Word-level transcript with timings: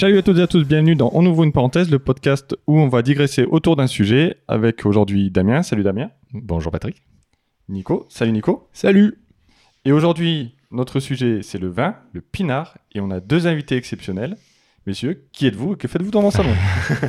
Salut 0.00 0.16
à 0.16 0.22
toutes 0.22 0.38
et 0.38 0.40
à 0.40 0.46
tous, 0.46 0.64
bienvenue 0.64 0.94
dans 0.94 1.10
On 1.12 1.26
ouvre 1.26 1.44
une 1.44 1.52
parenthèse, 1.52 1.90
le 1.90 1.98
podcast 1.98 2.56
où 2.66 2.78
on 2.80 2.88
va 2.88 3.02
digresser 3.02 3.44
autour 3.44 3.76
d'un 3.76 3.86
sujet 3.86 4.38
avec 4.48 4.86
aujourd'hui 4.86 5.30
Damien. 5.30 5.62
Salut 5.62 5.82
Damien. 5.82 6.08
Bonjour 6.32 6.72
Patrick. 6.72 7.02
Nico. 7.68 8.06
Salut 8.08 8.32
Nico. 8.32 8.66
Salut. 8.72 9.18
Et 9.84 9.92
aujourd'hui, 9.92 10.54
notre 10.70 11.00
sujet 11.00 11.40
c'est 11.42 11.58
le 11.58 11.68
vin, 11.68 11.96
le 12.14 12.22
pinard, 12.22 12.78
et 12.94 13.00
on 13.02 13.10
a 13.10 13.20
deux 13.20 13.46
invités 13.46 13.76
exceptionnels. 13.76 14.38
Messieurs, 14.86 15.28
qui 15.32 15.46
êtes-vous 15.46 15.74
et 15.74 15.76
que 15.76 15.86
faites-vous 15.86 16.10
dans 16.10 16.22
mon 16.22 16.30
salon? 16.30 16.54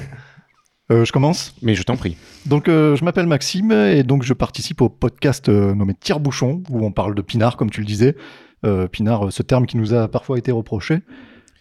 Euh, 0.92 1.06
je 1.06 1.14
commence. 1.14 1.56
Mais 1.62 1.74
je 1.74 1.84
t'en 1.84 1.96
prie. 1.96 2.18
Donc, 2.46 2.68
euh, 2.68 2.98
je 2.98 3.06
m'appelle 3.06 3.26
Maxime 3.26 3.72
et 3.72 4.04
donc 4.04 4.24
je 4.24 4.34
participe 4.34 4.82
au 4.82 4.90
podcast 4.90 5.48
euh, 5.48 5.74
nommé 5.74 5.94
Tire-Bouchon 5.94 6.64
où 6.70 6.86
on 6.86 6.92
parle 6.92 7.16
de 7.16 7.22
pinard, 7.22 7.56
comme 7.56 7.70
tu 7.70 7.80
le 7.80 7.86
disais. 7.86 8.18
Euh, 8.66 8.90
pinard, 8.90 9.32
ce 9.32 9.42
terme 9.42 9.68
qui 9.68 9.78
nous 9.78 9.94
a 9.94 10.10
parfois 10.10 10.38
été 10.38 10.52
reproché 10.52 11.00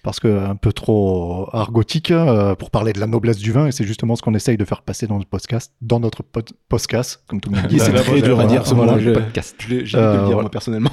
parce 0.02 0.18
que 0.20 0.28
un 0.46 0.56
peu 0.56 0.72
trop 0.72 1.48
argotique 1.52 2.10
euh, 2.10 2.54
pour 2.54 2.70
parler 2.70 2.92
de 2.92 3.00
la 3.00 3.06
noblesse 3.06 3.38
du 3.38 3.52
vin 3.52 3.66
et 3.66 3.72
c'est 3.72 3.84
justement 3.84 4.16
ce 4.16 4.22
qu'on 4.22 4.34
essaye 4.34 4.56
de 4.56 4.64
faire 4.64 4.82
passer 4.82 5.06
dans 5.06 5.16
notre 5.18 5.28
podcast, 5.28 5.72
dans 5.82 6.00
notre 6.00 6.22
pod- 6.22 6.50
podcast, 6.68 7.22
comme 7.28 7.40
tout 7.40 7.50
le 7.50 7.56
monde 7.56 7.66
dit. 7.66 7.78
C'est 7.78 7.92
très 7.92 8.22
dur 8.22 8.40
à 8.40 8.44
dire 8.46 8.66
ce 8.66 8.74
mot-là. 8.74 8.98
Je- 8.98 9.10
podcast. 9.10 9.56
J'ai 9.68 9.74
envie 9.76 9.92
de 9.92 9.96
Euh, 9.98 10.12
le 10.12 10.18
dire 10.18 10.24
voilà. 10.26 10.40
moi 10.42 10.50
personnellement. 10.50 10.90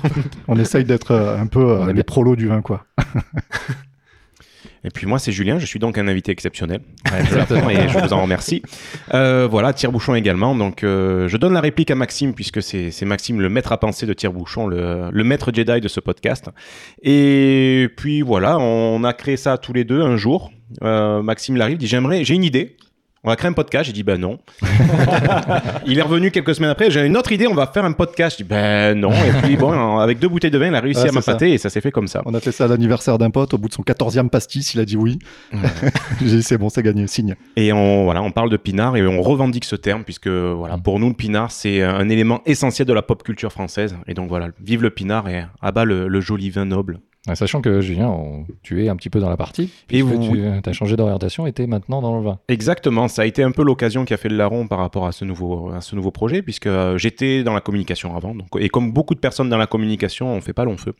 On 0.47 0.57
essaye 0.59 0.83
d'être 0.85 1.11
euh, 1.11 1.37
un 1.39 1.47
peu 1.47 1.59
euh, 1.81 1.93
les 1.93 2.03
prolos 2.03 2.35
du 2.35 2.47
vin, 2.47 2.61
quoi. 2.61 2.85
Et 4.83 4.89
puis 4.89 5.07
moi, 5.07 5.19
c'est 5.19 5.31
Julien, 5.31 5.59
je 5.59 5.65
suis 5.65 5.79
donc 5.79 5.97
un 5.97 6.07
invité 6.07 6.31
exceptionnel. 6.31 6.81
et 7.05 7.89
je 7.89 7.97
vous 7.99 8.13
en 8.13 8.21
remercie. 8.21 8.61
Euh, 9.13 9.47
voilà, 9.49 9.73
Tire-Bouchon 9.73 10.15
également. 10.15 10.55
Donc, 10.55 10.83
euh, 10.83 11.27
je 11.27 11.37
donne 11.37 11.53
la 11.53 11.61
réplique 11.61 11.91
à 11.91 11.95
Maxime, 11.95 12.33
puisque 12.33 12.61
c'est 12.61 13.05
Maxime, 13.05 13.41
le 13.41 13.49
maître 13.49 13.71
à 13.71 13.79
penser 13.79 14.05
de 14.05 14.13
Tire-Bouchon, 14.13 14.67
le, 14.67 15.09
le 15.11 15.23
maître 15.23 15.51
Jedi 15.53 15.81
de 15.81 15.87
ce 15.87 15.99
podcast. 15.99 16.49
Et 17.01 17.89
puis 17.97 18.21
voilà, 18.21 18.57
on 18.57 19.03
a 19.03 19.13
créé 19.13 19.37
ça 19.37 19.57
tous 19.57 19.73
les 19.73 19.83
deux 19.83 20.01
un 20.01 20.17
jour. 20.17 20.51
Euh, 20.83 21.21
Maxime 21.21 21.55
l'arrive, 21.55 21.77
dit 21.77 21.87
J'aimerais, 21.87 22.23
j'ai 22.23 22.35
une 22.35 22.43
idée. 22.43 22.77
On 23.23 23.29
va 23.29 23.35
créer 23.35 23.49
un 23.49 23.53
podcast. 23.53 23.85
J'ai 23.85 23.93
dit 23.93 24.03
Ben 24.03 24.19
non. 24.19 24.39
il 25.85 25.97
est 25.97 26.01
revenu 26.01 26.31
quelques 26.31 26.55
semaines 26.55 26.69
après. 26.69 26.91
J'ai 26.91 27.05
une 27.05 27.17
autre 27.17 27.31
idée. 27.31 27.47
On 27.47 27.53
va 27.53 27.67
faire 27.67 27.83
un 27.85 27.91
podcast. 27.91 28.37
J'ai 28.37 28.43
dit 28.43 28.49
Ben 28.49 28.97
non. 28.99 29.11
Et 29.11 29.41
puis 29.43 29.57
bon, 29.57 29.97
avec 29.97 30.19
deux 30.19 30.27
bouteilles 30.29 30.51
de 30.51 30.57
vin, 30.57 30.67
il 30.67 30.75
a 30.75 30.79
réussi 30.79 31.01
Ouais, 31.01 31.09
à 31.09 31.11
m'appâter 31.11 31.53
et 31.53 31.57
ça 31.57 31.69
s'est 31.69 31.81
fait 31.81 31.91
comme 31.91 32.07
ça. 32.07 32.21
On 32.25 32.33
a 32.33 32.39
fait 32.39 32.51
ça 32.51 32.65
à 32.65 32.67
l'anniversaire 32.67 33.17
d'un 33.17 33.29
pote. 33.29 33.53
Au 33.53 33.57
bout 33.57 33.67
de 33.69 33.73
son 33.73 33.83
14e 33.83 34.29
pastis, 34.29 34.73
il 34.73 34.79
a 34.79 34.85
dit 34.85 34.97
oui. 34.97 35.19
J'ai 36.21 36.37
dit 36.37 36.43
c'est 36.43 36.57
bon, 36.57 36.69
c'est 36.69 36.83
gagné, 36.83 37.07
signe. 37.07 37.35
Et 37.55 37.73
on, 37.73 38.03
voilà, 38.05 38.21
on 38.21 38.31
parle 38.31 38.49
de 38.49 38.57
pinard 38.57 38.95
et 38.97 39.05
on 39.05 39.21
revendique 39.21 39.65
ce 39.65 39.75
terme 39.75 40.03
puisque 40.03 40.27
voilà, 40.27 40.77
pour 40.77 40.99
nous, 40.99 41.07
le 41.09 41.15
pinard, 41.15 41.51
c'est 41.51 41.81
un 41.83 42.07
élément 42.09 42.41
essentiel 42.45 42.87
de 42.87 42.93
la 42.93 43.01
pop 43.01 43.23
culture 43.23 43.51
française. 43.51 43.95
Et 44.07 44.13
donc 44.13 44.29
voilà, 44.29 44.49
vive 44.61 44.81
le 44.83 44.89
pinard 44.89 45.27
et 45.27 45.43
à 45.61 45.71
bas 45.71 45.85
le, 45.85 46.07
le 46.07 46.21
joli 46.21 46.49
vin 46.49 46.65
noble. 46.65 46.99
Ouais, 47.27 47.35
Sachant 47.35 47.61
que 47.61 47.81
Julien, 47.81 48.07
on- 48.07 48.45
tu 48.63 48.83
es 48.85 48.89
un 48.89 48.95
petit 48.95 49.09
peu 49.09 49.19
dans 49.19 49.29
la 49.29 49.37
partie, 49.37 49.69
Et 49.89 50.01
vous- 50.01 50.17
tu 50.63 50.69
as 50.69 50.73
changé 50.73 50.95
d'orientation 50.95 51.45
et 51.47 51.53
tu 51.53 51.63
es 51.63 51.67
maintenant 51.67 52.01
dans 52.01 52.17
le 52.17 52.23
vin. 52.23 52.39
Exactement, 52.47 53.07
ça 53.07 53.23
a 53.23 53.25
été 53.25 53.43
un 53.43 53.51
peu 53.51 53.63
l'occasion 53.63 54.05
qui 54.05 54.13
a 54.13 54.17
fait 54.17 54.29
le 54.29 54.37
larron 54.37 54.67
par 54.67 54.79
rapport 54.79 55.05
à 55.07 55.11
ce 55.11 55.25
nouveau, 55.25 55.71
à 55.75 55.81
ce 55.81 55.95
nouveau 55.95 56.11
projet, 56.11 56.41
puisque 56.41 56.67
euh, 56.67 56.97
j'étais 56.97 57.43
dans 57.43 57.53
la 57.53 57.61
communication 57.61 58.15
avant. 58.15 58.33
Donc, 58.33 58.47
et 58.59 58.69
comme 58.69 58.91
beaucoup 58.91 59.13
de 59.15 59.19
personnes 59.19 59.49
dans 59.49 59.57
la 59.57 59.67
communication, 59.67 60.27
on 60.33 60.41
fait 60.41 60.53
pas 60.53 60.63
long 60.65 60.77
feu. 60.77 60.93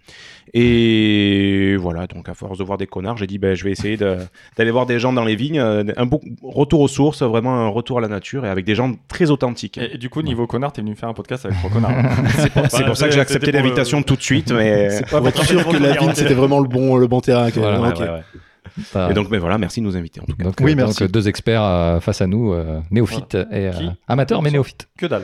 Et 0.53 1.75
voilà, 1.80 2.08
donc 2.08 2.28
à 2.30 2.34
force 2.34 2.58
de 2.58 2.64
voir 2.64 2.78
des 2.78 2.88
connards, 2.88 3.17
j'ai 3.17 3.28
dit, 3.28 3.38
ben, 3.38 3.56
je 3.56 3.64
vais 3.64 3.72
essayer 3.72 3.95
de- 3.97 4.17
d'aller 4.58 4.72
voir 4.72 4.86
des 4.86 5.00
gens 5.00 5.14
dans 5.14 5.23
les 5.25 5.36
vignes, 5.36 5.59
euh, 5.59 5.84
un 5.97 6.06
beau 6.06 6.19
retour 6.44 6.81
aux 6.81 6.88
sources, 6.88 7.22
vraiment 7.22 7.53
un 7.56 7.67
retour 7.69 8.00
à 8.00 8.02
la 8.02 8.07
nature 8.07 8.46
et 8.46 8.50
avec 8.50 8.66
des 8.66 8.75
gens 8.75 8.91
très 9.07 9.29
authentiques. 9.31 9.78
et, 9.78 9.96
et 9.96 9.97
du 9.97 10.09
coup, 10.09 10.22
niveau 10.22 10.47
connard, 10.47 10.73
t'es 10.73 10.81
venu 10.81 10.96
faire 10.96 11.09
un 11.09 11.13
podcast 11.13 11.46
avec 11.46 11.57
trois 11.59 11.69
connards. 11.69 11.91
C'est 12.69 12.84
pour, 12.85 12.97
ça 12.97 13.07
que 13.07 13.13
j'ai 13.13 13.19
accepté 13.19 13.52
le- 13.52 13.57
l'invitation 13.59 14.02
tout 14.03 14.16
de 14.16 14.22
suite. 14.22 14.52
Mais... 14.52 14.90
C'est 14.90 15.09
pas 15.09 15.19
pour 15.19 15.28
être 15.29 15.44
sûr 15.46 15.66
que 15.68 15.78
la 15.78 15.94
vigne 15.94 16.13
c'était 16.17 16.33
vraiment 16.41 16.59
le 16.59 16.67
bon, 16.67 16.97
le 16.97 17.07
bon 17.07 17.22
terrain. 17.22 17.50
que- 17.51 17.59
Voilà, 17.59 17.81
Ouais, 17.81 17.89
ok. 17.89 18.00
ouais, 18.00 18.09
ouais. 18.09 18.22
T'as- 18.91 19.09
Et 19.09 19.13
donc, 19.13 19.29
mais 19.31 19.38
voilà, 19.39 19.57
merci 19.57 19.79
de 19.81 19.85
nous 19.85 19.97
inviter 19.97 20.19
en 20.22 20.25
tout 20.25 20.35
cas. 20.35 20.44
donc, 20.44 20.55
Oui, 20.61 20.73
euh, 20.73 20.75
merci. 20.75 21.01
donc, 21.03 21.11
deux 21.11 21.28
experts 21.28 21.63
euh, 21.63 22.00
face 22.00 22.22
à 22.22 22.28
nous, 22.28 22.53
euh, 22.53 22.79
néophytes 22.91 23.35
et 23.35 23.67
euh, 23.69 23.72
amateurs, 24.07 24.41
mais 24.41 24.51
néophytes. 24.51 24.88
Que 24.97 25.05
dalle. 25.07 25.23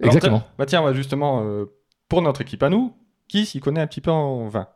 Alors, 0.00 0.14
Exactement. 0.14 0.38
tiens- 0.40 0.48
Bah 0.58 0.66
tiens, 0.66 0.92
justement, 0.92 1.42
euh, 1.44 1.64
pour 2.08 2.22
notre 2.22 2.40
équipe 2.42 2.62
à 2.62 2.68
nous, 2.68 2.92
qui 3.28 3.46
s'y 3.46 3.58
connaît 3.60 3.80
un 3.80 3.86
petit 3.86 4.00
peu 4.00 4.10
en 4.10 4.48
vin 4.48 4.66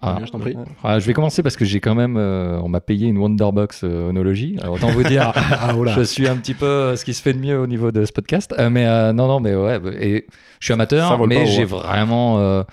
Ah, 0.00 0.18
Je 0.24 0.30
t'en 0.32 0.38
prie. 0.40 0.56
ah, 0.82 0.98
je 0.98 1.06
vais 1.06 1.12
commencer 1.12 1.42
parce 1.42 1.56
que 1.56 1.64
j'ai 1.64 1.78
quand 1.80 1.94
même, 1.94 2.16
euh, 2.16 2.58
on 2.62 2.68
m'a 2.68 2.80
payé 2.80 3.06
une 3.06 3.18
Wonderbox 3.18 3.82
euh, 3.84 4.08
onologie. 4.08 4.56
Alors, 4.60 4.74
autant 4.74 4.88
vous 4.88 5.04
dire, 5.04 5.32
Ah, 5.36 5.74
oh 5.76 5.86
je 5.86 6.00
suis 6.02 6.26
un 6.26 6.36
petit 6.36 6.54
peu 6.54 6.66
euh, 6.66 6.96
ce 6.96 7.04
qui 7.04 7.14
se 7.14 7.22
fait 7.22 7.32
de 7.34 7.38
mieux 7.38 7.58
au 7.60 7.66
niveau 7.68 7.92
de 7.92 8.04
ce 8.04 8.12
podcast. 8.12 8.52
Euh, 8.58 8.68
mais 8.70 8.86
euh, 8.86 9.12
non, 9.12 9.28
non, 9.28 9.38
mais 9.40 9.54
ouais, 9.54 9.80
et 10.00 10.26
je 10.58 10.64
suis 10.64 10.72
amateur, 10.74 11.24
mais 11.28 11.46
j'ai 11.46 11.64
vraiment 11.64 12.64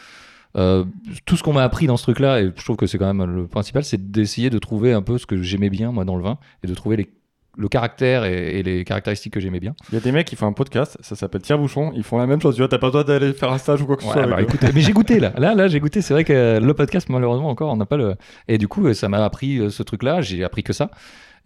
euh, 0.57 0.83
tout 1.25 1.37
ce 1.37 1.43
qu'on 1.43 1.53
m'a 1.53 1.63
appris 1.63 1.87
dans 1.87 1.97
ce 1.97 2.03
truc-là, 2.03 2.41
et 2.41 2.51
je 2.55 2.63
trouve 2.63 2.75
que 2.77 2.85
c'est 2.87 2.97
quand 2.97 3.13
même 3.13 3.23
le 3.35 3.47
principal, 3.47 3.83
c'est 3.83 4.11
d'essayer 4.11 4.49
de 4.49 4.59
trouver 4.59 4.93
un 4.93 5.01
peu 5.01 5.17
ce 5.17 5.25
que 5.25 5.41
j'aimais 5.41 5.69
bien 5.69 5.91
moi 5.91 6.05
dans 6.05 6.15
le 6.17 6.23
vin 6.23 6.37
et 6.63 6.67
de 6.67 6.73
trouver 6.75 6.97
les, 6.97 7.09
le 7.57 7.67
caractère 7.67 8.23
et, 8.25 8.59
et 8.59 8.63
les 8.63 8.83
caractéristiques 8.85 9.33
que 9.33 9.39
j'aimais 9.39 9.59
bien. 9.59 9.73
Il 9.91 9.95
y 9.95 9.97
a 9.97 10.01
des 10.01 10.11
mecs 10.11 10.25
qui 10.27 10.35
font 10.35 10.47
un 10.47 10.53
podcast, 10.53 10.97
ça 11.01 11.15
s'appelle 11.15 11.41
Tire-Bouchon, 11.41 11.91
ils 11.95 12.03
font 12.03 12.17
la 12.17 12.25
même 12.27 12.41
chose. 12.41 12.55
Tu 12.55 12.61
vois, 12.61 12.67
t'as 12.69 12.77
pas 12.77 12.87
besoin 12.87 13.03
d'aller 13.03 13.33
faire 13.33 13.51
un 13.51 13.57
stage 13.57 13.81
ou 13.81 13.85
quoi 13.85 13.97
que 13.97 14.03
ce 14.03 14.07
Ouais, 14.07 14.13
soit. 14.13 14.25
bah, 14.27 14.37
mais 14.73 14.81
j'ai 14.81 14.93
goûté 14.93 15.19
là. 15.19 15.33
Là, 15.37 15.53
là, 15.55 15.67
j'ai 15.67 15.79
goûté. 15.79 16.01
C'est 16.01 16.13
vrai 16.13 16.23
que 16.23 16.59
le 16.61 16.73
podcast, 16.73 17.07
malheureusement, 17.09 17.49
encore, 17.49 17.71
on 17.71 17.77
n'a 17.77 17.85
pas 17.85 17.97
le. 17.97 18.15
Et 18.47 18.57
du 18.57 18.67
coup, 18.67 18.93
ça 18.93 19.09
m'a 19.09 19.23
appris 19.23 19.57
euh, 19.59 19.69
ce 19.69 19.83
truc-là. 19.83 20.21
J'ai 20.21 20.43
appris 20.43 20.63
que 20.63 20.73
ça. 20.73 20.91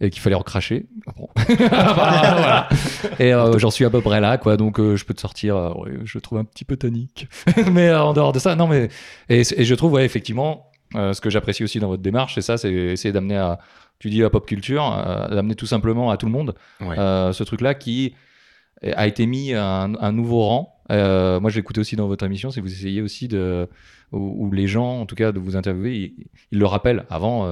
Et 0.00 0.10
qu'il 0.10 0.20
fallait 0.20 0.36
recracher. 0.36 0.86
Bon. 1.16 1.28
Voilà. 1.58 2.68
Et 3.18 3.32
euh, 3.32 3.58
j'en 3.58 3.70
suis 3.70 3.84
à 3.84 3.90
peu 3.90 4.00
près 4.02 4.20
là, 4.20 4.36
quoi. 4.38 4.56
Donc, 4.56 4.78
euh, 4.78 4.96
je 4.96 5.04
peux 5.04 5.14
te 5.14 5.20
sortir. 5.20 5.56
euh, 5.56 5.70
ouais, 5.74 5.92
je 6.04 6.18
trouve 6.18 6.38
un 6.38 6.44
petit 6.44 6.64
peu 6.64 6.76
tonique. 6.76 7.28
mais 7.72 7.92
en 7.94 8.12
dehors 8.12 8.32
de 8.32 8.38
ça, 8.38 8.56
non, 8.56 8.66
mais. 8.66 8.88
Et, 9.28 9.40
et 9.40 9.64
je 9.64 9.74
trouve, 9.74 9.92
ouais, 9.92 10.04
effectivement, 10.04 10.70
ce 10.94 11.20
que 11.20 11.30
j'apprécie 11.30 11.64
aussi 11.64 11.78
dans 11.80 11.88
votre 11.88 12.02
démarche, 12.02 12.34
c'est 12.34 12.42
ça 12.42 12.58
c'est 12.58 12.72
essayer 12.72 13.12
d'amener 13.12 13.36
à. 13.36 13.58
Tu 13.98 14.10
dis 14.10 14.22
à 14.22 14.28
pop 14.28 14.44
culture, 14.46 14.82
d'amener 15.30 15.54
tout 15.54 15.64
simplement 15.66 16.10
à 16.10 16.18
tout 16.18 16.26
le 16.26 16.32
monde 16.32 16.54
Ouais. 16.82 16.96
ce 16.96 17.42
truc-là 17.44 17.72
qui 17.74 18.14
a 18.82 19.06
été 19.06 19.24
mis 19.24 19.54
à 19.54 19.64
un, 19.84 19.94
un 19.94 20.12
nouveau 20.12 20.42
rang. 20.46 20.82
Moi, 20.90 21.48
je 21.50 21.58
écouté 21.58 21.80
aussi 21.80 21.96
dans 21.96 22.06
votre 22.06 22.24
émission, 22.26 22.50
c'est 22.50 22.60
que 22.60 22.66
vous 22.66 22.72
essayez 22.74 23.00
aussi 23.00 23.28
de. 23.28 23.66
Où, 24.12 24.46
où 24.46 24.52
les 24.52 24.68
gens, 24.68 25.00
en 25.00 25.06
tout 25.06 25.16
cas, 25.16 25.32
de 25.32 25.40
vous 25.40 25.56
interviewer, 25.56 25.96
ils, 25.96 26.26
ils 26.52 26.58
le 26.58 26.66
rappellent. 26.66 27.06
Avant, 27.10 27.48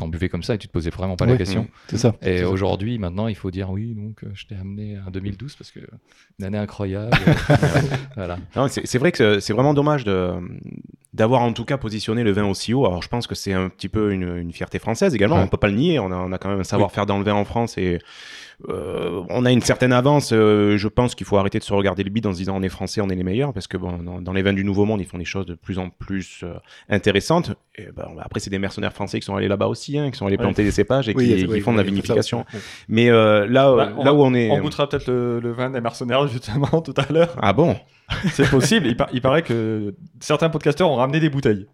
t'en 0.00 0.08
buvais 0.08 0.28
comme 0.28 0.42
ça 0.42 0.54
et 0.54 0.58
tu 0.58 0.66
te 0.66 0.72
posais 0.72 0.90
vraiment 0.90 1.16
pas 1.16 1.26
la 1.26 1.32
Oui. 1.32 1.38
question. 1.38 1.68
C'est 1.88 1.98
ça. 1.98 2.14
Et 2.22 2.42
aujourd'hui, 2.42 2.98
maintenant, 2.98 3.28
il 3.28 3.34
faut 3.36 3.50
dire 3.50 3.70
oui, 3.70 3.94
donc 3.94 4.24
euh, 4.24 4.30
je 4.34 4.46
t'ai 4.46 4.56
amené 4.56 4.98
en 5.06 5.10
2012 5.10 5.54
parce 5.56 5.70
que 5.70 5.80
une 6.38 6.44
année 6.44 6.58
incroyable. 6.58 7.16
voilà. 8.16 8.38
Non, 8.56 8.66
c'est 8.68 8.98
vrai 8.98 9.12
que 9.12 9.40
c'est 9.40 9.52
vraiment 9.52 9.74
dommage 9.74 10.04
de 10.04 10.32
d'avoir 11.12 11.42
en 11.42 11.52
tout 11.52 11.64
cas 11.64 11.76
positionné 11.76 12.22
le 12.22 12.30
vin 12.30 12.44
aussi 12.46 12.72
haut. 12.72 12.86
Alors 12.86 13.02
je 13.02 13.08
pense 13.08 13.26
que 13.26 13.34
c'est 13.34 13.52
un 13.52 13.68
petit 13.68 13.88
peu 13.88 14.12
une, 14.12 14.36
une 14.36 14.52
fierté 14.52 14.78
française 14.78 15.14
également. 15.14 15.36
Ouais. 15.36 15.42
On 15.42 15.48
peut 15.48 15.56
pas 15.56 15.68
le 15.68 15.74
nier. 15.74 15.98
On 15.98 16.10
a, 16.12 16.16
on 16.16 16.30
a 16.32 16.38
quand 16.38 16.48
même 16.48 16.60
un 16.60 16.64
savoir-faire 16.64 17.04
dans 17.06 17.18
le 17.18 17.24
vin 17.24 17.34
en 17.34 17.44
France 17.44 17.76
et 17.78 17.98
euh, 18.68 19.22
on 19.30 19.44
a 19.44 19.50
une 19.52 19.60
certaine 19.62 19.92
avance. 19.92 20.30
Euh, 20.32 20.76
je 20.76 20.88
pense 20.88 21.14
qu'il 21.14 21.26
faut 21.26 21.36
arrêter 21.38 21.58
de 21.58 21.64
se 21.64 21.72
regarder 21.72 22.02
le 22.04 22.10
bide 22.10 22.26
en 22.26 22.32
se 22.32 22.38
disant 22.38 22.56
on 22.56 22.62
est 22.62 22.68
français, 22.68 23.00
on 23.00 23.08
est 23.08 23.14
les 23.14 23.22
meilleurs 23.24 23.52
parce 23.52 23.66
que 23.66 23.76
bon, 23.76 23.98
dans, 23.98 24.20
dans 24.20 24.32
les 24.32 24.42
vins 24.42 24.52
du 24.52 24.64
Nouveau 24.64 24.84
Monde, 24.84 25.00
ils 25.00 25.06
font 25.06 25.18
des 25.18 25.24
choses 25.24 25.46
de 25.46 25.54
plus 25.54 25.78
en 25.78 25.90
plus 25.90 26.40
euh, 26.44 26.54
intéressantes. 26.88 27.52
Et 27.76 27.86
ben, 27.94 28.08
après, 28.20 28.40
c'est 28.40 28.50
des 28.50 28.58
mercenaires 28.58 28.92
français 28.92 29.20
qui 29.20 29.26
sont 29.26 29.36
allés 29.36 29.48
là-bas 29.48 29.66
aussi, 29.68 29.98
hein, 29.98 30.10
qui 30.10 30.18
sont 30.18 30.26
allés 30.26 30.36
Ouais. 30.36 30.42
planter 30.44 30.64
des 30.64 30.70
cépages 30.70 31.08
et 31.08 31.14
Oui, 31.16 31.26
qui, 31.26 31.46
oui, 31.46 31.60
font 31.60 31.72
de 31.72 31.78
la 31.78 31.82
vinification. 31.84 32.44
Mais 32.88 33.08
euh, 33.10 33.46
là, 33.46 33.74
Bah, 33.74 33.92
là 34.04 34.12
on- 34.14 34.18
où 34.18 34.22
on 34.24 34.34
est, 34.34 34.50
On 34.50 34.60
goûtera 34.60 34.88
peut-être 34.88 35.06
le, 35.08 35.40
le 35.40 35.52
vin 35.52 35.70
des 35.70 35.80
mercenaires 35.80 36.26
justement 36.28 36.66
tout 36.82 36.94
à 36.96 37.10
l'heure. 37.12 37.34
ah 37.40 37.52
bon, 37.52 37.76
C'est 38.32 38.48
possible. 38.50 38.86
il, 38.88 38.96
par- 38.96 39.08
il 39.12 39.20
paraît 39.20 39.42
que 39.42 39.94
certains 40.20 40.50
podcasteurs 40.50 40.90
ont 40.90 40.96
ramené 40.96 41.20
des 41.20 41.30
bouteilles 41.30 41.66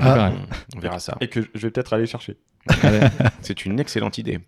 Ah. 0.00 0.32
on 0.76 0.78
verra 0.80 0.98
ça. 1.00 1.16
et 1.20 1.28
que 1.28 1.40
je 1.54 1.60
vais 1.60 1.70
peut-être 1.70 1.92
aller 1.92 2.06
chercher. 2.06 2.36
C'est 3.42 3.64
une 3.66 3.80
excellente 3.80 4.18
idée. 4.18 4.38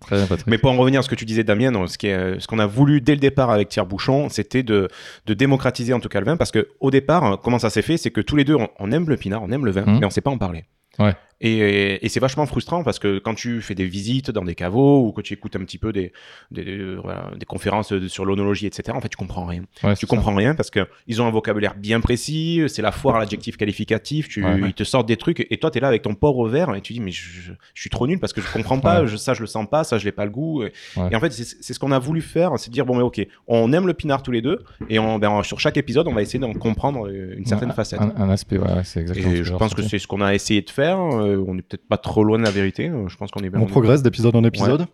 Très 0.00 0.16
bien, 0.16 0.26
Patrick. 0.26 0.46
Mais 0.46 0.58
pour 0.58 0.70
en 0.70 0.76
revenir 0.76 1.00
à 1.00 1.02
ce 1.02 1.08
que 1.08 1.14
tu 1.14 1.24
disais, 1.24 1.44
Damien, 1.44 1.70
non, 1.70 1.86
ce 1.86 2.46
qu'on 2.46 2.58
a 2.58 2.66
voulu 2.66 3.00
dès 3.00 3.12
le 3.12 3.20
départ 3.20 3.50
avec 3.50 3.68
Thierry 3.68 3.88
Bouchon, 3.88 4.28
c'était 4.28 4.62
de, 4.62 4.88
de 5.26 5.34
démocratiser 5.34 5.92
en 5.92 6.00
tout 6.00 6.08
cas 6.08 6.20
le 6.20 6.26
vin, 6.26 6.36
parce 6.36 6.50
que 6.50 6.68
au 6.80 6.90
départ, 6.90 7.24
hein, 7.24 7.38
comment 7.42 7.58
ça 7.58 7.70
s'est 7.70 7.82
fait, 7.82 7.96
c'est 7.96 8.10
que 8.10 8.20
tous 8.20 8.36
les 8.36 8.44
deux, 8.44 8.54
on, 8.56 8.68
on 8.78 8.90
aime 8.92 9.08
le 9.08 9.16
pinard, 9.16 9.42
on 9.42 9.50
aime 9.50 9.64
le 9.64 9.70
vin, 9.70 9.82
Mhm. 9.86 9.98
mais 10.00 10.06
on 10.06 10.10
sait 10.10 10.20
pas 10.20 10.30
en 10.30 10.38
parler. 10.38 10.64
Ouais. 10.98 11.14
Et, 11.42 12.04
et 12.04 12.08
c'est 12.10 12.20
vachement 12.20 12.44
frustrant 12.44 12.82
parce 12.84 12.98
que 12.98 13.18
quand 13.18 13.34
tu 13.34 13.62
fais 13.62 13.74
des 13.74 13.86
visites 13.86 14.30
dans 14.30 14.44
des 14.44 14.54
caveaux 14.54 15.06
ou 15.06 15.12
que 15.12 15.22
tu 15.22 15.32
écoutes 15.34 15.56
un 15.56 15.60
petit 15.60 15.78
peu 15.78 15.92
des, 15.92 16.12
des, 16.50 16.64
des- 16.64 16.94
voilà, 16.96 17.30
des 17.38 17.46
conférences 17.46 17.94
sur 18.08 18.24
l'onologie, 18.26 18.66
etc., 18.66 18.92
en 18.96 19.00
fait, 19.00 19.08
tu 19.08 19.16
comprends 19.16 19.46
rien. 19.46 19.62
Ouais, 19.82 19.94
Tu 19.96 20.06
comprends 20.06 20.34
rien 20.34 20.54
parce 20.54 20.70
que 20.70 20.86
ils 21.06 21.22
ont 21.22 21.26
un 21.26 21.30
vocabulaire 21.30 21.74
bien 21.76 22.00
précis, 22.00 22.62
c'est 22.68 22.82
la 22.82 22.92
foire 22.92 23.16
à 23.16 23.20
l'adjectif 23.20 23.56
qualificatif, 23.56 24.28
tu, 24.28 24.44
Ouais, 24.44 24.52
ouais. 24.60 24.68
ils 24.68 24.74
te 24.74 24.84
sortent 24.84 25.08
des 25.08 25.16
trucs 25.16 25.46
et 25.50 25.56
toi, 25.56 25.70
tu 25.70 25.78
es 25.78 25.80
là 25.80 25.88
avec 25.88 26.02
ton 26.02 26.14
porc 26.14 26.36
au 26.38 26.46
vert 26.46 26.74
et 26.74 26.80
tu 26.82 26.92
dis, 26.92 27.00
mais 27.00 27.10
je, 27.10 27.22
je- 27.30 27.52
je 27.74 27.80
suis 27.80 27.90
trop 27.90 28.06
nul 28.06 28.18
parce 28.18 28.32
que 28.34 28.40
je 28.42 28.52
comprends 28.52 28.78
pas, 28.80 29.06
je, 29.06 29.16
ça, 29.16 29.32
je 29.34 29.40
le 29.40 29.46
sens 29.46 29.66
pas, 29.68 29.82
ça, 29.84 29.96
je 29.98 30.04
l'ai 30.04 30.12
pas 30.12 30.24
le 30.26 30.30
goût. 30.30 30.62
Et, 30.64 30.72
en 31.16 31.20
fait, 31.20 31.32
c'est 31.32 31.72
ce 31.72 31.78
qu'on 31.78 31.92
a 31.92 31.98
voulu 31.98 32.20
faire, 32.20 32.52
c'est 32.58 32.68
de 32.68 32.74
dire, 32.74 32.84
bon, 32.84 32.96
mais 32.96 33.02
ok, 33.02 33.26
on 33.48 33.72
aime 33.72 33.86
le 33.86 33.94
pinard 33.94 34.22
tous 34.22 34.30
les 34.32 34.42
deux 34.42 34.58
et 34.90 34.98
on, 34.98 35.18
ben, 35.18 35.42
sur 35.42 35.58
chaque 35.58 35.76
épisode, 35.78 36.06
on 36.06 36.12
va 36.12 36.20
essayer 36.22 36.38
d'en 36.38 36.52
comprendre 36.52 37.06
euh, 37.08 37.34
une 37.36 37.46
certaine 37.46 37.72
facette. 37.72 38.00
Un, 38.00 38.12
un 38.16 38.28
aspect, 38.30 38.58
ouais, 38.58 38.82
c'est 38.84 39.00
exactement. 39.00 39.32
Et 39.32 39.42
je 39.44 39.54
pense 39.54 39.72
que 39.74 39.80
c'est 39.82 39.98
ce 39.98 40.06
qu'on 40.06 40.20
a 40.20 40.34
essayé 40.34 40.60
de 40.62 40.68
faire. 40.70 40.98
euh, 41.00 41.29
on 41.36 41.56
est 41.58 41.62
peut-être 41.62 41.86
pas 41.88 41.96
trop 41.98 42.24
loin 42.24 42.38
de 42.38 42.44
la 42.44 42.50
vérité. 42.50 42.88
euh, 42.88 43.08
Je 43.08 43.16
pense 43.16 43.30
qu'on 43.30 43.40
est 43.40 43.50
bien. 43.50 43.60
On 43.60 43.66
progresse 43.66 44.02
d'épisode 44.02 44.36
en 44.36 44.44
épisode. 44.44 44.86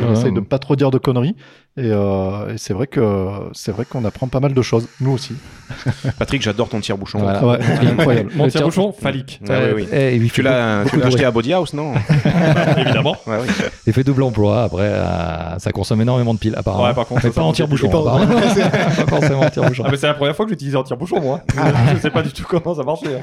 On 0.00 0.12
essaye 0.12 0.30
de 0.32 0.38
pas 0.38 0.60
trop 0.60 0.76
dire 0.76 0.92
de 0.92 0.98
conneries. 0.98 1.34
Et, 1.76 1.90
euh, 1.90 2.54
et 2.54 2.58
c'est 2.58 2.72
vrai 2.72 2.86
que 2.86 3.26
c'est 3.54 3.72
vrai 3.72 3.84
qu'on 3.84 4.04
apprend 4.04 4.28
pas 4.28 4.38
mal 4.38 4.54
de 4.54 4.62
choses, 4.62 4.86
nous 5.00 5.10
aussi. 5.10 5.34
Patrick, 6.18 6.42
j'adore 6.42 6.68
ton 6.68 6.78
tire-bouchon. 6.78 7.18
Voilà. 7.18 7.44
Ouais. 7.44 7.58
Incroyable. 7.98 8.30
Mon 8.36 8.46
tire-bouchon 8.46 8.92
phallique. 8.92 9.40
Ouais, 9.48 9.72
oui, 9.74 9.82
oui. 9.82 9.88
Eh, 9.92 10.14
il 10.14 10.30
Tu 10.30 10.42
l'as 10.42 10.84
tu 10.84 10.90
beaucoup 10.90 11.00
l'as 11.00 11.06
acheté 11.08 11.24
à 11.24 11.32
Body 11.32 11.52
House, 11.52 11.74
non 11.74 11.94
Évidemment. 12.78 13.16
Ouais, 13.26 13.38
oui. 13.42 13.48
Il 13.88 13.92
fait 13.92 14.04
double 14.04 14.22
emploi. 14.22 14.62
Après, 14.62 14.84
euh, 14.84 15.58
ça 15.58 15.72
consomme 15.72 16.00
énormément 16.02 16.34
de 16.34 16.38
piles, 16.38 16.54
apparemment. 16.56 16.84
Ouais, 16.84 16.94
par 16.94 17.06
contre, 17.08 17.22
mais 17.24 17.30
pas 17.32 17.42
en 17.42 17.52
tire-bouchon. 17.52 17.88
pas 17.90 19.06
forcément 19.08 19.40
en 19.40 19.50
tire-bouchon. 19.50 19.82
Ah, 19.86 19.90
mais 19.90 19.96
c'est 19.96 20.06
la 20.06 20.14
première 20.14 20.36
fois 20.36 20.44
que 20.44 20.52
j'utilisais 20.52 20.76
un 20.76 20.84
tire-bouchon, 20.84 21.20
moi. 21.20 21.40
je 21.96 21.98
sais 21.98 22.10
pas 22.10 22.22
du 22.22 22.32
tout 22.32 22.44
comment 22.48 22.76
ça 22.76 22.84
marchait. 22.84 23.20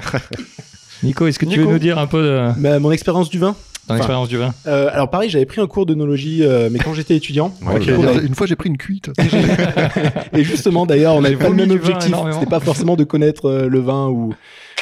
Nico, 1.03 1.27
est-ce 1.27 1.39
que 1.39 1.45
tu 1.45 1.51
Nico. 1.51 1.65
veux 1.67 1.73
nous 1.73 1.79
dire 1.79 1.97
un 1.99 2.07
peu 2.07 2.21
de 2.21 2.59
Bah, 2.61 2.79
mon 2.79 2.91
expérience 2.91 3.29
du 3.29 3.39
vin. 3.39 3.53
ton 3.53 3.93
Enfin, 3.93 3.97
expérience 3.97 4.27
du 4.29 4.37
vin 4.37 4.53
Euh, 4.65 4.89
alors 4.91 5.09
pareil, 5.09 5.29
j'avais 5.29 5.45
pris 5.45 5.61
un 5.61 5.67
cours 5.67 5.85
d'œnologie, 5.85 6.43
euh, 6.43 6.69
mais 6.71 6.79
quand 6.79 6.93
j'étais 6.93 7.15
étudiant. 7.15 7.53
Ouais, 7.65 7.79
Une 8.25 8.35
fois, 8.35 8.45
j'ai 8.47 8.55
pris 8.55 8.69
une 8.69 8.77
cuite. 8.77 9.11
Et 10.33 10.43
justement, 10.43 10.85
d'ailleurs, 10.85 11.15
on 11.15 11.21
n'avait 11.21 11.35
pas 11.37 11.49
le 11.49 11.55
même 11.55 11.71
objectif. 11.71 12.13
C'était 12.33 12.45
pas 12.45 12.59
forcément 12.59 12.95
de 12.95 13.03
connaître 13.03 13.45
euh, 13.45 13.67
le 13.69 13.79
vin 13.79 14.07
ou, 14.09 14.33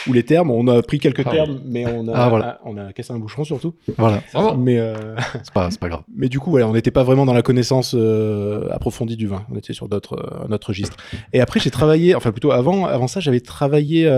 ou 0.07 0.13
les 0.13 0.23
termes. 0.23 0.49
On 0.49 0.67
a 0.67 0.81
pris 0.81 0.97
quelques 0.99 1.21
Ah 1.25 1.29
termes, 1.31 1.59
mais 1.65 1.85
on 1.85 2.07
a, 2.07 2.13
Ah, 2.15 2.29
voilà. 2.29 2.59
on 2.65 2.77
a 2.77 2.93
cassé 2.93 3.13
un 3.13 3.19
bouchon 3.19 3.43
surtout. 3.43 3.75
Voilà. 3.97 4.21
Mais, 4.57 4.79
euh, 4.79 4.95
c'est 5.43 5.53
pas, 5.53 5.69
c'est 5.69 5.79
pas 5.79 5.89
grave. 5.89 6.01
mais 6.15 6.27
du 6.29 6.39
coup, 6.39 6.49
voilà, 6.49 6.67
on 6.67 6.73
n'était 6.73 6.91
pas 6.91 7.03
vraiment 7.03 7.25
dans 7.27 7.33
la 7.33 7.43
connaissance 7.43 7.93
euh, 7.95 8.67
approfondie 8.71 9.17
du 9.17 9.27
vin. 9.27 9.43
On 9.53 9.55
était 9.57 9.73
sur 9.73 9.87
d'autres, 9.87 10.15
euh, 10.15 10.47
un 10.47 10.51
autre 10.51 10.69
registre. 10.69 10.97
Et 11.31 11.41
après, 11.41 11.59
j'ai 11.59 11.69
travaillé, 11.71 12.15
enfin 12.15 12.31
plutôt 12.31 12.51
avant, 12.51 12.85
avant 12.85 13.07
ça, 13.07 13.19
j'avais 13.19 13.39
travaillé. 13.41 14.09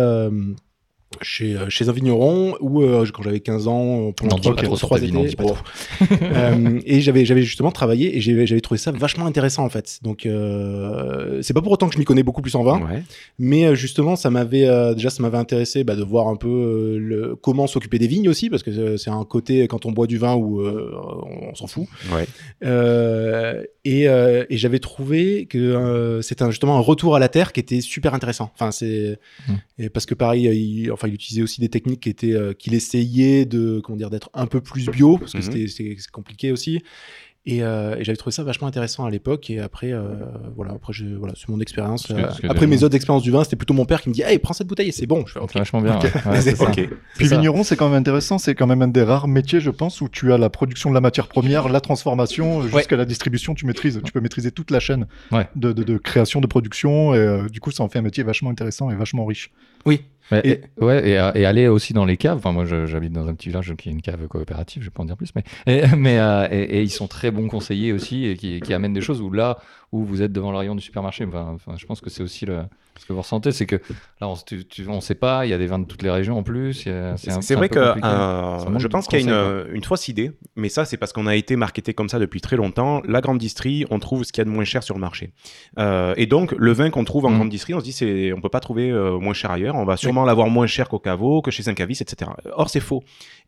Euh, 1.16 1.18
chez, 1.22 1.56
euh, 1.56 1.70
chez 1.70 1.88
un 1.90 1.92
vigneron 1.94 2.56
où 2.60 2.82
euh, 2.84 3.06
quand 3.14 3.24
j'avais 3.24 3.40
15 3.40 3.68
ans 3.68 4.12
pendant 4.12 4.36
N'en 4.38 4.42
dis 4.42 4.64
trois, 4.64 4.78
trois 4.78 4.98
vie, 5.00 5.08
étés, 5.18 5.36
pas 5.36 5.44
bon. 5.44 5.56
Euh, 6.22 6.80
et 6.86 7.00
j'avais 7.02 7.26
j'avais 7.26 7.42
justement 7.44 7.72
travaillé 7.72 8.18
et 8.18 8.22
j'avais 8.22 8.62
trouvé 8.62 8.78
ça 8.78 8.92
vachement 8.92 9.26
intéressant 9.26 9.64
en 9.66 9.70
fait 9.70 10.00
donc 10.04 10.26
euh, 10.26 11.42
c'est 11.42 11.54
pas 11.54 11.62
pour 11.62 11.72
autant 11.72 11.88
que 11.88 11.94
je 11.94 12.00
m'y 12.00 12.06
connais 12.06 12.24
beaucoup 12.24 12.42
plus 12.42 12.56
en 12.56 12.64
vin 12.64 12.80
Ouais. 12.82 13.04
mais 13.40 13.66
euh, 13.66 13.76
justement 13.76 14.16
ça 14.16 14.30
m'avait 14.30 14.68
euh, 14.68 14.94
déjà 14.94 15.10
ça 15.10 15.24
m'avait 15.24 15.38
intéressé 15.38 15.84
bah, 15.84 15.96
de 15.96 16.04
voir 16.04 16.28
un 16.28 16.36
peu 16.36 16.48
euh, 16.50 16.98
le, 17.00 17.36
comment 17.36 17.68
s'occuper 17.68 17.98
des 18.00 18.08
vignes 18.08 18.30
aussi 18.30 18.50
parce 18.50 18.64
que 18.64 18.70
euh, 18.72 18.98
c'est 18.98 19.10
un 19.10 19.24
côté 19.26 19.68
quand 19.68 19.86
on 19.86 19.92
boit 19.92 20.08
du 20.08 20.18
vin 20.18 20.36
où 20.36 20.62
euh, 20.62 20.92
on, 21.24 21.50
on 21.52 21.56
s'en 21.56 21.68
fout 21.68 21.86
Ouais. 22.14 22.28
euh, 22.66 23.64
et, 23.86 24.08
euh, 24.10 24.44
et 24.50 24.58
j'avais 24.58 24.80
trouvé 24.80 25.46
que 25.46 25.58
euh, 25.58 26.22
c'était 26.22 26.46
justement 26.52 26.78
un 26.78 26.82
retour 26.82 27.16
à 27.16 27.20
la 27.20 27.30
terre 27.30 27.54
qui 27.54 27.60
était 27.62 27.80
super 27.82 28.14
intéressant. 28.14 28.52
Enfin, 28.54 28.72
c'est 28.72 29.20
Mm. 29.48 29.54
et 29.80 29.90
parce 29.90 30.06
que 30.06 30.14
pareil, 30.16 30.46
il, 30.48 30.92
enfin, 30.92 31.07
il 31.08 31.14
utilisait 31.16 31.42
aussi 31.42 31.60
des 31.62 31.70
techniques 31.70 32.02
qui 32.02 32.10
étaient 32.10 32.34
euh, 32.34 32.54
qu'il 32.54 32.74
essayait 32.74 33.46
de 33.46 33.80
comment 33.84 33.98
dire 33.98 34.10
d'être 34.10 34.30
un 34.34 34.46
peu 34.46 34.62
plus 34.62 34.88
bio 34.90 35.18
parce 35.18 35.34
que 35.34 35.38
Mhm. 35.40 35.68
c'était 35.68 35.98
compliqué 36.12 36.52
aussi. 36.52 36.82
Et, 37.50 37.64
euh, 37.64 37.96
et 37.98 38.04
j'avais 38.04 38.18
trouvé 38.18 38.34
ça 38.34 38.44
vachement 38.44 38.68
intéressant 38.68 39.06
à 39.06 39.10
l'époque. 39.10 39.50
Et 39.50 39.60
après, 39.62 39.94
euh, 39.94 40.16
voilà, 40.58 40.74
après, 40.74 40.92
je, 40.92 41.06
voilà, 41.06 41.34
c'est 41.38 41.48
mon 41.48 41.62
expérience. 41.62 42.12
Euh, 42.12 42.26
après 42.50 42.68
mes 42.68 42.84
autres 42.84 42.98
expériences 42.98 43.24
du 43.24 43.32
vin, 43.32 43.46
c'était 43.46 43.56
plutôt 43.56 43.74
mon 43.74 43.86
père 43.86 44.02
qui 44.02 44.10
me 44.10 44.14
dit, 44.14 44.22
hey, 44.22 44.38
prends 44.38 44.52
cette 44.54 44.68
bouteille 44.68 44.90
et 44.90 44.92
c'est 44.92 45.06
bon. 45.06 45.24
Je 45.26 45.32
fais, 45.32 45.40
vachement 45.58 45.80
bien. 45.80 45.98
ouais. 45.98 46.12
Ouais. 46.26 46.90
Puis 47.18 47.30
ça. 47.30 47.36
vigneron, 47.38 47.64
c'est 47.64 47.78
quand 47.78 47.88
même 47.88 48.00
intéressant. 48.00 48.38
C'est 48.38 48.54
quand 48.54 48.68
même 48.68 48.82
un 48.82 48.90
des 48.90 49.02
rares 49.02 49.30
métiers, 49.30 49.62
je 49.62 49.70
pense, 49.70 50.02
où 50.02 50.10
tu 50.10 50.34
as 50.34 50.38
la 50.38 50.50
production 50.50 50.90
de 50.90 50.96
la 50.96 51.00
matière 51.00 51.30
première, 51.30 51.70
la 51.70 51.80
transformation, 51.80 52.64
jusqu'à 52.68 52.98
la 52.98 53.06
distribution. 53.06 53.54
Tu 53.54 53.66
maîtrises. 53.66 54.02
Tu 54.04 54.12
peux 54.12 54.20
maîtriser 54.20 54.52
toute 54.52 54.70
la 54.70 54.82
chaîne 54.82 55.08
Ouais. 55.32 55.48
de, 55.56 55.72
de- 55.72 55.84
de 55.84 55.98
création, 55.98 56.42
de 56.42 56.48
production. 56.48 57.14
Et 57.14 57.20
euh, 57.20 57.48
du 57.48 57.62
coup, 57.62 57.72
ça 57.72 57.82
en 57.82 57.88
fait 57.88 58.00
un 58.00 58.02
métier 58.02 58.24
vachement 58.24 58.50
intéressant 58.50 58.92
et 58.92 58.96
vachement 58.96 59.26
riche. 59.26 59.52
Oui. 59.86 60.02
Et- 60.32 60.50
et, 60.50 60.62
ouais, 60.84 61.10
et, 61.10 61.14
et 61.14 61.46
aller 61.46 61.68
aussi 61.68 61.94
dans 61.94 62.06
les 62.06 62.18
caves. 62.18 62.38
Enfin, 62.38 62.52
moi, 62.52 62.66
j'habite 62.66 63.14
dans 63.14 63.28
un 63.28 63.34
petit 63.34 63.50
village 63.50 63.74
qui 63.78 63.90
est 63.90 63.92
une 63.92 64.02
cave 64.02 64.28
coopérative, 64.28 64.82
je 64.84 64.88
vais 64.88 64.92
pas 64.92 65.04
en 65.04 65.06
dire 65.06 65.18
plus, 65.18 65.32
mais, 65.36 65.44
et, 65.66 65.84
mais 65.96 66.20
euh, 66.20 66.48
et, 66.52 66.82
ils 66.84 66.90
sont 66.90 67.08
très 67.08 67.32
bons 67.32 67.48
conseillers 67.48 67.94
aussi 67.94 68.26
et 68.26 68.36
qui, 68.36 68.60
qui 68.60 68.74
amènent 68.74 68.94
des 68.94 69.02
choses 69.02 69.22
où 69.22 69.32
là 69.32 69.58
où 69.92 70.04
vous 70.04 70.22
êtes 70.22 70.34
devant 70.34 70.52
le 70.52 70.58
rayon 70.58 70.76
du 70.76 70.82
supermarché. 70.82 71.26
Enfin, 71.26 71.54
enfin, 71.56 71.76
je 71.78 71.86
pense 71.86 72.02
que 72.02 72.10
c'est 72.10 72.24
aussi 72.24 72.46
le, 72.46 72.64
ce 73.00 73.06
que 73.06 73.14
vous 73.14 73.22
ressentez, 73.22 73.52
c'est 73.52 73.66
que 73.66 73.78
là, 74.20 74.28
on, 74.28 74.36
on 74.90 75.02
sait 75.02 75.16
pas, 75.16 75.46
il 75.46 75.50
y 75.50 75.54
a 75.54 75.58
des 75.58 75.68
vins 75.68 75.80
de 75.80 75.86
toutes 75.86 76.04
les 76.04 76.12
régions 76.12 76.38
en 76.38 76.44
plus. 76.44 76.88
C'est 77.16 77.56
vrai 77.56 77.70
que 77.70 77.80
euh, 77.80 78.80
je 78.80 78.88
pense 78.88 79.08
qu'il 79.08 79.22
y 79.26 79.30
a 79.30 79.64
une, 79.72 79.84
fausse 79.84 80.10
idée, 80.10 80.34
mais 80.58 80.68
ça 80.68 80.84
c'est 80.84 80.98
parce 80.98 81.14
qu'on 81.14 81.28
a 81.28 81.36
été 81.36 81.56
marketé 81.56 81.94
comme 81.94 82.10
ça 82.10 82.20
depuis 82.20 82.42
très 82.42 82.58
longtemps. 82.58 83.02
La 83.08 83.22
grande 83.22 83.38
distrie, 83.38 83.86
on 83.90 84.00
trouve 84.00 84.26
ce 84.26 84.34
qu'il 84.34 84.42
y 84.42 84.44
a 84.44 84.46
de 84.46 84.50
moins 84.50 84.66
cher 84.66 84.84
sur 84.84 84.96
le 84.96 85.00
marché. 85.00 85.32
Euh, 85.80 86.14
et 86.18 86.26
donc 86.26 86.54
le 86.58 86.74
vin 86.74 86.90
qu'on 86.90 87.06
trouve 87.06 87.26
en 87.26 87.32
Mm. 87.32 87.36
grande 87.36 87.50
distrie, 87.50 87.74
on 87.74 87.80
se 87.80 87.86
dit 87.86 88.34
on 88.34 88.42
peut 88.42 88.50
pas 88.50 88.60
trouver 88.60 88.90
euh, 88.90 89.20
moins 89.20 89.34
cher 89.34 89.52
ailleurs. 89.52 89.76
On 89.76 89.86
va 89.86 89.98
sûrement 89.98 90.26
l'avoir 90.26 90.50
moins 90.50 90.68
cher 90.68 90.90
qu'au 90.90 91.00
caveau, 91.00 91.42
que 91.42 91.52
chez 91.52 91.64
caviste, 91.74 92.02
etc. 92.02 92.32
Or 92.54 92.70
c'est 92.70 92.80
faux. 92.80 93.04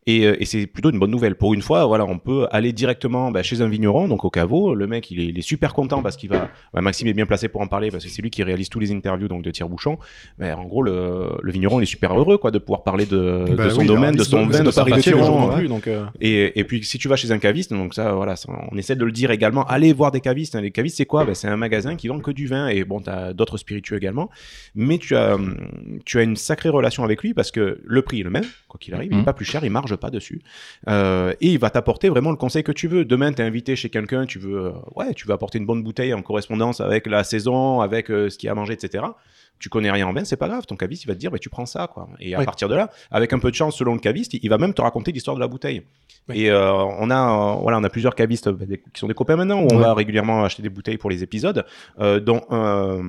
Et, 0.06 0.24
euh, 0.26 0.34
et 0.40 0.46
c'est 0.46 0.66
plutôt 0.66 0.90
une 0.90 0.98
bonne 0.98 1.10
nouvelle. 1.10 1.34
Pour 1.34 1.52
une 1.52 1.60
fois, 1.60 1.84
voilà, 1.84 2.06
on 2.06 2.18
peut 2.18 2.46
aller 2.50 2.72
directement 2.72 3.30
bah, 3.30 3.42
chez 3.42 3.60
un 3.60 3.68
vigneron, 3.68 4.08
donc 4.08 4.24
au 4.24 4.30
caveau. 4.30 4.74
Le 4.74 4.86
mec, 4.86 5.10
il 5.10 5.20
est, 5.20 5.26
il 5.26 5.38
est 5.38 5.42
super 5.42 5.74
content 5.74 6.02
parce 6.02 6.16
qu'il 6.16 6.30
va. 6.30 6.48
bah, 6.72 6.80
Maxime 6.80 7.06
est 7.08 7.12
bien 7.12 7.26
placé 7.26 7.48
pour 7.48 7.60
en 7.60 7.66
parler 7.66 7.90
parce 7.90 8.04
que 8.04 8.10
c'est 8.10 8.22
lui 8.22 8.30
qui 8.30 8.42
réalise 8.42 8.70
tous 8.70 8.80
les 8.80 8.92
interviews 8.92 9.28
donc 9.28 9.42
de 9.42 9.50
tire-bouchon. 9.50 9.98
Mais 10.38 10.52
en 10.52 10.64
gros, 10.64 10.82
le, 10.82 11.28
le 11.42 11.52
vigneron, 11.52 11.80
il 11.80 11.82
est 11.82 11.86
super 11.86 12.18
heureux 12.18 12.38
quoi 12.38 12.50
de 12.50 12.58
pouvoir 12.58 12.82
parler 12.82 13.04
de, 13.04 13.54
Bah 13.54 13.64
de 13.64 13.68
son 13.70 13.80
oui, 13.82 13.86
domaine, 13.86 14.14
de 14.16 14.24
son 14.24 14.46
vin, 14.46 14.64
de 14.64 14.70
sa 14.70 14.84
passion. 14.96 15.18
euh, 15.18 15.50
Et, 16.20 16.58
et 16.58 16.64
puis 16.64 16.82
si 16.82 16.98
tu 16.98 17.06
vas 17.08 17.16
chez 17.16 17.30
un 17.30 17.38
caviste, 17.38 17.70
donc 17.72 17.92
ça 17.94 18.12
voilà, 18.14 18.36
ça- 18.36 18.48
on 18.72 18.76
essaie 18.78 18.96
de 18.96 19.04
le 19.04 19.12
dire 19.12 19.30
également, 19.30 19.64
allez 19.66 19.92
voir 19.92 20.12
des 20.12 20.20
cavistes. 20.20 20.56
hein. 20.56 20.62
Les 20.62 20.70
cavistes 20.70 20.96
c'est 20.96 21.06
quoi? 21.06 21.26
C'est 21.34 21.48
un 21.48 21.56
magasin 21.58 21.96
qui 21.96 22.08
vend 22.08 22.20
que 22.20 22.30
du 22.30 22.46
vin 22.46 22.68
et 22.68 22.84
bon, 22.84 23.00
tu 23.00 23.10
as 23.10 23.34
d'autres 23.34 23.58
spiritueux 23.58 23.98
également. 23.98 24.30
Mais 24.74 24.96
tu 24.98 25.14
as, 25.14 25.36
tu 26.06 26.18
as 26.18 26.22
une 26.22 26.36
sacrée 26.36 26.70
relation 26.70 27.04
avec 27.04 27.22
lui 27.22 27.34
parce 27.34 27.50
que 27.50 27.80
le 27.84 28.02
prix 28.02 28.20
est 28.20 28.24
le 28.24 28.30
même, 28.30 28.44
quoi 28.66 28.78
qu'il 28.80 28.94
arrive, 28.94 29.10
il 29.12 29.16
Mhm. 29.16 29.20
est 29.22 29.24
pas 29.24 29.32
plus 29.34 29.44
cher, 29.44 29.62
il 29.64 29.70
pas 29.96 30.10
dessus. 30.10 30.42
Euh, 30.88 31.32
et 31.40 31.48
il 31.52 31.58
va 31.58 31.70
t'apporter 31.70 32.08
vraiment 32.08 32.30
le 32.30 32.36
conseil 32.36 32.62
que 32.62 32.72
tu 32.72 32.88
veux. 32.88 33.04
Demain, 33.04 33.32
tu 33.32 33.42
es 33.42 33.44
invité 33.44 33.76
chez 33.76 33.90
quelqu'un, 33.90 34.26
tu 34.26 34.38
veux, 34.38 34.66
euh, 34.66 34.72
ouais, 34.96 35.14
tu 35.14 35.26
veux 35.26 35.34
apporter 35.34 35.58
une 35.58 35.66
bonne 35.66 35.82
bouteille 35.82 36.14
en 36.14 36.22
correspondance 36.22 36.80
avec 36.80 37.06
la 37.06 37.24
saison, 37.24 37.80
avec 37.80 38.10
euh, 38.10 38.28
ce 38.30 38.38
qu'il 38.38 38.48
a 38.48 38.52
à 38.52 38.54
manger, 38.54 38.74
etc. 38.74 39.04
Tu 39.60 39.68
connais 39.68 39.90
rien 39.90 40.06
en 40.08 40.12
vin, 40.12 40.24
c'est 40.24 40.36
pas 40.36 40.48
grave. 40.48 40.66
Ton 40.66 40.74
caviste, 40.74 41.04
il 41.04 41.06
va 41.06 41.14
te 41.14 41.20
dire, 41.20 41.30
bah, 41.30 41.38
tu 41.38 41.48
prends 41.50 41.66
ça, 41.66 41.86
quoi. 41.86 42.08
Et 42.18 42.34
à 42.34 42.38
Oui. 42.40 42.44
partir 42.44 42.68
de 42.68 42.74
là, 42.74 42.90
avec 43.12 43.32
un 43.32 43.38
peu 43.38 43.50
de 43.50 43.54
chance, 43.54 43.76
selon 43.76 43.92
le 43.94 44.00
caviste, 44.00 44.34
il 44.34 44.48
va 44.48 44.58
même 44.58 44.74
te 44.74 44.80
raconter 44.82 45.12
l'histoire 45.12 45.36
de 45.36 45.40
la 45.40 45.46
bouteille. 45.48 45.82
Oui. 46.28 46.40
Et 46.42 46.50
euh, 46.50 46.72
on 46.72 47.10
a, 47.10 47.54
euh, 47.56 47.60
voilà, 47.60 47.78
on 47.78 47.84
a 47.84 47.88
plusieurs 47.90 48.14
cavistes 48.14 48.48
des- 48.48 48.78
qui 48.78 48.98
sont 48.98 49.06
des 49.06 49.14
copains 49.14 49.36
maintenant, 49.36 49.60
où 49.62 49.68
on 49.70 49.76
Ouais. 49.76 49.82
va 49.82 49.94
régulièrement 49.94 50.44
acheter 50.44 50.62
des 50.62 50.68
bouteilles 50.70 50.96
pour 50.98 51.10
les 51.10 51.22
épisodes, 51.22 51.64
euh, 52.00 52.20
dont, 52.20 52.42
euh, 52.52 53.02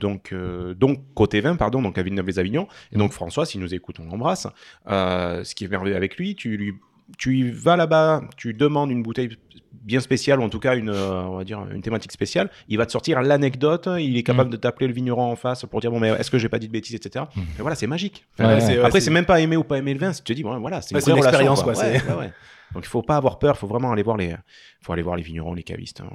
donc, 0.00 0.32
euh, 0.32 0.74
donc 0.74 1.00
côté 1.14 1.40
vin, 1.40 1.56
pardon, 1.56 1.80
donc 1.82 1.96
à 1.98 2.02
Villeneuve-les-Avignon. 2.02 2.68
Et 2.92 2.96
donc 2.98 3.12
François, 3.12 3.46
s'il 3.46 3.60
nous 3.62 3.74
écoute, 3.74 3.96
on 3.98 4.04
l'embrasse. 4.04 4.46
Euh, 4.88 5.42
ce 5.42 5.54
qui 5.54 5.64
est 5.64 5.68
merveilleux 5.68 5.96
avec 5.96 6.16
lui, 6.16 6.34
tu 6.34 6.56
lui, 6.56 6.74
tu 7.18 7.38
y 7.38 7.50
vas 7.50 7.76
là-bas, 7.76 8.22
tu 8.36 8.54
demandes 8.54 8.90
une 8.90 9.02
bouteille 9.02 9.36
bien 9.72 10.00
spéciale, 10.00 10.40
ou 10.40 10.42
en 10.42 10.48
tout 10.48 10.60
cas 10.60 10.76
une, 10.76 10.88
euh, 10.88 11.22
on 11.24 11.36
va 11.36 11.44
dire 11.44 11.60
une 11.70 11.82
thématique 11.82 12.12
spéciale. 12.12 12.50
Il 12.68 12.78
va 12.78 12.86
te 12.86 12.92
sortir 12.92 13.20
l'anecdote, 13.20 13.88
il 13.98 14.16
est 14.16 14.22
capable 14.22 14.48
de 14.50 14.56
t'appeler 14.56 14.86
le 14.86 14.94
vigneron 14.94 15.30
en 15.32 15.36
face 15.36 15.66
pour 15.66 15.80
dire 15.80 15.90
bon 15.90 16.00
mais 16.00 16.08
est-ce 16.08 16.30
que 16.30 16.38
j'ai 16.38 16.48
pas 16.48 16.58
dit 16.58 16.68
de 16.68 16.72
bêtises, 16.72 16.94
etc. 16.94 17.26
Mm. 17.36 17.40
Et 17.40 17.60
voilà, 17.60 17.76
c'est 17.76 17.86
magique. 17.86 18.24
Ouais, 18.38 18.46
ouais. 18.46 18.54
ouais, 18.62 18.78
Après, 18.84 19.00
c'est- 19.00 19.10
même 19.10 19.26
pas 19.26 19.40
aimer 19.40 19.56
ou 19.56 19.64
pas 19.64 19.76
aimer 19.78 19.92
le 19.92 20.00
vin. 20.00 20.12
Si 20.12 20.22
tu 20.22 20.32
te 20.32 20.36
dis, 20.36 20.42
bon, 20.42 20.58
voilà, 20.58 20.80
c'est 20.80 20.94
une, 20.94 21.16
expérience, 21.18 21.62
quoi. 21.62 21.74
Donc, 21.74 22.84
il 22.84 22.88
faut 22.88 23.02
pas 23.02 23.16
avoir 23.16 23.38
peur. 23.38 23.54
Il 23.56 23.58
faut 23.58 23.66
vraiment 23.66 23.92
aller 23.92 24.02
voir 24.02 24.16
les, 24.16 24.34
faut 24.82 24.92
aller 24.92 25.02
voir 25.02 25.16
les 25.16 25.22
vignerons, 25.22 25.54
les 25.54 25.62
cavistes. 25.62 26.00
hein. 26.00 26.10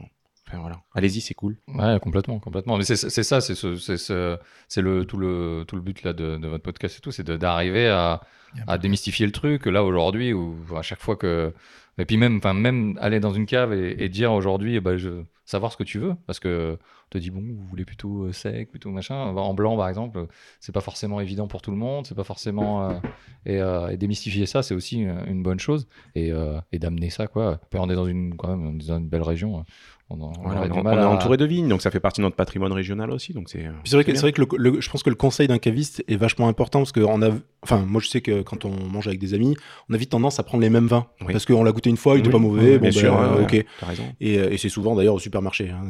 Enfin, 0.47 0.57
voilà. 0.61 0.77
Allez-y, 0.95 1.21
c'est 1.21 1.35
cool. 1.35 1.57
Ouais, 1.67 1.99
complètement, 2.01 2.39
complètement. 2.39 2.75
Mais 2.77 2.83
c'est 2.83 2.95
ça, 2.95 3.39
c'est 3.39 3.53
ce, 3.55 3.75
c'est 3.75 3.97
ce- 3.97 4.37
c'est 4.67 4.81
le 4.81 5.05
tout 5.05 5.17
le 5.17 5.63
tout 5.67 5.75
le 5.75 5.81
but 5.83 6.01
là 6.03 6.13
de, 6.13 6.37
de 6.37 6.47
votre 6.47 6.63
podcast 6.63 6.97
et 6.97 7.01
tout, 7.01 7.11
c'est 7.11 7.29
d'arriver 7.29 7.87
à, 7.87 8.21
à 8.67 8.77
démystifier 8.77 9.25
le 9.25 9.31
truc. 9.31 9.65
Là 9.65 9.83
aujourd'hui, 9.83 10.33
où 10.33 10.55
à 10.75 10.81
chaque 10.81 11.01
fois 11.01 11.15
que 11.15 11.53
et 11.99 12.05
puis 12.05 12.15
même, 12.15 12.37
enfin 12.37 12.53
même 12.53 12.97
aller 13.01 13.19
dans 13.19 13.33
une 13.33 13.45
cave 13.45 13.73
et, 13.73 14.07
dire 14.07 14.31
aujourd'hui, 14.31 14.77
eh 14.77 14.79
ben, 14.79 14.97
savoir 15.43 15.71
ce 15.71 15.77
que 15.77 15.83
tu 15.83 15.99
veux, 15.99 16.15
parce 16.27 16.39
que 16.39 16.77
on 16.81 17.09
te 17.09 17.17
dit 17.17 17.29
bon, 17.29 17.41
vous 17.41 17.67
voulez 17.67 17.83
plutôt 17.83 18.23
euh, 18.23 18.31
sec, 18.31 18.69
plutôt 18.69 18.89
machin, 18.89 19.15
en 19.15 19.53
blanc 19.53 19.75
par 19.75 19.89
exemple, 19.89 20.27
c'est 20.61 20.71
pas 20.71 20.81
forcément 20.81 21.19
évident 21.19 21.47
pour 21.47 21.61
tout 21.61 21.71
le 21.71 21.77
monde, 21.77 22.05
c'est 22.07 22.15
pas 22.15 22.23
forcément 22.23 22.89
euh, 22.89 22.93
et, 23.45 23.59
euh, 23.59 23.89
et 23.89 23.97
démystifier 23.97 24.45
ça, 24.45 24.63
c'est 24.63 24.73
aussi 24.73 25.01
une, 25.01 25.43
bonne 25.43 25.59
chose 25.59 25.87
et, 26.15 26.31
d'amener 26.73 27.09
ça 27.09 27.27
quoi. 27.27 27.59
On 27.73 27.89
est 27.89 27.95
dans 27.95 28.05
une 28.05 28.35
dans 28.37 28.97
une 28.97 29.09
belle 29.09 29.23
région. 29.23 29.65
On, 30.11 30.19
en- 30.21 30.31
Voilà, 30.43 30.61
on, 30.73 30.85
on 30.85 30.91
est 30.91 31.03
entouré 31.03 31.37
de 31.37 31.45
vignes, 31.45 31.67
donc 31.67 31.81
ça 31.83 31.91
fait 31.91 31.99
partie 31.99 32.19
de 32.21 32.23
notre 32.25 32.35
patrimoine 32.35 32.71
régional 32.73 33.11
aussi. 33.11 33.33
Donc 33.33 33.47
c'est. 33.47 33.59
Puis 33.59 33.69
c'est 33.85 33.95
vrai 33.95 34.03
que, 34.03 34.11
c'est 34.11 34.17
c'est 34.17 34.21
vrai 34.21 34.31
que 34.31 34.41
le, 34.41 34.47
le- 34.71 34.81
je 34.81 34.89
pense 34.89 35.03
que 35.03 35.09
le 35.11 35.15
conseil 35.15 35.47
d'un 35.47 35.59
caviste 35.59 36.03
est 36.07 36.15
vachement 36.15 36.47
important 36.47 36.79
parce 36.79 36.91
que 36.91 37.01
on 37.01 37.21
a, 37.21 37.29
enfin 37.61 37.85
moi 37.87 38.01
je 38.03 38.07
sais 38.07 38.21
que 38.21 38.41
quand 38.41 38.65
on 38.65 38.71
mange 38.91 39.07
avec 39.07 39.19
des 39.19 39.35
amis, 39.35 39.55
on 39.87 39.93
a 39.93 39.97
vite 39.97 40.09
tendance 40.09 40.39
à 40.39 40.43
prendre 40.43 40.61
les 40.63 40.69
mêmes 40.71 40.87
vins 40.87 41.05
Oui. 41.21 41.31
parce 41.31 41.45
qu'on 41.45 41.63
l'a 41.63 41.71
goûté 41.71 41.91
une 41.91 41.97
fois, 41.97 42.15
il 42.15 42.19
était 42.19 42.27
Oui, 42.29 42.33
pas 42.33 42.39
mauvais, 42.39 42.77
bon 42.79 42.81
bien 42.87 42.89
ben, 42.89 42.91
sûr, 42.91 43.19
euh, 43.19 43.43
ok. 43.43 43.65
raison. 43.81 44.03
Et, 44.19 44.39
euh, 44.39 44.49
et 44.51 44.57
c'est 44.57 44.69
souvent 44.69 44.95
d'ailleurs 44.95 45.13
au 45.13 45.19
supermarché. 45.19 45.69
Hein. 45.69 45.81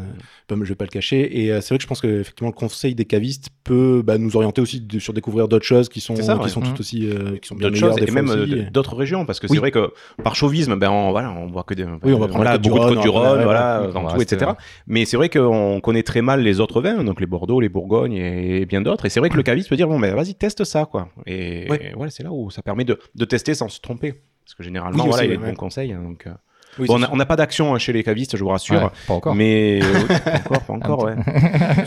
Pas- 0.47 0.55
Je 0.61 0.63
vais 0.69 0.75
pas 0.75 0.85
le 0.85 0.89
cacher. 0.89 1.41
Et 1.41 1.51
euh, 1.53 1.61
c'est 1.61 1.69
vrai 1.69 1.77
que 1.77 1.83
je 1.83 1.87
pense 1.87 2.01
que 2.01 2.19
effectivement 2.19 2.49
le 2.49 2.55
conseil 2.59 2.95
des 2.95 3.05
cavistes 3.05 3.49
peut 3.63 4.01
bah, 4.05 4.17
nous 4.17 4.35
orienter 4.35 4.59
aussi 4.61 4.81
de- 4.81 4.99
sur 4.99 5.13
découvrir 5.13 5.47
d'autres 5.47 5.65
choses 5.65 5.87
qui 5.87 6.01
sont 6.01 6.17
ça, 6.17 6.35
qui 6.35 6.41
ouais. 6.41 6.49
sont 6.49 6.59
tout 6.61 6.77
aussi 6.79 7.07
euh, 7.09 7.37
qui 7.37 7.47
sont 7.47 7.55
bien 7.55 7.69
D'autres 7.69 7.81
meilleures 7.81 7.95
choses 7.95 7.95
des 7.95 8.03
et 8.03 8.11
fois 8.11 8.21
même 8.21 8.29
euh, 8.37 8.43
aussi. 8.43 8.71
d'autres 8.71 8.95
régions 8.97 9.25
parce 9.25 9.39
que 9.39 9.47
c'est 9.47 9.57
vrai 9.57 9.71
que 9.71 9.93
par 10.23 10.35
chauvisme 10.35 10.75
ben 10.75 10.89
on 10.91 11.11
voilà 11.11 11.31
on 11.31 11.47
voit 11.47 11.63
que 11.63 11.73
des 11.73 11.85
Oui, 12.03 12.13
on 12.13 12.19
va 12.19 12.27
prendre 12.27 12.43
la 12.43 12.57
du 12.57 12.69
beaucoup 12.69 12.95
de 12.95 13.07
Rhône, 13.09 13.43
voilà 13.43 13.87
tout 14.15 14.21
etc 14.21 14.51
mais 14.87 15.05
c'est 15.05 15.17
vrai 15.17 15.29
qu'on 15.29 15.79
connaît 15.81 16.03
très 16.03 16.21
mal 16.21 16.41
les 16.41 16.59
autres 16.59 16.81
vins 16.81 17.03
donc 17.03 17.19
les 17.19 17.27
Bordeaux 17.27 17.59
les 17.59 17.69
Bourgognes 17.69 18.13
et 18.13 18.65
bien 18.65 18.81
d'autres 18.81 19.05
et 19.05 19.09
c'est 19.09 19.19
vrai 19.19 19.29
que 19.29 19.37
le 19.37 19.43
caviste 19.43 19.69
peut 19.69 19.75
dire 19.75 19.87
bon 19.87 19.99
ben 19.99 20.13
vas-y 20.15 20.35
teste 20.35 20.63
ça 20.63 20.85
quoi 20.85 21.09
et 21.25 21.67
Ouais. 21.69 21.93
voilà 21.95 22.09
c'est 22.11 22.23
là 22.23 22.31
où 22.31 22.49
ça 22.49 22.61
permet 22.61 22.83
de, 22.85 22.99
de 23.15 23.25
tester 23.25 23.53
sans 23.53 23.69
se 23.69 23.79
tromper 23.79 24.15
parce 24.45 24.55
que 24.55 24.63
généralement 24.63 25.03
Oui, 25.03 25.09
voilà 25.11 25.23
aussi, 25.23 25.25
il 25.25 25.33
y 25.33 25.35
a 25.35 25.39
ouais, 25.39 25.45
de 25.45 25.51
bons 25.51 25.57
conseils 25.57 25.93
hein, 25.93 26.01
donc 26.01 26.25
euh, 26.25 26.31
Oui, 26.79 26.87
Bon, 26.87 26.99
on 27.11 27.15
n'a 27.17 27.25
pas 27.27 27.35
d'action 27.35 27.75
hein, 27.75 27.77
chez 27.77 27.93
les 27.93 28.03
cavistes, 28.03 28.35
je 28.35 28.43
vous 28.43 28.49
rassure. 28.49 28.81
Ouais, 28.81 28.89
pas 29.07 29.13
encore. 29.13 29.35
Mais 29.35 29.79
euh, 29.83 30.07
pas 30.07 30.39
encore, 30.39 30.61
pas 30.63 30.73
encore, 30.73 31.03
ouais. 31.03 31.15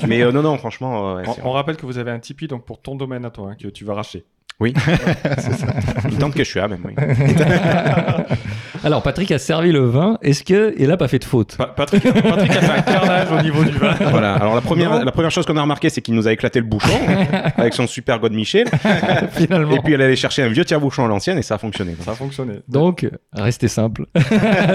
mais 0.06 0.22
euh, 0.22 0.30
non, 0.30 0.42
non, 0.42 0.56
franchement, 0.58 1.14
ouais, 1.16 1.24
On, 1.42 1.50
rappelle 1.50 1.76
que 1.76 1.86
vous 1.86 1.98
avez 1.98 2.12
un 2.12 2.20
Tipeee 2.20 2.46
donc 2.46 2.64
pour 2.64 2.80
ton 2.80 2.94
domaine 2.94 3.24
à 3.24 3.30
toi, 3.30 3.50
hein, 3.50 3.56
que 3.60 3.66
tu 3.66 3.84
vas 3.84 3.94
racheter. 3.94 4.24
oui, 4.60 4.74
c'est 5.38 5.54
ça. 5.54 5.66
Il 6.08 6.18
tente 6.18 6.34
que 6.34 6.44
je 6.44 6.50
suis 6.50 6.60
là 6.60 6.68
même. 6.68 6.82
Oui. 6.84 6.94
Alors, 8.84 9.02
Patrick 9.02 9.30
a 9.30 9.38
servi 9.38 9.70
le 9.70 9.84
vin. 9.84 10.18
Est-ce 10.22 10.42
qu'il 10.42 10.88
n'a 10.88 10.96
pas 10.96 11.06
fait 11.08 11.18
de 11.20 11.24
faute 11.24 11.56
Pa- 11.56 11.66
Patrick, 11.66 12.02
Patrick 12.02 12.50
a 12.50 12.60
fait 12.60 12.78
un 12.78 12.82
carnage 12.82 13.28
au 13.32 13.42
niveau 13.42 13.62
du 13.64 13.70
vin. 13.70 13.94
Voilà. 14.10 14.34
Alors 14.34 14.54
la 14.54 14.60
Non. 14.60 14.66
première, 14.66 15.04
la 15.04 15.12
première 15.12 15.30
chose 15.30 15.46
qu'on 15.46 15.56
a 15.56 15.62
remarqué, 15.62 15.88
c'est 15.88 16.00
qu'il 16.00 16.14
nous 16.14 16.26
a 16.26 16.32
éclaté 16.32 16.58
le 16.58 16.66
bouchon 16.66 16.88
avec 17.56 17.74
son 17.74 17.86
super 17.86 18.18
God 18.18 18.32
Michel. 18.32 18.66
Finalement. 19.32 19.72
Et 19.76 19.80
puis 19.80 19.92
elle 19.94 20.02
allait 20.02 20.16
chercher 20.16 20.42
un 20.42 20.48
vieux 20.48 20.64
tire-bouchon 20.64 21.04
à 21.04 21.08
l'ancienne 21.08 21.38
et 21.38 21.42
ça 21.42 21.54
a 21.54 21.58
fonctionné. 21.58 21.94
Ça 22.00 22.12
a 22.12 22.14
fonctionné. 22.14 22.54
Donc, 22.68 23.08
restez 23.32 23.68
simple. 23.68 24.06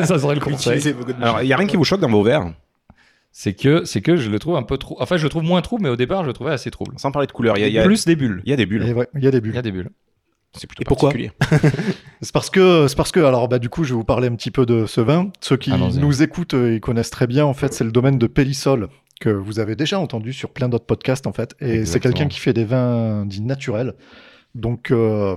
ça 0.04 0.18
serait 0.20 0.36
le 0.36 0.42
conseil. 0.42 0.82
Alors 1.22 1.42
il 1.42 1.48
y 1.48 1.54
a 1.54 1.58
rien 1.58 1.68
qui 1.68 1.76
vous 1.78 1.84
choque 1.84 2.00
dans 2.00 2.10
vos 2.10 2.24
verres, 2.24 2.52
C'est 3.34 3.54
que, 3.54 3.84
c'est 3.84 4.02
que 4.02 4.16
je 4.16 4.30
le 4.30 4.40
trouve 4.40 4.56
un 4.56 4.64
peu 4.64 4.78
trop. 4.78 4.96
Enfin, 5.02 5.18
je 5.18 5.24
le 5.24 5.30
trouve 5.30 5.44
moins 5.44 5.62
trouble, 5.62 5.84
mais 5.84 5.90
au 5.90 5.96
départ, 5.98 6.24
je 6.24 6.28
le 6.28 6.34
trouvais 6.34 6.52
assez 6.52 6.72
trouble. 6.72 6.94
sans 6.98 7.12
parler 7.12 7.28
de 7.28 7.34
couleur. 7.34 7.58
Il 7.58 7.62
y 7.62 7.64
a, 7.66 7.68
il 7.68 7.74
y 7.74 7.80
a- 7.80 7.84
Plus 7.84 8.06
des 8.06 8.16
bulles. 8.16 8.42
il 8.46 8.50
y 8.50 8.54
a 8.54 8.56
des 8.56 8.66
bulles. 8.66 8.84
Il 9.16 9.24
y 9.24 9.28
a 9.28 9.32
des 9.32 9.38
Il 9.38 9.42
bulles. 9.42 9.56
y 9.56 9.58
a 9.58 9.62
des 9.62 9.72
bulles. 9.72 9.90
C'est 10.54 10.68
plutôt 10.68 10.82
Et 10.82 10.86
pourquoi 10.86 11.10
particulier. 11.10 11.32
C'est 12.22 12.32
parce 12.32 12.50
que, 12.50 12.88
c'est 12.88 12.96
parce 12.96 13.12
que, 13.12 13.20
alors 13.20 13.48
bah 13.48 13.60
du 13.60 13.70
coup, 13.70 13.84
je 13.84 13.90
vais 13.94 13.98
vous 13.98 14.04
parler 14.04 14.28
un 14.28 14.36
petit 14.36 14.50
peu 14.50 14.66
de 14.66 14.86
ce 14.88 15.02
vin. 15.02 15.32
Ceux 15.40 15.58
qui 15.58 15.72
Allons-y. 15.72 16.00
nous 16.00 16.24
écoutent, 16.24 16.56
euh, 16.56 16.74
ils 16.76 16.80
connaissent 16.82 17.12
très 17.12 17.28
bien. 17.28 17.46
En 17.46 17.54
fait, 17.54 17.74
c'est 17.74 17.84
le 17.84 17.92
domaine 17.92 18.18
de 18.18 18.26
Pélissol 18.26 18.90
que 19.20 19.30
vous 19.30 19.60
avez 19.60 19.76
déjà 19.76 20.00
entendu 20.00 20.34
sur 20.34 20.50
plein 20.50 20.70
d'autres 20.70 20.86
podcasts 20.86 21.28
en 21.28 21.34
fait. 21.34 21.56
Et 21.60 21.86
c'est 21.86 22.00
quelqu'un 22.00 22.28
qui 22.28 22.40
fait 22.40 22.54
des 22.54 22.66
vins 22.66 23.26
dits 23.26 23.42
naturels, 23.42 23.94
donc 24.56 24.92
euh, 24.92 25.36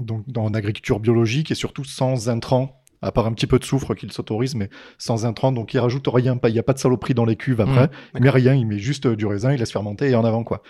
donc 0.00 0.24
dans 0.28 0.48
l'agriculture 0.50 1.00
biologique 1.00 1.50
et 1.50 1.54
surtout 1.54 1.84
sans 1.84 2.28
intrants. 2.28 2.78
À 3.04 3.10
part 3.10 3.26
un 3.26 3.32
petit 3.32 3.48
peu 3.48 3.58
de 3.58 3.64
soufre 3.64 3.96
qu'il 3.96 4.12
s'autorise, 4.12 4.54
mais 4.54 4.70
sans 4.96 5.26
intrants, 5.26 5.50
donc 5.50 5.74
il 5.74 5.80
rajoute 5.80 6.06
rien, 6.06 6.38
il 6.44 6.52
n'y 6.52 6.58
a 6.60 6.62
pas 6.62 6.72
de 6.72 6.78
saloperie 6.78 7.14
dans 7.14 7.24
les 7.24 7.34
cuves 7.34 7.60
après, 7.60 7.90
il 8.14 8.22
met 8.22 8.30
rien, 8.30 8.54
il 8.54 8.64
met 8.64 8.78
juste 8.78 9.06
euh, 9.06 9.16
du 9.16 9.26
raisin, 9.26 9.52
il 9.52 9.58
laisse 9.58 9.72
fermenter 9.72 10.10
et 10.10 10.14
en 10.14 10.24
avant 10.24 10.44
quoi. 10.44 10.62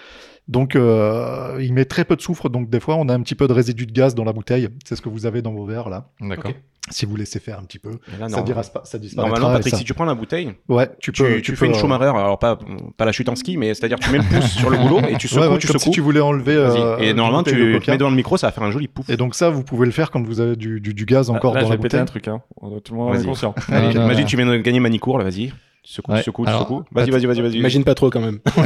Donc 0.49 0.75
euh, 0.75 1.58
il 1.61 1.72
met 1.72 1.84
très 1.84 2.04
peu 2.04 2.16
de 2.16 2.20
soufre, 2.20 2.49
donc 2.49 2.68
des 2.68 2.80
fois 2.80 2.96
on 2.96 3.08
a 3.08 3.14
un 3.14 3.20
petit 3.20 3.34
peu 3.34 3.46
de 3.46 3.52
résidu 3.52 3.87
de 3.87 3.92
gaz 3.92 4.14
dans 4.14 4.25
la 4.25 4.32
bouteille, 4.32 4.68
c'est 4.84 4.96
ce 4.96 5.02
que 5.02 5.08
vous 5.08 5.26
avez 5.26 5.40
dans 5.40 5.52
vos 5.52 5.64
verres 5.64 5.88
là. 5.88 6.11
D'accord. 6.20 6.52
Si 6.90 7.06
vous 7.06 7.14
laissez 7.16 7.38
faire 7.38 7.58
un 7.58 7.62
petit 7.62 7.78
peu. 7.78 7.92
Là, 8.18 8.28
ça, 8.28 8.42
dira, 8.42 8.62
ça 8.62 8.98
disparaîtra. 8.98 9.38
Normalement, 9.38 9.56
Patrick, 9.56 9.72
ça- 9.72 9.78
si 9.78 9.84
tu 9.84 9.94
prends 9.94 10.04
la 10.04 10.14
bouteille, 10.14 10.52
Ouais, 10.68 10.88
tu 10.98 11.12
tu, 11.12 11.22
peux. 11.22 11.40
tu 11.40 11.52
peux, 11.52 11.56
fais 11.56 11.66
une 11.66 11.74
Schumacher, 11.74 12.04
alors 12.16 12.38
pas, 12.38 12.58
pas 12.96 13.04
la 13.04 13.12
chute 13.12 13.28
en 13.28 13.36
ski, 13.36 13.56
mais 13.56 13.72
c'est-à-dire 13.74 13.98
tu 14.00 14.10
mets 14.10 14.18
le 14.18 14.24
pouce 14.24 14.50
sur 14.50 14.68
le 14.68 14.78
boulot 14.78 15.00
et 15.08 15.16
tu 15.16 15.28
secoues, 15.28 15.42
ouais, 15.42 15.48
ouais, 15.48 15.58
tu 15.58 15.66
comme 15.68 15.74
secoues. 15.78 15.84
si 15.84 15.90
tu 15.90 16.00
voulais 16.00 16.20
enlever. 16.20 16.56
Euh, 16.56 16.98
et 16.98 17.14
normalement, 17.14 17.42
tu 17.44 17.54
de 17.54 17.90
mets 17.90 17.98
dans 17.98 18.10
le 18.10 18.16
micro, 18.16 18.36
ça 18.36 18.48
va 18.48 18.52
faire 18.52 18.64
un 18.64 18.70
joli 18.72 18.88
pouf. 18.88 19.08
Et 19.10 19.16
donc 19.16 19.34
ça, 19.34 19.48
vous 19.50 19.62
pouvez 19.62 19.86
le 19.86 19.92
faire 19.92 20.10
quand 20.10 20.22
vous 20.22 20.40
avez 20.40 20.56
du, 20.56 20.80
du, 20.80 20.92
du 20.92 21.04
gaz 21.06 21.30
encore 21.30 21.54
là, 21.54 21.62
dans 21.62 21.68
la 21.70 21.76
bouteille. 21.76 22.00
un 22.00 22.04
truc. 22.04 22.26
Hein. 22.28 22.42
Tout 22.84 22.92
le 22.94 22.98
monde 22.98 23.10
en 23.10 23.12
est 23.14 23.16
Vas-y. 23.18 23.26
conscient. 23.26 23.54
Ah, 23.70 23.78
Imagine, 23.78 23.98
non, 24.00 24.04
imagine, 24.06 24.22
non. 24.22 24.28
tu 24.28 24.36
viens 24.36 24.46
de 24.46 24.56
gagner 24.58 24.80
Manicourt, 24.80 25.18
là, 25.18 25.24
vas-y. 25.24 25.52
Tu 25.84 25.92
secoues, 25.92 26.12
Ouais. 26.12 26.18
tu 26.18 26.24
secoues, 26.24 26.46
tu 26.46 26.52
secoues. 26.52 26.82
Vas-y, 26.92 27.10
vas-y, 27.10 27.26
vas-y, 27.26 27.40
vas-y. 27.42 27.58
Imagine 27.58 27.84
pas 27.84 27.94
trop 27.94 28.10
quand 28.10 28.20
même. 28.20 28.38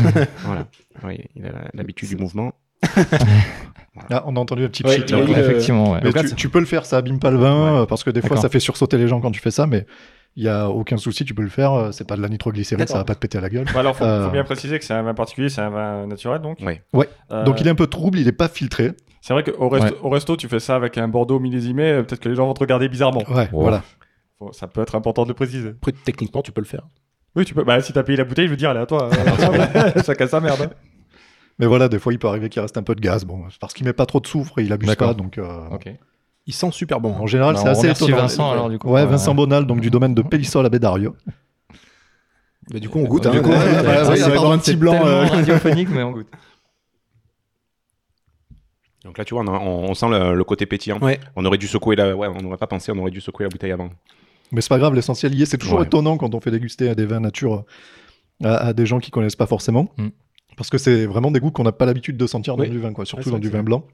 Voilà. 0.45 0.67
Oui, 1.05 1.19
il 1.35 1.45
a 1.47 1.51
l'habitude 1.75 2.09
du 2.09 2.17
mouvement. 2.17 2.53
Ah, 4.11 4.23
on 4.27 4.37
a 4.37 4.41
entendu 4.41 4.65
un 4.65 4.69
petit 4.69 4.85
Ouais, 4.85 4.99
là. 4.99 5.19
Effectivement, 5.41 5.93
ouais. 5.93 6.01
Mais 6.05 6.13
tu, 6.13 6.29
ça- 6.29 6.35
tu 6.35 6.49
peux 6.49 6.61
le 6.61 6.67
faire, 6.67 6.85
ça 6.87 6.99
abîme 6.99 7.19
pas 7.19 7.31
le 7.31 7.39
vin, 7.39 7.75
Ouais. 7.75 7.81
euh, 7.83 7.87
parce 7.87 8.05
que 8.05 8.11
des 8.11 8.21
fois 8.23 8.37
ça 8.37 8.49
fait 8.49 8.61
sursauter 8.61 8.99
les 8.99 9.09
gens 9.09 9.21
quand 9.21 9.31
tu 9.31 9.41
fais 9.41 9.51
ça, 9.51 9.67
mais 9.67 9.87
il 10.37 10.45
y 10.45 10.49
a 10.49 10.69
aucun 10.69 10.97
souci, 10.99 11.25
tu 11.25 11.33
peux 11.35 11.43
le 11.43 11.49
faire. 11.49 11.73
euh, 11.73 11.93
C'est 11.93 12.07
pas 12.07 12.17
de 12.17 12.23
la 12.23 12.29
nitroglycérine, 12.29 12.87
ça 12.87 12.99
va 12.99 13.05
pas 13.05 13.15
te 13.15 13.21
péter 13.21 13.39
à 13.39 13.41
la 13.41 13.49
gueule. 13.49 13.65
Bah 13.73 13.81
alors, 13.81 13.97
faut, 13.97 14.05
Euh. 14.05 14.27
faut 14.27 14.31
bien 14.33 14.45
préciser 14.45 14.79
que 14.79 14.85
c'est 14.85 14.95
un 14.95 15.03
vin 15.03 15.15
particulier, 15.15 15.49
c'est 15.49 15.63
un 15.63 15.71
vin 15.71 16.07
naturel 16.07 16.41
donc. 16.43 16.59
Ouais. 16.61 16.83
Euh, 17.33 17.45
Donc 17.45 17.61
il 17.61 17.67
est 17.67 17.71
un 17.71 17.75
peu 17.75 17.87
trouble, 17.87 18.19
il 18.19 18.29
est 18.29 18.33
pas 18.33 18.49
filtré. 18.49 18.93
C'est 19.23 19.33
vrai 19.33 19.43
qu'au 19.43 19.69
resto, 19.69 19.89
Ouais. 19.95 20.01
au 20.03 20.09
resto, 20.11 20.37
tu 20.37 20.47
fais 20.47 20.61
ça 20.61 20.77
avec 20.77 20.99
un 20.99 21.09
Bordeaux 21.09 21.41
millésimé, 21.41 21.85
euh, 21.91 22.03
peut-être 22.03 22.21
que 22.21 22.29
les 22.29 22.35
gens 22.37 22.47
vont 22.47 22.55
te 22.55 22.61
regarder 22.61 22.89
bizarrement. 22.89 23.23
Ouais, 23.29 23.49
Wow. 23.53 23.63
voilà. 23.63 23.83
Ça 24.53 24.67
peut 24.67 24.83
être 24.83 24.95
important 24.95 25.23
de 25.25 25.29
le 25.29 25.35
préciser. 25.35 25.71
Après, 25.71 25.93
techniquement, 26.05 26.43
tu 26.43 26.53
peux 26.53 26.61
le 26.61 26.67
faire. 26.67 26.83
Oui, 27.35 27.45
tu 27.45 27.55
peux. 27.55 27.65
Bah, 27.65 27.81
si 27.81 27.93
t'as 27.93 28.03
payé 28.03 28.17
la 28.19 28.25
bouteille, 28.25 28.47
je 28.47 28.51
veux 28.51 28.57
dire, 28.57 28.71
elle 28.71 28.77
est 28.77 28.81
à 28.81 28.87
toi. 28.87 29.09
euh, 29.11 30.03
Chacun 30.07 30.27
sa 30.27 30.41
merde. 30.41 30.71
Mais 31.59 31.67
voilà, 31.67 31.89
des 31.89 31.99
fois 31.99 32.13
il 32.13 32.19
peut 32.19 32.29
arriver 32.29 32.49
qu'il 32.49 32.61
reste 32.61 32.77
un 32.77 32.83
peu 32.83 32.95
de 32.95 33.01
gaz. 33.01 33.25
Bon, 33.25 33.45
c'est 33.51 33.59
parce 33.59 33.73
qu'il 33.75 33.87
met 33.87 33.93
pas 33.93 34.07
trop 34.07 34.21
de 34.21 34.27
soufre 34.27 34.59
et 34.59 34.65
il 34.65 34.73
abuse 34.73 34.95
pas, 34.95 35.15
donc. 35.15 35.39
euh. 35.39 35.69
Il 36.49 36.53
sent 36.55 36.71
super 36.71 37.01
bon. 37.01 37.13
hein. 37.15 37.21
En 37.21 37.27
général, 37.27 37.55
Bah, 37.57 37.75
c'est 37.75 37.89
assez 37.89 38.05
étonnant. 38.05 38.17
Vincent, 38.19 38.51
alors, 38.53 38.69
du 38.71 38.79
coup. 38.79 38.89
Ouais, 38.89 39.01
Euh, 39.01 39.07
Vincent 39.07 39.35
Bonal, 39.35 39.67
donc 39.67 39.81
du 39.81 39.91
domaine 39.91 40.15
de 40.15 40.23
Pélissol 40.23 40.65
à 40.65 40.69
Bédario. 40.69 41.17
Bah, 42.71 42.79
du 42.79 42.89
coup, 42.89 42.99
on 43.01 43.05
goûte. 43.05 43.29
Du 43.29 43.39
hein. 43.39 43.43
coup, 43.43 43.51
pardon, 43.51 44.11
avoir 44.33 44.53
un 44.53 44.59
petit 44.59 44.77
blanc. 44.77 44.95
euh, 45.07 45.25
radiophonique, 45.27 45.89
mais 45.91 46.03
on 46.03 46.13
goûte. 46.13 46.29
Donc 49.05 49.19
là, 49.19 49.25
tu 49.25 49.35
vois, 49.35 49.45
on, 49.45 49.91
on 49.91 49.95
sent 49.95 50.09
le, 50.09 50.35
le 50.35 50.45
côté 50.45 50.67
pétillant. 50.67 50.99
Ouais. 51.01 51.21
On 51.37 51.45
aurait 51.45 51.59
dû 51.59 51.67
secouer 51.69 51.97
la. 51.97 52.15
Ouais, 52.17 52.29
on 52.29 52.43
n'aurait 52.43 52.57
pas 52.57 52.67
pensé, 52.67 52.93
on 52.93 52.99
aurait 52.99 53.11
dû 53.11 53.21
secouer 53.21 53.45
la 53.45 53.49
bouteille 53.51 53.73
avant. 53.73 53.91
Mais 54.53 54.61
c'est 54.61 54.69
pas 54.69 54.79
grave, 54.79 54.95
l'essentiel 54.95 55.35
y 55.35 55.43
est. 55.43 55.47
C'est 55.47 55.59
toujours 55.59 55.81
Ouais. 55.81 55.87
étonnant 55.87 56.17
quand 56.17 56.35
on 56.35 56.41
fait 56.41 56.51
déguster 56.51 56.89
à 56.89 56.95
des 56.95 57.07
vins 57.07 57.21
nature 57.21 57.65
à, 58.43 58.57
à 58.69 58.73
des 58.73 58.87
gens 58.87 58.99
qui 59.01 59.11
connaissent 59.11 59.37
pas 59.37 59.47
forcément. 59.47 59.89
Mm. 59.97 60.09
Parce 60.57 60.71
que 60.71 60.79
c'est 60.79 61.07
vraiment 61.07 61.31
des 61.31 61.41
goûts 61.41 61.51
qu'on 61.51 61.65
n'a 61.65 61.73
pas 61.73 61.87
l'habitude 61.87 62.17
de 62.17 62.27
sentir 62.27 62.57
dans 62.57 62.63
Oui. 62.65 62.71
du 62.71 62.79
vin, 62.79 62.93
quoi. 62.93 63.05
Surtout 63.05 63.31
dans 63.31 63.39
du 63.39 63.49
vin 63.51 63.63
blanc. 63.63 63.85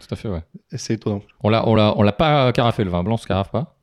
Tout 0.00 0.06
à 0.12 0.16
fait, 0.16 0.28
ouais. 0.28 0.42
Et 0.72 0.78
c'est 0.78 0.94
étonnant. 0.94 1.22
On 1.42 1.48
l'a, 1.48 1.66
on 1.68 1.74
l'a, 1.74 1.94
on 1.96 2.02
l'a 2.02 2.12
pas 2.12 2.52
carafé, 2.52 2.84
le 2.84 2.90
vin 2.90 3.02
blanc, 3.02 3.16
se 3.16 3.26
carafe 3.26 3.50
pas? 3.50 3.76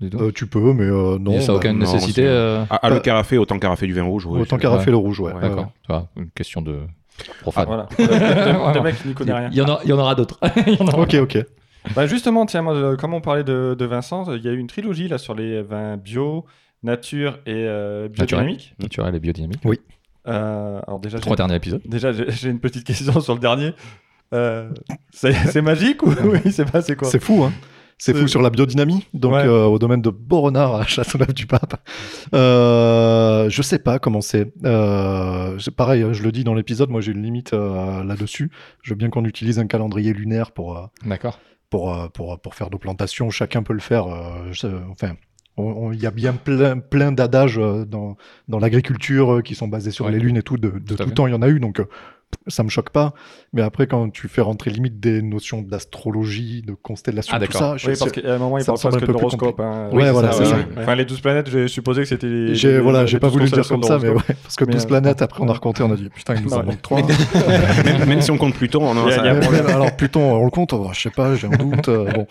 Du 0.00 0.10
tout. 0.10 0.18
Euh, 0.18 0.30
tu 0.32 0.46
peux, 0.46 0.72
mais 0.74 0.84
euh, 0.84 1.18
non. 1.18 1.32
Et 1.32 1.40
ça 1.40 1.48
n'a 1.52 1.52
bah, 1.54 1.58
aucune 1.58 1.72
non, 1.72 1.78
nécessité. 1.92 2.22
euh, 2.26 2.64
Ah, 2.70 2.78
ah, 2.82 2.88
le 2.90 2.96
Bah- 2.96 3.00
carafé, 3.00 3.38
autant 3.38 3.58
carafé 3.58 3.86
du 3.86 3.92
vin 3.94 4.02
rouge. 4.04 4.26
ouais, 4.26 4.40
Autant 4.40 4.58
carafer 4.58 4.90
le 4.90 4.96
rouge, 4.98 5.20
ouais. 5.20 5.32
D'accord. 5.40 5.72
Vois, 5.88 6.08
une 6.16 6.30
question 6.30 6.60
de 6.62 6.80
profane. 7.40 7.66
Voilà. 7.66 7.88
Le 7.98 8.80
mec 8.82 9.04
n'y 9.06 9.14
connaît 9.14 9.32
rien. 9.32 9.48
Il 9.50 9.56
y 9.56 9.62
en, 9.62 9.68
a, 9.68 9.80
il 9.84 9.88
y 9.90 9.92
en 9.92 9.98
aura 9.98 10.14
d'autres. 10.14 10.38
Il 10.66 10.74
y 10.74 10.82
en 10.82 10.86
aura. 10.88 11.00
Ok, 11.02 11.14
ok. 11.14 11.38
Bah 11.94 12.06
justement, 12.06 12.44
tiens, 12.46 12.62
moi, 12.62 12.74
euh, 12.74 12.96
comme 12.96 13.14
on 13.14 13.20
parlait 13.20 13.44
de, 13.44 13.74
de 13.78 13.84
Vincent, 13.86 14.30
il 14.34 14.42
y 14.44 14.48
a 14.48 14.52
eu 14.52 14.58
une 14.58 14.66
trilogie 14.66 15.08
là 15.08 15.16
sur 15.18 15.34
les 15.34 15.62
vins 15.62 15.96
bio, 15.96 16.44
nature 16.82 17.38
et 17.46 17.52
euh, 17.54 18.08
biodynamique. 18.08 18.74
Naturel 18.78 19.14
et 19.14 19.20
biodynamique. 19.20 19.60
Euh, 20.28 20.80
alors 20.86 20.98
déjà, 21.00 21.18
Trois 21.20 21.36
derniers 21.36 21.56
épisodes. 21.56 21.82
déjà 21.84 22.12
j'ai, 22.12 22.48
une 22.48 22.60
petite 22.60 22.84
question 22.84 23.20
sur 23.20 23.34
le 23.34 23.40
dernier. 23.40 23.72
Euh, 24.34 24.70
c'est, 25.12 25.62
magique 25.62 26.02
ou 26.02 26.12
oui, 26.24 26.50
c'est 26.50 26.70
pas 26.70 26.82
c'est 26.82 26.96
quoi? 26.96 27.08
C'est 27.08 27.22
fou, 27.22 27.44
hein. 27.44 27.52
C'est 27.98 28.12
fou 28.12 28.28
sur 28.28 28.42
la 28.42 28.50
biodynamie, 28.50 29.06
donc 29.14 29.32
Ouais. 29.32 29.46
euh, 29.46 29.64
au 29.64 29.78
domaine 29.78 30.02
de 30.02 30.10
Boronard 30.10 30.74
à 30.74 30.84
Châteauneuf-du-Pape. 30.84 31.76
Euh, 32.34 33.48
je 33.48 33.62
sais 33.62 33.78
pas 33.78 33.98
comment 33.98 34.20
c'est. 34.20 34.52
Euh, 34.64 35.56
pareil, 35.76 36.02
hein, 36.02 36.12
je 36.12 36.22
le 36.22 36.30
dis 36.32 36.44
dans 36.44 36.54
l'épisode, 36.54 36.90
moi 36.90 37.00
j'ai 37.00 37.12
une 37.12 37.22
limite 37.22 37.54
euh, 37.54 38.04
là-dessus. 38.04 38.50
Je 38.82 38.90
veux 38.90 38.96
bien 38.96 39.08
qu'on 39.08 39.24
utilise 39.24 39.58
un 39.58 39.66
calendrier 39.66 40.12
lunaire 40.12 40.52
pour, 40.52 40.76
euh, 40.76 40.82
D'accord. 41.06 41.38
pour, 41.70 41.94
euh, 41.94 42.08
pour, 42.08 42.38
pour 42.40 42.54
faire 42.54 42.68
nos 42.70 42.78
plantations. 42.78 43.30
Chacun 43.30 43.62
peut 43.62 43.72
le 43.72 43.80
faire. 43.80 44.06
euh, 44.06 44.52
je- 44.52 44.66
enfin, 44.90 45.14
il 45.58 46.00
y 46.00 46.06
a 46.06 46.10
bien 46.10 46.32
plein, 46.34 46.78
plein 46.78 47.12
d'adages 47.12 47.58
euh, 47.58 47.84
dans, 47.84 48.16
dans 48.48 48.58
l'agriculture 48.58 49.36
euh, 49.36 49.42
qui 49.42 49.54
sont 49.54 49.68
basés 49.68 49.90
sur 49.90 50.04
Ouais. 50.06 50.12
les 50.12 50.18
lunes 50.18 50.36
et 50.36 50.42
tout. 50.42 50.56
De, 50.58 50.68
de 50.70 50.94
Tout 50.96 51.04
tout 51.04 51.10
temps, 51.10 51.26
il 51.26 51.30
y 51.30 51.34
en 51.34 51.42
a 51.42 51.48
eu, 51.48 51.60
donc 51.60 51.80
euh, 51.80 51.86
ça 52.48 52.62
me 52.62 52.68
choque 52.68 52.90
pas. 52.90 53.12
Mais 53.52 53.62
après, 53.62 53.86
quand 53.88 54.08
tu 54.10 54.28
fais 54.28 54.40
rentrer 54.40 54.70
limite 54.70 55.00
des 55.00 55.20
notions 55.22 55.62
d'astrologie, 55.62 56.62
de 56.62 56.74
constellation, 56.74 57.36
Ah, 57.36 57.44
tout 57.44 57.52
ça, 57.52 57.76
je- 57.76 57.90
Oui, 57.90 57.96
parce 57.98 58.12
qu'à 58.12 58.34
un 58.34 58.38
moment, 58.38 58.58
il 58.58 58.64
parle 58.64 58.78
semble 58.78 58.92
presque 58.98 59.08
un 59.08 59.12
de 59.12 59.18
l'horoscope. 59.18 59.60
Hein. 59.60 59.88
Ouais, 59.92 60.10
voilà, 60.12 60.30
ça, 60.32 60.44
c'est 60.44 60.52
ouais. 60.54 60.60
ça. 60.74 60.80
Enfin, 60.82 60.94
les 60.94 61.04
12 61.04 61.20
planètes, 61.20 61.50
j'ai 61.50 61.66
supposé 61.68 62.02
que 62.02 62.08
c'était 62.08 62.26
les. 62.28 62.54
J'ai 62.54 62.72
les- 62.74 62.78
voilà, 62.80 63.02
les 63.02 63.06
j'ai 63.08 63.18
pas 63.18 63.26
12 63.28 63.32
voulu 63.34 63.44
le 63.46 63.50
dire 63.50 63.66
comme 63.68 63.82
ça, 63.82 63.98
mais 64.00 64.10
ouais, 64.10 64.22
parce 64.42 64.54
que 64.56 64.64
Mais, 64.64 64.72
12 64.74 64.84
euh, 64.84 64.86
planètes, 64.86 65.22
après 65.22 65.42
on 65.42 65.48
a 65.48 65.52
recompté, 65.52 65.82
on 65.82 65.90
a 65.90 65.96
dit 65.96 66.08
putain, 66.08 66.34
il 66.36 66.42
nous 66.42 66.52
en 66.54 66.58
Ouais. 66.60 66.66
manque 66.66 66.82
3. 66.82 67.00
même, 67.84 68.08
même 68.08 68.20
si 68.20 68.30
on 68.30 68.38
compte 68.38 68.54
Pluton, 68.54 68.82
on 68.82 68.96
a- 68.96 69.20
un 69.28 69.40
problème. 69.40 69.66
Alors 69.66 69.96
Pluton, 69.96 70.34
on 70.40 70.44
le 70.44 70.50
compte, 70.50 70.72
oh, 70.72 70.90
je 70.92 71.00
sais 71.00 71.10
pas, 71.10 71.34
j'ai 71.34 71.46
un 71.48 71.50
doute. 71.56 71.88
euh, 71.88 72.10
bon. 72.12 72.26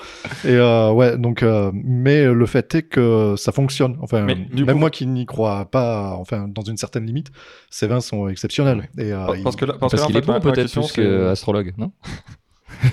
Et 0.45 0.49
euh, 0.55 0.91
ouais, 0.91 1.17
donc, 1.17 1.43
euh, 1.43 1.71
mais 1.73 2.25
le 2.25 2.45
fait 2.45 2.73
est 2.75 2.83
que 2.83 3.35
ça 3.37 3.51
fonctionne. 3.51 3.97
Enfin, 4.01 4.21
même 4.25 4.77
moi 4.77 4.89
qui 4.89 5.07
n'y 5.07 5.25
crois 5.25 5.65
pas, 5.65 6.15
enfin, 6.19 6.47
dans 6.47 6.61
une 6.63 6.77
certaine 6.77 7.05
limite, 7.05 7.31
ces 7.69 7.87
vins 7.87 8.01
sont 8.01 8.27
exceptionnels. 8.29 8.89
Et, 8.97 9.11
Parce 9.43 9.55
que 9.55 9.65
là, 9.65 9.73
parce 9.89 10.03
en 10.03 10.07
qu'il 10.07 10.17
est 10.17 10.21
bon 10.21 10.39
peut-être 10.39 10.71
plus 10.71 10.91
qu'astrologue, 10.91 11.73
non 11.77 11.91
il- 12.03 12.11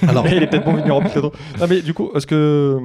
alors, 0.09 0.27
il 0.31 0.43
est 0.43 0.47
peut-être 0.47 0.65
bon 0.65 0.75
vigneron 0.75 1.01
peut-être. 1.03 1.33
Non 1.61 1.67
mais 1.69 1.83
du 1.83 1.93
coup, 1.95 2.11
est-ce 2.15 2.27
que 2.27 2.79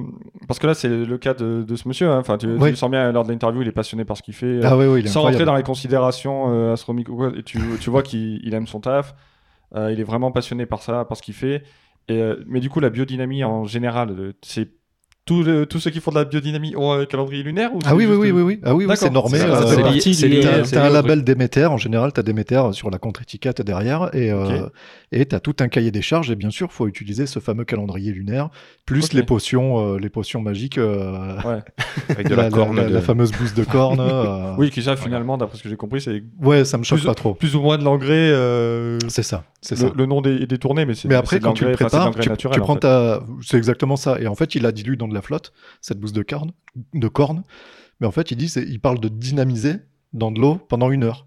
parce 0.47 0.59
que 0.59 0.67
là 0.67 0.73
c'est 0.73 0.87
le 0.89 1.17
cas 1.17 1.33
de, 1.33 1.63
de 1.67 1.75
ce 1.75 1.87
monsieur. 1.87 2.09
hein. 2.09 2.19
Enfin, 2.19 2.37
tu, 2.37 2.47
Oui. 2.47 2.75
sens 2.75 2.89
bien 2.89 3.11
lors 3.11 3.23
de 3.23 3.31
l'interview, 3.31 3.61
il 3.61 3.67
est 3.67 3.71
passionné 3.71 4.03
par 4.05 4.17
ce 4.17 4.23
qu'il 4.23 4.33
fait. 4.33 4.45
euh, 4.47 4.61
ah 4.63 4.77
oui, 4.77 4.85
oui, 4.87 4.99
il 5.01 5.05
est 5.05 5.09
sans 5.09 5.21
rentrer 5.21 5.45
dans 5.45 5.55
les 5.55 5.63
considérations 5.63 6.51
euh, 6.53 6.73
astronomiques 6.73 7.09
ou 7.09 7.15
quoi, 7.15 7.31
et 7.37 7.43
tu, 7.43 7.59
tu 7.79 7.89
vois 7.89 8.01
qu'il 8.03 8.39
il 8.43 8.53
aime 8.53 8.67
son 8.67 8.79
taf, 8.79 9.13
euh, 9.75 9.91
il 9.91 9.99
est 9.99 10.03
vraiment 10.03 10.31
passionné 10.31 10.65
par 10.65 10.81
ça, 10.81 11.05
par 11.05 11.17
ce 11.17 11.21
qu'il 11.21 11.33
fait. 11.35 11.63
Et, 12.09 12.21
euh, 12.21 12.37
mais 12.47 12.61
du 12.61 12.69
coup, 12.69 12.79
la 12.79 12.89
biodynamie 12.89 13.43
en 13.43 13.65
général, 13.65 14.11
euh, 14.11 14.33
c'est 14.41 14.69
tous 15.27 15.79
ceux 15.79 15.91
qui 15.91 15.99
font 15.99 16.11
de 16.11 16.15
la 16.17 16.25
biodynamie 16.25 16.73
ont 16.75 16.91
un 16.93 17.05
calendrier 17.05 17.43
lunaire 17.43 17.73
ou 17.75 17.79
Ah 17.85 17.93
oui, 17.95 18.05
oui, 18.05 18.11
juste- 18.11 18.21
oui, 18.21 18.31
oui, 18.31 18.41
oui. 18.41 18.59
Ah 18.63 18.73
oui, 18.73 18.85
oui, 18.87 18.95
c'est 18.97 19.09
normé. 19.11 19.37
C'est- 19.39 19.45
euh, 19.45 20.41
t'as- 20.41 20.61
T'as 20.63 20.69
t'as 20.71 20.85
un 20.85 20.89
label 20.89 21.23
Déméter, 21.23 21.65
en 21.65 21.77
général, 21.77 22.13
tu 22.13 22.19
as 22.19 22.23
Déméter 22.23 22.61
sur 22.73 22.89
la 22.89 22.97
contre-étiquette 22.97 23.61
derrière, 23.61 24.09
et 24.15 24.31
euh, 24.31 24.65
Ok. 24.65 24.71
et 25.11 25.25
tu 25.25 25.35
as 25.35 25.39
tout 25.39 25.55
un 25.59 25.67
cahier 25.67 25.91
des 25.91 26.01
charges, 26.01 26.31
et 26.31 26.35
bien 26.35 26.49
sûr, 26.49 26.67
il 26.71 26.73
faut 26.73 26.87
utiliser 26.87 27.25
ce 27.27 27.39
fameux 27.39 27.65
calendrier 27.65 28.11
lunaire, 28.11 28.49
plus 28.85 29.13
les 29.13 29.23
potions 29.23 29.93
euh, 29.95 29.99
les 29.99 30.09
potions 30.09 30.41
magiques, 30.41 30.77
euh, 30.77 31.35
Ouais. 31.45 31.59
avec 32.09 32.29
de 32.29 32.35
la, 32.35 32.49
corne. 32.49 32.75
la, 32.77 32.85
de- 32.89 32.93
la 32.93 33.01
fameuse 33.01 33.31
bouse 33.31 33.53
de 33.53 33.63
corne. 33.63 33.99
euh, 34.01 34.53
Oui, 34.57 34.69
qui 34.69 34.81
ça 34.81 34.95
finalement, 34.95 35.37
d'après 35.37 35.57
ce 35.57 35.63
que 35.63 35.69
j'ai 35.69 35.75
compris, 35.75 36.01
c'est 36.01 36.23
Ouais, 36.41 36.63
ça 36.65 36.77
me 36.77 36.83
choque 36.83 36.99
Plus- 36.99 37.05
pas 37.07 37.15
trop. 37.15 37.33
plus 37.33 37.55
ou 37.55 37.61
moins 37.61 37.77
de 37.77 37.83
l'engrais. 37.83 38.07
euh, 38.31 38.97
C'est 39.09 39.23
ça, 39.23 39.43
c'est 39.61 39.75
le, 39.75 39.87
ça. 39.87 39.93
le 39.95 40.05
nom 40.05 40.21
est 40.23 40.45
détourné, 40.47 40.85
mais 40.85 40.95
c'est 40.95 41.07
Mais 41.07 41.15
après, 41.15 41.39
quand 41.39 41.53
tu 41.53 41.65
le 41.65 41.71
prépares, 41.73 42.11
tu, 42.15 42.47
prends 42.59 42.75
ta. 42.75 43.21
C'est 43.41 43.57
exactement 43.57 43.95
ça. 43.95 44.17
Et 44.19 44.27
en 44.27 44.35
fait, 44.35 44.55
il 44.55 44.61
la 44.63 44.71
dilue 44.71 44.95
dans 44.95 45.07
de 45.07 45.13
la 45.17 45.21
flotte, 45.21 45.51
cette 45.81 45.99
bouse 45.99 46.13
de 46.13 46.23
corne, 46.23 46.51
de 46.93 47.07
corne. 47.07 47.43
Mais 47.99 48.07
en 48.07 48.11
fait, 48.11 48.31
il 48.31 48.37
dit, 48.37 48.47
c'est- 48.49 48.63
il 48.63 48.79
parle 48.79 48.99
de 48.99 49.09
dynamiser 49.09 49.75
dans 50.13 50.31
de 50.31 50.39
l'eau 50.39 50.55
pendant 50.69 50.91
une 50.91 51.03
heure. 51.03 51.25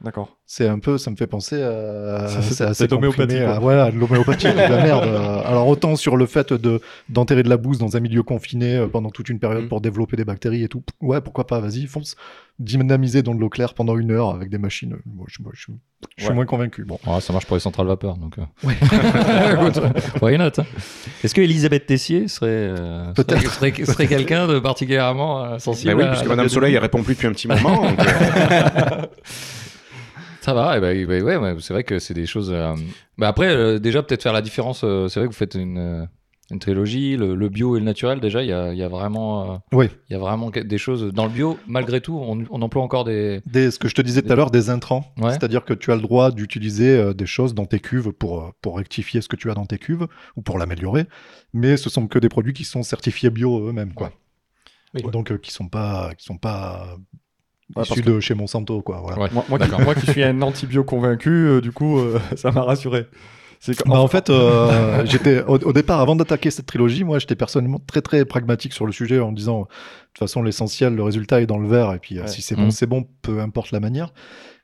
D'accord. 0.00 0.36
C'est 0.46 0.68
un 0.68 0.78
peu, 0.78 0.96
ça 0.96 1.10
me 1.10 1.16
fait 1.16 1.26
penser 1.26 1.60
à, 1.60 2.28
c'est- 2.42 2.64
assez 2.64 2.86
comprimé, 2.86 3.40
à- 3.40 3.58
voilà, 3.58 3.90
de 3.90 3.98
l'homéopathie, 3.98 4.46
de 4.52 4.56
la 4.56 4.68
merde. 4.68 5.04
Euh, 5.08 5.40
Alors 5.44 5.66
autant 5.66 5.96
sur 5.96 6.16
le 6.16 6.26
fait 6.26 6.52
de 6.52 6.80
d'enterrer 7.08 7.42
de 7.42 7.48
la 7.48 7.56
bouse 7.56 7.78
dans 7.78 7.96
un 7.96 8.00
milieu 8.00 8.22
confiné 8.22 8.76
euh, 8.76 8.86
pendant 8.86 9.10
toute 9.10 9.28
une 9.28 9.40
période 9.40 9.64
Mm. 9.64 9.68
pour 9.68 9.80
développer 9.80 10.16
des 10.16 10.24
bactéries 10.24 10.62
et 10.62 10.68
tout. 10.68 10.84
Ouais, 11.00 11.20
pourquoi 11.20 11.46
pas, 11.48 11.58
vas-y, 11.60 11.86
fonce. 11.86 12.14
Dynamiser 12.60 13.22
dans 13.22 13.34
de 13.34 13.40
l'eau 13.40 13.48
claire 13.48 13.74
pendant 13.74 13.96
une 13.98 14.12
heure 14.12 14.30
avec 14.30 14.50
des 14.50 14.58
machines. 14.58 14.92
euh, 14.94 15.02
Moi, 15.06 15.26
je, 15.28 15.42
moi, 15.42 15.52
je- 15.54 15.72
je 16.16 16.22
suis 16.22 16.28
Ouais. 16.30 16.34
moins 16.34 16.46
convaincu. 16.46 16.84
Bon. 16.84 16.98
Ouais, 17.06 17.20
ça 17.20 17.32
marche 17.32 17.46
pour 17.46 17.56
les 17.56 17.60
centrales 17.60 17.86
vapeur, 17.86 18.16
donc. 18.16 18.34
euh. 18.38 19.52
Écoute, 19.52 19.80
why 20.22 20.36
not 20.38 20.50
hein. 20.58 20.64
Est-ce 21.24 21.34
que 21.34 21.40
Elisabeth 21.40 21.86
Tessier 21.86 22.28
serait 22.28 22.48
euh, 22.50 23.12
Peut-être. 23.14 23.52
serait, 23.52 23.70
serait, 23.72 23.84
serait 23.84 24.06
quelqu'un 24.06 24.46
de 24.46 24.58
particulièrement 24.58 25.44
euh, 25.44 25.58
sensible 25.58 25.94
Bah 25.96 26.02
oui, 26.04 26.08
puisque 26.10 26.26
Madame 26.28 26.48
Soleil 26.48 26.74
elle 26.74 26.80
répond 26.82 27.02
plus 27.02 27.14
depuis 27.14 27.26
un 27.26 27.32
petit 27.32 27.48
moment. 27.48 27.82
donc, 27.82 27.98
euh, 28.00 29.02
Ça 30.40 30.54
va, 30.54 30.76
et 30.78 30.80
ben, 30.80 30.96
eh 30.96 31.04
ben, 31.04 31.22
ouais, 31.22 31.36
ouais, 31.36 31.56
c'est 31.60 31.74
vrai 31.74 31.84
que 31.84 31.98
c'est 31.98 32.14
des 32.14 32.24
choses. 32.26 32.50
euh, 32.54 32.72
bah 33.18 33.28
après, 33.28 33.48
euh, 33.48 33.78
déjà, 33.78 34.02
peut-être 34.02 34.22
faire 34.22 34.32
la 34.32 34.40
différence. 34.40 34.82
euh, 34.84 35.08
c'est 35.08 35.20
vrai 35.20 35.28
que 35.28 35.32
vous 35.32 35.38
faites 35.38 35.54
une, 35.56 35.78
euh, 35.78 36.04
une 36.50 36.58
trilogie, 36.58 37.16
le, 37.16 37.34
le 37.34 37.48
bio 37.50 37.76
et 37.76 37.78
le 37.80 37.84
naturel. 37.84 38.20
Déjà, 38.20 38.42
il 38.42 38.48
y 38.48 38.52
a, 38.52 38.72
il 38.72 38.78
y 38.78 38.82
a 38.82 38.88
vraiment, 38.88 39.52
euh, 39.52 39.56
Oui. 39.72 39.88
il 40.08 40.14
y 40.14 40.16
a 40.16 40.18
vraiment 40.18 40.50
que- 40.50 40.60
des 40.60 40.78
choses. 40.78 41.12
Dans 41.12 41.24
le 41.26 41.30
bio, 41.30 41.58
malgré 41.66 42.00
tout, 42.00 42.16
on, 42.18 42.42
on 42.50 42.62
emploie 42.62 42.82
encore 42.82 43.04
des. 43.04 43.40
Des, 43.46 43.70
ce 43.70 43.78
que 43.78 43.88
je 43.88 43.94
te 43.94 44.00
disais 44.02 44.22
tout 44.22 44.32
à 44.32 44.34
l'heure, 44.36 44.50
des 44.50 44.70
intrants. 44.70 45.12
Ouais. 45.18 45.30
C'est-à-dire 45.30 45.64
que 45.64 45.74
tu 45.74 45.92
as 45.92 45.96
le 45.96 46.00
droit 46.00 46.30
d'utiliser 46.30 46.96
euh, 46.96 47.12
des 47.12 47.26
choses 47.26 47.54
dans 47.54 47.66
tes 47.66 47.80
cuves 47.80 48.12
pour, 48.12 48.40
euh, 48.40 48.50
pour 48.62 48.76
rectifier 48.78 49.20
ce 49.20 49.28
que 49.28 49.36
tu 49.36 49.50
as 49.50 49.54
dans 49.54 49.66
tes 49.66 49.78
cuves 49.78 50.06
ou 50.36 50.42
pour 50.42 50.58
l'améliorer. 50.58 51.04
Mais 51.52 51.76
ce 51.76 51.90
sont 51.90 52.06
que 52.06 52.18
des 52.18 52.28
produits 52.30 52.54
qui 52.54 52.64
sont 52.64 52.82
certifiés 52.82 53.28
bio 53.30 53.68
eux-mêmes. 53.68 53.92
Quoi. 53.92 54.12
Oui. 54.94 55.02
Donc, 55.12 55.30
euh, 55.32 55.36
qui 55.38 55.52
sont 55.52 55.68
pas, 55.68 56.12
qui 56.16 56.24
sont 56.24 56.38
pas 56.38 56.96
Ouais, 57.76 57.82
issus 57.82 57.96
parce 57.96 58.06
de 58.06 58.20
chez 58.20 58.32
Monsanto. 58.32 58.80
Quoi, 58.80 59.00
voilà. 59.02 59.20
Ouais. 59.24 59.28
Moi, 59.34 59.44
moi, 59.50 59.58
qui, 59.58 59.66
D'accord. 59.68 59.84
moi 59.84 59.94
qui 59.94 60.06
suis 60.10 60.22
un 60.24 60.40
anti-bio 60.40 60.84
convaincu, 60.84 61.28
euh, 61.28 61.60
du 61.60 61.72
coup, 61.72 61.98
euh, 61.98 62.18
ça 62.36 62.50
m'a 62.50 62.62
rassuré. 62.62 63.04
Bah, 63.86 63.98
en 64.00 64.08
fait, 64.08 64.30
euh, 64.30 65.04
j'étais 65.06 65.42
au, 65.42 65.58
au 65.58 65.72
départ, 65.72 66.00
avant 66.00 66.16
d'attaquer 66.16 66.50
cette 66.50 66.66
trilogie, 66.66 67.04
moi, 67.04 67.18
j'étais 67.18 67.34
personnellement 67.36 67.80
très 67.86 68.00
très 68.02 68.24
pragmatique 68.24 68.72
sur 68.72 68.86
le 68.86 68.92
sujet 68.92 69.18
en 69.20 69.32
disant, 69.32 69.60
de 69.62 69.64
toute 70.14 70.18
façon, 70.18 70.42
l'essentiel, 70.42 70.94
le 70.94 71.02
résultat 71.02 71.40
est 71.40 71.46
dans 71.46 71.58
le 71.58 71.68
verre, 71.68 71.92
et 71.92 71.98
puis 71.98 72.18
euh, 72.18 72.22
Ouais. 72.22 72.28
si 72.28 72.42
c'est 72.42 72.56
Mhm. 72.56 72.64
bon, 72.64 72.70
c'est 72.70 72.86
bon, 72.86 73.06
peu 73.22 73.40
importe 73.40 73.70
la 73.72 73.80
manière. 73.80 74.12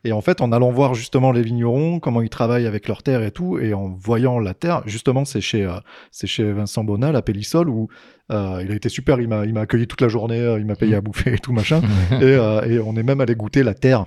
Et 0.07 0.13
en 0.13 0.21
fait, 0.21 0.43
en 0.43 0.53
allant 0.53 0.71
voir 0.71 0.93
justement 0.95 1.33
les 1.33 1.41
vignerons, 1.41 1.99
comment 1.99 2.21
ils 2.21 2.29
travaillent 2.29 2.67
avec 2.67 2.89
leur 2.89 3.03
terre 3.03 3.23
et 3.23 3.31
tout, 3.31 3.59
et 3.59 3.73
en 3.73 3.89
voyant 3.89 4.39
la 4.39 4.53
terre, 4.53 4.83
justement, 4.85 5.25
c'est 5.25 5.41
chez 5.41 5.65
euh, 5.65 5.73
c'est 6.11 6.27
chez 6.27 6.53
Vincent 6.53 6.85
Bonal 6.85 7.17
à 7.17 7.23
Pélissol 7.23 7.71
où 7.71 7.89
euh, 8.31 8.61
il 8.63 8.71
a 8.71 8.75
été 8.75 8.91
super, 8.91 9.19
il 9.21 9.29
m'a 9.29 9.47
il 9.47 9.55
m'a 9.55 9.63
accueilli 9.63 9.87
toute 9.87 10.03
la 10.03 10.09
journée, 10.09 10.57
il 10.59 10.67
m'a 10.67 10.77
payé 10.77 10.95
à 10.95 11.01
bouffer 11.01 11.33
et 11.35 11.39
tout 11.39 11.53
machin, 11.55 11.81
et, 12.13 12.17
euh, 12.23 12.61
et 12.69 12.79
on 12.81 12.95
est 12.97 13.03
même 13.03 13.23
allé 13.23 13.35
goûter 13.35 13.63
la 13.63 13.73
terre 13.73 14.05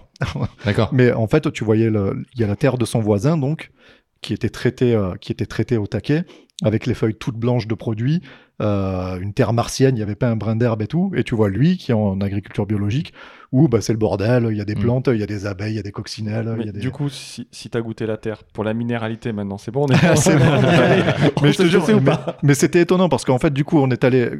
D'accord. 0.65 0.89
mais 0.93 1.11
en 1.11 1.25
fait, 1.27 1.51
tu 1.51 1.63
voyais, 1.63 1.87
il 1.87 2.39
y 2.39 2.43
a 2.43 2.47
la 2.47 2.55
terre 2.55 2.77
de 2.77 2.85
son 2.85 2.99
voisin, 2.99 3.35
donc, 3.35 3.71
qui 4.21 4.33
était 4.33 4.49
traitée, 4.49 4.93
euh, 4.93 5.15
qui 5.15 5.31
au 5.77 5.87
taquet, 5.87 6.23
avec 6.63 6.85
les 6.85 6.93
feuilles 6.93 7.15
toutes 7.15 7.37
blanches 7.37 7.67
de 7.67 7.75
produits, 7.75 8.21
euh, 8.61 9.19
une 9.19 9.33
terre 9.33 9.53
martienne, 9.53 9.95
il 9.95 9.99
n'y 9.99 10.03
avait 10.03 10.15
pas 10.15 10.29
un 10.29 10.35
brin 10.35 10.55
d'herbe 10.55 10.81
et 10.81 10.87
tout. 10.87 11.11
Et 11.15 11.23
tu 11.23 11.35
vois 11.35 11.49
lui, 11.49 11.77
qui 11.77 11.91
est 11.91 11.95
en 11.95 12.19
agriculture 12.21 12.65
biologique, 12.65 13.13
où 13.51 13.67
bah, 13.69 13.79
c'est 13.81 13.93
le 13.93 13.99
bordel, 13.99 14.47
il 14.51 14.57
y 14.57 14.61
a 14.61 14.65
des 14.65 14.75
Mm. 14.75 14.79
plantes, 14.79 15.09
il 15.13 15.19
y 15.19 15.23
a 15.23 15.27
des 15.27 15.45
abeilles, 15.45 15.73
il 15.73 15.77
y 15.77 15.79
a 15.79 15.83
des 15.83 15.91
coccinelles, 15.91 16.49
il 16.53 16.57
Mais 16.57 16.65
y 16.65 16.69
a 16.69 16.71
des... 16.73 16.79
Du 16.79 16.91
coup, 16.91 17.07
si, 17.07 17.47
si 17.51 17.69
t'as 17.69 17.79
goûté 17.81 18.05
la 18.05 18.17
terre 18.17 18.43
pour 18.43 18.63
la 18.63 18.73
minéralité 18.73 19.31
maintenant, 19.31 19.57
c'est 19.57 19.71
bon, 19.71 19.85
on 19.85 19.87
est 19.87 20.01
bon. 20.07 20.15
C'est 20.15 20.35
bon, 20.37 20.43
on 20.45 20.61
y 20.61 20.65
est 20.65 20.79
allé. 20.79 21.03
mais 21.41 21.51
je 21.53 21.57
te 21.59 21.63
jure, 21.67 21.87
ou 21.95 22.01
pas 22.01 22.37
mais 22.43 22.55
c'était 22.55 22.81
étonnant 22.81 23.09
parce 23.09 23.23
qu'en 23.25 23.37
fait, 23.39 23.53
du 23.53 23.63
coup, 23.63 23.79
on 23.79 23.89
est 23.91 24.03
allé. 24.03 24.31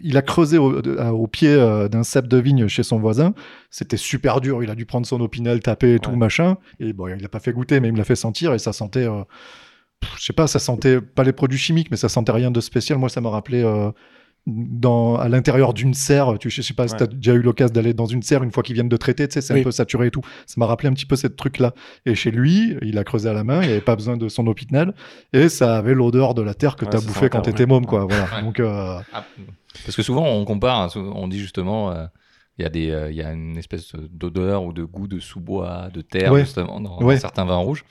Il 0.00 0.16
a 0.16 0.22
creusé 0.22 0.58
au, 0.58 1.26
pied 1.28 1.50
euh, 1.50 1.88
d'un 1.88 2.02
cep 2.02 2.26
de 2.26 2.38
vigne 2.38 2.66
chez 2.68 2.82
son 2.82 2.98
voisin. 2.98 3.34
C'était 3.70 3.96
super 3.98 4.40
dur. 4.40 4.62
Il 4.62 4.70
a 4.70 4.74
dû 4.74 4.86
prendre 4.86 5.06
son 5.06 5.20
opinel, 5.20 5.60
taper 5.60 5.94
et 5.94 5.98
tout 5.98 6.16
machin. 6.16 6.56
Et 6.80 6.92
bon, 6.92 7.08
il 7.08 7.20
l'a 7.22 7.28
pas 7.28 7.40
fait 7.40 7.52
goûter, 7.52 7.78
mais 7.80 7.88
il 7.88 7.92
me 7.92 7.98
l'a 7.98 8.04
fait 8.04 8.16
sentir 8.16 8.52
et 8.54 8.58
ça 8.58 8.72
sentait. 8.72 9.06
euh, 9.06 9.22
je 10.18 10.24
sais 10.24 10.32
pas, 10.32 10.46
ça 10.46 10.58
sentait 10.58 11.00
pas 11.00 11.22
les 11.24 11.32
produits 11.32 11.58
chimiques, 11.58 11.90
mais 11.90 11.96
ça 11.96 12.08
sentait 12.08 12.32
rien 12.32 12.50
de 12.50 12.60
spécial. 12.60 12.98
Moi, 12.98 13.08
ça 13.08 13.20
m'a 13.20 13.30
rappelé. 13.30 13.62
euh, 13.62 13.90
dans, 14.48 15.16
à 15.16 15.28
l'intérieur 15.28 15.74
d'une 15.74 15.92
serre, 15.92 16.38
tu, 16.38 16.50
je 16.50 16.62
sais 16.62 16.72
pas 16.72 16.86
si 16.86 16.92
Ouais. 16.94 16.98
tu 16.98 17.02
as 17.02 17.06
déjà 17.08 17.34
eu 17.34 17.42
l'occasion 17.42 17.72
d'aller 17.72 17.94
dans 17.94 18.06
une 18.06 18.22
serre 18.22 18.44
une 18.44 18.52
fois 18.52 18.62
qu'ils 18.62 18.74
viennent 18.74 18.88
de 18.88 18.96
traiter, 18.96 19.26
tu 19.26 19.34
sais, 19.34 19.40
c'est 19.40 19.52
Oui. 19.54 19.60
un 19.60 19.64
peu 19.64 19.72
saturé 19.72 20.06
et 20.06 20.10
tout. 20.12 20.20
Ça 20.46 20.54
m'a 20.58 20.66
rappelé 20.66 20.88
un 20.88 20.92
petit 20.92 21.04
peu 21.04 21.16
ce 21.16 21.26
truc-là. 21.26 21.74
Et 22.04 22.14
chez 22.14 22.30
lui, 22.30 22.76
il 22.82 22.96
a 22.96 23.02
creusé 23.02 23.28
à 23.28 23.32
la 23.32 23.42
main, 23.42 23.60
il 23.64 23.70
avait 23.70 23.80
pas 23.80 23.96
besoin 23.96 24.16
de 24.16 24.28
son 24.28 24.46
opinel, 24.46 24.94
et 25.32 25.48
ça 25.48 25.76
avait 25.78 25.94
l'odeur 25.94 26.32
de 26.34 26.42
la 26.42 26.54
terre 26.54 26.76
que 26.76 26.84
Ouais, 26.84 26.90
tu 26.92 26.96
as 26.96 27.00
bouffé 27.00 27.28
quand 27.28 27.40
tu 27.40 27.50
étais 27.50 27.66
môme, 27.66 27.86
quoi. 27.86 28.04
Voilà. 28.04 28.24
Ouais. 28.36 28.42
Donc, 28.42 28.60
euh, 28.60 29.00
Ah, 29.12 29.24
Parce 29.84 29.96
que 29.96 30.02
souvent, 30.04 30.24
on 30.28 30.44
compare, 30.44 30.80
hein, 30.80 30.88
on 30.94 31.26
dit 31.26 31.40
justement, 31.40 31.90
euh, 31.90 32.06
il 32.58 32.62
y, 32.62 32.66
a 32.66 32.68
des, 32.70 32.90
euh, 32.92 33.10
il 33.10 33.16
y 33.16 33.22
a 33.22 33.32
une 33.32 33.58
espèce 33.58 33.94
d'odeur 34.12 34.62
ou 34.62 34.72
de 34.72 34.84
goût 34.84 35.08
de 35.08 35.18
sous-bois, 35.18 35.88
de 35.92 36.02
terre, 36.02 36.30
Ouais. 36.32 36.42
justement, 36.44 36.80
dans, 36.80 37.02
Ouais. 37.02 37.16
dans 37.16 37.20
certains 37.20 37.44
vins 37.46 37.56
rouges. 37.56 37.84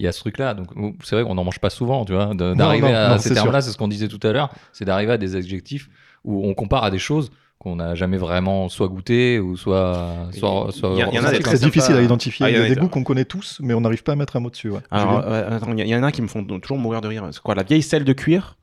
Il 0.00 0.04
y 0.04 0.08
a 0.08 0.12
ce 0.12 0.20
truc-là. 0.20 0.54
Donc, 0.54 0.68
c'est 1.04 1.14
vrai 1.14 1.24
qu'on 1.24 1.34
n'en 1.34 1.44
mange 1.44 1.58
pas 1.60 1.68
souvent, 1.70 2.04
tu 2.06 2.14
vois. 2.14 2.32
D'arriver 2.34 2.88
à 2.92 3.10
non, 3.10 3.18
ces 3.18 3.28
c'est 3.28 3.34
termes-là, 3.34 3.60
c'est 3.60 3.70
ce 3.70 3.76
qu'on 3.76 3.86
disait 3.86 4.08
tout 4.08 4.18
à 4.26 4.32
l'heure, 4.32 4.48
c'est 4.72 4.86
d'arriver 4.86 5.12
à 5.12 5.18
des 5.18 5.36
adjectifs 5.36 5.90
où 6.24 6.46
on 6.48 6.54
compare 6.54 6.84
à 6.84 6.90
des 6.90 6.98
choses 6.98 7.30
qu'on 7.58 7.76
n'a 7.76 7.94
jamais 7.94 8.16
vraiment 8.16 8.70
soit 8.70 8.88
goûté 8.88 9.38
ou 9.38 9.58
soit. 9.58 10.28
soit, 10.32 10.68
soit 10.72 10.90
Il 10.94 10.98
y 10.98 11.02
a- 11.02 11.08
en 11.08 11.10
a 11.10 11.18
ressenti. 11.28 11.30
des 11.38 11.44
c'est 11.44 11.56
sympa. 11.58 11.66
difficile 11.66 11.96
à 11.96 12.02
identifier. 12.02 12.46
Ah, 12.46 12.50
il 12.50 12.56
y 12.56 12.58
a 12.58 12.62
des 12.66 12.74
des- 12.74 12.80
goûts 12.80 12.88
qu'on 12.88 13.04
connaît 13.04 13.26
tous, 13.26 13.58
mais 13.62 13.74
on 13.74 13.82
n'arrive 13.82 14.02
pas 14.02 14.12
à 14.12 14.16
mettre 14.16 14.36
un 14.36 14.40
mot 14.40 14.48
dessus. 14.48 14.70
Ouais. 14.70 14.80
Alors, 14.90 15.20
Julien 15.20 15.32
euh, 15.34 15.56
attends, 15.58 15.72
il 15.72 15.78
y, 15.80 15.82
il 15.82 15.88
y 15.88 15.94
en 15.94 16.02
a 16.02 16.10
qui 16.12 16.22
me 16.22 16.28
font 16.28 16.42
toujours 16.42 16.78
mourir 16.78 17.02
de 17.02 17.08
rire. 17.08 17.28
C'est 17.32 17.42
quoi 17.42 17.54
La 17.54 17.62
vieille 17.62 17.82
selle 17.82 18.04
de 18.04 18.12
cuir? 18.14 18.56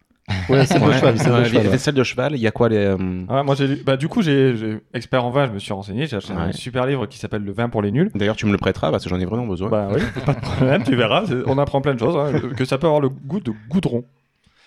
Ouais, 0.50 0.66
c'est 0.66 0.80
le 0.80 0.86
Ouais, 0.86 0.94
cheval, 0.94 1.14
vieille- 1.14 1.24
cheval. 1.26 1.44
ouais. 1.44 1.50
vieille 1.62 1.80
selle 1.80 1.96
de 1.96 2.04
cheval. 2.04 2.34
Il 2.36 2.42
y 2.42 2.48
a 2.48 2.52
quoi 2.52 2.70
les. 2.70 2.78
euh, 2.78 2.98
Ah, 3.30 3.44
moi, 3.44 3.56
j'ai 3.56 3.68
lu- 3.68 3.82
bah, 3.86 3.98
du 3.98 4.08
coup, 4.08 4.22
j'ai 4.22 4.56
j'ai- 4.58 4.80
expert 4.94 5.24
en 5.24 5.30
vin, 5.30 5.48
je 5.48 5.52
me 5.54 5.60
suis 5.60 5.74
renseigné, 5.74 6.06
j'ai 6.08 6.18
acheté 6.18 6.34
un 6.34 6.48
Ouais. 6.48 6.54
super 6.54 6.86
livre 6.86 7.06
qui 7.06 7.18
s'appelle 7.18 7.44
Le 7.44 7.52
vin 7.52 7.70
pour 7.70 7.82
les 7.82 7.92
nuls. 7.92 8.12
D'ailleurs, 8.16 8.36
tu 8.36 8.46
me 8.46 8.52
le 8.52 8.58
prêteras 8.58 8.92
parce 8.92 9.04
que 9.04 9.10
j'en 9.10 9.20
ai 9.20 9.26
vraiment 9.26 9.48
besoin. 9.48 9.70
Bah 9.70 9.88
oui, 9.94 10.02
pas 10.26 10.34
de 10.34 10.40
problème, 10.40 10.84
tu 10.84 10.96
verras. 10.96 11.26
c'est- 11.26 11.44
On 11.48 11.58
apprend 11.58 11.82
plein 11.82 11.94
de 11.94 12.00
choses. 12.00 12.16
hein, 12.18 12.40
que 12.56 12.66
ça 12.66 12.78
peut 12.78 12.88
avoir 12.88 13.02
le 13.02 13.10
goût 13.10 13.40
de 13.40 13.54
goudron. 13.70 14.04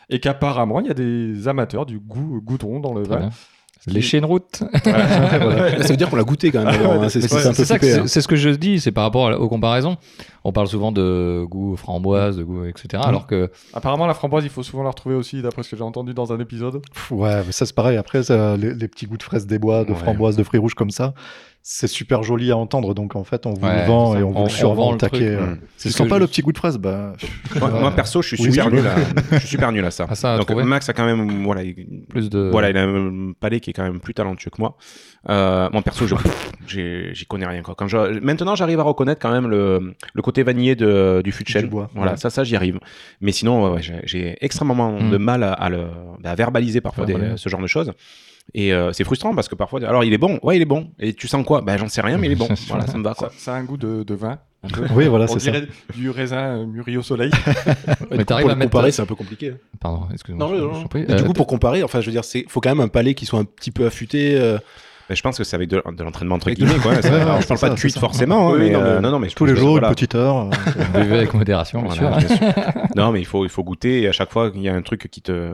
Et 0.09 0.19
qu'apparemment, 0.19 0.81
il 0.81 0.87
y 0.87 0.91
a 0.91 0.95
des 0.95 1.47
amateurs 1.47 1.87
du 1.87 1.99
goût 2.01 2.41
goudron 2.43 2.81
dans 2.81 2.95
le 2.95 3.03
Très 3.05 3.15
vin. 3.15 3.21
bien. 3.21 3.31
Lécher 3.87 4.19
une 4.19 4.25
route. 4.27 4.63
Ça 4.85 5.89
veut 5.89 5.97
dire 5.97 6.11
qu'on 6.11 6.17
l'a 6.17 6.23
goûté 6.25 6.51
quand 6.51 6.65
même. 6.65 6.75
hein, 6.83 7.09
c'est 7.09 7.25
hein. 7.33 8.07
ce 8.07 8.29
que 8.29 8.37
je 8.37 8.51
dis, 8.51 8.79
c'est 8.81 8.93
par 8.93 9.05
rapport 9.05 9.31
aux 9.41 9.49
comparaisons. 9.49 9.97
On 10.45 10.53
parle 10.53 10.69
souvent 10.69 10.93
de 10.93 11.45
goût 11.49 11.77
framboise, 11.77 12.37
de 12.37 12.43
goût, 12.45 12.65
etc. 12.65 13.03
Alors 13.05 13.27
que 13.27 13.51
Apparemment, 13.75 14.07
la 14.07 14.15
framboise, 14.15 14.45
il 14.45 14.51
faut 14.51 14.63
souvent 14.63 14.83
la 14.83 14.91
retrouver 14.91 15.15
aussi, 15.15 15.43
d'après 15.43 15.63
ce 15.63 15.71
que 15.71 15.77
j'ai 15.77 15.83
entendu 15.83 16.15
dans 16.15 16.33
un 16.33 16.39
épisode. 16.41 16.83
Pff, 16.93 17.11
Ouais, 17.13 17.43
mais 17.47 17.53
ça 17.53 17.67
c'est 17.67 17.75
pareil. 17.75 17.97
Après, 17.97 18.23
ça, 18.23 18.57
les, 18.57 18.75
les 18.75 18.89
petits 18.89 19.07
goûts 19.07 19.19
de 19.19 19.23
fraises 19.23 19.47
des 19.47 19.59
bois, 19.59 19.85
de 19.85 19.91
Ouais. 19.93 19.97
framboises, 19.99 20.37
de 20.37 20.43
fruits 20.43 20.61
rouges 20.61 20.75
comme 20.75 20.91
ça, 20.91 21.15
c'est 21.63 21.87
super 21.89 22.23
joli 22.23 22.51
à 22.51 22.57
entendre. 22.57 22.95
Donc 22.95 23.17
en 23.17 23.25
fait, 23.25 23.47
on 23.47 23.53
vous 23.53 23.67
Ouais, 23.67 23.83
le 23.83 23.87
vend 23.87 24.13
c'est 24.15 24.21
et 24.21 24.23
on 24.23 24.31
vous 24.31 24.37
On- 24.37 24.41
le 24.41 24.47
on 24.47 24.49
survend 24.49 24.93
le 24.93 24.99
taquet. 24.99 25.37
euh. 25.37 25.47
Mm. 25.47 25.59
Tu 25.79 25.89
ce 25.91 25.91
sens 25.91 26.05
que 26.07 26.09
pas 26.11 26.17
je- 26.17 26.21
le 26.21 26.27
petit 26.27 26.41
goût 26.43 26.53
de 26.53 26.59
fraise 26.59 26.79
bah, 26.79 27.13
Moi, 27.59 27.69
moi, 27.71 27.91
perso, 27.93 28.23
je 28.23 28.29
suis 28.35 28.37
oui, 28.45 28.51
super 28.53 28.71
nul. 28.71 28.87
À... 28.87 28.95
je 29.33 29.39
suis 29.39 29.49
super 29.49 29.71
nul 29.73 29.85
à 29.85 29.91
ça. 29.91 30.07
Ah, 30.09 30.15
ça, 30.15 30.35
à 30.35 30.39
Donc 30.39 30.47
trouver. 30.47 30.65
Max 30.65 30.89
a 30.89 30.93
quand 30.93 31.05
même, 31.05 31.45
voilà, 31.45 31.63
il... 31.63 32.05
plus 32.09 32.31
de. 32.31 32.49
voilà, 32.51 32.71
il 32.71 32.77
a 32.77 32.83
un 32.85 33.33
palais 33.39 33.61
qui 33.61 33.71
est 33.71 33.73
quand 33.73 33.83
même 33.83 34.01
plus 34.01 34.15
talentueux 34.15 34.51
que 34.51 34.61
moi. 34.61 34.77
Euh, 35.29 35.69
moi 35.73 35.83
perso, 35.83 36.07
je- 36.07 37.11
j'y 37.13 37.27
connais 37.27 37.47
rien 37.47 37.63
quoi. 37.63 37.75
Quand 37.77 37.89
je... 37.89 38.21
Maintenant, 38.21 38.55
j'arrive 38.55 38.81
à 38.81 38.85
reconnaître 38.85 39.21
quand 39.21 39.33
même 39.33 39.47
le, 39.49 39.95
le 40.15 40.23
côté 40.23 40.43
vanillé 40.43 40.77
de, 40.77 41.21
du 41.23 41.31
fût 41.33 41.45
de 41.45 41.49
chêne. 41.49 41.67
bois, 41.69 41.91
Voilà, 41.95 42.13
ouais. 42.13 42.17
ça, 42.17 42.31
ça, 42.31 42.43
j'y 42.45 42.57
arrive. 42.57 42.79
Mais 43.21 43.33
sinon, 43.33 43.75
ouais, 43.75 43.83
j'ai- 44.05 44.37
extrêmement 44.41 44.93
Mm. 44.93 45.11
de 45.11 45.17
mal 45.19 45.43
à, 45.43 45.53
à 45.53 45.69
le, 45.69 45.87
à 46.25 46.35
verbaliser 46.35 46.81
parfois 46.81 47.05
des- 47.05 47.35
ce 47.37 47.49
genre 47.49 47.61
de 47.61 47.67
choses. 47.67 47.93
Et 48.55 48.73
euh, 48.73 48.93
c'est 48.93 49.05
frustrant 49.05 49.35
parce 49.35 49.49
que 49.49 49.55
parfois, 49.55 49.81
alors 49.87 50.03
il 50.05 50.13
est 50.13 50.19
bon, 50.19 50.39
ouais, 50.43 50.57
il 50.57 50.63
est 50.63 50.67
bon. 50.67 50.89
Et 50.99 51.15
tu 51.15 51.29
sens 51.29 51.45
quoi? 51.47 51.61
Ben 51.61 51.77
j'en 51.77 51.89
sais 51.89 52.01
rien, 52.01 52.19
mais 52.19 52.27
il 52.27 52.33
est 52.33 52.37
bon. 52.37 52.49
voilà, 52.69 52.87
ça 52.87 52.99
me 52.99 53.05
va 53.05 53.11
Ça, 53.11 53.17
quoi. 53.27 53.33
ça 53.37 53.55
a 53.55 53.59
un 53.59 53.63
goût 53.65 53.77
de, 53.77 54.03
de 54.03 54.15
vin. 54.15 54.39
un 54.65 54.69
peu. 54.69 54.83
Oui, 54.95 55.07
voilà, 55.07 55.27
c'est 55.29 55.39
ça. 55.39 55.53
du 55.95 56.11
raisin 56.11 56.59
euh, 56.59 56.67
mûri 56.67 56.97
au 56.97 57.03
soleil. 57.03 57.31
Mais 58.11 58.25
t'arrives 58.25 58.45
pour 58.47 58.53
à 58.53 58.57
mettre- 58.57 58.71
comparer, 58.73 58.91
c'est 58.93 59.03
un 59.03 59.07
peu 59.07 59.15
compliqué. 59.15 59.53
Pardon, 59.81 60.03
excuse-moi. 60.13 60.47
Non, 60.49 60.53
non, 60.59 60.83
du 60.95 61.13
Euh, 61.13 61.23
coup, 61.25 61.33
pour 61.33 61.47
comparer, 61.47 61.83
enfin, 61.83 62.01
je 62.01 62.07
veux 62.07 62.13
dire, 62.13 62.25
c'est 62.25 62.45
faut 62.49 62.61
quand 62.61 62.71
même 62.71 62.81
un 62.81 62.89
palais 62.89 63.15
qui 63.15 63.25
soit 63.27 63.39
un 63.39 63.45
petit 63.45 63.71
peu 63.71 63.87
affûté. 63.87 64.37
euh, 64.39 64.59
Ben, 65.09 65.15
je 65.17 65.23
pense 65.23 65.39
que 65.39 65.45
c'est 65.45 65.55
avec 65.57 65.69
de, 65.69 65.81
de 65.97 66.03
l'entraînement 66.05 66.35
entre 66.35 66.51
guillemets. 66.51 66.75
Quoi. 66.83 66.93
Ouais, 66.97 67.03
Ça- 67.03 67.15
alors, 67.23 67.39
parle 67.47 67.61
pas 67.61 67.69
de 67.71 67.75
ça, 67.77 67.81
cuite 67.81 67.95
ça. 67.95 68.01
forcément, 68.01 68.51
hein, 68.51 68.53
Oui, 68.55 68.59
mais, 68.67 68.71
non, 68.71 68.81
mais 68.81 68.87
euh, 68.89 69.01
non, 69.01 69.11
non, 69.13 69.19
mais 69.21 69.29
Tous 69.29 69.47
les 69.47 69.55
jours, 69.57 69.71
voilà. 69.73 69.89
une 69.89 69.95
petite 69.95 70.15
heure. 70.17 70.51
euh, 70.51 71.01
buvez 71.01 71.19
avec 71.19 71.35
modération, 71.35 71.83
bien 71.83 71.95
Voilà, 71.95 72.21
sûr. 72.21 72.29
bien 72.37 72.37
sûr. 72.53 72.73
non, 72.97 73.13
mais 73.13 73.21
il 73.21 73.27
faut, 73.27 73.45
il 73.45 73.49
faut 73.51 73.63
goûter 73.63 74.03
et 74.03 74.09
à 74.09 74.13
chaque 74.13 74.31
fois 74.33 74.51
qu'il 74.51 74.63
y 74.63 74.69
a 74.69 74.75
un 74.75 74.83
truc 74.83 75.09
qui 75.11 75.23
te. 75.23 75.53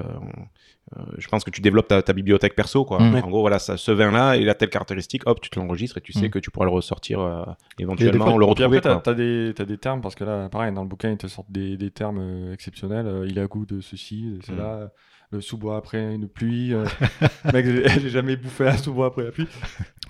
Euh, 0.97 1.03
je 1.19 1.27
pense 1.29 1.43
que 1.43 1.51
tu 1.51 1.61
développes 1.61 1.89
ta, 1.89 2.01
ta 2.03 2.13
bibliothèque 2.13 2.55
perso. 2.55 2.85
Quoi. 2.85 3.01
Mm. 3.01 3.17
En 3.25 3.29
gros, 3.29 3.41
voilà, 3.41 3.59
ça, 3.59 3.77
ce 3.77 3.91
vin-là, 3.91 4.37
il 4.37 4.49
a 4.49 4.55
telle 4.55 4.71
caractéristique, 4.71 5.23
hop, 5.27 5.41
tu 5.41 5.51
te 5.51 5.59
l'enregistres 5.59 5.99
et 5.99 6.01
tu 6.01 6.13
sais 6.13 6.27
Mm. 6.29 6.31
que 6.31 6.39
tu 6.39 6.51
pourras 6.51 6.67
le 6.67 6.73
ressortir 6.73 7.21
euh, 7.21 7.43
éventuellement 7.79 8.35
ou 8.35 8.39
le 8.39 8.45
retrouver. 8.45 8.79
après, 8.79 9.01
t'as 9.03 9.15
des, 9.15 9.53
t'as 9.57 9.65
des 9.65 9.79
termes, 9.79 10.01
parce 10.01 10.15
que 10.15 10.25
là, 10.25 10.49
pareil, 10.49 10.73
dans 10.73 10.83
le 10.83 10.89
bouquin, 10.89 11.11
ils 11.11 11.17
te 11.19 11.27
sortent 11.27 11.51
des, 11.51 11.77
des 11.77 11.91
termes 11.91 12.19
euh, 12.21 12.53
exceptionnels. 12.53 13.07
Euh, 13.07 13.27
il 13.29 13.39
a 13.39 13.47
goût 13.47 13.67
de 13.67 13.81
ceci, 13.81 14.31
de 14.39 14.45
cela. 14.45 14.65
euh, 14.75 14.87
Le 15.33 15.41
sous-bois 15.41 15.77
après 15.77 16.15
une 16.15 16.29
pluie. 16.29 16.73
euh, 16.73 16.85
Mec, 17.53 17.67
j'ai 17.67 18.09
jamais 18.11 18.37
bouffé 18.37 18.69
un 18.69 18.77
sous-bois 18.77 19.07
après 19.07 19.25
la 19.25 19.33
pluie. 19.33 19.49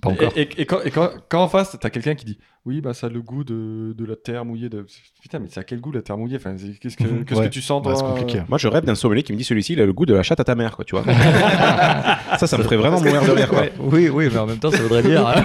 Pas 0.03 0.11
encore. 0.11 0.33
Et, 0.37 0.43
et- 0.43 0.61
et 0.63 0.67
quand, 0.67 0.79
et 0.85 0.91
quand- 0.91 1.11
quand 1.29 1.43
en 1.43 1.49
face, 1.49 1.77
t'as 1.81 1.91
quelqu'un 1.91 2.15
qui 2.15 2.25
dit 2.27 2.39
Oui, 2.67 2.81
bah 2.81 2.93
ça 2.95 3.07
a 3.07 3.11
le 3.11 3.23
goût 3.23 3.45
de, 3.45 3.95
de 3.97 4.05
la 4.05 4.17
terre 4.17 4.45
mouillée. 4.45 4.69
De... 4.69 4.85
Putain, 5.23 5.39
mais 5.39 5.47
c'est 5.49 5.61
à 5.61 5.65
quel 5.65 5.81
goût 5.81 5.93
la 5.93 6.03
terre 6.03 6.19
mouillée? 6.19 6.37
Enfin, 6.37 6.57
Qu'est-ce 6.81 6.97
que, 6.97 7.05
Mhm. 7.05 7.25
qu'est-ce 7.25 7.39
Ouais. 7.41 7.47
que 7.47 7.53
tu 7.53 7.63
sens 7.63 7.83
c'est 7.97 8.03
compliqué. 8.05 8.43
Moi, 8.49 8.59
je 8.59 8.67
rêve 8.69 8.85
d'un 8.85 8.97
sommelier 8.97 9.23
qui 9.23 9.33
me 9.33 9.39
dit 9.39 9.45
celui-ci, 9.45 9.75
il 9.75 9.81
a 9.81 9.87
le 9.87 9.93
goût 9.93 10.05
de 10.05 10.15
la 10.15 10.23
chatte 10.25 10.41
à 10.41 10.45
ta 10.45 10.55
mère, 10.57 10.75
quoi, 10.77 10.85
tu 10.85 10.97
vois. 10.97 11.05
ça, 12.39 12.47
ça 12.49 12.59
me 12.59 12.65
ferait 12.65 12.77
vraiment 12.77 12.99
mourir 13.01 13.23
de 13.23 13.31
rire, 13.31 13.49
quoi. 13.49 13.63
Oui, 13.79 14.09
oui, 14.09 14.29
mais 14.33 14.39
en 14.39 14.47
même 14.47 14.59
temps, 14.59 14.71
ça 14.73 14.83
voudrait 14.83 15.03
dire. 15.05 15.27
hein. 15.27 15.45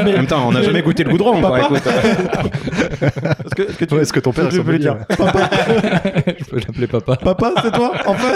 En 0.00 0.04
même 0.04 0.26
temps, 0.26 0.48
on 0.48 0.52
n'a 0.52 0.62
jamais 0.62 0.82
goûté 0.82 1.04
le 1.04 1.10
goudron, 1.10 1.40
quoi. 1.40 1.60
Écoute, 1.60 1.82
Est-ce 1.86 3.54
que, 3.54 3.62
est-ce 3.62 3.76
que 3.78 3.84
tu 3.84 3.94
Ouais, 3.94 4.00
Est-ce 4.02 4.12
que 4.14 4.20
ton 4.20 4.32
père 4.32 4.46
est 4.46 4.50
sommelier 4.50 4.78
dire 4.78 4.96
Je 5.10 6.44
peux 6.50 6.58
l'appeler 6.58 6.86
papa. 6.86 7.16
Papa, 7.16 7.52
c'est 7.62 7.72
toi 7.72 7.92
Enfin 8.06 8.32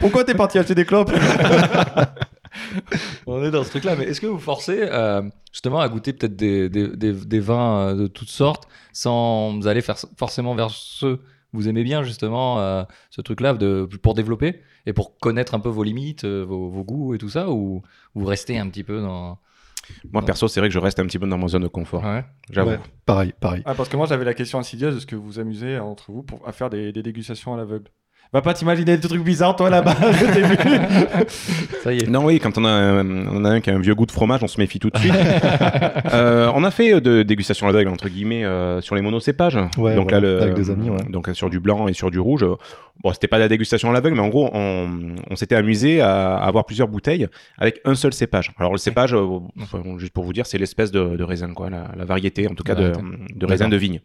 Pourquoi 0.00 0.22
t'es 0.24 0.34
parti 0.34 0.58
acheter 0.58 0.74
des 0.76 0.84
clopes? 0.84 1.10
On 3.26 3.42
est 3.44 3.50
dans 3.50 3.64
ce 3.64 3.70
truc-là, 3.70 3.96
mais 3.96 4.04
est-ce 4.04 4.20
que 4.20 4.26
vous 4.26 4.38
forcez 4.38 4.78
euh, 4.80 5.22
justement 5.52 5.80
à 5.80 5.88
goûter 5.88 6.12
peut-être 6.12 6.36
des, 6.36 6.68
des, 6.68 6.88
des, 6.88 7.12
des 7.12 7.40
vins 7.40 7.88
euh, 7.88 7.94
de 7.94 8.06
toutes 8.06 8.30
sortes 8.30 8.68
sans 8.92 9.66
aller 9.66 9.80
faire 9.80 9.96
forcément 10.16 10.54
vers 10.54 10.70
ceux 10.70 11.16
que 11.16 11.22
vous 11.52 11.68
aimez 11.68 11.84
bien 11.84 12.02
justement 12.02 12.60
euh, 12.60 12.82
ce 13.10 13.20
truc-là 13.20 13.56
pour 14.02 14.14
développer 14.14 14.60
et 14.86 14.92
pour 14.92 15.18
connaître 15.18 15.54
un 15.54 15.60
peu 15.60 15.68
vos 15.68 15.82
limites, 15.82 16.24
vos, 16.24 16.68
vos 16.68 16.84
goûts 16.84 17.14
et 17.14 17.18
tout 17.18 17.28
ça, 17.28 17.50
ou 17.50 17.82
vous 18.14 18.24
restez 18.24 18.58
un 18.58 18.68
petit 18.68 18.82
peu 18.82 19.00
dans... 19.00 19.38
moi, 20.12 20.24
perso, 20.24 20.48
c'est 20.48 20.60
vrai 20.60 20.68
que 20.68 20.74
je 20.74 20.78
reste 20.78 20.98
un 20.98 21.06
petit 21.06 21.18
peu 21.18 21.26
dans 21.26 21.38
ma 21.38 21.48
zone 21.48 21.62
de 21.62 21.68
confort. 21.68 22.02
Ouais. 22.02 22.24
J'avoue. 22.50 22.70
Ouais, 22.70 22.80
pareil, 23.06 23.32
pareil. 23.38 23.62
Ah, 23.64 23.74
parce 23.74 23.88
que 23.88 23.96
moi 23.96 24.06
j'avais 24.06 24.24
la 24.24 24.34
question 24.34 24.58
insidieuse 24.58 24.96
est-ce 24.96 25.06
que 25.06 25.14
vous 25.14 25.22
vous 25.22 25.38
amusez 25.38 25.78
entre 25.78 26.10
vous 26.10 26.22
pour, 26.22 26.46
à 26.48 26.52
faire 26.52 26.68
des, 26.68 26.92
des 26.92 27.02
dégustations 27.02 27.54
à 27.54 27.56
l'aveugle 27.56 27.90
Va 28.32 28.40
pas 28.40 28.54
t'imaginer 28.54 28.96
des 28.96 29.06
trucs 29.06 29.22
bizarres 29.22 29.56
toi 29.56 29.68
là-bas 29.68 29.94
au 30.02 30.32
début 30.32 30.56
Ça 31.82 31.92
y 31.92 31.98
est. 31.98 32.08
Non, 32.08 32.24
oui, 32.24 32.38
quand 32.38 32.56
on 32.56 32.64
a, 32.64 32.70
un, 32.70 33.26
on 33.26 33.44
a 33.44 33.50
un 33.50 33.60
qui 33.60 33.68
a 33.68 33.74
un 33.74 33.78
vieux 33.78 33.94
goût 33.94 34.06
de 34.06 34.10
fromage, 34.10 34.42
on 34.42 34.46
se 34.46 34.58
méfie 34.58 34.78
tout 34.78 34.88
de 34.88 34.98
suite. 34.98 35.12
Euh, 36.12 36.50
on 36.54 36.64
a 36.64 36.70
fait 36.70 37.00
de 37.00 37.22
dégustation 37.22 37.66
à 37.68 37.72
l'aveugle, 37.72 37.90
entre 37.90 38.08
guillemets, 38.08 38.44
euh, 38.44 38.80
sur 38.80 38.94
les 38.94 39.00
monocépages. 39.00 39.58
Ouais, 39.78 39.94
donc 39.94 40.10
voilà, 40.10 40.26
là, 40.26 40.34
le, 40.34 40.42
avec 40.42 40.54
des 40.54 40.70
amis, 40.70 40.90
ouais. 40.90 40.98
Donc 41.08 41.28
euh, 41.28 41.34
sur 41.34 41.48
du 41.48 41.58
blanc 41.58 41.88
et 41.88 41.94
sur 41.94 42.10
du 42.10 42.18
rouge. 42.18 42.44
Bon, 43.02 43.12
c'était 43.12 43.26
pas 43.26 43.38
de 43.38 43.42
la 43.42 43.48
dégustation 43.48 43.90
à 43.90 43.92
l'aveugle, 43.92 44.16
mais 44.16 44.22
en 44.22 44.28
gros, 44.28 44.50
on, 44.52 45.16
on 45.28 45.36
s'était 45.36 45.56
amusé 45.56 46.00
à, 46.00 46.36
avoir 46.36 46.66
plusieurs 46.66 46.88
bouteilles 46.88 47.26
avec 47.58 47.80
un 47.84 47.94
seul 47.94 48.12
cépage. 48.12 48.52
Alors 48.58 48.70
le 48.70 48.78
cépage, 48.78 49.14
euh, 49.14 49.40
enfin, 49.60 49.82
juste 49.98 50.12
pour 50.12 50.24
vous 50.24 50.32
dire, 50.32 50.46
c'est 50.46 50.58
l'espèce 50.58 50.92
de, 50.92 51.16
de 51.16 51.24
raisin, 51.24 51.52
quoi, 51.52 51.70
la, 51.70 51.90
la 51.96 52.04
variété, 52.04 52.46
en 52.48 52.54
tout 52.54 52.62
cas, 52.62 52.74
de, 52.74 52.92
raisin 53.46 53.68
de 53.68 53.76
vigne. 53.76 54.00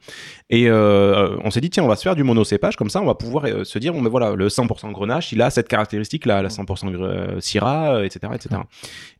Et 0.49 0.67
euh, 0.67 1.37
on 1.43 1.51
s'est 1.51 1.61
dit, 1.61 1.69
tiens, 1.69 1.83
on 1.83 1.87
va 1.87 1.95
se 1.95 2.03
faire 2.03 2.15
du 2.15 2.23
monocépage, 2.23 2.75
comme 2.75 2.89
ça, 2.89 3.01
on 3.01 3.05
va 3.05 3.15
pouvoir 3.15 3.45
euh, 3.45 3.63
se 3.65 3.77
dire, 3.77 3.93
bon, 3.93 4.01
mais 4.01 4.09
voilà, 4.17 4.35
le 4.35 4.47
100% 4.47 4.91
grenache, 4.91 5.31
il 5.31 5.41
a 5.41 5.49
cette 5.49 5.67
caractéristique-là, 5.67 6.41
la 6.41 6.49
100% 6.49 6.91
gre- 6.91 7.01
euh, 7.03 7.39
syrah, 7.39 7.95
euh, 7.97 8.03
etc., 8.03 8.31
etc. 8.35 8.61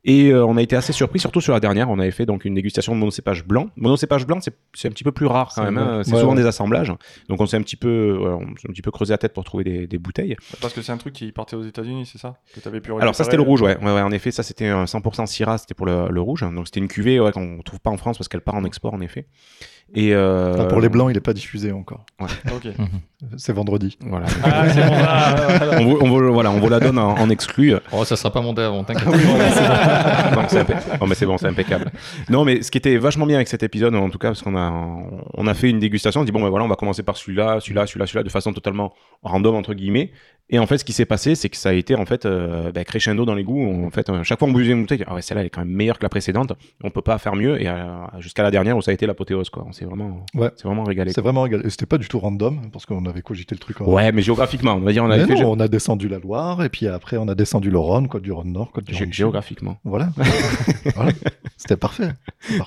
Et 0.04 0.30
euh, 0.32 0.46
on 0.46 0.58
a 0.58 0.62
été 0.62 0.76
assez 0.76 0.94
surpris, 0.94 1.20
surtout 1.20 1.42
sur 1.42 1.54
la 1.54 1.60
dernière. 1.60 1.90
On 1.90 2.00
avait 2.00 2.12
fait 2.12 2.26
donc 2.26 2.46
une 2.46 2.54
dégustation 2.56 2.94
de 2.96 3.00
monocépage 3.00 3.46
blanc. 3.46 3.70
Monocépage 3.76 4.26
blanc, 4.26 4.40
c'est 4.74 4.88
un 4.88 4.92
petit 4.92 5.04
peu 5.04 5.12
plus 5.12 5.26
rare 5.26 5.52
quand 5.54 5.64
même. 5.64 5.78
hein. 5.78 6.02
C'est 6.04 6.14
Ouais, 6.14 6.20
souvent 6.22 6.32
ouais. 6.34 6.38
des 6.42 6.46
assemblages. 6.48 6.92
Donc 7.30 7.42
on 7.42 7.46
s'est 7.46 7.58
un 7.58 7.62
petit 7.62 7.76
peu, 7.76 8.18
on 8.22 8.42
un 8.44 8.72
petit 8.74 8.82
peu 8.82 8.92
creusé 8.92 9.14
la 9.14 9.18
tête 9.18 9.34
pour 9.34 9.44
trouver 9.44 9.64
des, 9.64 9.88
des 9.88 9.98
bouteilles. 9.98 10.36
Parce 10.62 10.74
que 10.74 10.82
c'est 10.82 10.92
un 10.92 10.98
truc 10.98 11.14
qui 11.14 11.32
partait 11.32 11.56
aux 11.56 11.64
États-Unis, 11.64 12.06
c'est 12.12 12.18
ça? 12.20 12.38
Que 12.56 12.60
t'avais 12.62 12.80
pu 12.82 12.92
Alors 13.00 13.16
ça 13.16 13.24
c'était 13.26 13.36
le 13.38 13.44
rouge, 13.44 13.62
ouais. 13.62 13.78
En 13.84 14.12
effet, 14.12 14.32
ça 14.32 14.44
c'était 14.44 14.68
un 14.68 14.86
100% 14.86 15.26
Syrah, 15.26 15.58
c'était 15.58 15.74
pour 15.74 15.86
le, 15.86 16.08
le 16.10 16.22
rouge. 16.22 16.42
Donc 16.42 16.68
c'était 16.68 16.80
une 16.80 16.88
cuvée 16.88 17.20
qu'on 17.34 17.60
trouve 17.64 17.80
pas 17.82 17.90
en 17.92 17.98
France 17.98 18.18
parce 18.18 18.28
qu'elle 18.30 18.42
part 18.42 18.56
en 18.56 18.64
export 18.64 18.94
en 18.94 19.02
effet. 19.02 19.28
Et 19.96 20.14
euh, 20.14 20.54
Enfin, 20.54 20.66
pour 20.66 20.82
les 20.82 20.90
blancs, 20.90 21.10
il 21.10 21.14
n'est 21.14 21.20
pas 21.22 21.34
diffusé 21.34 21.72
encore. 21.72 22.06
Ok. 22.20 22.68
C'est 23.38 23.54
vendredi. 23.54 23.98
Voilà. 24.02 24.28
Ah, 24.44 25.36
bon, 25.60 25.78
on, 25.80 25.84
vous, 25.86 25.98
on 26.02 26.08
vous- 26.10 26.34
voilà, 26.34 26.52
on 26.52 26.60
vous 26.60 26.70
la 26.70 26.80
donne 26.80 27.00
en, 27.00 27.16
en 27.18 27.30
exclu. 27.30 27.74
Oh, 27.92 28.06
ça 28.06 28.16
sera 28.16 28.32
pas 28.32 28.42
monté 28.42 28.62
avant, 28.62 28.84
t'inquiète. 28.84 29.08
Impec- 29.88 31.00
non, 31.02 31.08
mais 31.08 31.16
c'est 31.16 31.26
bon, 31.26 31.38
c'est 31.38 31.48
impeccable. 31.48 31.92
Non, 32.30 32.46
mais 32.46 32.62
ce 32.62 32.72
qui 32.72 32.78
était 32.78 32.98
vachement 32.98 33.26
bien 33.26 33.38
avec 33.38 33.48
cet 33.48 33.64
épisode, 33.64 33.96
en 33.96 34.10
tout 34.10 34.18
cas, 34.18 34.30
parce 34.30 34.42
qu'on 34.42 34.56
a, 34.58 34.72
on 35.34 35.48
a 35.48 35.54
fait 35.54 35.70
une 35.70 35.80
dégustation, 35.80 36.22
on 36.22 36.24
dit 36.24 36.32
bon, 36.32 36.42
ben 36.42 36.50
voilà, 36.50 36.66
on 36.66 36.70
va 36.70 36.76
commencer 36.76 37.04
par 37.04 37.18
celui-là, 37.18 37.60
celui-là, 37.60 37.88
celui-là, 37.88 38.06
celui-là, 38.06 38.24
de 38.24 38.30
façon 38.30 38.54
totalement 38.54 38.94
random 39.24 39.56
entre 39.56 39.74
guillemets. 39.74 40.12
Et 40.50 40.60
en 40.60 40.66
fait, 40.66 40.78
ce 40.78 40.86
qui 40.86 40.94
s'est 40.94 41.06
passé, 41.06 41.36
c'est 41.36 41.50
que 41.50 41.58
ça 41.58 41.70
a 41.70 41.74
été 41.74 41.96
en 41.96 42.06
fait 42.06 42.26
euh, 42.26 42.72
ben, 42.72 42.84
crescendo 42.86 43.26
dans 43.26 43.36
les 43.36 43.44
goûts. 43.44 43.86
En 43.86 43.90
fait, 43.92 44.10
euh, 44.10 44.24
chaque 44.24 44.40
fois 44.40 44.48
on 44.48 44.54
buvait 44.54 44.72
une 44.72 44.82
bouteille, 44.82 45.04
ah 45.06 45.14
ouais, 45.16 45.22
celle-là 45.22 45.42
elle 45.42 45.48
est 45.48 45.50
quand 45.50 45.60
même 45.62 45.70
meilleure 45.74 45.98
que 46.00 46.06
la 46.06 46.10
précédente. 46.10 46.54
On 46.84 46.90
peut 46.90 47.02
pas 47.02 47.18
faire 47.18 47.36
mieux. 47.36 47.62
Et 47.62 47.68
euh, 47.68 47.84
jusqu'à 48.20 48.44
la 48.44 48.52
dernière 48.52 48.78
où 48.78 48.82
ça 48.82 48.92
a 48.92 48.94
été 48.94 49.06
l'apothéose, 49.06 49.50
quoi. 49.50 49.66
On 49.68 49.74
s'est 49.78 49.86
vraiment, 49.86 50.26
Ouais. 50.36 50.50
c'est 50.56 50.66
vraiment 50.66 50.84
régalé. 50.84 51.12
C'est 51.14 51.22
vraiment 51.22 51.44
régal. 51.44 51.62
Et 51.66 51.70
c'était 51.70 51.86
pas 51.86 51.98
du 51.98 52.08
tout 52.08 52.20
random, 52.20 52.70
parce 52.72 52.86
qu'on 52.86 53.06
avait 53.06 53.22
cogité 53.22 53.56
le 53.56 53.60
truc 53.60 53.80
en 53.82 53.86
Ouais, 53.86 54.12
mais 54.12 54.22
géographiquement, 54.22 54.74
on 54.74 54.80
va 54.82 54.92
dire, 54.92 55.04
on 55.04 55.10
avait 55.10 55.22
Mais 55.26 55.28
fait 55.36 55.42
non, 55.42 55.54
gé- 55.54 55.58
on 55.58 55.60
a 55.60 55.68
descendu 55.68 56.08
la 56.10 56.20
Loire, 56.20 56.64
et 56.64 56.70
puis 56.70 56.88
après, 56.88 57.18
on 57.18 57.28
a 57.28 57.36
descendu 57.36 57.70
le 57.70 57.78
Rhône, 57.80 58.08
Côte 58.08 58.24
du 58.24 58.32
Rhône 58.32 58.52
Nord, 58.52 58.72
Côte 58.72 58.86
du 58.86 58.96
Rhône 58.96 59.14
géographiquement. 59.14 59.78
Voilà. 59.84 60.10
Voilà. 60.96 61.12
C'était 61.58 61.76
parfait. 61.78 62.10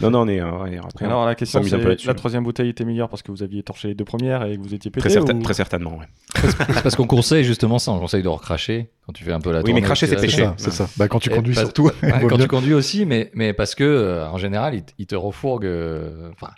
Non, 0.01 0.11
non, 0.11 0.21
on 0.23 0.29
est, 0.29 0.41
euh, 0.41 0.51
ouais, 0.63 0.79
après, 0.79 1.05
Alors 1.07 1.25
la 1.25 1.35
question 1.35 1.63
c'est 1.63 2.05
la 2.07 2.15
troisième 2.15 2.43
bouteille 2.45 2.69
était 2.69 2.85
meilleure 2.85 3.09
parce 3.09 3.23
que 3.23 3.31
vous 3.31 3.43
aviez 3.43 3.63
torché 3.63 3.89
les 3.89 3.95
deux 3.95 4.05
premières 4.05 4.45
et 4.45 4.57
que 4.57 4.63
vous 4.63 4.75
étiez 4.75 4.91
pété 4.91 5.01
très, 5.01 5.11
certain- 5.11 5.37
ou- 5.37 5.43
très 5.43 5.55
certainement, 5.55 5.97
ouais. 5.99 6.07
C'est 6.43 6.83
parce 6.83 6.97
qu'on 6.97 7.07
conseille 7.07 7.45
justement 7.45 7.79
ça, 7.79 7.93
on 7.93 7.99
conseille 8.01 8.23
de 8.23 8.29
recracher 8.29 8.91
quand 9.07 9.13
tu 9.13 9.25
fais 9.25 9.33
un 9.33 9.41
peu 9.41 9.53
la 9.53 9.63
Oui, 9.63 9.73
mais 9.73 9.81
cracher, 9.81 10.07
c'est 10.07 10.17
péché. 10.21 10.49
c'est 10.57 10.73
ça. 10.73 10.89
Bah, 10.97 11.09
quand 11.09 11.19
tu 11.21 11.31
conduis 11.31 11.55
surtout. 11.55 11.91
quand 12.29 12.39
tu 12.39 12.49
conduis 12.49 12.75
aussi, 12.75 13.07
mais, 13.07 13.31
mais 13.35 13.53
parce 13.53 13.75
que 13.75 13.85
euh, 13.85 14.29
en 14.29 14.39
général, 14.39 14.81
il, 14.99 15.07
te- 15.07 15.15
refourgue. 15.17 15.67
euh, 15.67 16.31
Enfin, 16.33 16.53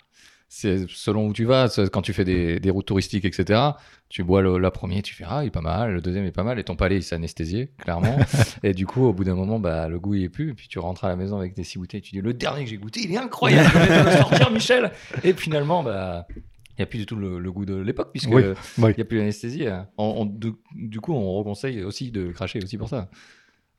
c'est 0.55 0.85
selon 0.87 1.27
où 1.29 1.33
tu 1.33 1.45
vas. 1.45 1.67
Quand 1.91 2.03
tu 2.03 2.13
fais 2.13 2.23
des, 2.25 2.59
des 2.59 2.69
routes 2.69 2.85
touristiques, 2.85 3.25
etc., 3.25 3.59
tu 4.07 4.23
bois 4.23 4.43
le, 4.43 4.59
la 4.59 4.69
première, 4.69 5.01
tu 5.01 5.15
fais 5.15 5.23
ah, 5.27 5.43
il 5.43 5.47
est 5.47 5.49
pas 5.49 5.61
mal, 5.61 5.93
le 5.95 5.99
deuxième 5.99 6.25
est 6.25 6.31
pas 6.31 6.43
mal, 6.43 6.59
et 6.59 6.63
ton 6.63 6.75
palais 6.75 6.97
il 6.97 7.01
s'est 7.01 7.15
anesthésié, 7.15 7.71
clairement. 7.79 8.15
et 8.63 8.73
du 8.75 8.85
coup, 8.85 9.03
au 9.03 9.13
bout 9.13 9.23
d'un 9.23 9.33
moment, 9.33 9.59
bah, 9.59 9.87
le 9.89 9.99
goût 9.99 10.13
il 10.13 10.23
est 10.23 10.29
plus, 10.29 10.51
et 10.51 10.53
puis 10.53 10.67
tu 10.67 10.77
rentres 10.77 11.05
à 11.05 11.09
la 11.09 11.15
maison 11.15 11.37
avec 11.39 11.55
tes 11.55 11.63
six 11.63 11.79
bouteilles, 11.79 12.01
tu 12.03 12.11
dis 12.11 12.21
le 12.21 12.33
dernier 12.35 12.65
que 12.65 12.69
j'ai 12.69 12.77
goûté, 12.77 13.01
il 13.03 13.11
est 13.11 13.17
incroyable, 13.17 13.67
je 13.73 14.03
vais 14.03 14.17
sortir, 14.17 14.51
Michel. 14.53 14.91
Et 15.23 15.33
finalement, 15.33 15.81
bah. 15.81 16.27
Il 16.75 16.81
n'y 16.81 16.83
a 16.83 16.85
plus 16.87 16.97
du 16.99 17.05
tout 17.05 17.15
le, 17.15 17.37
le 17.39 17.51
goût 17.51 17.65
de 17.65 17.75
l'époque, 17.75 18.09
puisque 18.11 18.29
il 18.29 18.35
oui. 18.79 18.93
n'y 18.95 19.01
a 19.01 19.05
plus 19.05 19.17
l'anesthésie. 19.19 19.65
On- 19.97 20.21
on- 20.21 20.25
du, 20.25 20.53
du 20.75 20.99
coup, 21.01 21.13
on 21.13 21.33
reconseille 21.33 21.83
aussi 21.83 22.09
de 22.11 22.31
cracher 22.31 22.59
aussi 22.63 22.77
pour 22.79 22.89
ça. 22.89 23.09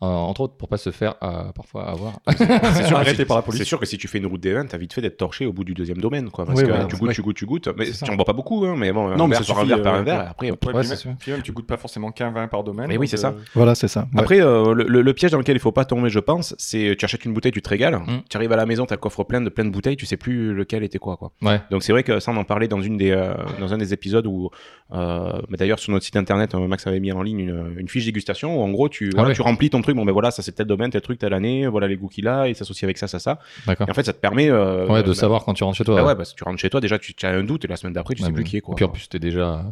Euh, 0.02 0.06
entre 0.06 0.42
autres, 0.42 0.56
pour 0.56 0.68
pas 0.68 0.76
se 0.76 0.90
faire 0.90 1.14
euh, 1.22 1.52
parfois 1.54 1.84
avoir. 1.88 2.18
C'est 2.28 2.84
sûr, 2.86 2.96
Arrêté 2.96 3.12
que 3.18 3.22
si- 3.22 3.24
par 3.26 3.36
la 3.38 3.42
police. 3.42 3.58
C'est 3.60 3.64
sûr 3.64 3.78
que 3.80 3.86
si 3.86 3.96
tu 3.96 4.06
fais 4.08 4.18
une 4.18 4.26
route 4.26 4.40
des 4.40 4.52
vins, 4.52 4.66
t'as 4.66 4.76
vite 4.76 4.92
fait 4.92 5.00
d'être 5.00 5.16
torché 5.16 5.46
au 5.46 5.52
bout 5.52 5.64
du 5.64 5.72
deuxième 5.72 5.98
domaine, 5.98 6.30
quoi. 6.30 6.44
Parce 6.44 6.60
Oui, 6.60 6.66
que 6.66 6.86
tu 6.88 6.96
goûtes, 6.96 7.12
tu 7.12 7.22
goûtes, 7.22 7.36
tu 7.36 7.46
goûtes. 7.46 7.68
Mais 7.78 7.86
tu 7.90 8.10
en 8.10 8.16
bois 8.16 8.24
pas 8.24 8.32
beaucoup, 8.34 8.64
hein, 8.66 8.74
mais 8.76 8.92
bon, 8.92 9.08
Non, 9.16 9.24
un 9.24 9.28
mais 9.28 9.36
verre 9.36 9.44
ça 9.44 9.54
par 9.54 9.62
un 9.62 9.66
suffit, 9.66 9.74
verre 9.76 9.82
par 9.82 9.94
euh, 9.94 9.98
un 9.98 10.02
verre. 10.02 10.18
ouais. 10.20 10.26
Après, 10.28 10.50
Ouais, 10.50 10.52
Ouais, 10.52 10.80
puis, 10.80 10.84
c'est 10.84 10.88
même, 10.90 10.98
sûr. 10.98 11.14
puis 11.18 11.32
même, 11.32 11.42
tu 11.42 11.52
goûtes 11.52 11.66
pas 11.66 11.76
forcément 11.76 12.10
qu'un 12.10 12.30
vin 12.32 12.48
par 12.48 12.64
domaine. 12.64 12.88
Mais 12.88 12.98
oui, 12.98 13.08
c'est 13.08 13.16
ça. 13.16 13.28
euh, 13.28 13.40
Voilà, 13.54 13.74
c'est 13.74 13.88
ça. 13.88 14.08
Ouais. 14.12 14.20
Après, 14.20 14.40
euh, 14.40 14.74
le, 14.74 14.84
le- 14.84 15.00
le 15.00 15.14
piège 15.14 15.30
dans 15.30 15.38
lequel 15.38 15.56
il 15.56 15.60
faut 15.60 15.72
pas 15.72 15.84
tomber, 15.84 16.10
je 16.10 16.18
pense, 16.18 16.54
c'est 16.58 16.96
tu 16.98 17.04
achètes 17.04 17.24
une 17.24 17.32
bouteille, 17.32 17.52
tu 17.52 17.62
te 17.62 17.68
régales, 17.68 17.94
Mm. 17.96 18.22
tu 18.28 18.36
arrives 18.36 18.52
à 18.52 18.56
la 18.56 18.66
maison, 18.66 18.84
t'as 18.86 18.96
le 18.96 19.00
coffre 19.00 19.22
plein 19.24 19.40
de 19.40 19.48
plein 19.48 19.64
de 19.64 19.70
bouteilles, 19.70 19.96
tu 19.96 20.06
sais 20.06 20.16
plus 20.16 20.52
lequel 20.54 20.82
était 20.82 20.98
quoi, 20.98 21.16
quoi. 21.16 21.30
Ouais. 21.40 21.60
Donc 21.70 21.82
c'est 21.84 21.92
vrai 21.92 22.02
que 22.02 22.18
ça, 22.20 22.32
on 22.32 22.36
en 22.36 22.44
parlait 22.44 22.68
dans 22.68 22.82
une 22.82 22.96
des 22.96 23.12
euh, 23.12 23.32
dans 23.60 23.72
un 23.72 23.78
des 23.78 23.92
épisodes 23.94 24.26
où, 24.26 24.50
euh, 24.92 25.40
mais 25.48 25.56
d'ailleurs 25.56 25.78
sur 25.78 25.92
notre 25.92 26.04
site 26.04 26.16
internet, 26.16 26.54
euh, 26.54 26.66
Max 26.66 26.86
avait 26.86 27.00
mis 27.00 27.12
en 27.12 27.22
ligne 27.22 27.38
une, 27.40 27.74
une 27.78 27.88
fiche 27.88 28.04
dégustation 28.04 28.58
où 28.60 28.62
en 28.62 28.70
gros 28.70 28.88
tu 28.88 29.10
ouais. 29.16 29.32
tu 29.32 29.42
remplis 29.42 29.70
ton 29.70 29.80
truc, 29.82 29.93
bon 29.94 30.04
ben 30.04 30.12
voilà, 30.12 30.30
ça 30.30 30.42
c'est 30.42 30.52
tel 30.52 30.66
domaine, 30.66 30.90
tel 30.90 31.00
truc, 31.00 31.18
telle 31.18 31.32
année, 31.34 31.66
voilà 31.66 31.86
les 31.88 31.96
goûts 31.96 32.08
qu'il 32.08 32.28
a, 32.28 32.48
il 32.48 32.54
s'associe 32.56 32.84
avec 32.84 32.98
ça, 32.98 33.06
ça, 33.08 33.18
ça. 33.18 33.38
D'accord. 33.66 33.88
Et 33.88 33.90
en 33.90 33.94
fait, 33.94 34.04
ça 34.04 34.12
te 34.12 34.18
permet 34.20 34.50
euh, 34.50 34.86
Ouais, 34.86 35.02
de 35.02 35.08
bah, 35.08 35.14
savoir 35.14 35.44
quand 35.44 35.54
tu 35.54 35.64
rentres 35.64 35.76
chez 35.78 35.84
toi. 35.84 35.96
Bah 35.96 36.04
ouais, 36.04 36.14
parce 36.16 36.32
que 36.32 36.36
tu 36.38 36.44
rentres 36.44 36.60
chez 36.60 36.70
toi, 36.70 36.80
déjà 36.80 36.98
tu, 36.98 37.14
as 37.22 37.28
un 37.30 37.44
doute 37.44 37.64
et 37.64 37.68
la 37.68 37.76
semaine 37.76 37.92
d'après 37.94 38.14
tu 38.14 38.22
Ouais, 38.22 38.28
sais 38.28 38.32
plus 38.32 38.42
mais- 38.42 38.48
qui 38.50 38.56
est 38.58 38.60
quoi. 38.60 38.74
Puis 38.74 38.84
en 38.84 38.88
plus, 38.88 39.02
c'était 39.02 39.18
déjà 39.18 39.64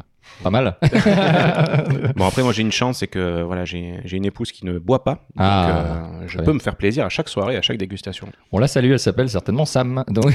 pas 0.42 0.50
mal. 0.50 0.76
Bon 2.16 2.26
après 2.26 2.42
moi 2.42 2.52
j'ai 2.52 2.62
une 2.62 2.70
chance 2.72 2.98
c'est 2.98 3.06
que 3.08 3.42
voilà 3.42 3.64
j'ai 3.64 3.98
une 4.12 4.24
épouse 4.24 4.52
qui 4.52 4.64
ne 4.64 4.78
boit 4.78 5.02
pas 5.02 5.12
donc 5.14 5.20
Ah, 5.38 6.06
euh, 6.22 6.24
je 6.28 6.38
peux 6.38 6.44
bien. 6.44 6.52
me 6.54 6.58
faire 6.60 6.76
plaisir 6.76 7.04
à 7.04 7.08
chaque 7.08 7.28
soirée 7.28 7.56
à 7.56 7.62
chaque 7.62 7.76
dégustation. 7.78 8.28
On 8.52 8.58
la 8.58 8.68
salue, 8.68 8.92
elle 8.92 8.98
s'appelle 9.00 9.28
certainement 9.28 9.64
Sam. 9.64 10.04
Donc... 10.08 10.32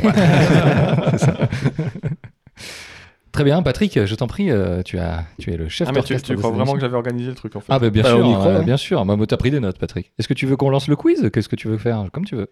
Très 3.37 3.43
bien, 3.43 3.61
Patrick, 3.61 4.03
je 4.03 4.15
t'en 4.15 4.25
prie, 4.25 4.49
euh, 4.49 4.81
tu, 4.81 4.97
as, 4.97 5.23
tu 5.37 5.53
es 5.53 5.57
le 5.57 5.69
chef 5.69 5.87
Ah, 5.87 5.91
mais 5.91 5.97
tu, 6.01 6.13
d'orchestre 6.13 6.29
tu 6.29 6.35
crois 6.37 6.49
vraiment 6.49 6.73
que 6.73 6.79
j'avais 6.79 6.95
organisé 6.95 7.29
le 7.29 7.35
truc 7.35 7.55
en 7.55 7.59
fait 7.59 7.71
Ah, 7.71 7.77
bah 7.77 7.91
bien 7.91 8.01
Bah, 8.01 8.09
sûr, 8.09 8.19
croit, 8.19 8.47
euh, 8.47 8.59
hein. 8.61 8.63
bien 8.63 8.77
sûr. 8.77 9.05
Moi, 9.05 9.27
t'as 9.27 9.37
pris 9.37 9.51
des 9.51 9.59
notes, 9.59 9.77
Patrick. 9.77 10.11
Est-ce 10.17 10.27
que 10.27 10.33
tu 10.33 10.47
veux 10.47 10.55
qu'on 10.57 10.71
lance 10.71 10.87
le 10.87 10.95
quiz? 10.95 11.29
Qu'est-ce 11.31 11.47
que 11.47 11.55
tu 11.55 11.67
veux 11.67 11.77
faire? 11.77 12.03
Comme 12.11 12.25
tu 12.25 12.35
veux. 12.35 12.49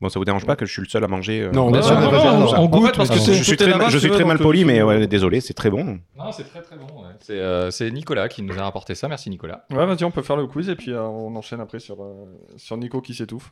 Bon 0.00 0.08
ça 0.08 0.20
vous 0.20 0.24
dérange 0.24 0.46
pas 0.46 0.54
que 0.54 0.66
je 0.66 0.72
suis 0.72 0.82
le 0.82 0.88
seul 0.88 1.02
à 1.02 1.08
manger 1.08 1.42
euh, 1.42 1.50
Non, 1.50 1.72
bien 1.72 1.82
sûr, 1.82 1.96
on- 1.96 2.66
goûte. 2.68 2.96
parce 2.96 3.10
que 3.10 3.18
c'est- 3.18 3.34
je 3.34 3.42
suis 3.42 3.56
très, 3.56 3.72
je 3.90 3.98
suis 3.98 4.08
très 4.10 4.24
mal 4.24 4.38
poli, 4.38 4.64
mais 4.64 4.82
ouais, 4.82 5.08
désolé, 5.08 5.40
c'est 5.40 5.54
très 5.54 5.68
bon. 5.70 5.98
Non, 6.16 6.30
c'est 6.30 6.44
très 6.44 6.62
très 6.62 6.76
bon. 6.76 6.86
C'est 7.18 7.32
euh, 7.40 7.72
c'est 7.72 7.90
Nicolas 7.90 8.28
qui 8.28 8.42
nous 8.42 8.56
a 8.56 8.62
rapporté 8.62 8.94
ça. 8.94 9.08
Merci 9.08 9.30
Nicolas. 9.30 9.64
Ouais, 9.72 9.84
vas-y, 9.84 10.04
on 10.04 10.12
peut 10.12 10.22
faire 10.22 10.36
le 10.36 10.46
quiz 10.46 10.68
et 10.68 10.76
puis 10.76 10.92
euh, 10.92 11.02
on 11.02 11.34
enchaîne 11.34 11.58
après 11.60 11.80
sur, 11.80 12.00
euh, 12.04 12.24
sur 12.56 12.76
Nico 12.76 13.00
qui 13.00 13.14
s'étouffe. 13.14 13.50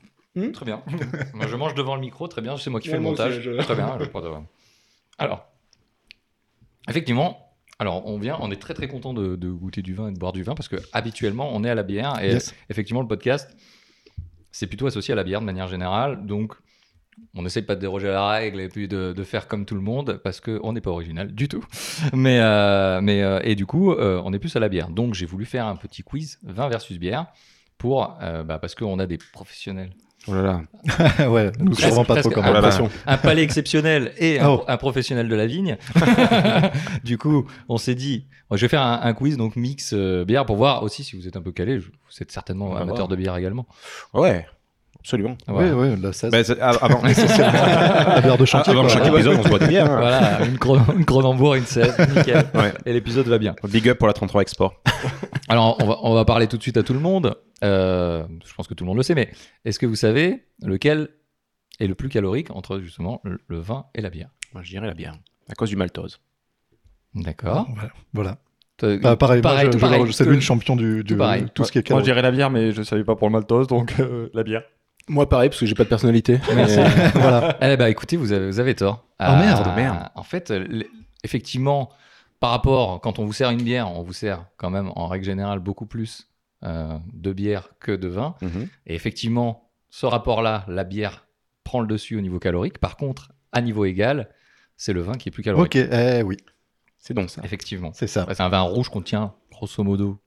Très 0.52 0.64
bien. 0.64 0.80
Moi, 1.34 1.48
je 1.48 1.56
mange 1.56 1.74
devant 1.74 1.96
le 1.96 2.02
micro, 2.02 2.28
très 2.28 2.40
bien. 2.40 2.56
C'est 2.56 2.70
moi 2.70 2.78
qui 2.78 2.86
Ouais, 2.88 2.92
fais 2.92 2.98
le 2.98 3.04
montage. 3.04 3.40
je- 3.40 3.50
Très 3.62 3.74
bien. 3.74 3.96
je 3.98 4.04
prends 4.06 4.20
de- 4.20 4.28
Alors, 5.18 5.46
effectivement, 6.88 7.54
alors 7.78 8.06
on 8.06 8.18
vient, 8.18 8.36
on 8.40 8.50
est 8.50 8.60
très 8.60 8.74
très 8.74 8.88
content 8.88 9.12
de, 9.14 9.36
de 9.36 9.50
goûter 9.50 9.82
du 9.82 9.94
vin 9.94 10.08
et 10.08 10.12
de 10.12 10.18
boire 10.18 10.32
du 10.32 10.42
vin 10.42 10.54
parce 10.54 10.68
que 10.68 10.76
habituellement 10.92 11.50
on 11.52 11.64
est 11.64 11.70
à 11.70 11.74
la 11.74 11.82
bière 11.82 12.20
et 12.22 12.30
Yes. 12.32 12.54
effectivement 12.70 13.00
le 13.02 13.08
podcast 13.08 13.56
c'est 14.52 14.68
plutôt 14.68 14.86
associé 14.86 15.12
à 15.12 15.16
la 15.16 15.24
bière 15.24 15.40
de 15.40 15.46
manière 15.46 15.66
générale. 15.66 16.24
Donc 16.26 16.54
on 17.34 17.42
n'essaye 17.42 17.62
pas 17.64 17.74
de 17.74 17.80
déroger 17.80 18.08
à 18.08 18.12
la 18.12 18.28
règle 18.28 18.60
et 18.60 18.68
puis 18.68 18.86
de, 18.86 19.12
de 19.12 19.24
faire 19.24 19.48
comme 19.48 19.66
tout 19.66 19.74
le 19.74 19.80
monde 19.80 20.20
parce 20.22 20.40
qu'on 20.40 20.72
n'est 20.72 20.80
pas 20.80 20.90
original 20.90 21.32
du 21.34 21.48
tout. 21.48 21.64
Mais, 22.12 22.38
euh, 22.40 23.00
mais 23.00 23.22
euh, 23.22 23.40
et 23.42 23.54
du 23.56 23.66
coup, 23.66 23.92
euh, 23.92 24.20
on 24.24 24.32
est 24.32 24.38
plus 24.38 24.54
à 24.56 24.60
la 24.60 24.68
bière. 24.68 24.88
Donc 24.90 25.14
j'ai 25.14 25.26
voulu 25.26 25.44
faire 25.44 25.66
un 25.66 25.74
petit 25.76 26.02
quiz 26.02 26.38
vin 26.44 26.68
versus 26.68 26.98
bière 26.98 27.26
pour 27.78 28.16
bah, 28.20 28.58
parce 28.60 28.74
qu'on 28.76 28.98
a 29.00 29.06
des 29.06 29.18
professionnels 29.32 29.90
Oh 30.26 30.34
là 30.34 30.42
là. 30.42 31.28
ouais, 31.30 31.50
nous 31.58 31.72
Presque- 31.72 31.88
savons 31.90 32.04
pas 32.04 32.20
trop 32.20 32.30
là. 32.30 32.56
Impression. 32.58 32.88
un 33.06 33.16
palais 33.18 33.42
exceptionnel 33.42 34.12
et 34.18 34.40
un, 34.40 34.48
Oh. 34.48 34.64
un 34.68 34.76
professionnel 34.76 35.28
de 35.28 35.34
la 35.34 35.46
vigne. 35.46 35.76
du 37.04 37.18
coup, 37.18 37.46
on 37.68 37.76
s'est 37.78 37.94
dit, 37.94 38.26
je 38.50 38.60
vais 38.60 38.68
faire 38.68 38.82
un, 38.82 39.00
un 39.02 39.12
quiz 39.14 39.36
donc 39.36 39.56
mix 39.56 39.92
euh, 39.92 40.24
bière 40.24 40.46
pour 40.46 40.56
voir 40.56 40.82
aussi 40.82 41.04
si 41.04 41.16
vous 41.16 41.26
êtes 41.28 41.36
un 41.36 41.42
peu 41.42 41.52
calé. 41.52 41.78
Vous 41.78 41.86
êtes 42.20 42.30
certainement 42.32 42.68
va 42.70 42.76
amateur 42.80 42.96
voir. 42.96 43.08
de 43.08 43.16
bière 43.16 43.36
également. 43.36 43.66
Ouais, 44.12 44.46
absolument. 45.04 45.36
Oui, 45.48 45.64
oui, 45.74 46.00
la 46.00 46.12
16. 46.12 46.30
Bah, 46.32 46.42
c'est- 46.42 46.58
ah, 46.60 46.70
avant, 46.80 47.00
la 47.04 48.20
bière 48.20 48.38
de 48.38 48.44
chantier. 48.44 48.72
avant 48.72 48.82
quoi. 48.82 48.90
chaque 48.90 49.06
épisode, 49.06 49.36
on 49.38 49.42
se 49.42 49.48
boit 49.48 49.58
des 49.58 49.66
bières. 49.68 49.90
hein. 49.90 49.98
Voilà, 49.98 50.44
une, 50.44 50.98
une 50.98 51.04
Cronenbourg, 51.04 51.54
une 51.54 51.66
16, 51.66 51.98
nickel. 52.16 52.44
Ouais. 52.54 52.72
Et 52.86 52.92
l'épisode 52.92 53.26
va 53.28 53.38
bien. 53.38 53.54
Big 53.68 53.88
up 53.88 53.98
pour 53.98 54.06
la 54.08 54.14
33 54.14 54.42
Export. 54.42 54.74
Alors, 55.48 55.76
on 55.82 55.86
va, 55.86 55.98
on 56.02 56.14
va 56.14 56.24
parler 56.24 56.46
tout 56.48 56.56
de 56.56 56.62
suite 56.62 56.76
à 56.78 56.82
tout 56.82 56.94
le 56.94 57.00
monde. 57.00 57.36
Euh, 57.62 58.24
je 58.46 58.54
pense 58.54 58.66
que 58.66 58.74
tout 58.74 58.84
le 58.84 58.88
monde 58.88 58.96
le 58.96 59.02
sait, 59.02 59.14
mais 59.14 59.30
est-ce 59.64 59.78
que 59.78 59.86
vous 59.86 59.94
savez 59.96 60.44
lequel 60.62 61.08
est 61.80 61.86
le 61.86 61.94
plus 61.94 62.08
calorique 62.08 62.50
entre 62.50 62.80
justement 62.80 63.20
le, 63.24 63.38
le 63.46 63.58
vin 63.58 63.84
et 63.94 64.00
la 64.00 64.10
bière? 64.10 64.30
Moi, 64.54 64.62
je 64.62 64.70
dirais 64.70 64.86
la 64.86 64.94
bière. 64.94 65.14
À 65.50 65.54
cause 65.54 65.68
du 65.68 65.76
maltose. 65.76 66.20
D'accord. 67.14 67.66
Voilà. 67.74 67.90
voilà. 68.12 68.38
Bah, 69.02 69.16
pareil, 69.16 69.40
moi, 69.40 69.50
pareil, 69.52 69.66
je- 69.66 69.70
tout 69.72 69.78
je- 69.78 69.82
pareil. 69.84 70.12
c'est 70.12 70.24
lui 70.24 70.34
le 70.34 70.40
champion 70.40 70.74
du, 70.74 71.04
du 71.04 71.12
tout 71.14 71.16
pareil. 71.18 71.46
tout 71.54 71.62
ce 71.64 71.70
qui 71.70 71.78
est 71.78 71.80
Moi, 71.82 71.84
je 71.84 71.88
calorique. 71.88 72.04
dirais 72.06 72.22
la 72.22 72.30
bière, 72.32 72.50
mais 72.50 72.72
je 72.72 72.82
savais 72.82 73.04
pas 73.04 73.14
pour 73.14 73.28
le 73.28 73.32
maltose, 73.32 73.66
donc 73.68 73.94
euh, 74.00 74.28
la 74.34 74.42
bière. 74.42 74.62
Moi, 75.08 75.28
pareil, 75.28 75.50
parce 75.50 75.60
que 75.60 75.66
j'ai 75.66 75.74
pas 75.74 75.84
de 75.84 75.88
personnalité. 75.88 76.40
Merci. 76.54 76.78
voilà. 77.14 77.56
Eh 77.62 77.76
ben, 77.76 77.86
écoutez, 77.88 78.16
vous 78.16 78.32
avez, 78.32 78.46
vous 78.46 78.60
avez 78.60 78.74
tort. 78.74 79.06
Oh, 79.20 79.24
merde, 79.24 79.70
merde. 79.76 80.08
En 80.14 80.22
fait, 80.22 80.50
euh, 80.50 80.82
effectivement, 81.22 81.90
par 82.40 82.50
rapport, 82.50 83.00
quand 83.00 83.18
on 83.18 83.24
vous 83.24 83.32
sert 83.32 83.50
une 83.50 83.62
bière, 83.62 83.90
on 83.90 84.02
vous 84.02 84.12
sert 84.12 84.46
quand 84.56 84.70
même, 84.70 84.90
en 84.96 85.06
règle 85.06 85.24
générale, 85.24 85.60
beaucoup 85.60 85.86
plus 85.86 86.28
euh, 86.64 86.98
de 87.12 87.32
bière 87.32 87.70
que 87.80 87.92
de 87.92 88.08
vin. 88.08 88.34
Mhm. 88.40 88.68
Et 88.86 88.94
effectivement, 88.94 89.70
ce 89.90 90.06
rapport-là, 90.06 90.64
la 90.68 90.84
bière 90.84 91.26
prend 91.64 91.80
le 91.80 91.86
dessus 91.86 92.16
au 92.16 92.20
niveau 92.20 92.38
calorique. 92.38 92.78
Par 92.78 92.96
contre, 92.96 93.32
à 93.52 93.60
niveau 93.60 93.84
égal, 93.84 94.28
c'est 94.76 94.92
le 94.92 95.00
vin 95.02 95.12
qui 95.14 95.28
est 95.28 95.32
plus 95.32 95.42
calorique. 95.42 95.76
Ok, 95.76 95.88
eh 95.92 96.22
oui, 96.22 96.36
C'est 96.98 97.14
donc 97.14 97.30
ça. 97.30 97.42
Effectivement. 97.44 97.90
c'est 97.94 98.06
ça. 98.06 98.26
C'est 98.28 98.40
un 98.40 98.48
vin 98.48 98.62
rouge 98.62 98.86
qui 98.88 98.92
contient, 98.94 99.34
grosso 99.50 99.82
modo, 99.84 100.18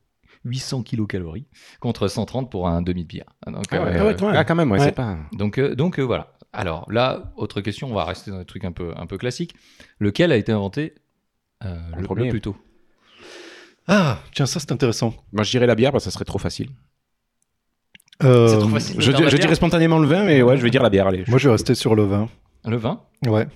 800 0.47 0.83
kilocalories 0.83 1.45
contre 1.79 2.07
130 2.07 2.49
pour 2.49 2.67
un 2.67 2.81
demi 2.81 3.03
de 3.03 3.07
bière. 3.07 3.25
Donc, 3.45 3.65
Ah 3.71 3.83
ouais, 3.83 3.95
euh, 3.95 3.97
ah 3.99 4.05
ouais, 4.05 4.15
quand 4.15 4.27
même. 4.27 4.36
Ah, 4.38 4.43
quand 4.45 4.55
même, 4.55 4.71
ouais, 4.71 4.79
Ouais. 4.79 4.86
c'est 4.86 4.91
pas. 4.91 5.17
Donc, 5.33 5.57
euh, 5.57 5.75
donc 5.75 5.99
euh, 5.99 6.03
voilà. 6.03 6.33
Alors 6.53 6.91
là, 6.91 7.33
autre 7.36 7.62
question, 7.62 7.89
on 7.89 7.93
va 7.93 8.05
rester 8.05 8.31
dans 8.31 8.39
des 8.39 8.45
trucs 8.45 8.65
un 8.65 8.71
peu, 8.71 8.93
un 8.97 9.05
peu 9.05 9.17
classiques. 9.17 9.53
Lequel 9.99 10.31
a 10.31 10.38
été 10.38 10.51
inventé 10.51 10.95
euh, 11.63 11.75
En 11.93 11.97
le, 11.97 12.03
premier. 12.03 12.23
le 12.25 12.29
plus 12.29 12.41
tôt? 12.41 12.55
Ah, 13.88 14.19
tiens, 14.33 14.45
ça 14.45 14.60
c'est 14.60 14.71
intéressant. 14.71 15.13
Moi, 15.33 15.43
je 15.43 15.51
dirais 15.51 15.67
la 15.67 15.75
bière 15.75 15.91
parce 15.91 16.03
que 16.05 16.10
ça 16.10 16.13
serait 16.13 16.25
trop 16.25 16.39
facile. 16.39 16.69
Euh, 18.23 18.47
C'est 18.47 18.57
trop 18.60 18.69
facile. 18.69 18.99
Je, 18.99 19.12
je 19.12 19.38
dirais 19.38 19.55
spontanément 19.55 19.99
le 19.99 20.07
vin, 20.07 20.23
mais 20.23 20.41
ouais, 20.41 20.57
je 20.57 20.63
vais 20.63 20.69
dire 20.71 20.81
la 20.83 20.89
bière. 20.89 21.07
Allez. 21.07 21.23
Moi, 21.27 21.38
je 21.38 21.47
vais 21.47 21.51
rester 21.53 21.75
sur 21.75 21.95
le 21.95 22.03
vin. 22.03 22.27
Le 22.65 22.77
vin? 22.77 23.01
Ouais. 23.27 23.47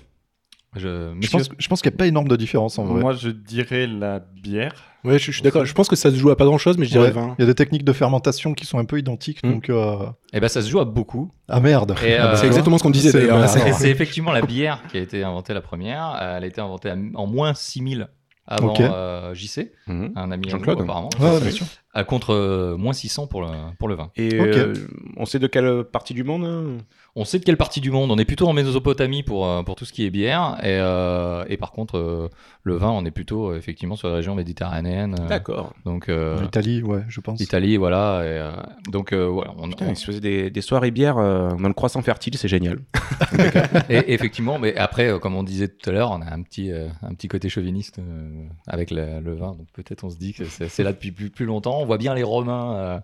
Je, 0.76 1.30
pense, 1.30 1.48
je 1.58 1.68
pense 1.68 1.82
qu'il 1.82 1.90
n'y 1.90 1.96
a 1.96 1.98
pas 1.98 2.06
énorme 2.06 2.28
de 2.28 2.36
différence 2.36 2.78
en 2.78 2.84
vrai. 2.84 3.00
Moi, 3.00 3.12
je 3.12 3.28
dirais 3.28 3.86
la 3.86 4.20
bière. 4.20 4.72
Ouais, 5.04 5.18
je, 5.18 5.26
je 5.26 5.32
suis 5.32 5.42
d'accord. 5.42 5.64
Je 5.64 5.74
pense 5.74 5.88
que 5.88 5.96
ça 5.96 6.10
se 6.10 6.16
joue 6.16 6.30
à 6.30 6.36
pas 6.36 6.44
grand 6.44 6.58
chose, 6.58 6.78
mais 6.78 6.84
je 6.86 6.90
dirais 6.92 7.06
Ouais. 7.08 7.10
20. 7.12 7.34
Il 7.38 7.42
y 7.42 7.44
a 7.44 7.46
des 7.46 7.54
techniques 7.54 7.84
de 7.84 7.92
fermentation 7.92 8.54
qui 8.54 8.64
sont 8.66 8.78
un 8.78 8.84
peu 8.84 8.98
identiques, 8.98 9.40
Hmm. 9.44 9.50
donc 9.52 9.68
euh, 9.68 9.96
eh 10.32 10.40
ben, 10.40 10.48
ça 10.48 10.62
se 10.62 10.70
joue 10.70 10.78
à 10.80 10.84
beaucoup. 10.84 11.30
ah 11.48 11.60
merde. 11.60 11.94
Ah 11.98 12.04
euh, 12.04 12.36
C'est 12.36 12.46
exactement 12.46 12.78
ce 12.78 12.82
qu'on 12.84 12.90
disait 12.90 13.10
C'est- 13.10 13.26
bah, 13.26 13.46
C'est 13.48 13.90
effectivement 13.90 14.32
la 14.32 14.42
bière 14.42 14.80
qui 14.90 14.98
a 14.98 15.00
été 15.00 15.22
inventée 15.24 15.54
la 15.54 15.60
première. 15.60 16.16
Euh, 16.20 16.36
Elle 16.38 16.44
a 16.44 16.46
été 16.46 16.60
inventée 16.60 16.92
en 17.14 17.26
moins 17.26 17.52
6000 17.54 18.08
avant 18.46 18.74
euh, 18.80 19.34
JC, 19.34 19.72
Mhm. 19.86 20.12
un 20.16 20.30
ami 20.32 20.48
Jean-Claude. 20.48 20.80
apparemment, 20.80 21.10
ouais, 21.20 21.40
bien 21.40 21.50
sûr. 21.52 21.66
à 21.94 22.02
contre 22.04 22.32
euh, 22.34 22.76
moins 22.76 22.92
600 22.92 23.26
pour 23.28 23.40
le, 23.42 23.48
pour 23.78 23.88
le 23.88 23.94
vin. 23.94 24.10
Et 24.16 24.34
euh, 24.34 24.72
on 25.16 25.26
sait 25.26 25.38
de 25.38 25.46
quelle 25.46 25.84
partie 25.84 26.12
du 26.14 26.24
monde 26.24 26.44
hein? 26.44 26.78
On 27.14 27.26
sait 27.26 27.38
de 27.38 27.44
quelle 27.44 27.58
partie 27.58 27.82
du 27.82 27.90
monde. 27.90 28.10
On 28.10 28.16
est 28.16 28.24
plutôt 28.24 28.48
en 28.48 28.54
Mésopotamie 28.54 29.22
pour, 29.22 29.46
euh, 29.46 29.62
pour 29.62 29.74
tout 29.76 29.84
ce 29.84 29.92
qui 29.92 30.06
est 30.06 30.10
bière. 30.10 30.56
Et, 30.62 30.78
euh, 30.80 31.44
et 31.46 31.58
par 31.58 31.70
contre, 31.72 31.98
euh, 31.98 32.28
le 32.62 32.76
vin, 32.76 32.88
on 32.88 33.04
est 33.04 33.10
plutôt 33.10 33.50
euh, 33.50 33.58
effectivement 33.58 33.96
sur 33.96 34.08
la 34.08 34.14
région 34.14 34.34
méditerranéenne. 34.34 35.16
euh, 35.20 35.28
D'accord. 35.28 35.74
donc, 35.84 36.08
euh, 36.08 36.40
L'Italie, 36.40 36.82
ouais, 36.82 37.02
je 37.08 37.20
pense. 37.20 37.38
Italie, 37.40 37.76
voilà. 37.76 38.22
Et, 38.24 38.28
euh, 38.28 38.52
donc, 38.90 39.12
euh, 39.12 39.26
voilà. 39.26 39.52
on- 39.58 39.68
Putain, 39.68 39.88
on- 39.88 39.90
ils 39.90 39.96
se 39.96 40.06
faisaient 40.06 40.20
des, 40.22 40.48
des 40.50 40.60
soirées 40.62 40.90
bières 40.90 41.18
euh, 41.18 41.50
dans 41.50 41.68
le 41.68 41.74
croissant 41.74 42.00
fertile, 42.00 42.38
c'est 42.38 42.48
génial. 42.48 42.78
et 43.90 44.14
effectivement, 44.14 44.58
mais 44.58 44.74
après, 44.78 45.08
euh, 45.12 45.18
comme 45.18 45.34
on 45.36 45.42
disait 45.42 45.68
tout 45.68 45.90
à 45.90 45.92
l'heure, 45.92 46.12
on 46.12 46.22
a 46.22 46.32
un 46.32 46.40
petit, 46.42 46.72
euh, 46.72 46.88
un 47.02 47.12
petit 47.12 47.28
côté 47.28 47.50
chauviniste 47.50 47.98
euh, 47.98 48.46
avec 48.66 48.90
le, 48.90 49.20
le 49.20 49.34
vin. 49.34 49.48
Donc 49.48 49.66
peut-être 49.74 50.04
on 50.04 50.08
se 50.08 50.16
dit 50.16 50.32
que 50.32 50.46
c'est 50.46 50.70
c'est 50.70 50.82
là 50.82 50.92
depuis 50.92 51.10
plus, 51.12 51.28
plus 51.28 51.44
longtemps. 51.44 51.78
On 51.78 51.84
voit 51.84 51.98
bien 51.98 52.14
les 52.14 52.22
Romains 52.22 52.74
euh, 52.76 53.00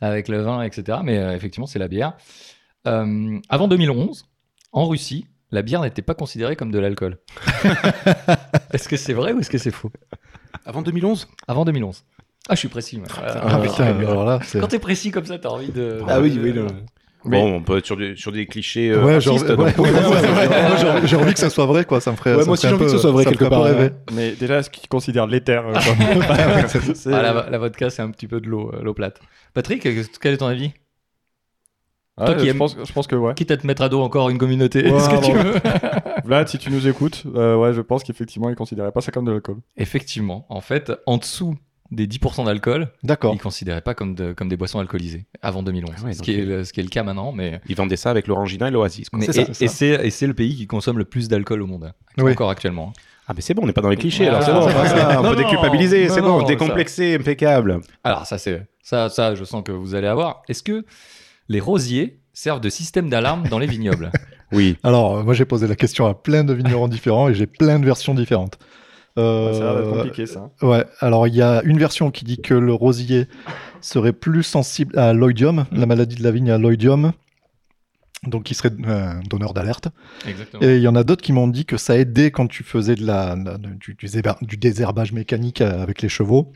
avec 0.00 0.26
le 0.26 0.40
vin, 0.42 0.62
etc. 0.62 0.98
Mais 1.04 1.18
euh, 1.18 1.36
effectivement, 1.36 1.66
c'est 1.66 1.78
la 1.78 1.86
bière. 1.86 2.14
Euh, 2.86 3.38
avant 3.48 3.68
2011, 3.68 4.24
en 4.72 4.86
Russie, 4.86 5.26
la 5.50 5.62
bière 5.62 5.82
n'était 5.82 6.02
pas 6.02 6.14
considérée 6.14 6.56
comme 6.56 6.70
de 6.72 6.78
l'alcool. 6.78 7.18
est-ce 8.72 8.88
que 8.88 8.96
c'est 8.96 9.12
vrai 9.12 9.32
ou 9.32 9.40
est-ce 9.40 9.50
que 9.50 9.58
c'est 9.58 9.70
faux? 9.70 9.90
Avant 10.64 10.82
2011 10.82 11.28
Avant 11.48 11.64
2011. 11.64 12.04
Ah, 12.48 12.54
je 12.54 12.58
suis 12.60 12.68
précis. 12.68 12.98
moi. 12.98 13.06
Euh, 13.22 13.40
Ah, 13.42 13.58
putain, 13.60 13.84
alors 13.98 14.24
là, 14.24 14.40
c'est. 14.42 14.58
quand 14.60 14.66
t'es 14.66 14.78
précis 14.80 15.10
comme 15.10 15.24
ça, 15.26 15.38
t'as 15.38 15.48
envie 15.50 15.70
de. 15.70 16.00
Ah 16.08 16.20
oui, 16.20 16.36
oui. 16.42 16.52
non. 16.52 16.66
Bon, 17.24 17.54
on 17.54 17.62
peut 17.62 17.78
être 17.78 17.86
sur 17.86 17.96
des, 17.96 18.16
sur 18.16 18.32
des 18.32 18.46
clichés 18.46 18.90
euh, 18.90 19.04
Ouais, 19.04 19.20
genre, 19.20 19.34
racistes, 19.34 19.50
ouais, 19.50 19.56
donc- 19.56 19.78
ouais, 19.78 19.90
ouais, 19.92 20.00
ouais, 20.00 20.48
ouais. 20.48 20.48
Moi, 20.68 20.76
j'ai 20.76 20.88
envie- 20.88 21.06
j'ai 21.06 21.16
envie 21.16 21.32
que 21.34 21.38
ça 21.38 21.50
soit 21.50 21.66
vrai, 21.66 21.84
quoi. 21.84 22.00
Ça 22.00 22.10
me 22.10 22.16
ferait. 22.16 22.34
Ouais, 22.34 22.40
ça 22.40 22.46
moi 22.46 22.54
aussi, 22.54 22.66
j'ai 22.66 22.74
envie 22.74 22.84
que 22.86 22.90
ce 22.90 22.98
soit 22.98 23.12
vrai 23.12 23.22
ça 23.22 23.30
quelque 23.30 23.44
part, 23.44 23.62
rêver. 23.62 23.90
Mais 24.12 24.32
déjà, 24.32 24.58
est-ce 24.58 24.70
qu'ils 24.70 24.88
considèrent 24.88 25.28
l'éther 25.28 25.64
euh, 25.64 25.72
Ah, 27.06 27.22
la, 27.22 27.46
la 27.48 27.58
vodka, 27.58 27.90
c'est 27.90 28.02
un 28.02 28.10
petit 28.10 28.26
peu 28.26 28.40
de 28.40 28.48
l'eau 28.48 28.72
euh, 28.74 28.82
l'eau 28.82 28.92
plate. 28.92 29.20
Patrick, 29.54 29.86
quel 30.20 30.34
est 30.34 30.38
ton 30.38 30.46
avis? 30.46 30.72
Ah, 32.18 32.26
Toi 32.26 32.34
qui 32.34 32.44
je, 32.44 32.50
aimes- 32.50 32.58
pense, 32.58 32.76
je 32.84 32.92
pense 32.92 33.06
que 33.06 33.16
ouais. 33.16 33.32
Quitte 33.34 33.50
à 33.52 33.56
te 33.56 33.66
mettre 33.66 33.82
à 33.82 33.88
dos 33.88 34.02
encore 34.02 34.28
une 34.28 34.36
communauté, 34.38 34.84
Ouais, 34.90 34.98
que 35.00 35.24
tu 35.24 35.32
veux 35.32 35.54
Vlad, 36.24 36.46
si 36.48 36.58
tu 36.58 36.70
nous 36.70 36.86
écoutes, 36.86 37.24
euh, 37.34 37.56
ouais, 37.56 37.72
je 37.72 37.80
pense 37.80 38.04
qu'effectivement, 38.04 38.50
ils 38.50 38.54
considéraient 38.56 38.92
pas 38.92 39.00
ça 39.00 39.10
comme 39.12 39.24
de 39.24 39.32
l'alcool. 39.32 39.56
Effectivement, 39.76 40.44
en 40.50 40.60
fait, 40.60 40.92
en 41.06 41.16
dessous 41.16 41.56
des 41.90 42.06
10% 42.06 42.44
d'alcool, 42.46 42.88
D'accord. 43.02 43.32
ils 43.32 43.36
ne 43.38 43.42
considéraient 43.42 43.80
pas 43.82 43.94
comme, 43.94 44.14
de- 44.14 44.32
comme 44.32 44.48
des 44.48 44.56
boissons 44.56 44.78
alcoolisées 44.78 45.26
avant 45.42 45.62
2011. 45.62 45.94
Ah 45.98 46.04
ouais, 46.06 46.12
ce, 46.14 46.22
qui 46.22 46.32
est, 46.38 46.44
le- 46.44 46.64
ce 46.64 46.72
qui 46.72 46.80
est 46.80 46.82
le 46.82 46.88
cas 46.90 47.02
maintenant, 47.02 47.32
mais, 47.32 47.60
Ils 47.68 47.76
vendaient 47.76 47.96
ça 47.96 48.10
avec 48.10 48.26
l'orangina 48.26 48.68
et 48.68 48.70
l'oasis. 48.70 49.08
quoi. 49.10 49.18
mais- 49.18 49.26
C'est 49.26 49.32
ça, 49.32 49.42
et, 49.42 49.44
c'est 49.54 49.64
et 49.64 49.68
ça. 49.68 49.74
c'est 49.74 50.06
et 50.06 50.10
c'est 50.10 50.26
le 50.26 50.34
pays 50.34 50.54
qui 50.54 50.66
consomme 50.66 50.98
le 50.98 51.04
plus 51.04 51.28
d'alcool 51.28 51.62
au 51.62 51.66
monde, 51.66 51.84
hein, 51.84 51.92
Oui. 52.18 52.32
encore 52.32 52.50
actuellement. 52.50 52.92
Ah, 53.26 53.32
mais 53.34 53.40
c'est 53.40 53.54
bon, 53.54 53.62
on 53.62 53.66
n'est 53.66 53.72
pas 53.72 53.80
dans 53.82 53.88
les 53.90 53.96
clichés, 53.96 54.24
Ouais, 54.24 54.30
alors 54.30 54.42
c'est 54.42 54.52
bon. 54.52 54.60
on 55.18 55.22
Non, 55.22 55.30
peut 55.30 55.36
déculpabiliser, 55.36 56.08
non, 56.08 56.14
c'est 56.14 56.20
non, 56.20 56.38
bon, 56.40 56.46
décomplexé, 56.46 57.14
impeccable. 57.14 57.80
Alors 58.04 58.26
ça, 58.26 58.36
c'est 58.38 58.66
ça, 58.82 59.08
ça, 59.08 59.34
je 59.34 59.44
sens 59.44 59.62
que 59.64 59.72
vous 59.72 59.94
allez 59.94 60.08
avoir. 60.08 60.42
Est-ce 60.48 60.62
que 60.62 60.84
les 61.48 61.60
rosiers 61.60 62.18
servent 62.32 62.60
de 62.60 62.68
système 62.70 63.08
d'alarme 63.10 63.46
dans 63.48 63.58
les 63.58 63.66
vignobles 63.66 64.10
Oui. 64.52 64.76
Alors, 64.82 65.18
euh, 65.18 65.22
moi, 65.22 65.32
j'ai 65.32 65.46
posé 65.46 65.66
la 65.66 65.76
question 65.76 66.06
à 66.06 66.14
plein 66.14 66.44
de 66.44 66.52
vignerons 66.52 66.86
différents 66.88 67.28
et 67.30 67.34
j'ai 67.34 67.46
plein 67.46 67.78
de 67.78 67.86
versions 67.86 68.14
différentes. 68.14 68.58
Euh, 69.18 69.46
Ouais, 69.50 69.58
ça 69.58 69.70
a 69.70 69.74
l'air 69.74 69.82
d'être 69.82 69.94
compliqué, 69.94 70.26
ça. 70.26 70.50
Ouais, 70.62 70.84
alors 71.00 71.26
il 71.26 71.34
y 71.34 71.40
a 71.42 71.62
une 71.64 71.78
version 71.78 72.10
qui 72.10 72.24
dit 72.24 72.40
que 72.40 72.52
le 72.54 72.72
rosier 72.74 73.28
serait 73.80 74.12
plus 74.12 74.42
sensible 74.42 74.98
à 74.98 75.12
l'oïdium, 75.14 75.64
la 75.72 75.86
maladie 75.86 76.16
de 76.16 76.22
la 76.22 76.30
vigne 76.30 76.50
à 76.50 76.58
l'oïdium, 76.58 77.12
donc 78.26 78.44
qui 78.44 78.54
serait 78.54 78.70
euh, 78.86 79.08
un 79.10 79.20
donneur 79.28 79.52
d'alerte. 79.54 79.88
Exactement. 80.28 80.62
Et 80.62 80.76
il 80.76 80.82
y 80.82 80.88
en 80.88 80.94
a 80.96 81.02
d'autres 81.04 81.22
qui 81.22 81.32
m'ont 81.32 81.48
dit 81.48 81.64
que 81.64 81.76
ça 81.76 81.96
aidait 81.98 82.30
quand 82.30 82.46
tu 82.46 82.62
faisais 82.62 82.94
de 82.94 83.04
la, 83.06 83.36
du, 83.36 83.94
du 83.94 84.06
zéber- 84.06 84.36
du 84.42 84.56
désherbage 84.56 85.12
mécanique 85.12 85.60
avec 85.60 86.02
les 86.02 86.08
chevaux, 86.08 86.52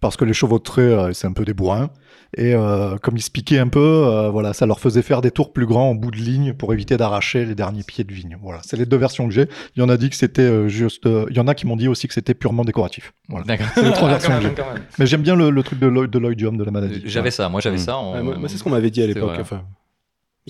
parce 0.00 0.16
que 0.16 0.24
les 0.24 0.34
chevaux 0.34 0.58
de 0.58 0.64
trait, 0.64 1.14
c'est 1.14 1.26
un 1.26 1.32
peu 1.32 1.44
des 1.44 1.54
bourrins. 1.54 1.90
Et 2.38 2.54
euh, 2.54 2.96
comme 2.96 3.16
ils 3.18 3.22
se 3.22 3.30
piquaient 3.30 3.58
un 3.58 3.68
peu, 3.68 3.78
euh, 4.06 4.30
voilà, 4.30 4.54
ça 4.54 4.64
leur 4.64 4.80
faisait 4.80 5.02
faire 5.02 5.20
des 5.20 5.30
tours 5.30 5.52
plus 5.52 5.66
grands 5.66 5.90
en 5.90 5.94
bout 5.94 6.10
de 6.10 6.16
ligne 6.16 6.54
pour 6.54 6.72
éviter 6.72 6.96
d'arracher 6.96 7.44
les 7.44 7.54
derniers 7.54 7.82
pieds 7.82 8.04
de 8.04 8.12
vigne. 8.14 8.38
Voilà, 8.40 8.60
c'est 8.64 8.78
les 8.78 8.86
deux 8.86 8.96
versions 8.96 9.28
que 9.28 9.34
j'ai. 9.34 9.48
Il 9.76 9.80
y 9.80 9.82
en 9.82 9.90
a 9.90 9.98
dit 9.98 10.08
que 10.08 10.16
c'était 10.16 10.40
euh, 10.42 10.66
juste, 10.66 11.06
il 11.28 11.36
y 11.36 11.40
en 11.40 11.46
a 11.46 11.54
qui 11.54 11.66
m'ont 11.66 11.76
dit 11.76 11.88
aussi 11.88 12.08
que 12.08 12.14
c'était 12.14 12.32
purement 12.32 12.64
décoratif. 12.64 13.12
Voilà. 13.28 13.44
D'accord. 13.44 13.66
C'est 13.74 13.82
les 13.82 13.90
trois 13.92 14.08
Quand 14.08 14.14
versions 14.14 14.30
que 14.30 14.42
même, 14.44 14.54
j'ai. 14.56 14.62
quand 14.62 14.72
même. 14.72 14.82
Mais 14.98 15.06
j'aime 15.06 15.20
bien 15.22 15.36
le, 15.36 15.50
le 15.50 15.62
truc 15.62 15.78
de 15.78 15.86
l'oï- 15.86 16.08
de 16.08 16.18
l'oïdium 16.18 16.56
de 16.56 16.64
la 16.64 16.70
maladie. 16.70 17.02
J'avais 17.04 17.30
ça, 17.30 17.50
moi 17.50 17.60
j'avais 17.60 17.76
Mm. 17.76 17.80
ça. 17.80 17.96
en- 17.98 18.14
Ouais, 18.14 18.22
moi, 18.22 18.36
moi, 18.38 18.48
c'est 18.48 18.56
ce 18.56 18.64
qu'on 18.64 18.70
m'avait 18.70 18.90
dit 18.90 19.02
à 19.02 19.06
l'époque. 19.06 19.36
Enfin, 19.38 19.64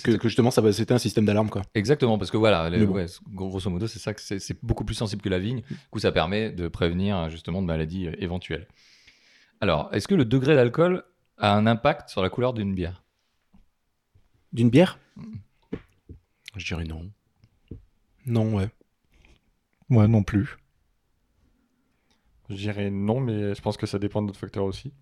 que, 0.04 0.12
que 0.12 0.28
justement, 0.28 0.50
c'était 0.52 0.94
un 0.94 0.98
système 0.98 1.24
d'alarme, 1.24 1.50
quoi. 1.50 1.62
Exactement, 1.74 2.16
parce 2.16 2.30
que 2.30 2.36
voilà, 2.36 2.70
les- 2.70 2.78
Mais 2.78 2.86
bon. 2.86 2.94
ouais, 2.94 3.06
grosso 3.34 3.68
modo, 3.70 3.88
c'est 3.88 3.98
ça 3.98 4.14
que 4.14 4.20
c'est 4.22 4.38
c'est 4.38 4.56
beaucoup 4.62 4.84
plus 4.84 4.94
sensible 4.94 5.20
que 5.20 5.28
la 5.28 5.38
vigne. 5.40 5.62
Du 5.68 5.76
coup, 5.90 5.98
ça 5.98 6.12
permet 6.12 6.50
de 6.50 6.68
prévenir 6.68 7.28
justement 7.28 7.60
de 7.60 7.66
maladies 7.66 8.08
éventuelles. 8.18 8.68
Alors, 9.60 9.90
est-ce 9.92 10.06
que 10.08 10.14
le 10.14 10.24
degré 10.24 10.54
d'alcool 10.54 11.02
a 11.38 11.54
un 11.54 11.66
impact 11.66 12.08
sur 12.08 12.22
la 12.22 12.30
couleur 12.30 12.52
d'une 12.52 12.74
bière 12.74 13.02
D'une 14.52 14.70
bière? 14.70 14.98
Je 16.56 16.66
dirais 16.66 16.84
non. 16.84 17.10
Non, 18.26 18.54
ouais. 18.54 18.68
Ouais, 19.90 20.06
non 20.08 20.22
plus. 20.22 20.56
Je 22.48 22.54
dirais 22.56 22.90
non, 22.90 23.20
mais 23.20 23.54
je 23.54 23.60
pense 23.62 23.76
que 23.76 23.86
ça 23.86 23.98
dépend 23.98 24.22
d'autres 24.22 24.38
facteurs 24.38 24.64
aussi. 24.64 24.92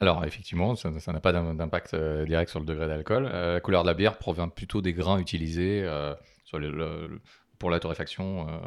Alors, 0.00 0.24
effectivement, 0.24 0.74
ça 0.74 0.98
ça 0.98 1.12
n'a 1.12 1.20
pas 1.20 1.32
d'im- 1.32 1.54
d'impact 1.54 1.94
euh, 1.94 2.24
direct 2.24 2.50
sur 2.50 2.58
le 2.60 2.66
degré 2.66 2.86
d'alcool. 2.88 3.28
Euh, 3.30 3.54
la 3.54 3.60
couleur 3.60 3.82
de 3.82 3.88
la 3.88 3.94
bière 3.94 4.18
provient 4.18 4.48
plutôt 4.48 4.80
des 4.82 4.92
grains 4.92 5.18
utilisés 5.18 5.82
euh, 5.84 6.14
sur 6.44 6.58
le- 6.58 6.70
le- 6.72 7.06
le- 7.06 7.20
pour 7.58 7.70
la 7.70 7.78
torréfaction. 7.80 8.48
euh, 8.48 8.58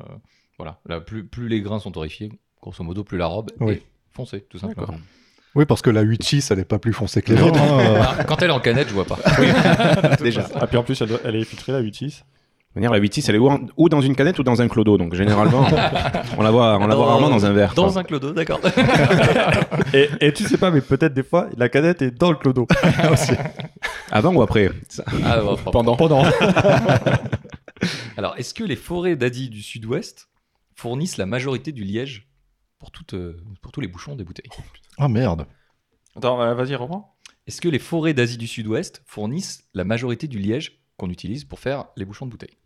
voilà, 0.57 0.79
Là, 0.85 1.01
plus, 1.01 1.25
plus 1.27 1.47
les 1.49 1.61
grains 1.61 1.79
sont 1.79 1.91
torréfiés, 1.91 2.31
grosso 2.61 2.83
modo, 2.83 3.03
plus 3.03 3.17
la 3.17 3.27
robe 3.27 3.51
Oui. 3.59 3.73
est 3.73 3.85
foncée, 4.11 4.41
tout 4.49 4.57
simplement. 4.57 4.97
Oui, 5.55 5.65
parce 5.65 5.81
que 5.81 5.89
la 5.89 6.03
8.6, 6.03 6.51
elle 6.53 6.59
est 6.59 6.65
pas 6.65 6.77
plus 6.79 6.93
foncée 6.93 7.21
que 7.21 7.33
les 7.33 7.41
autres. 7.41 7.59
hein. 7.59 8.13
Ah, 8.19 8.23
Quand 8.25 8.41
elle 8.41 8.49
est 8.49 8.53
en 8.53 8.59
canette, 8.59 8.89
je 8.89 8.93
vois 8.93 9.05
pas. 9.05 9.17
Déjà. 10.21 10.47
Ah, 10.55 10.67
puis 10.67 10.77
en 10.77 10.83
plus, 10.83 11.01
elle, 11.01 11.07
doit- 11.09 11.19
elle 11.23 11.35
est 11.35 11.43
filtrée, 11.45 11.71
la 11.71 11.81
8.6. 11.81 12.23
De 12.75 12.79
manière, 12.79 12.91
la 12.91 12.99
8.6, 12.99 13.25
elle 13.29 13.35
est 13.35 13.39
ou, 13.39 13.49
en- 13.49 13.61
ou 13.75 13.89
dans 13.89 14.01
une 14.01 14.15
canette 14.15 14.37
ou 14.37 14.43
dans 14.43 14.61
un 14.61 14.67
clodo. 14.67 14.99
Donc 14.99 15.15
généralement, 15.15 15.65
on 16.37 16.43
la 16.43 16.51
voit, 16.51 16.77
on 16.79 16.85
la 16.85 16.95
voit 16.95 17.07
rarement 17.07 17.29
dans 17.31 17.43
un 17.43 17.53
verre. 17.53 17.73
Dans 17.73 17.89
quoi. 17.91 18.01
un 18.01 18.03
clodo, 18.03 18.33
d'accord. 18.33 18.59
Et, 19.93 20.09
et 20.21 20.31
tu 20.33 20.43
sais 20.43 20.57
pas, 20.57 20.69
mais 20.69 20.81
peut-être 20.81 21.13
des 21.15 21.23
fois, 21.23 21.47
la 21.57 21.69
canette 21.69 22.03
est 22.03 22.11
dans 22.11 22.29
le 22.29 22.35
clodo. 22.37 22.67
Avant 24.11 24.33
ou 24.33 24.41
après? 24.43 24.69
Ah. 25.25 25.39
Pendant. 25.71 25.95
Pendant. 25.95 26.23
Alors, 28.17 28.35
est-ce 28.37 28.53
que 28.53 28.63
les 28.63 28.75
forêts 28.75 29.15
d'Asie 29.15 29.49
du 29.49 29.61
Sud-Ouest 29.61 30.29
fournissent 30.75 31.17
la 31.17 31.25
majorité 31.25 31.71
du 31.71 31.83
liège 31.83 32.27
pour, 32.79 32.91
toutes, 32.91 33.13
euh, 33.13 33.37
pour 33.61 33.71
tous 33.71 33.81
les 33.81 33.87
bouchons 33.87 34.15
des 34.15 34.23
bouteilles? 34.23 34.49
Ah 34.97 35.07
merde. 35.07 35.45
Attends, 36.15 36.41
euh, 36.41 36.53
vas-y, 36.53 36.75
reprends. 36.75 37.15
Est-ce 37.45 37.61
que 37.61 37.69
les 37.69 37.79
forêts 37.79 38.13
d'Asie 38.13 38.37
du 38.37 38.47
Sud-Ouest 38.47 39.01
fournissent 39.05 39.67
la 39.73 39.83
majorité 39.83 40.27
du 40.27 40.39
liège 40.39 40.81
qu'on 40.97 41.09
utilise 41.09 41.45
pour 41.45 41.59
faire 41.59 41.85
les 41.95 42.05
bouchons 42.05 42.25
de 42.25 42.31
bouteilles? 42.31 42.57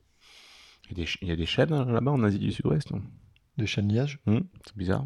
Il 0.90 0.90
y, 0.90 0.94
a 0.94 0.96
des, 0.96 1.06
ch- 1.06 1.18
il 1.22 1.28
y 1.28 1.32
a 1.32 1.36
des 1.36 1.46
chaînes 1.46 1.74
euh, 1.74 1.86
là-bas 1.86 2.12
en 2.12 2.24
Asie 2.24 2.40
du 2.40 2.52
Sud-Ouest. 2.52 2.92
non? 2.92 3.02
Des 3.58 3.68
chaînes 3.68 3.90
liège 3.92 4.20
Hmm, 4.26 4.40
C'est 4.66 4.76
bizarre. 4.78 5.06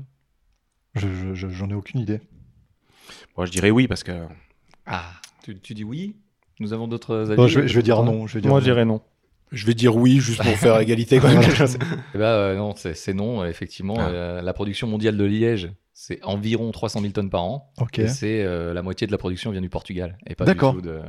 Je- 0.95 1.07
je- 1.07 1.33
je- 1.33 1.49
J'en 1.49 1.69
ai 1.69 1.73
aucune 1.73 1.99
idée. 1.99 2.21
Moi, 3.37 3.45
je 3.45 3.51
dirais 3.51 3.71
oui 3.71 3.87
parce 3.87 4.03
que 4.03 4.27
Ah, 4.85 5.11
tu, 5.43 5.59
tu 5.59 5.73
dis 5.73 5.83
oui? 5.83 6.15
Nous 6.59 6.71
avons 6.73 6.87
d'autres 6.87 7.31
avis? 7.31 7.35
Bon, 7.35 7.47
je, 7.47 7.59
vais, 7.59 7.67
je 7.67 7.75
vais 7.75 7.83
dire 7.83 8.01
non. 8.03 8.27
Je 8.27 8.35
vais 8.35 8.41
dire 8.41 8.49
Moi, 8.49 8.59
non. 8.59 8.65
je 8.65 8.71
dirais 8.71 8.85
non. 8.85 9.01
Je 9.51 9.65
vais 9.65 9.73
dire 9.73 9.95
oui, 9.95 10.19
juste 10.19 10.41
pour 10.41 10.53
faire 10.57 10.79
égalité 10.79 11.19
quand 11.19 11.27
même. 11.27 11.41
Eh 12.13 12.17
ben, 12.17 12.23
euh, 12.23 12.55
non, 12.55 12.75
c'est 12.75 12.93
c'est 12.95 13.13
non, 13.13 13.41
euh, 13.41 13.47
effectivement. 13.47 13.95
Ah. 13.99 14.07
Euh, 14.09 14.41
la 14.41 14.53
production 14.53 14.87
mondiale 14.87 15.17
de 15.17 15.23
liège, 15.25 15.69
c'est 15.97 16.19
environ 16.23 16.69
300 16.71 16.99
000 16.99 17.13
tonnes 17.13 17.29
par 17.29 17.43
an. 17.43 17.71
Ok. 17.79 17.99
Et 17.99 18.07
c'est 18.09 18.43
euh, 18.43 18.73
la 18.73 18.81
moitié 18.81 19.07
de 19.07 19.11
la 19.13 19.17
production 19.17 19.49
vient 19.51 19.61
du 19.61 19.69
Portugal. 19.69 20.17
Et 20.27 20.35
pas 20.35 20.43
D'accord. 20.43 20.73
du 20.73 20.81
tout 20.81 20.87
de- 20.87 20.99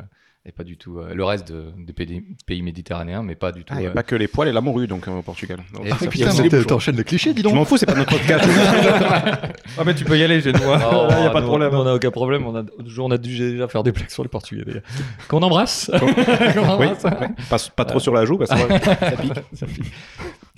et 0.48 0.52
pas 0.52 0.62
du 0.62 0.76
tout 0.76 1.00
euh, 1.00 1.12
le 1.12 1.24
reste 1.24 1.50
de- 1.50 1.72
des 1.84 1.92
pays, 1.92 2.22
pays 2.46 2.62
méditerranéens, 2.62 3.24
mais 3.24 3.34
pas 3.34 3.50
du 3.50 3.64
tout. 3.64 3.74
il 3.74 3.80
n'y 3.80 3.86
a 3.86 3.90
euh, 3.90 3.92
pas 3.92 4.04
que 4.04 4.14
les 4.14 4.28
poils 4.28 4.46
et 4.46 4.52
la 4.52 4.60
morue 4.60 4.86
donc 4.86 5.08
euh, 5.08 5.18
au 5.18 5.22
Portugal. 5.22 5.58
Donc, 5.74 5.92
fait- 5.94 6.06
Putain, 6.06 6.62
t'enchaînes 6.62 6.94
les 6.96 7.02
clichés, 7.02 7.32
dis 7.34 7.40
je 7.40 7.42
donc. 7.42 7.54
m'en 7.56 7.64
fous, 7.64 7.76
c'est 7.78 7.86
pas 7.86 7.96
notre 7.96 8.16
podcast. 8.16 8.44
Ah, 9.78 9.82
mais 9.84 9.94
tu 9.96 10.04
peux 10.04 10.16
y 10.16 10.22
aller, 10.22 10.40
j'ai 10.40 10.52
moi. 10.52 10.78
Oh, 10.92 11.08
Il 11.10 11.20
n'y 11.22 11.26
a 11.26 11.30
pas 11.30 11.40
de 11.40 11.46
problème. 11.46 11.72
nous, 11.72 11.78
on 11.78 11.84
n'a 11.84 11.94
aucun 11.94 12.12
problème. 12.12 12.46
On 12.46 12.54
a, 12.56 12.62
on 12.98 13.10
a 13.10 13.18
dû 13.18 13.36
déjà 13.36 13.66
faire 13.68 13.82
des 13.82 13.90
blagues 13.92 14.08
sur 14.08 14.22
les 14.22 14.28
Portugais. 14.28 14.62
d'ailleurs. 14.64 14.82
Qu'on 15.28 15.42
embrasse. 15.42 15.90
Qu'on 15.98 16.06
oui, 16.78 16.86
ouais. 16.86 17.28
pas, 17.50 17.56
pas 17.74 17.84
trop 17.84 17.98
sur 17.98 18.14
la 18.14 18.24
joue 18.24 18.38
parce 18.38 18.50
que 18.50 18.56
ça 19.56 19.66
pique. 19.66 19.82
Pique. 19.82 19.92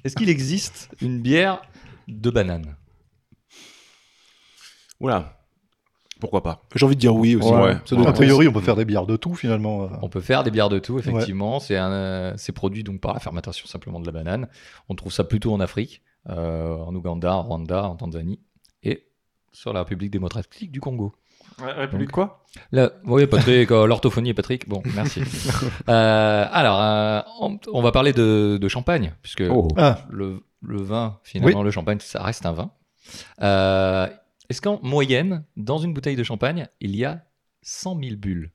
Est-ce 0.05 0.14
qu'il 0.14 0.29
existe 0.29 0.91
une 1.01 1.19
bière 1.21 1.62
de 2.07 2.31
banane? 2.31 2.77
Oula, 5.01 5.35
pourquoi 6.21 6.43
pas 6.43 6.63
J'ai 6.75 6.85
envie 6.85 6.97
de 6.97 7.01
dire 7.01 7.15
oui 7.15 7.37
aussi. 7.37 7.49
Ouais. 7.53 7.77
Ça 7.85 7.95
doit 7.95 8.09
A 8.09 8.13
priori, 8.13 8.49
on 8.49 8.53
peut 8.53 8.61
faire 8.61 8.75
des 8.77 8.85
bières 8.85 9.07
de 9.07 9.17
tout 9.17 9.35
finalement. 9.35 9.85
euh. 9.85 9.89
On 10.03 10.09
peut 10.09 10.21
faire 10.21 10.43
des 10.43 10.51
bières 10.51 10.69
de 10.69 10.79
tout, 10.79 10.99
effectivement. 10.99 11.61
C'est 11.61 11.77
un, 11.77 11.93
euh, 11.93 12.33
c'est 12.37 12.53
produit 12.53 12.83
donc 12.83 13.01
par 13.01 13.15
la 13.15 13.21
fermentation 13.21 13.67
simplement 13.67 14.01
de 14.01 14.07
la 14.07 14.13
banane. 14.13 14.49
On 14.89 14.95
trouve 14.97 15.13
ça 15.13 15.23
plutôt 15.25 15.53
en 15.55 15.61
Afrique, 15.61 16.03
euh, 16.29 16.77
en 16.77 16.95
Ouganda, 16.95 17.37
en 17.37 17.43
Rwanda, 17.43 17.85
en 17.85 17.95
Tanzanie 17.97 18.41
et 18.83 19.07
sur 19.53 19.73
la 19.73 19.81
République 19.81 20.11
démocratique 20.11 20.73
du 20.73 20.81
Congo. 20.81 21.15
République 21.61 22.13
quoi? 22.13 22.45
oui, 23.05 23.27
Patrick, 23.27 23.71
euh, 23.73 23.87
l'orthophonie, 23.87 24.35
Patrick. 24.35 24.69
Bon, 24.69 24.83
merci. 24.95 25.23
Euh, 25.89 26.47
alors, 26.53 26.81
euh, 26.81 27.21
on, 27.41 27.59
on 27.73 27.81
va 27.83 27.91
parler 27.93 28.13
de, 28.13 28.59
de 28.61 28.69
champagne, 28.69 29.15
puisque 29.23 29.43
Oh. 29.49 29.69
Ah, 29.77 29.99
le, 30.11 30.43
le 30.63 30.83
vin, 30.83 31.19
finalement, 31.23 31.63
le 31.63 31.71
champagne, 31.71 31.99
ça 32.01 32.23
reste 32.23 32.45
un 32.45 32.53
vin. 32.53 32.71
Est-ce 34.51 34.61
qu'en 34.63 34.81
moyenne, 34.83 35.45
dans 35.57 35.79
une 35.79 35.93
bouteille 35.93 36.17
de 36.17 36.23
champagne, 36.23 36.67
il 36.81 36.97
y 36.97 37.05
a 37.05 37.25
100 37.63 37.99
000 38.03 38.17
bulles 38.17 38.51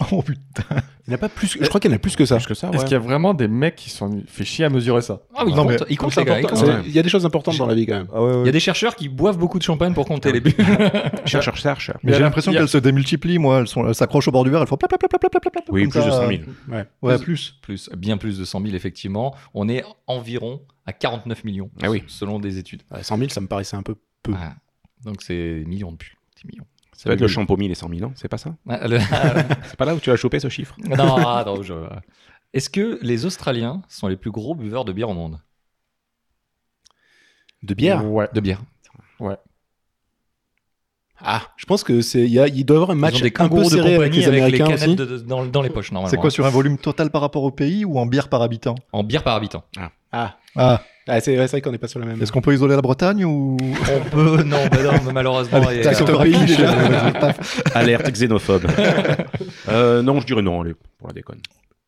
oh 0.12 0.22
putain. 0.22 0.64
Il 1.06 1.10
n'y 1.10 1.12
en 1.14 1.16
a 1.16 1.18
pas 1.18 1.28
plus. 1.28 1.58
Je 1.60 1.66
crois 1.68 1.78
qu'il 1.78 1.90
y 1.90 1.92
en 1.92 1.96
a 1.96 1.98
plus 1.98 2.16
que 2.16 2.24
ça. 2.24 2.36
Plus 2.36 2.46
que 2.46 2.54
ça, 2.54 2.70
Est-ce 2.72 2.84
qu'il 2.84 2.92
y 2.92 2.94
a 2.94 2.98
vraiment 3.00 3.34
des 3.34 3.48
mecs 3.48 3.76
qui 3.76 3.90
se 3.90 3.98
sont 3.98 4.22
fait 4.26 4.46
chier 4.46 4.64
à 4.64 4.70
mesurer 4.70 5.02
ça 5.02 5.20
Ah 5.34 5.44
oui, 5.44 5.52
Non, 5.52 5.64
il 5.64 5.68
mais 5.68 5.96
compte, 5.96 6.16
il 6.16 6.20
les 6.20 6.24
gars. 6.24 6.54
Ouais. 6.54 6.88
Y 6.88 6.98
a 6.98 7.02
des 7.02 7.10
choses 7.10 7.26
importantes 7.26 7.58
dans 7.58 7.66
la 7.66 7.74
vie 7.74 7.84
quand 7.84 7.96
même. 7.98 8.06
Ah 8.14 8.22
ouais, 8.22 8.40
Il 8.40 8.46
y 8.46 8.48
a 8.48 8.52
des 8.52 8.60
chercheurs 8.60 8.96
qui 8.96 9.10
boivent 9.10 9.36
beaucoup 9.36 9.58
de 9.58 9.62
champagne 9.62 9.92
pour 9.92 10.06
compter 10.06 10.32
les 10.32 10.40
bulles. 10.40 10.54
Cherche, 11.26 11.44
cherche, 11.44 11.60
cherche. 11.60 11.90
Mais 12.02 12.14
j'ai 12.14 12.20
l'impression 12.20 12.50
a- 12.52 12.54
qu'elles 12.54 12.68
se 12.68 12.78
démultiplient, 12.78 13.36
moi. 13.36 13.60
Elles 13.60 13.66
sont- 13.68 13.86
elles 13.86 13.94
s'accrochent 13.94 14.28
au 14.28 14.30
bord 14.32 14.44
du 14.44 14.48
verre, 14.50 14.62
elles 14.62 14.66
font 14.68 14.78
plap, 14.78 14.88
plap, 14.88 14.98
plap, 15.00 15.10
plap, 15.20 15.30
plap, 15.30 15.42
plap, 15.42 15.52
plap, 15.52 15.64
Oui, 15.68 15.82
plus 15.86 15.98
de 15.98 16.10
ça. 16.10 16.10
100 16.12 16.28
000. 16.28 16.42
Ouais, 17.02 17.18
plus. 17.18 17.58
plus, 17.60 17.90
bien 17.94 18.16
plus 18.16 18.38
de 18.38 18.44
100 18.46 18.62
000, 18.62 18.74
effectivement. 18.74 19.34
On 19.52 19.68
est 19.68 19.84
environ 20.06 20.62
à 20.86 20.94
49 20.94 21.44
millions, 21.44 21.70
Ah 21.82 21.90
oui. 21.90 22.04
selon 22.06 22.38
des 22.38 22.56
études. 22.56 22.84
Ouais, 22.90 23.02
100 23.02 23.18
000, 23.18 23.28
ça 23.28 23.42
me 23.42 23.48
paraissait 23.48 23.76
un 23.76 23.82
peu 23.82 23.96
peu. 24.22 24.32
Ah, 24.34 24.54
donc 25.04 25.22
c'est 25.22 25.62
millions 25.66 25.92
de 25.92 25.96
bulles. 25.96 26.16
10 26.36 26.46
millions. 26.48 26.66
Ça 26.96 27.08
va 27.08 27.14
être 27.14 27.20
le 27.20 27.28
champomis, 27.28 27.66
les 27.68 27.74
100 27.74 27.88
000 27.88 28.02
ans, 28.08 28.12
c'est 28.14 28.28
pas 28.28 28.36
ça 28.38 28.54
Ah, 28.68 28.86
le- 28.86 28.98
C'est 29.64 29.76
pas 29.76 29.84
là 29.86 29.94
où 29.94 30.00
tu 30.00 30.10
as 30.10 30.16
chopé 30.16 30.38
ce 30.40 30.48
chiffre 30.50 30.76
non, 30.84 31.16
attends, 31.26 31.62
je- 31.62 31.88
Est-ce 32.52 32.68
que 32.68 32.98
les 33.02 33.24
Australiens 33.24 33.82
sont 33.88 34.06
les 34.08 34.16
plus 34.16 34.30
gros 34.30 34.54
buveurs 34.54 34.84
de 34.84 34.92
bière 34.92 35.08
au 35.08 35.14
monde? 35.14 35.40
De 37.62 37.74
bière? 37.74 38.04
Ouais. 38.10 38.28
De 38.34 38.40
bière. 38.40 38.60
Ah, 41.22 41.42
je 41.58 41.66
pense 41.66 41.84
que 41.84 42.00
c'est. 42.00 42.26
Il 42.26 42.64
doit 42.64 42.74
y 42.76 42.76
avoir 42.78 42.90
un 42.92 42.94
match 42.94 43.20
des 43.20 43.26
un 43.26 43.30
peu 43.30 43.30
kangourous 43.30 43.64
de 43.64 43.74
serré 43.74 43.94
avec 43.94 44.10
compagnie 44.10 44.18
les 44.20 44.24
avec, 44.26 44.34
les 44.36 44.42
Américains 44.62 44.64
canettes 44.64 44.82
aussi. 44.88 44.96
de- 44.96 45.04
de- 45.04 45.18
dans, 45.18 45.44
dans 45.44 45.60
les 45.60 45.68
poches, 45.68 45.92
normalement. 45.92 46.10
C'est 46.10 46.16
quoi 46.16 46.30
sur 46.30 46.46
un 46.46 46.50
volume 46.50 46.78
total 46.78 47.10
par 47.10 47.20
rapport 47.20 47.42
au 47.42 47.50
pays 47.50 47.84
ou 47.84 47.98
en 47.98 48.06
bière 48.06 48.28
par 48.30 48.40
habitant? 48.40 48.74
En 48.92 49.04
bière 49.04 49.22
par 49.22 49.36
habitant. 49.36 49.62
Ah, 49.76 49.90
Ah, 50.12 50.38
Ah, 50.56 50.82
c'est 51.18 51.36
ouais, 51.36 51.46
c'est 51.48 51.52
vrai 51.56 51.60
qu'on 51.62 51.72
n'est 51.72 51.78
pas 51.78 51.88
sur 51.88 51.98
la 51.98 52.06
même. 52.06 52.22
est-ce 52.22 52.30
qu'on 52.30 52.40
peut 52.40 52.54
isoler 52.54 52.76
la 52.76 52.82
Bretagne 52.82 53.24
ou 53.24 53.56
On 53.60 54.10
peut, 54.10 54.42
non, 54.44 54.58
bah 54.70 54.82
non, 54.82 55.12
malheureusement. 55.12 55.66
Allez, 55.66 55.82
va 55.82 56.22
pays, 56.22 56.46
déjà. 56.46 56.70
Alerte 57.74 58.10
xénophobe. 58.12 58.66
euh, 59.68 60.02
non, 60.02 60.20
je 60.20 60.26
dirais 60.26 60.42
non, 60.42 60.60
allez, 60.60 60.74
pour 60.98 61.08
la 61.08 61.14
déconne. 61.14 61.40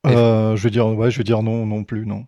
Euh, 0.06 0.56
je 0.56 0.62
vais 0.64 0.70
dire 0.70 0.87
ouais, 0.88 1.11
je 1.11 1.18
vais 1.18 1.24
dire 1.24 1.42
non 1.42 1.64
non 1.66 1.85
plus 1.85 2.06
non. 2.06 2.24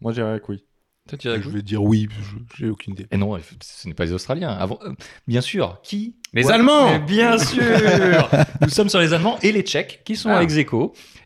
Moi, 0.00 0.12
j'irais 0.12 0.30
avec 0.30 0.48
oui. 0.48 0.64
Toi, 1.08 1.18
tu 1.18 1.26
dirais 1.28 1.40
Je 1.42 1.48
que- 1.48 1.54
vais 1.54 1.62
dire 1.62 1.82
oui, 1.82 2.08
je- 2.22 2.56
j'ai 2.56 2.70
aucune 2.70 2.92
idée. 2.94 3.06
Et 3.10 3.16
non, 3.16 3.36
ce 3.60 3.88
n'est 3.88 3.94
pas 3.94 4.04
les 4.04 4.12
Australiens. 4.12 4.50
Avant, 4.50 4.78
euh, 4.84 4.92
bien 5.26 5.40
sûr, 5.40 5.80
qui 5.82 6.14
Les 6.32 6.46
Ouais, 6.46 6.52
Allemands 6.52 6.90
mais 6.90 6.98
Bien 7.00 7.38
sûr 7.38 7.60
Nous 8.60 8.68
sommes 8.68 8.88
sur 8.88 9.00
les 9.00 9.12
Allemands 9.12 9.36
et 9.42 9.50
les 9.52 9.62
Tchèques, 9.62 10.02
qui 10.04 10.14
sont 10.16 10.30
Ah. 10.30 10.38
à 10.38 10.42
ex 10.42 10.54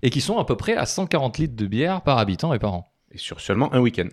et 0.02 0.10
qui 0.10 0.20
sont 0.20 0.38
à 0.38 0.44
peu 0.46 0.56
près 0.56 0.74
à 0.76 0.86
140 0.86 1.38
litres 1.38 1.56
de 1.56 1.66
bière 1.66 2.00
par 2.02 2.18
habitant 2.18 2.54
et 2.54 2.58
par 2.58 2.72
an. 2.74 2.86
Et 3.12 3.18
sur 3.18 3.40
seulement 3.40 3.72
un 3.72 3.80
week-end. 3.80 4.08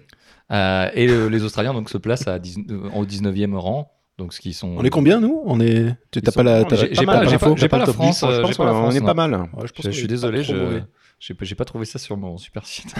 Euh, 0.51 0.89
et 0.93 1.08
le- 1.08 1.27
les 1.29 1.43
Australiens 1.43 1.73
donc, 1.73 1.89
se 1.89 1.97
placent 1.97 2.27
à 2.27 2.39
10 2.39 2.60
euh, 2.69 2.89
au 2.95 3.06
19e 3.06 3.56
rang. 3.56 3.91
Donc, 4.19 4.34
ce 4.34 4.39
qui 4.39 4.53
sont... 4.53 4.75
On 4.77 4.84
est 4.84 4.91
combien 4.91 5.19
nous? 5.19 5.41
On 5.45 5.60
est. 5.60 5.95
Tu 6.12 6.21
pas 6.21 6.43
la. 6.43 6.60
J'ai 6.69 7.06
pas 7.06 7.06
pas, 7.06 7.25
pas, 7.25 7.77
la 7.79 7.86
France. 7.88 8.19
10, 8.19 8.23
euh, 8.23 8.29
je 8.29 8.36
j'ai 8.36 8.41
pense 8.43 8.58
pas 8.58 8.65
la 8.65 8.71
qu'on 8.71 8.77
France, 8.77 8.95
est 8.95 8.99
non. 8.99 9.06
pas 9.08 9.13
mal. 9.15 9.32
Ouais, 9.34 9.47
je 9.65 9.73
pense 9.73 9.86
Je, 9.86 9.89
qu'on 9.89 9.91
suis 9.91 10.08
désolé, 10.08 10.43
je 10.43 10.82
j'ai 11.19 11.56
pas, 11.56 11.65
trouvé 11.65 11.86
ça 11.86 11.97
sur 11.99 12.17
mon 12.17 12.38
super 12.38 12.65
site. 12.65 12.93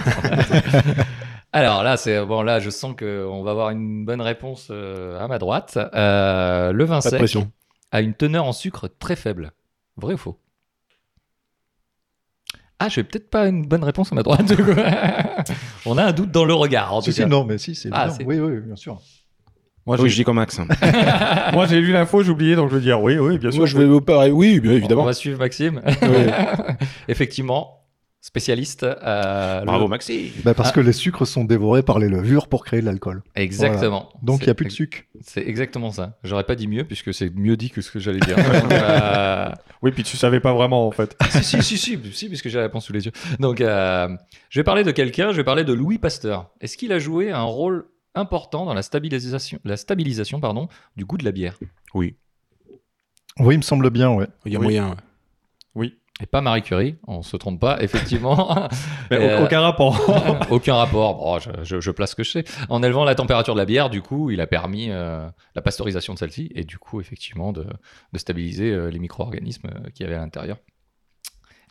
Alors 1.52 1.82
là, 1.82 1.96
c'est 1.96 2.24
bon. 2.24 2.42
Là, 2.42 2.58
je 2.58 2.70
sens 2.70 2.94
que 2.96 3.26
on 3.30 3.42
va 3.42 3.52
avoir 3.52 3.70
une 3.70 4.04
bonne 4.04 4.20
réponse 4.20 4.68
euh, 4.70 5.20
à 5.20 5.28
ma 5.28 5.38
droite. 5.38 5.78
Euh, 5.94 6.72
le 6.72 6.84
vin 6.84 7.00
sec 7.00 7.36
a 7.92 8.00
une 8.00 8.14
teneur 8.14 8.44
en 8.46 8.52
sucre 8.52 8.88
très 8.98 9.14
faible. 9.14 9.52
Vrai 9.96 10.14
ou 10.14 10.18
faux? 10.18 10.38
Ah, 12.78 12.88
je 12.88 12.96
vais 12.96 13.04
peut-être 13.04 13.30
pas 13.30 13.46
une 13.46 13.66
bonne 13.66 13.84
réponse 13.84 14.12
à 14.12 14.14
ma 14.14 14.22
droite. 14.22 14.44
du 14.46 14.56
coup. 14.56 14.70
on 15.86 15.96
a 15.96 16.04
un 16.04 16.12
doute 16.12 16.30
dans 16.32 16.44
le 16.44 16.54
regard. 16.54 16.92
En 16.94 17.00
tout 17.00 17.06
Si 17.06 17.12
si 17.14 17.20
cas. 17.20 17.26
non 17.26 17.44
mais 17.44 17.58
si 17.58 17.74
c'est 17.74 17.88
Ah, 17.92 18.08
Oui 18.26 18.38
oui 18.40 18.60
bien 18.60 18.76
sûr. 18.76 19.00
Moi, 19.86 20.00
Oui, 20.00 20.08
je 20.08 20.14
dis 20.16 20.24
comme 20.24 20.36
Max. 20.36 20.58
moi, 21.52 21.66
j'ai 21.66 21.78
lu 21.78 21.92
l'info, 21.92 22.22
j'ai 22.22 22.30
oublié, 22.30 22.56
donc 22.56 22.70
je 22.70 22.76
vais 22.76 22.80
dire 22.80 23.02
oui, 23.02 23.18
oui, 23.18 23.36
bien 23.38 23.50
sûr. 23.50 23.58
Moi, 23.58 23.66
je 23.66 23.76
vais. 23.76 24.30
Oui, 24.30 24.58
bien 24.58 24.72
On 24.72 24.76
évidemment. 24.76 25.04
va 25.04 25.12
suivre 25.12 25.38
Maxime. 25.38 25.82
Effectivement, 27.08 27.83
spécialiste. 28.26 28.84
euh, 28.84 29.60
le- 29.60 29.66
Bravo, 29.66 29.86
Maxi. 29.86 30.32
Bah, 30.44 30.54
parce 30.54 30.70
Ah. 30.70 30.72
que 30.72 30.80
les 30.80 30.94
sucres 30.94 31.26
sont 31.26 31.44
dévorés 31.44 31.82
par 31.82 31.98
les 31.98 32.08
levures 32.08 32.48
pour 32.48 32.64
créer 32.64 32.80
de 32.80 32.86
l'alcool. 32.86 33.22
Exactement. 33.34 34.08
Donc 34.22 34.40
il 34.40 34.44
n'y 34.44 34.50
a 34.50 34.54
plus 34.54 34.64
de 34.64 34.70
sucre. 34.70 35.02
C'est 35.20 35.46
exactement 35.46 35.90
ça. 35.90 36.16
J'aurais 36.24 36.44
pas 36.44 36.54
dit 36.54 36.66
mieux 36.66 36.84
puisque 36.84 37.12
c'est 37.12 37.28
mieux 37.34 37.56
dit 37.58 37.68
que 37.70 37.82
ce 37.82 37.90
que 37.90 37.98
j'allais 37.98 38.20
dire. 38.20 38.36
Euh, 38.72 39.50
Oui, 39.82 39.90
puis 39.92 40.02
tu 40.04 40.16
savais 40.16 40.40
pas 40.40 40.54
vraiment 40.54 40.86
en 40.86 40.90
fait. 40.90 41.14
si, 41.30 41.42
si, 41.44 41.62
si, 41.62 41.76
si, 41.76 41.98
si, 42.12 42.28
puisque 42.28 42.48
j'ai 42.48 42.56
la 42.56 42.64
réponse 42.64 42.86
sous 42.86 42.94
les 42.94 43.04
yeux. 43.04 43.12
Donc, 43.40 43.60
euh, 43.60 44.08
je 44.48 44.58
vais 44.58 44.64
parler 44.64 44.84
de 44.84 44.90
quelqu'un, 44.90 45.30
je 45.32 45.36
vais 45.36 45.44
parler 45.44 45.64
de 45.64 45.74
Louis 45.74 45.98
Pasteur. 45.98 46.50
Est-ce 46.62 46.78
qu'il 46.78 46.92
a 46.92 46.98
joué 46.98 47.30
un 47.30 47.42
rôle 47.42 47.84
important 48.14 48.64
dans 48.64 48.72
la 48.72 48.80
stabilisation, 48.82 49.58
la 49.64 49.76
stabilisation 49.76 50.40
pardon, 50.40 50.68
du 50.96 51.04
goût 51.04 51.18
de 51.18 51.24
la 51.26 51.32
bière? 51.32 51.58
Oui. 51.92 52.16
Oui 53.38 53.54
il 53.54 53.58
me 53.58 53.62
semble 53.62 53.90
bien 53.90 54.10
ouais. 54.12 54.28
Il 54.46 54.52
y 54.52 54.56
a 54.56 54.58
Oui. 54.60 54.64
moyen. 54.64 54.88
ouais. 54.90 54.96
Et 56.22 56.26
pas 56.26 56.40
Marie 56.40 56.62
Curie, 56.62 56.94
on 57.08 57.22
se 57.22 57.36
trompe 57.36 57.58
pas, 57.60 57.82
effectivement. 57.82 58.68
Mais 59.10 59.16
Euh, 59.18 59.40
au- 59.40 59.44
aucun 59.46 59.60
rapport. 59.60 59.98
Aucun 60.50 60.76
rapport. 60.76 61.16
Bon, 61.16 61.38
je, 61.40 61.50
je- 61.64 61.80
je 61.80 61.90
place 61.90 62.10
ce 62.12 62.14
que 62.16 62.22
je 62.22 62.30
sais. 62.30 62.44
En 62.68 62.84
élevant 62.84 63.04
la 63.04 63.16
température 63.16 63.54
de 63.54 63.58
la 63.58 63.64
bière, 63.66 63.90
du 63.90 64.00
coup, 64.00 64.30
il 64.30 64.40
a 64.40 64.46
permis 64.46 64.86
euh, 64.90 65.26
la 65.56 65.62
pasteurisation 65.62 66.14
de 66.14 66.18
celle-ci 66.20 66.52
et 66.54 66.62
du 66.62 66.78
coup, 66.78 67.00
effectivement, 67.00 67.52
de, 67.52 67.66
de 68.12 68.18
stabiliser 68.18 68.70
euh, 68.70 68.90
les 68.90 69.00
micro-organismes 69.00 69.66
euh, 69.68 69.90
qu'il 69.92 70.04
y 70.04 70.08
avait 70.08 70.14
à 70.16 70.20
l'intérieur. 70.20 70.56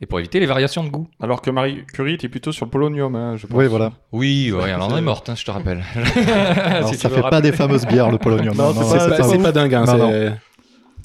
Et 0.02 0.06
pour 0.08 0.20
éviter 0.20 0.42
les 0.42 0.46
variations 0.46 0.84
de 0.84 0.90
goût. 0.90 1.08
Alors 1.22 1.42
que 1.42 1.50
Marie 1.50 1.86
Curie 1.94 2.16
était 2.16 2.28
plutôt 2.28 2.52
sur 2.52 2.66
le 2.66 2.72
polonium, 2.72 3.16
hein, 3.16 3.38
je 3.38 3.48
pense. 3.48 3.56
Oui 3.58 3.68
voilà. 3.68 3.94
Oui, 4.12 4.52
ouais, 4.52 4.70
elle 4.72 4.82
en 4.82 4.98
est 4.98 5.02
morte, 5.02 5.30
hein, 5.30 5.36
je 5.38 5.46
te 5.46 5.52
rappelle. 5.52 5.82
Alors, 6.58 6.90
Si 6.90 6.96
ça 6.98 7.08
fait 7.08 7.16
rappeler. 7.16 7.30
pas 7.30 7.42
des 7.42 7.54
fameuses 7.54 7.86
bières 7.86 8.12
le 8.12 8.18
polonium. 8.18 8.58
Non, 8.58 8.74
Non, 8.74 8.82
c'est 8.84 8.98
pas- 8.98 9.42
pas, 9.44 9.52
dingue. 9.54 9.74
hein, 9.74 9.86
Non, 9.86 10.36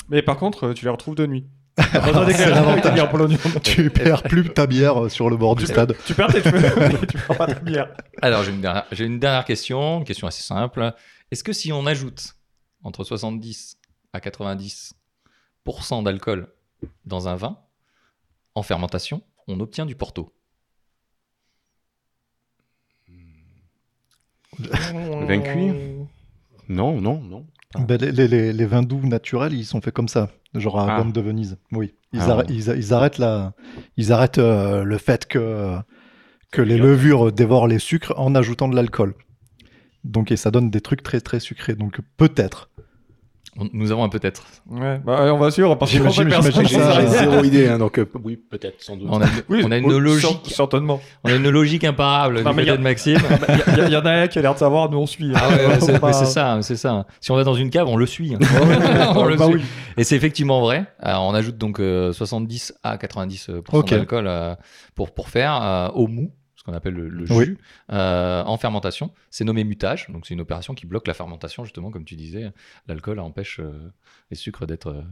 Mais 0.09 0.23
par 0.23 0.37
contre, 0.39 0.73
tu 0.73 0.85
les 0.87 0.91
retrouves 0.91 1.15
de 1.15 1.27
nuit. 1.27 1.47
Tu 3.63 3.91
perds 3.91 4.23
plus 4.23 4.49
ta 4.51 4.67
bière 4.67 5.05
euh, 5.05 5.09
sur 5.09 5.31
le 5.31 5.37
bord 5.37 5.57
du 5.57 5.67
stade. 5.67 5.97
Tu 6.07 6.15
perds 6.15 6.33
tes 6.33 6.43
cheveux, 6.43 6.75
mais 6.77 7.07
tu 7.07 7.19
perds 7.19 7.37
pas 7.37 7.47
ta 7.47 7.61
bière. 7.61 7.89
Alors, 8.21 8.43
j'ai 8.43 8.51
une, 8.51 8.61
dernière, 8.61 8.85
j'ai 8.93 9.05
une 9.05 9.19
dernière 9.19 9.45
question, 9.45 9.99
une 9.99 10.05
question 10.05 10.27
assez 10.27 10.43
simple. 10.43 10.93
Est-ce 11.31 11.45
que 11.45 11.53
si 11.53 11.73
on 11.73 11.87
ajoute 11.87 12.35
entre 12.83 13.05
70 13.05 13.77
à 14.13 14.19
90% 14.21 14.93
d'alcool 16.03 16.49
dans 17.05 17.29
un 17.29 17.37
vin 17.37 17.59
en 18.55 18.63
fermentation, 18.63 19.23
on 19.47 19.61
obtient 19.61 19.87
du 19.87 19.95
Porto? 19.95 20.33
Le 24.59 25.27
vin 25.27 25.41
cuit? 25.41 25.73
Non, 26.69 27.01
non, 27.01 27.21
non. 27.21 27.47
Ben, 27.77 27.99
les, 28.01 28.53
les- 28.53 28.65
vins 28.67 28.83
doux 28.83 29.01
naturels, 29.07 29.53
ils 29.53 29.67
sont 29.67 29.81
faits 29.83 29.93
comme 29.93 30.09
ça, 30.09 30.31
genre 30.55 30.81
à 30.81 30.95
Ah. 30.95 30.99
Baume 30.99 31.13
de 31.13 31.21
Venise. 31.21 31.59
Oui, 31.73 31.93
ils, 32.15 32.21
Ah, 32.21 32.39
ouais. 32.39 32.45
ils, 32.49 32.67
ils 32.77 32.95
arrêtent 32.95 33.19
la, 33.19 33.53
ils 33.99 34.11
arrêtent 34.11 34.39
euh, 34.39 34.85
le 34.85 34.97
fait 34.99 35.27
que 35.27 35.77
que 36.51 36.63
les 36.63 36.79
levures 36.79 37.31
dévorent 37.31 37.69
les 37.69 37.79
sucres 37.79 38.15
en 38.17 38.35
ajoutant 38.35 38.69
de 38.69 38.75
l'alcool. 38.75 39.15
Donc 40.03 40.33
et 40.33 40.37
ça 40.37 40.51
donne 40.51 40.71
des 40.71 40.81
trucs 40.81 41.03
très 41.03 41.21
très 41.21 41.41
sucrés. 41.41 41.75
Donc 41.75 42.01
peut-être. 42.17 42.71
On- 43.61 43.69
Nous 43.73 43.91
avons 43.91 44.05
un 44.05 44.09
peut-être. 44.09 44.45
Ouais, 44.71 45.01
bah, 45.05 45.33
on 45.35 45.39
va 45.39 45.51
suivre 45.51 45.75
parce 45.75 45.91
que 45.93 45.99
ça, 46.69 46.99
ouais. 46.99 47.07
zéro 47.07 47.43
idée, 47.45 47.67
hein, 47.69 47.79
donc 47.79 47.99
euh, 47.99 48.09
oui, 48.23 48.37
peut-être, 48.37 48.81
sans 48.83 48.97
doute. 48.97 49.09
On 49.11 49.21
a, 49.21 49.27
Oui, 49.49 49.63
on 49.65 49.71
a 49.73 49.79
une 49.79 49.87
oui, 49.87 49.99
logique, 50.01 50.45
cer- 50.47 50.55
Certainement. 50.55 51.01
on 51.25 51.29
a 51.31 51.35
une 51.35 51.49
logique 51.51 51.83
imparable 51.85 52.41
Non, 52.43 52.51
du 52.51 52.57
côté 52.57 52.67
y 52.69 52.71
a- 52.71 52.77
de 52.77 52.83
Maxime. 52.83 53.19
Il 53.69 53.79
y, 53.79 53.81
a- 53.81 53.89
y 53.89 53.97
en 53.97 54.07
a 54.07 54.11
un 54.13 54.27
qui 54.29 54.39
a 54.39 54.43
l'air 54.43 54.55
de 54.55 54.59
savoir, 54.59 54.91
nous 54.91 54.99
on 54.99 55.07
suit. 55.07 55.33
Ah 55.35 55.49
ouais, 55.49 55.67
ouais, 55.67 55.77
c'est, 55.81 55.93
Bah, 56.01 56.09
mais 56.09 56.13
c'est 56.13 56.27
ça, 56.27 56.59
c'est 56.63 56.77
ça. 56.77 57.05
Si 57.21 57.31
on 57.33 57.37
va 57.37 57.45
dans 57.45 57.55
une 57.55 57.71
cave, 57.71 57.89
on 57.89 57.97
le 57.97 58.07
suit. 58.07 58.35
hein. 58.35 58.39
On 59.17 59.25
le 59.25 59.37
bah 59.37 59.47
suit. 59.47 59.55
oui. 59.57 59.63
Et 59.97 60.05
c'est 60.05 60.15
effectivement 60.17 60.61
vrai. 60.61 60.85
Alors, 61.01 61.25
on 61.25 61.35
ajoute 61.35 61.59
donc 61.59 61.81
euh, 61.81 62.13
70 62.13 62.75
à 62.85 62.97
90% 62.97 63.63
Ok. 63.73 63.91
d'alcool 63.91 64.27
euh, 64.29 64.55
pour, 64.95 65.11
pour 65.13 65.29
faire 65.29 65.59
euh, 65.63 65.89
au 65.95 66.07
mou, 66.07 66.31
qu'on 66.69 66.77
appelle 66.77 66.95
le, 66.95 67.09
le 67.09 67.25
jus, 67.27 67.33
Oui. 67.33 67.57
euh, 67.93 68.43
en 68.45 68.57
fermentation. 68.59 69.11
C'est 69.31 69.45
nommé 69.45 69.65
mutage. 69.65 70.07
Donc, 70.11 70.27
c'est 70.27 70.35
une 70.35 70.41
opération 70.41 70.75
qui 70.75 70.87
bloque 70.87 71.07
la 71.09 71.15
fermentation, 71.15 71.65
justement, 71.65 71.91
comme 71.91 72.05
tu 72.05 72.15
disais. 72.17 72.51
L'alcool 72.87 73.19
empêche 73.21 73.61
euh, 73.61 73.91
les 74.31 74.37
sucres 74.37 74.67
d'être. 74.67 74.89
euh, 74.89 75.03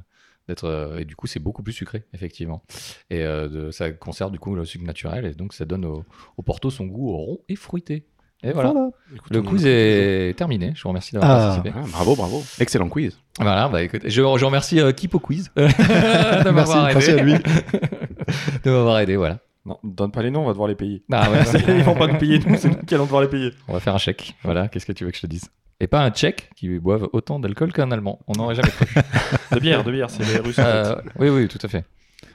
d'être 0.48 0.64
euh, 0.66 0.98
et 0.98 1.04
du 1.04 1.16
coup 1.16 1.26
c'est 1.26 1.40
beaucoup 1.40 1.64
plus 1.64 1.72
sucré 1.72 2.04
effectivement 2.14 2.62
et 3.10 3.24
euh, 3.24 3.48
de- 3.48 3.70
ça 3.72 3.90
conserve 3.90 4.30
du 4.30 4.38
coup 4.38 4.54
le 4.54 4.64
sucre 4.64 4.84
naturel 4.84 5.24
et 5.26 5.34
donc 5.34 5.52
ça 5.52 5.64
donne 5.64 5.84
au, 5.84 6.04
au 6.36 6.42
porto 6.42 6.70
son 6.70 6.84
goût 6.86 7.10
rond 7.16 7.38
et 7.48 7.56
fruité 7.56 8.06
et 8.44 8.52
voilà, 8.52 8.72
Écoute, 9.12 9.32
le 9.34 9.42
quiz 9.42 9.66
est 9.66 10.38
terminé 10.38 10.70
je 10.76 10.84
vous 10.84 10.90
remercie 10.90 11.14
d'avoir 11.14 11.32
Ah. 11.32 11.46
participé 11.56 11.72
Ah, 11.76 11.84
bravo, 11.90 12.14
bravo. 12.14 12.44
Excellent 12.60 12.88
quiz. 12.88 13.18
voilà, 13.40 13.68
bah 13.68 13.82
écoute, 13.82 14.02
je, 14.04 14.10
je 14.10 14.44
remercie 14.44 14.78
euh, 14.78 14.92
Kipo 14.92 15.18
Quiz 15.18 15.50
de 15.56 16.50
m'avoir 16.50 16.84
merci, 16.94 17.10
à 17.10 17.22
lui. 17.24 17.34
de 18.64 18.70
m'avoir 18.70 19.00
aidé, 19.00 19.16
voilà. 19.16 19.40
Non, 19.66 19.78
donne 19.82 20.12
pas 20.12 20.22
les 20.22 20.30
noms, 20.30 20.42
on 20.42 20.46
va 20.46 20.52
devoir 20.52 20.68
les 20.68 20.76
payer. 20.76 21.02
Ah 21.10 21.28
ouais, 21.28 21.40
Ils 21.76 21.82
vont 21.82 21.96
pas 21.96 22.06
nous 22.06 22.16
payer, 22.18 22.38
nous, 22.46 22.56
c'est 22.56 22.68
nous 22.68 22.76
qui 22.86 22.94
allons 22.94 23.04
devoir 23.04 23.20
les 23.22 23.28
payer. 23.28 23.50
on 23.66 23.72
va 23.72 23.80
faire 23.80 23.94
un 23.96 23.98
chèque. 23.98 24.36
Voilà, 24.44 24.68
qu'est-ce 24.68 24.86
que 24.86 24.92
tu 24.92 25.04
veux 25.04 25.10
que 25.10 25.16
je 25.16 25.22
te 25.22 25.26
dise? 25.26 25.50
Et 25.80 25.88
pas 25.88 26.04
un 26.04 26.10
tchèque 26.10 26.50
qui 26.54 26.78
boive 26.78 27.08
autant 27.12 27.40
d'alcool 27.40 27.72
qu'un 27.72 27.90
allemand. 27.90 28.20
On 28.28 28.32
n'aurait 28.34 28.54
jamais 28.54 28.70
cru. 28.70 28.86
De 29.52 29.58
bière, 29.58 29.82
de 29.84 29.90
bière, 29.90 30.08
c'est 30.08 30.22
les 30.24 30.38
Russes. 30.38 30.56
Euh, 30.58 30.94
oui, 31.18 31.28
oui, 31.28 31.48
tout 31.48 31.58
à 31.62 31.68
fait. 31.68 31.84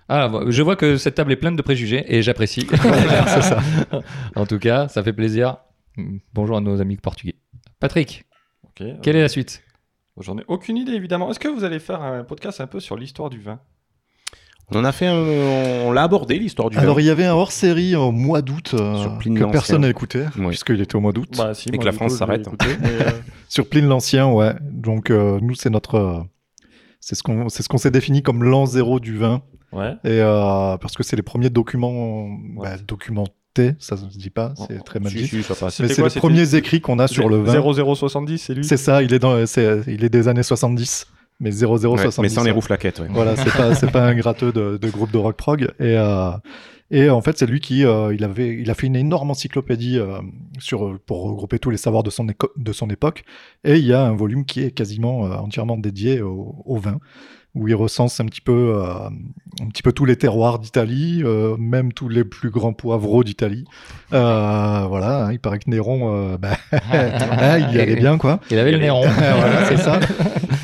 Ah, 0.10 0.30
je 0.48 0.62
vois 0.62 0.76
que 0.76 0.98
cette 0.98 1.16
table 1.16 1.32
est 1.32 1.38
pleine 1.38 1.56
de 1.56 1.62
préjugés 1.62 2.04
et 2.14 2.22
j'apprécie. 2.22 2.68
C'est 3.28 3.42
ça. 3.42 3.62
en 4.36 4.46
tout 4.46 4.60
cas, 4.60 4.90
ça 4.90 5.02
fait 5.04 5.14
plaisir. 5.14 5.58
Bonjour 6.34 6.58
à 6.58 6.62
nos 6.62 6.82
amis 6.82 6.98
portugais. 6.98 7.36
Patrick, 7.80 8.26
euh, 8.82 8.96
quelle 9.02 9.16
est 9.16 9.22
la 9.22 9.30
suite? 9.30 9.64
J'en 10.20 10.38
ai 10.38 10.44
aucune 10.48 10.78
idée, 10.78 10.92
évidemment. 10.94 11.32
Est-ce 11.32 11.40
que 11.40 11.48
vous 11.48 11.64
allez 11.64 11.80
faire 11.80 12.02
un 12.02 12.24
podcast 12.24 12.60
un 12.62 12.68
peu 12.68 12.80
sur 12.80 12.98
l'histoire 12.98 13.30
du 13.30 13.40
vin? 13.40 13.60
On 14.74 14.84
a 14.86 14.92
fait 14.92 15.08
un- 15.08 15.16
On 15.86 15.92
l'a 15.92 16.04
abordé, 16.04 16.40
l'histoire 16.40 16.70
du 16.70 16.78
Alors 16.78 17.00
il 17.00 17.06
y 17.06 17.10
avait 17.10 17.26
un 17.26 17.34
hors-série 17.34 17.96
au 17.96 18.12
mois 18.12 18.42
d'août 18.42 18.74
euh, 18.74 19.06
que 19.24 19.52
personne 19.52 19.82
n'a 19.82 19.90
écouté 19.90 20.24
Oui. 20.38 20.48
puisqu'il 20.48 20.80
était 20.82 20.96
au 20.96 21.02
mois 21.02 21.12
d'août. 21.12 21.30
Bah, 21.38 21.54
si, 21.54 21.70
Et 21.70 21.78
que 21.78 21.86
la 21.86 21.92
France 21.92 22.16
s'arrête. 22.18 22.48
euh, 22.48 23.12
Sur 23.50 23.68
Pline 23.68 23.88
l'Ancien, 23.88 24.28
ouais. 24.32 24.54
Donc 24.72 25.10
euh, 25.10 25.40
nous 25.42 25.56
c'est 25.56 25.70
notre 25.70 25.96
euh, 25.96 26.20
c'est 27.00 27.16
ce 27.16 27.24
qu'on 27.24 27.50
c'est 27.50 27.64
ce 27.64 27.70
qu'on 27.70 27.78
s'est 27.78 27.92
défini 27.92 28.22
comme 28.24 28.44
l'an 28.44 28.66
zéro 28.66 29.00
du 29.00 29.18
vin 29.18 29.42
Ouais. 29.74 29.94
et 30.04 30.20
euh, 30.20 30.78
parce 30.78 30.96
que 30.96 31.04
c'est 31.04 31.16
les 31.16 31.22
premiers 31.22 31.50
documents 31.50 32.28
bah, 32.56 32.62
Ouais. 32.64 32.76
documentés, 32.86 33.76
ça 33.80 33.96
se 33.98 34.06
dit 34.18 34.30
pas, 34.30 34.54
c'est 34.68 34.84
très 34.84 35.00
mal 35.00 35.12
Si, 35.12 35.18
dit. 35.20 35.28
si, 35.28 35.44
ça 35.44 35.56
passe. 35.56 35.80
Mais 35.80 35.88
c'est 35.88 36.02
quoi, 36.02 36.10
les 36.10 36.16
premiers 36.20 36.56
écrits 36.56 36.82
qu'on 36.82 37.00
a 37.00 37.08
sur 37.08 37.30
le 37.30 37.38
vin. 37.42 37.54
0070, 37.62 38.38
c'est 38.38 38.54
lui? 38.54 38.64
C'est 38.66 38.76
ça, 38.78 39.02
il 39.04 39.14
est 39.14 39.20
dans 39.20 39.46
c'est 39.46 39.82
il 39.88 40.04
est 40.04 40.10
des 40.10 40.28
années 40.28 40.44
70 40.44 41.08
mais 41.42 41.52
0070. 41.52 41.86
Ouais, 41.86 42.22
mais 42.22 42.30
sans 42.30 42.44
les 42.44 42.48
ouais. 42.48 42.52
roues 42.52 42.62
flaquettes, 42.62 43.00
ouais. 43.00 43.08
Voilà, 43.10 43.36
c'est 43.36 43.52
pas 43.52 43.76
c'est 43.76 43.92
pas 43.92 44.06
un 44.08 44.16
gratteux 44.16 44.52
de, 44.54 44.78
de 44.78 44.89
groupe 44.89 45.12
de 45.12 45.18
rock 45.18 45.36
prog 45.36 45.64
et 45.80 45.98
euh, 45.98 46.32
et 46.92 47.10
en 47.10 47.22
fait 47.22 47.38
c'est 47.38 47.48
lui 47.48 47.60
qui 47.60 47.84
euh, 47.84 48.14
il 48.14 48.24
avait 48.24 48.56
il 48.56 48.70
a 48.70 48.76
fait 48.76 48.88
une 48.88 48.96
énorme 48.96 49.32
encyclopédie 49.32 49.98
euh, 49.98 50.20
sur 50.60 51.00
pour 51.06 51.24
regrouper 51.24 51.58
tous 51.58 51.72
les 51.72 51.78
savoirs 51.78 52.04
de 52.04 52.10
son 52.10 52.26
de 52.26 52.74
son 52.74 52.89
époque 52.89 53.24
et 53.64 53.78
il 53.78 53.86
y 53.86 53.94
a 53.94 54.06
un 54.06 54.16
volume 54.16 54.46
qui 54.46 54.62
est 54.62 54.72
quasiment 54.72 55.26
euh, 55.26 55.36
entièrement 55.36 55.78
dédié 55.78 56.22
au, 56.22 56.56
au 56.66 56.78
vin 56.78 57.00
où 57.54 57.68
il 57.68 57.76
recense 57.76 58.20
un 58.20 58.26
petit 58.26 58.42
peu 58.42 58.76
euh, 58.76 59.10
un 59.62 59.68
petit 59.68 59.84
peu 59.84 59.92
tous 59.92 60.06
les 60.06 60.16
terroirs 60.16 60.60
d'Italie, 60.60 61.22
euh, 61.24 61.58
même 61.58 61.92
tous 61.92 62.08
les 62.08 62.24
plus 62.24 62.50
grands 62.50 62.74
poivreaux 62.74 63.24
d'Italie. 63.24 63.66
Euh, 64.14 64.86
voilà, 64.88 65.26
hein, 65.26 65.32
il 65.34 65.39
paraît 65.39 65.60
que 65.60 65.70
Néron, 65.70 66.14
euh, 66.14 66.38
bah, 66.38 66.58
hein, 66.72 67.58
il 67.58 67.76
y 67.76 67.80
allait 67.80 67.98
bien 67.98 68.18
quoi. 68.18 68.39
Il 68.50 68.58
avait 68.58 68.72
le 68.72 68.78
nez 68.78 68.89
rond. 68.89 69.06
voilà, 69.18 69.66
c'est 69.66 69.78
ça. 69.78 70.00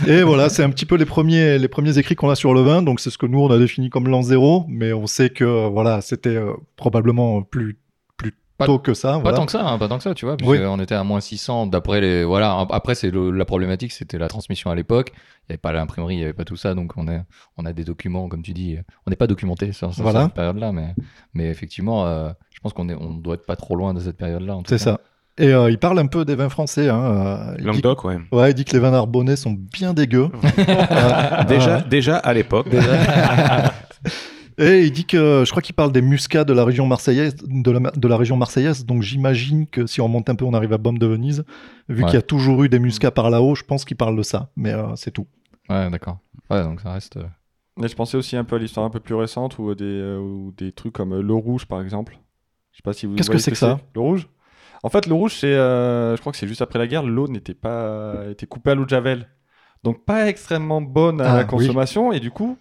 Et 0.07 0.23
voilà, 0.23 0.49
c'est 0.49 0.63
un 0.63 0.69
petit 0.69 0.85
peu 0.85 0.95
les 0.95 1.05
premiers, 1.05 1.57
les 1.59 1.67
premiers 1.67 1.97
écrits 1.97 2.15
qu'on 2.15 2.29
a 2.29 2.35
sur 2.35 2.53
le 2.53 2.61
vin. 2.61 2.81
Donc 2.81 2.99
c'est 2.99 3.09
ce 3.09 3.17
que 3.17 3.25
nous 3.25 3.39
on 3.39 3.49
a 3.51 3.57
défini 3.57 3.89
comme 3.89 4.07
l'an 4.07 4.21
zéro, 4.21 4.65
mais 4.67 4.93
on 4.93 5.07
sait 5.07 5.29
que 5.29 5.43
euh, 5.43 5.67
voilà, 5.67 6.01
c'était 6.01 6.35
euh, 6.35 6.53
probablement 6.75 7.41
plus 7.43 7.77
plus 8.17 8.33
Pas- 8.57 8.65
tôt 8.65 8.79
que 8.79 8.93
ça. 8.93 9.13
Pas 9.13 9.19
voilà. 9.19 9.37
tant 9.37 9.45
que 9.45 9.51
ça, 9.51 9.67
hein, 9.67 9.77
pas 9.77 9.87
tant 9.87 9.97
que 9.97 10.03
ça, 10.03 10.13
tu 10.15 10.25
vois. 10.25 10.37
Oui. 10.43 10.57
On 10.65 10.79
était 10.79 10.95
à 10.95 11.03
moins 11.03 11.19
600 11.19 11.67
d'après 11.67 12.01
les. 12.01 12.23
Voilà. 12.23 12.65
Après, 12.71 12.95
c'est 12.95 13.11
la 13.13 13.45
problématique, 13.45 13.91
c'était 13.91 14.17
la 14.17 14.27
transmission 14.27 14.71
à 14.71 14.75
l'époque. 14.75 15.11
Il 15.15 15.51
n'y 15.51 15.53
avait 15.53 15.57
pas 15.59 15.71
l'imprimerie, 15.73 16.15
il 16.15 16.17
n'y 16.17 16.23
avait 16.23 16.33
pas 16.33 16.43
tout 16.45 16.57
ça, 16.57 16.73
donc 16.73 16.93
on 16.97 17.07
a, 17.07 17.19
on 17.57 17.65
a 17.65 17.71
des 17.73 17.83
documents, 17.83 18.27
comme 18.27 18.41
tu 18.41 18.53
dis. 18.53 18.77
On 19.05 19.09
n'est 19.11 19.15
pas 19.15 19.27
documenté 19.27 19.71
sur, 19.71 19.93
sur 19.93 20.03
Voilà. 20.03 20.23
cette 20.25 20.33
période-là, 20.33 20.71
mais, 20.71 20.93
mais 21.33 21.45
effectivement, 21.49 22.05
euh, 22.07 22.29
je 22.53 22.59
pense 22.59 22.73
qu'on 22.73 22.89
est, 22.89 22.95
on 22.95 23.13
doit 23.13 23.35
être 23.35 23.45
pas 23.45 23.55
trop 23.55 23.75
loin 23.75 23.93
de 23.93 23.99
cette 23.99 24.17
période-là. 24.17 24.57
C'est 24.67 24.77
ça. 24.79 24.99
Et 25.39 25.53
euh, 25.53 25.69
il 25.69 25.77
parle 25.77 25.99
un 25.99 26.07
peu 26.07 26.25
des 26.25 26.33
vins 26.35 26.49
français. 26.49 26.89
Hein. 26.89 26.99
euh, 26.99 27.51
il 27.57 27.61
dit- 27.61 27.67
Languedoc, 27.67 28.03
ouais. 28.05 28.17
ouais, 28.31 28.51
il 28.51 28.53
dit 28.55 28.65
que 28.65 28.73
les 28.73 28.79
vins 28.79 28.89
narbonnais 28.91 29.35
sont 29.35 29.51
bien 29.73 29.93
dégueux. 29.93 30.29
Euh, 30.59 31.43
Déjà, 31.43 31.81
déjà 31.81 32.17
à 32.17 32.33
l'époque. 32.33 32.67
Et 34.59 34.81
il 34.85 34.91
dit 34.91 35.05
que, 35.05 35.43
je 35.45 35.51
crois 35.51 35.61
qu'il 35.61 35.75
parle 35.75 35.91
des 35.91 36.01
muscats 36.01 36.43
de 36.43 36.51
la 36.51 36.65
région 36.65 36.87
marseillaise, 36.87 37.35
de 37.45 37.69
la, 37.71 37.91
de 37.91 38.07
la 38.07 38.17
région 38.17 38.37
marseillaise. 38.37 38.85
Donc 38.87 39.03
j'imagine 39.03 39.67
que 39.67 39.85
si 39.85 40.01
on 40.01 40.07
monte 40.07 40.29
un 40.31 40.35
peu, 40.35 40.45
on 40.45 40.53
arrive 40.55 40.73
à 40.73 40.79
Baume 40.79 40.97
de 40.97 41.05
Venise. 41.05 41.45
Vu 41.89 42.01
Ouais. 42.01 42.09
qu'il 42.09 42.15
y 42.15 42.17
a 42.17 42.23
toujours 42.23 42.63
eu 42.63 42.69
des 42.69 42.79
muscats 42.79 43.11
par 43.11 43.29
là-haut, 43.29 43.53
je 43.53 43.63
pense 43.63 43.85
qu'il 43.85 43.97
parle 43.97 44.17
de 44.17 44.23
ça. 44.23 44.49
Mais 44.55 44.73
euh, 44.73 44.95
c'est 44.95 45.11
tout. 45.11 45.27
Ouais, 45.69 45.89
d'accord. 45.91 46.17
Ouais, 46.49 46.63
donc 46.63 46.81
ça 46.81 46.91
reste. 46.93 47.19
Mais 47.79 47.87
je 47.87 47.95
pensais 47.95 48.17
aussi 48.17 48.35
un 48.35 48.43
peu 48.43 48.55
à 48.55 48.59
l'histoire 48.59 48.83
un 48.83 48.89
peu 48.89 48.99
plus 48.99 49.13
récente 49.13 49.59
ou 49.59 49.75
des, 49.75 49.83
euh, 49.85 50.17
ou 50.17 50.51
des 50.57 50.71
trucs 50.71 50.93
comme 50.93 51.19
l'eau 51.19 51.37
rouge 51.39 51.67
par 51.67 51.79
exemple. 51.79 52.17
Je 52.71 52.77
sais 52.77 52.83
pas 52.83 52.93
si 52.93 53.05
vous 53.05 53.13
Qu'est-ce 53.15 53.29
que 53.29 53.37
c'est 53.37 53.51
que 53.51 53.57
ça? 53.57 53.79
L'eau 53.93 54.01
rouge? 54.03 54.27
En 54.83 54.89
fait, 54.89 55.07
l'eau 55.07 55.17
rouge, 55.17 55.35
c'est, 55.39 55.53
euh, 55.53 56.15
je 56.15 56.21
crois 56.21 56.31
que 56.31 56.37
c'est 56.37 56.47
juste 56.47 56.61
après 56.61 56.79
la 56.79 56.87
guerre, 56.87 57.03
l'eau 57.03 57.27
n'était 57.27 57.53
pas 57.53 58.25
était 58.29 58.45
coupée 58.45 58.71
à 58.71 58.75
l'eau 58.75 58.83
de 58.85 58.89
javel, 58.89 59.27
donc 59.83 60.05
pas 60.05 60.27
extrêmement 60.27 60.81
bonne 60.81 61.21
à 61.21 61.31
Ah, 61.31 61.35
la 61.37 61.41
oui. 61.43 61.47
consommation 61.47 62.11
et 62.11 62.19
du 62.19 62.31
coup, 62.31 62.57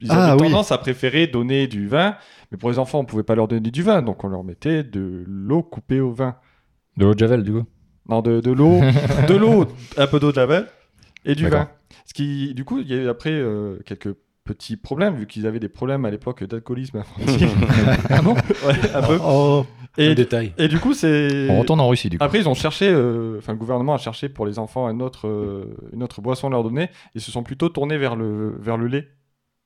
ils 0.00 0.10
Ah, 0.10 0.32
avaient 0.32 0.42
oui. 0.42 0.48
tendance 0.50 0.72
à 0.72 0.78
préférer 0.78 1.26
donner 1.26 1.66
du 1.66 1.86
vin, 1.88 2.16
mais 2.50 2.58
pour 2.58 2.70
les 2.70 2.78
enfants, 2.78 3.00
on 3.00 3.04
pouvait 3.04 3.22
pas 3.22 3.34
leur 3.34 3.48
donner 3.48 3.70
du 3.70 3.82
vin, 3.82 4.02
donc 4.02 4.24
on 4.24 4.28
leur 4.28 4.44
mettait 4.44 4.82
de 4.82 5.24
l'eau 5.26 5.62
coupée 5.62 6.00
au 6.00 6.10
vin. 6.12 6.36
De 6.96 7.04
l'eau 7.04 7.14
de 7.14 7.18
Javel, 7.18 7.42
du 7.44 7.52
coup. 7.52 7.64
Non, 8.08 8.22
de, 8.22 8.40
de 8.40 8.50
l'eau, 8.50 8.80
de 9.28 9.34
l'eau, 9.36 9.66
un 9.96 10.06
peu 10.08 10.18
d'eau 10.18 10.30
de 10.30 10.34
javel 10.36 10.66
et 11.24 11.34
du 11.34 11.48
vin. 11.48 11.68
Ce 12.06 12.12
qui, 12.14 12.54
du 12.54 12.64
coup, 12.64 12.78
il 12.80 12.88
y 12.88 12.94
a 12.94 12.96
eu 12.96 13.08
après 13.08 13.30
euh, 13.30 13.78
quelques 13.86 14.16
petits 14.54 14.76
problèmes, 14.76 15.14
vu 15.14 15.26
qu'ils 15.26 15.46
avaient 15.46 15.60
des 15.60 15.68
problèmes 15.68 16.04
à 16.04 16.10
l'époque 16.10 16.44
d'alcoolisme 16.44 16.98
infantil. 16.98 17.48
ah 18.10 18.22
bon 18.22 18.34
Ouais, 18.66 18.94
un 18.94 19.02
peu. 19.02 19.18
Oh, 19.24 19.64
Un 19.98 20.02
Et, 20.02 20.14
détail. 20.14 20.52
et 20.58 20.68
du 20.68 20.78
coup, 20.78 20.94
c'est. 20.94 21.48
On 21.50 21.60
retourne 21.60 21.80
en 21.80 21.88
Russie, 21.88 22.08
du 22.10 22.18
coup. 22.18 22.24
Après, 22.24 22.38
ils 22.38 22.48
ont 22.48 22.54
cherché, 22.54 22.88
euh, 22.90 23.38
enfin, 23.38 23.52
le 23.52 23.58
gouvernement 23.58 23.94
a 23.94 23.98
cherché 23.98 24.28
pour 24.28 24.46
les 24.46 24.58
enfants 24.58 24.86
un 24.86 25.00
autre, 25.00 25.28
euh, 25.28 25.76
une 25.92 26.02
autre 26.02 26.20
boisson 26.20 26.48
à 26.48 26.50
leur 26.50 26.62
donner. 26.62 26.90
Ils 27.14 27.20
se 27.20 27.30
sont 27.30 27.42
plutôt 27.42 27.68
tournés 27.68 27.98
vers 27.98 28.16
le, 28.16 28.56
vers 28.60 28.76
le 28.76 28.86
lait. 28.86 29.08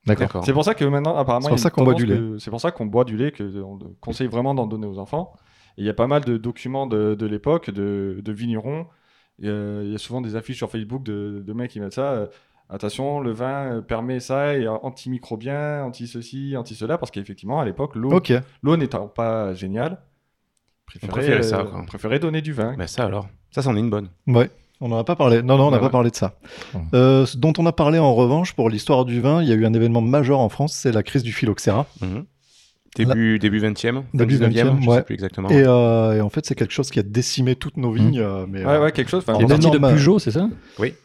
D'accord. 0.05 0.43
C'est 0.45 0.53
pour 0.53 0.63
ça 0.63 0.75
que 0.75 0.85
maintenant, 0.85 1.15
apparemment, 1.17 1.45
C'est 1.45 1.49
pour 1.49 1.59
ça 1.59 1.69
qu'on 1.71 1.83
boit 1.83 1.95
du 1.95 2.05
lait. 2.05 2.19
C'est 2.39 2.51
pour 2.51 2.61
ça 2.61 2.71
qu'on 2.71 2.85
boit 2.85 3.05
du 3.05 3.17
lait, 3.17 3.31
qu'on 3.31 3.79
conseille 4.01 4.27
vraiment 4.27 4.53
d'en 4.53 4.67
donner 4.67 4.85
aux 4.87 4.99
enfants. 4.99 5.33
Et 5.77 5.81
il 5.81 5.85
y 5.85 5.89
a 5.89 5.93
pas 5.93 6.07
mal 6.07 6.23
de 6.23 6.37
documents 6.37 6.85
de, 6.87 7.15
de 7.15 7.25
l'époque, 7.25 7.69
de, 7.71 8.21
de 8.23 8.31
vignerons. 8.31 8.85
Euh, 9.43 9.81
il 9.83 9.91
y 9.91 9.95
a 9.95 9.97
souvent 9.97 10.21
des 10.21 10.35
affiches 10.35 10.57
sur 10.57 10.69
Facebook 10.69 11.03
de, 11.03 11.43
de 11.45 11.53
mecs 11.53 11.71
qui 11.71 11.79
mettent 11.79 11.95
ça. 11.95 12.29
Attention, 12.69 13.19
le 13.19 13.31
vin 13.31 13.77
euh, 13.77 13.81
permet 13.81 14.19
ça, 14.19 14.55
et 14.55 14.67
antimicrobien, 14.67 15.83
anti-ceci, 15.83 16.55
anti-cela, 16.57 16.97
parce 16.97 17.11
qu'effectivement, 17.11 17.59
à 17.59 17.65
l'époque, 17.65 17.95
l'eau 17.95 18.77
n'étant 18.77 19.07
pas 19.07 19.53
géniale, 19.53 19.99
préférait, 20.85 21.11
préférait 21.11 21.43
ça, 21.43 21.59
euh, 21.61 21.83
préférait 21.87 22.19
donner 22.19 22.41
du 22.41 22.53
vin. 22.53 22.75
Ben 22.77 22.87
ça 22.87 23.05
alors? 23.05 23.27
Ça, 23.51 23.61
c'en 23.61 23.75
est 23.75 23.79
une 23.79 23.89
bonne. 23.89 24.09
Ouais. 24.27 24.49
On 24.81 24.89
n'en 24.89 24.97
a 24.97 25.03
pas 25.05 25.15
parlé. 25.15 25.41
Non, 25.41 25.57
non, 25.57 25.67
on 25.67 25.71
n'a 25.71 25.79
pas 25.79 25.85
ouais. 25.85 25.91
parlé 25.91 26.09
de 26.11 26.15
ça. 26.15 26.33
Hum. 26.73 26.89
Euh, 26.93 27.25
ce 27.25 27.37
dont 27.37 27.53
on 27.57 27.65
a 27.65 27.71
parlé 27.71 27.97
en 27.97 28.13
revanche 28.13 28.53
pour 28.53 28.69
l'histoire 28.69 29.05
du 29.05 29.21
vin, 29.21 29.41
il 29.41 29.47
y 29.47 29.53
a 29.53 29.55
eu 29.55 29.65
un 29.65 29.73
événement 29.73 30.01
majeur 30.01 30.39
en 30.39 30.49
France, 30.49 30.73
c'est 30.73 30.91
la 30.91 31.01
crise 31.01 31.23
du 31.23 31.31
phylloxéra. 31.31 31.85
Mhm. 32.01 32.25
Début, 32.95 33.39
début 33.39 33.59
20e 33.59 34.03
Début 34.13 34.35
19e, 34.37 34.49
20e, 34.51 34.81
je 34.83 34.89
ouais. 34.89 34.95
sais 34.97 35.03
plus 35.03 35.13
exactement. 35.15 35.49
Et, 35.49 35.63
euh, 35.65 36.13
et 36.17 36.21
en 36.21 36.29
fait, 36.29 36.45
c'est 36.45 36.55
quelque 36.55 36.71
chose 36.73 36.89
qui 36.89 36.99
a 36.99 37.03
décimé 37.03 37.55
toutes 37.55 37.77
nos 37.77 37.91
vignes. 37.91 38.19
euh, 38.19 38.45
mais, 38.49 38.63
Ouais, 38.63 38.71
euh, 38.73 38.83
ouais, 38.83 38.91
quelque 38.91 39.09
chose. 39.09 39.23
enfin, 39.27 39.37
Il 39.39 39.41
est 39.41 39.45
En 39.45 39.47
parti 39.49 39.69
de 39.71 39.77
Peugeot, 39.77 40.19
c'est 40.19 40.31
ça 40.31 40.47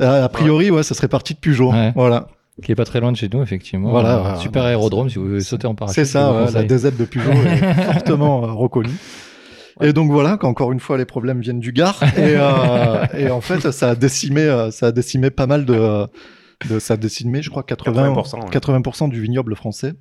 a 0.01 0.29
priori, 0.29 0.71
ouais, 0.71 0.83
ça 0.83 0.95
serait 0.95 1.09
parti 1.09 1.35
de 1.35 1.39
Peugeot. 1.41 1.73
Ouais. 1.73 1.93
Voilà. 1.95 2.29
Qui 2.63 2.73
est 2.73 2.75
pas 2.77 2.85
très 2.85 3.01
loin 3.01 3.11
de 3.11 3.17
chez 3.17 3.29
nous, 3.33 3.43
effectivement. 3.43 3.91
Voilà, 3.91 4.35
Euh, 4.35 4.37
super 4.37 4.65
aérodrome 4.65 5.09
si 5.09 5.17
vous 5.19 5.27
voulez 5.27 5.41
sauter 5.41 5.67
en 5.67 5.75
parachute. 5.75 5.95
C'est 6.05 6.05
ça, 6.05 6.47
la. 6.53 6.63
DZ 6.63 6.97
de 6.97 7.05
Peugeot 7.07 7.31
est 7.33 7.75
fortement 7.93 8.45
euh, 8.45 8.53
reconnue. 8.53 8.91
Et 9.81 9.95
donc 9.95 10.11
voilà, 10.11 10.37
qu'encore 10.37 10.71
une 10.73 10.81
fois, 10.81 10.99
les 10.99 11.07
problèmes 11.07 11.41
viennent 11.41 11.61
du 11.61 11.73
Gard. 11.73 12.03
Et, 12.19 12.35
euh, 12.37 13.07
et 13.17 13.31
en 13.31 13.41
fait, 13.41 13.71
ça 13.71 13.91
a 13.91 13.95
décimé, 13.95 14.69
ça 14.73 14.89
a 14.89 14.93
décimé 14.93 15.31
pas 15.31 15.47
mal 15.47 15.65
de, 15.65 16.07
de 16.69 16.79
ça 16.79 16.95
a 16.95 16.97
décimé, 16.99 17.41
je 17.41 17.49
crois, 17.49 17.63
80, 17.63 18.13
80%, 18.13 18.35
ouais. 18.43 18.51
80% 18.51 19.09
du 19.09 19.23
vignoble 19.23 19.57
français. 19.57 19.95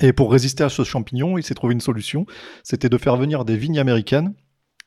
Et 0.00 0.12
pour 0.12 0.30
résister 0.30 0.64
à 0.64 0.68
ce 0.68 0.84
champignon, 0.84 1.38
il 1.38 1.42
s'est 1.42 1.54
trouvé 1.54 1.74
une 1.74 1.80
solution. 1.80 2.26
C'était 2.62 2.88
de 2.88 2.98
faire 2.98 3.16
venir 3.16 3.44
des 3.44 3.56
vignes 3.56 3.78
américaines 3.78 4.34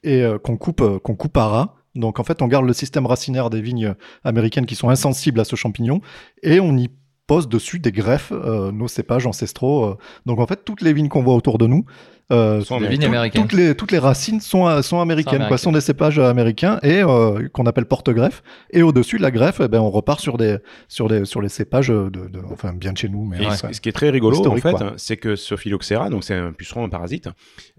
et 0.03 0.21
euh, 0.21 0.39
qu'on 0.39 0.57
coupe, 0.57 0.81
euh, 0.81 0.99
qu'on 0.99 1.15
coupe 1.15 1.37
à 1.37 1.47
ras. 1.47 1.75
Donc 1.95 2.19
en 2.19 2.23
fait, 2.23 2.41
on 2.41 2.47
garde 2.47 2.65
le 2.65 2.73
système 2.73 3.05
racinaire 3.05 3.49
des 3.49 3.61
vignes 3.61 3.95
américaines 4.23 4.65
qui 4.65 4.75
sont 4.75 4.89
insensibles 4.89 5.39
à 5.39 5.43
ce 5.43 5.55
champignon 5.55 6.01
et 6.41 6.59
on 6.61 6.77
y 6.77 6.89
pose 7.31 7.47
dessus 7.47 7.79
des 7.79 7.93
greffes, 7.93 8.33
euh, 8.33 8.73
nos 8.73 8.89
cépages 8.89 9.25
ancestraux. 9.25 9.85
euh. 9.85 9.97
Donc 10.25 10.39
en 10.39 10.47
fait, 10.47 10.59
toutes 10.65 10.81
les 10.81 10.91
vignes 10.91 11.07
qu'on 11.07 11.23
voit 11.23 11.35
autour 11.35 11.57
de 11.57 11.65
nous, 11.65 11.85
euh, 12.33 12.61
Sont 12.61 12.79
Des 12.79 12.85
américaines. 12.85 12.89
vignes 12.89 12.99
tout- 12.99 13.15
américaines. 13.15 13.41
toutes 13.43 13.53
les 13.59 13.75
toutes 13.75 13.91
les 13.93 13.99
racines 13.99 14.39
sont 14.41 14.65
euh, 14.67 14.81
sont 14.81 14.99
américaines, 14.99 15.31
quoi, 15.31 15.45
américaines. 15.47 15.57
sont 15.57 15.71
des 15.71 15.81
cépages 15.81 16.19
américains 16.19 16.77
et 16.83 17.01
euh, 17.01 17.47
qu'on 17.53 17.65
appelle 17.65 17.85
porte-greffe. 17.85 18.41
Et 18.71 18.81
au-dessus 18.83 19.17
de 19.17 19.21
la 19.21 19.31
greffe, 19.31 19.61
eh 19.63 19.67
ben 19.69 19.79
on 19.79 19.89
repart 19.91 20.19
sur 20.19 20.35
des 20.37 20.57
sur 20.89 21.07
des 21.07 21.23
sur 21.25 21.41
les 21.41 21.49
cépages 21.49 21.87
de, 21.89 22.09
de 22.09 22.39
enfin 22.51 22.73
bien 22.73 22.91
de 22.93 22.97
chez 22.97 23.07
nous, 23.09 23.23
mais 23.25 23.37
Et 23.43 23.47
ouais, 23.47 23.55
ce, 23.55 23.71
ce 23.71 23.79
qui 23.81 23.87
est 23.89 23.93
très 23.93 24.09
rigolo, 24.09 24.37
en 24.47 24.55
fait, 24.57 24.75
c'est 24.97 25.17
que 25.17 25.35
ce 25.37 25.55
phylloxéra, 25.55 26.09
donc 26.09 26.23
c'est 26.25 26.35
un 26.35 26.51
puceron, 26.53 26.83
un 26.85 26.89
parasite, 26.89 27.27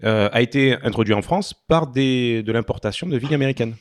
euh, 0.03 0.29
a 0.31 0.41
été 0.41 0.75
introduit 0.83 1.13
en 1.13 1.21
France 1.21 1.53
par 1.67 1.87
des, 1.87 2.41
de 2.43 2.51
l'importation 2.51 3.05
de 3.07 3.17
vignes 3.17 3.35
américaines. 3.35 3.75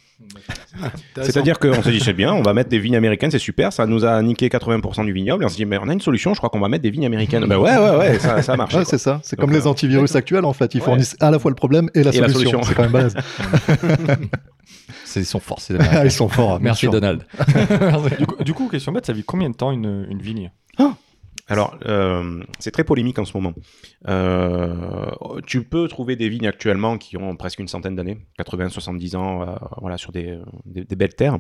C'est-à-dire 1.16 1.58
qu'on 1.58 1.82
s'est 1.82 1.90
dit, 1.90 2.00
c'est 2.00 2.12
bien, 2.12 2.32
on 2.32 2.42
va 2.42 2.54
mettre 2.54 2.70
des 2.70 2.78
vignes 2.78 2.96
américaines, 2.96 3.30
c'est 3.30 3.38
super, 3.38 3.72
ça 3.72 3.86
nous 3.86 4.04
a 4.04 4.20
niqué 4.22 4.48
80% 4.48 5.04
du 5.04 5.12
vignoble, 5.12 5.42
et 5.42 5.46
on 5.46 5.48
s'est 5.48 5.56
dit, 5.56 5.64
mais 5.66 5.78
on 5.78 5.88
a 5.88 5.92
une 5.92 6.00
solution, 6.00 6.32
je 6.34 6.38
crois 6.38 6.50
qu'on 6.50 6.60
va 6.60 6.68
mettre 6.68 6.82
des 6.82 6.90
vignes 6.90 7.06
américaines. 7.06 7.44
ben 7.46 7.58
ouais, 7.58 7.76
ouais, 7.76 7.96
ouais, 7.96 8.18
ça. 8.18 8.36
Ouais, 8.36 8.56
quoi. 8.70 8.84
c'est 8.84 8.98
ça. 8.98 9.20
C'est 9.22 9.36
comme 9.36 9.52
les 9.52 9.66
euh, 9.66 9.70
antivirus 9.70 10.14
actuels, 10.16 10.44
en 10.44 10.52
fait. 10.52 10.74
Ils 10.74 10.78
ouais. 10.78 10.84
fournissent 10.84 11.16
à 11.20 11.30
la 11.30 11.38
fois 11.38 11.50
le 11.50 11.54
problème 11.56 11.90
et 11.94 12.02
la 12.02 12.12
Et 12.14 12.20
la 12.20 12.28
solution. 12.28 12.62
solution. 12.62 12.62
C'est 12.62 12.74
quand 12.74 12.82
même 12.82 12.92
balèze. 12.92 13.14
C'est- 15.04 15.20
Ils 15.20 15.26
sont 15.26 15.40
forts, 15.40 15.60
ces. 15.60 15.76
Ils 16.04 16.10
sont 16.10 16.28
forts. 16.28 16.58
Merci. 16.60 16.88
Donald. 16.88 17.24
Du 18.18 18.26
coup, 18.26 18.42
du 18.44 18.54
coup, 18.54 18.68
question 18.68 18.92
bête, 18.92 19.06
ça 19.06 19.12
vit 19.12 19.24
combien 19.24 19.50
de 19.50 19.54
temps 19.54 19.70
une, 19.72 20.06
une 20.10 20.20
vigne? 20.22 20.50
Alors, 21.49 21.76
euh, 21.86 22.43
c'est 22.61 22.70
très 22.70 22.84
polémique 22.84 23.18
en 23.18 23.24
ce 23.24 23.36
moment. 23.36 23.53
Euh, 24.09 25.11
tu 25.47 25.64
peux 25.64 25.88
trouver 25.88 26.16
des 26.16 26.28
vignes 26.28 26.47
actuellement 26.47 26.99
qui 26.99 27.16
ont 27.16 27.36
presque 27.36 27.59
une 27.59 27.68
centaine 27.68 27.97
d'années, 27.97 28.18
80, 28.38 28.68
70 28.68 29.16
ans, 29.16 29.43
euh, 29.43 29.55
voilà, 29.80 29.99
sur 29.99 30.12
des, 30.12 30.38
des- 30.64 30.84
des 30.84 30.97
belles 30.97 31.14
terres. 31.14 31.38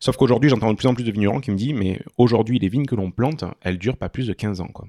Sauf 0.00 0.16
qu'aujourd'hui, 0.16 0.50
j'entends 0.50 0.70
de 0.72 0.76
plus 0.76 0.86
en 0.88 0.94
plus 0.94 1.04
de 1.04 1.10
vignerons 1.12 1.40
qui 1.40 1.50
me 1.50 1.56
disent, 1.56 1.74
mais 1.74 2.00
aujourd'hui, 2.18 2.58
les 2.58 2.68
vignes 2.68 2.86
que 2.86 2.94
l'on 2.94 3.10
plante, 3.10 3.44
elles 3.62 3.78
durent 3.78 3.96
pas 3.96 4.08
plus 4.08 4.26
de 4.26 4.32
15 4.32 4.60
ans, 4.60 4.68
quoi. 4.68 4.86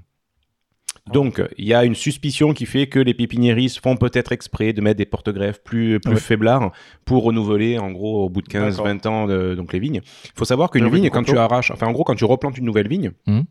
Donc, 1.10 1.42
il 1.56 1.66
y 1.66 1.72
a 1.74 1.84
une 1.84 1.94
suspicion 1.94 2.52
qui 2.52 2.66
fait 2.66 2.86
que 2.86 2.98
les 2.98 3.14
pépiniéristes 3.14 3.80
font 3.82 3.96
peut-être 3.96 4.32
exprès 4.32 4.72
de 4.72 4.80
mettre 4.82 4.98
des 4.98 5.06
porte-greffes 5.06 5.62
plus, 5.62 5.98
plus 5.98 6.12
Ouais. 6.14 6.20
faiblards 6.20 6.72
pour 7.04 7.24
renouveler, 7.24 7.78
en 7.78 7.90
gros, 7.90 8.26
au 8.26 8.28
bout 8.28 8.42
de 8.42 8.48
15, 8.48 8.76
D'accord. 8.76 8.84
20 8.86 9.06
ans, 9.06 9.26
de- 9.26 9.54
donc 9.54 9.72
les 9.72 9.78
vignes. 9.80 10.02
Il 10.24 10.30
faut 10.36 10.44
savoir 10.44 10.70
qu'une 10.70 10.84
Le 10.84 10.90
vigne, 10.90 11.08
quand 11.10 11.22
tu 11.22 11.36
arraches, 11.38 11.70
enfin, 11.70 11.86
en 11.86 11.92
gros, 11.92 12.04
quand 12.04 12.14
tu 12.14 12.24
replantes 12.26 12.58
une 12.58 12.66
nouvelle 12.66 12.86
vigne, 12.88 13.12
Mhm. 13.26 13.44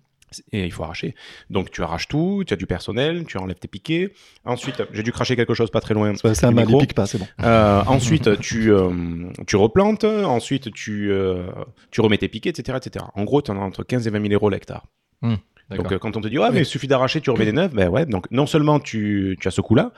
Et 0.52 0.66
il 0.66 0.72
faut 0.72 0.84
arracher. 0.84 1.16
Donc 1.50 1.72
tu 1.72 1.82
arraches 1.84 2.08
tout, 2.08 2.44
tu 2.46 2.54
as 2.54 2.58
du 2.58 2.66
personnel, 2.66 3.26
tu 3.26 3.38
enlèves 3.38 3.60
tes 3.60 3.68
piquets. 3.68 4.14
Ensuite, 4.46 4.84
j'ai 4.94 5.04
dû 5.04 5.12
cracher 5.12 5.36
quelque 5.36 5.54
chose 5.54 5.72
pas 5.72 5.82
très 5.82 5.94
loin. 5.94 6.14
C'est 6.16 6.44
un 6.44 6.52
micro. 6.52 6.80
il 6.80 6.88
pique 6.88 6.96
pas, 6.96 7.06
c'est 7.06 7.18
bon. 7.18 7.28
Euh, 7.42 7.82
ensuite, 7.88 8.40
tu, 8.40 8.72
euh, 8.72 8.92
tu 9.48 9.56
replantes. 9.56 10.04
Ensuite, 10.04 10.72
tu, 10.74 11.12
euh, 11.12 11.48
tu 11.92 12.02
remets 12.02 12.18
tes 12.18 12.28
piquets, 12.28 12.50
etc. 12.50 12.78
etc. 12.84 13.06
En 13.16 13.24
gros, 13.24 13.42
tu 13.42 13.52
en 13.52 13.58
as 13.58 13.62
entre 13.64 13.84
15 13.84 14.08
et 14.08 14.10
20 14.10 14.22
000 14.22 14.34
euros 14.34 14.50
l'hectare. 14.50 14.86
Donc 15.22 15.40
D'accord. 15.70 15.92
euh, 15.94 16.00
quand 16.00 16.18
on 16.18 16.22
te 16.22 16.28
dit, 16.28 16.40
ouais, 16.40 16.50
mais 16.52 16.62
il 16.62 16.66
suffit 16.66 16.88
d'arracher, 16.88 17.22
tu 17.22 17.30
remets 17.30 17.46
des 17.46 17.52
neufs, 17.52 17.74
ben 17.74 17.90
ouais, 17.90 18.06
donc 18.06 18.26
non 18.32 18.48
seulement 18.48 18.80
tu, 18.80 19.38
tu 19.40 19.48
as 19.48 19.52
ce 19.52 19.62
coup-là, 19.62 19.92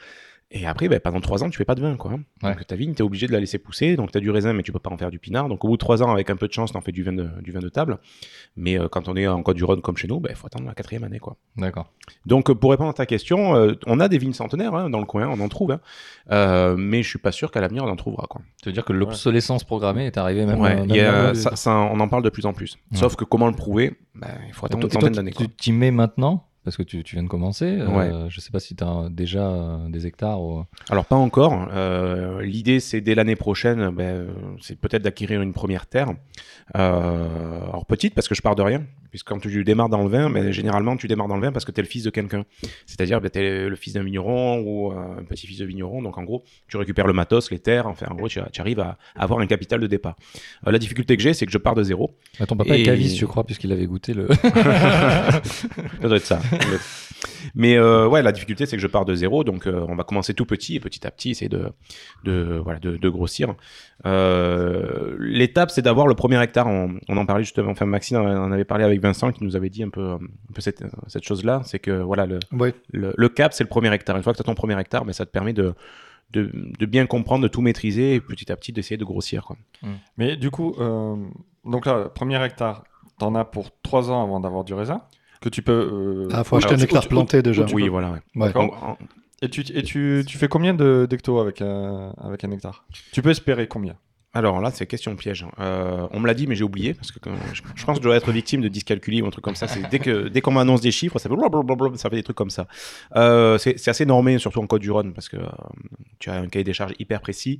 et 0.53 0.65
après, 0.67 0.89
ben, 0.89 0.99
pendant 0.99 1.21
3 1.21 1.43
ans, 1.43 1.49
tu 1.49 1.57
fais 1.57 1.65
pas 1.65 1.75
de 1.75 1.81
vin, 1.81 1.95
quoi. 1.95 2.11
Ouais. 2.11 2.19
Donc 2.53 2.67
ta 2.67 2.75
vigne, 2.75 2.93
tu 2.93 2.99
es 2.99 3.05
obligé 3.05 3.25
de 3.27 3.31
la 3.31 3.39
laisser 3.39 3.57
pousser, 3.57 3.95
donc 3.95 4.11
tu 4.11 4.17
as 4.17 4.21
du 4.21 4.29
raisin, 4.29 4.51
mais 4.53 4.63
tu 4.63 4.71
peux 4.71 4.79
pas 4.79 4.89
en 4.91 4.97
faire 4.97 5.09
du 5.11 5.17
pinard. 5.19 5.47
Donc 5.47 5.63
au 5.63 5.69
bout 5.69 5.75
de 5.75 5.79
3 5.79 6.03
ans, 6.03 6.11
avec 6.11 6.29
un 6.29 6.35
peu 6.35 6.47
de 6.47 6.53
chance, 6.53 6.71
tu 6.71 6.77
en 6.77 6.81
fais 6.81 6.91
du 6.91 7.03
vin 7.03 7.13
de, 7.13 7.29
du 7.41 7.51
vin 7.51 7.59
de 7.61 7.69
table. 7.69 7.97
Mais 8.57 8.77
euh, 8.77 8.87
quand 8.89 9.07
on 9.07 9.15
est 9.15 9.27
en 9.27 9.41
Côte 9.43 9.55
du 9.57 9.63
Rhône 9.63 9.81
comme 9.81 9.95
chez 9.97 10.07
nous, 10.07 10.21
il 10.29 10.35
faut 10.35 10.47
attendre 10.47 10.65
la 10.65 10.73
quatrième 10.73 11.03
année, 11.05 11.19
quoi. 11.19 11.37
D'accord. 11.57 11.91
Donc, 12.25 12.49
euh, 12.49 12.55
pour 12.55 12.71
répondre 12.71 12.89
à 12.89 12.93
ta 12.93 13.05
question, 13.05 13.55
euh, 13.55 13.73
on 13.87 13.99
a 13.99 14.07
des 14.09 14.17
vignes 14.17 14.33
centenaires 14.33 14.75
hein, 14.75 14.89
dans 14.89 14.99
le 14.99 15.05
coin, 15.05 15.27
on 15.27 15.39
en 15.39 15.47
trouve, 15.49 15.71
hein. 15.71 15.79
Euh, 16.31 16.75
mais 16.77 17.01
je 17.03 17.09
suis 17.09 17.19
pas 17.19 17.31
sûr 17.31 17.49
qu'à 17.51 17.61
l'avenir 17.61 17.83
on 17.83 17.89
en 17.89 17.95
trouvera. 17.95 18.27
Quoi. 18.29 18.41
Tu 18.61 18.69
veux 18.69 18.73
dire 18.73 18.85
que 18.85 18.93
l'obsolescence 18.93 19.63
programmée 19.63 20.05
est 20.05 20.17
arrivée 20.17 20.45
même, 20.45 20.59
Ouais, 20.59 20.83
il 20.87 20.95
y 20.95 20.99
a- 20.99 21.11
même 21.11 21.23
là, 21.27 21.33
ça, 21.35 21.55
ça, 21.55 21.71
on 21.75 21.99
en 21.99 22.07
parle 22.07 22.23
de 22.23 22.29
plus 22.29 22.45
en 22.45 22.53
plus. 22.53 22.77
Sauf 22.93 23.15
que 23.15 23.23
comment 23.23 23.47
le 23.47 23.53
prouver 23.55 23.97
Ben, 24.15 24.27
Il 24.47 24.53
faut 24.53 24.65
attendre 24.65 24.83
une 24.85 24.91
centaine 24.91 25.13
d'années. 25.13 25.31
Tu 25.31 25.47
t'y 25.49 25.71
mets 25.71 25.91
maintenant 25.91 26.47
parce 26.63 26.77
que 26.77 26.83
tu, 26.83 27.03
tu 27.03 27.15
viens 27.15 27.23
de 27.23 27.27
commencer. 27.29 27.65
euh. 28.11 28.29
Je 28.29 28.39
sais 28.39 28.51
pas 28.51 28.59
si 28.59 28.75
tu 28.75 28.83
as 28.83 29.07
déjà 29.09 29.49
euh, 29.49 29.89
des 29.89 30.05
hectares. 30.05 30.41
Ou... 30.41 30.63
Alors 30.89 31.05
pas 31.05 31.15
encore. 31.15 31.67
Euh, 31.71 32.41
L'idée 32.41 32.79
c'est 32.79 33.01
dès 33.01 33.15
l'année 33.15 33.35
prochaine, 33.35 33.89
ben, 33.89 34.03
euh, 34.03 34.33
c'est 34.61 34.79
peut-être 34.79 35.01
d'acquérir 35.03 35.41
une 35.41 35.53
première 35.53 35.87
terre. 35.87 36.09
Euh, 36.77 37.63
alors 37.63 37.85
petite 37.85 38.13
parce 38.13 38.27
que 38.27 38.35
je 38.35 38.41
pars 38.41 38.55
de 38.55 38.61
rien. 38.61 38.83
Puisque 39.11 39.27
quand 39.27 39.39
tu 39.39 39.63
démarres 39.63 39.89
dans 39.89 40.01
le 40.03 40.09
vin, 40.09 40.29
ben, 40.29 40.51
généralement 40.51 40.97
tu 40.97 41.07
démarres 41.07 41.27
dans 41.27 41.35
le 41.35 41.41
vin 41.41 41.51
parce 41.51 41.65
que 41.65 41.71
tu 41.71 41.79
es 41.79 41.83
le 41.83 41.87
fils 41.89 42.03
de 42.03 42.09
quelqu'un. 42.09 42.45
C'est-à-dire 42.85 43.21
ben, 43.21 43.29
tu 43.29 43.39
es 43.39 43.69
le 43.69 43.75
fils 43.75 43.93
d'un 43.93 44.03
vigneron 44.03 44.59
ou 44.61 44.91
euh, 44.91 45.19
un 45.19 45.23
petit-fils 45.23 45.59
de 45.59 45.65
vigneron. 45.65 46.01
Donc 46.01 46.17
en 46.17 46.23
gros, 46.23 46.43
tu 46.67 46.77
récupères 46.77 47.07
le 47.07 47.13
matos, 47.13 47.51
les 47.51 47.59
terres. 47.59 47.87
Enfin 47.87 48.07
en 48.09 48.15
gros, 48.15 48.27
tu, 48.27 48.39
tu 48.51 48.61
arrives 48.61 48.79
à 48.79 48.97
avoir 49.15 49.39
un 49.39 49.47
capital 49.47 49.79
de 49.79 49.87
départ. 49.87 50.15
Euh, 50.65 50.71
la 50.71 50.79
difficulté 50.79 51.15
que 51.17 51.21
j'ai, 51.23 51.33
c'est 51.33 51.45
que 51.45 51.51
je 51.51 51.57
pars 51.57 51.75
de 51.75 51.83
zéro. 51.83 52.11
Ah, 52.39 52.45
ton 52.45 52.55
papa 52.57 52.75
Et- 52.77 52.81
est 52.81 52.83
caviste, 52.83 53.17
je 53.17 53.25
crois, 53.25 53.43
puisqu'il 53.45 53.71
avait 53.71 53.85
goûté 53.85 54.13
le. 54.13 54.27
Ça 56.01 56.07
doit 56.07 56.17
être 56.17 56.25
ça. 56.25 56.39
Mais 57.55 57.75
euh, 57.77 58.07
ouais, 58.07 58.21
la 58.21 58.31
difficulté, 58.31 58.65
c'est 58.65 58.75
que 58.75 58.81
je 58.81 58.87
pars 58.87 59.05
de 59.05 59.13
zéro, 59.15 59.43
donc 59.43 59.67
euh, 59.67 59.85
on 59.87 59.95
va 59.95 60.03
commencer 60.03 60.33
tout 60.33 60.45
petit 60.45 60.75
et 60.75 60.79
petit 60.79 61.05
à 61.05 61.11
petit 61.11 61.31
essayer 61.31 61.49
de, 61.49 61.65
de, 62.23 62.59
voilà, 62.63 62.79
de, 62.79 62.97
de 62.97 63.09
grossir. 63.09 63.53
Euh, 64.05 65.15
L'étape, 65.19 65.71
c'est 65.71 65.81
d'avoir 65.81 66.07
le 66.07 66.15
premier 66.15 66.41
hectare. 66.41 66.67
On, 66.67 66.95
on 67.07 67.17
en 67.17 67.25
parlait 67.25 67.43
justement, 67.43 67.71
enfin 67.71 67.85
Maxime 67.85 68.17
en 68.17 68.51
avait 68.51 68.65
parlé 68.65 68.83
avec 68.83 68.99
Vincent 69.01 69.31
qui 69.31 69.43
nous 69.43 69.55
avait 69.55 69.69
dit 69.69 69.83
un 69.83 69.89
peu, 69.89 70.11
un 70.13 70.19
peu 70.53 70.61
cette, 70.61 70.83
cette 71.07 71.23
chose-là, 71.23 71.61
c'est 71.65 71.79
que 71.79 71.91
voilà, 72.01 72.25
le, 72.25 72.39
Ouais. 72.51 72.73
le, 72.91 73.13
le 73.15 73.29
cap, 73.29 73.53
c'est 73.53 73.63
le 73.63 73.69
premier 73.69 73.93
hectare. 73.93 74.17
Une 74.17 74.23
fois 74.23 74.33
que 74.33 74.37
tu 74.37 74.41
as 74.41 74.45
ton 74.45 74.55
premier 74.55 74.79
hectare, 74.79 75.05
mais 75.05 75.13
ça 75.13 75.25
te 75.25 75.31
permet 75.31 75.53
de, 75.53 75.73
de, 76.31 76.49
de 76.79 76.85
bien 76.85 77.05
comprendre, 77.05 77.43
de 77.43 77.47
tout 77.47 77.61
maîtriser 77.61 78.15
et 78.15 78.21
petit 78.21 78.51
à 78.51 78.55
petit 78.55 78.71
d'essayer 78.73 78.97
de 78.97 79.05
grossir. 79.05 79.43
Quoi. 79.45 79.57
Mais 80.17 80.35
du 80.37 80.49
coup, 80.51 80.75
euh, 80.79 81.15
donc 81.65 81.85
là, 81.85 82.09
premier 82.13 82.43
hectare, 82.43 82.83
t'en 83.19 83.35
as 83.35 83.45
pour 83.45 83.69
3 83.83 84.09
ans 84.11 84.23
avant 84.23 84.39
d'avoir 84.39 84.63
du 84.63 84.73
raisin 84.73 85.01
que 85.41 85.49
tu 85.49 85.61
peux. 85.61 85.71
euh, 85.71 86.29
Ah, 86.33 86.43
faut 86.43 86.57
acheter 86.57 86.73
un 86.73 86.77
tu- 86.77 86.83
hectare 86.83 87.03
tu- 87.03 87.09
planté 87.09 87.41
déjà. 87.41 87.65
tu 87.65 87.75
oui, 87.75 87.83
peux- 87.83 87.89
voilà. 87.89 88.11
Ouais. 88.11 88.19
Ouais. 88.35 88.47
D'accord. 88.47 88.63
En- 88.83 88.91
en- 88.91 88.97
Et 89.41 89.49
tu, 89.49 89.61
et 89.73 89.81
tu, 89.83 90.23
tu 90.27 90.37
fais 90.37 90.47
combien 90.47 90.73
de 90.73 91.07
d'hectos 91.09 91.39
avec 91.39 91.61
un, 91.61 92.13
avec 92.21 92.43
un 92.43 92.51
hectare? 92.51 92.85
Tu 93.11 93.21
peux 93.21 93.31
espérer 93.31 93.67
combien? 93.67 93.95
Alors 94.33 94.61
là, 94.61 94.71
c'est 94.71 94.85
question 94.87 95.13
piège. 95.17 95.45
Euh, 95.59 96.07
on 96.11 96.19
me 96.21 96.27
l'a 96.27 96.33
dit, 96.33 96.47
mais 96.47 96.55
j'ai 96.55 96.63
oublié 96.63 96.93
parce 96.93 97.11
que 97.11 97.19
quand- 97.19 97.35
je, 97.53 97.61
je 97.75 97.85
pense 97.85 97.97
que 97.97 98.01
je 98.03 98.07
dois 98.07 98.15
être 98.15 98.31
victime 98.31 98.61
de 98.61 98.69
dyscalculie 98.69 99.21
ou 99.21 99.25
un 99.25 99.29
truc 99.29 99.43
comme 99.43 99.55
ça. 99.55 99.67
C'est 99.67 99.81
dès 99.89 99.99
que 99.99 100.27
dès 100.33 100.39
qu'on 100.41 100.51
m'annonce 100.51 100.79
des 100.79 100.91
chiffres, 100.91 101.19
ça 101.19 101.27
fait 101.27 101.35
blablabla, 101.35 101.97
ça 101.97 102.09
fait 102.09 102.15
des 102.17 102.23
trucs 102.23 102.37
comme 102.37 102.49
ça. 102.51 102.67
Euh, 103.17 103.57
c'est 103.57 103.87
assez 103.89 104.05
normé, 104.05 104.37
surtout 104.37 104.59
en 104.61 104.67
Côte 104.67 104.81
du 104.81 104.91
Rhône, 104.91 105.13
parce 105.13 105.27
que 105.27 105.37
euh, 105.37 105.49
tu 106.19 106.29
as 106.29 106.35
un 106.35 106.47
cahier 106.47 106.63
des 106.63 106.73
charges 106.73 106.93
hyper 106.99 107.19
précis. 107.19 107.59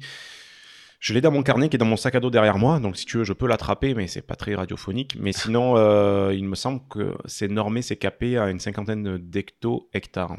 Je 1.01 1.13
l'ai 1.15 1.19
dans 1.21 1.31
mon 1.31 1.41
carnet 1.41 1.67
qui 1.67 1.75
est 1.77 1.79
dans 1.79 1.85
mon 1.85 1.97
sac 1.97 2.13
à 2.13 2.19
dos 2.19 2.29
derrière 2.29 2.59
moi, 2.59 2.79
donc 2.79 2.95
si 2.95 3.05
tu 3.05 3.17
veux, 3.17 3.23
je 3.23 3.33
peux 3.33 3.47
l'attraper, 3.47 3.95
mais 3.95 4.05
c'est 4.07 4.21
pas 4.21 4.35
très 4.35 4.53
radiophonique. 4.53 5.17
Mais 5.19 5.31
sinon, 5.33 5.73
euh, 5.75 6.31
il 6.33 6.45
me 6.45 6.53
semble 6.55 6.79
que 6.91 7.15
c'est 7.25 7.47
normé, 7.47 7.81
c'est 7.81 7.95
capé 7.97 8.37
à 8.37 8.49
une 8.51 8.59
cinquantaine 8.59 9.17
d'hecto 9.17 9.89
hectares. 9.93 10.37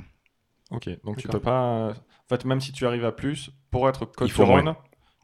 Ok, 0.73 0.89
donc 1.05 1.16
tu 1.18 1.29
peux 1.29 1.41
pas. 1.41 1.91
En 1.91 2.29
fait, 2.29 2.45
même 2.45 2.61
si 2.61 2.73
tu 2.73 2.87
arrives 2.87 3.05
à 3.05 3.12
plus, 3.12 3.51
pour 3.70 3.89
être 3.89 4.07
moins. 4.47 4.77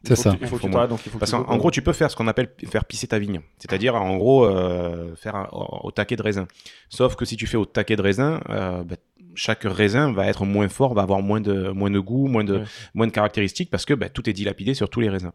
il 0.03 0.07
C'est 0.07 0.15
faut 0.15 0.21
ça. 0.21 0.35
Il 0.39 0.47
faut 0.47 0.57
que 0.57 0.67
moins. 0.67 0.87
donc 0.87 0.99
il 1.05 1.09
faut 1.09 1.17
que 1.17 1.19
Parce 1.19 1.31
tu 1.31 1.37
qu'en 1.37 1.43
go- 1.43 1.51
en 1.51 1.57
gros, 1.57 1.71
tu 1.71 1.81
peux 1.81 1.93
faire 1.93 2.09
ce 2.11 2.15
qu'on 2.15 2.27
appelle 2.27 2.53
faire 2.67 2.85
pisser 2.85 3.07
ta 3.07 3.19
vigne. 3.19 3.41
C'est-à-dire, 3.57 3.95
en 3.95 4.15
gros, 4.17 4.45
euh, 4.45 5.15
faire 5.15 5.35
un- 5.35 5.49
au, 5.51 5.87
au 5.87 5.91
taquet 5.91 6.15
de 6.15 6.21
raisin. 6.21 6.47
Sauf 6.89 7.15
que 7.15 7.25
si 7.25 7.35
tu 7.35 7.47
fais 7.47 7.57
au 7.57 7.65
taquet 7.65 7.95
de 7.95 8.01
raisin, 8.01 8.39
euh, 8.49 8.83
bah, 8.83 8.95
chaque 9.35 9.63
raisin 9.63 10.11
va 10.13 10.27
être 10.27 10.45
moins 10.45 10.67
fort, 10.69 10.93
va 10.93 11.01
avoir 11.01 11.21
moins 11.21 11.41
de, 11.41 11.69
moins 11.69 11.89
de 11.91 11.99
goût, 11.99 12.27
moins 12.27 12.43
de, 12.43 12.57
Ouais. 12.59 12.63
moins 12.93 13.07
de 13.07 13.11
caractéristiques 13.11 13.69
parce 13.69 13.85
que 13.85 13.93
bah, 13.93 14.09
tout 14.09 14.29
est 14.29 14.33
dilapidé 14.33 14.73
sur 14.73 14.89
tous 14.89 14.99
les 15.01 15.09
raisins. 15.09 15.31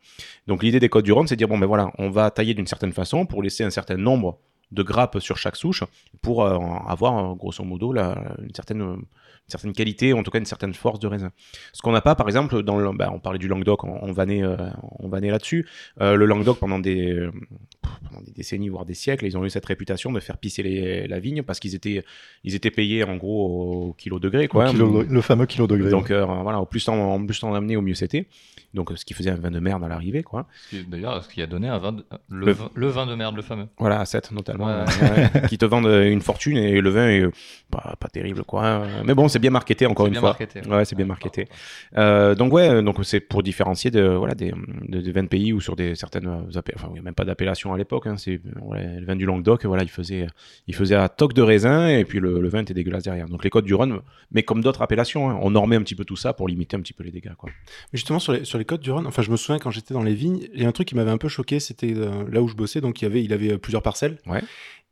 Donc 0.47 0.63
l'idée 0.63 0.81
des 0.81 0.89
Côtes 0.89 1.05
du 1.05 1.13
Rhône, 1.13 1.27
c'est 1.27 1.37
de 1.37 1.39
dire, 1.39 1.49
bon, 1.49 1.59
ben 1.59 1.67
voilà, 1.67 1.91
on 1.99 2.11
va 2.11 2.31
tailler 2.31 2.55
d'une 2.55 2.67
certaine 2.67 2.93
façon 2.93 3.27
pour 3.27 3.43
laisser 3.43 3.65
un 3.65 3.71
certain 3.71 3.97
nombre 3.97 4.39
de 4.73 4.83
grappes 4.83 5.21
sur 5.21 5.37
chaque 5.39 5.57
souche 5.57 5.85
pour 6.23 6.45
euh, 6.45 6.59
avoir 6.87 7.35
grosso 7.37 7.63
modo 7.65 7.93
la- 7.93 8.35
une 8.43 8.55
certaine 8.55 8.83
euh, 8.83 8.97
certaine 9.47 9.73
qualité, 9.73 10.13
en 10.13 10.23
tout 10.23 10.31
cas 10.31 10.39
une 10.39 10.47
certaine 10.47 10.75
force 10.75 10.99
de 11.01 11.07
raisin. 11.07 11.31
Ce 11.73 11.83
qu'on 11.83 11.93
n'a 11.93 12.01
pas, 12.01 12.15
par 12.15 12.27
exemple, 12.27 12.63
dans 12.63 12.79
le, 12.79 12.91
bah, 12.97 13.11
on 13.15 13.19
parlait 13.21 13.39
du 13.39 13.49
Languedoc, 13.49 13.85
on, 13.85 13.99
on 14.03 14.13
vanait, 14.13 14.43
euh, 14.43 14.57
on 14.99 15.09
vanait 15.09 15.31
là-dessus. 15.31 15.67
Euh, 16.01 16.17
le 16.17 16.27
Languedoc, 16.27 16.59
pendant 16.59 16.79
des, 16.79 17.13
euh, 17.13 17.31
pendant 18.09 18.23
des 18.23 18.33
décennies, 18.33 18.69
voire 18.69 18.85
des 18.85 18.95
siècles, 18.95 19.27
ils 19.27 19.37
ont 19.37 19.45
eu 19.45 19.51
cette 19.51 19.67
réputation 19.67 20.13
de 20.13 20.21
faire 20.21 20.39
pisser 20.39 20.63
les- 20.63 21.07
la 21.07 21.21
vigne 21.21 21.43
parce 21.43 21.61
qu'ils 21.61 21.75
étaient, 21.75 22.05
ils 22.43 22.55
étaient 22.55 22.71
payés 22.71 23.05
en 23.05 23.17
gros 23.17 23.89
au 23.89 23.93
kilo 23.93 24.19
degré. 24.19 24.49
Quoi. 24.49 24.73
Le, 24.73 25.21
fameux 25.21 25.47
kilo 25.47 25.67
degré. 25.67 25.91
Donc 25.91 26.11
euh, 26.11 26.25
voilà, 26.25 26.61
au 26.61 26.67
plus 26.67 26.89
en 26.89 27.25
plus 27.27 27.43
au 27.45 27.83
mieux 27.83 27.95
c'était. 27.95 28.27
Donc 28.75 28.91
ce 28.97 29.05
qui 29.05 29.15
faisait 29.15 29.31
un 29.31 29.37
vin 29.37 29.51
de 29.51 29.61
merde 29.61 29.83
à 29.85 29.89
l'arrivée, 29.89 30.23
quoi. 30.23 30.47
Ce 30.71 30.77
qui- 30.77 30.85
D'ailleurs, 30.85 31.23
ce 31.25 31.29
qui 31.29 31.41
a 31.41 31.47
donné 31.47 31.69
un 31.69 31.79
vin 31.79 31.93
de- 31.93 32.05
le, 32.29 32.47
Le- 32.47 32.53
vin- 32.53 32.71
le 32.75 32.87
vin 32.89 33.07
de 33.07 33.15
merde, 33.15 33.37
le 33.37 33.43
fameux. 33.43 33.67
Voilà, 33.79 34.01
à 34.01 34.05
7 34.05 34.33
notamment, 34.33 34.67
Ouais. 34.67 34.73
euh, 35.03 35.31
ouais, 35.43 35.49
qui 35.49 35.59
te 35.59 35.65
vendent 35.65 35.87
une 35.87 36.21
fortune 36.21 36.57
et 36.57 36.81
le 36.81 36.91
vin 36.91 37.09
est 37.09 37.25
pas, 37.71 37.95
pas 37.99 38.09
terrible, 38.09 38.43
quoi. 38.45 38.85
Mais 39.05 39.15
bon, 39.15 39.29
c'est 39.29 39.39
bien 39.39 39.51
marketé 39.51 39.87
encore 39.87 40.07
une 40.07 40.13
bien 40.13 40.21
fois. 40.21 40.31
marketé, 40.31 40.61
ouais. 40.61 40.77
Ouais, 40.77 40.85
c'est 40.85 40.97
bien 40.97 41.07
marketé. 41.07 41.47
Euh, 41.97 42.35
donc 42.35 42.53
ouais, 42.53 42.83
donc 42.83 42.97
c'est 43.05 43.21
pour 43.21 43.43
différencier 43.43 43.91
de 43.91 44.03
voilà 44.03 44.35
des, 44.35 44.53
de, 44.89 45.01
de 45.01 45.13
vins 45.13 45.23
de 45.23 45.29
pays 45.29 45.53
ou 45.53 45.61
sur 45.61 45.77
des 45.77 45.95
certaines 45.95 46.29
enfin 46.29 46.89
il 46.89 46.93
n'y 46.95 46.99
a 46.99 47.03
même 47.03 47.15
pas 47.15 47.25
d'appellation 47.25 47.73
à 47.73 47.79
l'époque. 47.79 48.07
Hein, 48.07 48.17
c'est 48.17 48.41
ouais, 48.63 48.99
le 49.01 49.07
vin 49.07 49.17
du 49.17 49.25
Languedoc, 49.27 49.65
voilà, 49.67 49.83
il 49.83 49.91
faisait 49.91 50.27
il 50.67 50.75
faisait 50.75 50.95
à 50.97 51.09
toque 51.09 51.33
de 51.35 51.43
raisin 51.43 51.89
et 51.89 52.05
puis 52.05 52.19
le, 52.21 52.41
le 52.41 52.49
vin 52.49 52.61
était 52.63 52.75
dégueulasse 52.75 53.05
derrière. 53.05 53.29
Donc 53.29 53.45
les 53.45 53.51
côtes 53.51 53.65
du 53.65 53.75
Rhône, 53.75 54.01
mais 54.33 54.43
comme 54.43 54.63
d'autres 54.63 54.83
appellations, 54.83 55.31
hein, 55.31 55.39
on 55.43 55.51
normait 55.51 55.77
un 55.77 55.83
petit 55.83 55.95
peu 55.95 56.05
tout 56.05 56.17
ça 56.17 56.33
pour 56.33 56.49
limiter 56.49 56.77
un 56.77 56.81
petit 56.81 56.93
peu 56.93 57.05
les 57.05 57.11
dégâts, 57.11 57.35
quoi. 57.37 57.51
Justement, 57.93 58.19
sur 58.19 58.33
les, 58.33 58.45
sur 58.45 58.59
les 58.59 58.64
côtes 58.65 58.81
du 58.83 58.91
Rhône, 58.91 59.07
enfin, 59.07 59.23
je 59.23 59.31
me 59.31 59.37
souviens 59.37 59.59
quand 59.59 59.71
j'étais 59.71 59.95
dans 59.95 60.03
les 60.03 60.15
vignes, 60.15 60.41
il 60.55 60.63
y 60.63 60.65
a 60.65 60.69
un 60.69 60.73
truc 60.73 60.89
qui 60.89 60.95
m'avait 60.95 61.11
un 61.11 61.19
peu 61.19 61.29
choqué, 61.29 61.61
c'était 61.61 61.93
euh, 61.95 62.25
là 62.31 62.43
où 62.43 62.49
je 62.49 62.55
bossais, 62.55 62.81
donc 62.81 63.01
il 63.01 63.05
y 63.05 63.07
avait, 63.07 63.23
il 63.23 63.33
avait 63.33 63.53
euh, 63.53 63.59
plusieurs 63.59 63.83
parcelles. 63.83 64.19
Ouais. 64.27 64.43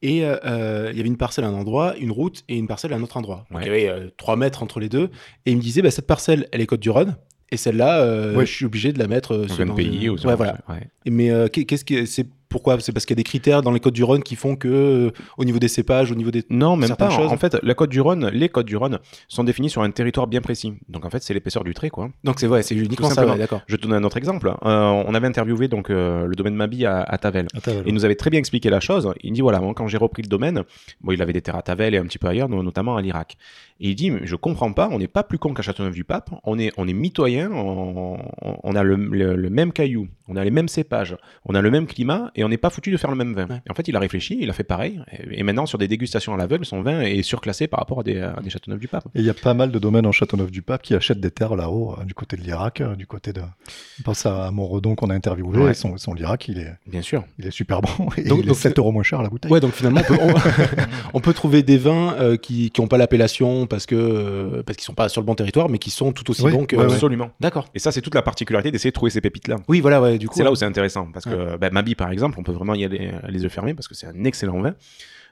Et 0.03 0.21
euh, 0.25 0.89
il 0.91 0.97
y 0.97 1.01
avait 1.01 1.09
une 1.09 1.17
parcelle 1.17 1.45
à 1.45 1.49
un 1.49 1.55
endroit, 1.55 1.95
une 1.99 2.11
route 2.11 2.43
et 2.49 2.57
une 2.57 2.67
parcelle 2.67 2.93
à 2.93 2.97
un 2.97 3.03
autre 3.03 3.17
endroit. 3.17 3.45
Donc 3.51 3.61
Ouais. 3.61 3.67
il 3.67 3.67
y 3.67 3.71
avait 3.71 3.89
euh, 3.89 4.09
3 4.17 4.37
mètres 4.37 4.63
entre 4.63 4.81
les 4.81 4.89
deux. 4.89 5.11
Et 5.47 5.53
il 5.53 5.57
me 5.57 5.63
disait, 5.63 5.81
bah, 5.83 5.91
cette 5.93 6.07
parcelle, 6.09 6.49
elle 6.53 6.61
est 6.61 6.67
côte 6.67 6.81
du 6.81 6.91
Rhône. 6.91 7.17
Et 7.53 7.57
celle-là, 7.57 8.33
Ouais. 8.35 8.47
je 8.47 8.53
suis 8.53 8.65
obligé 8.65 8.93
de 8.93 8.99
la 8.99 9.07
mettre 9.07 9.47
sur 9.49 9.65
dans 9.67 9.75
pays 9.75 10.09
ou 10.09 10.15
Ouais, 10.25 10.35
voilà. 10.35 10.59
Mais 11.07 11.31
qu'est- 11.53 11.67
qu'est-ce 11.67 11.85
que 11.85 12.07
c'est 12.07 12.27
pourquoi? 12.53 12.79
C'est 12.81 12.93
parce 12.93 13.05
qu'il 13.07 13.15
y 13.15 13.19
a 13.19 13.23
des 13.23 13.25
critères 13.25 13.63
dans 13.63 13.73
les 13.73 13.81
côtes 13.81 13.95
du 13.95 14.05
Rhône 14.05 14.23
qui 14.23 14.37
font 14.37 14.55
que, 14.55 14.69
euh, 14.69 15.11
au 15.39 15.45
niveau 15.45 15.59
des 15.59 15.67
cépages, 15.69 16.13
au 16.13 16.15
niveau 16.15 16.31
des. 16.31 16.45
Non, 16.51 16.77
même 16.77 16.95
pas. 16.95 17.11
choses. 17.11 17.33
En 17.33 17.37
fait, 17.37 17.57
la 17.63 17.75
côte 17.75 17.91
du 17.91 18.01
Rhône, 18.01 18.29
les 18.29 18.49
côtes 18.49 18.67
du 18.67 18.77
Rhône 18.77 18.99
sont 19.27 19.43
définies 19.43 19.71
sur 19.71 19.83
un 19.83 19.91
territoire 19.91 20.27
bien 20.29 20.41
précis. 20.41 20.75
Donc 20.89 21.05
en 21.05 21.11
fait, 21.11 21.23
c'est 21.23 21.35
l'épaisseur 21.35 21.65
du 21.65 21.75
trait, 21.75 21.91
quoi. 21.91 22.11
Donc 22.23 22.39
c'est 22.39 22.47
vrai, 22.47 22.63
c'est 22.63 22.77
uniquement 22.77 23.09
ça, 23.11 23.27
ouais. 23.27 23.47
Je 23.67 23.77
te 23.77 23.83
donne 23.83 23.95
un 23.95 24.05
autre 24.05 24.17
exemple. 24.19 24.49
Euh, 24.65 25.05
on 25.07 25.15
avait 25.15 25.27
interviewé 25.27 25.67
donc 25.69 25.91
euh, 25.91 26.27
le 26.27 26.35
domaine 26.37 26.55
Mabi 26.55 26.87
à, 26.87 27.03
à 27.03 27.19
Tavel. 27.19 27.47
Et 27.67 27.89
il 27.89 27.95
nous 27.95 28.05
avait 28.05 28.15
très 28.15 28.31
bien 28.31 28.39
expliqué 28.39 28.71
la 28.71 28.81
chose. 28.81 29.13
Il 29.23 29.33
dit 29.33 29.41
voilà, 29.41 29.61
moi, 29.61 29.73
quand 29.75 29.89
j'ai 29.89 29.97
repris 29.99 30.23
le 30.23 30.29
domaine, 30.29 30.63
bon, 31.01 31.13
il 31.13 31.23
avait 31.23 31.33
des 31.33 31.41
terres 31.43 31.57
à 31.57 31.63
Tavel 31.63 31.95
et 31.95 31.99
un 31.99 32.05
petit 32.05 32.19
peu 32.19 32.29
ailleurs, 32.29 32.49
no- 32.49 32.63
notamment 32.63 32.97
à 32.97 33.03
l'Irak. 33.03 33.37
Et 33.85 33.91
il 33.91 33.95
dit 33.97 34.11
mais 34.11 34.21
je 34.25 34.37
comprends 34.37 34.73
pas, 34.73 34.89
on 34.93 34.99
n'est 34.99 35.09
pas 35.09 35.23
plus 35.25 35.39
con 35.39 35.53
qu'à 35.55 35.63
Châteauneuf-du-Pape, 35.63 36.31
on 36.45 36.59
est, 36.59 36.73
on 36.77 36.87
est 36.89 36.93
mitoyen, 36.93 37.51
on, 37.53 38.75
a 38.77 38.83
le, 38.83 38.97
le- 38.97 39.37
le 39.37 39.51
même 39.51 39.73
caillou, 39.73 40.09
on 40.29 40.37
a 40.37 40.45
les 40.45 40.51
mêmes 40.51 40.69
cépages, 40.69 41.17
on 41.45 41.55
a 41.55 41.61
le 41.61 41.71
même 41.71 41.87
climat 41.87 42.31
et 42.37 42.45
on 42.45 42.49
n'est 42.49 42.57
pas 42.59 42.71
foutu 42.71 42.91
de 42.91 42.97
faire 42.97 43.11
le 43.11 43.17
même 43.17 43.35
vin. 43.35 43.47
Ouais. 43.49 43.61
Et 43.67 43.71
en 43.71 43.75
fait, 43.75 43.89
il 43.89 43.97
a 43.97 43.99
réfléchi, 43.99 44.39
il 44.41 44.49
a 44.51 44.53
fait 44.53 44.65
pareil. 44.65 45.01
Et, 45.13 45.41
et 45.41 45.43
maintenant, 45.43 45.67
sur 45.67 45.79
des 45.79 45.89
dégustations 45.89 46.33
à 46.35 46.37
l'aveugle, 46.37 46.65
son 46.65 46.83
vin 46.83 47.01
est 47.01 47.23
surclassé 47.23 47.67
par 47.67 47.81
rapport 47.81 48.01
à 48.01 48.03
des, 48.03 48.21
à 48.21 48.41
des 48.43 48.51
Châteauneuf-du-Pape. 48.51 49.05
Et 49.15 49.21
il 49.21 49.25
y 49.25 49.31
a 49.31 49.35
pas 49.35 49.55
mal 49.55 49.71
de 49.73 49.79
domaines 49.79 50.07
en 50.07 50.13
Châteauneuf-du-Pape 50.13 50.83
qui 50.83 50.95
achètent 50.95 51.21
des 51.21 51.31
terres 51.31 51.57
là-haut, 51.57 51.97
euh, 52.01 52.05
du 52.05 52.15
côté 52.15 52.37
de 52.37 52.43
l'Irak, 52.43 52.81
euh, 52.81 52.95
du 52.95 53.07
côté 53.07 53.33
de. 53.33 53.41
On 53.41 54.03
pense 54.05 54.27
à 54.27 54.51
Montredon 54.51 54.95
qu'on 54.95 55.11
a 55.11 55.15
interviewé, 55.15 55.59
Ouais. 55.59 55.75
son, 55.75 55.97
son 55.99 56.15
l'Irak, 56.15 56.49
il 56.49 56.59
est, 56.59 56.73
Bien 56.87 57.03
sûr. 57.03 57.25
il 57.39 57.47
est 57.47 57.51
super 57.51 57.81
bon, 57.81 57.89
et 58.17 58.23
Donc- 58.25 58.39
il 58.39 58.45
est 58.45 58.49
donc 58.49 58.57
7 58.57 58.79
euros 58.79 58.93
moins 58.93 59.03
cher 59.03 59.21
à 59.21 59.23
la 59.23 59.29
bouteille. 59.29 59.51
Ouais, 59.51 59.61
donc 59.61 59.73
finalement, 59.73 60.01
on 60.09 60.15
peut, 60.15 60.19
on, 60.23 60.35
on 61.15 61.21
peut 61.21 61.33
trouver 61.35 61.63
des 61.63 61.79
vins 61.79 62.15
euh, 62.21 62.37
qui 62.37 62.73
n'ont 62.79 62.87
pas 62.87 62.97
l'appellation 62.99 63.67
parce 63.73 63.87
que 63.87 63.95
euh, 63.97 64.63
parce 64.63 64.77
qu'ils 64.77 64.85
sont 64.85 64.95
pas 64.95 65.09
sur 65.09 65.21
le 65.21 65.27
bon 65.27 65.35
territoire, 65.35 65.69
mais 65.69 65.79
qui 65.79 65.91
sont 65.91 66.13
tout 66.13 66.31
aussi 66.31 66.43
Oui, 66.43 66.53
bons 66.53 66.67
que. 66.67 66.77
ouais, 66.77 66.85
ouais. 66.87 66.93
Absolument. 66.93 67.31
D'accord. 67.41 67.69
Et 67.75 67.79
ça, 67.79 67.91
c'est 67.91 68.03
toute 68.03 68.15
la 68.15 68.23
particularité 68.23 68.71
d'essayer 68.71 68.91
de 68.91 68.95
trouver 68.95 69.11
ces 69.11 69.21
pépites-là. 69.21 69.57
Oui, 69.69 69.81
voilà, 69.81 70.01
ouais, 70.01 70.19
du 70.19 70.29
coup. 70.29 70.35
C'est 70.37 70.45
là 70.45 70.53
où 70.53 70.55
c'est 70.55 70.67
intéressant 70.67 71.09
parce 71.13 71.25
que 71.25 71.57
bah, 71.57 71.71
Mabi 71.71 71.95
par 71.95 72.11
exemple, 72.11 72.37
on 72.39 72.43
peut 72.43 72.53
vraiment 72.53 72.75
y 72.75 72.85
aller 72.85 73.11
euh, 73.13 73.27
les 73.29 73.43
yeux 73.43 73.49
fermés 73.49 73.75
parce 73.75 73.89
que 73.89 73.95
c'est 73.95 74.07
un 74.07 74.25
excellent 74.25 74.61
vin. 74.61 74.75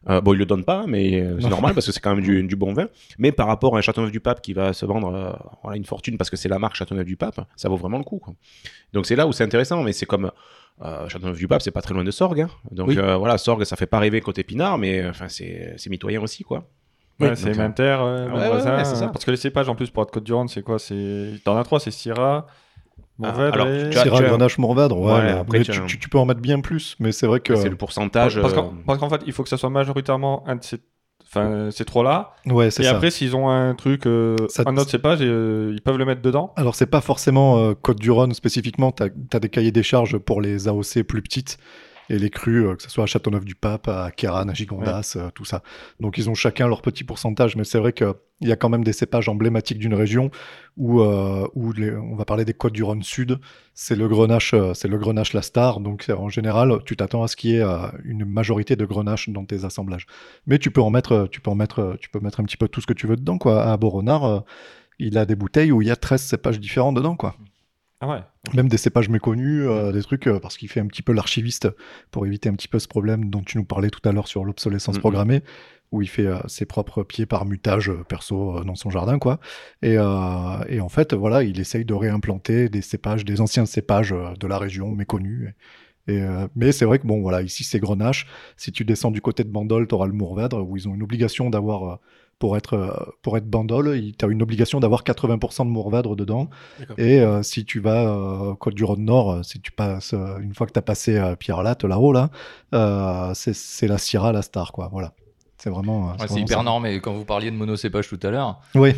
Euh, 0.08 0.22
bon, 0.22 0.32
il 0.32 0.38
le 0.38 0.46
donne 0.46 0.64
pas, 0.64 0.86
mais 0.88 1.22
c'est 1.40 1.50
normal 1.50 1.74
parce 1.74 1.84
que 1.86 1.92
c'est 1.92 2.00
quand 2.00 2.14
même 2.14 2.24
du, 2.24 2.42
du 2.44 2.56
bon 2.56 2.72
vin. 2.72 2.86
Mais 3.18 3.32
par 3.32 3.46
rapport 3.46 3.76
à 3.76 3.78
un 3.78 3.82
Châteauneuf-du-Pape 3.82 4.40
qui 4.40 4.54
va 4.54 4.72
se 4.72 4.86
vendre 4.86 5.14
euh, 5.14 5.32
voilà, 5.62 5.76
une 5.76 5.84
fortune 5.84 6.16
parce 6.16 6.30
que 6.30 6.36
c'est 6.36 6.48
la 6.48 6.58
marque 6.58 6.74
Châteauneuf-du-Pape, 6.76 7.42
ça 7.54 7.68
vaut 7.68 7.76
vraiment 7.76 7.98
le 7.98 8.04
coup. 8.04 8.18
Quoi. 8.18 8.32
Donc 8.94 9.04
c'est 9.04 9.14
là 9.14 9.26
où 9.26 9.32
c'est 9.32 9.44
intéressant, 9.44 9.82
mais 9.82 9.92
c'est 9.92 10.06
comme 10.06 10.30
euh, 10.82 11.06
Châteauneuf-du-Pape, 11.10 11.60
c'est 11.60 11.70
pas 11.70 11.82
très 11.82 11.92
loin 11.92 12.02
de 12.02 12.10
Sorgue. 12.10 12.40
hein. 12.40 12.48
Donc 12.70 12.88
Oui. 12.88 12.98
euh, 12.98 13.16
voilà, 13.18 13.36
Sorgue, 13.36 13.64
ça 13.64 13.76
fait 13.76 13.84
pas 13.84 13.98
rêver 13.98 14.22
côté 14.22 14.42
Pinard, 14.42 14.78
mais 14.78 15.06
enfin 15.06 15.28
c'est 15.28 15.74
c'est 15.76 15.90
mitoyen 15.90 16.22
aussi, 16.22 16.44
quoi. 16.44 16.66
Ouais, 17.20 17.36
c'est 17.36 17.46
donc, 17.50 17.56
même 17.56 17.74
terre, 17.74 18.00
euh, 18.02 18.24
ouais, 18.26 18.30
même 18.30 18.38
ouais, 18.38 18.48
raisin, 18.56 18.76
ouais, 18.76 18.84
c'est 18.84 18.96
ça. 18.96 19.04
euh, 19.04 19.08
Parce 19.08 19.24
que 19.24 19.30
les 19.30 19.36
cépages, 19.36 19.68
en 19.68 19.74
plus, 19.74 19.90
pour 19.90 20.02
être 20.02 20.10
Côte 20.10 20.24
du 20.24 20.32
Rhône, 20.32 20.48
c'est 20.48 20.62
quoi 20.62 20.78
C'est 20.78 21.34
T'en 21.44 21.56
as 21.56 21.64
trois, 21.64 21.78
c'est 21.80 21.90
Syrah, 21.90 22.46
Ah, 22.48 22.52
Mourvèdre 23.18 23.54
alors, 23.54 23.66
et- 23.68 23.88
as- 23.96 24.02
Syrah, 24.02 24.18
as- 24.18 24.22
Grenache, 24.22 24.58
Mourvèdre, 24.58 24.98
ouais, 24.98 25.12
Ouais, 25.12 25.22
mais 25.22 25.30
après, 25.32 25.58
mais 25.58 25.64
tu 25.64 25.70
as 25.72 26.08
peux 26.10 26.18
en 26.18 26.24
mettre 26.26 26.40
bien 26.40 26.60
plus, 26.60 26.96
mais 26.98 27.12
c'est 27.12 27.26
vrai 27.26 27.40
que. 27.40 27.54
C'est 27.56 27.68
le 27.68 27.76
pourcentage. 27.76 28.40
Parce 28.40 28.52
euh, 28.54 28.56
qu'en 28.56 28.72
parce 28.86 28.98
qu'en 28.98 29.08
fait, 29.10 29.20
il 29.26 29.32
faut 29.32 29.42
que 29.42 29.48
ça 29.48 29.56
soit 29.58 29.70
majoritairement 29.70 30.42
un 30.46 30.56
de 30.56 30.64
ces, 30.64 30.78
enfin, 31.26 31.68
ces 31.70 31.84
trois-là. 31.84 32.32
Ouais, 32.46 32.68
Et 32.68 32.70
ça. 32.70 32.90
après, 32.90 33.10
s'ils 33.10 33.36
ont 33.36 33.50
un 33.50 33.74
truc, 33.74 34.06
euh, 34.06 34.36
Ça- 34.48 34.62
un 34.66 34.76
autre 34.78 34.90
cépage, 34.90 35.18
euh, 35.20 35.70
ils 35.74 35.82
peuvent 35.82 35.98
le 35.98 36.04
mettre 36.06 36.22
dedans. 36.22 36.52
Alors, 36.56 36.74
c'est 36.74 36.86
pas 36.86 37.00
forcément 37.02 37.58
euh, 37.58 37.74
Côte 37.74 38.00
du 38.00 38.10
Rhône 38.10 38.32
spécifiquement. 38.32 38.92
Tu 38.92 39.02
as, 39.02 39.38
des 39.40 39.48
cahiers 39.50 39.72
des 39.72 39.82
charges 39.82 40.16
pour 40.16 40.40
les 40.40 40.66
AOC 40.68 41.02
plus 41.02 41.20
petites 41.22 41.58
et 42.10 42.18
les 42.18 42.28
crus, 42.28 42.64
euh, 42.66 42.74
que 42.74 42.82
ce 42.82 42.90
soit 42.90 43.04
à 43.04 43.06
Châteauneuf-du-Pape, 43.06 43.88
à 43.88 44.10
Kéran, 44.10 44.48
à 44.48 44.52
Gigondas, 44.52 45.14
euh, 45.16 45.30
tout 45.34 45.44
ça. 45.44 45.62
Donc, 46.00 46.18
ils 46.18 46.28
ont 46.28 46.34
chacun 46.34 46.66
leur 46.68 46.82
petit 46.82 47.04
pourcentage, 47.04 47.54
mais 47.56 47.64
c'est 47.64 47.78
vrai 47.78 47.92
qu'il 47.92 48.12
y 48.42 48.50
a 48.52 48.56
quand 48.56 48.68
même 48.68 48.82
des 48.84 48.92
cépages 48.92 49.28
emblématiques 49.28 49.78
d'une 49.78 49.94
région 49.94 50.30
où, 50.76 51.00
euh, 51.00 51.46
où 51.54 51.72
les- 51.72 51.94
on 51.94 52.16
va 52.16 52.24
parler 52.24 52.44
des 52.44 52.52
Côtes 52.52 52.72
du 52.72 52.82
Rhône 52.82 53.02
Sud. 53.04 53.38
C'est 53.74 53.94
le 53.96 54.08
Grenache, 54.08 54.54
c'est 54.74 54.88
le 54.88 54.98
Grenache 54.98 55.32
la 55.34 55.42
star. 55.42 55.80
Donc, 55.80 56.10
en 56.14 56.28
général, 56.28 56.78
tu 56.84 56.96
t'attends 56.96 57.22
à 57.22 57.28
ce 57.28 57.36
qu'il 57.36 57.50
y 57.52 57.54
ait 57.56 57.64
une 58.04 58.24
majorité 58.24 58.74
de 58.76 58.84
Grenache 58.84 59.28
dans 59.30 59.44
tes 59.44 59.64
assemblages. 59.64 60.06
Mais 60.46 60.58
tu 60.58 60.70
peux 60.72 60.82
en 60.82 60.90
mettre, 60.90 61.28
tu 61.30 61.40
peux 61.40 61.50
en 61.50 61.54
mettre, 61.54 61.96
tu 62.00 62.10
peux 62.10 62.20
mettre 62.20 62.40
un 62.40 62.44
petit 62.44 62.56
peu 62.56 62.66
tout 62.68 62.80
ce 62.80 62.86
que 62.86 62.92
tu 62.92 63.06
veux 63.06 63.16
dedans, 63.16 63.38
quoi. 63.38 63.62
À 63.64 63.76
Boronard, 63.76 64.44
il 64.98 65.16
a 65.16 65.24
des 65.26 65.36
bouteilles 65.36 65.72
où 65.72 65.80
il 65.80 65.88
y 65.88 65.90
a 65.92 65.96
13 65.96 66.22
cépages 66.22 66.58
différents 66.60 66.92
dedans, 66.92 67.14
quoi. 67.16 67.36
Ah 68.02 68.08
ouais. 68.08 68.20
Même 68.54 68.68
des 68.68 68.78
cépages 68.78 69.10
méconnus, 69.10 69.66
euh, 69.66 69.92
des 69.92 70.02
trucs, 70.02 70.26
euh, 70.26 70.40
parce 70.40 70.56
qu'il 70.56 70.70
fait 70.70 70.80
un 70.80 70.86
petit 70.86 71.02
peu 71.02 71.12
l'archiviste 71.12 71.68
pour 72.10 72.26
éviter 72.26 72.48
un 72.48 72.54
petit 72.54 72.68
peu 72.68 72.78
ce 72.78 72.88
problème 72.88 73.28
dont 73.28 73.42
tu 73.42 73.58
nous 73.58 73.64
parlais 73.64 73.90
tout 73.90 74.00
à 74.08 74.12
l'heure 74.12 74.26
sur 74.26 74.42
l'obsolescence 74.42 74.98
programmée, 74.98 75.42
où 75.92 76.00
il 76.00 76.08
fait 76.08 76.24
euh, 76.24 76.38
ses 76.46 76.64
propres 76.64 77.02
pieds 77.02 77.26
par 77.26 77.44
mutage 77.44 77.92
perso 78.08 78.64
dans 78.64 78.74
son 78.74 78.88
jardin, 78.88 79.18
quoi. 79.18 79.38
Et, 79.82 79.94
et 79.94 80.80
en 80.80 80.88
fait, 80.88 81.12
voilà, 81.12 81.42
il 81.42 81.60
essaye 81.60 81.84
de 81.84 81.92
réimplanter 81.92 82.70
des 82.70 82.80
cépages, 82.80 83.26
des 83.26 83.42
anciens 83.42 83.66
cépages 83.66 84.14
de 84.14 84.46
la 84.46 84.56
région 84.56 84.92
méconnus. 84.92 85.52
Et, 86.08 86.22
mais 86.56 86.72
c'est 86.72 86.86
vrai 86.86 87.00
que 87.00 87.06
bon, 87.06 87.20
voilà, 87.20 87.42
ici 87.42 87.64
c'est 87.64 87.80
Grenache. 87.80 88.26
Si 88.56 88.72
tu 88.72 88.84
descends 88.86 89.10
du 89.10 89.20
côté 89.20 89.44
de 89.44 89.50
Bandol, 89.50 89.86
tu 89.86 89.94
auras 89.94 90.06
le 90.06 90.14
Mourvèdre, 90.14 90.66
où 90.66 90.76
ils 90.78 90.88
ont 90.88 90.94
une 90.94 91.02
obligation 91.02 91.50
d'avoir, 91.50 92.00
pour 92.40 92.56
être, 92.56 92.72
euh, 92.74 92.90
pour 93.22 93.36
être 93.36 93.46
Bandol, 93.48 94.00
tu 94.18 94.24
as 94.24 94.28
une 94.28 94.42
obligation 94.42 94.80
d'avoir 94.80 95.04
80% 95.04 95.66
de 95.66 95.70
Mourvèdre 95.70 96.16
dedans. 96.16 96.48
Et 96.98 97.20
euh, 97.20 97.42
si 97.44 97.64
tu 97.64 97.78
vas 97.78 98.08
euh, 98.08 98.54
Côte 98.56 98.74
du 98.74 98.82
Rhône 98.82 99.04
Nord, 99.04 99.30
euh, 99.32 99.42
si 99.44 99.60
tu 99.60 99.70
passes, 99.70 100.14
euh, 100.14 100.38
une 100.40 100.54
fois 100.54 100.66
que 100.66 100.72
tu 100.72 100.78
as 100.78 100.82
passé 100.82 101.22
Pierre 101.38 101.62
Latte 101.62 101.84
là-haut, 101.84 102.12
là, 102.12 102.30
c'est 103.34 103.86
la 103.86 103.98
Syrah, 103.98 104.32
la 104.32 104.42
star, 104.42 104.72
quoi. 104.72 104.88
Voilà. 104.90 105.12
C'est 105.58 105.68
vraiment. 105.68 106.12
Ouais, 106.12 106.26
c'est 106.26 106.40
hyper 106.40 106.56
ça. 106.58 106.64
normé. 106.64 107.00
Quand 107.02 107.12
vous 107.12 107.26
parliez 107.26 107.50
de 107.50 107.56
monocépage 107.56 108.08
tout 108.08 108.18
à 108.22 108.30
l'heure, 108.30 108.60
Oui. 108.74 108.94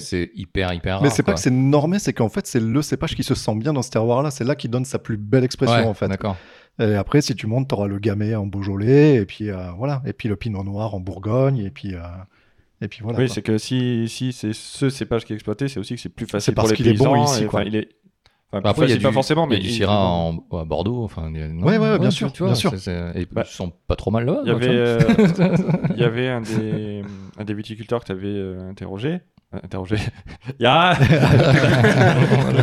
c'est 0.00 0.30
hyper, 0.34 0.72
hyper 0.72 0.94
rare. 0.94 1.02
Mais 1.02 1.10
c'est 1.10 1.22
pas 1.22 1.34
que 1.34 1.40
c'est 1.40 1.50
normé, 1.50 1.98
c'est 1.98 2.14
qu'en 2.14 2.30
fait, 2.30 2.46
c'est 2.46 2.60
le 2.60 2.80
cépage 2.80 3.14
qui 3.14 3.22
se 3.22 3.34
sent 3.34 3.54
bien 3.56 3.74
dans 3.74 3.82
ce 3.82 3.90
terroir-là. 3.90 4.30
C'est 4.30 4.44
là 4.44 4.54
qu'il 4.54 4.70
donne 4.70 4.86
sa 4.86 4.98
plus 4.98 5.18
belle 5.18 5.44
expression, 5.44 5.76
Ouais, 5.76 5.84
en 5.84 5.92
fait. 5.92 6.08
D'accord. 6.08 6.36
Et 6.78 6.94
après, 6.94 7.20
si 7.20 7.34
tu 7.34 7.46
montes, 7.46 7.68
tu 7.68 7.74
auras 7.74 7.86
le 7.88 7.98
Gamay 7.98 8.34
en 8.34 8.46
Beaujolais, 8.46 9.16
et 9.16 9.26
puis 9.26 9.50
euh, 9.50 9.70
voilà. 9.76 10.00
Et 10.06 10.14
puis 10.14 10.30
le 10.30 10.36
Pinot 10.36 10.64
Noir 10.64 10.94
en 10.94 11.00
Bourgogne, 11.00 11.58
et 11.58 11.70
puis. 11.70 11.94
euh, 11.94 12.00
et 12.80 12.88
puis 12.88 13.00
voilà. 13.02 13.18
oui, 13.18 13.28
c'est 13.28 13.42
que 13.42 13.58
si, 13.58 14.08
si 14.08 14.32
c'est 14.32 14.52
ce 14.52 14.88
cépage 14.90 15.24
qui 15.24 15.32
est 15.32 15.36
exploité, 15.36 15.68
c'est 15.68 15.80
aussi 15.80 15.94
que 15.94 16.00
c'est 16.00 16.08
plus 16.08 16.26
facile 16.26 16.54
parce 16.54 16.68
pour 16.68 16.70
les 16.72 16.76
qu'il 16.76 16.88
est 16.88 16.94
bon 16.98 17.12
paysans. 17.12 17.24
ici, 17.24 17.44
et, 17.44 17.46
quoi. 17.46 17.60
enfin, 17.60 17.68
il 17.68 17.76
est... 17.76 17.88
enfin, 18.52 18.60
Bah, 18.60 18.60
plus 18.60 18.68
après, 18.70 18.86
il 18.86 18.88
y 18.88 18.92
a 18.92 18.94
facile, 18.96 19.02
pas 19.08 19.12
forcément, 19.12 19.46
mais 19.46 19.56
il 19.56 19.58
y 19.58 19.60
a 19.60 19.64
du 19.64 19.68
il- 19.70 19.74
Syrah 19.76 20.06
en- 20.08 20.38
à 20.52 20.64
Bordeaux. 20.64 21.02
Enfin, 21.04 21.30
non 21.30 21.66
Ouais, 21.66 21.78
ouais, 21.78 21.90
ouais, 21.92 21.98
bien 21.98 22.10
sûr, 22.10 22.32
tu 22.32 22.42
vois, 22.42 22.52
bien 22.52 22.54
sûr. 22.56 22.72
Et 23.14 23.26
Bah, 23.30 23.44
ils 23.46 23.50
sont 23.50 23.72
pas 23.86 23.96
trop 23.96 24.10
mal 24.10 24.24
là. 24.24 24.40
Il 24.44 24.48
y 24.48 24.50
avait, 24.52 24.66
euh, 24.68 24.98
il 25.94 26.00
y 26.00 26.04
avait 26.04 26.28
un 26.28 26.40
des, 26.40 27.02
un 27.38 27.44
des 27.44 27.54
viticulteurs 27.54 28.00
que 28.00 28.06
tu 28.06 28.12
avais 28.12 28.56
interrogé 28.68 29.20
interrogé. 29.52 29.96
Ya 30.60 30.96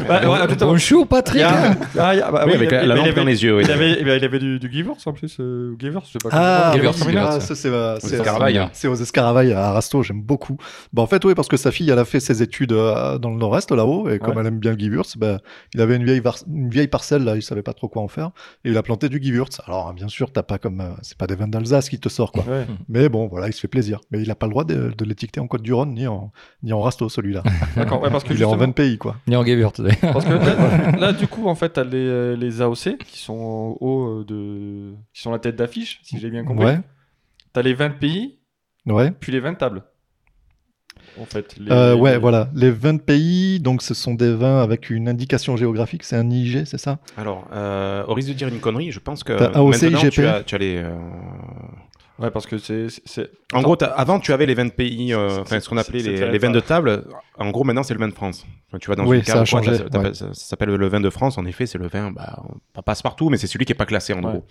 Ouais, 0.09 0.25
ouais. 0.25 0.55
Bonjour 0.59 1.07
Patrick 1.07 1.39
Ya 1.41 1.75
Ah, 1.97 2.15
ya, 2.15 2.31
bah 2.31 2.43
Oui, 2.45 2.51
oui, 2.51 2.55
avec 2.55 2.69
il 2.69 2.71
la, 2.71 2.77
avait- 2.79 2.87
la 2.87 2.93
il 2.93 2.97
lampe 2.97 3.05
avait- 3.07 3.13
dans 3.15 3.23
les 3.25 3.43
yeux. 3.43 3.57
oui. 3.57 3.63
Il 3.65 3.71
avait, 3.71 4.01
il 4.01 4.09
avait 4.09 4.39
du, 4.39 4.59
du 4.59 4.71
Givers 4.71 4.95
en 5.05 5.13
plus. 5.13 5.37
Euh, 5.39 5.75
Givers, 5.79 6.01
je 6.05 6.11
sais 6.13 6.19
pas 6.21 6.29
Ah, 6.31 6.73
Similar, 6.93 7.27
ah, 7.33 7.39
ça. 7.39 7.55
c'est 7.55 7.67
euh, 7.69 7.97
c'est- 7.99 8.87
aux 8.87 8.95
Escaravailles 8.95 9.51
à 9.53 9.71
Rasto, 9.71 10.01
j'aime 10.03 10.21
beaucoup. 10.21 10.57
Bah, 10.93 11.01
en 11.01 11.07
fait, 11.07 11.23
oui, 11.25 11.33
parce 11.35 11.47
que 11.47 11.57
sa 11.57 11.71
fille, 11.71 11.89
elle 11.89 11.99
a 11.99 12.05
fait 12.05 12.19
ses 12.19 12.41
études 12.41 12.71
euh, 12.71 13.17
dans 13.17 13.31
le 13.31 13.37
nord-est 13.37 13.71
là-haut, 13.71 14.09
et 14.09 14.19
comme 14.19 14.35
Ouais. 14.35 14.41
elle 14.41 14.47
aime 14.47 14.59
bien 14.59 14.71
le 14.75 15.01
bah, 15.17 15.39
il 15.73 15.81
avait 15.81 15.95
une 15.97 16.05
vieille, 16.05 16.19
var- 16.21 16.37
une 16.47 16.69
vieille 16.69 16.87
parcelle 16.87 17.23
là, 17.23 17.35
il 17.35 17.41
savait 17.41 17.63
pas 17.63 17.73
trop 17.73 17.87
quoi 17.89 18.01
en 18.01 18.07
faire, 18.07 18.31
et 18.63 18.69
il 18.69 18.77
a 18.77 18.83
planté 18.83 19.09
du 19.09 19.21
Gewürz. 19.21 19.59
Alors, 19.65 19.93
bien 19.93 20.07
sûr, 20.07 20.31
t'as 20.31 20.43
pas 20.43 20.57
comme, 20.57 20.81
euh, 20.81 20.89
c'est 21.01 21.17
pas 21.17 21.27
des 21.27 21.35
vins 21.35 21.47
d'Alsace 21.47 21.89
qui 21.89 21.99
te 21.99 22.09
sort 22.09 22.31
quoi. 22.31 22.43
Ouais. 22.47 22.65
Mais 22.87 23.09
bon, 23.09 23.27
voilà, 23.27 23.47
il 23.47 23.53
se 23.53 23.59
fait 23.59 23.67
plaisir. 23.67 23.99
Mais 24.11 24.21
il 24.21 24.31
a 24.31 24.35
pas 24.35 24.45
le 24.45 24.51
droit 24.51 24.63
de, 24.63 24.93
de 24.97 25.05
l'étiqueter 25.05 25.39
en 25.39 25.47
Côte 25.47 25.61
du 25.63 25.73
Rhône 25.73 25.93
ni 25.93 26.07
en, 26.07 26.31
ni 26.63 26.73
en 26.73 26.76
Rasto 26.81 27.09
celui-là. 27.09 27.43
D'accord, 27.75 28.01
ouais, 28.01 28.09
parce 28.09 28.23
que 28.23 28.33
il 28.33 28.41
est 28.41 28.45
en 28.45 28.49
justement- 28.51 28.67
20 28.67 28.71
pays 28.73 28.97
quoi. 28.97 29.15
Ni 29.27 29.35
en 29.35 29.43
Gewürz, 29.45 29.73
d'ailleurs. 29.79 30.13
Parce 30.13 30.25
que 30.25 30.33
là, 30.33 30.91
là, 30.99 31.13
du 31.13 31.27
coup, 31.27 31.47
en 31.47 31.55
fait, 31.55 31.69
t'as 31.69 31.83
les, 31.83 31.91
euh, 31.97 32.35
les 32.35 32.61
AOC 32.61 32.97
qui 33.05 33.19
sont 33.19 33.33
en 33.33 33.77
haut 33.85 34.21
euh, 34.21 34.25
de. 34.25 34.93
qui 35.13 35.21
sont 35.21 35.31
la 35.31 35.39
tête 35.39 35.55
d'affiche, 35.55 35.99
si 36.03 36.19
j'ai 36.19 36.29
bien 36.29 36.43
compris. 36.43 36.65
Ouais, 36.65 36.79
T'as 37.53 37.61
les 37.61 37.73
20 37.73 37.91
pays, 37.99 38.39
ouais. 38.85 39.11
puis 39.11 39.31
les 39.31 39.39
20 39.39 39.55
tables. 39.55 39.83
En 41.19 41.25
fait. 41.25 41.55
Les- 41.57 41.71
Euh, 41.71 41.95
ouais, 41.95 42.19
voilà. 42.19 42.49
Les 42.53 42.69
20 42.69 43.01
pays, 43.03 43.59
donc 43.59 43.81
ce 43.81 43.95
sont 43.95 44.13
des 44.13 44.33
vins 44.35 44.61
avec 44.61 44.91
une 44.91 45.09
indication 45.09 45.57
géographique, 45.57 46.03
c'est 46.03 46.15
un 46.15 46.29
IG, 46.29 46.65
c'est 46.65 46.77
ça? 46.77 46.99
Alors, 47.17 47.47
euh, 47.53 48.03
au 48.07 48.13
risque 48.13 48.29
de 48.29 48.33
dire 48.33 48.47
une 48.49 48.59
connerie, 48.59 48.91
je 48.91 48.99
pense 48.99 49.23
que 49.23 49.33
AOC, 49.33 49.81
maintenant, 49.83 49.99
IGP. 49.99 50.11
tu 50.11 50.25
as, 50.27 50.43
tu 50.43 50.53
as 50.53 50.57
les... 50.59 50.77
euh, 50.77 50.95
Ouais, 52.19 52.31
parce 52.31 52.47
que 52.47 52.57
c'est. 52.57 52.87
En 53.53 53.61
gros, 53.61 53.77
avant, 53.81 54.19
tu 54.19 54.33
avais 54.33 54.45
les 54.45 54.55
20 54.55 54.73
pays, 54.73 55.13
euh, 55.13 55.41
enfin, 55.41 55.59
ce 55.59 55.69
qu'on 55.69 55.77
appelait 55.77 56.01
les, 56.01 56.37
vins 56.37 56.49
de 56.49 56.59
table. 56.59 57.03
En 57.37 57.51
gros, 57.51 57.63
maintenant, 57.63 57.83
c'est 57.83 57.93
le 57.93 57.99
vin 57.99 58.07
de 58.07 58.13
France. 58.13 58.45
Enfin, 58.67 58.79
tu 58.79 58.89
vas 58.89 58.95
dans 58.95 59.05
Oui, 59.05 59.17
une 59.17 59.23
ça 59.23 59.41
a 59.41 59.45
quoi, 59.45 59.61
ouais. 59.61 59.77
Ça, 60.13 60.13
ça 60.13 60.33
s'appelle 60.33 60.69
le 60.69 60.87
vin 60.87 60.99
de 60.99 61.09
France. 61.09 61.37
En 61.37 61.45
effet, 61.45 61.65
c'est 61.65 61.77
le 61.77 61.87
vin, 61.87 62.11
bah, 62.11 62.41
pas 62.73 62.81
passe-partout, 62.81 63.29
mais 63.29 63.37
c'est 63.37 63.47
celui 63.47 63.65
qui 63.65 63.73
est 63.73 63.75
pas 63.75 63.85
classé, 63.85 64.13
en 64.13 64.23
Ouais. 64.23 64.31
gros. 64.31 64.45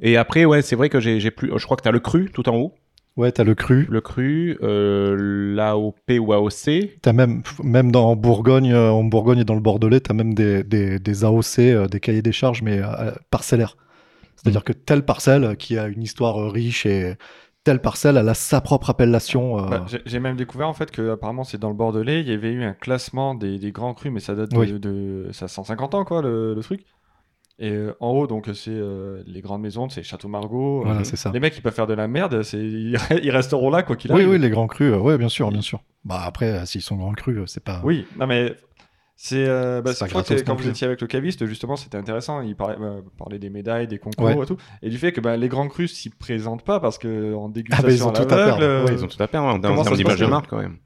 Et 0.00 0.16
après, 0.16 0.44
ouais, 0.44 0.62
c'est 0.62 0.76
vrai 0.76 0.88
que 0.88 1.00
j'ai 1.00 1.30
plus... 1.30 1.52
Je 1.56 1.64
crois 1.64 1.76
que 1.76 1.82
tu 1.82 1.88
as 1.88 1.92
le 1.92 2.00
cru 2.00 2.30
tout 2.32 2.48
en 2.48 2.56
haut. 2.56 2.74
Ouais, 3.16 3.30
t'as 3.30 3.44
le 3.44 3.54
cru. 3.54 3.86
Le 3.88 4.00
cru, 4.00 4.58
euh, 4.62 5.54
l'AOP 5.54 6.18
ou 6.18 6.32
AOC. 6.32 6.98
T'as 7.00 7.12
même, 7.12 7.42
même 7.62 7.92
dans 7.92 8.08
en 8.08 8.16
Bourgogne, 8.16 8.72
euh, 8.72 8.90
en 8.90 9.04
Bourgogne 9.04 9.38
et 9.38 9.44
dans 9.44 9.54
le 9.54 9.60
Bordelais, 9.60 10.00
t'as 10.00 10.14
même 10.14 10.34
des, 10.34 10.64
des, 10.64 10.98
des 10.98 11.24
AOC, 11.24 11.58
euh, 11.60 11.86
des 11.86 12.00
cahiers 12.00 12.22
des 12.22 12.32
charges, 12.32 12.62
mais 12.62 12.80
euh, 12.82 13.12
parcellaires. 13.30 13.76
C'est-à-dire 14.44 14.64
que 14.64 14.72
telle 14.72 15.04
parcelle 15.04 15.56
qui 15.56 15.76
a 15.78 15.86
une 15.88 16.02
histoire 16.02 16.38
euh, 16.38 16.48
riche 16.50 16.86
et 16.86 17.16
telle 17.64 17.80
parcelle, 17.80 18.18
elle 18.18 18.28
a 18.28 18.34
sa 18.34 18.60
propre 18.60 18.90
appellation. 18.90 19.58
euh, 19.58 19.68
Bah, 19.68 19.86
j'ai- 20.04 20.20
même 20.20 20.36
découvert 20.36 20.68
en 20.68 20.74
fait 20.74 20.90
que 20.90 21.10
apparemment 21.12 21.44
c'est 21.44 21.56
dans 21.58 21.70
le 21.70 21.74
Bordelais, 21.74 22.20
il 22.20 22.28
y 22.28 22.32
avait 22.32 22.52
eu 22.52 22.62
un 22.62 22.74
classement 22.74 23.34
des, 23.34 23.58
des 23.58 23.72
grands 23.72 23.94
crus, 23.94 24.12
mais 24.12 24.20
ça 24.20 24.34
date 24.34 24.50
de, 24.52 24.56
Oui. 24.58 24.78
de- 24.78 25.30
ça 25.32 25.46
a 25.46 25.48
150 25.48 25.94
ans 25.94 26.04
quoi 26.04 26.20
le, 26.20 26.54
le 26.54 26.62
truc. 26.62 26.84
Et 27.58 27.70
euh, 27.70 27.94
en 28.00 28.08
haut 28.10 28.26
donc 28.26 28.50
c'est 28.52 28.70
euh, 28.70 29.22
les 29.26 29.40
grandes 29.40 29.62
maisons, 29.62 29.88
c'est 29.88 30.02
Château 30.02 30.28
Margaux. 30.28 30.82
voilà, 30.84 31.00
Euh, 31.00 31.04
c'est 31.04 31.16
ça. 31.16 31.30
les 31.32 31.40
mecs 31.40 31.56
ils 31.56 31.62
peuvent 31.62 31.72
faire 31.74 31.86
de 31.86 31.94
la 31.94 32.08
merde, 32.08 32.42
ils, 32.52 32.98
ils 33.22 33.30
resteront 33.30 33.70
là 33.70 33.82
quoi 33.82 33.96
qu'il 33.96 34.10
Oui, 34.12 34.22
arrive. 34.22 34.28
oui, 34.32 34.38
les 34.38 34.50
grands 34.50 34.66
crus, 34.66 34.92
ouais, 34.94 35.16
bien 35.16 35.28
sûr, 35.30 35.50
bien 35.50 35.62
sûr. 35.62 35.80
Bah 36.04 36.20
après, 36.26 36.66
s'ils 36.66 36.82
sont 36.82 36.96
grands 36.96 37.12
crus, 37.14 37.38
c'est 37.46 37.62
pas. 37.64 37.80
Oui, 37.84 38.06
non 38.18 38.26
mais 38.26 38.54
c'est 39.16 39.46
euh, 39.46 39.80
bah, 39.80 39.92
quand 40.00 40.48
non 40.48 40.54
vous 40.54 40.62
plus. 40.62 40.70
étiez 40.70 40.86
avec 40.86 41.00
le 41.00 41.06
caviste 41.06 41.46
justement 41.46 41.76
c'était 41.76 41.96
intéressant, 41.98 42.40
il 42.40 42.56
parlait, 42.56 42.76
euh, 42.80 43.00
parlait 43.16 43.38
des 43.38 43.48
médailles, 43.50 43.86
des 43.86 43.98
concours 43.98 44.26
Ouais. 44.26 44.42
et 44.42 44.46
tout, 44.46 44.56
et 44.82 44.90
du 44.90 44.98
fait 44.98 45.12
que 45.12 45.20
bah, 45.20 45.36
les 45.36 45.48
grands 45.48 45.68
crus 45.68 45.92
s'y 45.94 46.10
présentent 46.10 46.64
pas 46.64 46.80
parce 46.80 46.98
que 46.98 47.32
en 47.34 47.46
Ah 47.46 47.48
bah, 47.48 47.52
ils 47.90 48.02
dégustation 48.02 48.06
ont 48.06 48.10
à 48.10 48.12
tout 48.12 48.22
à 48.22 48.26
perdre. 48.44 48.62
euh, 48.62 48.84
Ouais, 48.84 48.92
ils 48.94 49.04
ont 49.04 49.08
tout 49.08 49.22
à 49.22 49.28
perdre 49.28 49.48
en 49.48 49.60
Comment 49.60 49.82
termes 49.82 49.84
ça 49.84 49.90
se 49.90 49.96
d'image 49.96 50.12
passe, 50.14 50.20
de 50.20 50.26
marque, 50.26 50.48
quand 50.50 50.58
même. 50.58 50.78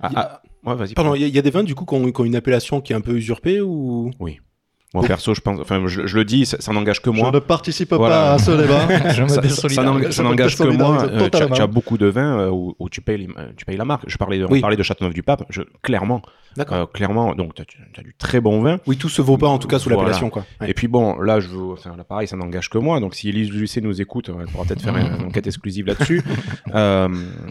Ah, 0.00 0.08
Il 0.10 0.16
ah, 0.18 0.42
ouais, 0.64 0.74
vas-y. 0.74 0.94
Pardon, 0.94 1.14
il 1.14 1.22
y, 1.22 1.30
y 1.30 1.38
a 1.38 1.42
des 1.42 1.50
vins 1.50 1.62
du 1.62 1.74
coup 1.74 1.84
qui 1.84 1.94
ont, 1.94 2.10
qui 2.10 2.20
ont 2.20 2.24
une 2.24 2.36
appellation 2.36 2.80
qui 2.80 2.92
est 2.92 2.96
un 2.96 3.00
peu 3.00 3.12
usurpée 3.16 3.60
ou? 3.60 4.10
Moi, 4.94 5.04
perso, 5.06 5.32
je 5.34 5.40
pense, 5.40 5.58
enfin, 5.60 5.82
je, 5.86 6.06
je 6.06 6.16
le 6.16 6.24
dis, 6.24 6.44
ça, 6.44 6.58
ça 6.60 6.72
n'engage 6.72 7.00
que 7.00 7.10
Je 7.12 7.16
moi. 7.18 7.30
ne 7.30 7.38
participe 7.38 7.94
Voilà. 7.94 8.14
pas 8.16 8.32
à 8.34 8.38
ce 8.38 8.50
débat. 8.50 9.10
Je 9.12 9.22
me 9.22 9.28
Ça, 9.28 9.42
ça- 9.68 9.82
n'engage- 9.82 10.10
ça 10.10 10.22
Je 10.22 10.22
me 10.22 10.28
n'engage 10.28 10.56
que 10.56 10.64
moi. 10.64 11.02
Euh, 11.04 11.08
tu, 11.08 11.14
as, 11.14 11.30
totalement. 11.30 11.54
tu 11.56 11.62
as 11.62 11.66
beaucoup 11.66 11.96
de 11.96 12.06
vins 12.06 12.38
euh, 12.40 12.50
où, 12.50 12.74
où 12.78 12.88
tu, 12.90 13.00
payes 13.00 13.18
les- 13.18 13.28
euh, 13.38 13.52
tu 13.56 13.64
payes 13.64 13.78
la 13.78 13.86
marque. 13.86 14.04
Je 14.06 14.18
parlais 14.18 14.38
de, 14.38 14.44
on 14.44 14.50
Oui. 14.50 14.60
parlait 14.60 14.76
de 14.76 14.82
Châteauneuf-du-Pape. 14.82 15.44
Je, 15.48 15.62
clairement, 15.82 16.20
D'accord. 16.58 16.76
euh, 16.76 16.86
clairement, 16.86 17.34
donc 17.34 17.54
tu 17.54 17.62
as, 17.96 18.02
du 18.02 18.14
très 18.18 18.40
bon 18.42 18.60
vin. 18.60 18.80
Oui, 18.86 18.98
tout 18.98 19.08
se 19.08 19.22
vaut 19.22 19.38
pas 19.38 19.46
en 19.48 19.58
tout 19.58 19.66
cas 19.68 19.78
sous 19.78 19.88
Voilà. 19.88 20.02
l'appellation 20.02 20.28
quoi. 20.28 20.44
Ouais. 20.60 20.70
Et 20.70 20.74
puis 20.74 20.88
bon, 20.88 21.18
là, 21.20 21.40
je 21.40 21.48
veux, 21.48 21.72
enfin, 21.72 21.96
là, 21.96 22.04
pareil, 22.04 22.28
ça 22.28 22.36
n'engage 22.36 22.68
que 22.68 22.76
moi. 22.78 23.00
Donc, 23.00 23.14
si 23.14 23.30
Elise 23.30 23.50
Lucet 23.50 23.80
nous 23.80 23.98
écoute, 24.02 24.28
elle 24.38 24.46
pourra 24.46 24.64
peut-être 24.66 24.82
faire 24.82 24.96
une, 24.96 25.26
enquête 25.26 25.46
exclusive 25.46 25.86
là-dessus. 25.86 26.22
Euh, 26.74 27.08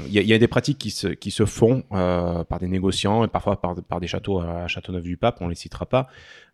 Il 0.07 0.13
y, 0.13 0.17
a- 0.19 0.21
il 0.21 0.27
y 0.27 0.33
a 0.33 0.37
des 0.39 0.47
pratiques 0.47 0.77
qui 0.79 0.89
se, 0.89 1.07
qui 1.07 1.29
se 1.31 1.45
font 1.45 1.83
euh, 1.91 2.43
par 2.43 2.57
des 2.59 2.67
négociants 2.67 3.23
et 3.23 3.27
parfois 3.27 3.61
par, 3.61 3.75
par 3.87 3.99
des 3.99 4.07
châteaux 4.07 4.39
à 4.39 4.67
Châteauneuf-du-Pape. 4.67 5.37
On 5.41 5.47
les 5.47 5.53
citera 5.55 5.85
pas, 5.85 6.07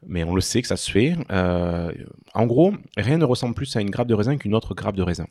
mais 0.06 0.24
on 0.24 0.36
le 0.36 0.42
sait 0.42 0.62
que 0.62 0.68
ça 0.68 0.78
se 0.78 0.92
fait. 0.92 1.16
Euh, 1.32 1.92
en 2.34 2.46
gros, 2.46 2.74
rien 2.98 3.18
ne 3.18 3.26
ressemble 3.26 3.56
plus 3.56 3.76
à 3.76 3.82
une 3.82 3.90
grappe 3.90 4.08
de 4.08 4.14
raisin 4.14 4.38
qu'une 4.38 4.56
autre 4.56 4.74
grappe 4.76 4.96
de 4.96 5.04
raisin. 5.04 5.26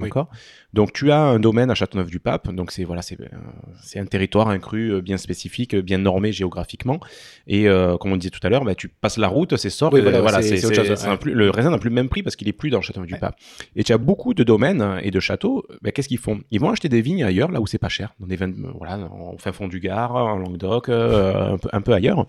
Oui. 0.00 0.08
D'accord? 0.08 0.28
Donc 0.72 0.92
tu 0.92 1.12
as 1.12 1.20
un 1.20 1.38
domaine 1.38 1.70
à 1.70 1.76
Châteauneuf-du-Pape, 1.76 2.50
donc 2.52 2.72
c'est 2.72 2.82
voilà, 2.82 3.00
c'est 3.00 3.16
euh, 3.20 4.00
un 4.00 4.06
territoire, 4.06 4.48
un 4.48 4.58
cru 4.58 4.92
euh, 4.92 5.00
bien 5.00 5.16
spécifique, 5.18 5.76
bien 5.76 5.98
normé 5.98 6.32
géographiquement. 6.32 6.98
Et 7.46 7.68
euh, 7.68 7.96
comme 7.96 8.10
on 8.10 8.16
disait 8.16 8.30
tout 8.30 8.44
à 8.44 8.48
l'heure, 8.48 8.64
bah, 8.64 8.74
tu 8.74 8.88
passes 8.88 9.18
la 9.18 9.28
route, 9.28 9.56
c'est 9.56 9.70
sort. 9.70 9.92
Oui, 9.92 10.00
voilà, 10.20 10.38
c'est- 10.48 10.56
ouais. 11.10 11.16
plus- 11.16 11.32
le 11.34 11.48
raisin 11.50 11.70
n'a 11.70 11.78
plus 11.78 11.90
le 11.90 11.94
même 11.94 12.08
prix 12.08 12.24
parce 12.24 12.34
qu'il 12.34 12.48
est 12.48 12.52
plus 12.52 12.70
dans 12.70 12.80
Châteauneuf-du-Pape. 12.80 13.36
Et 13.76 13.84
tu 13.84 13.92
as 13.92 13.98
beaucoup 13.98 14.34
de 14.34 14.42
domaines 14.42 14.98
et 15.00 15.12
de 15.12 15.20
châteaux. 15.20 15.64
bah, 15.82 15.92
Qu'est-ce 15.92 16.08
qu'ils 16.08 16.18
font? 16.18 16.40
Ils 16.50 16.58
vont 16.58 16.70
acheter 16.70 16.88
des 16.88 17.00
vignes 17.00 17.22
ailleurs, 17.22 17.52
là 17.52 17.60
où 17.60 17.68
c'est 17.68 17.78
pas 17.78 17.88
cher, 17.88 18.14
dans 18.18 18.26
des 18.26 18.34
vins, 18.34 18.48
de- 18.48 18.56
voilà, 18.76 18.98
en 18.98 19.38
fin 19.38 19.52
fond 19.52 19.68
du 19.68 19.78
Gard, 19.78 20.16
en 20.16 20.38
Languedoc, 20.38 20.88
euh, 20.88 21.52
un, 21.52 21.58
peu, 21.58 21.68
un 21.72 21.80
peu 21.82 21.92
ailleurs. 21.92 22.26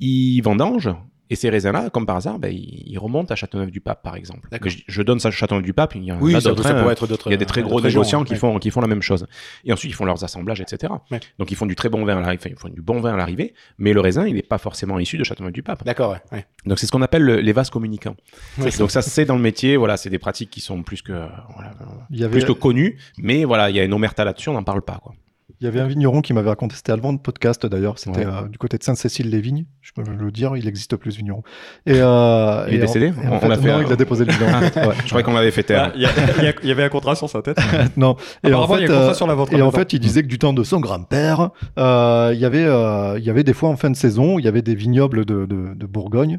Ils 0.00 0.40
vendangent. 0.40 0.90
Et 1.32 1.36
ces 1.36 1.48
raisins-là, 1.48 1.90
comme 1.90 2.06
par 2.06 2.16
hasard, 2.16 2.40
bah, 2.40 2.48
ils, 2.50 2.98
remontent 2.98 3.32
à 3.32 3.36
Châteauneuf-du-Pape, 3.36 4.02
par 4.02 4.16
exemple. 4.16 4.48
Mais 4.50 4.58
Je, 4.68 4.78
je 4.88 5.02
donne 5.02 5.20
ça 5.20 5.28
à 5.28 5.30
Châteauneuf-du-Pape. 5.30 5.94
Il 5.94 6.02
y 6.02 6.10
en 6.10 6.18
Oui, 6.20 6.34
a 6.34 6.40
ça, 6.40 6.50
hein. 6.50 6.54
pourrait 6.56 6.92
être 6.92 7.06
d'autres. 7.06 7.28
Il 7.28 7.30
y 7.30 7.34
a 7.34 7.36
des 7.36 7.46
très 7.46 7.60
euh, 7.60 7.64
gros 7.64 7.80
négociants 7.80 8.24
qui, 8.24 8.32
ouais. 8.32 8.38
font, 8.40 8.58
qui 8.58 8.70
font 8.72 8.80
la 8.80 8.88
même 8.88 9.00
chose. 9.00 9.28
Et 9.64 9.72
ensuite, 9.72 9.92
ils 9.92 9.94
font 9.94 10.04
leurs 10.04 10.24
assemblages, 10.24 10.60
etc. 10.60 10.92
Ouais. 11.12 11.20
Donc, 11.38 11.52
ils 11.52 11.54
font 11.54 11.66
du 11.66 11.76
très 11.76 11.88
bon 11.88 12.04
vin 12.04 12.16
à 12.16 12.20
l'arrivée, 12.20 12.40
enfin, 12.42 12.50
ils 12.50 12.58
font 12.60 12.68
du 12.68 12.82
bon 12.82 13.00
vin 13.00 13.14
à 13.14 13.16
l'arrivée, 13.16 13.54
mais 13.78 13.92
le 13.92 14.00
raisin, 14.00 14.26
il 14.26 14.34
n'est 14.34 14.42
pas 14.42 14.58
forcément 14.58 14.98
issu 14.98 15.18
de 15.18 15.22
Châteauneuf-du-Pape. 15.24 15.84
D'accord, 15.84 16.10
ouais. 16.10 16.20
ouais. 16.32 16.46
Donc, 16.66 16.80
c'est 16.80 16.86
ce 16.86 16.90
qu'on 16.90 17.02
appelle 17.02 17.22
le- 17.22 17.40
les 17.40 17.52
vases 17.52 17.70
communicants. 17.70 18.16
Ouais. 18.58 18.70
Donc, 18.76 18.90
ça, 18.90 19.00
c'est 19.00 19.24
dans 19.24 19.36
le 19.36 19.42
métier, 19.42 19.76
voilà, 19.76 19.96
c'est 19.96 20.10
des 20.10 20.18
pratiques 20.18 20.50
qui 20.50 20.60
sont 20.60 20.82
plus 20.82 21.00
que, 21.00 21.12
voilà, 21.12 21.70
Il 22.10 22.18
y 22.18 22.24
avait, 22.24 22.32
plus 22.40 22.44
que 22.44 22.50
connues, 22.58 22.98
mais 23.18 23.44
voilà, 23.44 23.70
il 23.70 23.76
y 23.76 23.78
a 23.78 23.84
une 23.84 23.92
omerta 23.94 24.24
là-dessus, 24.24 24.48
on 24.48 24.54
n'en 24.54 24.64
parle 24.64 24.82
pas, 24.82 24.98
quoi. 25.00 25.14
Il 25.60 25.64
y 25.64 25.68
avait 25.68 25.80
un 25.80 25.86
vigneron 25.86 26.22
qui 26.22 26.32
m'avait 26.32 26.48
raconté, 26.48 26.74
c'était 26.76 26.92
avant 26.92 27.12
le 27.12 27.18
podcast 27.18 27.66
d'ailleurs, 27.66 27.98
c'était 27.98 28.20
Ouais. 28.20 28.26
euh, 28.26 28.48
du 28.48 28.56
côté 28.58 28.78
de 28.78 28.82
Sainte-Cécile-les-Vignes, 28.82 29.66
je 29.82 29.92
peux 29.92 30.02
le 30.02 30.30
dire, 30.32 30.56
il 30.56 30.66
existe 30.66 30.96
plus 30.96 31.12
ce 31.12 31.18
vigneron. 31.18 31.42
Et, 31.86 31.94
euh, 31.96 32.64
Il 32.68 32.74
est 32.74 32.76
et 32.76 32.80
décédé 32.80 33.08
en 33.10 33.32
On- 33.32 33.40
fait, 33.40 33.48
l'a 33.48 33.56
fait, 33.58 33.68
Non, 33.68 33.82
il 33.86 33.92
a 33.92 33.96
déposé 33.96 34.24
le 34.24 34.32
bilan. 34.32 34.46
Ouais. 34.88 34.94
Je 35.02 35.08
croyais 35.08 35.22
qu'on 35.24 35.34
l'avait 35.34 35.50
fait 35.50 35.62
taire. 35.62 35.92
Ah, 35.92 35.92
Il 35.96 36.68
y, 36.68 36.70
avait 36.70 36.84
un 36.84 36.88
contrat 36.88 37.14
sur 37.14 37.28
sa 37.28 37.42
tête. 37.42 37.58
Non. 37.96 38.16
Et 38.42 38.48
en 38.54 38.62
Apparemment, 38.62 38.76
il 38.78 38.84
y 38.84 38.86
fait, 38.86 38.92
a 38.92 38.96
un 38.96 38.98
contrat 38.98 39.10
euh, 39.10 39.14
sur 39.14 39.26
la 39.26 39.34
vente. 39.34 39.52
Et 39.52 39.60
en 39.62 39.70
fait, 39.70 39.92
il 39.92 40.00
disait 40.00 40.22
que 40.22 40.28
du 40.28 40.38
temps 40.38 40.52
de 40.52 40.62
son 40.64 40.80
grand-père, 40.80 41.50
euh, 41.78 42.30
il 42.34 42.40
y 42.40 42.44
avait, 42.44 42.64
euh, 42.64 43.18
il 43.18 43.24
y 43.24 43.30
avait 43.30 43.44
des 43.44 43.52
fois 43.52 43.68
en 43.68 43.76
fin 43.76 43.90
de 43.90 43.96
saison, 43.96 44.38
il 44.38 44.44
y 44.44 44.48
avait 44.48 44.62
des 44.62 44.74
vignobles 44.74 45.24
de, 45.24 45.44
de, 45.46 45.74
de 45.74 45.86
Bourgogne 45.86 46.38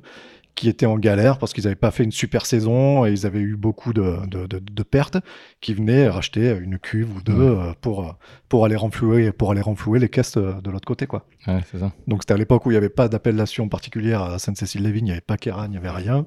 qui 0.55 0.69
étaient 0.69 0.85
en 0.85 0.97
galère 0.97 1.37
parce 1.37 1.53
qu'ils 1.53 1.63
n'avaient 1.63 1.75
pas 1.75 1.91
fait 1.91 2.03
une 2.03 2.11
super 2.11 2.45
saison 2.45 3.05
et 3.05 3.11
ils 3.11 3.25
avaient 3.25 3.39
eu 3.39 3.55
beaucoup 3.55 3.93
de, 3.93 4.25
de, 4.27 4.47
de- 4.47 4.59
de 4.59 4.83
pertes, 4.83 5.17
qui 5.61 5.73
venaient 5.73 6.07
racheter 6.07 6.57
une 6.59 6.77
cuve 6.77 7.15
ou 7.15 7.21
deux 7.21 7.33
euh, 7.33 7.73
pour, 7.81 8.01
euh, 8.05 8.11
pour, 8.49 8.65
aller 8.65 8.75
renflouer, 8.75 9.31
pour 9.31 9.51
aller 9.51 9.61
renflouer 9.61 9.99
les 9.99 10.09
caisses 10.09 10.37
euh, 10.37 10.53
de 10.61 10.69
l'autre 10.69 10.85
côté. 10.87 11.07
Quoi. 11.07 11.25
Ouais, 11.47 11.61
ça. 11.79 11.91
Donc 12.07 12.21
c'était 12.23 12.33
à 12.33 12.37
l'époque 12.37 12.65
où 12.65 12.69
il 12.69 12.73
n'y 12.73 12.77
avait 12.77 12.89
pas 12.89 13.07
d'appellation 13.07 13.69
particulière 13.69 14.21
à 14.21 14.39
Sainte-Cécile-les-Vignes, 14.39 15.05
il 15.07 15.09
n'y 15.09 15.11
avait 15.11 15.21
pas 15.21 15.37
Kéran, 15.37 15.65
il 15.65 15.71
n'y 15.71 15.77
avait 15.77 15.89
rien. 15.89 16.25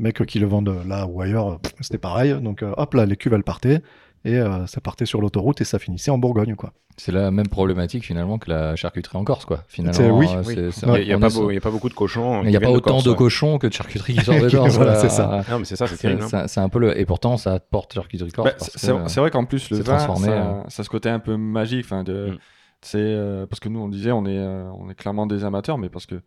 Mais 0.00 0.12
que 0.12 0.22
qui 0.22 0.38
le 0.38 0.46
vendent 0.46 0.82
là 0.86 1.06
ou 1.06 1.20
ailleurs, 1.20 1.60
c'était 1.80 1.98
pareil. 1.98 2.32
Donc 2.40 2.62
hop 2.64 2.94
là, 2.94 3.04
les 3.04 3.16
cuves 3.16 3.32
elles 3.34 3.42
partaient 3.42 3.82
et 4.24 4.36
euh, 4.36 4.66
ça 4.66 4.80
partait 4.80 5.06
sur 5.06 5.20
l'autoroute 5.20 5.60
et 5.60 5.64
ça 5.64 5.78
finissait 5.78 6.10
en 6.10 6.18
Bourgogne. 6.18 6.54
quoi. 6.56 6.72
C'est 6.96 7.12
la 7.12 7.30
même 7.30 7.46
problématique 7.46 8.04
finalement 8.04 8.38
que 8.38 8.50
la 8.50 8.74
charcuterie 8.74 9.16
en 9.16 9.24
Corse, 9.24 9.44
quoi. 9.44 9.62
Finalement, 9.68 10.16
oui, 10.18 10.26
euh, 10.28 10.42
oui. 10.44 10.54
Il 10.56 11.06
n'y 11.06 11.12
a, 11.12 11.60
pas 11.60 11.70
beaucoup 11.70 11.88
de 11.88 11.94
cochons. 11.94 12.42
Il 12.42 12.48
n'y 12.50 12.56
a 12.56 12.60
pas 12.60 12.70
autant 12.70 12.90
Corse, 12.92 13.04
de 13.04 13.10
ouais. 13.10 13.16
cochons 13.16 13.58
que 13.58 13.68
de 13.68 13.72
charcuterie 13.72 14.14
qui 14.16 14.24
sortent 14.24 14.40
de 14.42 14.50
Corse. 14.56 14.74
Voilà, 14.74 14.96
c'est 14.96 15.08
ça. 15.08 15.44
Non, 15.48 15.60
mais 15.60 15.64
c'est 15.64 15.76
ça, 15.76 15.86
c'est 15.86 15.94
C'est 15.94 16.02
terrible. 16.02 16.24
hein. 16.32 16.46
c'est- 16.48 16.60
un 16.60 16.68
peu 16.68 16.80
le... 16.80 16.98
Et 16.98 17.06
pourtant, 17.06 17.36
ça 17.36 17.60
porte 17.60 17.94
charcuterie 17.94 18.32
Corse. 18.32 18.50
Bah, 18.58 19.06
c'est 19.06 19.20
vrai 19.20 19.30
qu'en 19.30 19.44
plus, 19.44 19.70
le 19.70 19.78
vin, 19.78 19.98
ça, 19.98 20.10
euh. 20.10 20.62
ça 20.68 20.80
a 20.80 20.84
ce 20.84 20.88
côté 20.88 21.08
un 21.08 21.20
peu 21.20 21.36
magique. 21.36 21.84
Enfin, 21.84 22.02
de, 22.02 22.32
Mm. 22.32 22.38
c'est 22.82 22.98
euh, 23.00 23.46
parce 23.46 23.60
que 23.60 23.68
nous, 23.68 23.80
on 23.80 23.88
disait, 23.88 24.10
on 24.10 24.26
est, 24.26 24.36
euh, 24.36 24.68
on 24.72 24.90
est 24.90 24.94
clairement 24.94 25.26
des 25.26 25.44
amateurs, 25.44 25.78
mais 25.78 25.88
parce 25.88 26.06
que 26.06 26.20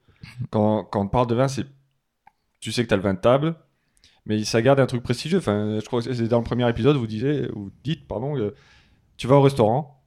quand, 0.51 0.85
quand 0.85 1.01
on 1.01 1.07
parle 1.07 1.27
de 1.27 1.35
vin, 1.35 1.47
c'est, 1.49 1.65
tu 2.61 2.71
sais 2.71 2.83
que 2.83 2.87
tu 2.87 2.93
as 2.93 2.97
le 2.97 3.03
vin 3.03 3.13
de 3.13 3.19
table, 3.19 3.55
mais 4.31 4.43
ça 4.43 4.61
garde 4.61 4.79
un 4.79 4.85
truc 4.85 5.03
prestigieux. 5.03 5.37
Enfin, 5.39 5.79
je 5.81 5.85
crois 5.85 6.01
que 6.01 6.13
c'est 6.13 6.27
dans 6.27 6.37
le 6.39 6.43
premier 6.43 6.67
épisode, 6.69 6.95
vous 6.95 7.07
disiez, 7.07 7.47
vous 7.53 7.69
dites, 7.83 8.07
pardon, 8.07 8.33
que 8.35 8.53
tu 9.17 9.27
vas 9.27 9.35
au 9.35 9.41
restaurant. 9.41 9.97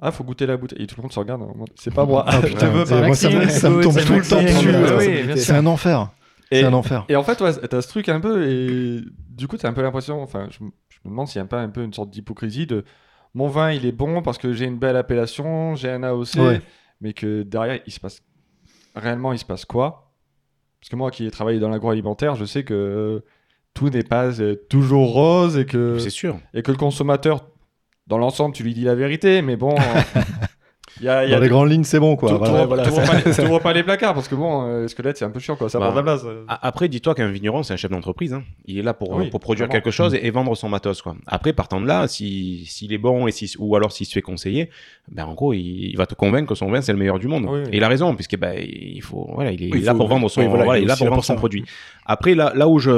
Ah, 0.00 0.10
faut 0.12 0.24
goûter 0.24 0.46
la 0.46 0.56
bouteille. 0.56 0.82
Et 0.82 0.86
tout 0.86 0.96
le 0.96 1.02
monde 1.02 1.12
se 1.12 1.18
regarde. 1.18 1.42
C'est 1.76 1.92
pas 1.94 2.04
moi. 2.06 2.24
Ah, 2.26 2.40
je 2.40 2.46
putain, 2.48 2.68
te 2.68 2.72
veux 2.72 2.84
c'est- 2.86 3.00
pas. 3.00 3.06
moi, 3.06 3.14
ça 3.14 3.28
me, 3.30 3.48
ça 3.48 3.68
tombe 3.68 3.82
tout 3.82 4.12
le 4.14 4.28
temps 4.28 4.42
dessus. 4.42 4.70
Oui, 4.98 5.38
c'est 5.38 5.52
un 5.52 5.66
enfer. 5.66 6.08
Et- 6.50 6.60
C'est 6.60 6.64
un 6.64 6.72
enfer. 6.72 7.04
Et 7.08 7.16
en 7.16 7.22
fait, 7.22 7.40
ouais, 7.42 7.52
t'as 7.52 7.80
ce 7.80 7.88
truc 7.88 8.08
un 8.08 8.18
peu, 8.20 8.48
et 8.48 9.00
du 9.28 9.46
coup, 9.46 9.56
t'as 9.56 9.68
un 9.68 9.72
peu 9.72 9.82
l'impression, 9.82 10.20
enfin, 10.22 10.48
je, 10.50 10.64
me- 10.64 10.70
je 10.88 10.98
me 11.04 11.10
demande 11.10 11.28
s'il 11.28 11.40
n'y 11.40 11.44
a 11.44 11.48
pas 11.48 11.60
un 11.60 11.68
peu 11.68 11.82
une 11.84 11.92
sorte 11.92 12.10
d'hypocrisie 12.10 12.66
de 12.66 12.84
mon 13.34 13.46
vin, 13.46 13.70
il 13.70 13.86
est 13.86 13.92
bon 13.92 14.20
parce 14.22 14.36
que 14.38 14.52
j'ai 14.52 14.64
une 14.64 14.76
belle 14.78 14.96
appellation, 14.96 15.76
j'ai 15.76 15.90
un 15.90 16.02
AOC, 16.02 16.34
Ouais. 16.40 16.60
mais 17.00 17.12
que 17.12 17.42
derrière, 17.44 17.78
il 17.86 17.92
se 17.92 18.00
passe 18.00 18.20
réellement, 18.96 19.32
il 19.32 19.38
se 19.38 19.44
passe 19.44 19.64
quoi? 19.64 20.12
Parce 20.80 20.88
que 20.90 20.96
moi, 20.96 21.10
qui 21.12 21.24
ai 21.26 21.30
travaillé 21.30 21.60
dans 21.60 21.68
l'agroalimentaire, 21.68 22.34
je 22.34 22.44
sais 22.46 22.64
que 22.64 23.22
tout 23.74 23.88
n'est 23.90 24.02
pas 24.02 24.40
euh, 24.40 24.56
toujours 24.68 25.12
rose 25.12 25.56
et 25.58 25.64
que 25.66 25.98
C'est 25.98 26.10
sûr. 26.10 26.38
et 26.54 26.62
que 26.62 26.70
le 26.70 26.76
consommateur, 26.76 27.46
dans 28.06 28.18
l'ensemble, 28.18 28.54
tu 28.54 28.62
lui 28.62 28.74
dis 28.74 28.82
la 28.84 28.94
vérité, 28.94 29.42
mais 29.42 29.56
bon, 29.56 29.74
y 31.02 31.08
a, 31.08 31.24
y 31.26 31.32
a 31.32 31.36
Dans 31.36 31.42
les 31.42 31.48
grandes 31.48 31.70
lignes, 31.70 31.84
c'est 31.84 32.00
bon, 32.00 32.16
quoi. 32.16 32.30
tu 32.30 32.34
Voilà. 32.36 32.66
pas, 32.66 32.76
les- 32.76 33.32
t'ouvres 33.34 33.60
pas 33.60 33.72
les 33.72 33.82
placards 33.82 34.14
parce 34.14 34.28
que 34.28 34.34
bon, 34.34 34.66
euh, 34.66 34.88
squelette, 34.88 35.16
c'est 35.16 35.24
un 35.24 35.30
peu 35.30 35.40
chiant, 35.40 35.56
quoi. 35.56 35.68
Ça 35.68 35.78
Bah, 35.78 35.86
prend 35.86 35.94
de 35.94 35.98
la 35.98 36.02
place. 36.02 36.22
euh. 36.24 36.44
A- 36.48 36.66
Après, 36.66 36.88
dis-toi 36.88 37.14
qu'un 37.14 37.28
vigneron, 37.30 37.62
c'est 37.62 37.72
un 37.74 37.76
chef 37.76 37.90
d'entreprise. 37.90 38.32
hein. 38.34 38.42
Il 38.66 38.78
est 38.78 38.82
là 38.82 38.94
pour, 38.94 39.10
Oui, 39.12 39.30
pour 39.30 39.40
produire 39.40 39.68
quelque 39.68 39.90
chose 39.90 40.14
et, 40.14 40.26
et 40.26 40.30
vendre 40.30 40.54
son 40.56 40.68
matos. 40.68 41.02
Quoi. 41.02 41.16
Après, 41.26 41.52
partant 41.52 41.80
de 41.80 41.86
là, 41.86 42.06
si- 42.08 42.64
s'il 42.66 42.92
est 42.92 42.98
bon 42.98 43.26
et 43.26 43.32
si, 43.32 43.52
ou 43.58 43.74
alors 43.76 43.92
s'il 43.92 44.06
se 44.06 44.12
fait 44.12 44.22
conseiller, 44.22 44.70
ben, 45.10 45.24
en 45.24 45.34
gros, 45.34 45.52
il, 45.52 45.60
il 45.90 45.96
va 45.96 46.06
te 46.06 46.14
convaincre 46.14 46.48
que 46.48 46.54
son 46.54 46.70
vin, 46.70 46.80
c'est 46.80 46.92
le 46.92 46.98
meilleur 46.98 47.18
du 47.18 47.28
monde. 47.28 47.46
Oui, 47.48 47.60
oui. 47.64 47.68
Et 47.72 47.76
il 47.78 47.84
a 47.84 47.88
raison, 47.88 48.14
puisque 48.14 48.36
ben, 48.38 48.54
il, 48.58 49.00
faut, 49.02 49.28
voilà, 49.34 49.52
il 49.52 49.62
est 49.62 49.68
il 49.68 49.84
là 49.84 49.92
faut- 49.92 49.98
pour 49.98 50.08
vendre 50.08 50.28
son, 50.30 50.46
voilà, 50.48 50.78
il 50.78 50.84
est 50.84 50.86
là 50.86 50.96
pour 50.96 51.08
vendre 51.08 51.24
son 51.24 51.36
produit. 51.36 51.64
Après, 52.06 52.34
là, 52.34 52.52
là, 52.54 52.66
où 52.68 52.78
je, 52.78 52.90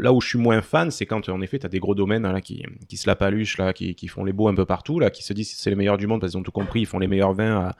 là 0.00 0.12
où 0.12 0.20
je 0.20 0.28
suis 0.28 0.38
moins 0.38 0.60
fan, 0.62 0.90
c'est 0.90 1.06
quand, 1.06 1.28
en 1.28 1.40
effet, 1.40 1.58
tu 1.58 1.66
as 1.66 1.68
des 1.68 1.78
gros 1.78 1.94
domaines 1.94 2.22
là, 2.30 2.40
qui, 2.40 2.62
qui 2.88 2.96
se 2.96 3.08
la 3.08 3.16
paluchent, 3.16 3.58
là, 3.58 3.72
qui, 3.72 3.94
qui 3.94 4.08
font 4.08 4.24
les 4.24 4.32
beaux 4.32 4.48
un 4.48 4.54
peu 4.54 4.64
partout, 4.66 5.00
là, 5.00 5.10
qui 5.10 5.22
se 5.22 5.32
disent 5.32 5.50
que 5.54 5.56
c'est 5.60 5.70
les 5.70 5.76
meilleurs 5.76 5.96
du 5.98 6.06
monde 6.06 6.20
parce 6.20 6.32
qu'ils 6.32 6.38
ont 6.40 6.42
tout 6.42 6.50
compris, 6.52 6.80
ils 6.80 6.86
font 6.86 6.98
les 6.98 7.08
meilleurs 7.14 7.32
vins 7.32 7.72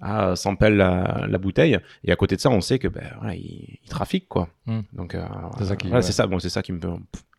à, 0.00 0.30
à 0.30 0.36
100 0.36 0.56
pelles 0.56 0.76
la, 0.76 1.26
la 1.28 1.38
bouteille. 1.38 1.78
Et 2.04 2.12
à 2.12 2.16
côté 2.16 2.36
de 2.36 2.40
ça, 2.40 2.50
on 2.50 2.60
sait 2.60 2.78
que 2.78 2.88
ben, 2.88 3.02
voilà, 3.18 3.34
ils 3.34 3.78
trafiquent. 3.88 4.28
Quoi. 4.28 4.48
Hmm. 4.66 4.80
Donc, 4.92 5.14
euh, 5.14 5.24
C'est 5.58 5.64
ça 5.66 5.76
qui- 5.76 5.88
voilà, 5.88 5.98
ouais. 6.00 6.02
c'est 6.06 6.12
ça, 6.12 6.26
bon, 6.26 6.38
c'est 6.38 6.48
ça 6.50 6.62
qui 6.62 6.72
me, 6.72 6.80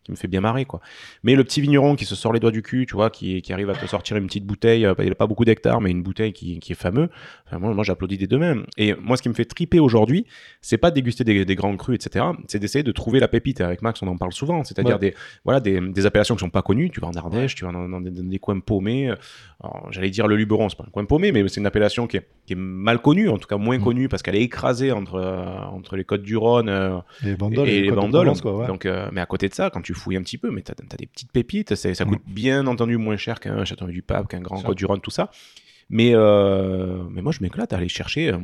qui 0.04 0.12
me 0.12 0.18
fait 0.18 0.28
bien 0.28 0.42
marrer. 0.42 0.66
Quoi. 0.66 0.82
Mais 1.24 1.36
le 1.36 1.44
petit 1.44 1.62
vigneron 1.62 1.96
qui 1.96 2.06
se 2.06 2.16
sort 2.16 2.34
les 2.34 2.40
doigts 2.40 2.52
du 2.52 2.62
cul, 2.62 2.86
tu 2.86 2.94
vois, 2.96 3.10
qui, 3.10 3.42
qui 3.42 3.54
arrive 3.54 3.70
à 3.70 3.74
te 3.76 3.86
sortir 3.86 4.18
une 4.18 4.26
petite 4.28 4.46
bouteille, 4.46 4.86
euh, 4.86 4.94
il 5.00 5.10
n'a 5.10 5.16
pas 5.16 5.28
beaucoup 5.28 5.46
d'hectares, 5.46 5.82
mais 5.82 5.92
une 5.92 6.04
bouteille 6.04 6.34
qui, 6.34 6.60
qui 6.60 6.74
est 6.74 6.76
fameux, 6.76 7.10
enfin, 7.48 7.60
moi, 7.60 7.74
moi 7.74 7.84
j'applaudis 7.84 8.18
des 8.18 8.28
deux 8.28 8.38
mains. 8.38 8.64
Et 8.78 8.94
moi, 8.96 9.18
ce 9.18 9.22
qui 9.22 9.30
me 9.30 9.34
fait 9.34 9.46
triper 9.46 9.80
aujourd'hui, 9.80 10.26
c'est 10.62 10.78
pas 10.78 10.90
de 10.92 10.96
déguster 10.96 11.24
des, 11.24 11.46
des 11.46 11.56
grands 11.56 11.76
crus, 11.78 11.96
etc. 11.96 12.26
C'est 12.48 12.60
d'essayer 12.60 12.84
de 12.84 12.92
trouver 12.92 13.20
la 13.20 13.28
pépite. 13.28 13.62
Avec 13.62 13.82
Max, 13.82 14.02
on 14.02 14.08
en 14.08 14.18
parle 14.18 14.34
souvent. 14.34 14.64
C'est-à-dire 14.64 14.96
Ouais. 14.96 15.12
des, 15.12 15.16
voilà, 15.46 15.60
des, 15.60 15.80
des 15.80 16.06
appellations 16.06 16.36
qui 16.36 16.42
sont 16.42 16.50
pas 16.50 16.62
connues. 16.62 16.90
Tu 16.90 17.00
vas 17.00 17.08
en 17.08 17.14
Ardèche, 17.14 17.56
tu 17.56 17.64
vas 17.66 17.72
dans, 17.72 17.88
dans 17.88 18.02
des, 18.02 18.12
dans 18.12 18.24
des 18.30 18.40
coins 18.40 18.60
paumés. 18.60 19.14
J'allais 19.92 20.10
dire 20.10 20.28
le 20.28 20.36
Luberon, 20.36 20.68
c'est 20.70 20.78
pas 20.78 20.84
un 20.86 20.92
coin 20.92 21.06
paumé, 21.06 21.32
mais 21.32 21.48
c'est 21.48 21.62
une 21.62 21.66
appellation 21.66 22.06
qui 22.08 22.18
est, 22.18 22.28
qui 22.46 22.54
est 22.54 22.58
mal 22.58 23.02
connue, 23.02 23.30
en 23.30 23.38
tout 23.38 23.48
cas 23.48 23.58
moins 23.58 23.78
Mm. 23.78 23.84
connue, 23.84 24.10
parce 24.10 24.22
qu'elle 24.22 24.36
est 24.36 24.42
écrasée 24.42 24.92
entre, 24.92 25.16
euh, 25.16 25.46
entre 25.72 25.96
les 25.96 26.04
côtes 26.04 26.22
du 26.24 26.36
Rhône 26.38 26.68
euh, 26.70 26.98
Les 27.24 27.36
bandoles, 27.36 27.70
et, 27.70 27.82
les 27.82 27.90
de 27.90 27.96
bandoles. 27.96 28.26
Provence, 28.26 28.42
quoi, 28.42 28.56
ouais. 28.58 28.68
Donc, 28.68 28.86
euh, 28.86 29.08
mais 29.14 29.22
à 29.22 29.26
côté 29.26 29.48
de 29.50 29.54
ça, 29.54 29.70
quand 29.70 29.82
tu 29.82 29.93
fouilles 29.94 30.18
un 30.18 30.22
petit 30.24 30.38
peu, 30.38 30.52
mais 30.52 30.62
t'as 30.62 30.74
as 30.92 30.96
des 30.98 31.06
petites 31.08 31.32
pépites. 31.32 31.76
Ça 31.76 32.06
Mm. 32.06 32.10
coûte 32.10 32.22
bien 32.28 32.68
entendu 32.68 32.98
moins 32.98 33.18
cher 33.18 33.40
qu'un 33.40 33.64
Châteauneuf 33.66 33.94
du 33.94 34.02
Pape, 34.02 34.28
qu'un 34.28 34.42
Grand. 34.42 34.62
Côte 34.62 34.78
du 34.78 34.86
Rhône, 34.86 35.02
tout 35.02 35.12
ça. 35.12 35.30
Mais, 35.90 36.12
euh, 36.14 37.04
mais 37.12 37.22
moi, 37.22 37.32
je 37.32 37.40
m'éclate 37.42 37.74
à 37.74 37.78
aller 37.78 37.90
chercher, 37.90 38.32
euh, 38.32 38.38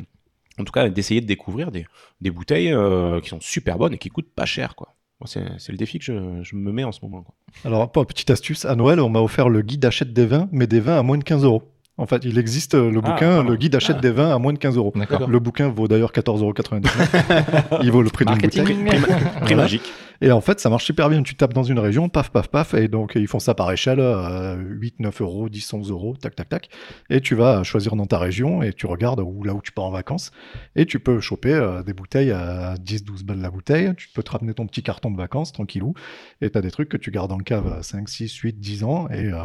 en 0.60 0.64
tout 0.64 0.72
cas, 0.74 0.89
d'essayer 0.89 1.22
de 1.22 1.26
découvrir 1.26 1.72
des, 1.72 1.86
des 2.22 2.32
bouteilles 2.32 2.72
euh, 2.74 3.20
qui 3.22 3.30
sont 3.30 3.39
super 3.41 3.78
bonnes 3.78 3.93
et 3.93 3.97
qui 3.97 4.10
coûtent 4.10 4.34
pas 4.36 4.45
cher, 4.45 4.76
quoi. 4.76 4.95
C'est 5.26 5.41
le 5.70 5.78
défi 5.78 6.00
que 6.00 6.06
je, 6.06 6.14
je 6.43 6.56
me 6.56 6.72
mets 6.72 6.86
en 6.86 6.93
ce 6.93 7.00
moment. 7.04 7.24
Quoi. 7.24 7.36
Alors, 7.66 7.91
petite 7.91 8.30
astuce, 8.30 8.64
à 8.64 8.76
Noël, 8.76 9.02
on 9.02 9.10
m'a 9.10 9.20
offert 9.20 9.50
le 9.50 9.62
guide 9.62 9.84
achète 9.84 10.14
des 10.14 10.26
vins, 10.26 10.47
mais 10.54 10.66
des 10.66 10.80
vins 10.80 10.97
à 10.97 11.04
moins 11.04 11.18
de 11.18 11.26
15 11.26 11.43
euros. 11.43 11.64
En 11.97 12.06
fait, 12.06 12.24
il 12.24 12.38
existe 12.38 12.76
euh, 12.76 12.89
le 12.89 13.00
Ah, 13.04 13.12
bouquin, 13.12 13.36
pardon. 13.36 13.50
le 13.50 13.58
guide 13.58 13.76
achète 13.76 14.00
des 14.00 14.12
vins 14.12 14.34
à 14.34 14.38
moins 14.39 14.54
de 14.54 14.58
15 14.58 14.78
euros. 14.78 14.93
Le 15.28 15.39
bouquin 15.39 15.68
vaut 15.68 15.89
d'ailleurs 15.89 16.14
14,99 16.14 17.80
Il 17.84 17.91
vaut 17.91 18.02
le 18.02 18.10
prix 18.10 18.24
d'une 18.24 18.38
bouteille. 18.38 18.62
Marketing. 18.62 18.86
Prix 18.86 19.39
Voilà. 19.41 19.56
magique. 19.58 19.91
Et 20.22 20.32
en 20.32 20.42
fait, 20.42 20.60
ça 20.60 20.70
marche 20.70 20.86
super 20.86 21.10
bien. 21.10 21.24
Tu 21.24 21.36
tapes 21.36 21.54
dans 21.54 21.64
une 21.64 21.80
région, 21.80 22.10
paf, 22.10 22.30
paf, 22.30 22.48
paf, 22.50 22.74
et 22.74 22.88
donc 22.88 23.14
ils 23.16 23.28
font 23.28 23.40
ça 23.40 23.54
par 23.54 23.72
échelle, 23.72 24.00
euh, 24.00 24.56
8, 24.58 25.00
9 25.00 25.22
euros, 25.22 25.50
10, 25.50 25.74
11 25.74 25.92
euros, 25.92 26.16
tac, 26.20 26.36
tac, 26.36 26.50
tac. 26.50 26.70
Et 27.10 27.22
tu 27.22 27.36
vas 27.36 27.64
choisir 27.64 27.96
dans 27.96 28.06
ta 28.06 28.18
région 28.18 28.62
et 28.62 28.74
tu 28.74 28.86
regardes 28.86 29.22
où, 29.22 29.44
là 29.44 29.54
où 29.54 29.62
tu 29.62 29.72
pars 29.72 29.86
en 29.86 29.92
vacances. 29.92 30.32
Et 30.76 30.86
tu 30.86 31.00
peux 31.00 31.20
choper 31.20 31.54
euh, 31.54 31.84
des 31.84 31.94
bouteilles 31.94 32.32
à 32.32 32.76
10, 32.78 33.04
12 33.04 33.24
balles 33.24 33.40
la 33.40 33.52
bouteille. 33.52 33.94
Tu 33.96 34.10
peux 34.10 34.24
te 34.24 34.32
ramener 34.32 34.54
ton 34.54 34.68
petit 34.68 34.84
carton 34.84 35.12
de 35.12 35.18
vacances, 35.18 35.52
tranquillou. 35.52 35.94
Et 36.42 36.50
tu 36.50 36.58
as 36.58 36.62
des 36.62 36.72
trucs 36.72 36.90
que 36.90 36.98
tu 36.98 37.12
gardes 37.12 37.32
en 37.32 37.40
cave 37.40 37.68
à 37.68 37.84
5, 37.84 38.08
6, 38.10 38.34
8, 38.36 38.60
10 38.60 38.84
ans. 38.84 39.08
Et, 39.10 39.32
euh, 39.32 39.44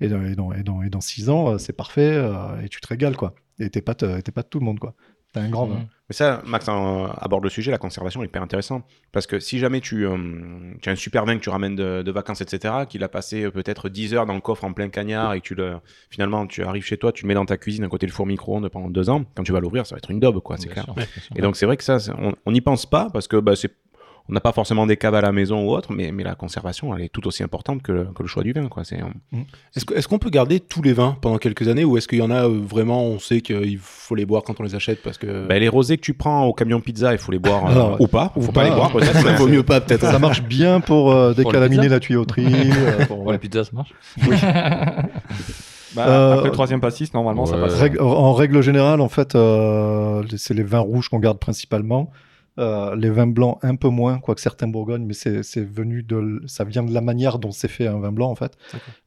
et, 0.00 0.08
dans, 0.08 0.22
et, 0.24 0.34
dans, 0.34 0.52
et, 0.52 0.62
dans, 0.62 0.82
et 0.82 0.90
dans 0.90 1.00
6 1.00 1.30
ans, 1.30 1.54
euh, 1.54 1.58
c'est 1.58 1.72
parfait 1.72 2.12
euh, 2.14 2.60
et 2.62 2.68
tu 2.68 2.80
te 2.80 2.86
régales, 2.86 3.16
quoi. 3.16 3.34
Et 3.58 3.70
t'es 3.70 3.80
pas, 3.80 3.94
t'es 3.94 4.32
pas 4.32 4.42
de 4.42 4.48
tout 4.48 4.58
le 4.58 4.64
monde, 4.64 4.78
quoi. 4.78 4.94
Un 5.36 5.48
grand 5.48 5.66
vin. 5.66 5.76
Mhm. 5.76 5.86
Mais 6.08 6.14
ça, 6.14 6.40
Max 6.46 6.68
euh, 6.68 7.06
aborde 7.18 7.42
le 7.42 7.50
sujet, 7.50 7.72
la 7.72 7.78
conservation 7.78 8.22
est 8.22 8.26
hyper 8.26 8.42
intéressant. 8.42 8.82
Parce 9.10 9.26
que 9.26 9.40
si 9.40 9.58
jamais 9.58 9.80
tu, 9.80 10.06
euh, 10.06 10.16
tu 10.80 10.88
as 10.88 10.92
un 10.92 10.96
super 10.96 11.24
vin 11.24 11.36
que 11.36 11.42
tu 11.42 11.50
ramènes 11.50 11.74
de, 11.74 12.02
de 12.02 12.10
vacances, 12.12 12.40
etc., 12.40 12.74
qu'il 12.88 13.02
a 13.02 13.08
passé 13.08 13.44
euh, 13.44 13.50
peut-être 13.50 13.88
10 13.88 14.14
heures 14.14 14.26
dans 14.26 14.34
le 14.34 14.40
coffre 14.40 14.64
en 14.64 14.72
plein 14.72 14.88
cagnard 14.88 15.34
et 15.34 15.40
que 15.40 15.46
tu 15.46 15.54
le, 15.56 15.78
finalement 16.08 16.46
tu 16.46 16.62
arrives 16.62 16.84
chez 16.84 16.96
toi, 16.96 17.10
tu 17.10 17.24
le 17.24 17.28
mets 17.28 17.34
dans 17.34 17.44
ta 17.44 17.56
cuisine 17.56 17.82
à 17.82 17.88
côté 17.88 18.06
le 18.06 18.12
four 18.12 18.26
micro-ondes 18.26 18.68
pendant 18.68 18.88
deux 18.88 19.10
ans, 19.10 19.24
quand 19.34 19.42
tu 19.42 19.52
vas 19.52 19.58
l'ouvrir, 19.58 19.84
ça 19.84 19.96
va 19.96 19.98
être 19.98 20.10
une 20.10 20.20
daube, 20.20 20.40
quoi, 20.40 20.56
c'est 20.58 20.68
clair. 20.68 20.84
sûr. 20.84 20.94
Et 21.34 21.42
donc 21.42 21.56
c'est 21.56 21.66
vrai 21.66 21.76
que 21.76 21.84
ça, 21.84 21.98
on 22.46 22.52
n'y 22.52 22.60
pense 22.60 22.86
pas 22.86 23.10
parce 23.12 23.26
que 23.26 23.36
bah, 23.36 23.56
c'est 23.56 23.74
on 24.28 24.32
n'a 24.32 24.40
pas 24.40 24.52
forcément 24.52 24.86
des 24.86 24.96
caves 24.96 25.14
à 25.14 25.20
la 25.20 25.30
maison 25.32 25.64
ou 25.66 25.70
autre, 25.70 25.92
mais, 25.92 26.10
mais 26.12 26.24
la 26.24 26.34
conservation, 26.34 26.94
elle 26.96 27.02
est 27.04 27.08
tout 27.08 27.26
aussi 27.28 27.42
importante 27.42 27.82
que 27.82 27.92
le, 27.92 28.04
que 28.06 28.22
le 28.22 28.28
choix 28.28 28.42
du 28.42 28.52
vin. 28.52 28.66
Quoi. 28.68 28.82
C'est, 28.84 29.00
euh, 29.00 29.36
Est-ce 29.76 29.84
que- 29.84 29.94
est-ce 29.94 30.08
qu'on 30.08 30.18
peut 30.18 30.30
garder 30.30 30.58
tous 30.60 30.82
les 30.82 30.92
vins 30.92 31.16
pendant 31.20 31.38
quelques 31.38 31.68
années 31.68 31.84
ou 31.84 31.96
est-ce 31.96 32.08
qu'il 32.08 32.18
y 32.18 32.22
en 32.22 32.30
a 32.30 32.44
euh, 32.48 32.60
vraiment, 32.66 33.04
on 33.04 33.18
sait 33.18 33.40
qu'il 33.40 33.78
faut 33.80 34.14
les 34.14 34.26
boire 34.26 34.42
quand 34.42 34.58
on 34.60 34.62
les 34.64 34.74
achète 34.74 35.02
parce 35.02 35.16
que. 35.18 35.46
bah, 35.46 35.58
les 35.58 35.68
rosés 35.68 35.96
que 35.96 36.02
tu 36.02 36.14
prends 36.14 36.44
au 36.44 36.52
camion 36.52 36.80
pizza, 36.80 37.12
il 37.12 37.18
faut 37.18 37.30
les 37.32 37.38
boire 37.38 37.66
euh, 37.66 37.96
ou 38.00 38.08
pas. 38.08 38.32
ou 38.36 38.42
faut 38.42 38.52
pas, 38.52 38.62
pas. 38.62 38.68
les 38.68 38.74
boire 38.74 38.90
peut-être. 38.92 39.12
ça 39.22 39.32
vaut 39.34 39.48
mieux 39.48 39.62
pas 39.62 39.80
peut-être. 39.80 40.02
Ça 40.06 40.18
marche 40.18 40.42
bien 40.42 40.80
pour 40.80 41.12
euh, 41.12 41.28
la 41.28 41.34
décalaminer 41.34 41.82
pizza 41.82 41.94
la 41.94 42.00
tuyauterie. 42.00 42.46
euh, 42.72 43.06
pour- 43.06 43.30
les 43.32 43.38
pizzas, 43.38 43.64
ça 43.64 43.70
marche 43.74 43.92
Bah, 45.94 46.06
Euh, 46.08 46.32
après 46.34 46.46
le 46.48 46.52
troisième 46.52 46.80
pastis, 46.80 47.14
normalement, 47.14 47.46
ça 47.46 47.56
passe. 47.56 47.74
Règle- 47.74 48.00
en 48.02 48.34
règle 48.34 48.60
générale, 48.60 49.00
en 49.00 49.08
fait, 49.08 49.34
euh, 49.34 50.22
c'est 50.36 50.52
les 50.52 50.62
vins 50.62 50.80
rouges 50.80 51.08
qu'on 51.08 51.18
garde 51.20 51.38
principalement. 51.38 52.10
Euh, 52.58 52.96
les 52.96 53.10
vins 53.10 53.26
blancs 53.26 53.58
un 53.62 53.74
peu 53.76 53.88
moins, 53.88 54.18
quoique 54.18 54.40
certains 54.40 54.66
Bourgognes, 54.66 55.04
mais 55.04 55.12
c'est 55.12 55.42
c'est 55.42 55.60
venu 55.66 56.02
de, 56.02 56.40
ça 56.46 56.64
vient 56.64 56.82
de 56.82 56.92
la 56.94 57.02
manière 57.02 57.38
dont 57.38 57.50
c'est 57.50 57.68
fait 57.68 57.86
un 57.86 57.98
vin 57.98 58.12
blanc 58.12 58.30
en 58.30 58.34
fait. 58.34 58.52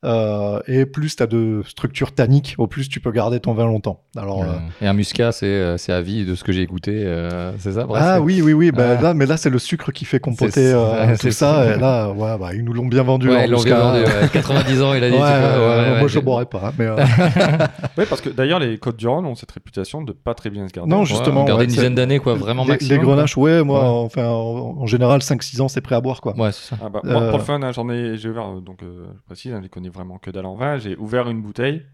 Euh, 0.06 0.60
et 0.68 0.86
plus 0.86 1.16
tu 1.16 1.24
as 1.24 1.28
de 1.28 1.62
structure 1.68 2.12
tannique, 2.14 2.56
au 2.58 2.68
plus 2.68 2.88
tu 2.90 3.00
peux 3.00 3.12
garder 3.12 3.40
ton 3.40 3.54
vin 3.54 3.66
longtemps. 3.66 4.04
Alors, 4.16 4.44
euh, 4.44 4.48
Et 4.82 4.88
un 4.88 4.94
muscat, 4.94 5.32
c'est 5.32 5.78
c'est 5.78 5.92
à 5.92 6.02
vie 6.02 6.26
de 6.26 6.36
ce 6.36 6.44
que 6.44 6.52
j'ai 6.52 6.62
écouté, 6.62 6.92
euh, 7.06 7.52
c'est 7.58 7.72
ça 7.74 7.88
ah 7.96 8.22
oui, 8.22 8.42
oui, 8.44 8.54
oui, 8.54 8.72
bah, 8.72 8.98
Ah. 9.00 9.02
là, 9.02 9.14
mais 9.14 9.26
là 9.26 9.36
c'est 9.36 9.50
le 9.50 9.60
sucre 9.60 9.92
qui 9.92 10.06
fait 10.06 10.20
compoter 10.20 10.72
euh, 10.74 11.12
tout 11.14 11.18
c'est 11.22 11.32
ça. 11.32 11.66
ça. 11.66 11.76
Et 11.76 11.80
là, 11.80 12.12
ouais, 12.12 12.38
bah, 12.40 12.50
ils 12.54 12.64
nous 12.64 12.74
l'ont 12.74 12.86
bien 12.88 13.04
vendu. 13.04 13.30
Ouais, 13.30 13.46
ils 13.46 13.52
l'ont 13.52 13.64
bien 13.64 13.80
vendu, 13.80 14.02
ouais. 14.04 14.30
90 14.32 14.82
ans, 14.82 14.94
il 14.94 15.04
a 15.04 15.10
dit. 15.10 15.16
Ouais, 15.16 15.22
tu 15.22 15.26
ouais, 15.26 15.40
peux- 15.42 15.60
ouais, 15.60 15.68
ouais, 15.68 15.90
moi 15.92 16.02
ouais, 16.04 16.08
je 16.10 16.20
boirais 16.20 16.46
pas. 16.46 16.62
hein, 16.68 16.74
mais, 16.78 16.86
euh, 16.86 16.98
Oui, 17.98 18.06
parce 18.08 18.22
que 18.22 18.30
d'ailleurs, 18.30 18.60
les 18.60 18.78
Côtes 18.78 18.98
du 18.98 19.08
Rhône 19.08 19.26
ont 19.26 19.36
cette 19.36 19.52
réputation 19.52 20.02
de 20.02 20.12
pas 20.12 20.34
très 20.34 20.50
bien 20.50 20.68
se 20.68 20.74
garder. 20.74 20.90
Non, 20.90 21.04
justement, 21.04 21.44
garder 21.46 21.66
une 21.66 21.72
dizaine 21.72 21.96
d'années, 21.96 22.20
quoi, 22.20 22.36
vraiment 22.36 22.64
maximum. 22.66 22.98
les 23.00 23.04
grenaches, 23.04 23.38
ouais, 23.40 23.64
moi, 23.64 23.82
Ouais. 23.82 24.06
enfin, 24.06 24.28
en, 24.28 24.78
en 24.82 24.86
général, 24.86 25.22
5-6 25.22 25.62
ans, 25.62 25.68
c'est 25.68 25.82
prêt 25.82 25.96
à 25.96 26.02
boire, 26.02 26.22
quoi. 26.22 26.34
quoi. 26.34 26.46
Ouais, 26.46 26.52
c'est 26.52 26.76
ça. 26.76 26.78
Ah 26.84 26.90
bah, 26.90 27.02
moi, 27.04 27.22
Euh, 27.22 27.30
pour 27.30 27.40
le 27.40 27.44
fun, 27.44 27.62
hein, 27.62 27.72
j'en 27.72 27.90
ai, 27.90 28.18
j'ai 28.18 28.30
ouvert, 28.30 28.48
euh, 28.58 28.62
donc 28.62 28.84
euh, 28.84 29.08
je 29.18 29.22
précise, 29.24 29.54
hein, 29.54 29.62
je 29.64 29.68
connais 29.68 29.90
vraiment 29.90 30.18
que 30.18 30.32
dalle 30.32 30.46
en 30.46 30.56
vin. 30.56 30.78
J'ai 30.78 30.96
ouvert 30.98 31.30
une 31.30 31.42
bouteille. 31.42 31.86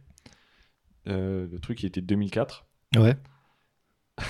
Euh, 1.08 1.48
le 1.52 1.60
truc, 1.60 1.84
il 1.84 1.86
était 1.88 2.02
2004. 2.02 2.66
Ouais. 2.98 3.16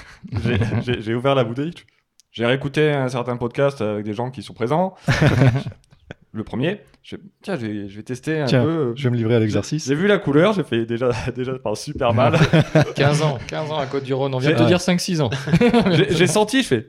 J'ai- 0.43 0.59
J'ai 0.82 1.01
j'ai 1.01 1.13
ouvert 1.13 1.36
la 1.36 1.43
bouteille. 1.43 1.72
J'ai 2.32 2.45
réécouté 2.45 2.91
un 2.91 3.07
certain 3.07 3.38
podcast 3.38 3.80
avec 3.82 4.03
des 4.03 4.13
gens 4.13 4.30
qui 4.32 4.43
sont 4.43 4.53
présents. 4.53 4.95
le 6.38 6.44
premier. 6.44 6.82
Je, 7.04 7.16
tiens, 7.42 7.56
je 7.56 7.66
vais, 7.66 7.88
je 7.90 7.96
vais 7.98 8.04
tester 8.04 8.40
un 8.42 8.46
Tiens, 8.46 8.64
peu. 8.64 8.94
Je 8.96 9.04
vais 9.04 9.10
me 9.10 9.16
livrer 9.18 9.36
à 9.36 9.40
l'exercice. 9.40 9.86
J'ai 9.88 9.96
vu 9.96 10.08
la 10.08 10.18
couleur, 10.18 10.54
j'ai 10.54 10.64
fait 10.64 10.86
déjà, 10.86 11.10
déjà 11.36 11.54
parle 11.60 11.76
super 11.78 12.14
mal. 12.14 12.38
15 12.96 13.22
ans, 13.22 13.38
15 13.48 13.72
ans 13.72 13.78
à 13.78 13.86
Côte-du-Rhône. 13.86 14.34
On 14.34 14.40
vient 14.40 14.52
de 14.52 14.56
te 14.56 14.62
Ouais. 14.62 14.68
dire 14.68 14.78
5-6 14.80 15.22
ans. 15.22 15.30
J'ai 15.92 16.08
j'ai 16.16 16.28
senti, 16.28 16.62
je 16.64 16.68
fais. 16.68 16.88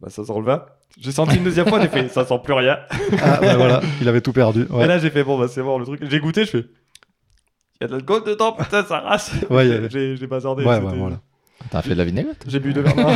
Bah, 0.00 0.08
ça 0.10 0.24
sent 0.24 0.32
le 0.36 0.44
vin. 0.44 0.64
J'ai 1.00 1.12
senti 1.12 1.36
une 1.36 1.44
deuxième 1.44 1.68
fois, 1.68 1.80
j'ai 1.80 1.88
fait. 1.88 2.08
Ça 2.08 2.24
sent 2.26 2.38
plus 2.42 2.52
rien. 2.52 2.78
Ah, 3.22 3.40
ouais, 3.40 3.54
voilà, 3.56 3.80
il 4.00 4.08
avait 4.08 4.20
tout 4.20 4.32
perdu. 4.32 4.66
Ouais. 4.70 4.84
Et 4.84 4.86
là, 4.88 4.98
j'ai 4.98 5.10
fait. 5.10 5.22
Bon, 5.24 5.38
bah, 5.38 5.46
c'est 5.48 5.62
bon, 5.62 5.78
le 5.78 5.84
truc. 5.86 6.00
J'ai 6.10 6.20
goûté, 6.20 6.44
je 6.44 6.50
fais. 6.50 6.64
Il 7.80 7.82
y 7.82 7.84
a 7.84 7.86
de 7.88 7.92
l'alcool 7.92 8.24
dedans, 8.24 8.52
putain, 8.52 8.84
ça 8.84 8.98
race. 9.00 9.30
Ouais, 9.48 9.88
J'ai 9.90 10.26
bazardé. 10.26 10.64
Ouais, 10.64 10.78
ouais, 10.78 10.96
voilà. 10.96 11.20
T'as 11.70 11.82
fait 11.82 11.90
de 11.90 11.94
la 11.94 12.04
vinaigrette 12.04 12.44
J'ai 12.48 12.58
bu 12.58 12.72
deux 12.72 12.80
verres. 12.80 12.96
Non, 12.96 13.08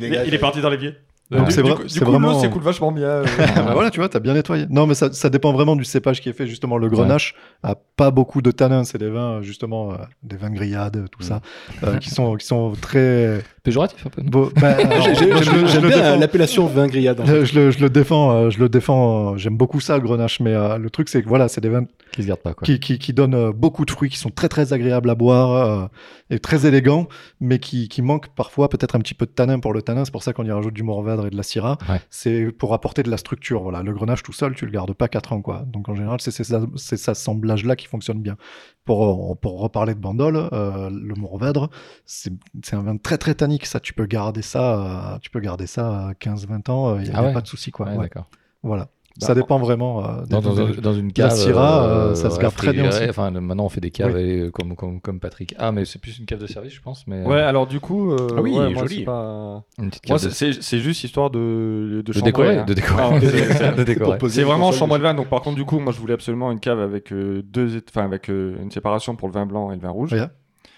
j'ai- 0.00 0.06
il, 0.08 0.22
il 0.28 0.34
est 0.34 0.38
parti 0.38 0.60
dans 0.60 0.68
l'évier. 0.70 0.94
Donc 1.30 1.46
du, 1.46 1.52
c'est 1.52 1.62
du 1.62 1.70
vrai- 1.70 1.82
du 1.84 1.88
c'est 1.88 2.00
coup, 2.04 2.10
vraiment- 2.10 2.32
l'eau 2.32 2.40
s'écoule 2.40 2.62
vachement 2.62 2.92
bien. 2.92 3.06
euh. 3.08 3.24
Ah 3.56 3.62
bah 3.62 3.72
voilà, 3.72 3.90
tu 3.90 3.98
vois, 3.98 4.08
t'as 4.08 4.20
bien 4.20 4.34
nettoyé. 4.34 4.66
Non, 4.68 4.86
mais 4.86 4.94
ça, 4.94 5.12
ça 5.12 5.30
dépend 5.30 5.52
vraiment 5.52 5.74
du 5.74 5.84
cépage 5.84 6.20
qui 6.20 6.28
est 6.28 6.32
fait. 6.34 6.46
Justement, 6.46 6.76
le 6.76 6.88
grenache 6.88 7.34
a 7.62 7.74
pas 7.96 8.10
beaucoup 8.10 8.42
de 8.42 8.50
tanins. 8.50 8.84
C'est 8.84 8.98
des 8.98 9.08
vins, 9.10 9.40
justement, 9.42 9.92
euh, 9.92 9.96
des 10.22 10.36
vins 10.36 10.50
grillades, 10.50 11.06
tout 11.10 11.22
ça, 11.22 11.40
euh, 11.82 11.96
qui, 11.96 12.10
sont, 12.10 12.36
qui 12.36 12.46
sont 12.46 12.72
très. 12.80 13.42
Péjoratif 13.64 14.06
un 14.06 14.10
peu. 14.10 14.22
Bah, 14.60 14.76
J'aime 15.14 15.80
bien 15.86 15.88
défends. 15.88 16.16
l'appellation 16.18 16.66
vin 16.66 16.86
grillade. 16.86 17.20
en 17.20 17.26
fait. 17.26 17.44
Je, 17.46 17.58
le, 17.58 17.70
je 17.70 17.78
le 17.80 17.88
défends, 17.90 18.30
euh, 18.30 18.50
je 18.50 18.58
le 18.60 18.68
défends. 18.68 19.32
euh, 19.32 19.36
J'aime 19.38 19.56
beaucoup 19.56 19.80
ça, 19.80 19.96
le 19.96 20.02
grenache, 20.04 20.38
mais 20.40 20.52
euh, 20.52 20.76
le 20.76 20.90
truc, 20.90 21.08
c'est 21.08 21.22
que 21.22 21.28
voilà, 21.28 21.48
c'est 21.48 21.62
des 21.62 21.70
vins 21.70 21.86
Qui 22.12 22.22
se 22.22 22.28
garde 22.28 22.40
pas, 22.40 22.52
quoi. 22.52 22.64
qui, 22.66 22.78
qui, 22.78 22.98
qui 22.98 23.12
donnent 23.14 23.34
euh, 23.34 23.52
beaucoup 23.52 23.86
de 23.86 23.90
fruits, 23.90 24.10
qui 24.10 24.18
sont 24.18 24.28
très 24.30 24.48
très 24.50 24.74
agréables 24.74 25.08
à 25.08 25.14
boire 25.14 25.50
euh, 25.82 25.86
et 26.28 26.38
très 26.38 26.66
élégants, 26.66 27.08
mais 27.40 27.58
qui, 27.58 27.88
qui 27.88 28.02
manquent 28.02 28.28
parfois 28.34 28.68
peut-être 28.68 28.96
un 28.96 28.98
petit 29.00 29.14
peu 29.14 29.24
de 29.24 29.30
tanin 29.30 29.58
pour 29.58 29.72
le 29.72 29.80
tanin. 29.80 30.04
C'est 30.04 30.12
pour 30.12 30.22
ça 30.22 30.34
qu'on 30.34 30.44
y 30.44 30.52
rajoute 30.52 30.74
du 30.74 30.82
mourvèdre 30.82 31.26
et 31.26 31.30
de 31.30 31.36
la 31.36 31.42
syrah, 31.42 31.78
Ouais. 31.88 32.00
c'est 32.10 32.52
pour 32.52 32.74
apporter 32.74 33.02
de 33.02 33.10
la 33.10 33.16
structure. 33.16 33.62
Voilà, 33.62 33.82
le 33.82 33.94
grenache 33.94 34.22
tout 34.22 34.32
seul, 34.34 34.54
tu 34.54 34.66
le 34.66 34.72
gardes 34.72 34.92
pas 34.92 35.08
4 35.08 35.32
ans, 35.32 35.40
quoi. 35.40 35.64
Donc 35.66 35.88
en 35.88 35.94
général, 35.94 36.20
c'est 36.20 36.30
ces 36.30 36.44
ces 36.76 37.08
assemblages-là 37.10 37.76
qui 37.76 37.86
fonctionnent 37.86 38.20
bien. 38.20 38.36
Pour, 38.84 39.32
euh, 39.32 39.34
pour 39.36 39.60
reparler 39.60 39.94
de 39.94 40.00
Bandol, 40.00 40.36
euh, 40.52 40.90
le 40.90 41.14
mourvèdre, 41.14 41.70
c'est 42.04 42.32
c'est 42.62 42.76
un 42.76 42.82
vin 42.82 42.96
très 42.98 43.16
très 43.16 43.34
tannique. 43.34 43.64
Ça, 43.66 43.80
tu 43.80 43.94
peux 43.94 44.04
garder 44.06 44.42
ça, 44.42 45.14
euh, 45.14 45.18
tu 45.20 45.30
peux 45.30 45.40
garder 45.40 45.66
ça 45.66 46.08
à 46.08 46.14
15-20 46.14 46.68
ans, 46.68 46.98
il 46.98 47.04
n'y 47.04 47.10
a, 47.10 47.12
Ah 47.14 47.22
y 47.22 47.24
a 47.24 47.28
ouais. 47.28 47.32
pas 47.32 47.40
de 47.40 47.46
souci, 47.46 47.70
quoi. 47.70 47.86
Ouais, 47.86 47.96
Ouais, 47.96 48.02
d'accord. 48.04 48.28
Voilà. 48.62 48.88
Bah, 49.20 49.28
ça 49.28 49.34
dépend 49.36 49.58
vraiment 49.60 50.04
euh, 50.04 50.24
Dans, 50.28 50.40
dans, 50.40 50.54
dans 50.54 50.92
une 50.92 51.06
La 51.06 51.12
cave. 51.12 51.30
Syrah, 51.36 51.86
euh, 51.86 52.14
ça 52.16 52.30
se 52.30 52.40
garde 52.40 52.54
très 52.56 52.72
bien 52.72 52.88
aussi. 52.88 53.08
Enfin, 53.08 53.30
maintenant, 53.30 53.64
on 53.64 53.68
fait 53.68 53.80
des 53.80 53.92
caves 53.92 54.16
euh, 54.16 54.50
comme, 54.50 54.74
comme, 54.74 55.00
comme 55.00 55.20
Patrick. 55.20 55.54
Ah, 55.56 55.70
mais 55.70 55.84
c'est 55.84 56.00
plus 56.00 56.18
une 56.18 56.26
cave 56.26 56.40
de 56.40 56.48
service, 56.48 56.72
je 56.72 56.80
pense. 56.80 57.06
Mais, 57.06 57.18
euh, 57.20 57.28
Ouais, 57.28 57.40
alors 57.40 57.68
du 57.68 57.78
coup, 57.78 58.10
euh, 58.10 58.16
Ah 58.36 58.40
oui, 58.42 58.50
ouais, 58.58 58.70
moi, 58.72 58.82
joli. 58.82 58.96
c'est 58.98 59.04
pas- 59.04 59.62
Une 59.78 59.90
petite 59.90 60.08
Moi, 60.08 60.18
cave 60.18 60.30
c'est- 60.32 60.46
de, 60.48 60.52
c'est 60.54 60.62
c'est 60.62 60.78
juste 60.80 61.04
histoire 61.04 61.30
de, 61.30 62.02
de, 62.04 62.12
de 62.12 62.20
décorer. 62.20 62.58
hein. 62.58 62.64
De 62.64 62.74
décorer. 62.74 63.02
Ah, 63.02 63.18
c'est- 63.20 64.42
vraiment 64.44 64.72
chambre 64.72 64.98
de 64.98 65.02
vin. 65.02 65.14
Donc, 65.14 65.28
par 65.28 65.42
contre, 65.42 65.56
du 65.56 65.64
coup, 65.64 65.78
moi, 65.78 65.92
je 65.92 66.00
voulais 66.00 66.14
absolument 66.14 66.50
une 66.50 66.58
cave 66.60 66.80
avec 66.80 67.12
euh, 67.12 67.42
deux, 67.44 67.80
enfin, 67.90 68.04
avec 68.04 68.28
euh, 68.30 68.56
une 68.60 68.70
séparation 68.72 69.14
pour 69.14 69.28
le 69.28 69.34
vin 69.34 69.46
blanc 69.46 69.70
et 69.70 69.76
le 69.76 69.80
vin 69.80 69.90
rouge. 69.90 70.12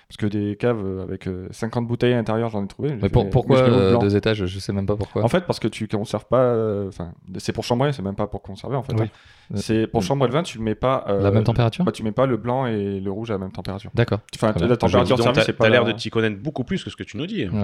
Parce 0.09 0.19
que 0.19 0.27
des 0.27 0.55
caves 0.55 0.81
euh, 0.85 1.03
avec 1.03 1.27
euh, 1.27 1.49
50 1.51 1.85
bouteilles 1.85 2.13
à 2.13 2.17
l'intérieur, 2.17 2.49
j'en 2.49 2.63
ai 2.65 2.69
trouvé. 2.69 2.97
Mais 3.03 3.09
pour- 3.09 3.29
pourquoi 3.29 3.59
euh, 3.59 3.97
deux 3.99 4.15
étages 4.15 4.47
Je 4.47 4.59
sais 4.61 4.73
même 4.73 4.87
pas 4.87 4.95
pourquoi. 4.95 5.25
En 5.25 5.29
fait, 5.29 5.41
parce 5.47 5.59
que 5.59 5.67
tu 5.67 5.89
conserves 5.89 6.27
pas. 6.27 6.43
euh, 6.43 6.87
Enfin, 6.87 7.11
c'est 7.39 7.53
pour 7.53 7.65
chambrer, 7.65 7.93
c'est 7.93 8.03
même 8.03 8.15
pas 8.15 8.29
pour 8.29 8.41
conserver 8.41 8.77
en 8.77 8.85
fait. 8.85 8.93
Oui. 8.95 9.07
hein. 9.07 9.57
C'est 9.57 9.89
pour 9.89 10.03
chambrer 10.05 10.29
le 10.29 10.35
vin, 10.35 10.45
tu 10.45 10.61
mets 10.61 10.77
pas. 10.77 11.05
euh, 11.09 11.23
La 11.23 11.33
même 11.33 11.43
température 11.43 11.85
bah, 11.85 11.91
tu 11.91 12.05
mets 12.05 12.13
pas 12.13 12.27
le 12.27 12.37
blanc 12.37 12.67
et 12.67 13.01
le 13.01 13.11
rouge 13.11 13.31
à 13.31 13.35
la 13.35 13.39
même 13.39 13.51
température. 13.51 13.91
D'accord. 13.95 14.21
Enfin, 14.37 14.53
bien. 14.53 14.69
la 14.69 14.77
température 14.77 15.17
service, 15.19 15.35
t'as 15.41 15.45
c'est 15.47 15.53
pas. 15.55 15.65
t'as 15.65 15.71
l'air 15.71 15.85
la- 15.85 15.93
de 15.93 15.99
t'y 15.99 16.11
connaître 16.11 16.41
beaucoup 16.41 16.63
plus 16.63 16.85
que 16.85 16.91
ce 16.91 16.95
que 16.97 17.03
tu 17.05 17.17
nous 17.17 17.27
dis. 17.27 17.47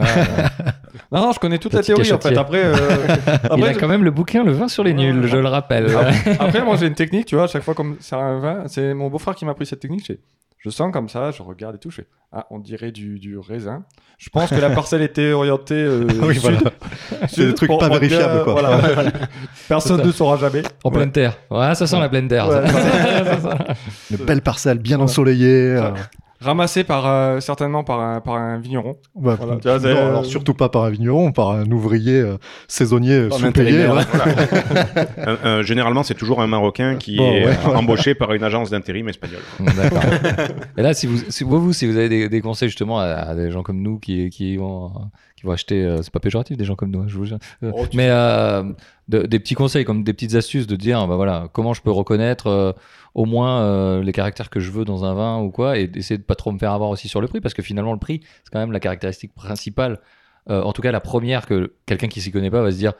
Non, 1.10 1.20
non, 1.22 1.32
je 1.32 1.38
connais 1.38 1.58
toute 1.58 1.72
la 1.74 1.82
théorie 1.82 2.12
en 2.12 2.18
fait. 2.18 2.36
Après, 2.36 2.62
euh, 2.64 2.74
Il 3.56 3.64
a 3.64 3.74
quand 3.74 3.88
même 3.88 4.04
le 4.04 4.10
bouquin 4.10 4.44
Le 4.44 4.52
vin 4.52 4.68
sur 4.68 4.82
les 4.84 4.94
nuls, 4.94 5.26
je 5.26 5.36
le 5.36 5.48
rappelle. 5.48 5.86
Après, 6.38 6.62
moi, 6.64 6.76
j'ai 6.76 6.86
une 6.86 6.94
technique, 6.94 7.26
tu 7.26 7.34
vois, 7.36 7.44
à 7.44 7.48
chaque 7.48 7.62
fois 7.62 7.74
comme 7.74 7.96
c'est 8.00 8.16
un 8.16 8.38
vin, 8.40 8.64
c'est 8.66 8.94
mon 8.94 9.08
beau-frère 9.08 9.34
qui 9.34 9.44
m'a 9.44 9.52
appris 9.52 9.66
cette 9.66 9.80
technique. 9.80 10.12
Je, 10.64 10.70
sens 10.70 10.92
comme 10.92 11.08
ça, 11.08 11.30
je 11.32 11.42
regarde 11.42 11.74
et 11.76 11.78
tout, 11.78 11.90
je 11.90 11.96
fais 11.96 12.06
Ah, 12.32 12.46
on 12.50 12.58
dirait 12.58 12.92
du, 12.92 13.18
du 13.18 13.36
raisin. 13.38 13.84
Je 14.18 14.30
pense 14.32 14.50
que 14.50 14.54
la 14.56 14.70
parcelle 14.70 15.02
était 15.02 15.32
orientée 15.32 15.74
euh, 15.74 16.06
Oui, 16.22 16.34
sud. 16.34 16.42
voilà. 16.42 16.60
C'est 17.28 17.46
des 17.46 17.54
trucs 17.54 17.70
pas 17.78 17.88
vérifiables, 17.88 18.44
quoi. 18.44 18.52
voilà. 18.52 18.80
Personne 19.68 20.02
ne 20.06 20.12
saura 20.12 20.36
jamais. 20.36 20.62
En 20.84 20.90
pleine 20.90 21.10
terre. 21.12 21.36
Ouais, 21.50 21.74
ça 21.74 21.86
sent 21.86 21.98
la 21.98 22.08
pleine 22.08 22.28
terre. 22.28 22.48
Ouais, 22.48 22.66
ça. 22.68 23.58
Une 24.10 24.16
belle 24.24 24.42
parcelle 24.42 24.78
bien 24.78 25.00
ensoleillée. 25.00 25.74
euh, 25.76 25.90
Ramassé 26.42 26.82
par, 26.84 27.06
euh, 27.06 27.40
certainement 27.40 27.84
par 27.84 28.00
un, 28.00 28.20
par 28.20 28.34
un 28.34 28.58
vigneron. 28.58 28.96
bah, 29.14 29.36
Voilà, 29.38 29.56
tu 29.56 29.68
vois, 29.68 29.78
c'est- 29.80 29.94
non, 29.94 30.06
alors 30.08 30.24
surtout 30.26 30.54
pas 30.54 30.68
par 30.68 30.84
un 30.84 30.90
vigneron, 30.90 31.30
par 31.32 31.50
un 31.52 31.70
ouvrier 31.70 32.20
euh, 32.20 32.36
saisonnier 32.68 33.28
sous-payé. 33.30 33.86
là. 33.86 34.00
Euh, 35.18 35.36
euh, 35.44 35.62
généralement, 35.62 36.02
c'est 36.02 36.14
toujours 36.14 36.40
un 36.42 36.46
Marocain 36.46 36.96
qui 36.96 37.16
Bon, 37.16 37.30
est 37.32 37.46
ouais. 37.46 37.56
embauché 37.74 38.14
par 38.14 38.32
une 38.32 38.42
agence 38.42 38.70
d'intérim 38.70 39.08
espagnole. 39.08 39.42
D'accord. 39.76 40.02
Et 40.76 40.82
là, 40.82 40.94
si 40.94 41.06
vous, 41.06 41.18
si 41.28 41.44
vous, 41.44 41.60
vous, 41.60 41.72
si 41.72 41.86
vous 41.86 41.96
avez 41.96 42.08
des, 42.08 42.28
des 42.28 42.40
conseils 42.40 42.68
justement 42.68 42.98
à, 42.98 43.04
à 43.04 43.34
des 43.34 43.50
gens 43.50 43.62
comme 43.62 43.80
nous 43.80 43.98
qui, 43.98 44.30
qui 44.30 44.56
vont, 44.56 44.90
qui 45.42 45.46
vont 45.46 45.52
acheter, 45.52 45.84
euh, 45.84 45.98
c'est 46.02 46.12
pas 46.12 46.20
péjoratif 46.20 46.56
des 46.56 46.64
gens 46.64 46.76
comme 46.76 46.90
nous, 46.90 47.00
hein, 47.00 47.06
je 47.08 47.16
vous 47.18 47.24
jure. 47.26 47.38
Euh, 47.62 47.72
Oh, 47.74 47.84
mais 47.94 48.06
euh, 48.10 48.62
de- 49.08 49.22
des 49.26 49.38
petits 49.40 49.54
conseils, 49.54 49.84
comme 49.84 50.04
des 50.04 50.12
petites 50.14 50.34
astuces 50.34 50.66
de 50.66 50.76
dire, 50.76 51.06
bah 51.06 51.16
voilà, 51.16 51.48
comment 51.52 51.74
je 51.74 51.82
peux 51.82 51.90
reconnaître 51.90 52.46
euh, 52.46 52.72
au 53.14 53.24
moins 53.26 54.00
les 54.00 54.12
caractères 54.12 54.48
que 54.48 54.60
je 54.60 54.70
veux 54.70 54.84
dans 54.86 55.04
un 55.04 55.12
vin 55.14 55.38
ou 55.40 55.50
quoi, 55.50 55.78
et 55.78 55.90
essayer 55.96 56.16
de 56.16 56.22
pas 56.22 56.34
trop 56.36 56.50
me 56.52 56.58
faire 56.58 56.72
avoir 56.72 56.88
aussi 56.90 57.08
sur 57.08 57.20
le 57.20 57.26
prix, 57.28 57.40
parce 57.40 57.52
que 57.54 57.62
finalement 57.62 57.92
le 57.92 57.98
prix, 57.98 58.20
c'est 58.44 58.50
quand 58.52 58.58
même 58.60 58.72
la 58.72 58.80
caractéristique 58.80 59.34
principale. 59.34 59.98
En 60.48 60.72
tout 60.72 60.80
cas, 60.82 60.90
la 60.92 61.00
première 61.00 61.46
que 61.46 61.74
quelqu'un 61.86 62.08
qui 62.08 62.20
s'y 62.22 62.30
connaît 62.32 62.50
pas 62.50 62.62
va 62.62 62.70
se 62.72 62.76
dire, 62.78 62.94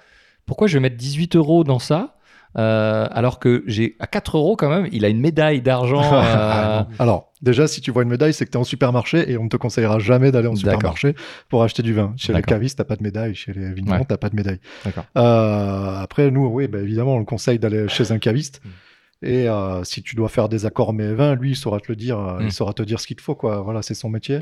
pourquoi 0.45 0.67
je 0.67 0.75
vais 0.75 0.81
mettre 0.81 0.97
18 0.97 1.37
euros 1.37 1.65
dans 1.65 1.79
ça 1.79 2.17
euh, 2.59 3.07
alors 3.11 3.39
que 3.39 3.63
j'ai 3.67 3.97
à 3.99 4.07
4 4.07 4.37
euros 4.37 4.57
quand 4.57 4.69
même, 4.69 4.89
il 4.93 5.05
a 5.05 5.09
une 5.09 5.21
médaille 5.21 5.63
d'argent. 5.63 6.03
euh, 6.15 6.83
Alors, 6.99 7.33
déjà, 7.41 7.67
si 7.67 7.81
tu 7.81 7.91
vois 7.91 8.03
une 8.03 8.09
médaille, 8.11 8.35
c'est 8.35 8.45
que 8.45 8.51
tu 8.51 8.57
es 8.59 8.61
en 8.61 8.65
supermarché 8.65 9.31
et 9.31 9.39
on 9.39 9.45
ne 9.45 9.49
te 9.49 9.57
conseillera 9.57 9.99
jamais 9.99 10.31
d'aller 10.33 10.49
en 10.49 10.57
supermarché 10.57 11.15
pour 11.49 11.63
acheter 11.63 11.83
du 11.83 11.93
vin. 11.95 12.13
Chez 12.17 12.33
les 12.33 12.43
cavistes, 12.43 12.79
t'as 12.79 12.85
pas 12.85 12.97
de 12.97 13.03
médaille. 13.03 13.35
Chez 13.35 13.53
les 13.53 13.73
vignerons, 13.73 13.99
Ouais. 14.01 14.05
t'as 14.07 14.17
pas 14.19 14.29
de 14.29 14.37
médaille. 14.37 14.61
Euh, 15.17 15.97
après, 16.01 16.31
nous, 16.31 16.47
oui, 16.47 16.69
bah, 16.69 16.79
évidemment, 16.81 17.15
on 17.15 17.19
le 17.19 17.25
conseille 17.25 17.59
d'aller 17.59 17.89
chez 17.89 18.13
un 18.13 18.19
caviste. 18.19 18.61
Mm. 18.65 18.69
Et 19.25 19.47
si 19.85 20.03
tu 20.03 20.17
dois 20.17 20.29
faire 20.29 20.49
des 20.49 20.67
accords 20.67 20.93
mais 20.93 21.13
vins, 21.15 21.35
lui, 21.37 21.51
il 21.53 21.57
saura 21.57 21.79
te 21.81 21.87
le 21.89 21.97
dire. 21.97 22.19
euh, 22.19 22.41
Mm. 22.41 22.47
Il 22.47 22.53
saura 22.53 22.73
te 22.73 22.83
dire 22.83 22.99
ce 23.01 23.07
qu'il 23.07 23.17
te 23.17 23.23
faut, 23.23 23.35
quoi. 23.37 23.61
Voilà, 23.63 23.81
c'est 23.83 23.95
son 23.95 24.09
métier. 24.11 24.41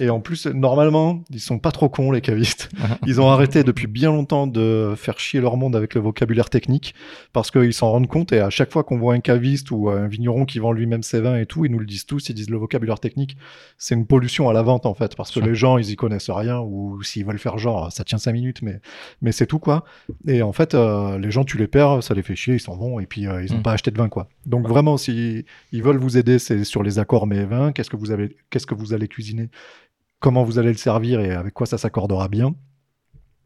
Et 0.00 0.10
en 0.10 0.20
plus, 0.20 0.46
normalement, 0.46 1.22
ils 1.30 1.40
sont 1.40 1.58
pas 1.58 1.72
trop 1.72 1.88
cons, 1.88 2.10
les 2.12 2.20
cavistes. 2.20 2.70
Ils 3.06 3.20
ont 3.20 3.30
arrêté 3.30 3.64
depuis 3.64 3.86
bien 3.86 4.10
longtemps 4.10 4.46
de 4.46 4.94
faire 4.96 5.18
chier 5.18 5.40
leur 5.40 5.56
monde 5.56 5.74
avec 5.74 5.94
le 5.94 6.00
vocabulaire 6.00 6.50
technique 6.50 6.94
parce 7.32 7.50
qu'ils 7.50 7.72
s'en 7.74 7.90
rendent 7.90 8.06
compte. 8.06 8.32
Et 8.32 8.40
à 8.40 8.50
chaque 8.50 8.70
fois 8.72 8.84
qu'on 8.84 8.98
voit 8.98 9.14
un 9.14 9.20
caviste 9.20 9.70
ou 9.70 9.88
un 9.90 10.06
vigneron 10.06 10.44
qui 10.44 10.58
vend 10.58 10.72
lui-même 10.72 11.02
ses 11.02 11.20
vins 11.20 11.36
et 11.38 11.46
tout, 11.46 11.64
ils 11.64 11.70
nous 11.72 11.78
le 11.78 11.86
disent 11.86 12.06
tous. 12.06 12.28
Ils 12.28 12.34
disent 12.34 12.50
le 12.50 12.58
vocabulaire 12.58 13.00
technique, 13.00 13.36
c'est 13.76 13.94
une 13.94 14.06
pollution 14.06 14.48
à 14.48 14.52
la 14.52 14.62
vente 14.62 14.86
en 14.86 14.94
fait 14.94 15.16
parce 15.16 15.30
que 15.30 15.40
les 15.40 15.54
gens, 15.54 15.78
ils 15.78 15.90
y 15.90 15.96
connaissent 15.96 16.30
rien 16.30 16.60
ou 16.60 17.02
s'ils 17.02 17.24
veulent 17.24 17.38
faire 17.38 17.58
genre, 17.58 17.90
ça 17.92 18.04
tient 18.04 18.18
cinq 18.18 18.32
minutes, 18.32 18.62
mais 18.62 18.80
mais 19.22 19.32
c'est 19.32 19.46
tout 19.46 19.58
quoi. 19.58 19.84
Et 20.26 20.42
en 20.42 20.52
fait, 20.52 20.74
euh, 20.74 21.18
les 21.18 21.30
gens, 21.30 21.44
tu 21.44 21.58
les 21.58 21.66
perds, 21.68 22.02
ça 22.02 22.14
les 22.14 22.22
fait 22.22 22.36
chier, 22.36 22.54
ils 22.54 22.60
s'en 22.60 22.76
vont 22.76 23.00
et 23.00 23.06
puis 23.06 23.26
euh, 23.26 23.42
ils 23.44 23.52
n'ont 23.52 23.58
Mm. 23.58 23.62
pas 23.62 23.72
acheté 23.72 23.90
de 23.90 23.96
vin 23.98 24.08
quoi. 24.08 24.28
Donc 24.46 24.68
vraiment, 24.68 24.96
si 24.96 25.44
ils 25.72 25.82
veulent 25.82 25.98
vous 25.98 26.16
aider, 26.18 26.38
c'est 26.38 26.62
sur 26.64 26.82
les 26.82 26.98
accords 26.98 27.26
mais 27.26 27.44
vins. 27.44 27.72
Qu'est-ce 27.72 27.90
que 27.90 27.96
vous 27.96 28.10
avez, 28.10 28.36
qu'est-ce 28.50 28.66
que 28.66 28.74
vous 28.74 28.92
allez 28.92 29.08
cuisiner, 29.08 29.48
comment 30.20 30.44
vous 30.44 30.58
allez 30.58 30.70
le 30.72 30.76
servir 30.76 31.20
et 31.20 31.32
avec 31.32 31.54
quoi 31.54 31.66
ça 31.66 31.78
s'accordera 31.78 32.28
bien. 32.28 32.54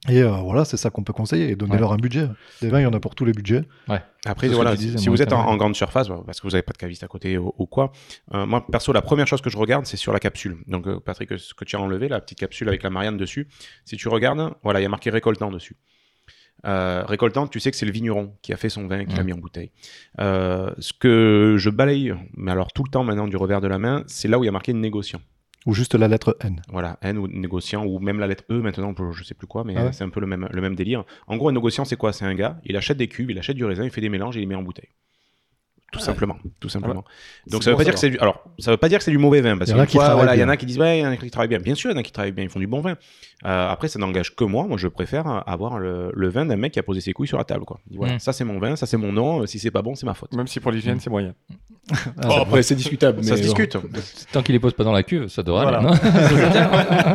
Et 0.08 0.20
euh, 0.20 0.30
voilà, 0.30 0.64
c'est 0.64 0.76
ça 0.76 0.90
qu'on 0.90 1.04
peut 1.04 1.12
conseiller 1.12 1.50
et 1.50 1.54
donner 1.54 1.74
Ouais. 1.74 1.78
leur 1.78 1.92
un 1.92 1.96
budget. 1.96 2.28
Des 2.60 2.70
vins, 2.70 2.80
il 2.80 2.82
y 2.82 2.86
en 2.86 2.92
a 2.92 2.98
pour 2.98 3.14
tous 3.14 3.24
les 3.24 3.30
budgets. 3.32 3.62
Après, 4.24 4.48
voilà, 4.48 4.74
disais, 4.74 4.98
si 4.98 5.08
vous 5.08 5.22
êtes 5.22 5.32
en, 5.32 5.56
grande 5.56 5.76
surface, 5.76 6.08
bah, 6.08 6.22
parce 6.26 6.40
que 6.40 6.46
vous 6.46 6.52
n'avez 6.52 6.62
pas 6.62 6.72
de 6.72 6.78
caviste 6.78 7.04
à 7.04 7.06
côté 7.06 7.38
ou, 7.38 7.52
ou 7.56 7.66
quoi, 7.66 7.92
euh, 8.34 8.44
moi, 8.44 8.66
perso, 8.66 8.92
la 8.92 9.02
première 9.02 9.28
chose 9.28 9.40
que 9.40 9.50
je 9.50 9.56
regarde, 9.56 9.86
c'est 9.86 9.96
sur 9.96 10.12
la 10.12 10.18
capsule. 10.18 10.58
Donc, 10.66 10.88
euh, 10.88 10.98
Patrick, 10.98 11.38
ce 11.38 11.54
que 11.54 11.64
tu 11.64 11.76
as 11.76 11.80
enlevé, 11.80 12.08
la 12.08 12.20
petite 12.20 12.38
capsule 12.38 12.68
avec 12.68 12.82
la 12.82 12.90
Marianne 12.90 13.16
dessus, 13.16 13.48
si 13.84 13.96
tu 13.96 14.08
regardes, 14.08 14.54
voilà, 14.64 14.80
il 14.80 14.82
y 14.82 14.86
a 14.86 14.88
marqué 14.88 15.10
récoltant 15.10 15.52
dessus. 15.52 15.76
Euh, 16.64 17.02
récoltant, 17.06 17.48
tu 17.48 17.60
sais 17.60 17.70
que 17.70 17.76
c'est 17.76 17.86
le 17.86 17.92
vigneron 17.92 18.36
qui 18.42 18.52
a 18.52 18.56
fait 18.56 18.68
son 18.68 18.86
vin, 18.86 19.04
qui 19.04 19.16
l'a 19.16 19.24
mis 19.24 19.32
en 19.32 19.38
bouteille. 19.38 19.72
Euh, 20.20 20.72
ce 20.78 20.92
que 20.92 21.56
je 21.58 21.70
balaye, 21.70 22.14
mais 22.36 22.52
alors 22.52 22.72
tout 22.72 22.84
le 22.84 22.90
temps 22.90 23.02
maintenant 23.02 23.26
du 23.26 23.36
revers 23.36 23.60
de 23.60 23.66
la 23.66 23.78
main, 23.78 24.04
c'est 24.06 24.28
là 24.28 24.38
où 24.38 24.44
il 24.44 24.46
y 24.46 24.48
a 24.48 24.52
marqué 24.52 24.72
négociant. 24.72 25.20
Ou 25.66 25.74
juste 25.74 25.94
la 25.94 26.08
lettre 26.08 26.36
N. 26.40 26.60
Voilà, 26.68 26.98
N 27.02 27.18
ou 27.18 27.28
négociant, 27.28 27.84
ou 27.84 27.98
même 28.00 28.18
la 28.18 28.26
lettre 28.26 28.44
E 28.50 28.60
maintenant, 28.60 28.92
je 29.12 29.22
sais 29.22 29.34
plus 29.34 29.46
quoi, 29.46 29.62
mais 29.64 29.74
Ah 29.76 29.84
ouais. 29.84 29.92
c'est 29.92 30.02
un 30.04 30.08
peu 30.10 30.18
le 30.20 30.26
même, 30.26 30.48
le 30.50 30.60
même 30.60 30.74
délire. 30.74 31.04
En 31.28 31.36
gros, 31.36 31.48
un 31.48 31.52
négociant, 31.52 31.84
c'est 31.84 31.96
quoi? 31.96 32.12
C'est 32.12 32.24
un 32.24 32.34
gars, 32.34 32.58
il 32.64 32.76
achète 32.76 32.96
des 32.96 33.06
cubes, 33.08 33.30
il 33.30 33.38
achète 33.38 33.56
du 33.56 33.64
raisin, 33.64 33.84
il 33.84 33.90
fait 33.90 34.00
des 34.00 34.08
mélanges 34.08 34.36
et 34.36 34.40
il 34.40 34.42
les 34.42 34.46
met 34.46 34.54
en 34.56 34.62
bouteille. 34.62 34.88
Tout 35.92 36.00
simplement, 36.00 36.38
tout 36.58 36.70
simplement. 36.70 37.04
Donc 37.48 37.62
ça 37.62 37.68
veut 37.70 37.74
bon 37.76 37.76
pas 37.76 37.82
à 37.82 37.84
dire 37.84 37.92
que 37.92 38.00
c'est 38.00 38.08
du... 38.08 38.18
alors 38.18 38.42
ça 38.58 38.70
veut 38.70 38.78
pas 38.78 38.88
dire 38.88 38.96
que 38.96 39.04
c'est 39.04 39.10
du 39.10 39.18
mauvais 39.18 39.42
vin 39.42 39.58
parce 39.58 39.70
Il 39.70 39.76
y 39.76 39.76
voilà 39.92 40.34
il 40.34 40.40
y 40.40 40.44
en 40.44 40.48
a 40.48 40.56
qui 40.56 40.64
disent 40.64 40.78
ouais 40.78 41.00
il 41.00 41.02
y 41.02 41.06
en 41.06 41.10
a 41.10 41.18
qui 41.18 41.30
travaillent 41.30 41.50
bien 41.50 41.58
bien 41.58 41.74
sûr 41.74 41.90
il 41.90 41.92
y 41.92 41.96
en 41.96 42.00
a 42.00 42.02
qui 42.02 42.12
travaillent 42.12 42.32
bien 42.32 42.44
ils 42.44 42.48
font 42.50 42.60
du 42.60 42.66
bon 42.66 42.80
vin 42.80 42.96
Euh, 43.44 43.68
après 43.68 43.88
ça 43.88 43.98
n'engage 43.98 44.34
que 44.34 44.44
moi 44.44 44.66
moi 44.66 44.78
je 44.78 44.88
préfère 44.88 45.46
avoir 45.46 45.78
le, 45.78 46.10
le 46.14 46.28
vin 46.30 46.46
d'un 46.46 46.56
mec 46.56 46.72
qui 46.72 46.78
a 46.78 46.82
posé 46.82 47.02
ses 47.02 47.12
couilles 47.12 47.26
sur 47.28 47.36
la 47.36 47.44
table 47.44 47.66
quoi 47.66 47.78
Il 47.88 47.90
dit, 47.92 47.96
voilà 47.98 48.14
Mm. 48.14 48.20
ça 48.20 48.32
c'est 48.32 48.44
mon 48.44 48.58
vin 48.58 48.74
ça 48.74 48.86
c'est 48.86 48.96
mon 48.96 49.12
nom 49.12 49.44
si 49.44 49.58
c'est 49.58 49.70
pas 49.70 49.82
bon 49.82 49.94
c'est 49.94 50.06
ma 50.06 50.14
faute 50.14 50.32
Même 50.32 50.46
si 50.46 50.60
pour 50.60 50.72
l'hygiène, 50.72 50.98
c'est 50.98 51.10
moyen. 51.10 51.34
Ah, 51.90 52.28
Oh, 52.28 52.32
après, 52.42 52.62
c'est 52.62 52.74
discutable. 52.76 53.24
ça 53.24 53.30
mais 53.32 53.36
se 53.42 53.42
bon. 53.48 53.54
discute 53.54 53.76
Tant 54.32 54.42
qu'il 54.42 54.52
les 54.54 54.60
pose 54.60 54.72
pas 54.74 54.84
dans 54.84 54.92
la 54.92 55.02
cuve, 55.02 55.26
ça 55.28 55.42
devrait 55.42 55.62
Voilà. 55.64 55.78
aller, 55.78 55.86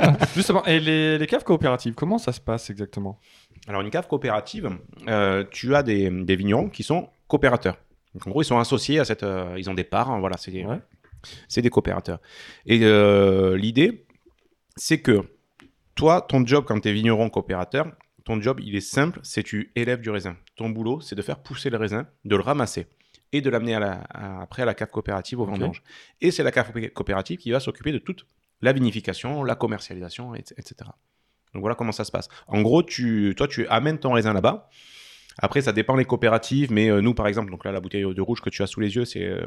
non 0.10 0.18
Justement, 0.36 0.66
et 0.66 0.80
les, 0.80 1.18
les 1.18 1.28
caves 1.28 1.44
coopératives, 1.44 1.94
comment 1.94 2.18
ça 2.18 2.32
se 2.34 2.42
passe 2.42 2.70
exactement? 2.70 3.20
Alors, 3.68 3.82
une 3.82 3.90
cave 3.90 4.08
coopérative, 4.08 4.70
euh, 5.08 5.44
tu 5.52 5.74
as 5.76 5.84
des, 5.84 6.10
des 6.10 6.36
vignerons 6.36 6.70
qui 6.70 6.84
sont 6.84 7.10
coopérateurs. 7.28 7.78
Donc, 8.14 8.28
en 8.28 8.30
gros, 8.32 8.42
ils 8.42 8.46
sont 8.46 8.60
associés 8.60 9.00
à 9.00 9.06
cette. 9.06 9.24
euh, 9.24 9.56
ils 9.58 9.70
ont 9.70 9.74
des 9.74 9.84
parts, 9.84 10.12
hein, 10.12 10.20
voilà, 10.20 10.38
c'est 10.38 10.52
des, 10.52 10.66
Ouais. 10.66 10.80
c'est 11.48 11.62
des 11.62 11.70
coopérateurs. 11.70 12.20
Et 12.66 12.80
euh, 12.84 13.56
l'idée, 13.58 14.06
c'est 14.76 15.00
que 15.00 15.22
toi, 15.96 16.22
ton 16.28 16.46
job 16.46 16.66
quand 16.68 16.80
tu 16.80 16.90
es 16.90 16.94
vigneron 16.94 17.30
coopérateur, 17.30 17.88
ton 18.26 18.42
job, 18.42 18.60
il 18.62 18.76
est 18.76 18.82
simple 18.82 19.20
c'est 19.24 19.44
tu 19.44 19.72
élèves 19.76 20.02
du 20.02 20.10
raisin. 20.10 20.36
Ton 20.58 20.70
boulot, 20.70 21.00
c'est 21.02 21.16
de 21.16 21.22
faire 21.22 21.40
pousser 21.40 21.70
le 21.70 21.78
raisin, 21.78 22.06
de 22.26 22.36
le 22.36 22.42
ramasser 22.42 22.88
et 23.34 23.42
de 23.42 23.50
l'amener 23.50 23.76
à 23.76 23.80
la- 23.80 24.02
à- 24.10 24.42
après 24.42 24.62
à 24.62 24.66
la 24.66 24.74
cave 24.74 24.90
coopérative 24.90 25.40
au 25.40 25.46
vendange. 25.46 25.82
Et 26.22 26.32
c'est 26.32 26.44
la 26.44 26.52
cave 26.52 26.72
coopé- 26.72 26.92
coopérative 26.92 27.38
qui 27.40 27.52
va 27.52 27.60
s'occuper 27.60 27.92
de 27.92 27.98
toute 28.00 28.26
la 28.62 28.74
vinification, 28.74 29.44
la 29.44 29.56
commercialisation, 29.56 30.34
et- 30.36 30.40
etc. 30.58 30.76
Donc 31.54 31.62
voilà 31.62 31.76
comment 31.76 31.92
ça 31.92 32.04
se 32.04 32.12
passe. 32.12 32.28
En 32.48 32.62
gros, 32.62 32.84
tu, 32.84 33.34
toi, 33.38 33.48
tu 33.48 33.68
amènes 33.68 34.00
ton 34.00 34.14
raisin 34.14 34.34
là-bas. 34.34 34.70
Après, 35.40 35.62
ça 35.62 35.72
dépend 35.72 35.96
des 35.98 36.06
coopératives, 36.06 36.72
mais 36.72 36.90
euh, 36.90 37.02
nous, 37.02 37.14
par 37.14 37.28
exemple, 37.28 37.52
donc 37.52 37.64
là, 37.66 37.72
la 37.72 37.80
bouteille 37.80 38.04
de 38.14 38.22
rouge 38.22 38.42
que 38.42 38.50
tu 38.50 38.64
as 38.64 38.68
sous 38.68 38.80
les 38.80 38.96
yeux, 38.96 39.06
c'est 39.06 39.24
euh, 39.24 39.42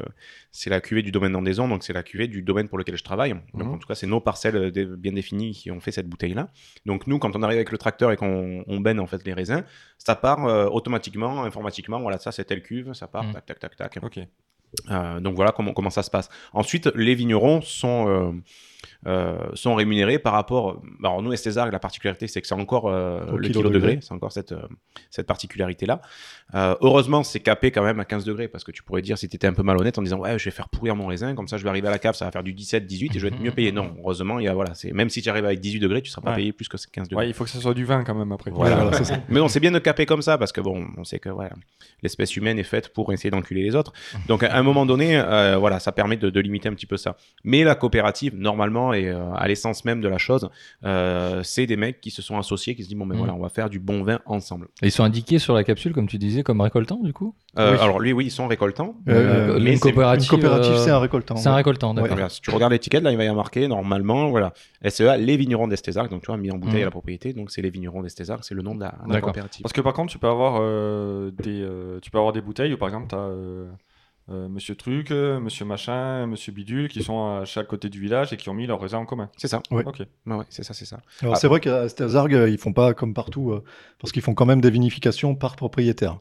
c'est 0.51 0.69
la 0.69 0.79
cuvée 0.81 1.01
du 1.01 1.11
domaine 1.11 1.33
d'Andaison, 1.33 1.67
donc 1.67 1.83
c'est 1.83 1.93
la 1.93 2.03
cuvée 2.03 2.27
du 2.27 2.41
domaine 2.41 2.67
pour 2.69 2.77
lequel 2.77 2.95
je 2.97 3.03
travaille. 3.03 3.31
Donc, 3.53 3.67
Mhm. 3.67 3.73
en 3.73 3.77
tout 3.77 3.87
cas, 3.87 3.95
c'est 3.95 4.07
nos 4.07 4.21
parcelles 4.21 4.55
euh, 4.55 4.95
bien 4.97 5.11
définies 5.11 5.51
qui 5.51 5.69
ont 5.71 5.79
fait 5.81 5.91
cette 5.91 6.07
bouteille-là. 6.07 6.47
Donc, 6.85 7.07
nous, 7.07 7.19
quand 7.19 7.35
on 7.35 7.43
arrive 7.43 7.57
avec 7.57 7.71
le 7.71 7.77
tracteur 7.77 8.11
et 8.11 8.15
qu'on 8.17 8.63
on 8.67 8.79
baigne 8.79 8.99
en 8.99 9.07
fait 9.07 9.25
les 9.25 9.33
raisins, 9.33 9.63
ça 9.97 10.15
part 10.15 10.45
euh, 10.45 10.67
automatiquement, 10.67 11.43
informatiquement. 11.43 11.99
Voilà, 11.99 12.17
ça, 12.19 12.31
c'est 12.31 12.45
telle 12.45 12.63
cuve, 12.63 12.93
ça 12.93 13.07
part, 13.07 13.23
Mhm. 13.25 13.33
tac, 13.33 13.45
tac, 13.45 13.59
tac, 13.59 13.75
tac. 13.75 13.99
Ok. 14.03 14.19
Euh, 14.89 15.19
donc 15.19 15.35
voilà 15.35 15.51
comment, 15.51 15.73
comment 15.73 15.89
ça 15.89 16.01
se 16.03 16.09
passe. 16.09 16.29
Ensuite, 16.53 16.87
les 16.95 17.13
vignerons 17.15 17.59
sont, 17.61 18.07
euh, 18.07 18.31
sont 19.55 19.75
rémunérés 19.75 20.19
par 20.19 20.33
rapport. 20.33 20.81
Alors 21.03 21.21
nous, 21.21 21.33
Estésar, 21.33 21.69
la 21.71 21.79
particularité, 21.79 22.27
c'est 22.27 22.41
que 22.41 22.47
c'est 22.47 22.53
encore 22.55 22.87
euh, 22.87 23.19
le 23.37 23.47
kilo 23.47 23.61
kilo 23.61 23.69
degré, 23.69 23.99
c'est 24.01 24.13
encore 24.13 24.31
cette, 24.31 24.51
euh, 24.51 24.61
cette 25.09 25.27
particularité-là. 25.27 26.01
Euh, 26.53 26.75
heureusement, 26.81 27.23
c'est 27.23 27.39
capé 27.39 27.71
quand 27.71 27.83
même 27.83 27.99
à 27.99 28.05
15 28.05 28.25
degrés, 28.25 28.47
parce 28.47 28.63
que 28.63 28.71
tu 28.71 28.83
pourrais 28.83 29.01
dire, 29.01 29.17
si 29.17 29.27
tu 29.29 29.35
étais 29.35 29.47
un 29.47 29.53
peu 29.53 29.63
malhonnête, 29.63 29.97
en 29.97 30.01
disant, 30.01 30.19
ouais, 30.19 30.37
je 30.37 30.45
vais 30.45 30.51
faire 30.51 30.69
pourrir 30.69 30.95
mon 30.95 31.07
raisin, 31.07 31.33
comme 31.33 31.47
ça 31.47 31.57
je 31.57 31.63
vais 31.63 31.69
arriver 31.69 31.87
à 31.87 31.91
la 31.91 31.99
cave, 31.99 32.13
ça 32.15 32.25
va 32.25 32.31
faire 32.31 32.43
du 32.43 32.53
17, 32.53 32.85
18, 32.85 33.15
et 33.15 33.19
je 33.19 33.27
vais 33.27 33.33
être 33.33 33.41
mieux 33.41 33.51
payé. 33.55 33.71
Non, 33.71 33.95
heureusement, 33.99 34.39
il 34.39 34.45
y 34.45 34.47
a, 34.47 34.53
voilà, 34.53 34.73
c'est, 34.73 34.91
même 34.91 35.09
si 35.09 35.21
tu 35.21 35.29
arrives 35.29 35.45
avec 35.45 35.59
18 35.59 35.79
degrés, 35.79 36.01
tu 36.01 36.09
seras 36.11 36.21
pas 36.21 36.31
Ouais. 36.31 36.35
payé 36.37 36.51
plus 36.53 36.67
que 36.69 36.77
15 36.77 37.09
degrés. 37.09 37.23
Ouais, 37.25 37.29
il 37.29 37.33
faut 37.33 37.43
que 37.43 37.49
ça 37.49 37.59
soit 37.59 37.73
du 37.73 37.83
vin 37.85 38.03
quand 38.03 38.15
même 38.15 38.31
après. 38.31 38.51
Voilà, 38.51 38.75
voilà, 38.75 38.91
ouais. 38.91 38.97
c'est 38.97 39.03
ça. 39.05 39.19
Mais 39.29 39.39
non, 39.39 39.47
c'est 39.47 39.59
bien 39.59 39.71
de 39.71 39.79
caper 39.79 40.05
comme 40.05 40.21
ça 40.21 40.37
parce 40.37 40.51
que 40.51 40.61
bon, 40.61 40.85
on 40.97 41.03
sait 41.03 41.19
que 41.19 41.29
voilà, 41.29 41.51
l'espèce 42.03 42.35
humaine 42.37 42.57
est 42.59 42.63
faite 42.63 42.93
pour 42.93 43.11
essayer 43.11 43.31
d'enculer 43.31 43.63
les 43.63 43.75
autres. 43.75 43.91
Donc 44.27 44.43
à 44.43 44.55
un 44.57 44.63
moment 44.63 44.85
donné, 44.85 45.17
euh, 45.17 45.57
voilà, 45.57 45.79
ça 45.79 45.91
permet 45.91 46.15
de, 46.17 46.29
de 46.29 46.39
limiter 46.39 46.69
un 46.69 46.73
petit 46.73 46.85
peu 46.85 46.97
ça. 46.97 47.17
Mais 47.43 47.63
la 47.63 47.75
coopérative, 47.75 48.35
normalement, 48.35 48.90
et 48.93 49.07
euh, 49.07 49.33
à 49.35 49.47
l'essence 49.47 49.85
même 49.85 50.01
de 50.01 50.07
la 50.07 50.17
chose, 50.17 50.49
euh, 50.83 51.41
c'est 51.43 51.65
des 51.65 51.77
mecs 51.77 52.01
qui 52.01 52.11
se 52.11 52.21
sont 52.21 52.37
associés, 52.37 52.75
qui 52.75 52.83
se 52.83 52.87
disent 52.89 52.97
bon, 52.97 53.05
ben 53.05 53.15
Mm. 53.15 53.17
voilà, 53.19 53.33
on 53.35 53.39
va 53.39 53.49
faire 53.49 53.69
du 53.69 53.79
bon 53.79 54.03
vin 54.03 54.19
ensemble. 54.25 54.67
Et 54.81 54.87
ils 54.87 54.91
sont 54.91 55.03
indiqués 55.03 55.39
sur 55.39 55.53
la 55.53 55.63
capsule, 55.63 55.93
comme 55.93 56.07
tu 56.07 56.17
disais, 56.17 56.43
comme 56.43 56.61
récoltant, 56.61 56.99
du 57.03 57.13
coup? 57.13 57.35
Euh, 57.57 57.73
Oui. 57.73 57.79
Alors 57.81 57.99
lui, 57.99 58.13
oui, 58.13 58.25
ils 58.27 58.31
sont 58.31 58.47
récoltants. 58.47 58.95
Euh, 59.09 59.59
mais 59.61 59.73
Une 59.73 59.79
coopérative. 59.79 60.31
Euh, 60.43 60.77
c'est 60.77 60.89
un 60.91 60.99
récoltant. 60.99 61.35
C'est 61.35 61.49
un 61.49 61.55
récoltant, 61.55 61.93
d'accord. 61.93 62.31
Si 62.31 62.41
tu 62.41 62.49
regardes 62.51 62.71
l'étiquette, 62.73 63.03
là, 63.03 63.11
il 63.11 63.17
va 63.17 63.23
y 63.23 63.27
avoir 63.27 63.43
marqué 63.43 63.67
normalement, 63.67 64.29
voilà, 64.29 64.53
SEA, 64.87 65.17
les 65.17 65.37
vignerons 65.37 65.67
d'Estésarc, 65.67 66.09
donc 66.09 66.21
tu 66.21 66.27
vois, 66.27 66.37
mis 66.37 66.51
en 66.51 66.57
bouteille 66.57 66.79
Mm. 66.79 66.83
à 66.83 66.85
la 66.85 66.91
propriété, 66.91 67.33
donc 67.33 67.51
c'est 67.51 67.61
les 67.61 67.69
vignerons 67.69 68.01
d'Estésarc, 68.01 68.43
c'est 68.43 68.55
le 68.55 68.61
nom 68.61 68.75
de 68.75 68.81
la, 68.81 68.89
de 68.91 69.07
la 69.07 69.13
D'accord. 69.15 69.29
coopérative. 69.29 69.61
Parce 69.63 69.73
que 69.73 69.81
par 69.81 69.93
contre, 69.93 70.11
tu 70.11 70.19
peux 70.19 70.27
avoir 70.27 70.59
euh, 70.61 71.31
des, 71.31 71.61
euh, 71.61 71.99
tu 72.01 72.11
peux 72.11 72.17
avoir 72.17 72.33
des 72.33 72.41
bouteilles 72.41 72.73
où 72.73 72.77
par 72.77 72.87
exemple, 72.89 73.07
tu 73.09 73.15
as 73.15 73.29
Monsieur 74.27 74.75
Truc, 74.75 75.11
euh, 75.11 75.39
Monsieur 75.41 75.65
Machin, 75.65 76.25
Monsieur 76.25 76.53
Bidule 76.53 76.87
qui 76.87 77.03
sont 77.03 77.39
à 77.41 77.43
chaque 77.45 77.67
côté 77.67 77.89
du 77.89 77.99
village 77.99 78.31
et 78.31 78.37
qui 78.37 78.47
ont 78.49 78.53
mis 78.53 78.65
leurs 78.65 78.79
raisins 78.79 78.95
en 78.99 79.05
commun. 79.05 79.29
C'est 79.35 79.49
ça. 79.49 79.61
Ouais. 79.71 79.83
Ok. 79.85 79.99
Ouais, 80.25 80.35
ouais, 80.35 80.45
c'est 80.49 80.63
ça, 80.63 80.73
c'est 80.73 80.85
ça. 80.85 80.99
Alors 81.21 81.33
Ah. 81.35 81.37
c'est 81.37 81.47
vrai 81.47 81.59
qu'à 81.59 81.89
Stézargues, 81.89 82.45
ils 82.49 82.57
font 82.57 82.71
pas 82.71 82.93
comme 82.93 83.13
partout, 83.13 83.51
euh, 83.51 83.63
parce 83.99 84.13
qu'ils 84.13 84.21
font 84.21 84.33
quand 84.33 84.45
même 84.45 84.61
des 84.61 84.69
vinifications 84.69 85.35
par 85.35 85.55
propriétaire. 85.57 86.19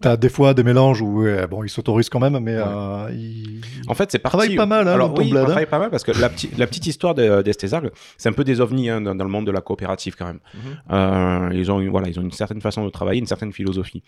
T'as 0.00 0.16
des 0.16 0.28
fois 0.28 0.54
des 0.54 0.62
mélanges 0.62 1.02
où 1.02 1.22
ouais, 1.22 1.46
bon, 1.48 1.64
ils 1.64 1.68
s'autorisent 1.68 2.08
quand 2.08 2.20
même, 2.20 2.38
mais 2.38 2.54
euh, 2.54 3.10
ils... 3.12 3.60
En 3.88 3.94
fait, 3.94 4.12
c'est 4.12 4.20
parti. 4.20 4.36
Travaille 4.38 4.54
pas 4.56 4.66
mal, 4.66 4.86
hein, 4.86 4.92
Alors 4.92 5.12
oui, 5.18 5.30
bled, 5.30 5.44
on 5.48 5.50
hein. 5.50 5.64
pas 5.68 5.80
mal 5.80 5.90
parce 5.90 6.04
que 6.04 6.12
la, 6.20 6.28
petite 6.28 6.56
la 6.56 6.68
petite 6.68 6.86
histoire 6.86 7.16
de- 7.16 7.42
d'Estésargues, 7.42 7.90
c'est 8.16 8.28
un 8.28 8.32
peu 8.32 8.44
des 8.44 8.60
ovnis 8.60 8.90
hein, 8.90 9.00
dans, 9.00 9.16
dans 9.16 9.24
le 9.24 9.30
monde 9.30 9.46
de 9.46 9.50
la 9.50 9.60
coopérative 9.60 10.14
quand 10.16 10.26
même. 10.26 10.38
Mhm. 10.54 10.60
Euh, 10.92 11.50
ils 11.52 11.72
ont 11.72 11.80
une, 11.80 11.90
voilà, 11.90 12.08
ils 12.08 12.18
ont 12.20 12.22
une 12.22 12.30
certaine 12.30 12.60
façon 12.60 12.84
de 12.84 12.90
travailler, 12.90 13.18
une 13.18 13.26
certaine 13.26 13.52
philosophie. 13.52 14.02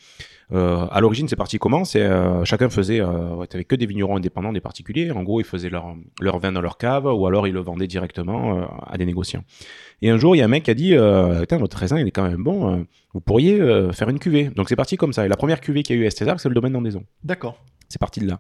Euh, 0.53 0.87
à 0.91 1.01
l'origine, 1.01 1.27
c'est 1.27 1.35
parti 1.35 1.59
comment? 1.59 1.85
C'est 1.85 2.03
euh, 2.03 2.45
chacun 2.45 2.69
faisait, 2.69 3.01
euh, 3.01 3.35
ouais, 3.35 3.47
t'avais 3.49 3.65
que 3.65 3.75
des 3.75 3.87
vignerons 3.87 4.17
indépendants, 4.17 4.53
des 4.53 4.61
particuliers. 4.61 5.11
En 5.11 5.25
gros, 5.25 5.41
ils 5.41 5.45
faisaient 5.47 5.71
leur 5.71 5.95
leur 6.21 6.39
vin 6.39 6.53
dans 6.53 6.61
leur 6.61 6.79
cave 6.79 7.07
ou 7.07 7.27
alors 7.27 7.49
ils 7.49 7.55
le 7.55 7.61
vendaient 7.61 7.89
directement 7.89 8.59
euh, 8.59 8.65
à 8.87 8.97
des 8.97 9.07
négociants. 9.07 9.43
Et 10.03 10.11
un 10.11 10.19
jour, 10.19 10.37
il 10.37 10.39
y 10.39 10.43
a 10.43 10.45
un 10.45 10.49
mec 10.49 10.63
qui 10.63 10.71
a 10.71 10.75
dit, 10.75 10.95
euh, 10.95 11.41
Putain, 11.41 11.59
votre 11.59 11.77
raisin, 11.77 11.99
il 11.99 12.07
est 12.07 12.11
quand 12.13 12.23
même 12.29 12.43
bon. 12.45 12.87
Euh, 13.11 13.15
vous 13.15 13.21
pourriez 13.21 13.61
euh, 13.61 13.93
faire 13.93 14.09
une 14.09 14.19
cuvée. 14.19 14.51
Donc 14.51 14.69
c'est 14.69 14.77
parti 14.77 14.97
comme 14.97 15.13
ça. 15.13 15.25
Et 15.27 15.29
la 15.29 15.37
première 15.37 15.61
cuvée 15.61 15.83
qu'il 15.83 15.97
y 15.97 15.99
a 15.99 16.03
eu 16.03 16.05
à 16.05 16.09
Estésargues, 16.09 16.39
c'est 16.41 16.49
le 16.49 16.55
domaine 16.55 16.73
d'Andaison. 16.73 17.05
D'accord. 17.25 17.63
C'est 17.89 18.01
parti 18.01 18.21
de 18.21 18.29
là. 18.29 18.39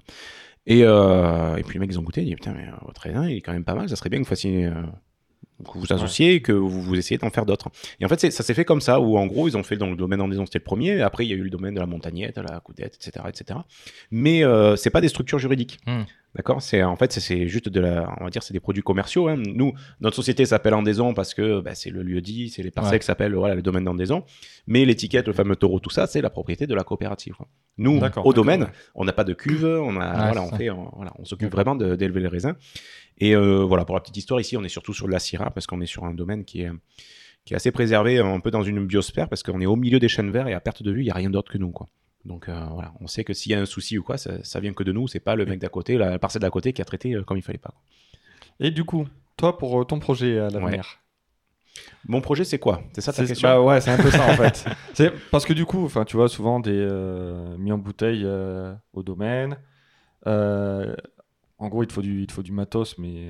Et, 0.66 0.82
euh, 0.84 1.56
et 1.56 1.62
puis 1.62 1.74
les 1.74 1.80
mecs, 1.80 1.90
ils 1.90 1.98
ont 1.98 2.02
goûté, 2.02 2.20
ils 2.22 2.26
disent 2.26 2.34
Putain, 2.36 2.52
mais 2.52 2.68
euh, 2.68 2.72
votre 2.86 3.00
raisin, 3.00 3.28
il 3.28 3.36
est 3.38 3.40
quand 3.40 3.52
même 3.52 3.64
pas 3.64 3.74
mal, 3.74 3.88
ça 3.88 3.96
serait 3.96 4.10
bien 4.10 4.18
que 4.20 4.24
vous 4.24 4.28
fassiez. 4.28 4.66
euh, 4.66 4.72
que 5.64 5.78
vous 5.78 5.92
associez 5.92 6.34
et 6.36 6.42
que 6.42 6.52
vous, 6.52 6.80
vous 6.80 6.94
essayez 6.98 7.18
d'en 7.18 7.30
faire 7.30 7.44
d'autres. 7.44 7.68
Et 8.00 8.04
en 8.06 8.08
fait, 8.08 8.30
ça 8.30 8.42
s'est 8.42 8.54
fait 8.54 8.64
comme 8.64 8.80
ça, 8.80 9.00
où 9.00 9.18
en 9.18 9.26
gros, 9.26 9.46
ils 9.48 9.56
ont 9.56 9.62
fait 9.62 9.76
dans 9.76 9.88
le 9.90 9.96
domaine 9.96 10.18
d'Andaison, 10.18 10.46
c'était 10.46 10.58
le 10.58 10.64
premier. 10.64 10.96
et 10.96 11.02
Après, 11.02 11.26
il 11.26 11.28
y 11.28 11.32
a 11.32 11.36
eu 11.36 11.42
le 11.42 11.50
domaine 11.50 11.74
de 11.74 11.80
la 11.80 11.86
montagnette, 11.86 12.38
la 12.38 12.60
coudette, 12.60 12.96
etc. 12.96 13.26
etc. 13.28 13.60
Mais 14.10 14.42
euh, 14.42 14.76
c'est 14.76 14.90
pas 14.90 15.00
des 15.02 15.08
structures 15.08 15.38
juridiques. 15.38 15.78
Hmm. 15.86 16.02
D'accord? 16.36 16.62
C'est 16.62 16.82
En 16.84 16.94
fait, 16.94 17.12
c'est- 17.12 17.48
juste 17.48 17.68
de 17.68 17.80
la. 17.80 18.14
On 18.20 18.24
va 18.24 18.30
dire, 18.30 18.42
c'est 18.44 18.52
des 18.52 18.60
produits 18.60 18.82
commerciaux. 18.84 19.26
hein. 19.28 19.36
Nous, 19.36 19.72
notre 20.00 20.14
société 20.14 20.46
s'appelle 20.46 20.74
Andaison 20.74 21.12
parce 21.12 21.34
que 21.34 21.60
bah, 21.60 21.74
c'est 21.74 21.90
le 21.90 22.02
lieu 22.04 22.20
dit, 22.20 22.50
c'est 22.50 22.62
les 22.62 22.70
parcelles 22.70 22.92
Ouais. 22.94 22.98
qui 23.00 23.06
s'appellent 23.06 23.34
voilà, 23.34 23.56
le 23.56 23.62
domaine 23.62 23.84
d'Andaison. 23.84 24.24
Mais 24.68 24.84
l'étiquette, 24.84 25.26
le 25.26 25.32
fameux 25.32 25.56
taureau, 25.56 25.80
tout 25.80 25.90
ça, 25.90 26.06
c'est 26.06 26.20
la 26.20 26.30
propriété 26.30 26.68
de 26.68 26.74
la 26.74 26.84
coopérative. 26.84 27.34
quoi. 27.34 27.48
Nous, 27.78 28.00
au 28.24 28.32
domaine, 28.32 28.62
ouais. 28.62 28.68
on 28.94 29.04
n'a 29.04 29.12
pas 29.12 29.24
de 29.24 29.32
cuve, 29.34 29.64
on, 29.64 29.96
a, 30.00 30.12
voilà, 30.26 30.42
on, 30.44 30.50
ça. 30.50 30.56
fait, 30.56 30.70
on, 30.70 30.90
voilà, 30.94 31.12
on 31.18 31.24
s'occupe 31.24 31.50
vraiment 31.50 31.74
d'élever 31.74 32.20
les 32.20 32.28
raisins. 32.28 32.54
Et 33.18 33.34
euh, 33.34 33.64
voilà, 33.64 33.84
pour 33.84 33.96
la 33.96 34.00
petite 34.00 34.16
histoire, 34.18 34.40
ici, 34.40 34.56
on 34.56 34.62
est 34.62 34.68
surtout 34.68 34.94
sur 34.94 35.06
de 35.08 35.12
la 35.12 35.18
Syrah 35.18 35.50
parce 35.50 35.66
qu'on 35.66 35.80
est 35.80 35.86
sur 35.86 36.04
un 36.04 36.14
domaine 36.14 36.44
qui 36.44 36.62
est, 36.62 36.70
qui 37.44 37.54
est 37.54 37.56
assez 37.56 37.72
préservé, 37.72 38.18
un 38.20 38.38
peu 38.40 38.50
dans 38.52 38.62
une 38.62 38.86
biosphère 38.86 39.28
parce 39.28 39.42
qu'on 39.42 39.60
est 39.60 39.66
au 39.66 39.76
milieu 39.76 39.98
des 39.98 40.08
chênes 40.08 40.30
verts 40.30 40.46
et 40.46 40.54
à 40.54 40.60
perte 40.60 40.82
de 40.84 40.92
vue, 40.92 41.00
il 41.00 41.04
n'y 41.04 41.10
a 41.10 41.14
rien 41.14 41.30
d'autre 41.30 41.50
que 41.50 41.58
nous. 41.58 41.70
Quoi. 41.72 41.88
Donc 42.24 42.48
euh, 42.48 42.64
voilà, 42.72 42.92
on 43.00 43.06
sait 43.06 43.24
que 43.24 43.32
s'il 43.32 43.52
y 43.52 43.54
a 43.54 43.60
un 43.60 43.64
souci 43.66 43.96
ou 43.98 44.02
quoi, 44.02 44.18
ça, 44.18 44.42
ça 44.44 44.60
vient 44.60 44.72
que 44.74 44.82
de 44.82 44.92
nous, 44.92 45.08
c'est 45.08 45.20
pas 45.20 45.34
le 45.36 45.46
mec 45.46 45.58
d'à 45.58 45.68
côté, 45.68 45.96
la 45.96 46.18
parcelle 46.18 46.42
d'à 46.42 46.50
côté 46.50 46.72
qui 46.72 46.82
a 46.82 46.84
traité 46.84 47.14
euh, 47.14 47.22
comme 47.22 47.38
il 47.38 47.42
fallait 47.42 47.58
pas. 47.58 47.74
Et 48.60 48.70
du 48.70 48.84
coup, 48.84 49.06
toi 49.36 49.56
pour 49.56 49.80
euh, 49.80 49.84
ton 49.84 49.98
projet 49.98 50.38
à 50.38 50.50
l'avenir? 50.50 50.98
Mon 52.06 52.20
projet, 52.20 52.44
c'est 52.44 52.58
quoi? 52.58 52.82
C'est 52.92 53.00
ça 53.00 53.12
ta 53.12 53.22
C'est- 53.22 53.28
question? 53.28 53.48
bah 53.48 53.60
ouais, 53.62 53.80
c'est 53.80 53.90
un 53.90 53.96
peu 53.96 54.10
ça 54.10 54.26
en 54.26 54.34
fait. 54.36 54.64
C'est 54.94 55.12
parce 55.30 55.44
que 55.46 55.52
du 55.52 55.64
coup, 55.64 55.84
enfin, 55.84 56.04
tu 56.04 56.16
vois 56.16 56.28
souvent 56.28 56.60
des 56.60 56.72
euh, 56.76 57.56
mis 57.58 57.72
en 57.72 57.78
bouteille 57.78 58.22
euh, 58.24 58.74
au 58.92 59.02
domaine. 59.02 59.56
Euh, 60.26 60.94
en 61.58 61.68
gros, 61.68 61.82
il 61.82 61.86
te 61.86 61.92
faut 61.92 62.02
du, 62.02 62.20
il 62.22 62.26
te 62.26 62.32
faut 62.32 62.42
du 62.42 62.52
matos, 62.52 62.98
mais 62.98 63.28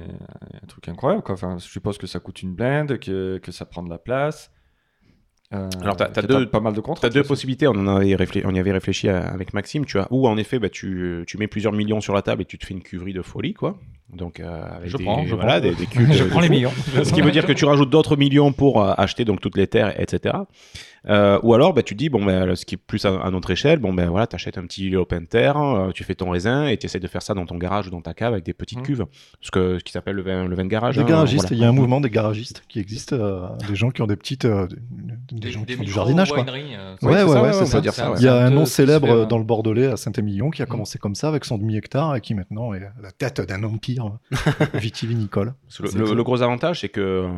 un 0.62 0.66
truc 0.66 0.88
incroyable 0.88 1.22
quoi. 1.22 1.34
Enfin, 1.34 1.58
je 1.58 1.66
suppose 1.68 1.98
que 1.98 2.06
ça 2.06 2.18
coûte 2.20 2.42
une 2.42 2.54
blinde, 2.54 2.98
que, 2.98 3.38
que 3.38 3.52
ça 3.52 3.66
prend 3.66 3.82
de 3.82 3.90
la 3.90 3.98
place. 3.98 4.50
Euh, 5.52 5.68
Alors, 5.82 5.96
que 5.96 6.26
deux- 6.26 6.46
pas 6.48 6.60
mal 6.60 6.72
de 6.74 6.78
Tu 6.78 6.82
contrats. 6.82 7.06
as 7.08 7.10
deux 7.10 7.24
possibilités, 7.24 7.66
on, 7.66 7.72
en 7.72 7.86
avait 7.88 8.16
on 8.44 8.54
y 8.54 8.58
avait 8.60 8.70
réfléchi 8.72 9.08
à- 9.08 9.26
avec 9.26 9.52
Maxime, 9.52 9.84
tu 9.84 9.98
as 9.98 10.06
ou 10.10 10.28
en 10.28 10.36
effet 10.36 10.58
bah, 10.60 10.68
tu, 10.68 11.24
tu 11.26 11.38
mets 11.38 11.48
plusieurs 11.48 11.72
millions 11.72 12.00
sur 12.00 12.14
la 12.14 12.22
table 12.22 12.42
et 12.42 12.44
tu 12.44 12.56
te 12.56 12.64
fais 12.66 12.74
une 12.74 12.82
cuverie 12.82 13.12
de 13.12 13.22
folie, 13.22 13.52
quoi. 13.54 13.76
Donc, 14.14 14.40
euh, 14.40 14.62
avec 14.76 14.88
Je 14.90 14.96
des, 14.96 15.04
prends, 15.04 15.24
je 15.26 15.34
voilà, 15.34 15.60
prends. 15.60 15.68
des, 15.68 15.74
des 15.74 15.86
cuves 15.86 16.08
de- 16.08 16.12
Je 16.14 16.24
de 16.24 16.28
prends 16.30 16.40
les 16.40 16.48
millions. 16.48 16.72
Ce 17.02 17.12
qui 17.12 17.20
veut 17.20 17.30
dire 17.30 17.46
que 17.46 17.52
tu 17.52 17.64
rajoutes 17.64 17.90
d'autres 17.90 18.16
millions 18.16 18.52
pour 18.52 18.82
euh, 18.82 18.92
acheter 18.96 19.24
donc 19.24 19.40
toutes 19.40 19.56
les 19.56 19.66
terres, 19.66 19.98
etc. 20.00 20.34
Euh, 21.08 21.38
ou 21.42 21.54
alors, 21.54 21.72
bah, 21.72 21.82
tu 21.82 21.94
dis, 21.94 22.10
bon, 22.10 22.22
ben, 22.22 22.54
ce 22.54 22.66
qui 22.66 22.74
est 22.74 22.78
plus 22.78 23.06
à, 23.06 23.20
à 23.22 23.30
notre 23.30 23.50
échelle, 23.50 23.78
bon, 23.78 23.94
ben 23.94 24.10
voilà, 24.10 24.26
tu 24.26 24.34
achètes 24.36 24.58
un 24.58 24.66
petit 24.66 24.94
open 24.96 25.26
terre, 25.26 25.56
euh, 25.56 25.92
tu 25.92 26.04
fais 26.04 26.14
ton 26.14 26.28
raisin 26.30 26.66
et 26.66 26.76
tu 26.76 26.84
essaies 26.86 27.00
de 27.00 27.06
faire 27.08 27.22
ça 27.22 27.32
dans 27.32 27.46
ton 27.46 27.56
garage 27.56 27.86
ou 27.86 27.90
dans 27.90 28.02
ta 28.02 28.12
cave 28.12 28.32
avec 28.34 28.44
des 28.44 28.52
petites 28.52 28.80
Mhm. 28.80 28.84
cuves. 28.84 29.04
Ce, 29.40 29.50
que, 29.50 29.78
ce 29.78 29.84
qui 29.84 29.92
s'appelle 29.92 30.16
le 30.16 30.22
vin, 30.22 30.46
le 30.46 30.54
vin 30.54 30.64
de 30.64 30.68
garage. 30.68 30.96
Des 30.96 31.02
hein, 31.02 31.06
garagistes, 31.06 31.44
voilà. 31.48 31.56
il 31.56 31.60
y 31.62 31.64
a 31.64 31.68
un 31.70 31.72
mouvement 31.72 32.02
des 32.02 32.10
garagistes 32.10 32.64
qui 32.68 32.80
existe, 32.80 33.14
euh, 33.14 33.46
des 33.66 33.76
gens 33.76 33.90
qui 33.90 34.02
ont 34.02 34.06
des 34.06 34.16
petites, 34.16 34.44
euh, 34.44 34.66
des, 34.90 35.40
des 35.40 35.50
gens 35.50 35.64
qui 35.64 35.72
font 35.74 35.84
du 35.84 35.90
jardinage, 35.90 36.32
quoi. 36.32 36.44
euh, 36.46 36.96
Ouais, 37.00 37.12
ouais, 37.12 37.18
ça, 37.32 37.42
ouais, 37.42 37.52
c'est 37.54 37.66
ça. 37.66 37.82
ça. 37.92 38.12
Il 38.18 38.22
y 38.24 38.28
a 38.28 38.36
un 38.44 38.50
nom 38.50 38.66
célèbre 38.66 39.24
dans 39.26 39.38
le 39.38 39.44
Bordelais, 39.44 39.86
à 39.86 39.96
Saint-Émilion, 39.96 40.50
qui 40.50 40.60
a 40.60 40.66
Mm. 40.66 40.68
commencé 40.68 40.98
comme 40.98 41.14
ça 41.14 41.28
avec 41.28 41.46
son 41.46 41.56
demi-hectare 41.56 42.14
et 42.16 42.20
qui 42.20 42.34
maintenant 42.34 42.74
est 42.74 42.80
la 42.80 43.10
tête 43.10 43.40
d'un 43.40 43.62
empire 43.64 43.99
vitivinicole. 44.74 45.54
Parce 45.64 45.92
que 45.92 45.98
Le, 45.98 46.22
gros 46.22 46.42
avantage, 46.42 46.80
c'est 46.80 46.88
que, 46.88 47.00
euh, 47.00 47.28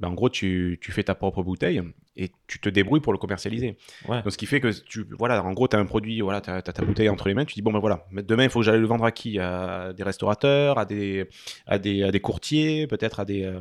ben, 0.00 0.08
en 0.08 0.14
gros, 0.14 0.28
tu, 0.28 0.78
tu 0.80 0.92
fais 0.92 1.02
ta 1.02 1.14
propre 1.14 1.42
bouteille 1.42 1.82
et 2.16 2.30
tu 2.46 2.58
te 2.60 2.68
débrouilles 2.68 3.00
pour 3.00 3.12
le 3.12 3.18
commercialiser. 3.18 3.78
Ouais. 4.08 4.22
Donc, 4.22 4.32
ce 4.32 4.38
qui 4.38 4.46
fait 4.46 4.60
que, 4.60 4.68
tu, 4.82 5.06
voilà, 5.18 5.42
en 5.42 5.52
gros, 5.52 5.68
tu 5.68 5.76
as 5.76 5.78
un 5.78 5.86
produit, 5.86 6.20
voilà, 6.20 6.40
tu 6.40 6.50
as, 6.50 6.60
ta 6.60 6.84
bouteille 6.84 7.08
entre 7.08 7.28
les 7.28 7.34
mains, 7.34 7.44
tu 7.44 7.54
dis, 7.54 7.62
bon, 7.62 7.72
ben 7.72 7.78
voilà, 7.78 8.06
mais 8.10 8.22
demain, 8.22 8.44
il 8.44 8.50
faut 8.50 8.60
que 8.60 8.66
j'aille 8.66 8.80
le 8.80 8.86
vendre 8.86 9.04
à 9.04 9.12
qui? 9.12 9.38
À 9.38 9.92
des 9.92 10.02
restaurateurs, 10.02 10.78
à 10.78 10.84
des, 10.84 11.28
à 11.66 11.78
des, 11.78 12.02
à 12.02 12.10
des 12.10 12.20
courtiers, 12.20 12.86
peut-être 12.86 13.20
à 13.20 13.24
des, 13.24 13.44
euh, 13.44 13.58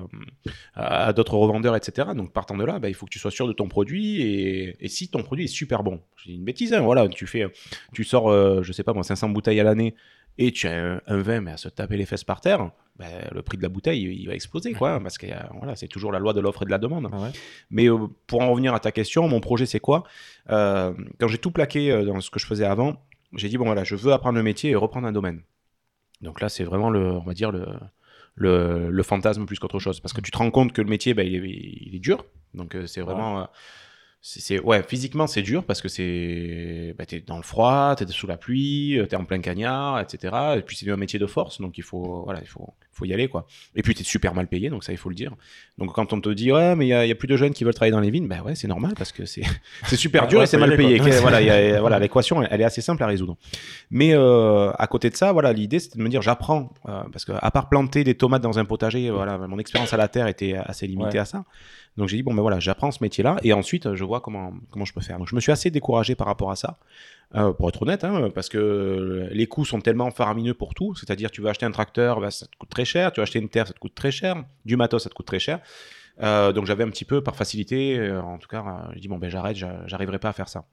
à, 0.73 1.07
à 1.07 1.13
d'autres 1.13 1.35
revendeurs, 1.35 1.75
etc. 1.75 2.09
Donc, 2.15 2.33
partant 2.33 2.57
de 2.57 2.65
là, 2.65 2.79
ben, 2.79 2.89
il 2.89 2.93
faut 2.93 3.05
que 3.05 3.11
tu 3.11 3.19
sois 3.19 3.31
sûr 3.31 3.47
de 3.47 3.53
ton 3.53 3.67
produit 3.67 4.21
et, 4.21 4.75
et 4.79 4.87
si 4.89 5.07
ton 5.07 5.23
produit 5.23 5.45
est 5.45 5.47
super 5.47 5.83
bon, 5.83 6.01
je 6.17 6.29
dis 6.29 6.35
une 6.35 6.43
bêtise, 6.43 6.73
hein, 6.73 6.81
voilà, 6.81 7.07
tu 7.07 7.27
fais, 7.27 7.47
tu 7.93 8.03
sors, 8.03 8.29
euh, 8.29 8.61
je 8.63 8.71
sais 8.73 8.83
pas 8.83 8.93
moi, 8.93 9.03
500 9.03 9.29
bouteilles 9.29 9.59
à 9.59 9.63
l'année 9.63 9.95
et 10.37 10.51
tu 10.51 10.67
as 10.67 10.95
un, 10.95 11.01
un 11.07 11.21
vin, 11.21 11.41
mais 11.41 11.51
à 11.51 11.57
se 11.57 11.69
taper 11.69 11.97
les 11.97 12.05
fesses 12.05 12.23
par 12.23 12.41
terre, 12.41 12.71
ben, 12.97 13.27
le 13.31 13.41
prix 13.41 13.57
de 13.57 13.63
la 13.63 13.69
bouteille, 13.69 14.01
il 14.03 14.27
va 14.27 14.33
exploser, 14.33 14.73
quoi, 14.73 14.99
parce 14.99 15.17
que 15.17 15.25
voilà, 15.57 15.75
c'est 15.75 15.87
toujours 15.87 16.11
la 16.11 16.19
loi 16.19 16.33
de 16.33 16.39
l'offre 16.39 16.63
et 16.63 16.65
de 16.65 16.71
la 16.71 16.77
demande. 16.77 17.09
Ah 17.11 17.19
ouais. 17.19 17.31
Mais 17.69 17.89
euh, 17.89 18.07
pour 18.27 18.41
en 18.41 18.51
revenir 18.51 18.73
à 18.73 18.79
ta 18.79 18.91
question, 18.91 19.27
mon 19.27 19.39
projet, 19.39 19.65
c'est 19.65 19.79
quoi? 19.79 20.03
Euh, 20.49 20.93
Quand 21.19 21.27
j'ai 21.27 21.37
tout 21.37 21.51
plaqué 21.51 21.91
euh, 21.91 22.05
dans 22.05 22.21
ce 22.21 22.29
que 22.29 22.39
je 22.39 22.45
faisais 22.45 22.65
avant, 22.65 23.01
j'ai 23.33 23.49
dit, 23.49 23.57
bon 23.57 23.65
voilà, 23.65 23.83
je 23.83 23.95
veux 23.95 24.13
apprendre 24.13 24.37
le 24.37 24.43
métier 24.43 24.71
et 24.71 24.75
reprendre 24.75 25.07
un 25.07 25.11
domaine. 25.11 25.41
Donc 26.21 26.41
là, 26.41 26.49
c'est 26.49 26.63
vraiment, 26.63 26.89
le, 26.89 27.11
on 27.11 27.23
va 27.23 27.33
dire, 27.33 27.51
le, 27.51 27.65
le, 28.35 28.89
le 28.91 29.03
fantasme 29.03 29.45
plus 29.45 29.57
qu'autre 29.57 29.79
chose. 29.79 29.99
Parce 29.99 30.13
que 30.13 30.21
tu 30.21 30.31
te 30.31 30.37
rends 30.37 30.51
compte 30.51 30.73
que 30.73 30.81
le 30.81 30.89
métier, 30.89 31.13
ben, 31.13 31.25
il, 31.25 31.35
est, 31.35 31.49
il 31.87 31.95
est 31.95 31.99
dur. 31.99 32.25
Donc 32.53 32.77
c'est 32.85 33.01
vraiment... 33.01 33.47
ouais, 34.63 34.83
physiquement 34.83 35.25
c'est 35.25 35.41
dur 35.41 35.63
parce 35.63 35.81
que 35.81 35.87
c'est, 35.87 36.93
bah, 36.97 37.05
t'es 37.05 37.21
dans 37.21 37.37
le 37.37 37.43
froid, 37.43 37.95
t'es 37.95 38.05
sous 38.07 38.27
la 38.27 38.37
pluie, 38.37 38.99
euh, 38.99 39.07
t'es 39.07 39.15
en 39.15 39.25
plein 39.25 39.39
cagnard, 39.39 39.99
etc. 39.99 40.57
Et 40.57 40.61
puis 40.61 40.75
c'est 40.75 40.89
un 40.91 40.97
métier 40.97 41.17
de 41.17 41.25
force, 41.25 41.59
donc 41.59 41.77
il 41.77 41.83
faut, 41.83 42.23
voilà, 42.23 42.39
il 42.41 42.47
faut, 42.47 42.73
faut 43.01 43.05
y 43.05 43.13
aller 43.13 43.27
quoi. 43.27 43.45
Et 43.75 43.81
puis 43.81 43.93
t'es 43.95 44.03
super 44.03 44.33
mal 44.35 44.47
payé, 44.47 44.69
donc 44.69 44.83
ça 44.83 44.91
il 44.91 44.97
faut 44.97 45.09
le 45.09 45.15
dire. 45.15 45.33
Donc 45.77 45.91
quand 45.93 46.13
on 46.13 46.21
te 46.21 46.29
dit 46.29 46.51
ouais, 46.51 46.75
mais 46.75 46.85
il 46.85 46.89
y, 46.89 46.93
a- 46.93 47.05
il 47.05 47.09
y 47.09 47.11
a 47.11 47.15
plus 47.15 47.27
de 47.27 47.35
jeunes 47.35 47.53
qui 47.53 47.63
veulent 47.63 47.73
travailler 47.73 47.91
dans 47.91 47.99
les 47.99 48.11
vignes, 48.11 48.27
bah 48.27 48.41
ouais, 48.45 48.53
c'est 48.55 48.67
normal 48.67 48.93
parce 48.97 49.11
que 49.11 49.25
c'est, 49.25 49.41
c'est 49.85 49.95
super 49.95 50.23
Ouais, 50.23 50.27
dur 50.29 50.37
ouais, 50.39 50.43
et 50.43 50.47
c'est 50.47 50.57
mal 50.57 50.75
payé. 50.77 50.99
voilà, 51.21 51.41
il 51.41 51.47
y 51.47 51.49
a- 51.49 51.79
voilà, 51.85 51.97
l'équation, 51.99 52.41
elle, 52.43 52.47
elle 52.51 52.61
est 52.61 52.65
assez 52.65 52.81
simple 52.81 53.01
à 53.03 53.07
résoudre. 53.07 53.35
Mais 53.89 54.13
euh, 54.13 54.71
à 54.77 54.87
côté 54.87 55.09
de 55.09 55.15
ça, 55.15 55.31
voilà, 55.31 55.51
l'idée 55.53 55.79
c'était 55.79 55.97
de 55.97 56.03
me 56.03 56.09
dire 56.09 56.21
j'apprends 56.21 56.71
euh, 56.87 57.01
parce 57.11 57.25
que 57.25 57.31
à 57.35 57.51
part 57.51 57.67
planter 57.69 58.03
des 58.03 58.15
tomates 58.15 58.41
dans 58.43 58.59
un 58.59 58.65
potager, 58.65 59.09
voilà, 59.09 59.37
mon 59.39 59.57
expérience 59.59 59.93
à 59.93 59.97
la 59.97 60.07
terre 60.07 60.27
était 60.27 60.53
assez 60.55 60.85
limitée 60.87 61.13
Ouais. 61.13 61.17
à 61.19 61.25
ça. 61.25 61.43
Donc 61.97 62.07
j'ai 62.07 62.15
dit 62.17 62.23
bon 62.23 62.33
ben 62.33 62.41
voilà, 62.41 62.59
j'apprends 62.59 62.91
ce 62.91 62.99
métier-là 63.03 63.35
et 63.43 63.51
ensuite 63.51 63.85
euh, 63.87 63.95
je 63.95 64.03
vois 64.05 64.21
comment 64.21 64.53
comment 64.69 64.85
je 64.85 64.93
peux 64.93 65.01
faire. 65.01 65.17
Donc 65.17 65.27
je 65.27 65.35
me 65.35 65.41
suis 65.41 65.51
assez 65.51 65.69
découragé 65.71 66.15
par 66.15 66.27
rapport 66.27 66.49
à 66.51 66.55
ça. 66.55 66.77
Euh, 67.33 67.53
pour 67.53 67.69
être 67.69 67.81
honnête, 67.81 68.03
hein, 68.03 68.29
parce 68.35 68.49
que 68.49 69.29
les 69.31 69.47
coûts 69.47 69.63
sont 69.63 69.79
tellement 69.79 70.11
faramineux 70.11 70.53
pour 70.53 70.73
tout. 70.73 70.95
C'est-à-dire, 70.95 71.31
tu 71.31 71.41
veux 71.41 71.47
acheter 71.47 71.65
un 71.65 71.71
tracteur, 71.71 72.19
bah, 72.19 72.29
ça 72.29 72.45
te 72.45 72.57
coûte 72.57 72.69
très 72.69 72.83
cher. 72.83 73.11
Tu 73.13 73.21
veux 73.21 73.23
acheter 73.23 73.39
une 73.39 73.47
terre, 73.47 73.67
ça 73.67 73.73
te 73.73 73.79
coûte 73.79 73.95
très 73.95 74.11
cher. 74.11 74.43
Du 74.65 74.75
matos, 74.75 75.03
ça 75.03 75.09
te 75.09 75.13
coûte 75.13 75.27
très 75.27 75.39
cher. 75.39 75.59
Euh, 76.21 76.51
donc 76.51 76.65
j'avais 76.65 76.83
un 76.83 76.89
petit 76.89 77.05
peu, 77.05 77.23
par 77.23 77.35
facilité, 77.37 77.97
euh, 77.97 78.21
en 78.21 78.37
tout 78.37 78.49
cas, 78.49 78.59
euh, 78.65 78.91
je 78.95 78.99
dis 78.99 79.07
bon 79.07 79.17
ben 79.17 79.29
j'arrête, 79.29 79.55
j'a- 79.55 79.81
j'arriverai 79.87 80.19
pas 80.19 80.29
à 80.29 80.33
faire 80.33 80.49
ça. 80.49 80.65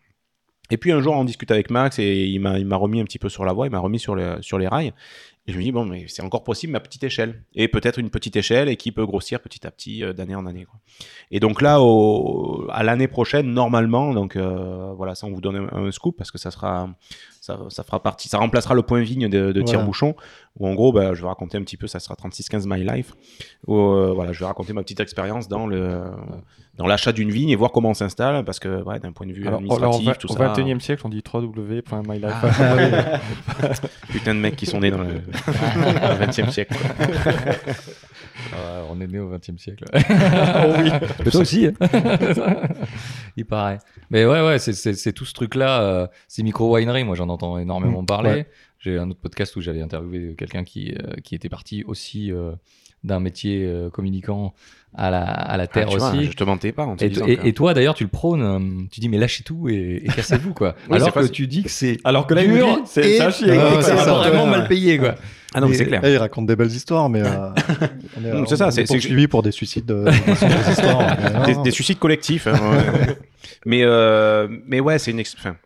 Et 0.70 0.76
puis 0.76 0.92
un 0.92 1.00
jour, 1.00 1.14
on 1.14 1.24
discute 1.24 1.50
avec 1.50 1.70
Max 1.70 1.98
et 1.98 2.26
il 2.26 2.40
m'a 2.40 2.76
remis 2.76 3.00
un 3.00 3.04
petit 3.04 3.18
peu 3.18 3.28
sur 3.28 3.44
la 3.44 3.52
voie, 3.52 3.66
il 3.66 3.70
m'a 3.70 3.78
remis 3.78 3.98
sur, 3.98 4.16
sur 4.42 4.58
les 4.58 4.68
rails. 4.68 4.92
Et 5.48 5.52
je 5.52 5.56
me 5.56 5.62
dis, 5.62 5.72
bon, 5.72 5.86
mais 5.86 6.04
c'est 6.08 6.22
encore 6.22 6.44
possible, 6.44 6.74
ma 6.74 6.80
petite 6.80 7.02
échelle. 7.04 7.42
Et 7.54 7.68
peut-être 7.68 7.98
une 7.98 8.10
petite 8.10 8.36
échelle 8.36 8.68
et 8.68 8.76
qui 8.76 8.92
peut 8.92 9.06
grossir 9.06 9.40
petit 9.40 9.66
à 9.66 9.70
petit 9.70 10.04
euh, 10.04 10.12
d'année 10.12 10.34
en 10.34 10.44
année. 10.44 10.66
Et 11.30 11.40
donc 11.40 11.62
là, 11.62 11.80
à 12.68 12.82
l'année 12.82 13.08
prochaine, 13.08 13.54
normalement, 13.54 14.12
donc 14.12 14.36
euh, 14.36 14.92
voilà, 14.94 15.14
ça 15.14 15.26
on 15.26 15.32
vous 15.32 15.40
donne 15.40 15.70
un 15.72 15.90
scoop 15.90 16.18
parce 16.18 16.30
que 16.30 16.36
ça 16.36 16.50
sera, 16.50 16.90
ça, 17.48 17.58
ça 17.70 17.82
fera 17.82 18.02
partie, 18.02 18.28
ça 18.28 18.38
remplacera 18.38 18.74
le 18.74 18.82
point 18.82 19.00
vigne 19.00 19.28
de, 19.28 19.52
de 19.52 19.60
Voilà. 19.60 19.64
tire-bouchon. 19.64 20.14
Où 20.58 20.66
en 20.68 20.74
gros, 20.74 20.92
bah, 20.92 21.14
je 21.14 21.22
vais 21.22 21.28
raconter 21.28 21.56
un 21.56 21.62
petit 21.62 21.76
peu, 21.76 21.86
ça 21.86 21.98
sera 22.00 22.14
36-15 22.14 22.64
My 22.66 22.84
Life. 22.84 23.12
Où 23.66 23.76
euh, 23.76 24.12
voilà, 24.14 24.32
je 24.32 24.40
vais 24.40 24.46
raconter 24.46 24.72
ma 24.72 24.82
petite 24.82 25.00
expérience 25.00 25.48
dans 25.48 25.66
le, 25.66 26.02
dans 26.76 26.86
l'achat 26.86 27.12
d'une 27.12 27.30
vigne 27.30 27.48
et 27.50 27.56
voir 27.56 27.70
comment 27.72 27.90
on 27.90 27.94
s'installe 27.94 28.44
parce 28.44 28.58
que 28.58 28.82
ouais, 28.82 28.98
d'un 28.98 29.12
point 29.12 29.26
de 29.26 29.32
vue 29.32 29.46
Alors, 29.46 29.60
administratif, 29.60 30.00
alors, 30.08 30.16
au, 30.16 30.20
tout 30.20 30.32
au 30.32 30.36
ça. 30.36 30.52
21e 30.52 30.80
siècle, 30.80 31.02
on 31.04 31.08
dit 31.08 31.22
www.mylife. 31.32 32.24
Ah, 32.60 33.20
Putain 34.10 34.34
de 34.34 34.40
mecs 34.40 34.56
qui 34.56 34.66
sont 34.66 34.80
nés 34.80 34.90
dans 34.90 34.98
le, 34.98 35.06
dans 35.46 36.18
le 36.18 36.26
20e 36.26 36.50
siècle. 36.50 36.74
Ah, 38.54 38.82
on 38.90 39.00
est 39.00 39.06
né 39.06 39.18
au 39.18 39.28
20 39.28 39.36
e 39.50 39.58
siècle. 39.58 39.84
oh 39.94 40.74
oui. 40.78 40.90
Mais 41.24 41.30
toi 41.30 41.40
aussi. 41.40 41.66
hein. 41.66 41.72
Il 43.36 43.44
paraît. 43.46 43.78
Mais 44.10 44.24
ouais, 44.24 44.44
ouais, 44.44 44.58
c'est- 44.58 45.12
tout 45.12 45.24
ce 45.24 45.34
truc-là. 45.34 45.82
euh, 45.82 46.06
ces 46.28 46.42
micro-wineries, 46.42 47.04
moi 47.04 47.14
j'en 47.16 47.28
entends 47.28 47.58
énormément 47.58 48.02
Mm, 48.02 48.06
parler. 48.06 48.30
ouais. 48.30 48.46
J'ai 48.80 48.96
un 48.98 49.10
autre 49.10 49.20
podcast 49.20 49.56
où 49.56 49.60
j'avais 49.60 49.80
interviewé 49.82 50.34
quelqu'un 50.36 50.62
qui, 50.64 50.92
euh, 50.94 51.14
qui 51.24 51.34
était 51.34 51.48
parti 51.48 51.82
aussi 51.84 52.30
euh, 52.32 52.52
d'un 53.04 53.20
métier 53.20 53.64
euh, 53.64 53.90
communicant 53.90 54.54
à 54.96 55.10
la, 55.10 55.22
à 55.22 55.56
la 55.56 55.64
Ah, 55.64 55.66
terre 55.66 55.88
tu 55.88 55.98
vois, 55.98 56.10
aussi. 56.12 56.24
je 56.24 56.32
te 56.32 56.42
mentais 56.44 56.72
pas 56.72 56.84
en 56.86 56.96
te 56.96 57.04
Et, 57.04 57.10
disant 57.10 57.26
et- 57.26 57.36
que- 57.36 57.46
et 57.46 57.52
toi 57.52 57.74
d'ailleurs, 57.74 57.94
tu 57.94 58.04
le 58.04 58.10
prônes, 58.10 58.42
euh, 58.42 58.58
tu 58.90 59.00
dis 59.00 59.08
mais 59.08 59.18
lâchez 59.18 59.44
tout 59.44 59.68
et, 59.68 60.02
et 60.04 60.08
cassez-vous 60.08 60.54
quoi. 60.54 60.74
Oui, 60.90 60.96
Alors 60.96 61.08
que 61.08 61.20
facile. 61.20 61.30
tu 61.32 61.46
dis 61.46 61.62
que 61.62 61.68
c'est 61.70 61.98
Alors 62.04 62.26
que 62.26 62.34
là, 62.34 62.42
dur 62.44 62.66
dit, 62.66 62.82
c'est 62.86 63.20
à 63.20 63.30
chier. 63.30 63.54
Et 63.54 63.58
c'est 63.82 63.96
ça. 63.96 64.14
vraiment 64.14 64.44
Ouais, 64.44 64.50
mal 64.50 64.66
payé 64.68 64.98
quoi. 64.98 65.14
Ah 65.54 65.60
non, 65.60 65.68
c'est 65.72 65.86
clair. 65.86 66.00
Il 66.04 66.16
raconte 66.16 66.46
des 66.46 66.56
belles 66.56 66.70
histoires, 66.70 67.08
mais 67.08 67.22
euh, 67.22 67.50
c'est 68.46 68.56
ça, 68.56 68.66
on 68.66 68.70
c'est- 68.70 68.82
est 68.82 68.86
c'est- 68.86 68.94
poursuivi 68.94 69.28
pour 69.28 69.42
des 69.42 69.52
suicides 69.52 69.90
euh, 69.90 70.10
des, 71.64 71.70
suicides 71.70 71.98
collectifs. 71.98 72.46
hein, 72.46 72.52
ouais. 72.72 73.16
mais, 73.66 73.82
euh, 73.84 74.48
mais 74.66 74.80
ouais, 74.80 74.98
c'est 74.98 75.10
une. 75.10 75.20
ex- 75.20 75.36
enfin, 75.38 75.56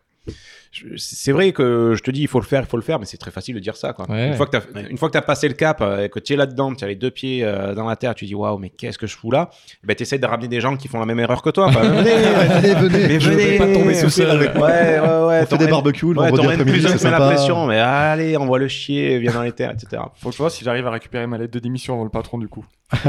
c'est 0.97 1.31
vrai 1.31 1.51
que 1.51 1.93
je 1.95 2.01
te 2.01 2.11
dis, 2.11 2.21
il 2.21 2.27
faut 2.27 2.39
le 2.39 2.45
faire, 2.45 2.61
il 2.61 2.67
faut 2.67 2.77
le 2.77 2.83
faire, 2.83 2.99
mais 2.99 3.05
c'est 3.05 3.17
très 3.17 3.31
facile 3.31 3.55
de 3.55 3.59
dire 3.59 3.75
ça. 3.75 3.93
Quoi. 3.93 4.09
Ouais, 4.09 4.25
une, 4.25 4.31
ouais. 4.31 4.37
fois 4.37 4.47
que 4.47 4.57
une 4.89 4.97
fois 4.97 5.07
que 5.09 5.13
tu 5.13 5.17
as 5.17 5.21
passé 5.21 5.47
le 5.47 5.53
cap, 5.53 5.81
euh, 5.81 6.05
et 6.05 6.09
que 6.09 6.19
tu 6.19 6.33
es 6.33 6.35
là-dedans, 6.35 6.73
tu 6.73 6.83
as 6.83 6.87
les 6.87 6.95
deux 6.95 7.11
pieds 7.11 7.43
euh, 7.43 7.75
dans 7.75 7.85
la 7.87 7.95
terre, 7.95 8.15
tu 8.15 8.25
dis 8.25 8.35
waouh, 8.35 8.57
mais 8.57 8.69
qu'est-ce 8.69 8.97
que 8.97 9.07
je 9.07 9.15
fous 9.15 9.31
là? 9.31 9.49
Ben, 9.83 9.95
Tu 9.95 10.03
essaies 10.03 10.17
de 10.17 10.25
ramener 10.25 10.47
des 10.47 10.61
gens 10.61 10.75
qui 10.75 10.87
font 10.87 10.99
la 10.99 11.05
même 11.05 11.19
erreur 11.19 11.41
que 11.41 11.49
toi. 11.49 11.71
quoi. 11.71 11.81
venez, 11.83 12.11
Allez, 12.11 12.73
venez, 12.73 13.07
mais 13.07 13.19
je 13.19 13.29
venez, 13.29 13.45
vais 13.45 13.57
pas 13.57 13.73
tomber 13.73 13.93
sous 13.93 14.09
seul. 14.09 14.29
avec. 14.29 14.55
Ouais, 14.55 14.61
ouais, 14.61 14.99
ouais. 14.99 15.39
On 15.43 15.45
fait 15.45 15.57
des 15.57 15.67
barbecues 15.67 16.05
Ouais, 16.05 16.27
après-midi, 16.27 16.81
plus 16.81 16.97
c'est 16.97 17.11
la 17.11 17.19
pression, 17.19 17.65
mais 17.67 17.79
allez, 17.79 18.37
on 18.37 18.45
voit 18.45 18.59
le 18.59 18.67
chier, 18.67 19.19
viens 19.19 19.33
dans 19.33 19.43
les 19.43 19.51
terres, 19.51 19.71
etc. 19.71 20.01
Faut 20.15 20.29
que 20.29 20.33
je 20.33 20.39
vois 20.39 20.49
si 20.49 20.63
j'arrive 20.63 20.87
à 20.87 20.91
récupérer 20.91 21.27
ma 21.27 21.37
lettre 21.37 21.53
de 21.53 21.59
démission 21.59 21.93
avant 21.93 22.03
le 22.03 22.09
patron 22.09 22.37
du 22.37 22.47
coup. 22.47 22.65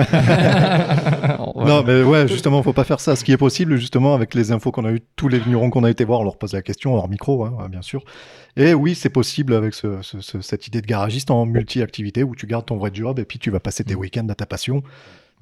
Non, 1.56 1.82
mais 1.86 2.02
ouais, 2.02 2.28
justement, 2.28 2.62
faut 2.62 2.72
pas 2.72 2.84
faire 2.84 3.00
ça. 3.00 3.16
Ce 3.16 3.24
qui 3.24 3.32
est 3.32 3.36
possible, 3.36 3.76
justement, 3.76 4.14
avec 4.14 4.34
les 4.34 4.52
infos 4.52 4.70
qu'on 4.70 4.84
a 4.84 4.90
eu, 4.92 5.00
tous 5.16 5.28
les 5.28 5.38
vignerons 5.38 5.70
qu'on 5.70 5.84
a 5.84 5.90
été 5.90 6.04
voir, 6.04 6.20
on 6.20 6.24
leur 6.24 6.36
pose 6.36 6.52
la 6.52 6.62
question, 6.62 6.94
hors 6.94 7.08
micro, 7.08 7.44
hein, 7.44 7.53
bien 7.68 7.82
sûr. 7.82 8.04
Et 8.56 8.74
oui, 8.74 8.94
c'est 8.94 9.10
possible 9.10 9.54
avec 9.54 9.74
ce- 9.74 10.02
ce- 10.02 10.20
ce- 10.20 10.40
cette 10.40 10.66
idée 10.66 10.80
de 10.80 10.86
garagiste 10.86 11.30
en 11.30 11.46
multi-activité 11.46 12.22
où 12.22 12.34
tu 12.34 12.46
gardes 12.46 12.66
ton 12.66 12.76
vrai 12.76 12.90
job 12.92 13.18
et 13.18 13.24
puis 13.24 13.38
tu 13.38 13.50
vas 13.50 13.60
passer 13.60 13.84
tes 13.84 13.94
week-ends 13.94 14.28
à 14.28 14.34
ta 14.34 14.46
passion. 14.46 14.82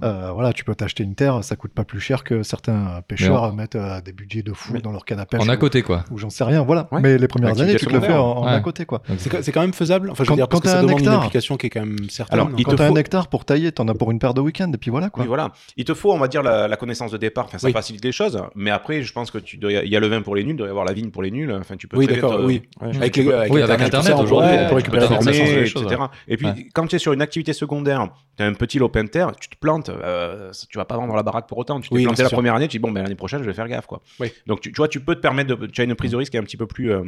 Euh, 0.02 0.30
voilà, 0.32 0.52
tu 0.52 0.64
peux 0.64 0.74
t'acheter 0.74 1.04
une 1.04 1.14
terre, 1.14 1.44
ça 1.44 1.56
coûte 1.56 1.72
pas 1.72 1.84
plus 1.84 2.00
cher 2.00 2.24
que 2.24 2.42
certains 2.42 3.02
pêcheurs 3.06 3.52
mettent 3.54 3.76
euh, 3.76 4.00
des 4.00 4.12
budgets 4.12 4.42
de 4.42 4.52
fou 4.52 4.72
Mais- 4.74 4.80
dans 4.80 4.90
leur 4.92 5.04
canne 5.04 5.20
à 5.20 5.26
pêche 5.26 5.40
En 5.40 5.48
à 5.48 5.56
côté 5.56 5.82
quoi. 5.82 6.04
ou 6.10 6.18
j'en 6.18 6.30
sais 6.30 6.44
rien, 6.44 6.62
voilà. 6.62 6.88
Ouais. 6.90 7.00
Mais 7.00 7.18
les 7.18 7.28
premières 7.28 7.60
années, 7.60 7.76
tu 7.76 7.86
te 7.86 7.92
le 7.92 8.00
fais 8.00 8.12
en, 8.12 8.20
en 8.38 8.44
Ouais. 8.46 8.50
à 8.52 8.60
côté, 8.60 8.84
quoi. 8.84 9.02
C'est 9.18 9.30
quand- 9.30 9.38
c'est 9.42 9.52
quand 9.52 9.60
même 9.60 9.72
faisable. 9.72 10.10
Enfin, 10.10 10.24
je 10.24 10.28
Quand- 10.28 10.34
veux 10.34 10.38
dire, 10.38 10.48
parce 10.48 10.60
quand 10.60 10.64
que 10.64 10.70
ça 10.72 10.80
un 10.80 10.82
demande 10.82 11.00
une 11.00 11.08
application 11.08 11.56
qui 11.56 11.66
est 11.66 11.70
quand 11.70 11.80
même 11.80 11.96
certaine. 12.10 12.38
Alors, 12.40 12.50
il 12.56 12.64
Quand 12.64 12.72
te 12.72 12.76
t'as 12.76 12.88
faut- 12.88 12.94
un 12.94 12.98
hectare 12.98 13.28
pour 13.28 13.44
tailler, 13.44 13.70
t'en 13.72 13.86
as 13.88 13.94
pour 13.94 14.10
une 14.10 14.18
paire 14.18 14.34
de 14.34 14.40
week-ends, 14.40 14.70
et 14.72 14.76
puis 14.78 14.90
voilà, 14.90 15.10
quoi. 15.10 15.22
Oui, 15.22 15.28
voilà. 15.28 15.52
Il 15.76 15.84
te 15.84 15.94
faut, 15.94 16.12
on 16.12 16.18
va 16.18 16.28
dire, 16.28 16.42
la, 16.42 16.66
la 16.68 16.76
connaissance 16.76 17.10
de 17.12 17.16
départ. 17.16 17.44
Enfin, 17.46 17.58
ça 17.58 17.66
Oui. 17.68 17.72
facilite 17.72 18.04
les 18.04 18.12
choses. 18.12 18.40
Mais 18.56 18.70
après, 18.70 19.02
je 19.02 19.12
pense 19.12 19.30
que 19.30 19.38
tu 19.38 19.56
dois, 19.56 19.72
il 19.72 19.88
y 19.88 19.96
a 19.96 20.00
le 20.00 20.06
vin 20.08 20.22
pour 20.22 20.34
les 20.34 20.42
nuls, 20.44 20.54
il 20.54 20.56
doit 20.56 20.66
y 20.66 20.70
avoir 20.70 20.84
la 20.84 20.92
vigne 20.92 21.10
pour 21.10 21.22
les 21.22 21.30
nuls. 21.30 21.52
Enfin, 21.60 21.76
tu 21.76 21.86
peux 21.88 21.96
Oui, 21.96 22.06
d'accord, 22.06 22.32
euh, 22.34 22.44
oui. 22.46 22.62
Avec, 22.80 23.18
Internet, 23.18 24.14
aujourd'hui, 24.18 24.50
pourrait 24.68 24.74
récupérer 24.74 25.14
etc. 25.14 26.02
Et 26.28 26.36
puis, 26.36 26.68
quand 26.74 26.86
tu 26.86 26.96
es 26.96 26.98
sur 26.98 27.12
une 27.12 27.22
activité 27.22 27.52
secondaire, 27.52 28.08
tu 28.36 28.42
as 28.42 28.46
un 28.46 28.54
petit 28.54 28.78
lopin 28.78 29.04
de 29.04 29.08
terre, 29.08 29.32
tu 29.40 29.48
te 29.48 29.56
plantes, 29.56 29.90
euh, 30.02 30.50
tu 30.68 30.78
vas 30.78 30.84
pas 30.84 30.96
vendre 30.96 31.14
la 31.14 31.22
baraque 31.22 31.48
pour 31.48 31.58
autant. 31.58 31.80
Tu 31.80 31.88
t'es 31.88 31.94
Oui, 31.94 32.04
planté 32.04 32.22
la 32.22 32.28
sûr. 32.28 32.36
première 32.36 32.54
année, 32.54 32.68
tu 32.68 32.76
dis, 32.78 32.82
bon, 32.82 32.90
ben, 32.92 33.02
l'année 33.02 33.14
prochaine, 33.14 33.40
je 33.42 33.46
vais 33.46 33.54
faire 33.54 33.68
gaffe. 33.68 33.86
Quoi. 33.86 34.00
Oui. 34.20 34.32
Donc, 34.46 34.60
tu, 34.60 34.70
tu 34.72 34.76
vois, 34.76 34.88
tu 34.88 35.00
peux 35.00 35.14
te 35.14 35.20
permettre 35.20 35.54
de. 35.56 35.66
Tu 35.66 35.80
as 35.80 35.84
une 35.84 35.94
prise 35.94 36.12
de 36.12 36.16
risque 36.16 36.30
qui 36.32 36.36
est 36.36 36.40
un 36.40 36.44
petit 36.44 36.56
peu 36.56 36.66
plus. 36.66 36.90
euh, 36.92 37.02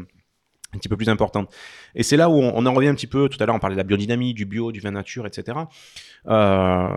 un 0.73 0.79
petit 0.79 0.89
peu 0.89 0.97
plus 0.97 1.09
importante. 1.09 1.55
Et 1.95 2.03
c'est 2.03 2.17
là 2.17 2.29
où 2.29 2.33
on, 2.35 2.53
on 2.53 2.67
en 2.67 2.73
revient 2.75 2.89
un 2.89 2.97
petit 2.97 3.07
peu, 3.07 3.29
tout 3.29 3.41
à 3.41 3.47
l'heure 3.47 3.55
on 3.55 3.61
parlait 3.61 3.77
de 3.77 3.81
la 3.81 3.85
biodynamie, 3.85 4.35
du 4.35 4.45
bio, 4.45 4.73
du 4.73 4.81
vin 4.81 4.91
nature, 4.91 5.25
etc. 5.25 5.57
Euh, 6.27 6.89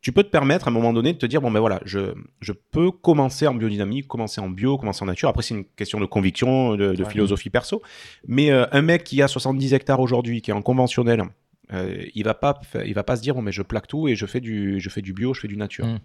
tu 0.00 0.12
peux 0.12 0.22
te 0.22 0.28
permettre 0.30 0.68
à 0.68 0.70
un 0.70 0.72
moment 0.72 0.92
donné 0.92 1.12
de 1.12 1.18
te 1.18 1.26
dire, 1.26 1.40
bon 1.40 1.50
ben 1.50 1.60
voilà, 1.60 1.80
je, 1.84 2.14
je 2.40 2.52
peux 2.52 2.90
commencer 2.90 3.46
en 3.46 3.54
biodynamie, 3.54 4.02
commencer 4.06 4.40
en 4.40 4.48
bio, 4.48 4.78
commencer 4.78 5.02
en 5.02 5.06
nature. 5.06 5.28
Après 5.28 5.42
c'est 5.42 5.54
une 5.54 5.64
question 5.64 6.00
de 6.00 6.06
conviction, 6.06 6.76
de, 6.76 6.94
de 6.94 7.04
Ouais. 7.04 7.10
philosophie 7.10 7.50
perso. 7.50 7.82
Mais 8.26 8.50
euh, 8.50 8.64
un 8.72 8.82
mec 8.82 9.04
qui 9.04 9.20
a 9.22 9.28
70 9.28 9.74
hectares 9.74 10.00
aujourd'hui, 10.00 10.40
qui 10.42 10.50
est 10.50 10.54
en 10.54 10.62
conventionnel, 10.62 11.22
euh, 11.72 12.04
il 12.14 12.24
va 12.24 12.34
pas 12.34 12.60
il 12.84 12.94
va 12.94 13.02
pas 13.04 13.16
se 13.16 13.22
dire 13.22 13.34
bon 13.34 13.42
mais 13.42 13.52
je 13.52 13.62
plaque 13.62 13.86
tout 13.86 14.08
et 14.08 14.16
je 14.16 14.26
fais 14.26 14.40
du 14.40 14.80
je 14.80 14.88
fais 14.88 15.02
du 15.02 15.12
bio 15.12 15.34
je 15.34 15.40
fais 15.40 15.48
du 15.48 15.56
nature 15.56 15.86
Mm. 15.86 15.98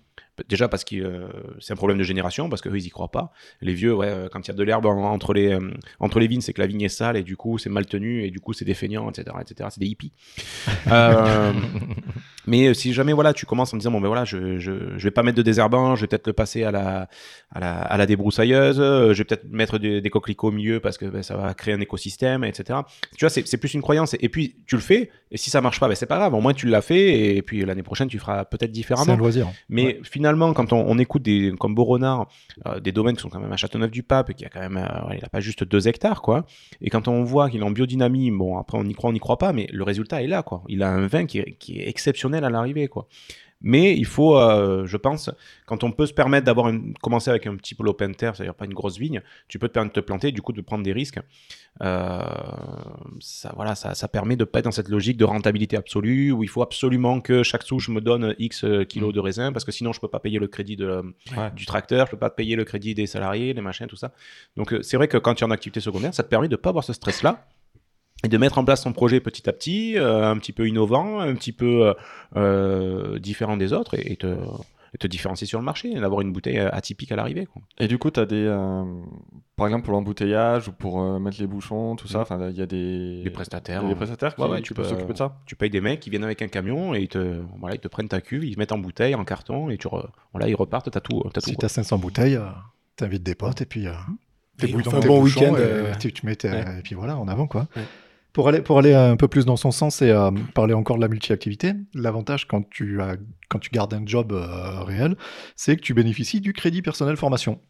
Déjà 0.50 0.68
parce 0.68 0.84
que 0.84 0.96
euh, 0.98 1.28
c'est 1.60 1.74
un 1.74 1.76
problème 1.78 1.98
de 1.98 2.04
génération 2.04 2.50
parce 2.50 2.62
que 2.62 2.70
eux 2.70 2.78
ils 2.78 2.86
y 2.86 2.90
croient 2.90 3.12
pas. 3.12 3.32
Les 3.62 3.74
vieux 3.74 3.94
ouais 3.94 4.08
euh, 4.08 4.28
quand 4.30 4.46
il 4.46 4.50
y 4.50 4.52
a 4.52 4.54
de 4.56 4.64
l'herbe 4.64 4.86
en- 4.86 5.04
entre 5.12 5.34
les 5.34 5.54
euh, 5.54 5.72
entre 6.00 6.20
les 6.20 6.28
vignes 6.28 6.42
c'est 6.42 6.54
que 6.54 6.62
la 6.62 6.68
vigne 6.68 6.82
est 6.82 6.90
sale 6.90 7.18
et 7.18 7.24
du 7.24 7.38
coup 7.38 7.58
c'est 7.58 7.70
mal 7.70 7.86
tenu 7.86 8.24
et 8.24 8.32
du 8.32 8.40
coup 8.40 8.54
c'est 8.54 8.66
des 8.66 8.74
feignants 8.74 9.10
etc 9.10 9.36
etc 9.42 9.70
c'est 9.72 9.80
des 9.80 9.88
hippies. 9.88 10.12
Euh, 10.92 11.52
mais 12.48 12.74
si 12.76 12.94
jamais 12.94 13.12
voilà 13.14 13.34
tu 13.34 13.46
commences 13.48 13.74
en 13.74 13.78
disant 13.78 13.90
bon 13.92 14.00
ben 14.02 14.08
voilà 14.08 14.24
je, 14.24 14.60
je, 14.60 14.98
je 14.98 15.04
vais 15.04 15.10
pas 15.12 15.24
mettre 15.24 15.38
de 15.38 15.42
désherbant 15.42 15.96
je 15.96 16.02
vais 16.02 16.08
peut-être 16.08 16.28
le 16.28 16.34
passer 16.34 16.64
à 16.64 16.70
la 16.72 17.10
à 17.52 17.60
la, 17.60 17.82
à 17.82 17.98
la 17.98 18.06
débroussailleuse 18.06 18.78
je 18.78 19.14
vais 19.18 19.24
peut-être 19.24 19.46
mettre 19.52 19.80
des, 19.80 20.00
des 20.02 20.10
coquelicots 20.12 20.50
au 20.50 20.52
milieu 20.52 20.80
parce 20.80 20.98
que 21.00 21.06
ben, 21.06 21.24
ça 21.24 21.36
va 21.38 21.54
créer 21.56 21.74
un 21.74 21.82
écosystème 21.82 22.44
etc 22.44 22.80
tu 23.18 23.26
vois 23.26 23.30
c'est 23.32 23.48
c'est 23.48 23.58
plus 23.58 23.74
une 23.74 23.82
croyance 23.82 24.16
et 24.20 24.30
puis 24.30 24.56
tu 24.68 24.76
le 24.76 24.82
fais 24.82 25.10
et 25.32 25.38
si 25.38 25.50
ça 25.50 25.60
marche 25.62 25.80
pas 25.80 25.88
ben 25.88 25.96
c'est 25.96 26.06
pas 26.06 26.18
grave. 26.18 26.34
Au 26.36 26.40
moins 26.42 26.54
tu 26.54 26.68
l'as 26.68 26.82
fait 26.82 27.36
et 27.36 27.42
puis 27.42 27.66
l'année 27.66 27.84
prochaine 27.84 28.08
tu 28.08 28.20
feras 28.20 28.46
peut-être 28.46 28.70
C'est 28.70 28.72
différemment 28.74 29.14
un 29.14 29.18
loisir. 29.18 29.48
mais 29.70 30.00
finalement, 30.04 30.25
quand 30.54 30.74
on, 30.74 30.98
écoute 30.98 31.22
des, 31.22 31.54
comme 31.60 31.76
Boronard, 31.76 32.28
euh, 32.66 32.80
des 32.80 32.92
domaines 32.92 33.16
qui 33.16 33.22
sont 33.22 33.30
quand 33.30 33.40
même 33.40 33.52
à 33.52 33.58
Châteauneuf-du-Pape, 33.58 34.34
qui 34.34 34.46
a 34.46 34.50
quand 34.50 34.60
même, 34.60 34.78
euh, 34.78 35.16
il 35.16 35.24
a 35.24 35.30
pas 35.30 35.40
juste 35.40 35.64
deux 35.64 35.88
hectares, 35.88 36.22
quoi. 36.22 36.46
Et 36.82 36.90
quand 36.90 37.08
on 37.08 37.24
voit 37.24 37.50
qu'il 37.50 37.62
est 37.62 37.66
en 37.66 37.72
biodynamie, 37.72 38.32
bon, 38.32 38.58
après 38.58 38.78
on 38.78 38.84
y 38.84 38.94
croit, 38.94 39.10
on 39.10 39.14
n'y 39.14 39.20
croit 39.20 39.38
pas, 39.38 39.54
mais 39.54 39.68
le 39.72 39.84
résultat 39.84 40.22
est 40.24 40.28
là, 40.28 40.44
quoi. 40.44 40.64
Il 40.68 40.84
a 40.84 40.90
un 40.90 41.08
vin 41.08 41.26
qui 41.26 41.40
est, 41.40 41.56
qui 41.60 41.80
est 41.80 41.88
exceptionnel 41.88 42.44
à 42.44 42.50
l'arrivée, 42.50 42.88
quoi. 42.88 43.08
Mais 43.62 43.96
il 43.96 44.06
faut, 44.06 44.38
euh, 44.38 44.86
je 44.86 44.98
pense, 44.98 45.32
quand 45.66 45.84
on 45.84 45.92
peut 45.92 46.06
se 46.06 46.14
permettre 46.14 46.46
d'avoir 46.46 46.72
commencer 47.02 47.30
avec 47.32 47.48
un 47.48 47.56
petit 47.56 47.74
peu 47.74 47.84
l'open 47.84 48.14
terre, 48.14 48.36
c'est-à-dire 48.36 48.54
pas 48.54 48.66
une 48.66 48.74
grosse 48.74 48.98
vigne, 49.00 49.22
tu 49.48 49.58
peux 49.60 49.68
te 49.68 49.74
permettre 49.74 49.96
de 49.96 50.02
te 50.02 50.06
planter, 50.06 50.32
du 50.32 50.42
coup 50.42 50.52
de 50.54 50.62
prendre 50.62 50.84
des 50.84 50.94
risques. 50.94 51.20
Euh, 51.82 52.20
ça, 53.20 53.52
voilà, 53.56 53.76
ça, 53.76 53.96
ça 53.96 54.08
permet 54.08 54.36
de 54.36 54.44
pas 54.44 54.60
être 54.60 54.66
dans 54.66 54.72
cette 54.72 54.90
logique 54.90 55.18
de 55.18 55.26
rentabilité 55.26 55.76
absolue 55.78 56.32
où 56.32 56.44
il 56.44 56.48
faut 56.50 56.62
absolument 56.62 57.22
que 57.22 57.44
chaque 57.44 57.64
souche 57.64 57.90
me 57.90 58.02
donne 58.02 58.36
X 58.40 58.64
euh, 58.64 58.84
kilos 58.84 59.14
de 59.14 59.20
raisin 59.20 59.52
parce 59.52 59.66
que 59.66 59.72
sinon 59.72 59.92
je 59.94 60.00
peux 60.00 60.08
pas 60.08 60.20
payer 60.20 60.40
le 60.40 60.48
crédit 60.48 60.76
de, 60.76 61.02
Ouais. 61.36 61.52
du 61.56 61.66
tracteur, 61.66 62.06
je 62.08 62.12
peux 62.12 62.18
pas 62.20 62.30
payer 62.30 62.56
le 62.56 62.64
crédit 62.66 62.94
des 62.94 63.08
salariés, 63.08 63.54
les 63.54 63.62
machins, 63.62 63.88
tout 63.88 63.96
ça. 63.96 64.12
Donc 64.56 64.74
c'est 64.82 64.96
vrai 64.98 65.08
que 65.08 65.18
quand 65.18 65.34
tu 65.36 65.44
es 65.44 65.48
en 65.48 65.52
activité 65.52 65.80
secondaire, 65.80 66.14
ça 66.14 66.24
te 66.24 66.30
permet 66.30 66.48
de 66.48 66.56
pas 66.56 66.70
avoir 66.70 66.84
ce 66.84 66.94
stress-là 66.94 67.46
et 68.26 68.28
de 68.28 68.38
mettre 68.38 68.58
en 68.58 68.66
place 68.66 68.84
ton 68.84 68.92
projet 68.94 69.20
petit 69.20 69.48
à 69.50 69.54
petit, 69.54 69.98
euh, 69.98 70.30
un 70.30 70.38
petit 70.38 70.52
peu 70.54 70.68
innovant, 70.68 71.20
un 71.20 71.34
petit 71.36 71.52
peu 71.54 71.88
euh, 71.88 71.94
euh, 72.36 73.20
différent 73.20 73.58
des 73.58 73.74
autres 73.74 73.94
et, 73.98 74.12
et 74.14 74.16
te, 74.18 74.28
et 74.94 74.98
te 74.98 75.08
différencier 75.08 75.46
sur 75.48 75.60
le 75.60 75.66
marché, 75.66 75.92
et 75.92 76.00
d'avoir 76.00 76.22
une 76.22 76.32
bouteille 76.32 76.60
euh, 76.60 76.70
atypique 76.72 77.12
à 77.12 77.16
l'arrivée. 77.16 77.46
quoi. 77.46 77.62
Et 77.80 77.88
du 77.88 77.98
coup, 77.98 78.12
tu 78.12 78.20
as 78.20 78.26
des. 78.26 78.46
euh, 78.46 78.84
par 79.58 79.68
exemple, 79.68 79.84
pour 79.86 79.94
l'embouteillage 79.94 80.68
ou 80.68 80.72
pour 80.72 81.02
euh, 81.02 81.20
mettre 81.20 81.38
les 81.40 81.48
bouchons, 81.48 81.96
tout 81.96 82.08
ça, 82.08 82.22
enfin, 82.22 82.50
il 82.50 82.58
y 82.58 82.62
a 82.62 82.66
des. 82.66 83.22
Des 83.24 83.30
prestataires. 83.30 83.84
des 83.86 83.96
prestataires 83.96 84.36
qui, 84.36 84.42
Ouais, 84.42 84.50
ouais, 84.50 84.62
tu 84.62 84.74
peux- 84.74 84.84
s'occuper 84.84 85.14
de 85.14 85.18
ça. 85.18 85.38
Tu 85.46 85.56
payes 85.56 85.70
des 85.70 85.82
mecs 85.82 86.00
qui 86.00 86.10
viennent 86.10 86.24
avec 86.24 86.42
un 86.42 86.48
camion 86.48 86.94
et 86.96 87.02
ils 87.02 87.08
te, 87.10 87.42
voilà, 87.60 87.76
ils 87.76 87.80
te 87.82 87.88
prennent 87.88 88.08
ta 88.10 88.22
cuve, 88.22 88.44
ils 88.46 88.56
te 88.56 88.60
mettent 88.60 88.72
en 88.72 88.78
bouteille, 88.80 89.16
en 89.16 89.24
carton 89.26 89.70
et 89.70 89.78
tu 89.78 89.88
re- 89.88 90.08
voilà, 90.34 90.48
ils 90.50 90.56
repartent, 90.56 90.90
t'as 90.92 91.00
tout. 91.02 91.22
T'as 91.34 91.42
tout 91.42 91.50
Si 91.50 91.56
quoi. 91.56 91.62
t'as 91.64 91.70
500 91.70 91.98
bouteilles, 92.00 92.40
t'invites 92.96 93.24
des 93.24 93.36
potes 93.36 93.62
et 93.62 93.66
puis 93.66 93.88
euh, 93.88 93.92
un 94.98 95.00
tes 95.02 95.08
bon 95.08 95.20
bouchons 95.20 95.42
week-end, 95.42 95.56
et 95.58 95.62
euh, 95.62 95.94
tu, 96.00 96.14
tu 96.14 96.26
mets 96.26 96.38
ouais. 96.46 96.80
et 96.80 96.82
puis 96.82 96.96
voilà, 96.96 97.18
en 97.18 97.28
avant 97.28 97.46
quoi. 97.48 97.68
Pour 98.36 98.50
aller 98.50 98.62
pour 98.62 98.78
aller 98.78 98.94
un 98.94 99.16
peu 99.16 99.28
plus 99.30 99.46
dans 99.46 99.56
son 99.56 99.72
sens 99.72 100.02
et 100.02 100.12
euh, 100.12 100.30
parler 100.54 100.74
encore 100.74 100.98
de 100.98 101.02
la 101.02 101.08
multi-activité, 101.08 101.72
l'avantage 101.94 102.48
quand 102.48 102.70
tu 102.70 103.02
as 103.02 103.16
quand 103.50 103.60
tu 103.60 103.70
gardes 103.70 103.94
un 103.94 104.06
job 104.06 104.34
euh, 104.34 104.84
réel, 104.84 105.16
c'est 105.56 105.78
que 105.78 105.82
tu 105.82 105.94
bénéficies 105.94 106.42
du 106.42 106.52
crédit 106.52 106.82
personnel 106.82 107.16
formation. 107.16 107.62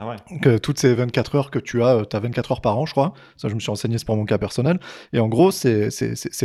Ah 0.00 0.06
ouais. 0.06 0.58
toutes 0.60 0.78
ces 0.78 0.94
24 0.94 1.34
heures 1.34 1.50
que 1.50 1.58
tu 1.58 1.82
as, 1.82 2.06
tu 2.06 2.16
as 2.16 2.20
24 2.20 2.52
heures 2.52 2.60
par 2.60 2.78
an, 2.78 2.86
je 2.86 2.92
crois. 2.92 3.14
Ça, 3.36 3.48
je 3.48 3.54
me 3.54 3.60
suis 3.60 3.70
renseigné, 3.70 3.98
c'est 3.98 4.06
pour 4.06 4.16
mon 4.16 4.26
cas 4.26 4.38
personnel. 4.38 4.78
Et 5.12 5.18
en 5.18 5.26
gros, 5.26 5.50
ces 5.50 5.88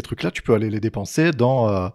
trucs-là, 0.03 0.31
tu 0.31 0.41
peux 0.41 0.55
aller 0.55 0.71
les 0.71 0.79
dépenser 0.79 1.29
dans, 1.31 1.69
euh, 1.69 1.89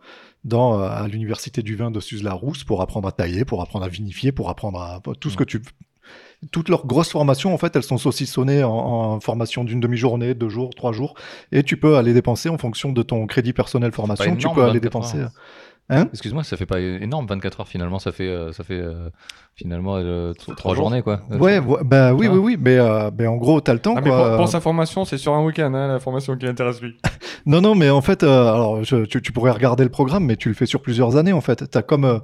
dans, 0.44 0.78
euh, 0.78 0.88
à 0.88 1.08
l'université 1.08 1.62
du 1.62 1.74
vin 1.74 1.90
de 1.90 1.98
Suse-la-Rousse 1.98 2.62
pour 2.62 2.80
apprendre 2.80 3.08
à 3.08 3.12
tailler, 3.12 3.44
pour 3.44 3.60
apprendre 3.60 3.84
à 3.84 3.88
vinifier, 3.88 4.30
pour 4.30 4.50
apprendre 4.50 4.80
à 4.80 5.00
tout 5.18 5.30
ce 5.30 5.36
que 5.36 5.44
tu. 5.44 5.60
Toutes 6.52 6.68
leurs 6.68 6.86
grosses 6.86 7.10
formations, 7.10 7.52
en 7.52 7.58
fait, 7.58 7.74
elles 7.74 7.82
sont 7.82 7.98
saucissonnées 7.98 8.62
en, 8.62 8.70
en 8.72 9.20
formation 9.20 9.64
d'une 9.64 9.80
demi-journée, 9.80 10.34
deux 10.34 10.48
jours, 10.48 10.70
trois 10.76 10.92
jours. 10.92 11.14
Et 11.50 11.62
tu 11.64 11.76
peux 11.76 11.96
aller 11.96 12.12
dépenser 12.14 12.48
en 12.48 12.58
fonction 12.58 12.92
de 12.92 13.02
ton 13.02 13.26
crédit 13.26 13.52
personnel 13.52 13.90
formation. 13.92 14.36
Tu 14.36 14.48
peux 14.50 14.62
aller 14.62 14.74
24 14.74 14.82
dépenser. 14.82 15.18
heures. 15.18 15.30
Hein? 15.90 16.06
Excuse-moi, 16.12 16.44
ça 16.44 16.58
fait 16.58 16.66
pas 16.66 16.80
énorme 16.80 17.26
24 17.26 17.60
heures 17.60 17.68
finalement, 17.68 17.98
ça 17.98 18.12
fait, 18.12 18.28
euh, 18.28 18.52
ça 18.52 18.62
fait 18.62 18.74
euh, 18.78 19.08
finalement 19.54 19.96
euh, 19.96 20.34
trois 20.34 20.74
journées 20.74 21.00
quoi. 21.00 21.22
Ouais, 21.30 21.58
ouais, 21.60 21.78
bah 21.82 22.12
oui, 22.12 22.28
oui, 22.28 22.36
oui, 22.36 22.56
mais, 22.60 22.76
euh, 22.76 23.10
mais 23.18 23.26
en 23.26 23.36
gros, 23.36 23.62
t'as 23.62 23.72
le 23.72 23.78
temps, 23.78 23.94
Ah, 23.96 24.02
mais 24.02 24.10
pour, 24.10 24.36
pour 24.36 24.48
sa 24.48 24.60
formation, 24.60 25.06
c'est 25.06 25.16
sur 25.16 25.32
un 25.32 25.42
week-end, 25.42 25.72
hein, 25.72 25.88
la 25.88 25.98
formation 25.98 26.36
qui 26.36 26.46
intéresse 26.46 26.82
lui. 26.82 26.98
Non, 27.48 27.60
non, 27.62 27.74
mais 27.74 27.88
en 27.90 28.00
fait, 28.02 28.22
euh, 28.22 28.52
alors 28.52 28.84
je- 28.84 29.04
tu, 29.06 29.20
tu 29.22 29.32
pourrais 29.32 29.50
regarder 29.50 29.82
le 29.82 29.88
programme, 29.90 30.24
mais 30.26 30.36
tu 30.36 30.48
le 30.48 30.54
fais 30.54 30.66
sur 30.66 30.82
plusieurs 30.82 31.16
années 31.16 31.32
en 31.32 31.40
fait. 31.40 31.68
T'as 31.70 31.82
comme 31.82 32.04
euh, 32.04 32.18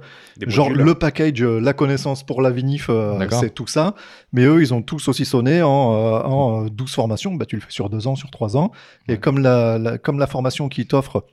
genre 0.45 0.69
modules. 0.69 0.85
le 0.85 0.95
package, 0.95 1.41
euh, 1.41 1.59
la 1.59 1.73
connaissance 1.73 2.23
pour 2.23 2.41
la 2.41 2.51
vinif, 2.51 2.87
euh, 2.89 3.19
c'est 3.31 3.53
tout 3.53 3.67
ça. 3.67 3.95
Mais 4.33 4.43
eux, 4.45 4.61
ils 4.61 4.73
ont 4.73 4.81
tout 4.81 4.99
saucissonné 4.99 5.61
en, 5.63 5.93
euh, 5.93 6.19
en 6.21 6.65
euh, 6.65 6.69
12 6.69 6.93
formations. 6.93 7.33
Bah, 7.33 7.45
tu 7.45 7.55
le 7.55 7.61
fais 7.61 7.71
sur 7.71 7.89
deux 7.89 8.07
ans, 8.07 8.15
sur 8.15 8.29
trois 8.29 8.55
ans. 8.55 8.71
Et 9.07 9.13
Ouais. 9.13 9.17
comme 9.19 9.39
la, 9.39 9.77
la- 9.79 9.97
comme 9.97 10.19
la 10.19 10.27
formation 10.27 10.69
qui 10.69 10.85
t'offre, 10.85 11.25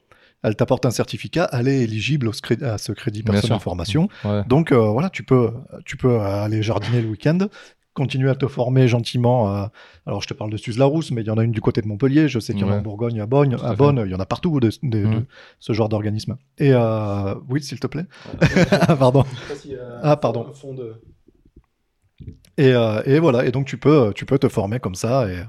elle 0.42 0.56
t'apporte 0.56 0.86
un 0.86 0.90
certificat, 0.90 1.48
elle 1.52 1.68
est 1.68 1.82
éligible 1.82 2.26
au 2.28 2.32
scré- 2.32 2.62
à 2.64 2.78
ce 2.78 2.92
crédit 2.92 3.22
personnel 3.22 3.60
formation. 3.60 4.08
Ouais. 4.24 4.42
Donc 4.48 4.72
euh, 4.72 4.88
voilà, 4.88 5.08
tu 5.10 5.22
peux, 5.22 5.50
tu 5.84 5.96
peux 5.96 6.18
aller 6.18 6.62
jardiner 6.62 7.00
le 7.02 7.08
week-end, 7.08 7.38
continuer 7.94 8.30
à 8.30 8.34
te 8.34 8.46
former 8.46 8.88
gentiment. 8.88 9.54
euh, 9.54 9.66
alors 10.06 10.22
je 10.22 10.28
te 10.28 10.34
parle 10.34 10.50
de 10.50 10.56
Suze-la-Rousse, 10.56 11.10
mais 11.10 11.22
il 11.22 11.26
y 11.26 11.30
en 11.30 11.38
a 11.38 11.44
une 11.44 11.52
du 11.52 11.60
côté 11.60 11.82
de 11.82 11.88
Montpellier. 11.88 12.28
Je 12.28 12.38
sais 12.38 12.52
qu'il 12.54 12.62
y 12.62 12.64
en 12.64 12.68
a 12.68 12.72
Ouais. 12.72 12.78
en 12.78 12.82
Bourgogne, 12.82 13.20
à 13.20 13.26
Bonn, 13.26 13.56
Tout 13.56 13.64
à 13.64 13.68
à 13.68 13.70
fait. 13.72 13.76
Bonn, 13.76 14.02
il 14.06 14.10
y 14.10 14.14
en 14.14 14.20
a 14.20 14.26
partout 14.26 14.60
de, 14.60 14.68
de- 14.82 14.88
de 14.88 15.06
Mhm. 15.06 15.24
ce 15.60 15.72
genre 15.72 15.88
d'organisme. 15.88 16.36
Et 16.58 16.72
euh, 16.72 17.34
oui, 17.48 17.62
s'il 17.62 17.80
te 17.80 17.86
plaît. 17.86 18.06
Ah, 18.70 18.96
pardon. 18.96 19.24
Ah, 20.02 20.16
pardon. 20.16 20.46
Et, 22.58 22.72
euh, 22.72 23.02
et 23.06 23.18
voilà, 23.18 23.46
et 23.46 23.50
donc 23.50 23.66
tu 23.66 23.78
peux, 23.78 24.12
tu 24.14 24.26
peux 24.26 24.38
te 24.38 24.48
former 24.48 24.78
comme 24.78 24.94
ça 24.94 25.26
et, 25.28 25.42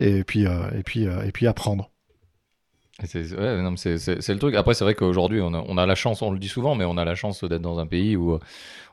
et 0.00 0.24
puis, 0.24 0.46
euh, 0.46 0.70
et 0.78 0.82
puis, 0.82 1.06
euh, 1.06 1.22
et 1.24 1.32
puis 1.32 1.46
apprendre. 1.46 1.90
C'est 3.04 3.20
ouais, 3.32 3.56
le 3.62 4.38
truc. 4.38 4.54
Après, 4.54 4.72
c'est 4.72 4.84
vrai 4.84 4.94
qu'aujourd'hui, 4.94 5.40
on 5.42 5.52
a, 5.52 5.62
on 5.68 5.76
a 5.76 5.84
la 5.84 5.94
chance, 5.94 6.22
on 6.22 6.30
le 6.30 6.38
dit 6.38 6.48
souvent, 6.48 6.74
mais 6.74 6.86
on 6.86 6.96
a 6.96 7.04
la 7.04 7.14
chance 7.14 7.44
d'être 7.44 7.60
dans 7.60 7.78
un 7.78 7.86
pays 7.86 8.16
où 8.16 8.32
euh, 8.32 8.38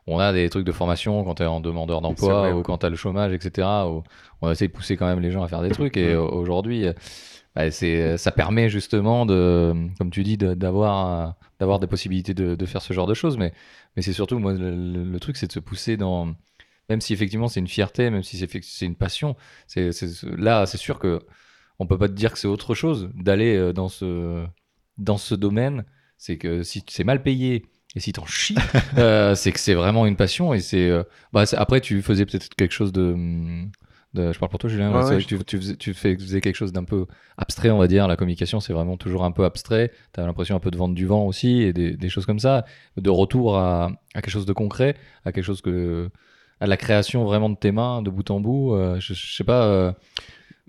on 0.08 0.20
a 0.20 0.34
des 0.34 0.50
trucs 0.50 0.66
de 0.66 0.72
formation 0.72 1.24
quand 1.24 1.36
tu 1.36 1.44
es 1.44 1.46
en 1.46 1.62
demandeur 1.62 2.02
d'emploi 2.02 2.54
ou 2.54 2.62
quand 2.62 2.80
tu 2.80 2.86
as 2.86 2.90
le 2.90 2.96
chômage, 2.96 3.34
etc. 3.34 3.68
Où 3.88 4.04
on 4.42 4.52
essaie 4.52 4.68
de 4.68 4.74
pousser 4.74 4.98
quand 4.98 5.08
même 5.08 5.20
les 5.20 5.32
gens 5.32 5.44
à 5.44 5.48
faire 5.48 5.62
des 5.62 5.70
trucs. 5.72 5.98
Et 5.98 6.16
aujourd'hui, 6.16 6.86
bah, 7.56 7.70
ça 7.72 8.32
permet 8.32 8.70
justement, 8.70 9.26
de, 9.26 9.74
comme 9.98 10.10
tu 10.10 10.24
dis, 10.24 10.38
d'avoir, 10.38 11.36
d'avoir 11.60 11.80
des 11.80 11.88
possibilités 11.88 12.34
de, 12.34 12.56
de 12.56 12.66
faire 12.66 12.82
ce 12.82 12.94
genre 12.94 13.08
de 13.08 13.14
choses. 13.14 13.38
Mais, 13.38 13.54
mais 13.96 14.02
c'est 14.02 14.14
surtout, 14.14 14.40
moi, 14.40 14.54
le, 14.54 15.20
truc, 15.20 15.38
c'est 15.38 15.48
de 15.48 15.52
se 15.52 15.60
pousser 15.60 15.98
dans. 15.98 16.36
Même 16.90 17.00
si 17.00 17.14
effectivement 17.14 17.48
c'est 17.48 17.62
une 17.62 17.68
fierté, 17.68 18.10
même 18.10 18.24
si 18.24 18.38
c'est, 18.38 18.86
une 18.86 18.96
passion, 18.96 19.38
c'est, 19.68 19.92
là, 20.24 20.66
c'est 20.66 20.78
sûr 20.78 21.00
que 21.00 21.22
on 21.80 21.88
peut 21.88 21.98
pas 21.98 22.10
te 22.10 22.14
dire 22.14 22.34
que 22.34 22.40
c'est 22.40 22.48
autre 22.48 22.76
chose 22.76 23.10
d'aller 23.16 23.56
euh, 23.56 23.72
dans 23.72 23.88
ce 23.88 24.46
dans 24.98 25.18
ce 25.18 25.34
domaine. 25.34 25.86
C'est 26.18 26.38
que 26.38 26.62
si 26.64 26.84
c'est 26.88 27.06
mal 27.06 27.24
payé 27.24 27.66
et 27.96 28.00
si 28.00 28.12
t'en 28.14 28.26
chies, 28.26 28.56
euh, 28.98 29.36
c'est 29.36 29.52
que 29.52 29.60
c'est 29.60 29.74
vraiment 29.76 30.06
une 30.06 30.16
passion 30.16 30.54
et 30.54 30.60
c'est. 30.60 30.90
euh, 30.90 31.04
bah, 31.32 31.44
après, 31.58 31.80
tu 31.82 32.02
faisais 32.02 32.26
peut-être 32.26 32.50
quelque 32.56 32.72
chose 32.72 32.92
de. 32.92 33.16
de- 34.14 34.32
je 34.32 34.40
parle 34.40 34.50
pour 34.50 34.60
toi, 34.60 34.70
Julien. 34.70 34.92
Ouais, 35.10 35.18
tu, 35.26 35.38
tu 35.44 35.58
faisais, 35.58 35.76
tu 35.76 35.94
fais- 35.94 36.16
faisais 36.18 36.42
quelque 36.42 36.56
chose 36.56 36.72
d'un 36.72 36.84
peu 36.84 37.06
abstrait, 37.38 37.70
on 37.72 37.78
va 37.80 37.88
dire. 37.88 38.08
La 38.08 38.16
communication, 38.16 38.60
c'est 38.60 38.74
vraiment 38.74 38.98
toujours 38.98 39.24
un 39.24 39.32
peu 39.32 39.44
abstrait. 39.46 39.92
Tu 40.14 40.20
as 40.20 40.26
l'impression 40.26 40.56
un 40.56 40.60
peu 40.60 40.72
de 40.72 40.78
vendre 40.78 40.94
du 40.96 41.06
vent 41.06 41.26
aussi 41.26 41.62
et 41.62 41.74
des, 41.74 41.96
des 41.98 42.10
choses 42.10 42.26
comme 42.26 42.40
ça. 42.40 42.66
De 42.98 43.10
retour 43.10 43.58
à, 43.58 43.86
à 44.14 44.22
quelque 44.22 44.30
chose 44.32 44.46
de 44.46 44.54
concret, 44.54 44.96
à 45.26 45.32
quelque 45.32 45.46
chose 45.46 45.62
que. 45.62 46.10
à 46.60 46.68
la 46.68 46.78
création 46.78 47.26
vraiment 47.26 47.50
de 47.50 47.56
tes 47.58 47.72
mains, 47.72 48.02
de 48.02 48.10
bout 48.10 48.30
en 48.32 48.40
bout. 48.40 48.74
euh, 48.76 49.00
je, 49.00 49.14
je 49.14 49.36
sais 49.36 49.44
pas. 49.44 49.96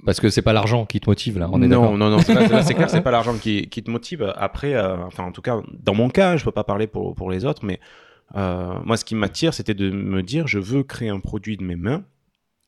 Parce 0.05 0.20
que 0.20 0.28
c'est 0.31 0.43
pas 0.43 0.52
l'argent 0.52 0.86
qui 0.86 1.01
te 1.01 1.09
motive 1.09 1.39
là, 1.39 1.48
on 1.52 1.62
est 1.62 1.68
non, 1.68 1.97
non, 1.97 2.10
non, 2.10 2.18
c'est 2.18 2.35
clair, 2.74 2.90
c'est 2.90 3.02
pas 3.02 3.10
l'argent 3.10 3.35
qui, 3.35 3.68
qui 3.68 3.82
te 3.82 3.90
motive. 3.90 4.32
Après, 4.36 4.74
euh, 4.74 4.97
enfin, 4.98 5.24
en 5.24 5.32
tout 5.32 5.43
cas, 5.43 5.60
dans 5.82 5.94
mon 5.94 6.09
cas, 6.09 6.36
je 6.36 6.44
peux 6.44 6.52
pas 6.52 6.64
parler 6.64 6.86
pour, 6.86 7.14
pour 7.14 7.31
les 7.31 7.44
autres, 7.44 7.64
mais 7.64 7.81
euh, 8.36 8.74
moi, 8.85 8.97
ce 8.97 9.05
qui 9.05 9.14
m'attire, 9.14 9.55
c'était 9.55 9.74
de 9.74 9.90
me 9.90 10.22
dire, 10.22 10.47
je 10.47 10.59
veux 10.59 10.82
créer 10.82 11.09
un 11.09 11.20
produit 11.20 11.56
de 11.56 11.64
mes 11.64 11.76
mains 11.76 12.05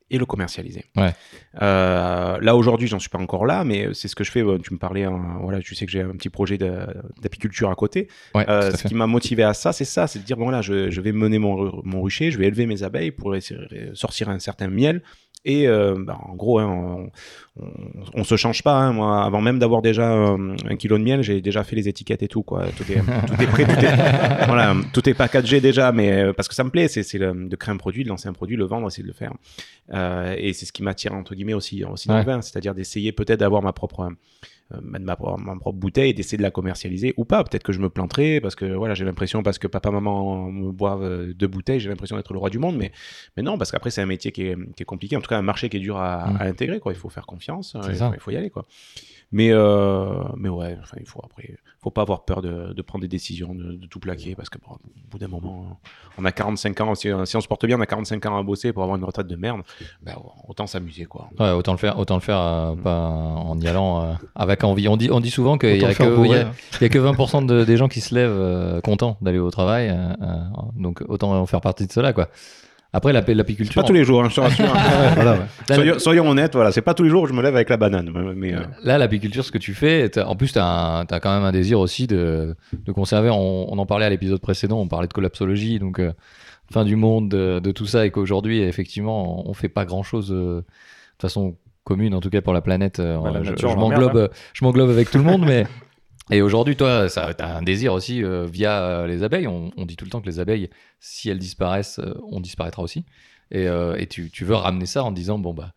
et 0.09 0.19
le 0.19 0.25
commercialiser. 0.25 0.85
Ouais. 0.97 1.13
Euh, 1.61 2.39
là 2.41 2.55
aujourd'hui, 2.55 2.87
j'en 2.87 3.01
suis 3.01 3.09
pas 3.09 3.19
encore 3.19 3.45
là, 3.45 3.65
mais 3.65 3.89
c'est 3.93 4.07
ce 4.07 4.15
que 4.15 4.23
je 4.23 4.31
fais. 4.31 4.45
Tu 4.63 4.73
me 4.73 4.79
parlais, 4.79 5.03
hein, 5.03 5.39
voilà, 5.41 5.59
tu 5.61 5.75
sais 5.75 5.85
que 5.85 5.91
j'ai 5.91 6.03
un 6.03 6.13
petit 6.13 6.29
projet 6.29 6.59
d'apiculture 6.59 7.71
à 7.71 7.75
côté. 7.75 8.07
Ouais, 8.33 8.49
Euh, 8.49 8.71
à 8.73 8.77
ce 8.77 8.87
qui 8.87 8.95
m'a 8.95 9.09
motivé 9.09 9.43
à 9.43 9.53
ça, 9.53 9.73
c'est 9.73 9.85
ça, 9.85 10.07
c'est 10.07 10.21
de 10.21 10.25
dire 10.25 10.37
bon 10.37 10.49
là, 10.49 10.63
je, 10.63 10.91
je 10.91 11.01
vais 11.01 11.11
mener 11.11 11.41
mon, 11.41 11.81
mon 11.83 12.03
rucher, 12.03 12.31
je 12.31 12.39
vais 12.39 12.47
élever 12.47 12.67
mes 12.67 12.85
abeilles 12.85 13.11
pour 13.11 13.35
sortir 13.95 14.29
un 14.29 14.39
certain 14.39 14.69
miel. 14.69 15.03
Et 15.45 15.69
euh, 15.69 15.95
bah, 15.97 16.19
en 16.25 16.35
gros, 16.35 16.59
hein, 16.59 17.09
on, 17.61 17.71
on 18.15 18.25
se 18.25 18.37
change 18.37 18.65
pas. 18.65 18.75
hein. 18.75 18.93
Moi, 18.93 19.25
avant 19.25 19.41
même 19.41 19.61
d'avoir 19.61 19.81
déjà 19.81 20.11
euh, 20.13 20.57
un 20.69 20.77
kilo 20.77 20.99
de 20.99 21.05
miel, 21.05 21.23
j'ai 21.23 21.41
déjà 21.41 21.63
fait 21.63 21.77
les 21.77 21.89
étiquettes 21.89 22.23
et 22.25 22.29
tout. 22.29 22.43
Quoi. 22.43 22.65
Tout 22.77 22.83
est, 22.91 22.97
tout 22.97 23.43
est 23.43 23.47
prêt, 23.47 23.65
tout 23.65 23.85
est, 23.85 24.47
voilà, 24.47 24.75
tout 24.93 25.09
est 25.09 25.15
packagé 25.15 25.61
déjà. 25.61 25.93
Mais 25.93 26.11
euh, 26.11 26.33
parce 26.33 26.49
que 26.49 26.55
ça 26.55 26.65
me 26.65 26.71
plaît, 26.71 26.89
c'est 26.89 27.19
de 27.19 27.57
créer 27.57 27.73
un 27.73 27.77
produit, 27.77 28.03
de 28.03 28.09
lancer 28.09 28.29
un 28.29 28.33
produit, 28.33 28.57
le 28.57 28.65
vendre, 28.65 28.89
essayer 28.89 29.05
de 29.05 29.09
le 29.09 29.15
faire. 29.15 29.33
Euh, 29.95 30.35
et 30.37 30.53
c'est 30.53 30.67
ce 30.67 30.73
qui 30.73 30.83
m'attire 30.83 31.13
entre 31.15 31.35
guillemets 31.37 31.55
aussi, 31.55 31.85
aussi 31.85 32.09
dans 32.09 32.19
le 32.19 32.25
vin, 32.25 32.43
c'est-à-dire 32.43 32.75
d'essayer 32.75 33.13
peut-être 33.13 33.39
d'avoir 33.39 33.63
ma 33.63 33.73
propre 33.73 34.09
euh, 34.73 34.79
ma, 34.83 34.99
ma 34.99 35.15
propre- 35.17 35.73
bouteille 35.73 36.11
et 36.11 36.13
d'essayer 36.13 36.39
de 36.39 36.43
la 36.43 36.51
commercialiser 36.51 37.15
ou 37.17 37.25
pas. 37.25 37.45
Peut-être 37.45 37.63
que 37.63 37.73
je 37.73 37.79
me 37.81 37.89
planterai 37.89 38.41
parce 38.41 38.55
que 38.57 38.65
voilà, 38.65 38.95
j'ai 38.95 39.05
l'impression 39.05 39.43
parce 39.43 39.59
que 39.59 39.67
papa 39.67 39.91
maman 39.91 40.51
me 40.51 40.73
boivent 40.73 41.05
euh, 41.05 41.33
deux 41.35 41.47
bouteilles, 41.47 41.79
j'ai 41.81 41.89
l'impression 41.89 42.17
d'être 42.17 42.33
le 42.33 42.39
roi 42.39 42.51
du 42.51 42.59
monde. 42.59 42.77
Mais 42.77 42.91
mais 43.37 43.43
non, 43.43 43.59
parce 43.59 43.71
qu'après 43.71 43.91
c'est 43.91 44.01
un 44.03 44.07
métier 44.07 44.33
qui 44.33 44.43
est, 44.43 44.57
qui 44.75 44.83
est 44.83 44.87
compliqué. 44.87 45.17
En 45.17 45.21
tout 45.21 45.29
cas, 45.29 45.39
un 45.39 45.43
marché 45.43 45.69
qui 45.69 45.77
est 45.77 45.81
dur 45.81 45.97
à, 45.99 46.27
Mm. 46.31 46.37
à 46.41 46.45
intégrer. 46.45 46.81
Quoi, 46.81 46.93
il 46.93 46.99
faut 46.99 47.09
faire 47.11 47.27
confiance. 47.27 47.75
Euh, 47.77 47.81
il, 47.89 47.95
faut, 47.97 48.15
il 48.15 48.21
faut 48.21 48.31
y 48.33 48.37
aller 48.37 48.51
quoi. 48.51 48.65
Mais 49.33 49.51
euh, 49.51 50.23
mais 50.37 50.49
ouais, 50.49 50.79
enfin 50.81 50.97
il 51.01 51.07
faut 51.07 51.21
après, 51.25 51.57
faut 51.83 51.91
pas 51.91 52.03
avoir 52.03 52.25
peur 52.25 52.43
de, 52.43 52.73
de 52.73 52.83
prendre 52.83 53.03
des 53.03 53.09
décisions, 53.09 53.55
de, 53.57 53.73
de 53.73 53.87
tout 53.87 53.99
plaquer 53.99 54.37
parce 54.37 54.49
que 54.49 54.57
bon, 54.59 54.75
au 54.75 54.79
bout 55.11 55.19
d'un 55.19 55.27
moment, 55.27 55.81
on 56.17 56.25
a 56.25 56.31
45 56.31 56.81
ans. 56.83 56.95
Si, 56.95 57.09
si 57.25 57.37
on 57.37 57.41
se 57.41 57.49
porte 57.49 57.67
bien, 57.67 57.77
on 57.77 57.81
a 57.81 57.87
45 57.87 58.25
ans 58.27 58.39
à 58.39 58.43
bosser 58.45 58.73
pour 58.73 58.85
avoir 58.85 58.97
une 58.97 59.05
retraite 59.05 59.27
de 59.27 59.35
merde. 59.35 59.63
Ben, 60.01 60.15
autant 60.47 60.69
s'amuser 60.69 61.07
quoi. 61.07 61.29
Ouais, 61.41 61.51
autant 61.51 61.73
le 61.73 61.79
faire, 61.79 61.99
autant 61.99 62.15
le 62.15 62.21
faire 62.21 62.39
euh, 62.41 62.77
pas 62.77 63.01
en 63.09 63.59
y 63.61 63.67
allant 63.67 64.03
euh, 64.05 64.13
avec 64.37 64.63
envie. 64.63 64.87
On 64.89 64.97
dit, 64.97 65.11
on 65.11 65.19
dit 65.21 65.31
souvent 65.31 65.59
qu'il 65.59 65.75
y, 65.75 65.79
Autant 65.79 65.89
a 65.89 65.95
que- 65.95 66.15
pour 66.15 66.25
il 66.27 66.31
y 66.31 66.35
a- 66.37 66.45
vrai. 66.45 66.53
il 66.81 66.83
y 66.83 66.85
a 66.87 66.89
que 66.89 66.99
20% 66.99 67.45
de- 67.47 67.65
des 67.65 67.77
gens 67.77 67.89
qui 67.89 68.01
se 68.01 68.15
lèvent 68.15 68.31
euh, 68.31 68.81
contents 68.81 69.17
d'aller 69.23 69.39
au 69.41 69.51
travail. 69.51 69.93
donc 70.77 71.03
autant 71.09 71.33
en 71.35 71.47
faire 71.47 71.61
partie 71.61 71.87
de 71.87 71.93
cela, 71.93 72.13
quoi. 72.13 72.29
Après, 72.93 73.13
la- 73.13 73.21
l'apiculture. 73.27 73.83
Pas 73.83 73.87
tous 73.87 73.93
les 73.93 74.05
jours, 74.05 74.23
hein, 74.23 74.29
je 74.31 74.37
te 74.37 74.41
rassure. 74.41 74.65
Voilà, 75.15 75.33
ouais. 75.35 75.39
Là, 75.69 75.75
soyons, 75.75 75.99
soyons 75.99 76.29
honnêtes, 76.31 76.55
voilà, 76.55 76.73
c'est 76.73 76.81
pas 76.83 76.95
tous 76.95 77.03
les 77.03 77.11
jours 77.11 77.23
où 77.25 77.27
je 77.27 77.33
me 77.35 77.43
lève 77.43 77.55
avec 77.55 77.69
la 77.69 77.77
banane. 77.77 78.11
Mais, 78.37 78.55
euh, 78.55 78.61
Là, 78.85 78.97
l'apiculture, 78.97 79.45
ce 79.45 79.53
que 79.53 79.59
tu 79.59 79.75
fais, 79.75 80.11
en 80.19 80.35
plus, 80.37 80.53
tu 80.53 80.59
as, 80.59 81.05
quand 81.21 81.35
même 81.35 81.45
un 81.45 81.53
désir 81.53 81.79
aussi 81.79 82.07
de, 82.07 82.55
de 82.73 82.93
conserver. 82.93 83.29
On, 83.31 83.73
on 83.73 83.79
en 83.79 83.87
parlait 83.87 84.07
à 84.07 84.11
l'épisode 84.11 84.41
précédent, 84.41 84.79
on 84.81 84.89
parlait 84.89 85.09
de 85.09 85.13
collapsologie, 85.13 85.79
donc 85.79 85.99
euh, 85.99 86.13
fin 86.73 86.85
du 86.85 86.97
monde, 86.97 87.29
de, 87.29 87.59
de 87.61 87.71
tout 87.73 87.87
ça, 87.87 88.07
et 88.07 88.11
qu'aujourd'hui, 88.11 88.63
effectivement, 88.63 89.47
on, 89.47 89.51
on 89.51 89.55
fait 89.55 89.69
pas 89.69 89.85
grand-chose 89.85 90.33
euh, 90.33 90.59
de 90.61 90.65
façon 91.23 91.57
commune, 91.85 92.15
en 92.15 92.21
tout 92.21 92.31
cas 92.31 92.41
pour 92.41 92.53
la 92.55 92.63
planète. 92.63 92.99
Bah, 93.01 93.31
la 93.33 93.43
je 93.43 93.51
nature, 93.51 93.69
je 93.71 93.77
on 93.77 93.81
m'englobe 93.81 94.11
emmerde, 94.13 94.31
je 94.55 94.65
m'englobe 94.65 94.91
avec 94.91 95.11
tout 95.11 95.19
le 95.19 95.25
monde, 95.25 95.45
mais. 95.47 95.67
Et 96.31 96.43
aujourd'hui, 96.43 96.77
toi, 96.77 97.09
tu 97.09 97.19
as 97.19 97.57
un 97.57 97.63
désir 97.63 97.93
aussi 97.93 98.25
euh, 98.25 98.47
via 98.47 98.83
euh, 98.83 99.07
les 99.07 99.23
abeilles. 99.23 99.47
On, 99.47 99.71
dit 99.85 99.97
tout 99.97 100.05
le 100.05 100.11
temps 100.11 100.21
que 100.21 100.27
les 100.27 100.41
abeilles, 100.41 100.71
si 100.99 101.31
elles 101.31 101.39
disparaissent, 101.39 102.01
euh, 102.01 102.15
on 102.31 102.41
disparaîtra 102.41 102.83
aussi. 102.83 103.05
Et, 103.53 103.69
tu, 104.09 104.45
veux 104.45 104.55
ramener 104.57 104.87
ça 104.87 105.05
en 105.05 105.13
disant, 105.13 105.39
bon, 105.39 105.55
bah, 105.55 105.73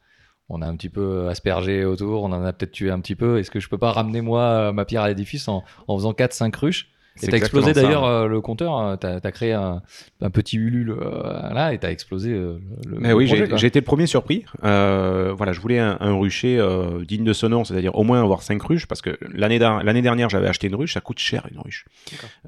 on 0.49 0.63
a 0.63 0.67
un 0.67 0.75
petit 0.75 0.89
peu 0.89 1.27
aspergé 1.29 1.85
autour, 1.85 2.23
on 2.23 2.31
en 2.31 2.43
a 2.43 2.51
peut-être 2.51 2.71
tué 2.71 2.89
un 2.89 2.99
petit 2.99 3.15
peu. 3.15 3.37
Est-ce 3.37 3.51
que 3.51 3.59
je 3.59 3.69
peux 3.69 3.77
pas 3.77 3.91
ramener 3.91 4.21
moi 4.21 4.73
ma 4.73 4.85
pierre 4.85 5.03
à 5.03 5.07
l'édifice 5.07 5.47
en, 5.47 5.63
en 5.87 5.97
faisant 5.97 6.13
4-5 6.13 6.55
ruches 6.57 6.91
Et 7.15 7.25
c'est 7.25 7.31
t'as 7.31 7.37
explosé 7.37 7.73
d'ailleurs 7.73 8.05
euh, 8.05 8.27
le 8.27 8.39
compteur, 8.39 8.79
euh, 8.79 8.95
t'as 8.95 9.19
as 9.21 9.31
créé 9.31 9.51
un, 9.51 9.81
un 10.21 10.29
petit 10.29 10.55
ulule 10.55 10.91
euh, 10.91 11.53
là 11.53 11.73
et 11.73 11.77
t'as 11.77 11.91
explosé 11.91 12.31
euh, 12.31 12.59
le, 12.85 12.95
le 12.95 12.99
Mais 13.01 13.11
oui, 13.13 13.27
j'ai 13.27 13.67
été 13.67 13.79
le 13.79 13.85
premier 13.85 14.07
surpris. 14.07 14.45
Euh, 14.63 15.33
voilà, 15.35 15.51
je 15.51 15.59
voulais 15.59 15.79
un, 15.79 15.97
un 15.99 16.13
rucher 16.17 16.57
euh, 16.57 17.03
digne 17.03 17.25
de 17.25 17.33
ce 17.33 17.45
nom, 17.45 17.65
c'est-à-dire 17.65 17.93
au 17.95 18.03
moins 18.03 18.21
avoir 18.21 18.41
5 18.41 18.61
ruches, 18.61 18.85
parce 18.87 19.01
que 19.01 19.17
l'année 19.33 19.59
dernière, 19.59 20.29
j'avais 20.29 20.47
acheté 20.47 20.67
une 20.67 20.75
ruche, 20.75 20.93
ça 20.93 21.01
coûte 21.01 21.19
cher 21.19 21.45
une 21.51 21.59
ruche. 21.59 21.85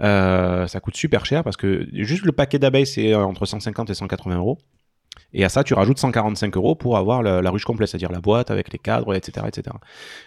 Euh, 0.02 0.68
ça 0.68 0.80
coûte 0.80 0.96
super 0.96 1.26
cher 1.26 1.44
parce 1.44 1.58
que 1.58 1.88
juste 1.94 2.24
le 2.26 2.32
paquet 2.32 2.60
d'abeilles, 2.60 2.86
c'est 2.88 3.14
entre 3.14 3.46
150 3.46 3.90
et 3.90 3.94
180 3.94 4.38
euros. 4.38 4.58
Et 5.34 5.44
à 5.46 5.50
ça, 5.50 5.64
tu 5.64 5.74
rajoutes 5.74 5.98
145 5.98 6.58
euros 6.58 6.76
pour 6.76 6.98
avoir 6.98 7.24
la, 7.24 7.42
la 7.42 7.50
ruche 7.52 7.64
complète, 7.64 7.90
c'est-à-dire 7.90 8.12
la 8.12 8.20
boîte 8.20 8.52
avec 8.52 8.72
les 8.74 8.80
cadres, 8.80 9.14
etc. 9.16 9.46
etc. 9.48 9.76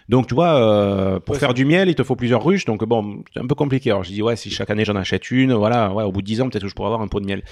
Donc, 0.09 0.27
tu 0.27 0.33
vois, 0.35 0.55
euh, 0.59 1.19
pour 1.19 1.33
Ouais, 1.33 1.39
faire 1.39 1.53
du 1.53 1.63
miel, 1.65 1.89
il 1.89 1.95
te 1.95 2.03
faut 2.03 2.15
plusieurs 2.15 2.43
ruches. 2.43 2.65
Donc, 2.65 2.83
bon, 2.85 3.23
c'est 3.33 3.39
un 3.39 3.47
peu 3.47 3.55
compliqué. 3.55 3.91
Alors, 3.91 4.03
je 4.03 4.11
dis, 4.11 4.21
ouais, 4.21 4.35
si 4.35 4.49
chaque 4.49 4.69
année 4.71 4.83
j'en 4.85 4.95
achète 4.95 5.29
une, 5.31 5.53
voilà, 5.53 5.93
ouais, 5.93 6.03
au 6.03 6.11
bout 6.11 6.21
de 6.21 6.25
10 6.27 6.41
ans, 6.41 6.49
peut-être 6.49 6.63
que 6.63 6.69
je 6.69 6.73
pourrais 6.73 6.87
avoir 6.87 7.01
un 7.01 7.07
pot 7.07 7.19
de 7.19 7.25
miel. 7.27 7.43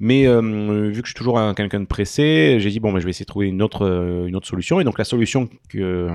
Mais 0.00 0.26
euh, 0.26 0.40
vu 0.90 1.02
que 1.02 1.06
je 1.06 1.12
suis 1.12 1.14
toujours 1.18 1.38
un- 1.38 1.54
quelqu'un 1.54 1.78
de 1.78 1.84
pressé, 1.84 2.56
j'ai 2.58 2.70
dit, 2.70 2.80
bon, 2.80 2.92
ben, 2.92 2.98
je 2.98 3.04
vais 3.04 3.10
essayer 3.10 3.24
de 3.24 3.28
trouver 3.30 3.46
une 3.48 3.62
autre, 3.62 3.86
euh, 3.86 4.26
une 4.26 4.34
autre 4.34 4.46
solution. 4.48 4.80
Et 4.80 4.84
donc, 4.84 4.98
la 4.98 5.04
solution 5.04 5.48
que, 5.68 6.08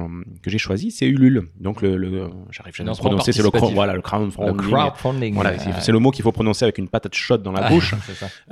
que 0.43 0.49
j'ai 0.49 0.57
choisie, 0.57 0.91
c'est 0.91 1.05
Ulule. 1.07 1.43
Donc, 1.59 1.81
le, 1.81 1.95
le- 1.95 2.29
j'arrive 2.51 2.75
jamais 2.75 2.89
à 2.89 2.93
prononcer, 2.95 3.31
c'est 3.31 3.41
le, 3.43 3.49
voilà, 3.75 3.93
le 3.93 3.97
Le 3.97 4.01
crowdfunding. 4.01 4.57
crowdfunding. 4.57 5.33
Voilà, 5.35 5.57
c'est 5.59 5.71
c'est 5.81 5.91
le 5.93 5.99
mot 5.99 6.11
qu'il 6.11 6.23
faut 6.23 6.31
prononcer 6.33 6.65
avec 6.65 6.77
une 6.77 6.89
patate 6.89 7.15
chaude 7.15 7.41
dans 7.41 7.53
la 7.53 7.61
Ah, 7.67 7.69
bouche. 7.69 7.93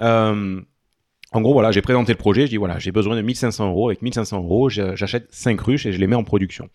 en 1.33 1.41
gros, 1.41 1.53
voilà, 1.53 1.71
j'ai 1.71 1.81
présenté 1.81 2.13
le 2.13 2.17
projet. 2.17 2.45
Je 2.45 2.51
dis 2.51 2.57
voilà, 2.57 2.79
j'ai 2.79 2.91
besoin 2.91 3.15
de 3.15 3.21
1500 3.21 3.69
euros. 3.69 3.89
Avec 3.89 4.01
1500 4.01 4.37
euros, 4.37 4.69
j'achète 4.69 5.27
5 5.31 5.59
ruches 5.59 5.85
et 5.85 5.91
je 5.91 5.99
les 5.99 6.07
mets 6.07 6.15
en 6.15 6.23
production. 6.23 6.69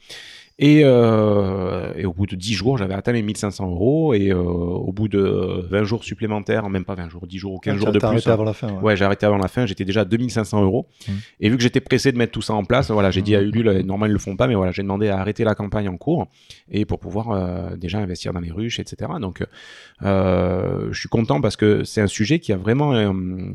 Et, 0.65 0.83
euh, 0.85 1.93
et 1.97 2.07
au 2.07 2.13
bout 2.13 2.27
de 2.27 2.37
10 2.37 2.55
jours, 2.55 2.79
j'avais 2.79 2.95
atteint 2.95 3.11
les 3.11 3.21
1500 3.23 3.69
euros. 3.69 4.15
Et 4.15 4.31
euh, 4.31 4.37
au 4.39 4.93
bout 4.93 5.09
de 5.09 5.67
20 5.69 5.83
jours 5.83 6.05
supplémentaires, 6.05 6.69
même 6.71 6.85
pas 6.85 6.95
20 6.95 7.09
jours, 7.09 7.27
10 7.27 7.37
jours 7.39 7.55
ou 7.55 7.59
15 7.59 7.75
Ah, 7.75 7.79
jours 7.81 7.93
de 7.93 7.99
plus. 7.99 8.07
arrêté 8.07 8.31
hein. 8.31 8.33
avant 8.35 8.45
la 8.45 8.53
fin. 8.53 8.69
ouais. 8.73 8.81
Ouais, 8.81 8.97
j'ai 8.97 9.05
arrêté 9.05 9.27
avant 9.27 9.39
la 9.39 9.49
fin, 9.49 9.67
j'étais 9.67 9.85
déjà 9.85 10.03
à 10.03 10.05
2500 10.05 10.63
euros. 10.63 10.87
Mm. 11.09 11.13
Et 11.41 11.49
vu 11.51 11.57
que 11.57 11.63
j'étais 11.65 11.81
pressé 11.81 12.13
de 12.13 12.17
mettre 12.19 12.31
tout 12.31 12.43
ça 12.43 12.55
en 12.55 12.63
place, 12.65 12.93
voilà, 12.93 13.11
j'ai 13.11 13.23
dit 13.23 13.35
à 13.35 13.43
Ulule, 13.43 13.67
euh, 13.69 13.83
normalement 13.83 14.07
ils 14.07 14.13
le 14.13 14.21
font 14.21 14.37
pas, 14.37 14.47
mais 14.47 14.55
voilà, 14.55 14.71
j'ai 14.71 14.83
demandé 14.83 15.09
à 15.09 15.19
arrêter 15.19 15.43
la 15.43 15.57
campagne 15.57 15.89
en 15.89 15.97
cours 15.97 16.29
et 16.71 16.85
pour 16.85 17.01
pouvoir 17.01 17.33
euh, 17.33 17.75
déjà 17.77 17.99
investir 17.99 18.33
dans 18.33 18.41
les 18.41 18.53
ruches, 18.53 18.79
etc. 18.79 19.11
Donc, 19.21 19.45
je 20.03 20.99
suis 20.99 21.09
content 21.09 21.41
parce 21.41 21.57
que 21.57 21.83
c'est 21.85 22.01
un 22.01 22.07
sujet 22.07 22.39
qui 22.39 22.53
a 22.53 22.57
vraiment, 22.57 23.13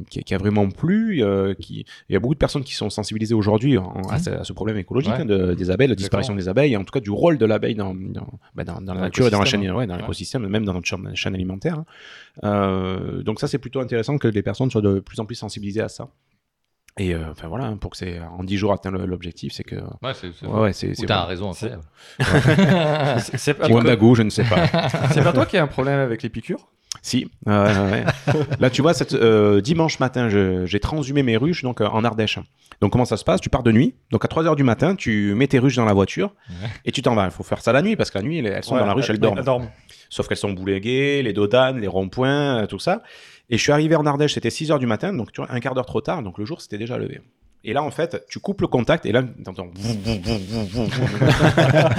qui, 0.10 0.24
qui 0.24 0.34
a 0.36 0.38
vraiment 0.38 0.70
plu. 0.70 1.24
qui, 1.60 1.86
il 2.10 2.14
y 2.14 2.16
a 2.16 2.20
beaucoup 2.20 2.34
de 2.34 2.40
personnes 2.40 2.64
qui 2.64 2.76
sont 2.76 2.90
sensibilisées 2.90 3.34
aujourd'hui 3.34 3.78
en- 3.78 4.02
à, 4.10 4.20
ce, 4.20 4.30
à 4.30 4.44
ce 4.44 4.54
problème 4.54 4.78
écologique 4.78 5.14
Ouais. 5.14 5.22
hein, 5.22 5.26
de- 5.26 5.54
des 5.54 5.72
abeilles, 5.72 5.88
la 5.88 5.96
disparition 5.96 6.36
des 6.36 6.50
abeilles, 6.50 6.76
en 6.76 6.84
tout 6.84 6.92
cas 7.00 7.04
du 7.04 7.12
rôle 7.12 7.38
de 7.38 7.46
l'abeille 7.46 7.76
dans, 7.76 7.94
dans, 7.94 8.28
bah, 8.56 8.64
dans- 8.64 8.82
dans 8.82 8.94
la 8.94 9.02
nature 9.02 9.28
et 9.28 9.30
dans 9.32 9.40
la 9.40 9.46
chaîne, 9.46 9.62
l'écosystème, 9.62 9.78
ouais, 9.78 9.88
dans 9.88 9.96
l'écosystème, 9.98 10.48
même 10.48 10.66
dans 10.66 10.74
notre 10.74 10.88
chaîne, 10.88 11.16
chaîne 11.16 11.36
alimentaire. 11.36 11.78
hein. 11.80 11.86
Euh, 12.44 13.24
donc 13.24 13.40
ça, 13.40 13.48
c'est 13.48 13.58
plutôt 13.58 13.80
intéressant 13.80 14.18
que 14.18 14.28
les 14.28 14.42
personnes 14.44 14.70
soient 14.72 14.82
de 14.82 15.00
plus 15.00 15.20
en 15.20 15.26
plus 15.26 15.36
sensibilisées 15.36 15.82
à 15.82 15.90
ça. 15.90 16.10
Et 17.00 17.14
euh, 17.14 17.30
enfin 17.30 17.48
voilà, 17.48 17.66
hein, 17.66 17.78
pour 17.78 17.92
que 17.92 17.98
c'est 17.98 18.20
en 18.20 18.44
10 18.44 18.58
jours 18.58 18.74
atteint 18.74 18.90
l'objectif, 18.90 19.54
c'est 19.54 19.64
que 19.64 19.76
Ouais, 19.76 20.14
c'est 20.16 20.32
c'est- 20.34 20.48
ouais, 20.48 20.60
ouais, 20.62 20.74
c'est 20.74 20.96
c'est 20.96 21.06
t'as 21.06 21.26
raison. 21.26 21.54
C'est- 21.54 21.74
C'est 23.38 23.54
pas, 23.54 23.66
Petit 23.66 23.74
Wandago, 23.74 24.16
je 24.16 24.24
ne 24.24 24.30
sais 24.32 24.44
pas. 24.44 24.66
c'est 25.12 25.24
pas 25.24 25.34
toi 25.34 25.46
qui 25.46 25.58
as 25.58 25.64
un 25.64 25.68
problème 25.68 26.00
avec 26.00 26.24
les 26.24 26.30
piqûres? 26.30 26.68
Si. 27.02 27.28
ouais. 27.46 28.04
Là, 28.60 28.70
tu 28.70 28.82
vois, 28.82 28.94
cette, 28.94 29.14
euh, 29.14 29.62
dimanche 29.62 30.00
matin, 30.00 30.30
j'ai 30.66 30.80
transhumé 30.80 31.24
mes 31.24 31.38
ruches 31.38 31.64
donc 31.64 31.82
euh, 31.82 31.88
en 31.88 32.04
Ardèche. 32.04 32.40
Donc 32.82 32.92
comment 32.92 33.06
ça 33.06 33.18
se 33.18 33.24
passe? 33.24 33.42
Tu 33.42 33.50
pars 33.50 33.64
de 33.64 33.72
nuit. 33.72 33.96
Donc 34.12 34.24
à 34.24 34.28
3 34.28 34.46
heures 34.46 34.56
du 34.56 34.64
matin, 34.64 34.96
tu 34.96 35.34
mets 35.36 35.48
tes 35.48 35.60
ruches 35.60 35.76
dans 35.76 35.86
la 35.86 35.94
voiture 35.94 36.34
Ouais. 36.50 36.70
et 36.86 36.92
tu 36.92 37.02
t'en 37.02 37.16
vas. 37.16 37.26
Il 37.26 37.32
faut 37.32 37.44
faire 37.44 37.62
ça 37.62 37.72
la 37.72 37.82
nuit 37.82 37.96
parce 37.96 38.12
que 38.12 38.18
la 38.18 38.24
nuit, 38.24 38.38
elles, 38.40 38.64
sont 38.64 38.76
Ouais, 38.76 38.82
dans 38.82 38.86
la 38.86 38.94
ruche, 38.94 39.10
elles 39.10 39.20
dorment. 39.20 39.42
Dorment. 39.42 39.70
Sauf 40.10 40.28
qu'elles 40.28 40.38
sont 40.38 40.54
bouléguées, 40.54 41.22
les 41.24 41.34
dodanes, 41.34 41.80
les 41.80 41.88
ronds-points, 41.88 42.64
euh, 42.64 42.68
tout 42.68 42.80
ça. 42.80 43.02
Et 43.50 43.58
je 43.58 43.62
suis 43.64 43.72
arrivé 43.72 43.96
en 43.96 44.06
Ardèche, 44.06 44.34
c'était 44.34 44.50
6 44.50 44.72
heures 44.72 44.80
du 44.80 44.88
matin, 44.88 45.14
donc 45.14 45.32
tu 45.32 45.42
vois, 45.42 45.52
un 45.52 45.60
quart 45.60 45.74
d'heure 45.74 45.86
trop 45.86 46.02
tard, 46.02 46.22
donc 46.22 46.38
le 46.38 46.46
jour 46.46 46.62
s'était 46.62 46.78
déjà 46.78 46.98
levé. 46.98 47.22
Et 47.64 47.74
là, 47.74 47.84
en 47.84 47.92
fait, 47.92 48.26
tu 48.30 48.40
coupes 48.40 48.62
le 48.62 48.68
contact 48.68 49.06
et 49.06 49.12
là, 49.12 49.24
t'entends. 49.44 49.68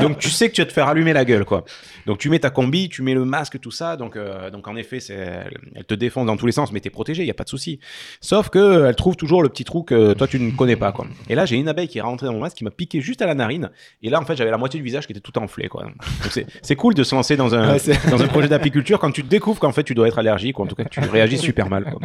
donc 0.00 0.18
tu 0.18 0.30
sais 0.30 0.48
que 0.48 0.54
tu 0.54 0.62
vas 0.62 0.66
te 0.66 0.72
faire 0.72 0.88
allumer 0.88 1.12
la 1.12 1.24
gueule, 1.24 1.44
quoi. 1.44 1.64
Donc 2.06 2.18
tu 2.18 2.30
mets 2.30 2.38
ta 2.38 2.50
combi, 2.50 2.88
tu 2.88 3.02
mets 3.02 3.14
le 3.14 3.24
masque, 3.24 3.60
tout 3.60 3.70
ça. 3.70 3.96
Donc, 3.96 4.16
euh, 4.16 4.50
donc 4.50 4.66
en 4.66 4.76
effet, 4.76 4.98
elle, 5.08 5.84
te 5.86 5.94
défonce 5.94 6.26
dans 6.26 6.36
tous 6.36 6.46
les 6.46 6.52
sens, 6.52 6.72
mais 6.72 6.80
t'es 6.80 6.90
protégé, 6.90 7.22
il 7.22 7.26
y 7.26 7.30
a 7.30 7.34
pas 7.34 7.44
de 7.44 7.48
souci. 7.48 7.80
Sauf 8.20 8.48
que 8.48 8.86
elle 8.86 8.96
trouve 8.96 9.16
toujours 9.16 9.42
le 9.42 9.48
petit 9.48 9.64
trou 9.64 9.82
que 9.82 10.14
toi 10.14 10.26
tu 10.26 10.40
ne 10.40 10.50
connais 10.50 10.76
pas, 10.76 10.92
quoi. 10.92 11.06
Et 11.28 11.34
là, 11.34 11.46
j'ai 11.46 11.56
une 11.56 11.68
abeille 11.68 11.88
qui 11.88 11.98
est 11.98 12.02
rentrée 12.02 12.26
dans 12.26 12.32
mon 12.32 12.40
masque, 12.40 12.56
qui 12.56 12.64
m'a 12.64 12.70
piqué 12.70 13.00
juste 13.00 13.22
à 13.22 13.26
la 13.26 13.34
narine. 13.34 13.70
Et 14.02 14.10
là, 14.10 14.20
en 14.20 14.24
fait, 14.24 14.36
j'avais 14.36 14.50
la 14.50 14.58
moitié 14.58 14.80
du 14.80 14.84
visage 14.84 15.06
qui 15.06 15.12
était 15.12 15.20
tout 15.20 15.36
enflé, 15.38 15.68
quoi. 15.68 15.84
Donc 15.84 16.44
c'est, 16.62 16.76
cool 16.76 16.94
de 16.94 17.02
se 17.02 17.14
lancer 17.14 17.36
dans 17.36 17.54
un, 17.54 17.68
Ouais, 17.68 17.78
dans 18.10 18.22
un 18.22 18.28
projet 18.28 18.48
d'apiculture 18.48 18.98
quand 18.98 19.10
tu 19.10 19.22
te 19.22 19.28
découvres 19.28 19.60
qu'en 19.60 19.72
fait 19.72 19.84
tu 19.84 19.94
dois 19.94 20.08
être 20.08 20.18
allergique 20.18 20.58
ou 20.58 20.62
en 20.62 20.66
tout 20.66 20.74
cas 20.74 20.84
que 20.84 20.88
tu 20.88 21.00
réagis 21.00 21.38
super 21.38 21.68
mal. 21.68 21.84
quoi. 21.84 22.00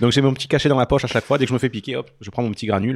Donc 0.00 0.12
j'ai 0.12 0.20
mon 0.20 0.32
petit 0.32 0.48
cachet 0.48 0.68
dans 0.68 0.78
la 0.78 0.86
poche 0.86 1.04
à 1.04 1.08
chaque 1.08 1.24
fois. 1.24 1.38
Dès 1.38 1.44
que 1.44 1.48
je 1.48 1.54
me 1.54 1.58
fais 1.58 1.68
piquer, 1.68 1.96
hop, 1.96 2.10
je 2.20 2.30
prends 2.30 2.42
mon 2.42 2.50
petit 2.50 2.66
granule. 2.66 2.91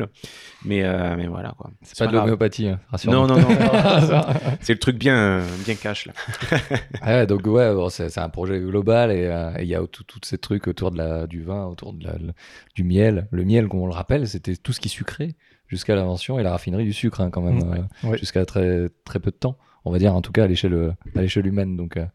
Mais, 0.64 0.82
euh, 0.82 1.14
mais 1.16 1.27
voilà 1.27 1.55
quoi. 1.56 1.70
C'est 1.82 1.98
pas 1.98 2.06
de 2.06 2.12
l'homéopathie, 2.16 2.68
hein, 2.68 2.81
Non, 3.06 3.27
non, 3.27 3.39
non. 3.39 3.48
c'est 4.60 4.73
le 4.74 4.78
truc 4.78 4.97
bien, 4.98 5.43
bien 5.64 5.74
cash 5.74 6.06
là. 6.06 6.12
Ouais, 7.06 7.27
donc 7.27 7.47
ouais, 7.47 7.73
bon, 7.74 7.89
c'est 7.89 8.18
un 8.18 8.28
projet 8.28 8.59
global 8.60 9.10
et 9.10 9.27
euh, 9.27 9.52
il 9.60 9.66
y 9.66 9.74
a 9.74 9.81
tout- 9.86 10.05
tous 10.05 10.20
ces 10.24 10.39
trucs 10.39 10.66
autour 10.68 10.90
de 10.90 10.98
la, 10.98 11.27
du 11.27 11.43
vin, 11.43 11.64
autour 11.66 11.93
de 11.93 12.05
la, 12.05 12.12
le- 12.14 12.32
du 12.74 12.85
miel. 12.85 13.28
Le 13.31 13.44
miel, 13.44 13.68
comme 13.68 13.81
on 13.81 13.86
le 13.86 13.93
rappelle, 13.94 14.27
c'était 14.28 14.56
tout 14.56 14.73
ce 14.73 14.81
qui 14.81 14.89
sucrait 14.89 15.35
jusqu'à 15.68 15.94
l'invention 15.94 16.39
et 16.39 16.43
la 16.43 16.51
raffinerie 16.52 16.85
du 16.85 16.93
sucre 16.93 17.20
hein, 17.20 17.31
quand 17.31 17.43
même, 17.43 17.89
euh, 18.05 18.09
ouais. 18.09 18.18
jusqu'à 18.18 18.44
très 18.44 18.89
très 19.05 19.18
peu 19.18 19.31
de 19.31 19.36
temps, 19.36 19.56
on 19.85 19.90
va 19.90 19.98
dire 19.98 20.14
en 20.14 20.23
tout 20.23 20.32
cas 20.32 20.44
à 20.44 20.47
l'échelle 20.47 20.94
à 21.16 21.20
l'échelle 21.20 21.47
humaine. 21.47 21.77
Donc 21.77 21.97
euh, 21.97 22.06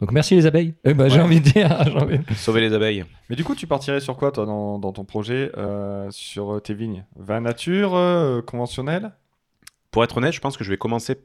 donc 0.00 0.10
merci 0.10 0.34
les 0.34 0.46
abeilles. 0.46 0.74
Eh 0.84 0.94
ben, 0.94 1.08
j'ai 1.10 1.20
envie 1.20 1.40
de 1.40 1.50
dire, 1.50 1.70
envie 1.96 2.18
Sauver 2.36 2.60
les 2.60 2.72
abeilles. 2.72 3.04
Mais 3.30 3.36
du 3.36 3.44
coup, 3.44 3.54
tu 3.54 3.66
partirais 3.66 4.00
sur 4.00 4.16
quoi, 4.16 4.32
toi, 4.32 4.46
dans, 4.46 4.78
dans 4.78 4.92
ton 4.92 5.04
projet 5.04 5.52
euh, 5.56 6.08
Sur 6.10 6.54
euh, 6.54 6.60
tes 6.60 6.74
vignes? 6.74 7.04
Vin 7.16 7.40
nature, 7.40 7.94
euh, 7.94 8.42
conventionnel 8.42 9.12
Pour 9.90 10.04
être 10.04 10.16
honnête, 10.16 10.32
je 10.32 10.40
pense 10.40 10.56
que 10.56 10.64
je 10.64 10.70
vais 10.70 10.76
commencer 10.76 11.16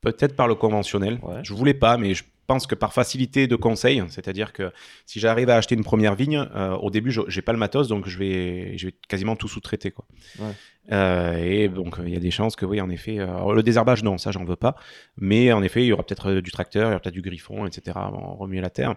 peut-être 0.00 0.36
par 0.36 0.46
le 0.46 0.54
conventionnel. 0.54 1.18
Ouais. 1.22 1.40
Je 1.42 1.54
voulais 1.54 1.74
pas, 1.74 1.96
mais 1.96 2.14
je 2.14 2.24
pense 2.46 2.66
que 2.66 2.74
par 2.74 2.92
facilité 2.92 3.46
de 3.46 3.56
conseil, 3.56 4.02
c'est-à-dire 4.08 4.52
que 4.52 4.72
si 5.06 5.20
j'arrive 5.20 5.50
à 5.50 5.56
acheter 5.56 5.74
une 5.74 5.84
première 5.84 6.14
vigne, 6.14 6.46
euh, 6.54 6.74
au 6.76 6.90
début, 6.90 7.10
je- 7.10 7.22
j'ai 7.28 7.42
pas 7.42 7.52
le 7.52 7.58
matos, 7.58 7.88
donc 7.88 8.06
je 8.08 8.18
vais, 8.18 8.76
je 8.78 8.86
vais 8.86 8.94
quasiment 9.08 9.36
tout 9.36 9.48
sous-traiter, 9.48 9.90
quoi. 9.90 10.04
Ouais. 10.38 10.52
Euh, 10.92 11.36
et 11.42 11.68
donc, 11.68 11.96
il 12.04 12.12
y 12.12 12.16
a 12.16 12.20
des 12.20 12.30
chances 12.30 12.56
que, 12.56 12.66
oui, 12.66 12.80
en 12.80 12.90
effet, 12.90 13.18
euh, 13.18 13.24
alors, 13.24 13.54
le 13.54 13.62
désherbage, 13.62 14.02
non, 14.02 14.18
ça, 14.18 14.32
j'en 14.32 14.44
veux 14.44 14.56
pas. 14.56 14.76
Mais 15.16 15.50
en 15.52 15.62
effet, 15.62 15.82
il 15.82 15.86
y 15.86 15.92
aura 15.92 16.02
peut-être 16.02 16.32
du 16.34 16.50
tracteur, 16.50 16.88
il 16.88 16.90
y 16.90 16.94
aura 16.94 17.00
peut-être 17.00 17.14
du 17.14 17.22
griffon, 17.22 17.64
etc. 17.66 17.98
On 18.12 18.34
remuer 18.34 18.60
la 18.60 18.68
terre. 18.70 18.94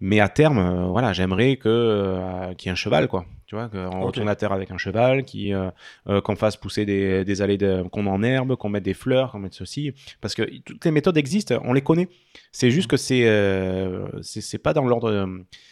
Mais 0.00 0.20
à 0.20 0.28
terme, 0.30 0.58
euh, 0.58 0.86
voilà, 0.86 1.12
j'aimerais 1.12 1.56
que 1.56 2.54
qu'il 2.56 2.68
y 2.68 2.70
ait 2.70 2.72
un 2.72 2.74
cheval, 2.76 3.06
quoi. 3.08 3.26
Tu 3.46 3.54
vois, 3.54 3.68
qu'on 3.68 4.00
retourne 4.02 4.26
la 4.26 4.34
terre 4.34 4.50
avec 4.52 4.72
un 4.72 4.76
cheval, 4.78 5.24
qui, 5.24 5.54
euh, 5.54 5.70
euh, 6.08 6.20
qu'on 6.20 6.34
fasse 6.34 6.56
pousser 6.56 6.84
des, 6.84 7.24
des 7.24 7.42
allées, 7.42 7.56
de- 7.58 7.84
qu'on 7.92 8.06
en 8.08 8.22
herbe, 8.24 8.56
qu'on 8.56 8.68
mette 8.68 8.82
des 8.82 8.92
fleurs, 8.94 9.30
qu'on 9.30 9.38
mette 9.38 9.54
ceci. 9.54 9.92
Parce 10.20 10.34
que 10.34 10.42
toutes 10.64 10.84
les 10.84 10.90
méthodes 10.90 11.16
existent, 11.16 11.60
on 11.64 11.72
les 11.72 11.80
connaît. 11.80 12.08
C'est 12.50 12.70
juste 12.72 12.88
que 12.90 12.96
c'est 12.96 13.22
euh, 13.26 14.08
c'est 14.22 14.58
pas 14.58 14.72
dans 14.72 14.84
l'ordre 14.84 15.28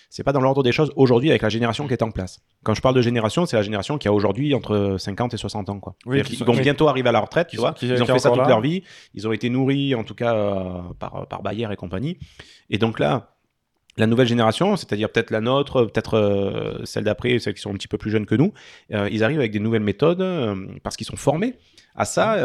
c'est 0.08 0.22
pas 0.22 0.30
dans 0.32 0.40
l'ordre 0.40 0.62
des 0.62 0.70
choses 0.70 0.92
aujourd'hui 0.94 1.30
avec 1.30 1.42
la 1.42 1.48
génération 1.48 1.88
qui 1.88 1.92
est 1.94 2.02
en 2.04 2.12
place. 2.12 2.38
Quand 2.62 2.74
je 2.74 2.80
parle 2.80 2.94
de 2.94 3.02
génération, 3.02 3.44
c'est 3.46 3.56
la 3.56 3.62
génération 3.62 3.98
qui 3.98 4.06
a 4.06 4.12
aujourd'hui 4.12 4.54
entre 4.54 4.94
50 4.96 5.34
et 5.34 5.36
60 5.36 5.68
ans 5.70 5.80
quoi. 5.80 5.96
Oui, 6.06 6.22
qui 6.22 6.36
sont- 6.36 6.44
vont 6.44 6.54
bientôt 6.54 6.86
arriver 6.86 7.08
à 7.08 7.12
la 7.12 7.20
retraite, 7.20 7.48
tu 7.48 7.56
Qui 7.56 7.60
vois. 7.60 7.72
qui- 7.72 7.88
Ils 7.88 8.00
ont 8.00 8.06
qui 8.06 8.12
fait 8.12 8.18
ça 8.20 8.28
toute 8.30 8.38
là. 8.38 8.46
leur 8.48 8.60
vie, 8.60 8.84
ils 9.14 9.26
ont 9.26 9.32
été 9.32 9.50
nourris 9.50 9.96
en 9.96 10.04
tout 10.04 10.14
cas 10.14 10.34
euh, 10.36 10.80
par 11.00 11.26
par 11.26 11.42
Bayer 11.42 11.66
et 11.72 11.76
compagnie. 11.76 12.18
Et 12.70 12.78
donc 12.78 13.00
là 13.00 13.33
la 13.96 14.06
nouvelle 14.06 14.26
génération, 14.26 14.76
c'est-à-dire 14.76 15.08
peut-être 15.10 15.30
la 15.30 15.40
nôtre, 15.40 15.84
peut-être 15.84 16.14
euh, 16.14 16.84
celle 16.84 17.04
d'après, 17.04 17.38
celles 17.38 17.54
qui 17.54 17.60
sont 17.60 17.70
un 17.70 17.74
petit 17.74 17.86
peu 17.88 17.98
plus 17.98 18.10
jeunes 18.10 18.26
que 18.26 18.34
nous, 18.34 18.52
euh, 18.92 19.08
ils 19.12 19.22
arrivent 19.22 19.38
avec 19.38 19.52
des 19.52 19.60
nouvelles 19.60 19.82
méthodes 19.82 20.20
euh, 20.20 20.56
parce 20.82 20.96
qu'ils 20.96 21.06
sont 21.06 21.16
formés 21.16 21.54
à 21.96 22.04
ça. 22.04 22.36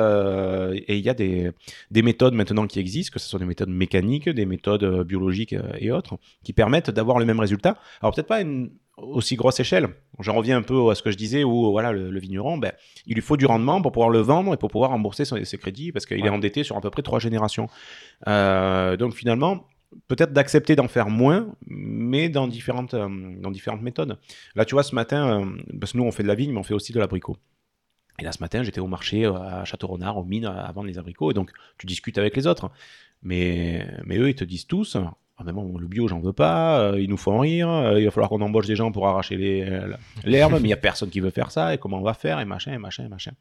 et 0.76 0.96
il 0.98 1.04
y 1.04 1.10
a 1.10 1.16
des, 1.16 1.50
des 1.90 2.02
méthodes 2.04 2.36
maintenant 2.36 2.68
qui 2.68 2.80
existent, 2.80 3.12
que 3.14 3.20
ce 3.20 3.28
soit 3.28 3.40
des 3.40 3.46
méthodes 3.48 3.70
mécaniques, 3.70 4.30
des 4.30 4.46
méthodes 4.46 5.04
biologiques 5.04 5.56
et 5.80 5.92
autres, 5.92 6.20
qui 6.44 6.54
permettent 6.54 6.92
d'avoir 6.92 7.18
le 7.18 7.26
même 7.26 7.40
résultat. 7.40 7.78
Alors 8.02 8.14
peut-être 8.14 8.28
pas 8.28 8.36
à 8.36 8.42
une 8.42 8.70
aussi 8.98 9.36
grosse 9.38 9.60
échelle. 9.60 9.88
J'en 10.20 10.36
reviens 10.36 10.58
un 10.58 10.62
peu 10.62 10.92
à 10.92 10.94
ce 10.94 11.02
que 11.02 11.10
je 11.10 11.18
disais 11.18 11.44
où 11.44 11.72
voilà 11.72 11.92
le, 11.94 12.12
le 12.12 12.20
vigneron, 12.20 12.60
ben, 12.60 12.74
il 13.08 13.16
lui 13.16 13.22
faut 13.24 13.38
du 13.38 13.48
rendement 13.48 13.82
pour 13.82 13.92
pouvoir 13.92 14.10
le 14.12 14.20
vendre 14.20 14.54
et 14.54 14.58
pour 14.58 14.70
pouvoir 14.70 14.92
rembourser 14.92 15.26
son- 15.26 15.44
ses 15.44 15.58
crédits 15.58 15.92
parce 15.94 16.06
qu'il 16.06 16.22
Ouais. 16.22 16.28
est 16.28 16.30
endetté 16.30 16.64
sur 16.64 16.78
à 16.78 16.82
peu 16.82 16.92
près 16.92 17.02
trois 17.02 17.18
générations. 17.20 17.70
Donc 18.28 19.14
finalement, 19.16 19.66
peut-être 20.08 20.34
d'accepter 20.34 20.76
d'en 20.76 20.88
faire 20.88 21.10
moins, 21.10 21.56
mais 21.68 22.30
dans 22.30 22.48
différentes, 22.48 22.94
euh, 22.94 23.10
dans 23.40 23.52
différentes 23.52 23.82
méthodes. 23.82 24.18
Là, 24.56 24.66
tu 24.66 24.76
vois, 24.76 24.84
ce 24.84 24.96
matin, 24.96 25.42
euh, 25.42 25.78
parce 25.80 25.94
que 25.94 25.98
nous, 25.98 26.04
on 26.04 26.12
fait 26.12 26.24
de 26.24 26.28
la 26.28 26.36
vigne, 26.36 26.52
mais 26.52 26.60
on 26.60 26.64
fait 26.64 26.74
aussi 26.74 26.94
de 26.94 27.00
l'abricot. 27.00 27.38
Et 28.20 28.24
là, 28.24 28.32
ce 28.32 28.42
matin, 28.42 28.64
j'étais 28.64 28.82
au 28.82 28.88
marché 28.88 29.26
euh, 29.26 29.34
à 29.34 29.66
Château-Renard, 29.66 30.18
aux 30.18 30.26
mines, 30.26 30.46
à 30.46 30.72
vendre 30.72 30.88
les 30.88 30.98
abricots. 30.98 31.32
Et 31.32 31.34
donc, 31.34 31.52
tu 31.78 31.88
discutes 31.88 32.18
avec 32.18 32.36
les 32.36 32.48
autres. 32.48 32.70
Mais, 33.22 33.88
mais 34.06 34.18
eux, 34.18 34.30
ils 34.30 34.36
te 34.36 34.44
disent 34.44 34.68
tous 34.68 34.98
Ah, 35.40 35.44
mais 35.46 35.54
bon, 35.54 35.78
le 35.78 35.88
bio, 35.88 36.08
j'en 36.10 36.20
veux 36.20 36.34
pas, 36.34 36.82
euh, 36.82 37.00
ils 37.02 37.10
nous 37.10 37.16
font 37.16 37.40
rire, 37.40 37.70
euh, 37.70 37.98
il 38.00 38.04
va 38.04 38.12
falloir 38.12 38.30
qu'on 38.30 38.42
embauche 38.42 38.68
des 38.68 38.76
gens 38.76 38.92
pour 38.92 39.08
arracher 39.08 39.38
les- 39.38 39.64
euh, 39.64 39.94
l'herbe, 40.26 40.52
mais 40.56 40.60
il 40.60 40.64
n'y 40.66 40.74
a 40.74 40.78
personne 40.78 41.10
qui 41.10 41.22
veut 41.22 41.30
faire 41.30 41.50
ça, 41.50 41.74
et 41.74 41.78
comment 41.78 41.98
on 42.00 42.04
va 42.04 42.14
faire, 42.14 42.42
et 42.42 42.46
machin, 42.46 42.74
et 42.74 42.78
machin, 42.78 43.06
et 43.06 43.08
machin. 43.08 43.32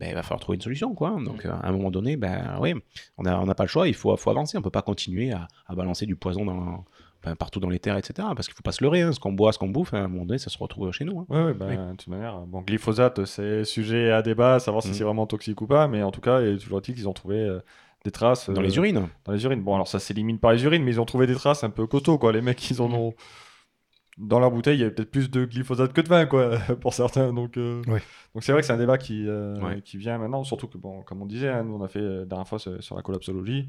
Ben, 0.00 0.08
il 0.08 0.14
va 0.14 0.22
falloir 0.24 0.40
trouver 0.40 0.56
une 0.56 0.62
solution, 0.62 0.92
quoi. 0.94 1.16
Donc, 1.24 1.46
euh, 1.46 1.52
à 1.52 1.68
un 1.68 1.72
moment 1.72 1.92
donné, 1.92 2.16
ben 2.16 2.58
oui, 2.60 2.74
on 3.16 3.22
n'a 3.22 3.40
on 3.40 3.46
pas 3.46 3.62
le 3.62 3.68
choix, 3.68 3.86
il 3.86 3.94
faut, 3.94 4.16
faut 4.16 4.30
avancer. 4.30 4.58
On 4.58 4.62
peut 4.62 4.70
pas 4.70 4.82
continuer 4.82 5.30
à, 5.32 5.46
à 5.68 5.74
balancer 5.76 6.04
du 6.04 6.16
poison 6.16 6.44
dans, 6.44 6.84
ben, 7.22 7.36
partout 7.36 7.60
dans 7.60 7.68
les 7.70 7.78
terres, 7.78 7.96
etc. 7.96 8.26
Parce 8.34 8.48
qu'il 8.48 8.54
faut 8.56 8.62
pas 8.64 8.72
se 8.72 8.82
leurrer, 8.82 9.02
hein. 9.02 9.12
ce 9.12 9.20
qu'on 9.20 9.32
boit, 9.32 9.52
ce 9.52 9.58
qu'on 9.58 9.68
bouffe, 9.68 9.94
à 9.94 9.98
un 9.98 10.08
moment 10.08 10.24
donné, 10.26 10.38
ça 10.38 10.50
se 10.50 10.58
retrouve 10.58 10.90
chez 10.90 11.04
nous. 11.04 11.20
hein. 11.20 11.26
Ouais, 11.28 11.42
ouais, 11.44 11.54
bah, 11.54 11.66
Oui. 11.68 11.76
de 11.76 11.90
toute 11.96 12.08
manière, 12.08 12.38
bon, 12.40 12.60
glyphosate, 12.62 13.24
c'est 13.24 13.64
sujet 13.64 14.10
à 14.10 14.20
débat, 14.20 14.58
savoir 14.58 14.82
si 14.82 14.88
Mhm. 14.88 14.94
c'est 14.94 15.04
vraiment 15.04 15.26
toxique 15.26 15.60
ou 15.60 15.66
pas, 15.68 15.86
mais 15.86 16.02
en 16.02 16.10
tout 16.10 16.20
cas, 16.20 16.40
il 16.40 16.54
est 16.54 16.58
toujours 16.58 16.80
dit 16.80 16.92
qu'ils 16.92 17.08
ont 17.08 17.12
trouvé 17.14 17.36
euh, 17.36 17.60
des 18.04 18.10
traces 18.10 18.48
Dans 18.50 18.60
euh, 18.60 18.64
les 18.64 18.76
urines. 18.76 19.08
Dans 19.24 19.32
les 19.32 19.44
urines. 19.44 19.62
Bon, 19.62 19.74
alors 19.74 19.88
ça 19.88 19.98
s'élimine 19.98 20.38
par 20.38 20.52
les 20.52 20.62
urines, 20.64 20.82
mais 20.84 20.92
ils 20.92 21.00
ont 21.00 21.04
trouvé 21.06 21.26
des 21.26 21.34
traces 21.34 21.64
un 21.64 21.70
peu 21.70 21.86
costauds, 21.86 22.18
quoi. 22.18 22.32
Les 22.32 22.40
mecs, 22.42 22.70
ils 22.70 22.80
en 22.82 22.92
ont. 22.92 23.14
dans 24.18 24.40
leur 24.40 24.50
bouteille, 24.50 24.78
il 24.78 24.80
y 24.80 24.84
avait 24.84 24.94
peut-être 24.94 25.10
plus 25.10 25.30
de 25.30 25.44
glyphosate 25.44 25.92
que 25.92 26.00
de 26.00 26.08
vin, 26.08 26.24
quoi, 26.26 26.56
pour 26.80 26.94
certains. 26.94 27.32
Donc, 27.34 27.56
euh, 27.58 27.82
Ouais. 27.86 28.00
donc 28.34 28.42
c'est 28.44 28.52
vrai 28.52 28.62
que 28.62 28.66
c'est 28.66 28.72
un 28.72 28.78
débat 28.78 28.96
qui, 28.96 29.26
euh, 29.28 29.60
Ouais. 29.60 29.82
qui 29.82 29.98
vient 29.98 30.16
maintenant, 30.18 30.42
surtout 30.42 30.68
que, 30.68 30.78
bon, 30.78 31.02
comme 31.02 31.20
on 31.20 31.26
disait, 31.26 31.48
hein, 31.50 31.64
nous 31.64 31.74
on 31.74 31.82
a 31.82 31.88
fait 31.88 31.98
euh, 32.00 32.20
la 32.20 32.24
dernière 32.24 32.48
fois 32.48 32.58
sur 32.58 32.96
la 32.96 33.02
collapsologie, 33.02 33.68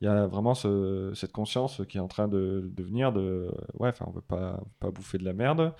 il 0.00 0.04
y 0.06 0.08
a 0.08 0.26
vraiment 0.26 0.54
ce- 0.54 1.12
cette 1.14 1.30
conscience 1.30 1.80
qui 1.88 1.98
est 1.98 2.00
en 2.00 2.08
train 2.08 2.26
de, 2.26 2.68
de 2.74 2.82
venir 2.82 3.12
de, 3.12 3.48
ouais, 3.78 3.88
enfin, 3.90 4.06
on 4.08 4.10
veut 4.10 4.20
pas, 4.20 4.60
pas 4.80 4.90
bouffer 4.90 5.18
de 5.18 5.24
la 5.24 5.32
merde. 5.32 5.72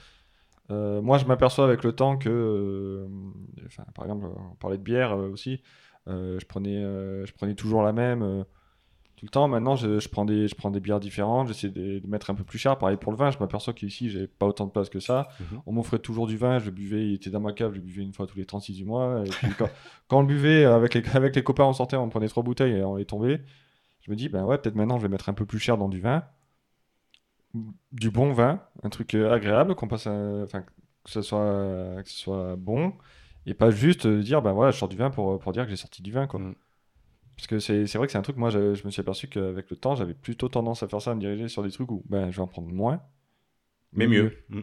Euh, 0.71 1.03
moi, 1.03 1.19
je 1.19 1.25
m'aperçois 1.27 1.65
avec 1.65 1.83
le 1.83 1.93
temps 1.93 2.17
que, 2.17 2.29
euh, 2.31 3.07
enfin, 3.67 3.85
par 3.97 4.05
exemple, 4.05 4.27
on 4.53 4.55
parlait 4.55 4.79
de 4.79 4.83
bière 4.85 5.13
euh, 5.13 5.29
aussi, 5.29 5.61
je, 6.07 6.45
prenais, 6.47 6.77
euh, 6.77 7.25
je 7.27 7.33
prenais 7.33 7.55
toujours 7.55 7.83
la 7.83 7.93
même 7.93 8.23
euh, 8.23 8.45
tout 9.17 9.25
le 9.25 9.31
temps. 9.31 9.49
Maintenant, 9.49 9.77
je, 9.77 9.99
je 9.99 10.09
prends, 10.09 10.25
des, 10.25 10.49
je 10.49 10.55
prends 10.55 10.71
des 10.71 10.81
bières 10.81 11.01
différentes, 11.01 11.49
j'essaie 11.49 11.71
de, 11.71 11.99
de 11.99 12.07
mettre 12.07 12.31
un 12.31 12.35
peu 12.35 12.45
plus 12.45 12.59
cher. 12.59 12.77
Pareil 12.79 12.97
pour 12.97 13.13
le 13.13 13.19
vin, 13.19 13.31
je 13.31 13.39
m'aperçois 13.39 13.73
qu'ici, 13.73 14.11
j'ai 14.11 14.27
pas 14.27 14.47
autant 14.47 14.67
de 14.67 14.71
place 14.71 14.89
que 14.89 15.01
ça. 15.01 15.29
Mhm. 15.41 15.63
On 15.67 15.73
m'offrait 15.73 15.99
toujours 15.99 16.27
du 16.27 16.37
vin, 16.37 16.59
je 16.59 16.67
le 16.67 16.71
buvais, 16.71 17.09
il 17.09 17.15
était 17.15 17.31
dans 17.31 17.41
ma 17.41 17.53
cave, 17.53 17.73
je 17.73 17.77
le 17.77 17.83
buvais 17.83 18.03
une 18.03 18.13
fois 18.13 18.27
tous 18.27 18.39
les 18.39 18.47
36 18.47 18.75
du 18.75 18.85
mois. 18.85 19.25
Et 19.25 19.31
puis 19.31 19.49
quand, 19.59 19.69
quand 20.09 20.19
on 20.19 20.23
le 20.23 20.27
buvait, 20.27 20.65
avec 20.65 20.95
les, 20.95 21.03
avec 21.15 21.35
les 21.37 21.43
copains, 21.43 21.65
on 21.65 21.73
sortait, 21.73 21.97
on 21.97 22.09
prenait 22.09 22.29
trois 22.29 22.43
bouteilles 22.43 22.73
et 22.75 22.85
on 22.85 22.99
est 22.99 23.05
tombé. 23.05 23.41
Je 24.03 24.11
me 24.11 24.17
dis, 24.17 24.29
ben 24.29 24.45
ouais, 24.45 24.59
peut-être 24.59 24.75
maintenant, 24.75 24.99
je 24.99 25.03
vais 25.03 25.09
mettre 25.09 25.29
un 25.31 25.35
peu 25.35 25.47
plus 25.47 25.59
cher 25.59 25.79
dans 25.79 25.89
du 25.89 26.01
vin. 26.01 26.25
Du 27.93 28.11
bon 28.11 28.33
vin, 28.33 28.61
un 28.83 28.91
truc 28.91 29.15
euh, 29.15 29.33
agréable, 29.33 29.77
qu'on 29.77 29.87
passe 29.87 30.09
enfin, 30.09 30.63
que 31.05 31.11
ce 31.11 31.23
soit, 31.23 32.03
que 32.03 32.11
ce 32.11 32.19
soit 32.19 32.57
bon. 32.57 32.93
Et 33.47 33.55
pas 33.55 33.71
juste 33.71 34.07
euh, 34.07 34.23
dire, 34.23 34.43
ben 34.43 34.53
voilà, 34.53 34.71
je 34.71 34.79
sors 34.79 34.89
du 34.89 34.97
vin 34.97 35.11
pour, 35.11 35.39
pour 35.39 35.53
dire 35.53 35.65
que 35.65 35.71
j'ai 35.71 35.77
sorti 35.77 36.03
du 36.03 36.13
vin, 36.13 36.27
quoi. 36.27 36.41
Mm. 36.41 36.55
Parce 37.37 37.47
que 37.49 37.59
c'est 37.59 37.93
vrai 37.95 38.07
que 38.07 38.13
c'est 38.13 38.19
un 38.19 38.23
truc, 38.23 38.37
moi, 38.37 38.51
je, 38.51 38.75
je 38.75 38.85
me 38.85 38.91
suis 38.91 39.01
aperçu 39.01 39.27
qu'avec 39.27 39.69
le 39.69 39.77
temps, 39.77 39.97
j'avais 39.97 40.15
plutôt 40.15 40.49
tendance 40.49 40.85
à 40.85 40.89
faire 40.89 41.03
ça, 41.03 41.11
à 41.11 41.15
me 41.15 41.21
diriger 41.21 41.49
sur 41.49 41.65
des 41.65 41.71
trucs 41.71 41.91
où 41.91 42.05
ben, 42.09 42.31
je 42.31 42.37
vais 42.37 42.43
en 42.43 42.47
prendre 42.47 42.69
moins. 42.69 43.03
Mais 43.93 44.07
mieux. 44.07 44.33
Mm. 44.49 44.61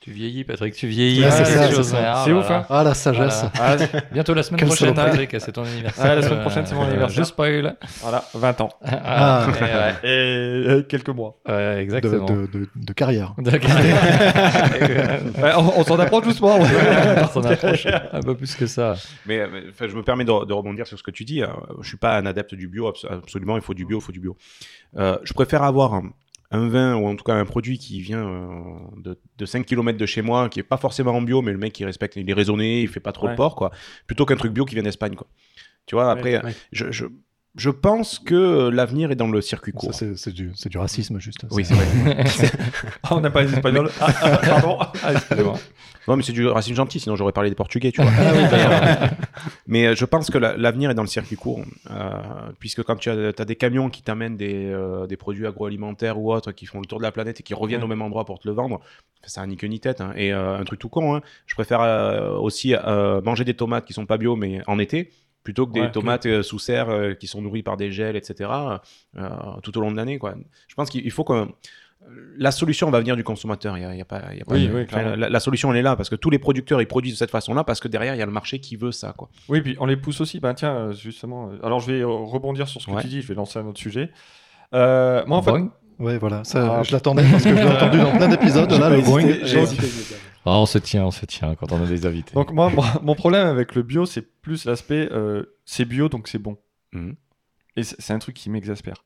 Tu 0.00 0.10
vieillis, 0.10 0.44
Patrick, 0.44 0.74
tu 0.74 0.86
vieillis. 0.86 1.22
C'est 1.30 1.44
ça, 1.46 1.70
choses, 1.70 1.86
c'est 1.88 1.96
ça. 1.96 2.12
ah, 2.16 2.24
voilà. 2.26 2.38
ouf, 2.40 2.50
hein. 2.50 2.66
Ah, 2.68 2.84
la 2.84 2.92
sagesse. 2.92 3.42
Voilà. 3.54 3.86
Bientôt 4.12 4.34
la 4.34 4.42
semaine 4.42 4.58
Quelle 4.58 4.68
prochaine, 4.68 4.94
saloperie. 4.94 5.10
Patrick, 5.26 5.40
c'est 5.40 5.52
ton 5.52 5.64
anniversaire. 5.64 6.04
Ouais, 6.04 6.16
la 6.16 6.22
semaine 6.22 6.40
prochaine, 6.42 6.66
c'est 6.66 6.74
mon 6.74 6.82
Euh, 6.82 6.88
anniversaire. 6.88 7.24
Je 7.24 7.28
spoil. 7.28 7.76
Voilà, 8.02 8.24
20 8.34 8.60
ans. 8.60 8.68
Ah, 8.84 9.46
Ah. 9.46 9.48
et 9.58 9.62
ouais. 9.62 9.94
Et 10.02 10.68
euh, 10.68 10.82
quelques 10.82 11.08
mois. 11.08 11.38
Ouais, 11.48 11.76
De, 11.76 11.80
exactement. 11.80 12.26
de, 12.26 12.46
de, 12.52 12.68
de 12.76 12.92
carrière. 12.92 13.34
Ouais, 15.38 15.52
on 15.56 15.78
on 15.80 15.84
s'en 15.84 15.98
approche 15.98 16.24
doucement. 16.24 16.58
On 17.22 17.26
s'en 17.28 17.42
approche 17.44 17.86
un 17.86 18.20
peu 18.20 18.34
plus 18.36 18.54
que 18.56 18.66
ça. 18.66 18.94
Mais, 19.26 19.40
euh, 19.40 19.48
mais, 19.50 19.88
je 19.88 19.96
me 19.96 20.02
permets 20.02 20.24
de, 20.24 20.44
de 20.44 20.52
rebondir 20.52 20.86
sur 20.86 20.98
ce 20.98 21.02
que 21.02 21.10
tu 21.10 21.24
dis. 21.24 21.42
Euh, 21.42 21.46
Je 21.80 21.88
suis 21.88 21.96
pas 21.96 22.16
un 22.18 22.26
adepte 22.26 22.54
du 22.54 22.68
bio, 22.68 22.88
abs- 22.88 23.06
absolument. 23.10 23.56
Il 23.56 23.62
faut 23.62 23.74
du 23.74 23.84
bio, 23.86 23.98
il 23.98 24.02
faut 24.02 24.12
du 24.12 24.20
bio. 24.20 24.36
Euh, 24.96 25.16
je 25.24 25.32
préfère 25.32 25.62
avoir 25.62 25.94
un, 25.94 26.10
un 26.50 26.68
vin 26.68 26.94
ou 26.96 27.06
en 27.06 27.16
tout 27.16 27.24
cas 27.24 27.34
un 27.34 27.44
produit 27.44 27.78
qui 27.78 28.00
vient 28.00 28.26
euh, 28.26 28.78
de, 28.96 29.18
de 29.38 29.46
5 29.46 29.66
km 29.66 29.98
de 29.98 30.06
chez 30.06 30.22
moi, 30.22 30.48
qui 30.48 30.60
est 30.60 30.64
pas 30.64 30.76
forcément 30.76 31.12
en 31.12 31.22
bio, 31.22 31.42
mais 31.42 31.52
le 31.52 31.58
mec 31.58 31.78
il 31.80 31.84
respecte, 31.84 32.16
il 32.16 32.28
est 32.28 32.34
raisonné, 32.34 32.82
il 32.82 32.88
fait 32.88 33.00
pas 33.00 33.12
trop 33.12 33.26
Ouais. 33.26 33.32
de 33.32 33.36
porc, 33.36 33.56
quoi. 33.56 33.70
Plutôt 34.06 34.24
qu'un 34.26 34.36
truc 34.36 34.52
bio 34.52 34.64
qui 34.64 34.74
vient 34.74 34.84
d'Espagne, 34.84 35.14
quoi. 35.14 35.26
Tu 35.86 35.94
vois, 35.96 36.10
après, 36.10 36.42
ouais. 36.44 36.54
je, 36.72 36.90
je, 36.90 37.06
je 37.56 37.70
pense 37.70 38.18
que 38.18 38.68
l'avenir 38.68 39.10
est 39.10 39.16
dans 39.16 39.28
le 39.28 39.40
circuit 39.40 39.72
Ça, 39.72 39.78
court. 39.78 39.94
c'est 39.94 40.16
c'est 40.16 40.32
du, 40.32 40.52
racisme, 40.76 41.18
juste. 41.20 41.46
Oui, 41.50 41.64
c'est 41.64 41.74
vrai. 41.74 42.24
Ah, 43.02 43.16
on 43.16 43.20
n'a 43.20 43.30
pas 43.30 43.42
les 43.42 43.52
Espagnols. 43.52 43.90
Ah, 44.00 44.08
ah, 44.22 44.38
pardon. 44.38 44.78
Ah, 45.04 45.12
excusez-moi. 45.12 45.58
Non, 46.08 46.16
mais 46.16 46.22
c'est 46.22 46.32
du 46.32 46.46
racine 46.46 46.74
gentil, 46.74 47.00
sinon 47.00 47.16
j'aurais 47.16 47.32
parlé 47.32 47.48
des 47.48 47.56
Portugais, 47.56 47.90
tu 47.92 48.02
vois. 48.02 48.10
mais 49.66 49.86
euh, 49.86 49.94
je 49.94 50.04
pense 50.04 50.30
que 50.30 50.38
la- 50.38 50.56
l'avenir 50.56 50.90
est 50.90 50.94
dans 50.94 51.02
le 51.02 51.08
circuit 51.08 51.36
court, 51.36 51.62
euh, 51.90 52.10
puisque 52.58 52.82
quand 52.82 52.96
tu 52.96 53.08
as, 53.10 53.32
t'as 53.32 53.44
des 53.44 53.56
camions 53.56 53.88
qui 53.88 54.02
t'amènent 54.02 54.36
des, 54.36 54.66
euh, 54.66 55.06
des 55.06 55.16
produits 55.16 55.46
agroalimentaires 55.46 56.18
ou 56.18 56.32
autres 56.32 56.52
qui 56.52 56.66
font 56.66 56.80
le 56.80 56.86
tour 56.86 56.98
de 56.98 57.02
la 57.04 57.12
planète 57.12 57.40
et 57.40 57.42
qui 57.42 57.54
reviennent 57.54 57.80
Ouais. 57.80 57.84
au 57.86 57.88
même 57.88 58.02
endroit 58.02 58.24
pour 58.24 58.38
te 58.38 58.46
le 58.48 58.54
vendre, 58.54 58.80
ça 59.24 59.40
a 59.42 59.46
ni 59.46 59.56
queue 59.56 59.66
ni 59.68 59.80
tête. 59.80 60.00
hein. 60.00 60.12
Et 60.16 60.32
euh, 60.32 60.58
un 60.58 60.64
truc 60.64 60.78
tout 60.78 60.88
con, 60.90 61.16
hein, 61.16 61.20
je 61.46 61.54
préfère 61.54 61.80
euh, 61.80 62.32
aussi 62.36 62.74
euh, 62.74 63.20
manger 63.22 63.44
des 63.44 63.54
tomates 63.54 63.84
qui 63.86 63.92
sont 63.94 64.06
pas 64.06 64.18
bio, 64.18 64.36
mais 64.36 64.60
en 64.66 64.78
été, 64.78 65.10
plutôt 65.44 65.66
que 65.66 65.72
des 65.72 65.82
Ouais, 65.82 65.90
tomates 65.92 66.26
euh, 66.26 66.42
sous 66.42 66.58
serre 66.58 66.88
euh, 66.90 67.14
qui 67.14 67.26
sont 67.28 67.40
nourries 67.42 67.62
par 67.62 67.76
des 67.76 67.92
gels, 67.92 68.16
etc., 68.16 68.50
euh, 69.16 69.28
tout 69.62 69.76
au 69.78 69.80
long 69.80 69.92
de 69.92 69.96
l'année. 69.96 70.18
quoi. 70.18 70.34
Je 70.68 70.74
pense 70.74 70.90
qu'il 70.90 71.04
il 71.04 71.10
faut 71.12 71.22
que 71.22 71.46
la 72.36 72.50
solution 72.50 72.90
va 72.90 72.98
venir 73.00 73.16
du 73.16 73.24
consommateur. 73.24 73.78
Il 73.78 73.82
y 73.82 73.84
a, 73.86 73.92
il 73.94 73.98
y 73.98 74.02
a 74.02 74.04
pas, 74.04 74.22
il 74.32 74.38
y 74.38 74.42
a 74.42 74.44
pas 74.44 74.54
Oui, 74.54 74.66
de- 74.68 74.74
oui, 74.74 74.82
enfin, 74.82 74.98
clairement. 75.00 75.16
la, 75.16 75.28
la 75.30 75.40
solution 75.40 75.70
elle 75.72 75.78
est 75.78 75.82
là 75.82 75.96
parce 75.96 76.10
que 76.10 76.16
tous 76.16 76.28
les 76.28 76.38
producteurs 76.38 76.82
ils 76.82 76.86
produisent 76.86 77.14
de 77.14 77.18
cette 77.18 77.30
façon-là 77.30 77.64
parce 77.64 77.80
que 77.80 77.88
derrière 77.88 78.14
il 78.14 78.18
y 78.18 78.22
a 78.22 78.26
le 78.26 78.32
marché 78.32 78.58
qui 78.58 78.76
veut 78.76 78.92
ça. 78.92 79.14
Quoi. 79.16 79.30
Oui, 79.48 79.62
puis 79.62 79.76
on 79.80 79.86
les 79.86 79.96
pousse 79.96 80.20
aussi. 80.20 80.38
Ben 80.40 80.52
tiens, 80.54 80.92
justement. 80.92 81.50
Alors 81.62 81.80
je 81.80 81.90
vais 81.92 82.04
rebondir 82.04 82.68
sur 82.68 82.80
ce 82.82 82.86
que 82.86 82.92
Ouais. 82.92 83.00
tu 83.02 83.08
dis. 83.08 83.22
Je 83.22 83.28
vais 83.28 83.34
lancer 83.34 83.58
un 83.58 83.66
autre 83.66 83.78
sujet. 83.80 84.10
Euh, 84.74 85.22
moi, 85.26 85.38
en 85.38 85.42
fait, 85.42 85.50
Boing. 85.52 85.70
Ouais, 86.00 86.18
voilà. 86.18 86.42
Ça, 86.44 86.78
Ah. 86.78 86.82
je 86.82 86.90
l'attendais 86.92 87.22
parce 87.30 87.44
que 87.44 87.50
je 87.50 87.54
l'ai 87.54 87.62
entendu 87.62 87.98
dans 87.98 88.16
plein 88.16 88.28
d'épisodes. 88.28 88.70
Là, 88.80 88.90
le 88.90 89.00
boing. 89.00 89.22
J'ai 89.44 89.60
hésité. 89.60 89.86
Ah, 90.46 90.58
on 90.58 90.66
se 90.66 90.78
tient, 90.78 91.04
on 91.06 91.10
se 91.10 91.24
tient 91.26 91.54
quand 91.54 91.72
on 91.72 91.82
a 91.82 91.86
des 91.86 92.04
invités. 92.06 92.34
donc 92.34 92.52
moi, 92.52 92.70
moi, 92.70 92.84
mon 93.02 93.14
problème 93.14 93.46
avec 93.46 93.74
le 93.74 93.82
bio, 93.82 94.04
c'est 94.06 94.22
plus 94.42 94.64
l'aspect, 94.66 95.08
euh, 95.12 95.44
c'est 95.64 95.84
bio, 95.86 96.08
donc 96.08 96.28
c'est 96.28 96.38
bon. 96.38 96.58
Mhm. 96.92 97.14
Et 97.76 97.82
c'est 97.82 98.12
un 98.12 98.18
truc 98.18 98.36
qui 98.36 98.50
m'exaspère. 98.50 99.04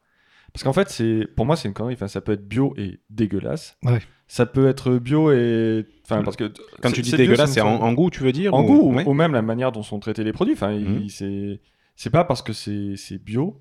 Parce 0.52 0.64
qu'en 0.64 0.72
fait, 0.72 0.88
c'est 0.90 1.26
pour 1.36 1.46
moi, 1.46 1.56
c'est 1.56 1.68
une 1.68 1.74
connerie. 1.74 1.94
Enfin, 1.94 2.08
ça 2.08 2.20
peut 2.20 2.32
être 2.32 2.46
bio 2.48 2.74
et 2.76 3.00
dégueulasse. 3.10 3.76
Ouais. 3.82 4.00
Ça 4.26 4.46
peut 4.46 4.66
être 4.68 4.92
bio 4.98 5.30
et, 5.32 5.86
enfin, 6.04 6.22
parce 6.22 6.36
que 6.36 6.52
Quand 6.82 6.90
tu 6.90 7.02
dis 7.02 7.12
dégueulasse, 7.12 7.52
c'est 7.52 7.60
en, 7.60 7.92
goût, 7.92 8.10
tu 8.10 8.22
veux 8.22 8.32
dire 8.32 8.52
en 8.54 8.62
ou- 8.62 8.66
goût 8.66 8.80
ou, 8.90 8.94
Ouais. 8.96 9.04
ou 9.06 9.14
même 9.14 9.32
la 9.32 9.42
manière 9.42 9.72
dont 9.72 9.82
sont 9.82 9.98
traités 10.00 10.24
les 10.24 10.32
produits. 10.32 10.54
Enfin, 10.54 10.76
Mhm. 10.78 11.08
c'est 11.08 11.60
c'est 11.96 12.10
pas 12.10 12.24
parce 12.24 12.42
que 12.42 12.52
c'est 12.52 12.96
bio 13.24 13.60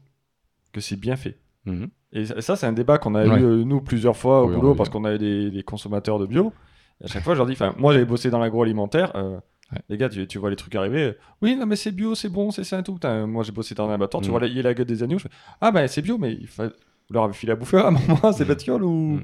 que 0.73 0.81
c'est 0.81 0.99
bien 0.99 1.15
fait. 1.15 1.39
Mhm. 1.65 1.89
Et 2.13 2.25
ça, 2.25 2.55
c'est 2.55 2.65
un 2.65 2.73
débat 2.73 2.97
qu'on 2.97 3.15
a 3.15 3.25
Ouais. 3.27 3.39
eu 3.39 3.43
euh, 3.43 3.63
nous 3.65 3.81
plusieurs 3.81 4.15
fois 4.17 4.43
au 4.43 4.49
Oui, 4.49 4.55
boulot 4.55 4.71
a 4.71 4.75
parce 4.75 4.89
eu. 4.89 4.91
qu'on 4.93 5.03
avait 5.05 5.17
des, 5.17 5.51
des 5.51 5.63
consommateurs 5.63 6.19
de 6.19 6.25
bio. 6.25 6.53
À 7.03 7.07
chaque 7.07 7.23
fois, 7.23 7.33
je 7.33 7.37
leur 7.37 7.45
dis, 7.47 7.53
enfin, 7.53 7.73
moi 7.77 7.93
j'avais 7.93 8.05
bossé 8.05 8.29
dans 8.29 8.39
l'agroalimentaire. 8.39 9.15
euh, 9.15 9.37
Ouais. 9.73 9.79
Les 9.89 9.97
gars, 9.97 10.07
tu, 10.07 10.25
tu 10.27 10.37
vois 10.37 10.49
les 10.49 10.55
trucs 10.55 10.73
arriver. 10.75 11.03
euh, 11.03 11.17
oui, 11.41 11.57
non, 11.57 11.65
mais 11.65 11.75
c'est 11.75 11.91
bio, 11.91 12.15
c'est 12.15 12.29
bon, 12.29 12.51
c'est 12.51 12.63
ça 12.63 12.79
et 12.79 12.83
tout. 12.83 12.93
Putain, 12.93 13.27
moi 13.27 13.43
j'ai 13.43 13.51
bossé 13.51 13.75
dans 13.75 13.89
un 13.89 13.93
abattoir. 13.95 14.23
Tu 14.23 14.29
Mhm. 14.31 14.37
vois 14.37 14.47
il 14.47 14.53
y 14.55 14.59
a 14.59 14.63
la 14.63 14.73
gueule 14.73 14.85
des 14.85 15.03
agneaux. 15.03 15.17
Je 15.17 15.23
fais, 15.23 15.29
ah 15.59 15.71
ben 15.71 15.85
c'est 15.89 16.01
bio, 16.01 16.17
mais 16.17 16.31
il 16.31 16.47
vous 16.47 16.63
leur 17.13 17.25
avez 17.25 17.33
filé 17.33 17.51
à 17.51 17.55
bouffer 17.57 17.75
à 17.79 17.87
un 17.87 17.91
moment 17.91 18.31
ces 18.31 18.45
bestioles 18.45 18.83
ou. 18.85 19.19
Mhm. 19.19 19.23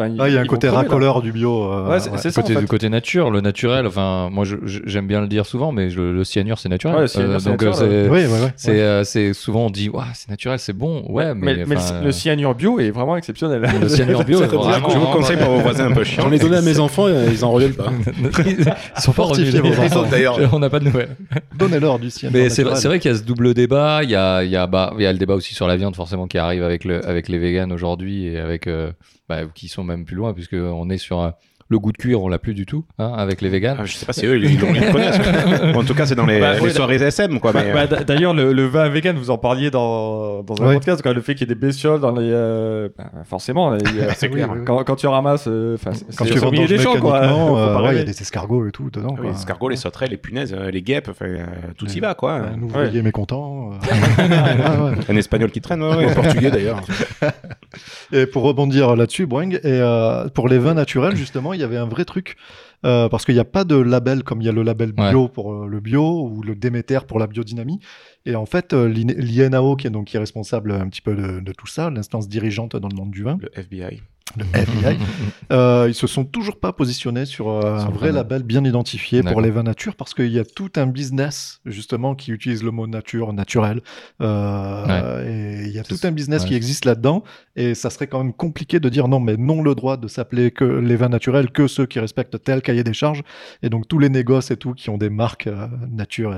Enfin, 0.00 0.14
Ah, 0.18 0.28
il 0.28 0.34
y 0.34 0.38
a 0.38 0.40
un 0.40 0.46
côté 0.46 0.66
là. 0.68 0.72
racoleur 0.74 1.20
du 1.22 1.32
bio. 1.32 1.64
euh, 1.72 1.88
Ouais, 1.88 2.00
c'est 2.00 2.10
ouais. 2.10 2.18
c'est 2.18 2.30
ça. 2.30 2.40
en 2.40 2.42
Côté, 2.42 2.54
fait. 2.54 2.60
du 2.60 2.66
côté 2.66 2.88
nature, 2.88 3.30
le 3.30 3.40
naturel, 3.40 3.86
enfin, 3.86 4.28
moi 4.32 4.44
je- 4.44 4.56
j'aime 4.64 5.06
bien 5.06 5.20
le 5.20 5.28
dire 5.28 5.44
souvent, 5.46 5.72
mais 5.72 5.90
je- 5.90 6.00
le 6.00 6.24
cyanure 6.24 6.58
c'est 6.58 6.68
naturel. 6.68 6.96
Ouais, 6.96 7.02
le 7.02 7.06
cyanure, 7.08 7.40
c'est 7.40 7.50
donc 7.50 7.62
naturel, 7.62 7.88
euh, 7.90 8.04
c'est- 8.06 8.10
Oui, 8.10 8.18
ouais, 8.32 8.42
ouais. 8.44 8.52
c'est 8.56 8.80
euh, 8.80 9.04
c'est- 9.04 9.32
souvent 9.34 9.66
on 9.66 9.70
dit, 9.70 9.90
c'est 10.14 10.28
naturel, 10.30 10.58
c'est 10.58 10.72
bon. 10.72 11.04
Ouais, 11.08 11.34
mais, 11.34 11.56
mais, 11.56 11.64
mais 11.66 11.76
le- 12.04 12.12
cyanure 12.12 12.54
bio 12.54 12.80
est 12.80 12.90
vraiment 12.90 13.16
exceptionnel. 13.16 13.62
le 13.80 13.88
cyanure 13.88 14.24
bio, 14.24 14.40
est 14.42 14.46
vraiment- 14.46 14.88
Je 14.90 14.98
vous 14.98 15.06
conseille 15.06 15.36
pour 15.36 15.50
vos 15.50 15.60
voisins 15.60 15.86
un 15.90 15.92
peu 15.92 16.04
chiants. 16.04 16.22
J'en 16.24 16.32
ai 16.32 16.38
donné 16.38 16.56
à 16.56 16.62
mes 16.62 16.78
enfants, 16.78 17.06
euh, 17.06 17.28
ils 17.30 17.44
en 17.44 17.50
reviennent 17.50 17.74
pas. 17.74 17.90
Ils 18.46 18.64
sont 19.02 19.10
enfants. 19.20 20.04
D'ailleurs, 20.10 20.38
On 20.52 20.58
n'a 20.58 20.70
pas 20.70 20.80
de 20.80 20.84
nouvelles. 20.84 21.16
Donnez-leur 21.56 21.98
du 21.98 22.10
cyanure. 22.10 22.38
Mais 22.38 22.48
c'est 22.50 22.62
vrai, 22.64 22.98
qu'il 22.98 23.10
y 23.10 23.14
a 23.14 23.16
ce 23.16 23.22
double 23.22 23.54
débat. 23.54 24.00
Il 24.02 24.10
y 24.10 24.14
a, 24.16 24.42
il 24.42 24.50
y, 24.50 24.56
a, 24.56 24.66
bah, 24.66 24.92
il 24.96 25.02
y 25.02 25.06
a 25.06 25.12
le 25.12 25.18
débat 25.18 25.34
aussi 25.34 25.54
sur 25.54 25.66
la 25.66 25.76
viande, 25.76 25.94
forcément, 25.96 26.26
qui 26.26 26.38
arrive 26.38 26.62
avec, 26.62 26.84
le, 26.84 27.06
avec 27.06 27.28
les 27.28 27.38
véganes 27.38 27.72
aujourd'hui 27.72 28.26
et 28.26 28.38
avec. 28.38 28.66
euh, 28.66 28.90
bah, 29.28 29.42
qui 29.54 29.68
sont 29.68 29.84
même 29.90 30.04
plus 30.04 30.16
loin, 30.16 30.32
puisqu'on 30.32 30.88
est 30.90 30.98
sur. 30.98 31.34
Le 31.70 31.78
goût 31.78 31.92
de 31.92 31.96
cuir, 31.96 32.20
on 32.22 32.28
l'a 32.28 32.38
plus 32.40 32.52
du 32.52 32.66
tout, 32.66 32.84
hein, 32.98 33.12
avec 33.16 33.40
les 33.40 33.48
véganes. 33.48 33.76
Ah, 33.80 33.84
je 33.86 33.94
sais 33.94 34.04
pas 34.04 34.12
si 34.12 34.26
eux 34.26 34.36
ils, 34.36 34.44
ils 34.52 34.58
le 34.60 34.92
connaissent. 34.92 35.20
en 35.76 35.84
tout 35.84 35.94
cas, 35.94 36.04
c'est 36.04 36.16
dans 36.16 36.26
les, 36.26 36.40
Bah, 36.40 36.54
les 36.54 36.60
ouais, 36.60 36.70
soirées 36.70 36.96
SM, 36.96 37.38
quoi. 37.40 37.52
Bah, 37.52 37.62
mais, 37.64 37.72
bah, 37.72 37.86
euh, 37.92 38.04
D'ailleurs, 38.04 38.34
le, 38.34 38.52
le 38.52 38.66
vin 38.66 38.88
vegan, 38.88 39.16
vous 39.16 39.30
en 39.30 39.38
parliez 39.38 39.70
dans, 39.70 40.42
dans 40.42 40.60
un 40.62 40.66
Ouais. 40.66 40.74
podcast, 40.74 41.00
quoi, 41.00 41.12
le 41.12 41.20
fait 41.20 41.34
qu'il 41.34 41.48
y 41.48 41.50
ait 41.50 41.54
des 41.54 41.60
bestioles 41.60 42.00
dans 42.00 42.10
les. 42.12 42.28
euh, 42.30 42.88
bah, 42.98 43.04
forcément, 43.24 43.76
c'est 44.16 44.26
Oui, 44.28 44.34
clair. 44.34 44.50
quand, 44.66 44.82
quand 44.84 44.96
tu 44.96 45.06
ramasses. 45.06 45.46
euh, 45.48 45.76
Quand 46.16 46.24
tu 46.24 46.38
au 46.44 46.50
milieu 46.50 46.66
des 46.66 46.78
champs, 46.78 46.96
quoi. 46.98 47.22
euh, 47.22 47.82
ouais, 47.82 47.94
il 47.94 47.98
y 47.98 48.00
a 48.00 48.04
des 48.04 48.20
escargots 48.20 48.66
et 48.66 48.72
tout 48.72 48.90
dedans. 48.90 49.10
Ah 49.10 49.12
oui, 49.12 49.20
quoi. 49.20 49.30
les 49.30 49.36
escargots, 49.36 49.68
les 49.68 49.76
sauterelles, 49.76 50.10
les 50.10 50.16
punaises, 50.16 50.52
les 50.54 50.82
guêpes, 50.82 51.08
enfin, 51.10 51.26
euh, 51.26 51.44
tout 51.78 51.86
y 51.88 52.00
va, 52.00 52.14
quoi. 52.14 52.32
Un 52.34 52.60
ouvrier 52.60 53.02
mécontent. 53.02 53.70
Un 55.08 55.16
espagnol 55.16 55.50
qui 55.50 55.60
traîne. 55.60 55.82
En 55.82 56.12
portugais 56.14 56.50
d'ailleurs. 56.50 56.80
Et 58.12 58.26
pour 58.26 58.42
rebondir 58.42 58.96
là-dessus, 58.96 59.26
Boing, 59.26 59.50
et 59.62 59.80
pour 60.34 60.48
les 60.48 60.58
vins 60.58 60.74
naturels, 60.74 61.14
justement, 61.16 61.52
il 61.60 61.62
y 61.62 61.64
avait 61.64 61.76
un 61.76 61.86
vrai 61.86 62.04
truc. 62.04 62.36
euh, 62.86 63.08
parce 63.10 63.24
qu'il 63.26 63.34
n'y 63.34 63.40
a 63.40 63.44
pas 63.44 63.64
de 63.64 63.76
label 63.76 64.22
comme 64.22 64.40
il 64.40 64.46
y 64.46 64.48
a 64.48 64.52
le 64.52 64.62
label 64.62 64.92
bio 65.10 65.28
pour 65.28 65.52
euh, 65.52 65.66
le 65.66 65.80
bio 65.80 66.22
ou 66.28 66.42
le 66.42 66.54
Déméter 66.54 67.00
pour 67.06 67.18
la 67.18 67.26
biodynamie. 67.26 67.78
Et 68.26 68.34
en 68.36 68.46
fait, 68.46 68.72
euh, 68.72 68.88
l'IN- 68.88 69.14
l'INAO, 69.18 69.76
qui 69.76 69.86
est 69.86 69.90
donc 69.90 70.06
qui 70.06 70.16
est 70.16 70.20
responsable 70.20 70.72
un 70.72 70.88
petit 70.88 71.02
peu 71.02 71.14
de, 71.14 71.40
de 71.40 71.52
tout 71.52 71.66
ça, 71.66 71.90
l'instance 71.90 72.26
dirigeante 72.28 72.76
dans 72.76 72.88
le 72.88 72.96
monde 72.96 73.10
du 73.10 73.22
vin, 73.22 73.36
Le 73.40 73.50
FBI. 73.58 74.00
Le 74.36 74.44
FBI, 74.52 74.98
euh, 75.52 75.86
ils 75.88 75.94
se 75.94 76.06
sont 76.06 76.24
toujours 76.24 76.58
pas 76.58 76.72
positionnés 76.72 77.24
sur 77.24 77.48
euh, 77.48 77.78
un 77.78 77.90
vrai 77.90 78.12
label 78.12 78.42
bien 78.42 78.64
identifié 78.64 79.22
pour 79.22 79.40
les 79.40 79.50
vins 79.50 79.62
nature 79.62 79.96
parce 79.96 80.14
qu'il 80.14 80.32
y 80.32 80.38
a 80.38 80.44
tout 80.44 80.70
un 80.76 80.86
business 80.86 81.60
justement 81.64 82.14
qui 82.14 82.30
utilise 82.30 82.62
le 82.62 82.70
mot 82.70 82.86
nature, 82.86 83.32
naturel. 83.32 83.80
Euh, 84.20 85.62
Et 85.62 85.66
il 85.66 85.72
y 85.72 85.78
a 85.78 85.82
tout 85.82 85.98
un 86.02 86.10
business 86.10 86.42
ouais. 86.42 86.48
qui 86.48 86.54
existe 86.54 86.84
là-dedans 86.84 87.22
et 87.56 87.74
ça 87.74 87.90
serait 87.90 88.06
quand 88.06 88.22
même 88.22 88.32
compliqué 88.32 88.80
de 88.80 88.88
dire 88.88 89.08
non, 89.08 89.20
mais 89.20 89.36
non 89.36 89.62
le 89.62 89.74
droit 89.74 89.96
de 89.96 90.08
s'appeler 90.08 90.50
que 90.50 90.64
les 90.64 90.96
vins 90.96 91.08
naturels 91.08 91.50
que 91.50 91.66
ceux 91.66 91.86
qui 91.86 91.98
respectent 91.98 92.42
tel 92.42 92.62
cahier 92.62 92.84
des 92.84 92.94
charges. 92.94 93.22
Et 93.62 93.68
donc 93.68 93.88
tous 93.88 93.98
les 93.98 94.08
négoces 94.08 94.50
et 94.50 94.56
tout 94.56 94.74
qui 94.74 94.90
ont 94.90 94.98
des 94.98 95.10
marques 95.10 95.46
euh, 95.46 95.66
nature, 95.90 96.34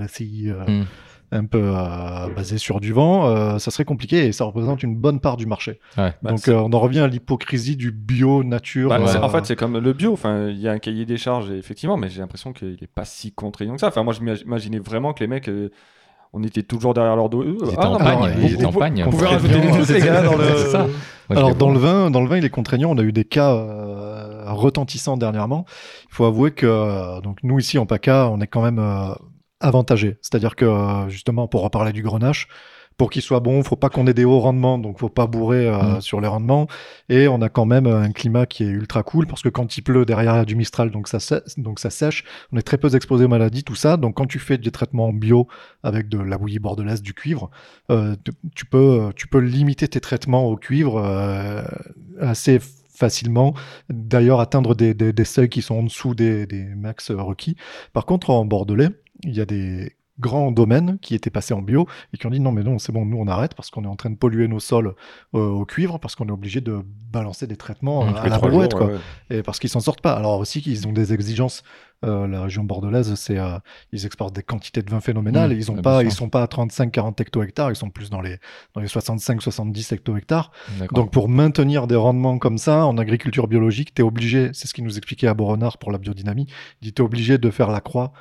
Mm. 0.68 0.84
Un 1.32 1.46
peu 1.46 1.60
euh, 1.62 2.28
basé 2.36 2.58
sur 2.58 2.78
du 2.78 2.92
vent, 2.92 3.26
euh, 3.26 3.58
ça 3.58 3.70
serait 3.70 3.84
compliqué 3.86 4.26
et 4.26 4.32
ça 4.32 4.44
représente 4.44 4.82
une 4.82 4.94
bonne 4.96 5.18
part 5.18 5.36
du 5.36 5.46
marché. 5.46 5.80
Ouais. 5.96 6.12
Bah, 6.22 6.30
Donc 6.30 6.46
euh, 6.48 6.54
on 6.54 6.72
en 6.72 6.78
revient 6.78 7.00
à 7.00 7.06
l'hypocrisie 7.08 7.74
du 7.76 7.90
bio 7.90 8.44
nature. 8.44 8.90
Bah, 8.90 8.98
euh, 9.00 9.20
En 9.22 9.28
fait, 9.30 9.46
c'est 9.46 9.56
comme 9.56 9.78
le 9.78 9.92
bio. 9.94 10.12
Enfin, 10.12 10.48
il 10.48 10.58
y 10.60 10.68
a 10.68 10.72
un 10.72 10.78
cahier 10.78 11.06
des 11.06 11.16
charges, 11.16 11.50
effectivement, 11.50 11.96
mais 11.96 12.08
j'ai 12.10 12.20
l'impression 12.20 12.52
qu'il 12.52 12.76
est 12.82 12.86
pas 12.94 13.04
si 13.06 13.32
contraignant 13.32 13.74
que 13.74 13.80
ça. 13.80 13.88
Enfin, 13.88 14.02
moi, 14.04 14.12
je 14.12 14.20
m'imaginais 14.20 14.78
vraiment 14.78 15.12
que 15.14 15.20
les 15.24 15.26
mecs, 15.26 15.48
euh, 15.48 15.70
on 16.34 16.42
était 16.42 16.62
toujours 16.62 16.94
derrière 16.94 17.16
leur 17.16 17.28
dos. 17.28 17.42
Ils 17.44 17.54
étaient 17.64 17.74
Ah, 17.78 17.90
en 17.90 17.96
pagne, 17.98 18.18
mais 18.20 18.42
ils 18.42 18.48
vous- 18.48 18.54
étaient 18.54 18.64
en 18.66 18.70
vous- 18.70 18.78
pagne. 18.78 19.02
Vous 19.04 19.10
pouvez 19.10 19.24
Très 19.26 19.34
rajouter 19.36 19.60
des 19.60 19.68
trucs, 19.70 19.88
les 19.88 20.00
gars, 20.00 20.22
dans 20.22 20.36
le. 20.36 20.44
Ça. 20.70 20.86
Moi, 21.30 21.38
Alors 21.38 21.54
dans 21.54 21.70
le 21.72 21.78
vin, 21.78 22.10
dans 22.10 22.20
le 22.20 22.28
vin, 22.28 22.36
il 22.36 22.44
est 22.44 22.50
contraignant. 22.50 22.90
On 22.90 22.98
a 22.98 23.02
eu 23.02 23.12
des 23.12 23.24
cas 23.24 23.52
euh, 23.54 24.44
retentissants 24.48 25.16
dernièrement. 25.16 25.64
Il 26.10 26.14
faut 26.14 26.24
avouer 26.24 26.50
que 26.50 27.20
donc 27.22 27.38
nous 27.42 27.58
ici 27.58 27.78
en 27.78 27.86
PACA, 27.86 28.28
on 28.30 28.40
est 28.40 28.46
quand 28.46 28.62
même 28.62 28.78
euh, 28.78 29.14
avantagé. 29.62 30.18
C'est-à-dire 30.22 30.56
que 30.56 30.64
euh, 30.66 31.08
justement 31.08 31.48
pour 31.48 31.62
reparler 31.62 31.92
du 31.92 32.02
grenache, 32.02 32.48
pour 32.98 33.08
qu'il 33.10 33.22
soit 33.22 33.40
bon, 33.40 33.62
faut 33.62 33.74
pas 33.74 33.88
qu'on 33.88 34.06
ait 34.06 34.12
des 34.14 34.26
hauts 34.26 34.38
rendements, 34.38 34.78
donc 34.78 34.98
faut 34.98 35.08
pas 35.08 35.26
bourrer 35.26 35.66
euh, 35.66 35.96
Mm. 35.96 36.00
sur 36.02 36.20
les 36.20 36.28
rendements. 36.28 36.66
Et 37.08 37.26
on 37.26 37.40
a 37.40 37.48
quand 37.48 37.64
même 37.64 37.86
euh, 37.86 38.02
un 38.02 38.12
climat 38.12 38.44
qui 38.44 38.64
est 38.64 38.68
ultra 38.68 39.02
cool 39.02 39.26
parce 39.26 39.40
que 39.42 39.48
quand 39.48 39.76
il 39.78 39.82
pleut 39.82 40.04
derrière 40.04 40.34
il 40.34 40.36
y 40.36 40.40
a 40.40 40.44
du 40.44 40.56
mistral, 40.56 40.90
donc 40.90 41.08
ça 41.08 41.18
donc 41.56 41.78
ça 41.80 41.88
sèche. 41.88 42.22
On 42.52 42.58
est 42.58 42.62
très 42.62 42.76
peu 42.76 42.94
exposé 42.94 43.24
aux 43.24 43.28
maladies, 43.28 43.64
tout 43.64 43.74
ça. 43.74 43.96
Donc 43.96 44.16
quand 44.16 44.26
tu 44.26 44.38
fais 44.38 44.58
des 44.58 44.70
traitements 44.70 45.10
bio 45.12 45.48
avec 45.82 46.08
de 46.10 46.18
la 46.18 46.36
bouillie 46.36 46.58
bordelaise, 46.58 47.00
du 47.00 47.14
cuivre, 47.14 47.50
euh, 47.90 48.14
tu- 48.24 48.32
tu 48.54 48.66
peux 48.66 49.10
tu 49.16 49.26
peux 49.26 49.38
limiter 49.40 49.88
tes 49.88 50.00
traitements 50.00 50.44
au 50.46 50.56
cuivre 50.56 50.98
euh, 51.02 51.62
assez 52.20 52.60
facilement, 52.94 53.54
d'ailleurs 53.88 54.38
atteindre 54.40 54.74
des, 54.74 54.92
des, 54.94 55.12
des 55.14 55.24
seuils 55.24 55.48
qui 55.48 55.62
sont 55.62 55.76
en 55.76 55.82
dessous 55.82 56.14
des, 56.14 56.46
des 56.46 56.62
max 56.76 57.10
requis. 57.10 57.56
Par 57.94 58.04
contre, 58.04 58.30
en 58.30 58.44
Bordelais, 58.44 58.90
il 59.24 59.34
y 59.34 59.40
a 59.40 59.46
des 59.46 59.96
grands 60.20 60.52
domaines 60.52 60.98
qui 61.00 61.14
étaient 61.14 61.30
passés 61.30 61.54
en 61.54 61.62
bio 61.62 61.88
et 62.12 62.18
qui 62.18 62.26
ont 62.26 62.30
dit 62.30 62.38
non 62.38 62.52
mais 62.52 62.62
non 62.62 62.78
c'est 62.78 62.92
bon 62.92 63.06
nous 63.06 63.16
on 63.16 63.26
arrête 63.26 63.54
parce 63.54 63.70
qu'on 63.70 63.82
est 63.84 63.88
en 63.88 63.96
train 63.96 64.10
de 64.10 64.14
polluer 64.14 64.46
nos 64.46 64.60
sols 64.60 64.94
euh, 65.34 65.38
au 65.38 65.64
cuivre 65.64 65.98
parce 65.98 66.14
qu'on 66.14 66.28
est 66.28 66.32
obligé 66.32 66.60
de 66.60 66.82
balancer 67.10 67.46
des 67.46 67.56
traitements 67.56 68.04
Mmh, 68.04 68.16
à 68.16 68.28
la 68.28 68.38
brouette 68.38 68.72
jours, 68.72 68.78
quoi 68.80 68.86
ouais, 68.88 68.92
ouais. 69.30 69.38
et 69.38 69.42
parce 69.42 69.58
qu'ils 69.58 69.70
s'en 69.70 69.80
sortent 69.80 70.02
pas. 70.02 70.12
Alors 70.12 70.38
aussi 70.38 70.60
qu'ils 70.60 70.86
ont 70.86 70.92
des 70.92 71.12
exigences. 71.14 71.62
euh, 72.04 72.26
la 72.28 72.42
région 72.42 72.62
bordelaise, 72.62 73.14
c'est 73.14 73.38
euh, 73.38 73.58
ils 73.92 74.04
exportent 74.04 74.34
des 74.36 74.42
quantités 74.42 74.82
de 74.82 74.90
vin 74.90 75.00
phénoménales. 75.00 75.50
Mmh, 75.54 75.58
ils 75.58 75.70
ont 75.70 75.80
pas, 75.80 76.02
ils 76.04 76.12
sont 76.12 76.28
pas 76.28 76.42
à 76.42 76.46
35-40 76.46 77.20
hecto-hectares. 77.22 77.70
Ils 77.70 77.76
sont 77.76 77.90
plus 77.90 78.10
dans 78.10 78.20
les 78.20 78.36
dans 78.74 78.80
les 78.82 78.88
65-70 78.88 79.94
hecto-hectares. 79.94 80.50
D'accord. 80.78 80.98
Donc 80.98 81.10
pour 81.10 81.28
maintenir 81.30 81.86
des 81.86 81.96
rendements 81.96 82.38
comme 82.38 82.58
ça 82.58 82.84
en 82.86 82.98
agriculture 82.98 83.48
biologique, 83.48 83.94
tu 83.94 84.02
es 84.02 84.04
obligé. 84.04 84.50
C'est 84.52 84.68
ce 84.68 84.74
qu'il 84.74 84.84
nous 84.84 84.98
expliquait 84.98 85.26
à 85.28 85.34
Boronard 85.34 85.78
pour 85.78 85.90
la 85.90 85.98
biodynamie. 85.98 86.46
Dit 86.82 86.92
t'es 86.92 87.02
obligé 87.02 87.38
de 87.38 87.50
faire 87.50 87.70
la 87.70 87.80
croix. 87.80 88.12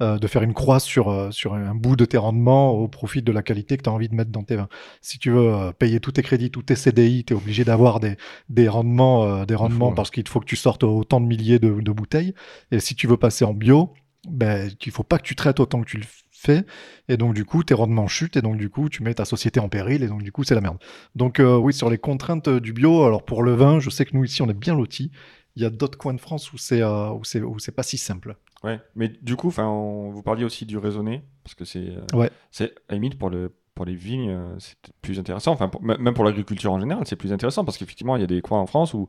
Euh, 0.00 0.18
de 0.18 0.26
faire 0.26 0.42
une 0.42 0.54
croix 0.54 0.80
sur, 0.80 1.08
euh, 1.08 1.30
sur 1.30 1.54
un 1.54 1.74
bout 1.74 1.96
de 1.96 2.04
tes 2.04 2.18
rendements 2.18 2.70
au 2.70 2.88
profit 2.88 3.22
de 3.22 3.32
la 3.32 3.42
qualité 3.42 3.76
que 3.76 3.82
tu 3.82 3.90
as 3.90 3.92
envie 3.92 4.08
de 4.08 4.14
mettre 4.14 4.30
dans 4.30 4.42
tes 4.42 4.56
vins. 4.56 4.68
Si 5.00 5.18
tu 5.18 5.30
veux 5.30 5.52
euh, 5.52 5.72
payer 5.72 6.00
tous 6.00 6.12
tes 6.12 6.22
crédits, 6.22 6.50
tous 6.50 6.62
tes 6.62 6.76
CDI, 6.76 7.24
tu 7.24 7.32
es 7.32 7.36
obligé 7.36 7.64
d'avoir 7.64 8.00
des, 8.00 8.16
des 8.48 8.68
rendements, 8.68 9.24
euh, 9.24 9.44
des 9.44 9.54
rendements 9.54 9.92
parce 9.92 10.10
qu'il 10.10 10.26
faut 10.28 10.40
que 10.40 10.46
tu 10.46 10.56
sortes 10.56 10.84
autant 10.84 11.20
de 11.20 11.26
milliers 11.26 11.58
de, 11.58 11.80
de 11.80 11.92
bouteilles. 11.92 12.34
Et 12.70 12.80
si 12.80 12.94
tu 12.94 13.06
veux 13.06 13.16
passer 13.16 13.44
en 13.44 13.54
bio, 13.54 13.92
ben, 14.28 14.70
il 14.84 14.92
faut 14.92 15.02
pas 15.02 15.18
que 15.18 15.24
tu 15.24 15.34
traites 15.34 15.60
autant 15.60 15.80
que 15.80 15.88
tu 15.88 15.98
le 15.98 16.06
fais. 16.30 16.64
Et 17.08 17.16
donc, 17.16 17.34
du 17.34 17.44
coup, 17.44 17.62
tes 17.64 17.74
rendements 17.74 18.08
chutent. 18.08 18.36
Et 18.36 18.42
donc, 18.42 18.56
du 18.56 18.70
coup, 18.70 18.88
tu 18.88 19.02
mets 19.02 19.14
ta 19.14 19.24
société 19.24 19.60
en 19.60 19.68
péril. 19.68 20.02
Et 20.02 20.08
donc, 20.08 20.22
du 20.22 20.32
coup, 20.32 20.44
c'est 20.44 20.54
la 20.54 20.60
merde. 20.60 20.78
Donc, 21.14 21.40
euh, 21.40 21.56
oui, 21.56 21.72
sur 21.72 21.90
les 21.90 21.98
contraintes 21.98 22.48
du 22.48 22.72
bio, 22.72 23.04
alors 23.04 23.24
pour 23.24 23.42
le 23.42 23.54
vin, 23.54 23.80
je 23.80 23.90
sais 23.90 24.04
que 24.04 24.16
nous, 24.16 24.24
ici, 24.24 24.42
on 24.42 24.48
est 24.48 24.54
bien 24.54 24.74
lotis. 24.74 25.10
Il 25.56 25.62
y 25.62 25.66
a 25.66 25.70
d'autres 25.70 25.98
coins 25.98 26.14
de 26.14 26.20
France 26.20 26.52
où 26.52 26.58
c'est 26.58 26.82
euh, 26.82 27.10
où 27.10 27.24
c'est 27.24 27.40
où 27.40 27.58
c'est 27.58 27.72
pas 27.72 27.82
si 27.82 27.98
simple. 27.98 28.36
Ouais, 28.64 28.80
mais 28.96 29.08
du 29.22 29.36
coup, 29.36 29.52
on- 29.58 30.10
vous 30.10 30.22
parliez 30.22 30.44
aussi 30.44 30.66
du 30.66 30.78
raisonné, 30.78 31.22
parce 31.44 31.54
que 31.54 31.64
c'est, 31.64 31.78
euh, 31.90 32.16
Ouais. 32.16 32.30
c'est 32.50 32.70
à 32.88 32.90
la 32.90 32.94
limite 32.94 33.18
pour 33.18 33.30
le 33.30 33.54
pour 33.74 33.84
les 33.84 33.94
vignes, 33.94 34.30
euh, 34.30 34.56
c'est 34.58 34.74
plus 35.02 35.20
intéressant. 35.20 35.52
Enfin, 35.52 35.68
pour- 35.68 35.80
même 35.80 36.12
pour 36.12 36.24
l'agriculture 36.24 36.72
en 36.72 36.80
général, 36.80 37.04
c'est 37.06 37.14
plus 37.14 37.32
intéressant 37.32 37.64
parce 37.64 37.78
qu'effectivement, 37.78 38.16
il 38.16 38.20
y 38.20 38.24
a 38.24 38.26
des 38.26 38.40
coins 38.42 38.58
en 38.58 38.66
France 38.66 38.92
où 38.92 39.08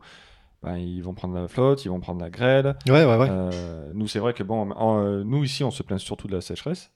ben, 0.61 0.77
ils 0.77 1.01
vont 1.01 1.15
prendre 1.15 1.33
la 1.33 1.47
flotte, 1.47 1.85
ils 1.85 1.89
vont 1.89 1.99
prendre 1.99 2.21
la 2.21 2.29
grêle. 2.29 2.75
Ouais, 2.87 3.03
ouais, 3.03 3.17
ouais. 3.17 3.27
Euh, 3.31 3.89
nous, 3.95 4.07
c'est 4.07 4.19
vrai 4.19 4.33
que 4.35 4.43
bon, 4.43 4.69
en- 4.73 4.99
euh, 5.03 5.23
nous 5.25 5.43
ici, 5.43 5.63
on 5.63 5.71
se 5.71 5.81
plaint 5.81 5.97
surtout 5.99 6.27
de 6.27 6.35
la 6.35 6.41
sécheresse. 6.41 6.91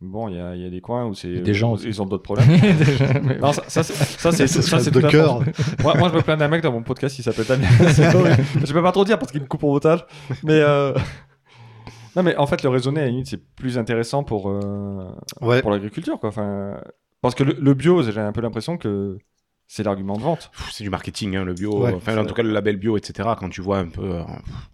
Bon, 0.00 0.28
il 0.28 0.34
y 0.34 0.38
y 0.38 0.66
a 0.66 0.70
des 0.70 0.80
coins 0.80 1.04
où 1.06 1.14
c'est 1.14 1.40
Des 1.40 1.54
gens 1.54 1.70
où 1.70 1.74
aussi. 1.74 1.86
ils 1.86 2.02
ont 2.02 2.06
d'autres 2.06 2.22
problèmes. 2.24 2.48
Déjà, 2.78 3.20
mais- 3.20 3.38
non, 3.38 3.52
ça, 3.52 3.62
ça, 3.68 3.82
c'est- 3.84 3.92
ça, 3.94 4.32
c'est 4.32 4.46
ça, 4.48 4.90
de 4.90 5.00
cœur. 5.02 5.42
Moi, 5.82 5.94
moi, 5.98 6.08
je 6.08 6.14
me 6.16 6.22
plains 6.22 6.36
d'un 6.36 6.48
mec 6.48 6.62
dans 6.62 6.72
mon 6.72 6.82
podcast, 6.82 7.16
il 7.18 7.22
s'appelle 7.22 7.46
Damien. 7.46 7.68
Je 8.64 8.72
peux 8.72 8.82
pas 8.82 8.92
trop 8.92 9.04
dire 9.04 9.18
parce 9.20 9.30
qu'il 9.30 9.40
me 9.42 9.46
coupe 9.46 9.62
au 9.62 9.70
montage. 9.72 10.04
Mais 10.42 10.54
euh, 10.60 10.92
non, 12.18 12.22
mais 12.24 12.36
en 12.36 12.46
fait, 12.46 12.62
le 12.62 12.68
raisonné 12.68 13.00
à 13.00 13.04
la 13.04 13.10
limite, 13.10 13.26
c'est 13.28 13.42
plus 13.54 13.78
intéressant 13.78 14.22
pour 14.24 14.50
euh, 14.50 15.10
Ouais. 15.40 15.62
pour 15.62 15.70
l'agriculture, 15.70 16.18
quoi. 16.20 16.28
Enfin, 16.28 16.80
parce 17.22 17.34
que 17.34 17.44
le, 17.44 17.56
le 17.58 17.74
bio, 17.74 18.02
j'ai 18.02 18.18
un 18.20 18.32
peu 18.32 18.40
l'impression 18.40 18.76
que 18.76 19.18
c'est 19.66 19.82
l'argument 19.82 20.16
de 20.16 20.22
vente. 20.22 20.50
C'est 20.70 20.84
du 20.84 20.90
marketing, 20.90 21.36
hein, 21.36 21.44
le 21.44 21.54
bio. 21.54 21.82
Ouais, 21.82 21.92
enfin, 21.94 22.16
en 22.18 22.24
tout 22.26 22.34
cas, 22.34 22.42
le 22.42 22.50
label 22.52 22.76
bio, 22.76 22.96
etc. 22.96 23.30
Quand 23.38 23.48
tu 23.48 23.60
vois 23.62 23.78
un 23.78 23.88
peu, 23.88 24.02
euh, 24.16 24.22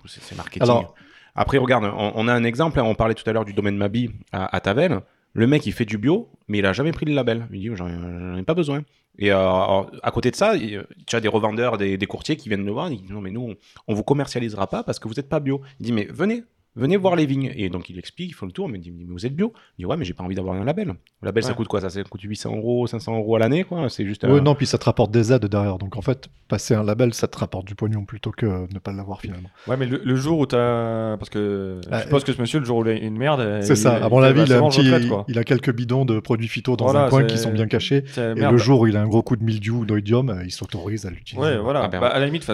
c'est 0.06 0.22
c'est 0.22 0.36
marketing. 0.36 0.62
Alors- 0.62 0.94
Après, 1.36 1.58
regarde, 1.58 1.84
on, 1.84 2.12
on 2.14 2.28
a 2.28 2.32
un 2.32 2.44
exemple. 2.44 2.78
hein, 2.78 2.84
on 2.84 2.94
parlait 2.94 3.14
tout 3.14 3.28
à 3.28 3.32
l'heure 3.32 3.44
du 3.44 3.52
domaine 3.54 3.76
Mabi 3.76 4.10
à, 4.32 4.54
à 4.54 4.60
Tavel. 4.60 5.00
Le 5.36 5.48
mec, 5.48 5.66
il 5.66 5.72
fait 5.72 5.84
du 5.84 5.98
bio, 5.98 6.28
mais 6.46 6.58
il 6.58 6.66
a 6.66 6.72
jamais 6.72 6.92
pris 6.92 7.06
le 7.06 7.12
label. 7.12 7.48
Il 7.52 7.58
dit, 7.60 7.70
j'en 7.74 7.88
j'en 7.88 8.36
ai 8.36 8.42
pas 8.44 8.54
besoin. 8.54 8.82
Et 9.18 9.32
euh, 9.32 9.36
alors, 9.38 9.90
à 10.04 10.10
côté 10.12 10.30
de 10.30 10.36
ça, 10.36 10.54
il- 10.54 10.84
tu 11.08 11.16
as 11.16 11.20
des 11.20 11.26
revendeurs, 11.26 11.76
des, 11.76 11.96
des 11.98 12.06
courtiers 12.06 12.36
qui 12.36 12.48
viennent 12.48 12.64
le 12.64 12.70
voir. 12.70 12.88
Ils 12.88 13.00
disent, 13.00 13.10
non, 13.10 13.20
mais 13.20 13.32
nous, 13.32 13.40
on, 13.50 13.56
on 13.88 13.94
vous 13.94 14.04
commercialisera 14.04 14.68
pas 14.68 14.84
parce 14.84 15.00
que 15.00 15.08
vous 15.08 15.14
n'êtes 15.14 15.28
pas 15.28 15.40
bio. 15.40 15.60
Il 15.80 15.86
dit, 15.86 15.92
mais 15.92 16.06
venez. 16.08 16.44
Venez 16.76 16.96
voir 16.96 17.14
les 17.14 17.24
vignes. 17.26 17.52
Et 17.56 17.68
donc 17.68 17.88
il 17.88 17.98
explique, 17.98 18.30
il 18.30 18.34
fait 18.34 18.46
le 18.46 18.52
tour, 18.52 18.68
mais 18.68 18.78
il 18.78 18.80
dit, 18.80 18.90
mais 18.90 19.05
vous 19.06 19.24
êtes 19.26 19.34
bio? 19.36 19.52
Il 19.78 19.82
dit, 19.82 19.86
ouais, 19.86 19.96
mais 19.96 20.05
j'ai 20.05 20.12
pas 20.14 20.24
envie 20.24 20.34
d'avoir 20.34 20.56
un 20.56 20.64
label. 20.64 20.88
Le 20.88 20.94
label, 21.22 21.42
ça 21.44 21.55
coûte 21.55 21.68
quoi? 21.68 21.80
Ça, 21.80 21.88
ça 21.90 22.02
coûte 22.02 22.20
800 22.22 22.56
euros, 22.56 22.86
500 22.86 23.16
euros 23.16 23.36
à 23.36 23.38
l'année, 23.38 23.62
quoi. 23.64 23.88
C'est 23.88 24.05
juste. 24.05 24.24
Ouais, 24.24 24.40
non, 24.40 24.55
puis 24.55 24.66
ça 24.66 24.76
te 24.78 24.84
rapporte 24.84 25.10
des 25.12 25.32
aides 25.32 25.44
derrière. 25.46 25.78
Donc 25.78 25.96
en 25.96 26.02
fait, 26.02 26.28
passer 26.48 26.74
un 26.74 26.82
label, 26.82 27.14
ça 27.14 27.28
te 27.28 27.38
rapporte 27.38 27.66
du 27.66 27.74
pognon 27.76 28.05
plutôt 28.05 28.32
que 28.32 28.66
ne 28.72 28.78
pas 28.80 28.92
l'avoir 28.92 29.20
finalement. 29.20 29.48
Ouais, 29.68 29.76
mais 29.76 29.86
le, 29.86 30.01
le 30.05 30.16
jour 30.16 30.38
où 30.40 30.46
t'as. 30.46 31.16
Parce 31.16 31.30
que 31.30 31.80
Ah, 31.90 31.98
je 31.98 32.02
suppose 32.05 32.24
que 32.24 32.32
ce 32.32 32.40
monsieur, 32.40 32.59
le 32.59 32.64
jour 32.64 32.78
où 32.78 32.84
il 32.84 32.88
a 32.90 32.92
une 32.94 33.16
merde. 33.16 33.60
C'est 33.62 33.76
ça. 33.76 33.94
À 33.96 34.06
il 34.09 34.10
mon 34.10 34.20
fait- 34.20 34.26
avis, 34.26 34.40
bah, 34.40 34.44
il 34.48 34.52
a, 34.52 34.59
un 34.59 34.68
petit- 34.68 34.90
retraite, 34.90 35.24
il 35.28 35.38
a 35.38 35.44
quelques 35.44 35.72
bidons 35.72 36.05
de 36.05 36.18
produits 36.18 36.48
phyto 36.48 36.76
dans 36.76 36.86
Voilà, 36.86 37.06
un 37.06 37.09
coin 37.09 37.24
qui 37.24 37.38
sont 37.38 37.52
bien 37.52 37.66
cachés. 37.68 38.05
Et 38.16 38.34
merde. 38.34 38.52
le 38.52 38.59
jour 38.59 38.80
où 38.80 38.86
il 38.88 38.96
a 38.96 39.01
un 39.02 39.06
gros 39.06 39.22
coup 39.22 39.36
de 39.36 39.44
mildiou 39.44 39.80
ou 39.82 39.84
d'oïdium, 39.86 40.28
euh, 40.30 40.44
il 40.44 40.51
s'autorise 40.51 41.06
à 41.06 41.10
l'utiliser. 41.10 41.46
Ouais, 41.46 41.59
voilà. 41.59 41.82
Ah 41.84 41.88
ben 41.88 42.01
Bah, 42.01 42.09
à 42.09 42.18
la 42.18 42.26
limite, 42.26 42.44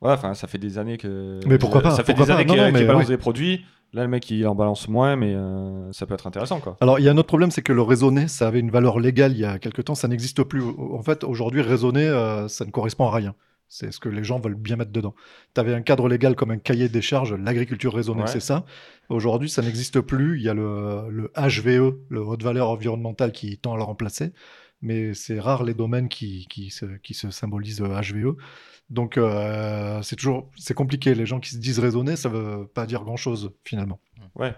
voilà, 0.00 0.16
enfin, 0.16 0.34
ça 0.34 0.46
fait 0.46 0.58
des 0.58 0.78
années 0.78 0.96
que. 0.96 1.40
Mais 1.46 1.58
pourquoi 1.58 1.80
pas, 1.80 1.90
Ça 1.90 2.04
fait 2.04 2.14
des 2.14 2.30
années 2.30 2.46
qu'il 2.46 2.86
balance 2.86 3.02
ouais. 3.04 3.08
des 3.08 3.16
produits. 3.18 3.64
Là, 3.94 4.02
le 4.02 4.08
mec, 4.08 4.30
il 4.30 4.46
en 4.46 4.54
balance 4.54 4.86
moins, 4.86 5.16
mais 5.16 5.34
euh, 5.34 5.90
ça 5.92 6.04
peut 6.04 6.12
être 6.12 6.26
intéressant, 6.26 6.60
quoi. 6.60 6.76
Alors, 6.82 6.98
il 6.98 7.06
y 7.06 7.08
a 7.08 7.12
un 7.12 7.16
autre 7.16 7.28
problème, 7.28 7.50
c'est 7.50 7.62
que 7.62 7.72
le 7.72 7.80
raisonné, 7.80 8.28
ça 8.28 8.46
avait 8.46 8.60
une 8.60 8.70
valeur 8.70 9.00
légale 9.00 9.32
il 9.32 9.38
y 9.38 9.46
a 9.46 9.58
quelque 9.58 9.80
temps, 9.80 9.94
ça 9.94 10.08
n'existe 10.08 10.42
plus. 10.42 10.62
En 10.62 11.02
fait, 11.02 11.24
aujourd'hui, 11.24 11.62
raisonner, 11.62 12.06
euh, 12.06 12.48
ça 12.48 12.66
ne 12.66 12.70
correspond 12.70 13.06
à 13.06 13.12
rien. 13.16 13.34
C'est 13.66 13.90
ce 13.90 13.98
que 13.98 14.10
les 14.10 14.24
gens 14.24 14.40
veulent 14.40 14.54
bien 14.56 14.76
mettre 14.76 14.92
dedans. 14.92 15.14
Tu 15.54 15.60
avais 15.60 15.74
un 15.74 15.80
cadre 15.80 16.06
légal 16.08 16.36
comme 16.36 16.50
un 16.50 16.58
cahier 16.58 16.88
des 16.90 17.00
charges, 17.02 17.32
l'agriculture 17.34 17.94
raisonnée, 17.94 18.22
Ouais. 18.22 18.26
c'est 18.26 18.40
ça. 18.40 18.64
Aujourd'hui, 19.08 19.48
ça 19.48 19.62
n'existe 19.62 20.00
plus. 20.02 20.38
Il 20.38 20.42
y 20.44 20.48
a 20.50 20.54
le, 20.54 21.08
le 21.10 21.32
HVE, 21.36 21.96
le 22.10 22.20
haute 22.20 22.42
valeur 22.42 22.68
environnementale, 22.68 23.32
qui 23.32 23.56
tend 23.58 23.72
à 23.72 23.76
le 23.78 23.84
remplacer. 23.84 24.32
Mais 24.80 25.14
c'est 25.14 25.40
rare 25.40 25.64
les 25.64 25.74
domaines 25.74 26.08
qui, 26.08 26.46
qui, 26.48 26.70
se, 26.70 26.86
qui 26.98 27.14
se 27.14 27.30
symbolisent 27.30 27.80
HVE. 27.82 28.36
Donc, 28.90 29.18
euh, 29.18 30.00
c'est 30.02 30.16
toujours 30.16 30.50
c'est 30.56 30.74
compliqué. 30.74 31.14
Les 31.14 31.26
gens 31.26 31.40
qui 31.40 31.50
se 31.50 31.58
disent 31.58 31.78
raisonner, 31.78 32.16
ça 32.16 32.28
veut 32.28 32.66
pas 32.72 32.86
dire 32.86 33.02
grand-chose, 33.04 33.50
finalement. 33.64 34.00
Ouais. 34.34 34.54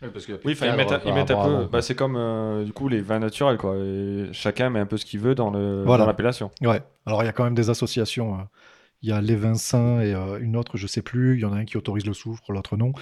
parce 0.00 0.26
que 0.26 0.32
Oui, 0.44 0.56
ils 0.60 0.72
mettent, 0.76 0.92
ils 1.06 1.14
mettent 1.14 1.30
un 1.30 1.44
peu. 1.44 1.66
Bah, 1.66 1.80
c'est 1.82 1.94
comme 1.94 2.16
euh, 2.16 2.64
du 2.64 2.72
coup 2.72 2.88
les 2.88 3.00
vins 3.00 3.20
naturels, 3.20 3.56
quoi. 3.58 3.76
Et 3.78 4.28
chacun 4.32 4.70
met 4.70 4.80
un 4.80 4.86
peu 4.86 4.96
ce 4.96 5.04
qu'il 5.06 5.20
veut 5.20 5.34
dans 5.34 5.50
le 5.50 5.84
Voilà. 5.84 6.04
dans 6.04 6.08
l'appellation. 6.08 6.50
Ouais. 6.62 6.82
Alors, 7.06 7.22
il 7.22 7.26
y 7.26 7.28
a 7.28 7.32
quand 7.32 7.44
même 7.44 7.54
des 7.54 7.70
associations. 7.70 8.38
euh, 8.38 8.42
Il 9.02 9.08
y 9.08 9.12
a 9.12 9.20
les 9.22 9.36
Vincent 9.36 10.00
et 10.00 10.12
euh, 10.14 10.38
une 10.40 10.56
autre, 10.56 10.76
je 10.76 10.86
sais 10.86 11.00
plus. 11.02 11.36
Il 11.36 11.40
y 11.40 11.44
en 11.46 11.52
a 11.54 11.56
un 11.56 11.64
qui 11.64 11.76
autorise 11.78 12.04
le 12.06 12.12
soufre, 12.12 12.52
l'autre 12.52 12.76
non. 12.76 12.92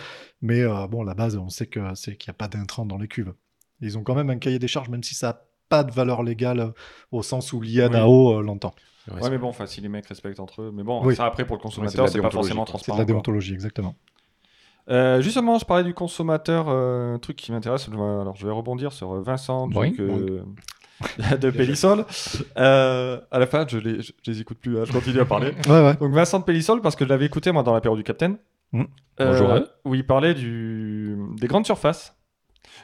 Mais 0.43 0.61
euh, 0.61 0.87
bon, 0.87 1.03
la 1.03 1.15
base, 1.15 1.37
on 1.37 1.49
sait 1.49 1.67
que 1.67 1.81
c'est 1.95 2.17
qu'il 2.17 2.31
n'y 2.31 2.37
a 2.37 2.39
pas 2.39 2.47
d'intrants 2.49 2.87
dans 2.87 2.99
les 2.99 3.09
cuves. 3.09 3.33
Ils 3.81 3.97
ont 3.99 4.03
quand 4.05 4.15
même 4.15 4.31
un 4.31 4.39
cahier 4.39 4.59
des 4.61 4.69
charges, 4.69 4.89
même 4.91 5.03
si 5.03 5.15
ça 5.17 5.48
pas 5.69 5.85
de 5.85 5.93
valeur 5.93 6.23
légale 6.23 6.61
euh, 6.61 6.71
au 7.13 7.23
sens 7.23 7.53
où 7.53 7.61
l'INAO 7.61 8.39
euh, 8.39 8.43
l'entend. 8.43 8.75
Ouais, 9.11 9.23
Ouais, 9.23 9.31
mais 9.31 9.39
bon, 9.39 9.49
enfin, 9.49 9.67
si 9.67 9.81
les 9.81 9.89
mecs 9.89 10.07
respectent 10.07 10.41
entre 10.41 10.63
eux. 10.63 10.71
Mais 10.75 10.83
bon, 10.83 11.03
Oui. 11.05 11.17
ça 11.17 11.25
après 11.25 11.47
pour 11.47 11.57
le 11.57 11.63
consommateur, 11.63 12.09
c'est 12.09 12.21
pas 12.21 12.31
forcément 12.31 12.65
quoi. 12.65 12.67
C'est 12.67 12.73
de 12.73 12.79
transparent. 12.85 12.99
la 12.99 13.05
quoi. 13.05 13.13
déontologie, 13.15 13.55
exactement. 13.55 13.95
Euh, 14.91 15.21
justement, 15.21 15.59
je 15.59 15.65
parlais 15.67 15.85
du 15.85 15.93
consommateur, 15.95 16.67
euh, 16.69 17.15
un 17.15 17.19
truc 17.19 17.37
qui 17.37 17.53
m'intéresse. 17.53 17.89
Alors, 17.93 18.37
je 18.37 18.47
vais 18.47 18.53
rebondir 18.53 18.93
sur 18.93 19.13
Vincent 19.23 19.69
donc, 19.69 19.99
euh, 20.01 20.43
de 21.41 21.51
Pélissol. 21.51 22.05
Euh, 22.57 23.21
à 23.31 23.39
la 23.39 23.47
fin, 23.47 23.67
je 23.69 23.79
les, 23.79 24.01
je, 24.01 24.13
je 24.23 24.31
les 24.31 24.41
écoute 24.41 24.59
plus. 24.59 24.79
hein, 24.79 24.85
je 24.87 24.93
continue 24.93 25.21
à 25.21 25.25
parler. 25.27 25.53
Ouais, 25.69 25.83
ouais. 25.85 25.95
Donc 25.97 26.13
Vincent 26.13 26.39
de 26.39 26.45
Pélissol, 26.45 26.81
parce 26.81 26.97
que 26.97 27.05
je 27.05 27.11
l'avais 27.11 27.27
écouté 27.27 27.53
moi 27.53 27.63
dans 27.63 27.75
l'apéro 27.75 27.97
du 27.97 28.03
Capitaine. 28.03 28.39
Mm. 28.73 28.85
Bonjour. 29.19 29.59
Où 29.85 29.95
il 29.95 30.07
parlait 30.07 30.35
du... 30.35 31.17
des 31.39 31.47
grandes 31.49 31.67
surfaces. 31.67 32.15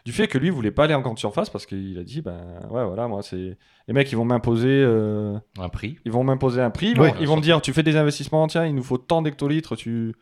Du 0.05 0.13
fait 0.13 0.27
que 0.29 0.37
lui 0.37 0.51
voulait 0.51 0.71
pas 0.71 0.85
aller 0.85 0.95
en 0.95 1.01
grande 1.01 1.19
surface 1.19 1.49
parce 1.49 1.65
qu'il 1.65 1.99
a 1.99 2.05
dit 2.05 2.21
ben 2.21 2.39
ouais 2.71 2.85
voilà 2.85 3.09
moi 3.09 3.23
c'est 3.23 3.57
les 3.89 3.95
mecs 3.95 4.11
ils 4.13 4.17
vont 4.17 4.27
m'imposer 4.27 4.69
euh, 4.69 5.39
Un 5.59 5.69
prix. 5.71 5.97
ils 6.05 6.13
vont 6.13 6.23
m'imposer 6.25 6.61
un 6.61 6.69
prix 6.71 6.89
ils 6.91 6.97
vont, 6.99 7.05
Oui. 7.05 7.11
ils 7.21 7.27
vont 7.27 7.37
me 7.37 7.41
dire 7.41 7.63
tu 7.63 7.73
fais 7.73 7.83
des 7.83 7.97
investissements 7.97 8.47
tiens 8.47 8.67
il 8.67 8.75
nous 8.75 8.83
faut 8.83 8.99
tant 8.99 9.23
d'hectolitres 9.23 9.77
tu 9.77 10.15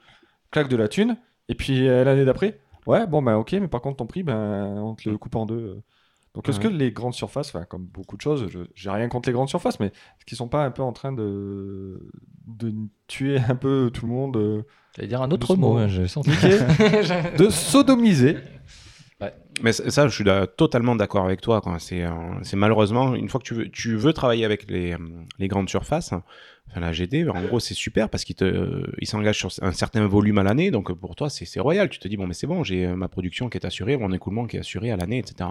claques 0.53 0.69
de 0.69 0.77
la 0.77 0.87
thune 0.87 1.17
et 1.49 1.57
puis 1.57 1.89
euh, 1.89 2.05
l'année 2.05 2.25
d'après 2.25 2.61
ouais 2.87 3.09
bon 3.09 3.23
ben 3.23 3.35
ok 3.35 3.55
mais 3.55 3.67
par 3.67 3.81
contre 3.81 3.97
ton 3.97 4.07
prix 4.07 4.23
ben 4.23 4.77
on 4.79 4.95
te 4.95 5.09
le 5.11 5.19
coupe 5.19 5.35
en 5.35 5.47
deux 5.47 5.81
Donc 6.35 6.49
est-ce 6.49 6.59
Ouais. 6.59 6.65
que 6.65 6.69
les 6.69 6.93
grandes 6.93 7.13
surfaces, 7.15 7.53
comme 7.69 7.85
beaucoup 7.85 8.17
de 8.17 8.23
choses, 8.23 8.47
je- 8.51 8.61
j'ai 8.75 8.89
rien 8.91 9.09
contre 9.09 9.29
les 9.29 9.33
grandes 9.35 9.49
surfaces, 9.51 9.79
mais 9.81 9.89
est-ce 9.89 10.25
qu'ils 10.27 10.39
sont 10.39 10.49
pas 10.49 10.65
un 10.65 10.71
peu 10.71 10.83
en 10.83 10.93
train 10.93 11.13
de, 11.13 12.09
de 12.47 12.73
tuer 13.07 13.39
un 13.49 13.55
peu 13.57 13.91
tout 13.93 14.07
le 14.07 14.13
monde, 14.13 14.37
euh, 14.39 14.63
J'allais 14.97 15.09
dire 15.09 15.21
un 15.21 15.31
autre 15.31 15.57
mot, 15.57 15.77
j'ai 15.89 16.09
senti. 16.09 16.31
de 17.37 17.51
sodomiser 17.51 18.39
Mais 19.62 19.73
ça, 19.73 20.09
je 20.09 20.15
suis 20.15 20.24
totalement 20.57 20.97
d'accord 20.97 21.24
avec 21.24 21.40
toi. 21.40 21.61
euh, 21.93 22.11
c'est 22.43 22.57
malheureusement, 22.57 23.15
une 23.15 23.28
fois 23.28 23.39
que 23.40 23.44
tu 23.44 23.55
veux, 23.55 23.69
tu 23.69 23.97
veux 23.97 24.12
travailler 24.12 24.44
avec 24.44 24.70
les 24.70 24.97
grandes 25.49 25.69
surfaces, 25.69 26.12
enfin 26.73 26.81
la 26.81 26.90
GD, 26.93 27.28
en 27.28 27.40
gros, 27.43 27.61
c'est 27.61 27.74
super 27.74 28.09
parce 28.09 28.24
ils 29.01 29.07
s'engagent 29.07 29.39
sur 29.39 29.51
un 29.62 29.73
certain 29.73 30.07
volume 30.07 30.39
à 30.39 30.43
l'année. 30.43 30.70
Donc 30.70 30.93
pour 30.93 31.15
toi, 31.15 31.28
c'est 31.31 31.61
royal. 31.61 31.89
Tu 31.90 31.99
te 31.99 32.09
dis, 32.09 32.16
bon, 32.16 32.27
mais 32.27 32.35
c'est 32.35 32.47
bon, 32.47 32.65
j'ai 32.65 32.86
euh, 32.86 32.97
ma 32.97 33.09
production 33.09 33.49
qui 33.49 33.59
est 33.59 33.65
assurée, 33.66 33.97
mon 33.97 34.12
écoulement 34.12 34.47
qui 34.47 34.57
est 34.57 34.61
assuré 34.61 34.90
à 34.90 34.97
l'année, 34.97 35.19
etc. 35.19 35.51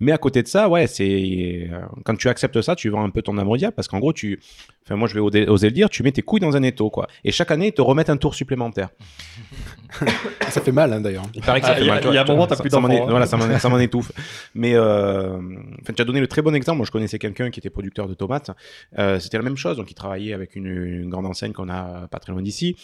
Mais 0.00 0.12
à 0.12 0.18
côté 0.18 0.42
de 0.42 0.48
ça, 0.48 0.68
ouais, 0.68 0.86
c'est 0.86 1.68
euh, 1.72 1.80
quand 2.04 2.16
tu 2.16 2.28
acceptes 2.28 2.60
ça, 2.60 2.74
tu 2.76 2.88
vends 2.88 3.04
un 3.04 3.10
peu 3.10 3.22
ton 3.22 3.38
âme 3.38 3.48
parce 3.74 3.88
qu'en 3.88 3.98
gros, 3.98 4.12
tu, 4.12 4.40
enfin 4.84 4.96
moi, 4.96 5.08
je 5.08 5.14
vais 5.14 5.20
oser 5.20 5.68
le 5.68 5.72
dire, 5.72 5.88
tu 5.88 6.02
mets 6.02 6.12
tes 6.12 6.22
couilles 6.22 6.40
dans 6.40 6.56
un 6.56 6.62
étau, 6.62 6.90
quoi. 6.90 7.08
Et 7.24 7.32
chaque 7.32 7.50
année, 7.50 7.68
ils 7.68 7.72
te 7.72 7.80
remettent 7.82 8.10
un 8.10 8.16
tour 8.16 8.34
supplémentaire. 8.34 8.90
Ça 10.50 10.60
fait 10.60 10.72
mal, 10.72 10.92
hein, 10.92 11.00
d'ailleurs. 11.00 11.24
Il 11.34 11.42
paraît 11.42 11.60
que 11.60 11.66
ça 11.66 11.72
Ah, 11.72 11.76
fait 11.76 11.84
y 11.84 11.90
a- 11.90 11.94
mal, 11.94 12.02
il 12.06 12.14
y 12.14 12.18
a 12.18 12.22
un 12.22 12.24
moment, 12.24 12.46
t'as 12.46 12.56
plus 12.56 12.70
d'enfants, 12.70 12.88
hein. 12.90 13.06
Voilà, 13.08 13.26
ça 13.26 13.36
m'en 13.36 13.58
ça 13.58 13.68
m'en 13.68 13.78
étouffe. 13.78 14.12
Mais 14.54 14.74
euh, 14.74 15.38
enfin, 15.82 15.92
tu 15.94 16.02
as 16.02 16.04
donné 16.04 16.20
le 16.20 16.26
très 16.26 16.42
bon 16.42 16.54
exemple. 16.54 16.78
Moi, 16.78 16.86
je 16.86 16.90
connaissais 16.90 17.18
quelqu'un 17.18 17.50
qui 17.50 17.60
était 17.60 17.70
producteur 17.70 18.08
de 18.08 18.14
tomates. 18.14 18.50
Euh, 18.98 19.18
C'était 19.18 19.36
la 19.38 19.42
même 19.42 19.56
chose. 19.56 19.76
Donc, 19.76 19.90
il 19.90 19.94
travaillait 19.94 20.32
avec 20.34 20.47
une, 20.56 21.08
grande 21.08 21.26
enseigne 21.26 21.52
qu'on 21.52 21.68
a 21.68 22.08
pas 22.08 22.18
très 22.18 22.32
loin 22.32 22.42
d'ici. 22.42 22.76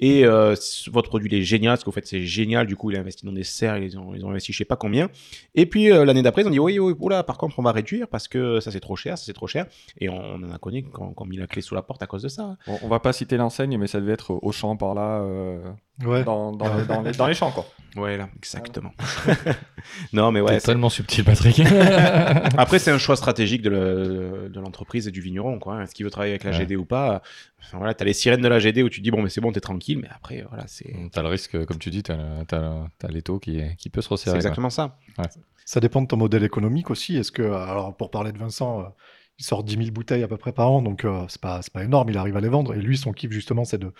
Et 0.00 0.24
euh, 0.24 0.54
votre 0.90 1.08
produit 1.08 1.32
est 1.34 1.42
génial. 1.42 1.76
Ce 1.78 1.84
que 1.84 1.86
vous 1.86 1.94
faites, 1.94 2.06
c'est 2.06 2.22
génial. 2.22 2.66
Du 2.66 2.76
coup, 2.76 2.90
il 2.90 2.96
a 2.96 3.00
investi 3.00 3.24
dans 3.24 3.32
des 3.32 3.44
serres. 3.44 3.78
Ils 3.78 3.98
ont, 3.98 4.30
investi 4.30 4.52
je 4.52 4.58
sais 4.58 4.64
pas 4.64 4.76
combien. 4.76 5.08
Et 5.54 5.66
puis, 5.66 5.92
euh, 5.92 6.04
l'année 6.04 6.22
d'après, 6.22 6.42
ils 6.42 6.46
ont 6.48 6.50
dit 6.50 6.58
oui, 6.58 6.78
oui, 6.78 6.94
oula, 6.98 7.22
par 7.22 7.38
contre, 7.38 7.58
on 7.58 7.62
va 7.62 7.72
réduire 7.72 8.08
parce 8.08 8.26
que 8.28 8.60
ça, 8.60 8.70
c'est 8.70 8.80
trop 8.80 8.96
cher. 8.96 9.16
Ça, 9.16 9.24
c'est 9.26 9.32
trop 9.32 9.46
cher. 9.46 9.66
Et 9.98 10.08
on, 10.08 10.34
en 10.34 10.50
a 10.50 10.58
connu 10.58 10.82
qui 10.82 10.90
ont 11.00 11.24
mis 11.24 11.36
la 11.36 11.46
clé 11.46 11.62
sous 11.62 11.74
la 11.74 11.82
porte 11.82 12.02
à 12.02 12.06
cause 12.06 12.22
de 12.22 12.28
ça. 12.28 12.56
On 12.82 12.88
va 12.88 13.00
pas 13.00 13.12
citer 13.12 13.36
l'enseigne, 13.36 13.78
mais 13.78 13.86
ça 13.86 14.00
devait 14.00 14.12
être 14.12 14.38
au 14.42 14.52
champ 14.52 14.76
par 14.76 14.94
là, 14.94 15.20
euh, 15.20 15.60
Ouais. 16.04 16.24
dans, 16.24 16.52
dans, 16.52 16.74
les, 16.76 16.84
dans, 16.86 17.02
les, 17.02 17.12
dans 17.12 17.26
les 17.26 17.34
champs, 17.34 17.50
quoi. 17.52 17.66
Ouais, 17.96 18.16
là, 18.16 18.28
exactement. 18.38 18.90
non, 20.12 20.32
mais 20.32 20.40
ouais. 20.40 20.58
C'est- 20.58 20.66
tellement 20.66 20.88
subtil, 20.88 21.24
Patrick. 21.24 21.60
Après, 22.56 22.78
c'est 22.78 22.90
un 22.90 22.98
choix 22.98 23.16
stratégique 23.16 23.60
de 23.62 23.68
le- 23.70 24.48
de 24.48 24.60
l'entreprise 24.60 25.06
et 25.06 25.10
du 25.10 25.20
vigneron. 25.20 25.58
quoi. 25.58 25.74
hein. 25.74 25.82
Est-ce 25.82 25.94
qu'il 25.94 26.04
veut 26.04 26.10
travailler 26.10 26.32
avec 26.32 26.44
la 26.44 26.50
Ouais. 26.52 26.56
GD 26.58 26.76
ou 26.76 26.84
pas? 26.86 27.22
Enfin, 27.62 27.78
voilà, 27.78 27.92
Tu 27.94 28.02
as 28.02 28.06
les 28.06 28.14
sirènes 28.14 28.40
de 28.40 28.48
la 28.48 28.58
GD 28.58 28.82
où 28.82 28.88
tu 28.88 29.00
te 29.00 29.04
dis, 29.04 29.10
bon, 29.10 29.22
mais 29.22 29.28
c'est 29.28 29.40
bon, 29.42 29.52
t'es 29.52 29.60
tranquille, 29.60 29.98
mais 29.98 30.08
après, 30.14 30.44
voilà, 30.48 30.64
c'est 30.66 30.94
t'as 31.12 31.22
le 31.22 31.28
risque, 31.28 31.64
comme 31.66 31.78
tu 31.78 31.90
dis, 31.90 32.02
t'as 32.02 32.44
t'as 32.46 32.86
t'as 32.98 33.08
l'étau 33.08 33.38
qui, 33.38 33.60
qui 33.76 33.90
peut 33.90 34.00
se 34.00 34.08
c'est 34.08 34.12
resserrer. 34.14 34.36
exactement 34.36 34.70
ça. 34.70 34.96
Ça 35.64 35.78
dépend 35.80 36.02
de 36.02 36.06
ton 36.08 36.16
modèle 36.16 36.42
économique 36.44 36.90
aussi. 36.90 37.16
Est-ce 37.16 37.30
que, 37.30 37.42
alors 37.42 37.96
pour 37.96 38.10
parler 38.10 38.32
de 38.32 38.38
Vincent, 38.38 38.80
euh, 38.80 38.84
il 39.38 39.44
sort 39.44 39.64
10 39.64 39.76
000 39.76 39.90
bouteilles 39.92 40.22
à 40.22 40.28
peu 40.28 40.36
près 40.36 40.52
par 40.52 40.70
an, 40.70 40.82
donc 40.82 41.04
euh, 41.04 41.26
c'est 41.28 41.40
pas, 41.40 41.60
énorme, 41.82 42.08
il 42.10 42.18
arrive 42.18 42.36
à 42.36 42.40
les 42.40 42.48
vendre. 42.48 42.74
Et 42.74 42.80
lui, 42.80 42.96
son 42.96 43.12
kiff 43.12 43.30
justement, 43.32 43.64
c'est 43.64 43.78
de- 43.78 43.92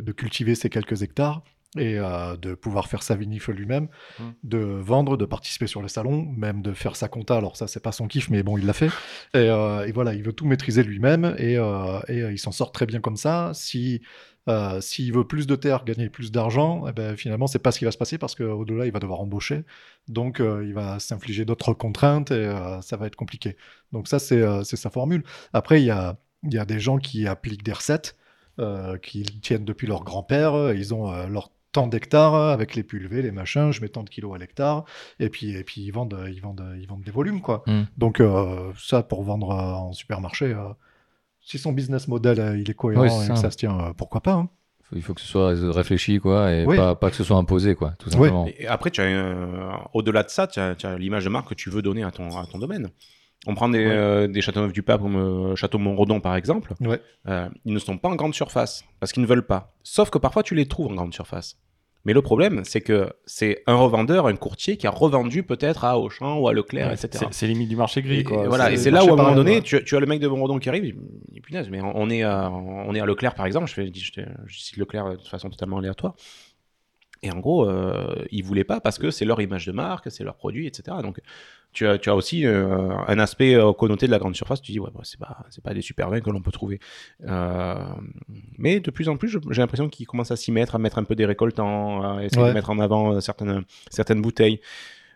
de 0.00 0.12
cultiver 0.12 0.54
ces 0.54 0.70
quelques 0.70 1.02
hectares 1.02 1.42
et 1.78 1.98
euh, 1.98 2.36
de 2.36 2.54
pouvoir 2.54 2.88
faire 2.88 3.02
sa 3.02 3.14
vinif 3.14 3.48
lui-même, 3.48 3.88
Mm. 4.18 4.24
de 4.42 4.58
vendre, 4.58 5.16
de 5.16 5.24
participer 5.24 5.66
sur 5.66 5.82
les 5.82 5.88
salons, 5.88 6.26
même 6.36 6.62
de 6.62 6.72
faire 6.72 6.96
sa 6.96 7.08
compta. 7.08 7.36
Alors 7.36 7.56
ça, 7.56 7.66
c'est 7.68 7.82
pas 7.82 7.92
son 7.92 8.08
kiff, 8.08 8.28
mais 8.30 8.42
bon, 8.42 8.58
il 8.58 8.66
l'a 8.66 8.72
fait. 8.72 8.88
Et, 9.34 9.48
euh, 9.48 9.86
et 9.86 9.92
voilà, 9.92 10.14
il 10.14 10.22
veut 10.22 10.32
tout 10.32 10.46
maîtriser 10.46 10.82
lui-même 10.82 11.34
et, 11.38 11.56
euh, 11.56 12.00
et 12.08 12.18
il 12.32 12.38
s'en 12.38 12.52
sort 12.52 12.72
très 12.72 12.86
bien 12.86 13.00
comme 13.00 13.16
ça. 13.16 13.52
Si 13.54 14.02
euh, 14.48 14.80
s'il 14.80 15.12
veut 15.12 15.26
plus 15.26 15.46
de 15.46 15.54
terre, 15.54 15.84
gagner 15.84 16.08
plus 16.08 16.32
d'argent, 16.32 16.84
eh 16.88 16.92
ben, 16.92 17.16
finalement, 17.16 17.46
c'est 17.46 17.58
pas 17.58 17.72
ce 17.72 17.78
qui 17.78 17.84
va 17.84 17.92
se 17.92 17.98
passer 17.98 18.18
parce 18.18 18.34
qu'au-delà, 18.34 18.86
il 18.86 18.92
va 18.92 18.98
devoir 18.98 19.20
embaucher. 19.20 19.64
Donc, 20.08 20.40
euh, 20.40 20.64
il 20.66 20.72
va 20.74 20.98
s'infliger 20.98 21.44
d'autres 21.44 21.74
contraintes 21.74 22.30
et 22.30 22.34
euh, 22.34 22.80
ça 22.80 22.96
va 22.96 23.06
être 23.06 23.16
compliqué. 23.16 23.56
Donc, 23.92 24.08
ça, 24.08 24.18
c'est 24.18 24.64
sa 24.64 24.90
formule. 24.90 25.22
Après, 25.52 25.80
il 25.82 25.84
y 25.84 25.90
a, 25.90 26.16
y 26.44 26.58
a 26.58 26.64
des 26.64 26.80
gens 26.80 26.98
qui 26.98 27.26
appliquent 27.26 27.62
des 27.62 27.72
recettes, 27.74 28.16
euh, 28.58 28.96
qui 28.98 29.22
tiennent 29.24 29.64
depuis 29.66 29.86
leur 29.86 30.04
grand-père. 30.04 30.72
Ils 30.72 30.94
ont 30.94 31.12
leur 31.28 31.50
tant 31.72 31.86
d'hectares 31.86 32.34
avec 32.34 32.74
les 32.74 32.82
pulvés, 32.82 33.22
les 33.22 33.30
machins, 33.30 33.72
je 33.72 33.80
mets 33.80 33.88
tant 33.88 34.02
de 34.02 34.10
kilos 34.10 34.34
à 34.34 34.38
l'hectare, 34.38 34.84
et 35.18 35.28
puis, 35.28 35.50
et 35.56 35.62
puis 35.64 35.80
ils, 35.82 35.90
vendent, 35.92 36.18
ils, 36.28 36.40
vendent, 36.40 36.64
ils 36.80 36.86
vendent 36.86 37.02
des 37.04 37.10
volumes. 37.12 37.40
quoi. 37.40 37.62
Mm. 37.66 37.82
Donc, 37.96 38.20
euh, 38.20 38.72
ça, 38.78 39.02
pour 39.02 39.22
vendre 39.22 39.50
euh, 39.50 39.72
en 39.74 39.92
supermarché, 39.92 40.46
euh, 40.46 40.68
si 41.40 41.58
son 41.58 41.72
business 41.72 42.08
model 42.08 42.38
euh, 42.40 42.58
il 42.58 42.70
est 42.70 42.74
cohérent 42.74 43.04
et 43.04 43.08
c'est 43.08 43.28
que 43.28 43.36
ça. 43.36 43.36
ça 43.36 43.50
se 43.50 43.56
tient, 43.56 43.78
euh, 43.80 43.92
pourquoi 43.96 44.20
pas 44.20 44.32
hein. 44.34 44.48
Il 44.92 45.02
faut 45.02 45.14
que 45.14 45.20
ce 45.20 45.28
soit 45.28 45.54
réfléchi, 45.70 46.18
quoi, 46.18 46.50
et 46.52 46.66
Oui. 46.66 46.76
pas, 46.76 46.96
pas 46.96 47.10
que 47.10 47.16
ce 47.16 47.22
soit 47.22 47.36
imposé, 47.36 47.76
quoi, 47.76 47.92
tout 48.00 48.10
simplement. 48.10 48.48
Et 48.58 48.66
après, 48.66 48.90
tu 48.90 49.00
as, 49.00 49.04
euh, 49.04 49.70
au-delà 49.94 50.24
de 50.24 50.30
ça, 50.30 50.48
tu 50.48 50.58
as, 50.58 50.74
tu 50.74 50.84
as 50.84 50.98
l'image 50.98 51.24
de 51.24 51.30
marque 51.30 51.48
que 51.50 51.54
tu 51.54 51.70
veux 51.70 51.80
donner 51.80 52.02
à 52.02 52.10
ton, 52.10 52.36
à 52.36 52.44
ton 52.46 52.58
domaine. 52.58 52.90
On 53.46 53.54
prend 53.54 53.68
des, 53.70 53.78
Ouais. 53.86 53.92
euh, 53.92 54.28
des 54.28 54.42
Châteauneuf 54.42 54.72
du 54.72 54.82
Pape 54.82 55.00
comme 55.00 55.16
euh, 55.16 55.56
Château 55.56 55.78
Montredon, 55.78 56.20
par 56.20 56.36
exemple. 56.36 56.74
Ouais. 56.80 57.00
Euh, 57.26 57.48
ils 57.64 57.72
ne 57.72 57.78
sont 57.78 57.96
pas 57.96 58.08
en 58.10 58.14
grande 58.14 58.34
surface 58.34 58.84
parce 59.00 59.12
qu'ils 59.12 59.22
ne 59.22 59.26
veulent 59.28 59.46
pas. 59.46 59.74
Sauf 59.82 60.10
que 60.10 60.18
parfois, 60.18 60.42
tu 60.42 60.54
les 60.54 60.66
trouves 60.66 60.88
en 60.92 60.94
grande 60.94 61.14
surface. 61.14 61.56
Mais 62.06 62.12
le 62.14 62.22
problème, 62.22 62.62
c'est 62.64 62.80
que 62.80 63.10
c'est 63.26 63.62
un 63.66 63.74
revendeur, 63.76 64.26
un 64.26 64.34
courtier 64.36 64.78
qui 64.78 64.86
a 64.86 64.90
revendu 64.90 65.42
peut-être 65.42 65.84
à 65.84 65.98
Auchan 65.98 66.38
ou 66.38 66.48
à 66.48 66.54
Leclerc, 66.54 66.88
Ouais, 66.88 66.94
etc. 66.94 67.26
c'est- 67.30 67.46
limite 67.46 67.68
du 67.68 67.76
marché 67.76 68.00
gris, 68.00 68.20
Et, 68.20 68.24
quoi. 68.24 68.44
et 68.44 68.48
voilà, 68.48 68.72
et 68.72 68.78
c'est 68.78 68.90
là 68.90 69.04
où 69.04 69.08
à 69.10 69.12
un 69.12 69.16
moment 69.16 69.34
donné, 69.34 69.60
tu, 69.60 69.82
tu 69.84 69.96
as 69.96 70.00
le 70.00 70.06
mec 70.06 70.18
de 70.18 70.26
Montredon 70.26 70.58
qui 70.58 70.70
arrive, 70.70 70.84
il 70.86 70.94
dit 71.30 71.40
punaise, 71.42 71.68
mais 71.70 71.80
on 71.82 72.08
est 72.08 72.22
à, 72.22 72.50
on 72.50 72.94
est 72.94 73.00
à 73.00 73.04
Leclerc 73.06 73.34
par 73.34 73.44
exemple, 73.44 73.66
je, 73.68 73.74
fais, 73.74 73.90
je, 73.94 74.12
te- 74.12 74.20
je 74.46 74.58
cite 74.60 74.78
Leclerc 74.78 75.18
de 75.18 75.28
façon 75.28 75.50
totalement 75.50 75.76
aléatoire. 75.76 76.14
Et 77.22 77.30
en 77.30 77.38
gros, 77.38 77.68
euh, 77.68 78.14
ils 78.30 78.42
voulaient 78.42 78.64
pas 78.64 78.80
parce 78.80 78.98
que 78.98 79.10
c'est 79.10 79.26
leur 79.26 79.42
image 79.42 79.66
de 79.66 79.72
marque, 79.72 80.10
c'est 80.10 80.24
leur 80.24 80.36
produit, 80.36 80.66
etc. 80.66 80.96
Donc 81.02 81.20
tu 81.72 81.86
as, 81.86 81.98
tu 81.98 82.10
as 82.10 82.14
aussi 82.16 82.46
euh, 82.46 82.90
un 83.06 83.18
aspect 83.18 83.54
euh, 83.54 83.72
connoté 83.72 84.06
de 84.06 84.10
la 84.10 84.18
grande 84.18 84.34
surface. 84.36 84.60
Tu 84.60 84.72
dis, 84.72 84.80
ouais, 84.80 84.90
bah, 84.94 85.00
c'est 85.04 85.18
pas, 85.20 85.38
c'est 85.50 85.62
pas 85.62 85.72
des 85.74 85.82
super 85.82 86.10
vins 86.10 86.20
que 86.20 86.30
l'on 86.30 86.42
peut 86.42 86.50
trouver. 86.52 86.80
Euh, 87.28 87.74
mais 88.58 88.80
de 88.80 88.90
plus 88.90 89.08
en 89.08 89.16
plus, 89.16 89.28
je- 89.28 89.38
j'ai 89.50 89.60
l'impression 89.62 89.88
qu'ils 89.88 90.06
commencent 90.06 90.30
à 90.30 90.36
s'y 90.36 90.52
mettre, 90.52 90.74
à 90.74 90.78
mettre 90.78 90.98
un 90.98 91.04
peu 91.04 91.14
des 91.14 91.26
récoltants, 91.26 92.02
à 92.18 92.24
essayer 92.24 92.42
Ouais. 92.42 92.48
de 92.48 92.54
mettre 92.54 92.70
en 92.70 92.78
avant 92.78 93.20
certaines, 93.20 93.62
certaines 93.90 94.20
bouteilles. 94.22 94.60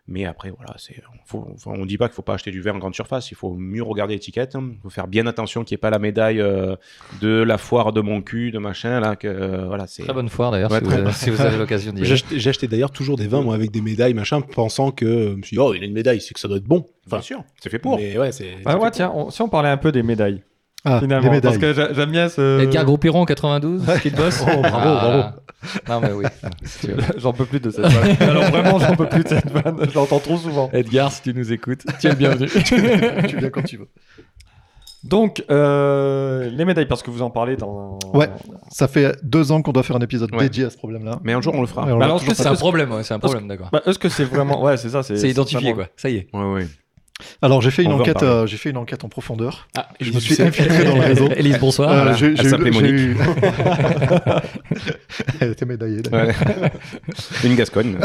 Mais 0.07 0.27
après, 0.27 0.51
voilà, 0.51 0.75
c'est, 0.77 1.03
faut, 1.25 1.49
on 1.65 1.87
dit 1.87 1.97
pas 1.97 2.09
qu'il 2.09 2.15
faut 2.15 2.21
pas 2.21 2.35
acheter 2.35 2.51
du 2.51 2.61
verre 2.61 2.75
en 2.75 2.79
grande 2.79 2.95
surface. 2.95 3.31
Il 3.31 3.37
faut 3.37 3.55
mieux 3.55 3.83
regarder 3.83 4.13
l'étiquette. 4.13 4.55
Il 4.55 4.77
faut 4.83 4.91
faire 4.91 5.07
bien 5.07 5.27
attention 5.27 5.65
qu'il 5.65 5.75
n'y 5.75 5.79
ait 5.79 5.81
pas 5.81 5.89
la 5.89 5.99
médaille 5.99 6.43
euh, 6.43 6.77
de 7.23 7.43
la 7.43 7.57
foire 7.57 7.91
de 7.95 8.03
mon 8.03 8.21
cul, 8.21 8.51
de 8.51 8.59
machin 8.59 9.01
là. 9.01 9.17
Que 9.17 9.27
euh, 9.29 9.67
voilà, 9.67 9.87
c'est. 9.87 10.03
Très 10.03 10.13
bonne 10.13 10.29
foire, 10.29 10.51
d'ailleurs, 10.51 10.71
Ouais, 10.71 10.81
si, 10.81 10.85
vous 10.85 10.93
avez, 10.93 11.13
si 11.13 11.31
vous 11.31 11.41
avez 11.41 11.57
l'occasion 11.57 11.93
d'y 11.93 12.01
J'ai 12.01 12.05
aller. 12.05 12.13
acheté, 12.13 12.39
j'ai 12.39 12.51
acheté 12.51 12.69
d'ailleurs 12.69 12.91
toujours 12.91 13.17
des 13.17 13.27
vins, 13.29 13.41
moi, 13.41 13.55
avec 13.55 13.71
des 13.71 13.81
médailles, 13.81 14.13
machin, 14.13 14.43
pensant 14.43 14.91
que, 14.91 15.31
je 15.31 15.37
me 15.37 15.43
suis 15.43 15.57
dit, 15.57 15.61
oh, 15.63 15.73
il 15.73 15.83
a 15.83 15.87
une 15.87 15.95
médaille, 15.95 16.21
c'est 16.21 16.35
que 16.35 16.41
ça 16.41 16.49
doit 16.49 16.59
être 16.59 16.65
bon. 16.65 16.87
Bien 17.07 17.23
sûr, 17.23 17.43
c'est 17.59 17.71
fait 17.71 17.79
pour. 17.79 17.97
Mais 17.97 18.19
ouais, 18.19 18.31
c'est. 18.31 18.57
Ah 18.67 18.79
ouais, 18.79 18.91
tiens, 18.91 19.11
on- 19.15 19.31
si 19.31 19.41
on 19.41 19.49
parlait 19.49 19.71
un 19.71 19.79
peu 19.79 19.91
des 19.91 20.03
médailles, 20.03 20.43
Ah, 20.87 21.01
finalement, 21.01 21.33
les 21.33 21.41
parce 21.41 21.57
que 21.59 21.73
j'a- 21.73 21.93
j'aime 21.95 22.11
bien 22.11 22.29
ce... 22.29 22.61
Edgar 22.61 22.85
Groupiron, 22.85 23.25
92, 23.25 23.83
Skid 23.99 24.15
Boss. 24.17 24.43
Oh, 24.43 24.61
bravo, 24.61 24.95
bravo. 24.95 25.23
Non, 25.89 26.01
mais 26.01 26.13
oui. 26.13 26.25
Si 26.65 26.87
tu 26.89 26.93
veux. 26.93 27.03
J'en 27.17 27.33
peux 27.33 27.47
plus 27.47 27.61
de 27.61 27.71
cette 27.71 27.87
vanne. 27.87 28.17
Alors 28.21 28.45
vraiment, 28.51 28.79
j'en 28.79 28.95
peux 28.95 29.07
plus 29.09 29.25
de 29.25 29.29
cette 29.31 29.51
vanne. 29.51 29.79
Je 29.89 29.95
l'entends 29.95 30.19
trop 30.19 30.37
souvent. 30.37 30.69
Edgar, 30.75 31.11
si 31.11 31.23
tu 31.23 31.33
nous 31.33 31.53
écoutes, 31.53 31.85
tu 32.01 32.07
es 32.07 32.11
le 32.11 32.17
bienvenu. 32.17 32.49
tu 33.29 33.37
viens 33.39 33.49
quand 33.51 33.63
tu 33.63 33.79
veux. 33.79 33.89
Donc, 35.05 35.43
euh, 35.51 36.49
les 36.51 36.65
médailles, 36.65 36.87
parce 36.87 37.03
que 37.03 37.11
vous 37.11 37.21
en 37.23 37.29
parlez 37.31 37.57
dans... 37.57 37.99
Ouais. 38.15 38.31
Ça 38.71 38.89
fait 38.89 39.15
deux 39.23 39.53
ans 39.53 39.61
qu'on 39.61 39.73
doit 39.73 39.83
faire 39.83 39.97
un 39.97 40.01
épisode 40.01 40.33
Ouais. 40.35 40.45
dédié 40.45 40.65
à 40.65 40.71
ce 40.71 40.77
problème-là. 40.79 41.19
Mais 41.23 41.33
un 41.35 41.41
jour, 41.43 41.55
on 41.55 41.61
le 41.61 41.67
fera. 41.67 41.85
Ouais, 41.85 41.99
Bah 41.99 42.17
C'est 42.35 42.47
un 42.47 42.55
problème, 42.55 42.91
ouais, 42.93 43.03
c'est 43.03 43.13
un 43.15 43.19
problème, 43.19 43.47
d'accord. 43.49 43.69
Bah, 43.73 43.83
est-ce 43.87 43.99
que 43.99 44.09
c'est 44.09 44.25
vraiment... 44.25 44.63
Ouais, 44.63 44.77
c'est 44.79 44.89
ça. 44.91 45.03
C'est 45.03 45.17
identifié, 45.29 45.73
vraiment- 45.73 45.75
quoi. 45.85 45.89
Ça 45.97 46.09
y 46.09 46.17
est. 46.17 46.29
Ouais, 46.33 46.45
ouais. 46.53 46.67
Alors 47.43 47.63
j'ai 47.63 47.71
fait 47.71 47.85
euh, 48.23 48.47
j'ai 48.47 48.57
fait 48.57 48.71
une 48.71 48.77
enquête 48.77 49.05
en 49.05 49.09
profondeur. 49.09 49.69
Ah, 49.77 49.89
Je 50.01 50.13
me 50.13 50.19
suis 50.21 50.41
infiltré 50.43 50.85
dans 50.85 50.97
le 50.97 51.01
réseau. 51.03 51.29
Élise, 51.37 51.59
bonsoir. 51.59 51.91
Euh, 51.91 51.95
voilà. 51.97 52.13
j'ai- 52.15 52.35
Elle 52.37 52.49
s'appelait 52.49 52.71
Monique. 52.73 52.91
eu- 52.93 53.17
Elle 55.41 55.53
était 55.53 55.65
médaillée. 55.67 56.03
Ouais. 56.13 56.35
Une 57.45 57.55
Gascogne. 57.55 57.99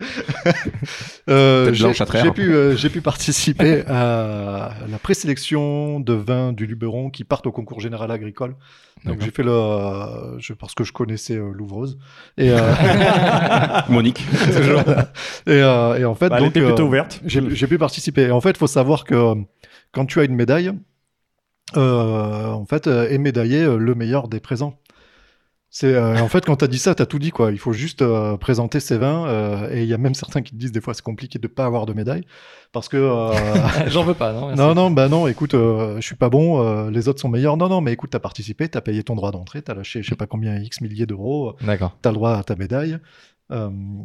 Euh, 1.30 1.72
j'ai 1.72 2.30
pu, 2.32 2.52
euh, 2.52 2.76
j'ai 2.76 2.90
pu 2.90 3.00
participer 3.00 3.82
à 3.86 4.74
la 4.90 4.98
présélection 4.98 5.98
de 5.98 6.12
vins 6.12 6.52
du 6.52 6.66
Luberon 6.66 7.08
qui 7.08 7.24
partent 7.24 7.46
au 7.46 7.52
concours 7.52 7.80
général 7.80 8.10
agricole. 8.10 8.56
Donc 9.06 9.22
j'ai 9.22 9.30
fait 9.30 9.42
le, 9.42 9.50
euh, 9.52 10.38
je, 10.38 10.52
parce 10.52 10.74
que 10.74 10.84
je 10.84 10.92
connaissais 10.92 11.36
euh, 11.36 11.50
l'ouvreuse. 11.54 11.98
Et, 12.36 12.50
euh, 12.50 12.60
Monique. 13.88 14.20
et, 15.46 15.50
euh, 15.50 15.98
et 15.98 16.04
en 16.04 16.14
fait, 16.14 16.28
Bah, 16.28 16.36
elle 16.38 16.44
donc, 16.44 16.50
était 16.50 16.64
plutôt 16.64 16.82
euh, 16.84 16.86
ouverte. 16.88 17.20
j'ai 17.24 17.66
pu 17.66 17.78
participer. 17.78 18.22
Et 18.24 18.30
en 18.30 18.40
fait, 18.42 18.50
il 18.50 18.56
faut 18.58 18.66
savoir 18.66 19.04
que 19.04 19.34
quand 19.92 20.04
tu 20.04 20.20
as 20.20 20.24
une 20.24 20.34
médaille, 20.34 20.72
euh, 21.76 22.50
en 22.50 22.66
fait, 22.66 22.86
est 22.86 23.18
médaillé 23.18 23.64
le 23.64 23.94
meilleur 23.94 24.28
des 24.28 24.40
présents. 24.40 24.78
C'est 25.76 25.92
euh, 25.92 26.20
en 26.20 26.28
fait 26.28 26.44
quand 26.46 26.54
tu 26.54 26.64
as 26.64 26.68
dit 26.68 26.78
ça, 26.78 26.94
tu 26.94 27.02
as 27.02 27.06
tout 27.06 27.18
dit 27.18 27.32
quoi. 27.32 27.50
Il 27.50 27.58
faut 27.58 27.72
juste 27.72 28.00
euh, 28.00 28.36
présenter 28.36 28.78
ses 28.78 28.96
vins 28.96 29.26
euh, 29.26 29.68
et 29.72 29.82
il 29.82 29.88
y 29.88 29.92
a 29.92 29.98
même 29.98 30.14
certains 30.14 30.40
qui 30.40 30.52
te 30.52 30.56
disent 30.56 30.70
des 30.70 30.80
fois 30.80 30.94
c'est 30.94 31.02
compliqué 31.02 31.40
de 31.40 31.48
pas 31.48 31.64
avoir 31.64 31.84
de 31.84 31.92
médaille 31.92 32.22
parce 32.70 32.88
que 32.88 32.96
euh, 32.96 33.32
J'en 33.88 34.04
veux 34.04 34.14
pas, 34.14 34.32
non 34.32 34.46
merci. 34.46 34.62
non 34.62 34.72
non 34.76 34.92
bah 34.92 35.08
non 35.08 35.26
écoute 35.26 35.50
je 35.54 36.00
suis 36.00 36.14
pas 36.14 36.28
bon 36.28 36.88
les 36.90 37.08
autres 37.08 37.20
sont 37.20 37.28
meilleurs 37.28 37.56
non 37.56 37.68
non 37.68 37.80
mais 37.80 37.92
écoute 37.92 38.10
t'as 38.10 38.20
participé 38.20 38.68
t'as 38.68 38.82
payé 38.82 39.02
ton 39.02 39.16
droit 39.16 39.32
d'entrée 39.32 39.62
t'as 39.62 39.74
lâché 39.74 40.00
je 40.04 40.10
sais 40.10 40.14
pas 40.14 40.28
combien 40.28 40.56
x 40.60 40.80
milliers 40.80 41.06
d'euros 41.06 41.56
D'accord. 41.60 41.96
t'as 42.02 42.10
le 42.10 42.14
droit 42.14 42.36
à 42.36 42.44
ta 42.44 42.54
médaille 42.54 42.98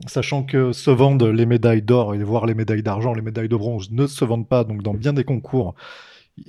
sachant 0.08 0.42
que 0.42 0.72
se 0.72 0.90
vendent 0.90 1.22
les 1.24 1.46
médailles 1.46 1.84
d'or 1.84 2.16
et 2.16 2.24
voire 2.24 2.48
les 2.48 2.56
médailles 2.56 2.84
d'argent, 2.84 3.14
les 3.14 3.22
médailles 3.22 3.48
de 3.48 3.56
bronze 3.56 3.92
ne 3.92 4.08
se 4.08 4.26
vendent 4.26 4.48
pas. 4.48 4.64
Donc, 4.64 4.84
dans 4.84 4.94
bien 4.94 5.14
des 5.14 5.24
concours, 5.24 5.76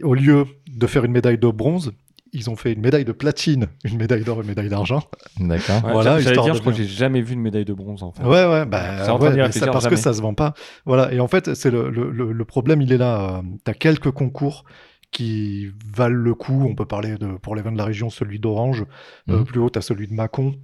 au 0.02 0.14
lieu 0.14 0.46
de 0.66 0.86
faire 0.86 1.04
une 1.04 1.12
médaille 1.12 1.38
de 1.38 1.48
bronze, 1.48 1.92
ils 2.32 2.48
ont 2.50 2.56
fait 2.56 2.72
une 2.72 2.80
médaille 2.80 3.04
de 3.04 3.12
platine, 3.12 3.66
une 3.84 3.96
médaille 3.98 4.24
d'or 4.24 4.38
et 4.38 4.40
une 4.42 4.48
médaille 4.48 4.68
d'argent. 4.68 5.02
D'accord. 5.38 5.84
Ouais, 5.84 5.92
Voilà, 5.92 6.18
j'a- 6.18 6.24
J'allais 6.34 6.42
dire, 6.42 6.52
de 6.52 6.56
je 6.56 6.60
crois 6.60 6.72
que 6.72 6.78
j'ai 6.78 6.86
jamais 6.86 7.22
vu 7.22 7.34
une 7.34 7.40
médaille 7.40 7.64
de 7.64 7.72
bronze 7.74 8.02
en 8.02 8.12
fait. 8.12 8.22
Ouais, 8.22 8.28
ouais, 8.46 8.66
bah, 8.66 9.06
ouais, 9.18 9.32
mais 9.36 9.52
ça, 9.52 9.66
parce 9.68 9.86
que 9.88 9.96
ça 9.96 10.12
se 10.12 10.22
vend 10.22 10.34
pas. 10.34 10.54
Voilà, 10.86 11.12
et 11.12 11.20
en 11.20 11.28
fait, 11.28 11.54
c'est 11.54 11.70
le, 11.70 11.90
le, 11.90 12.10
le, 12.10 12.32
le 12.32 12.44
problème, 12.44 12.80
il 12.82 12.92
est 12.92 12.98
là. 12.98 13.42
tu 13.64 13.70
as 13.70 13.74
quelques 13.74 14.10
concours 14.10 14.64
qui 15.10 15.70
valent 15.92 16.14
le 16.14 16.34
coup. 16.34 16.64
On 16.68 16.74
peut 16.76 16.84
parler 16.86 17.16
de, 17.16 17.26
pour 17.38 17.56
les 17.56 17.62
vins 17.62 17.72
de 17.72 17.78
la 17.78 17.84
région, 17.84 18.10
celui 18.10 18.38
d'Orange. 18.38 18.84
Euh, 19.28 19.38
Mhm. 19.38 19.44
plus 19.44 19.58
haut, 19.60 19.70
tu 19.70 19.78
as 19.78 19.82
celui 19.82 20.06
de 20.06 20.14
Mâcon. 20.14 20.54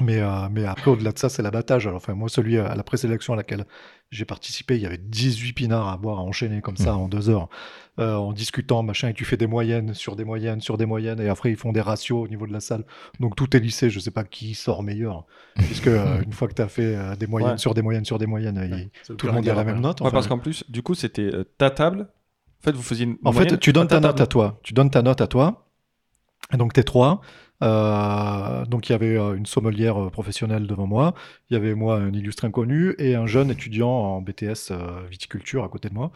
Mais, 0.00 0.20
euh, 0.20 0.48
mais 0.50 0.64
après, 0.64 0.90
au-delà 0.90 1.12
de 1.12 1.18
ça, 1.18 1.28
c'est 1.28 1.42
l'abattage. 1.42 1.86
Alors, 1.86 1.98
Enfin, 1.98 2.14
moi, 2.14 2.30
celui 2.30 2.56
à 2.58 2.74
la 2.74 2.82
présélection 2.82 3.34
à 3.34 3.36
laquelle 3.36 3.66
j'ai 4.12 4.24
participé, 4.24 4.76
il 4.76 4.82
y 4.82 4.86
avait 4.86 4.98
18 4.98 5.52
pinards 5.54 5.88
à 5.88 5.96
boire, 5.96 6.18
à 6.18 6.22
enchaîner 6.22 6.60
comme 6.60 6.76
ça 6.76 6.94
en 6.96 7.08
deux 7.08 7.28
heures, 7.30 7.48
euh, 7.98 8.14
en 8.14 8.32
discutant, 8.32 8.82
machin, 8.82 9.08
et 9.08 9.14
tu 9.14 9.24
fais 9.24 9.36
des 9.36 9.46
moyennes 9.48 9.94
sur 9.94 10.14
des 10.16 10.24
moyennes 10.24 10.60
sur 10.60 10.76
des 10.76 10.86
moyennes, 10.86 11.18
et 11.20 11.28
après, 11.28 11.50
ils 11.50 11.56
font 11.56 11.72
des 11.72 11.80
ratios 11.80 12.24
au 12.24 12.28
niveau 12.28 12.46
de 12.46 12.52
la 12.52 12.60
salle. 12.60 12.84
Donc, 13.20 13.34
tout 13.36 13.56
est 13.56 13.60
lissé. 13.60 13.90
Je 13.90 13.98
sais 13.98 14.10
pas 14.10 14.22
qui 14.24 14.54
sort 14.54 14.82
meilleur, 14.82 15.24
puisque 15.56 15.86
euh, 15.88 16.22
une 16.24 16.32
fois 16.32 16.46
que 16.46 16.54
tu 16.54 16.62
as 16.62 16.68
fait 16.68 16.94
euh, 16.94 17.16
des 17.16 17.26
moyennes 17.26 17.52
Ouais. 17.52 17.58
sur 17.58 17.74
des 17.74 17.82
moyennes 17.82 18.04
sur 18.04 18.18
des 18.18 18.26
moyennes, 18.26 18.60
il- 19.08 19.16
tout 19.16 19.26
le 19.26 19.32
monde 19.32 19.48
a 19.48 19.54
la 19.54 19.64
même 19.64 19.80
note. 19.80 20.00
Ouais, 20.00 20.06
enfin. 20.06 20.14
parce 20.14 20.28
qu'en 20.28 20.38
plus, 20.38 20.62
du 20.70 20.82
coup, 20.82 20.94
c'était 20.94 21.30
ta 21.58 21.70
table. 21.70 22.08
En 22.60 22.64
fait, 22.64 22.72
vous 22.72 22.82
faisiez 22.82 23.06
une. 23.06 23.16
En 23.24 23.32
moyenne 23.32 23.50
fait, 23.50 23.58
tu 23.58 23.72
donnes 23.72 23.88
ta 23.88 23.96
table. 23.96 24.06
note 24.06 24.20
à 24.20 24.26
toi. 24.26 24.60
Tu 24.62 24.74
donnes 24.74 24.90
ta 24.90 25.02
note 25.02 25.20
à 25.20 25.26
toi. 25.26 25.66
Et 26.52 26.56
donc, 26.58 26.74
t'es 26.74 26.82
trois. 26.84 27.20
Euh, 27.62 28.64
donc, 28.66 28.88
il 28.88 28.92
y 28.92 28.94
avait 28.94 29.16
euh, 29.16 29.34
une 29.34 29.46
sommelière 29.46 30.00
euh, 30.02 30.10
professionnelle 30.10 30.66
devant 30.66 30.86
moi. 30.86 31.14
Il 31.50 31.54
y 31.54 31.56
avait 31.56 31.74
moi, 31.74 31.96
un 31.96 32.12
illustre 32.12 32.44
inconnu, 32.44 32.94
et 32.98 33.14
un 33.14 33.26
jeune 33.26 33.50
étudiant 33.50 33.88
en 33.88 34.20
BTS 34.20 34.72
viticulture 35.10 35.64
à 35.64 35.68
côté 35.68 35.88
de 35.88 35.94
moi. 35.94 36.10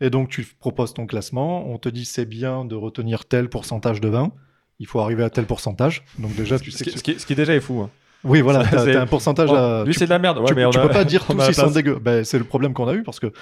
Et 0.00 0.10
donc, 0.10 0.28
tu 0.28 0.46
proposes 0.58 0.94
ton 0.94 1.06
classement. 1.06 1.68
On 1.68 1.78
te 1.78 1.88
dit 1.88 2.04
c'est 2.04 2.24
bien 2.26 2.64
de 2.64 2.74
retenir 2.74 3.24
tel 3.24 3.48
pourcentage 3.48 4.00
de 4.00 4.08
vin. 4.08 4.32
Il 4.78 4.86
faut 4.86 5.00
arriver 5.00 5.22
à 5.24 5.30
tel 5.30 5.44
pourcentage. 5.46 6.04
Donc, 6.18 6.34
déjà, 6.34 6.58
tu 6.58 6.70
Ce 6.70 6.78
sais 6.78 6.84
que... 6.84 6.90
ce 6.98 7.02
qui- 7.02 7.18
ce 7.18 7.26
qui 7.26 7.34
déjà 7.34 7.54
est 7.54 7.60
fou. 7.60 7.80
hein. 7.82 7.90
Oui, 8.24 8.40
voilà, 8.40 8.64
t'as 8.64 9.00
un 9.00 9.06
pourcentage 9.06 9.50
à... 9.52 9.82
lui, 9.84 9.94
c'est 9.94 10.04
de 10.04 10.10
la 10.10 10.20
merde. 10.20 10.38
Ouais, 10.38 10.44
tu, 10.46 10.54
mais 10.54 10.70
tu 10.70 10.78
a- 10.78 10.82
peux 10.82 10.88
pas 10.90 11.04
dire 11.04 11.24
tous 11.26 11.36
ils 11.48 11.54
sont 11.54 11.70
dégueux. 11.72 11.98
Ben, 12.00 12.22
c'est 12.24 12.38
le 12.38 12.44
problème 12.44 12.72
qu'on 12.72 12.86
a 12.86 12.94
eu 12.94 13.02
parce 13.02 13.18
que 13.18 13.32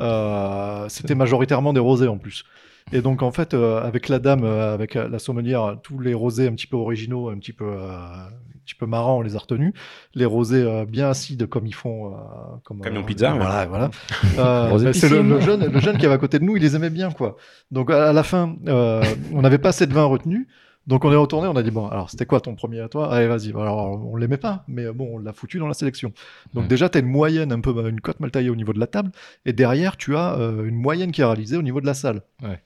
euh, 0.00 0.86
c'était 0.88 1.14
majoritairement 1.14 1.74
des 1.74 1.80
rosés 1.80 2.08
en 2.08 2.16
plus. 2.16 2.44
Et 2.92 3.02
donc 3.02 3.22
en 3.22 3.30
fait, 3.30 3.54
euh, 3.54 3.80
avec 3.80 4.08
la 4.08 4.18
dame, 4.18 4.42
euh, 4.44 4.74
avec 4.74 4.96
euh, 4.96 5.08
la 5.08 5.18
sommelière, 5.18 5.76
tous 5.82 5.98
les 6.00 6.12
rosés 6.14 6.48
un 6.48 6.52
petit 6.52 6.66
peu 6.66 6.76
originaux, 6.76 7.28
un 7.28 7.38
petit 7.38 7.52
peu, 7.52 7.64
euh, 7.64 7.88
un 7.92 8.30
petit 8.64 8.74
peu 8.74 8.86
marrants, 8.86 9.18
on 9.18 9.20
les 9.22 9.36
a 9.36 9.38
retenus. 9.38 9.72
Les 10.14 10.24
rosés 10.24 10.62
euh, 10.62 10.84
bien 10.86 11.08
acides 11.08 11.46
comme 11.46 11.66
ils 11.66 11.74
font, 11.74 12.12
euh, 12.12 12.16
comme 12.64 12.80
Camion 12.80 13.02
euh, 13.02 13.04
pizza, 13.04 13.32
ouais. 13.32 13.38
Voilà, 13.38 13.66
voilà. 13.66 13.90
Euh, 14.38 14.78
ben, 14.78 14.92
c'est 14.92 15.08
le, 15.08 15.40
jeune, 15.40 15.70
le 15.72 15.80
jeune 15.80 15.98
qui 15.98 16.06
avait 16.06 16.14
à 16.14 16.18
côté 16.18 16.38
de 16.40 16.44
nous, 16.44 16.56
il 16.56 16.62
les 16.62 16.74
aimait 16.74 16.90
bien 16.90 17.10
quoi. 17.12 17.36
Donc 17.70 17.90
à 17.90 18.12
la 18.12 18.22
fin, 18.24 18.56
euh, 18.66 19.02
on 19.32 19.42
n'avait 19.42 19.58
pas 19.58 19.68
assez 19.70 19.86
de 19.86 19.92
vin 19.94 20.04
retenu. 20.04 20.48
Donc 20.86 21.04
on 21.04 21.12
est 21.12 21.16
retourné, 21.16 21.46
on 21.46 21.54
a 21.56 21.62
dit 21.62 21.70
bon, 21.70 21.86
alors 21.88 22.10
c'était 22.10 22.26
quoi 22.26 22.40
ton 22.40 22.54
premier 22.56 22.80
à 22.80 22.88
toi? 22.88 23.12
Allez 23.12 23.28
vas-y. 23.28 23.50
Alors 23.50 24.00
on 24.04 24.16
l'aimait 24.16 24.38
pas, 24.38 24.64
mais 24.66 24.90
bon 24.90 25.10
on 25.12 25.18
l'a 25.18 25.32
foutu 25.32 25.58
dans 25.58 25.68
la 25.68 25.74
sélection. 25.74 26.12
Donc 26.54 26.62
Ouais. 26.64 26.68
déjà 26.68 26.88
tu 26.88 26.98
as 26.98 27.00
une 27.02 27.06
moyenne 27.06 27.52
un 27.52 27.60
peu 27.60 27.88
une 27.88 28.00
cote 28.00 28.18
mal 28.18 28.30
taillée 28.32 28.50
au 28.50 28.56
niveau 28.56 28.72
de 28.72 28.80
la 28.80 28.86
table, 28.88 29.12
et 29.44 29.52
derrière 29.52 29.96
tu 29.96 30.16
as 30.16 30.34
euh, 30.38 30.64
une 30.64 30.74
moyenne 30.76 31.12
qui 31.12 31.20
est 31.20 31.24
réalisée 31.24 31.56
au 31.56 31.62
niveau 31.62 31.80
de 31.80 31.86
la 31.86 31.94
salle. 31.94 32.22
Ouais. 32.42 32.60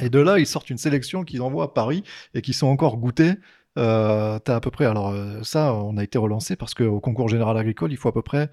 Et 0.00 0.10
de 0.10 0.18
là 0.18 0.38
ils 0.38 0.46
sortent 0.46 0.70
une 0.70 0.78
sélection 0.78 1.24
qu'ils 1.24 1.42
envoient 1.42 1.64
à 1.64 1.68
Paris 1.68 2.02
et 2.34 2.42
qui 2.42 2.52
sont 2.52 2.66
encore 2.68 2.96
goûtés. 2.98 3.32
Euh, 3.78 4.38
t'as 4.40 4.56
à 4.56 4.60
peu 4.60 4.70
près, 4.70 4.86
alors 4.86 5.10
euh, 5.10 5.40
ça 5.42 5.72
on 5.74 5.96
a 5.98 6.02
été 6.04 6.18
relancé 6.18 6.56
parce 6.56 6.74
qu'au 6.74 7.00
concours 7.00 7.28
général 7.28 7.56
agricole 7.56 7.92
il 7.92 7.96
faut 7.96 8.08
à 8.08 8.12
peu 8.12 8.22
près 8.22 8.50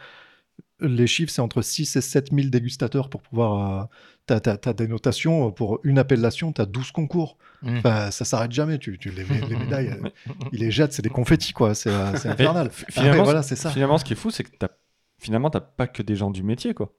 les 0.82 1.08
chiffres, 1.08 1.32
c'est 1.32 1.42
entre 1.42 1.62
6 1.62 1.96
et 1.96 2.02
7 2.02 2.32
000 2.34 2.50
dégustateurs 2.50 3.10
pour 3.10 3.22
pouvoir. 3.22 3.82
Euh, 3.84 3.86
t'as, 4.26 4.42
t'as- 4.42 4.58
t'as 4.58 4.74
des 4.74 4.90
notations 4.90 5.50
pour 5.52 5.80
une 5.84 5.98
appellation, 5.98 6.52
tu 6.52 6.62
as 6.62 6.66
12 6.66 6.92
concours. 6.92 7.38
Mm. 7.62 7.78
Enfin, 7.78 8.12
ça 8.12 8.26
s'arrête 8.26 8.52
jamais. 8.52 8.78
Tu, 8.78 8.98
tu- 8.98 9.10
les, 9.10 9.24
les 9.24 9.56
médailles, 9.56 9.88
euh, 10.04 10.10
ils 10.52 10.60
les 10.60 10.72
jettent, 10.72 10.92
c'est 10.92 11.02
des 11.02 11.10
confettis, 11.10 11.54
quoi. 11.54 11.76
C'est, 11.76 11.90
euh, 11.92 12.18
c'est 12.18 12.28
infernal. 12.28 12.70
fi- 12.72 12.84
finalement, 12.90 13.24
voilà, 13.24 13.42
c'est 13.42 13.56
ça. 13.56 13.70
Finalement, 13.72 13.98
ce 13.98 14.04
qui 14.04 14.12
est 14.14 14.18
fou, 14.18 14.32
c'est 14.32 14.44
que 14.44 14.50
t'as 14.60 14.68
finalement, 15.18 15.50
t'as 15.50 15.62
pas 15.62 15.88
que 15.88 16.04
des 16.04 16.18
gens 16.18 16.30
du 16.30 16.44
métier, 16.44 16.74
quoi. 16.74 16.92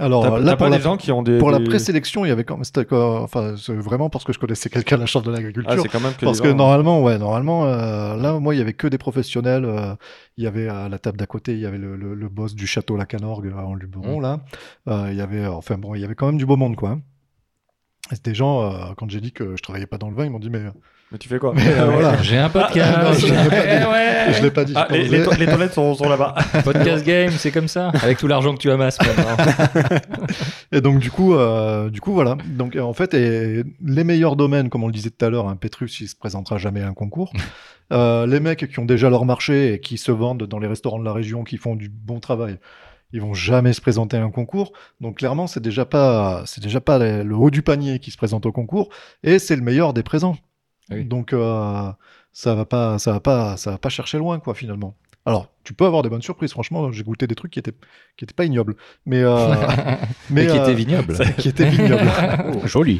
Alors 0.00 0.38
là, 0.38 0.56
pour, 0.56 0.68
la, 0.68 0.76
des 0.76 0.82
gens 0.82 0.96
qui 0.96 1.10
ont 1.10 1.22
des. 1.22 1.38
pour 1.38 1.50
la 1.50 1.58
des- 1.58 1.64
présélection, 1.64 2.24
il 2.24 2.28
y 2.28 2.30
avait 2.30 2.44
quand 2.44 2.56
même. 2.56 2.64
Enfin, 3.22 3.54
c'est 3.56 3.74
vraiment 3.74 4.08
parce 4.10 4.24
que 4.24 4.32
je 4.32 4.38
connaissais 4.38 4.70
quelqu'un 4.70 4.94
à 4.96 5.00
la 5.00 5.06
Chambre 5.06 5.26
de 5.26 5.32
Ah, 5.32 5.36
l'agriculture. 5.36 5.82
c'est 5.82 5.88
quand 5.88 6.00
même 6.00 6.14
que 6.14 6.24
Parce 6.24 6.40
que 6.40 6.50
gens- 6.50 6.54
normalement, 6.56 7.02
ouais, 7.02 7.18
normalement, 7.18 7.66
euh, 7.66 8.16
là, 8.16 8.38
moi, 8.38 8.54
il 8.54 8.58
y 8.58 8.60
avait 8.60 8.74
que 8.74 8.86
des 8.86 8.98
professionnels. 8.98 9.64
euh, 9.64 9.94
il 10.36 10.44
y 10.44 10.46
avait 10.46 10.68
à 10.68 10.88
la 10.88 10.98
table 11.00 11.18
d'à 11.18 11.26
côté, 11.26 11.52
il 11.54 11.58
y 11.60 11.66
avait 11.66 11.78
le, 11.78 11.96
le- 11.96 12.14
le 12.14 12.28
boss 12.28 12.54
du 12.54 12.66
château 12.68 12.96
Lacanorgue 12.96 13.46
euh, 13.48 13.58
en 13.60 13.74
Luberon, 13.74 14.20
là. 14.20 14.38
Euh, 14.88 15.08
il 15.10 15.16
y 15.16 15.20
avait, 15.20 15.40
euh, 15.44 15.50
enfin 15.52 15.76
bon, 15.78 15.96
il 15.96 16.00
y 16.00 16.04
avait 16.04 16.14
quand 16.14 16.26
même 16.26 16.38
du 16.38 16.46
beau 16.46 16.56
monde, 16.56 16.76
quoi. 16.76 16.98
Et 18.12 18.14
C'était 18.14 18.30
des 18.30 18.34
gens, 18.36 18.62
euh, 18.62 18.92
quand 18.96 19.10
j'ai 19.10 19.20
dit 19.20 19.32
que 19.32 19.56
je 19.56 19.62
travaillais 19.62 19.86
pas 19.88 19.98
dans 19.98 20.08
le 20.10 20.14
vin, 20.16 20.24
ils 20.24 20.30
m'ont 20.30 20.38
dit, 20.38 20.48
mais, 20.50 20.62
Mais 21.10 21.16
tu 21.16 21.26
fais 21.28 21.38
quoi 21.38 21.54
euh, 21.56 21.90
voilà. 21.90 22.20
J'ai 22.22 22.36
un 22.36 22.44
non, 22.44 22.50
podcast. 22.50 23.20
je 23.20 23.26
l'ai 23.32 23.48
pas 23.48 23.64
dit. 23.64 23.82
Eh 23.82 23.86
ouais. 23.90 24.32
Je 24.34 24.42
l'ai 24.42 24.50
pas 24.50 24.64
dit. 24.66 24.72
Ah, 24.76 24.88
les, 24.90 25.08
les 25.08 25.20
osé. 25.20 25.24
to- 25.30 25.36
les 25.38 25.46
toilettes 25.46 25.72
sont, 25.72 25.94
sont 25.94 26.06
là-bas. 26.08 26.34
Podcast 26.64 27.02
game, 27.06 27.30
c'est 27.30 27.50
comme 27.50 27.66
ça. 27.68 27.88
Avec 28.02 28.18
tout 28.18 28.26
l'argent 28.26 28.52
que 28.54 28.58
tu 28.58 28.70
amasses 28.70 28.98
maintenant. 29.00 29.36
Et 30.72 30.82
donc 30.82 30.98
du 30.98 31.10
coup, 31.10 31.34
euh, 31.34 31.88
du 31.88 32.02
coup 32.02 32.12
voilà. 32.12 32.36
Donc 32.46 32.76
en 32.76 32.92
fait, 32.92 33.14
et 33.14 33.64
les 33.82 34.04
meilleurs 34.04 34.36
domaines, 34.36 34.68
comme 34.68 34.84
on 34.84 34.86
le 34.88 34.92
disait 34.92 35.08
tout 35.08 35.24
à 35.24 35.30
l'heure, 35.30 35.48
un 35.48 35.56
Petrus, 35.56 35.98
il 36.00 36.08
se 36.08 36.14
présentera 36.16 36.58
jamais 36.58 36.82
à 36.82 36.88
un 36.88 36.92
concours. 36.94 37.32
Euh, 37.90 38.26
les 38.26 38.38
mecs 38.38 38.68
qui 38.70 38.78
ont 38.78 38.84
déjà 38.84 39.08
leur 39.08 39.24
marché 39.24 39.72
et 39.72 39.80
qui 39.80 39.96
se 39.96 40.12
vendent 40.12 40.42
dans 40.42 40.58
les 40.58 40.68
restaurants 40.68 40.98
de 40.98 41.06
la 41.06 41.14
région, 41.14 41.42
qui 41.42 41.56
font 41.56 41.74
du 41.74 41.88
bon 41.88 42.20
travail, 42.20 42.58
ils 43.14 43.22
vont 43.22 43.32
jamais 43.32 43.72
se 43.72 43.80
présenter 43.80 44.18
à 44.18 44.22
un 44.22 44.30
concours. 44.30 44.72
Donc 45.00 45.16
clairement, 45.18 45.46
c'est 45.46 45.62
déjà 45.62 45.86
pas, 45.86 46.42
c'est 46.44 46.62
déjà 46.62 46.82
pas 46.82 46.98
le 46.98 47.34
haut 47.34 47.50
du 47.50 47.62
panier 47.62 47.98
qui 47.98 48.10
se 48.10 48.18
présente 48.18 48.44
au 48.44 48.52
concours, 48.52 48.90
et 49.22 49.38
c'est 49.38 49.56
le 49.56 49.62
meilleur 49.62 49.94
des 49.94 50.02
présents. 50.02 50.36
Oui. 50.90 51.04
Donc 51.04 51.32
euh, 51.32 51.90
ça 52.32 52.54
va 52.54 52.64
pas, 52.64 52.98
ça 52.98 53.12
va 53.12 53.20
pas, 53.20 53.56
ça 53.56 53.70
va 53.72 53.78
pas 53.78 53.88
chercher 53.88 54.18
loin 54.18 54.38
quoi 54.40 54.54
finalement. 54.54 54.96
Alors, 55.26 55.48
tu 55.62 55.74
peux 55.74 55.84
avoir 55.84 56.02
des 56.02 56.08
bonnes 56.08 56.22
surprises. 56.22 56.52
Franchement, 56.52 56.90
j'ai 56.90 57.02
goûté 57.04 57.26
des 57.26 57.34
trucs 57.34 57.52
qui 57.52 57.58
étaient, 57.58 57.74
qui 58.16 58.24
étaient 58.24 58.32
pas 58.32 58.46
ignobles, 58.46 58.76
mais, 59.04 59.20
euh, 59.22 59.54
Mais 60.30 60.46
qui 60.46 60.56
euh, 60.56 60.62
était 60.62 60.74
vignoble. 60.74 61.18
qui 61.38 61.48
étaient 61.50 61.68
vignobles. 61.68 62.10
Joli. 62.64 62.98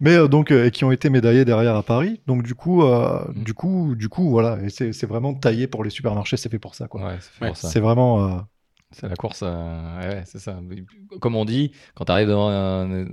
Mais 0.00 0.14
euh, 0.16 0.28
donc, 0.28 0.50
euh, 0.50 0.66
et 0.66 0.70
qui 0.70 0.84
ont 0.84 0.92
été 0.92 1.10
médaillés 1.10 1.44
derrière 1.44 1.76
à 1.76 1.82
Paris. 1.82 2.20
Donc 2.26 2.42
du 2.42 2.54
coup, 2.54 2.82
euh, 2.84 3.22
Mm. 3.34 3.42
du 3.44 3.54
coup, 3.54 3.94
du 3.96 4.08
coup, 4.08 4.30
voilà. 4.30 4.58
Et 4.62 4.70
c'est 4.70 4.92
c'est 4.92 5.06
vraiment 5.06 5.34
taillé 5.34 5.66
pour 5.66 5.84
les 5.84 5.90
supermarchés. 5.90 6.36
C'est 6.36 6.48
fait 6.48 6.58
pour 6.58 6.74
ça, 6.74 6.88
quoi. 6.88 7.04
Ouais, 7.04 7.16
c'est 7.20 7.32
fait 7.32 7.46
pour 7.48 7.56
ça. 7.56 7.68
C'est 7.68 7.80
vraiment. 7.80 8.24
euh, 8.26 8.38
C'est 8.90 9.08
la 9.08 9.16
course. 9.16 9.40
euh, 9.44 10.00
ouais, 10.00 10.22
c'est 10.26 10.38
ça. 10.38 10.58
Comme 11.20 11.36
on 11.36 11.44
dit, 11.44 11.72
quand 11.94 12.06
tu 12.06 12.12
arrives 12.12 12.28
devant 12.28 12.48
un, 12.50 13.06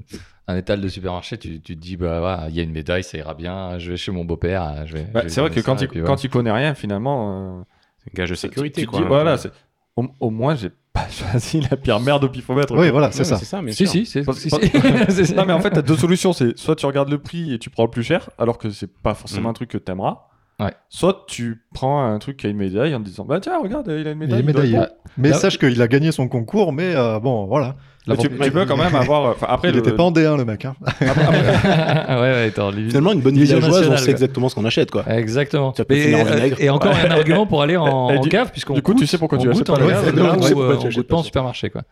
un 0.51 0.57
étal 0.57 0.81
de 0.81 0.87
supermarché, 0.87 1.37
tu, 1.37 1.59
tu 1.61 1.75
te 1.75 1.81
dis, 1.81 1.97
bah 1.97 2.19
voilà, 2.19 2.45
il 2.49 2.55
y 2.55 2.59
a 2.59 2.63
une 2.63 2.71
médaille, 2.71 3.03
ça 3.03 3.17
ira 3.17 3.33
bien. 3.33 3.77
Je 3.79 3.91
vais 3.91 3.97
chez 3.97 4.11
mon 4.11 4.25
beau-père. 4.25 4.85
Je 4.85 4.93
vais. 4.93 5.03
Bah, 5.03 5.19
je 5.21 5.23
vais 5.25 5.29
c'est 5.29 5.41
vrai 5.41 5.49
que 5.49 5.59
quand, 5.59 5.81
il, 5.81 5.85
et 5.85 5.87
puis 5.87 5.99
quand 6.01 6.05
voilà. 6.05 6.21
il 6.23 6.29
connaît 6.29 6.51
rien, 6.51 6.73
finalement. 6.73 7.59
euh, 7.59 7.63
C'est 8.03 8.11
un 8.11 8.13
gage 8.21 8.29
de 8.29 8.35
sécurité, 8.35 8.81
tu 8.81 8.87
quoi. 8.87 8.99
dis, 8.99 9.05
voilà, 9.05 9.37
c'est- 9.37 9.51
au, 9.97 10.05
au 10.19 10.29
moins, 10.29 10.55
j'ai 10.55 10.69
pas 10.93 11.07
choisi 11.09 11.61
la 11.69 11.75
pire 11.77 11.99
merde 11.99 12.23
au 12.23 12.29
pifomètre. 12.29 12.73
Oui, 12.73 12.89
voilà, 12.89 13.07
Ouais, 13.07 13.13
c'est 13.13 13.23
ça. 13.23 13.37
C'est 13.37 13.45
ça, 13.45 13.61
mais 13.61 13.71
Si, 13.73 13.87
si, 13.87 14.05
c'est. 14.05 14.23
Si, 14.33 14.49
si. 14.49 14.55
Non, 15.35 15.45
mais 15.45 15.53
en 15.53 15.59
fait, 15.59 15.71
t'as 15.71 15.81
deux 15.81 15.97
solutions. 15.97 16.33
C'est 16.33 16.57
soit 16.57 16.75
tu 16.75 16.85
regardes 16.85 17.09
le 17.09 17.17
prix 17.19 17.53
et 17.53 17.59
tu 17.59 17.69
prends 17.69 17.83
le 17.83 17.89
plus 17.89 18.03
cher, 18.03 18.29
alors 18.37 18.57
que 18.57 18.69
c'est 18.69 18.91
pas 19.01 19.13
forcément 19.13 19.49
Mm. 19.49 19.51
un 19.51 19.53
truc 19.53 19.69
que 19.69 19.77
t'aimeras. 19.77 20.27
Ouais. 20.59 20.73
Soit 20.89 21.25
tu 21.27 21.63
prends 21.73 22.03
un 22.05 22.19
truc 22.19 22.37
qui 22.37 22.45
a 22.45 22.49
une 22.49 22.57
médaille 22.57 22.93
en 22.93 22.99
te 22.99 23.05
disant, 23.05 23.25
bah 23.25 23.39
tiens, 23.39 23.59
regarde, 23.59 23.87
il 23.87 24.07
a 24.07 24.11
une 24.11 24.17
Il 24.21 24.27
médaille. 24.27 24.37
est 24.39 24.41
il 24.41 24.45
médaillé. 24.45 24.75
être 24.75 24.89
bon. 25.05 25.11
Mais 25.17 25.29
Là- 25.29 25.35
sache 25.35 25.57
qu'il 25.57 25.81
a 25.81 25.87
gagné 25.87 26.11
son 26.11 26.27
concours, 26.27 26.71
mais 26.71 26.95
euh, 26.95 27.19
bon, 27.19 27.45
voilà. 27.47 27.75
Tu, 28.19 28.29
tu 28.29 28.51
peux 28.51 28.65
quand 28.65 28.77
même 28.77 28.95
avoir. 28.95 29.25
Enfin, 29.31 29.45
après, 29.49 29.69
il 29.69 29.75
le- 29.75 29.81
n'était 29.81 29.95
pas 29.95 30.03
en 30.03 30.11
D1, 30.11 30.35
le 30.37 30.43
mec. 30.45 30.65
Hein. 30.65 30.75
ouais, 31.01 32.15
ouais, 32.19 32.45
attends, 32.47 32.71
lui- 32.71 32.87
Finalement, 32.87 33.11
une 33.13 33.21
bonne 33.21 33.35
villageoise, 33.35 33.87
on 33.89 33.97
sait 33.97 34.03
quoi. 34.05 34.11
exactement 34.11 34.49
ce 34.49 34.55
qu'on 34.55 34.65
achète, 34.65 34.89
quoi. 34.89 35.03
Exactement. 35.07 35.71
Peut 35.71 35.85
Et, 35.95 36.15
en 36.15 36.19
euh, 36.19 36.23
vinaigre. 36.35 36.57
et 36.59 36.69
encore 36.71 36.95
un 36.95 37.11
argument 37.11 37.45
pour 37.45 37.61
aller 37.61 37.77
en, 37.77 37.85
en 37.85 38.19
du- 38.21 38.29
cave, 38.29 38.51
puisqu'on 38.51 38.73
du 38.73 38.81
coup, 38.81 38.93
tu 38.93 39.01
goûte- 39.03 39.07
sais 39.07 39.17
pourquoi 39.19 39.37
tu 39.37 39.47
achètes 39.49 39.69
en 39.69 39.73
pas 39.73 39.79
tu 39.79 39.85
euh, 39.93 40.77
tu 40.77 40.87
on 40.87 40.89
goûte 40.89 41.07
pas 41.07 41.15
en 41.17 41.23
supermarché, 41.23 41.69
quoi. 41.69 41.83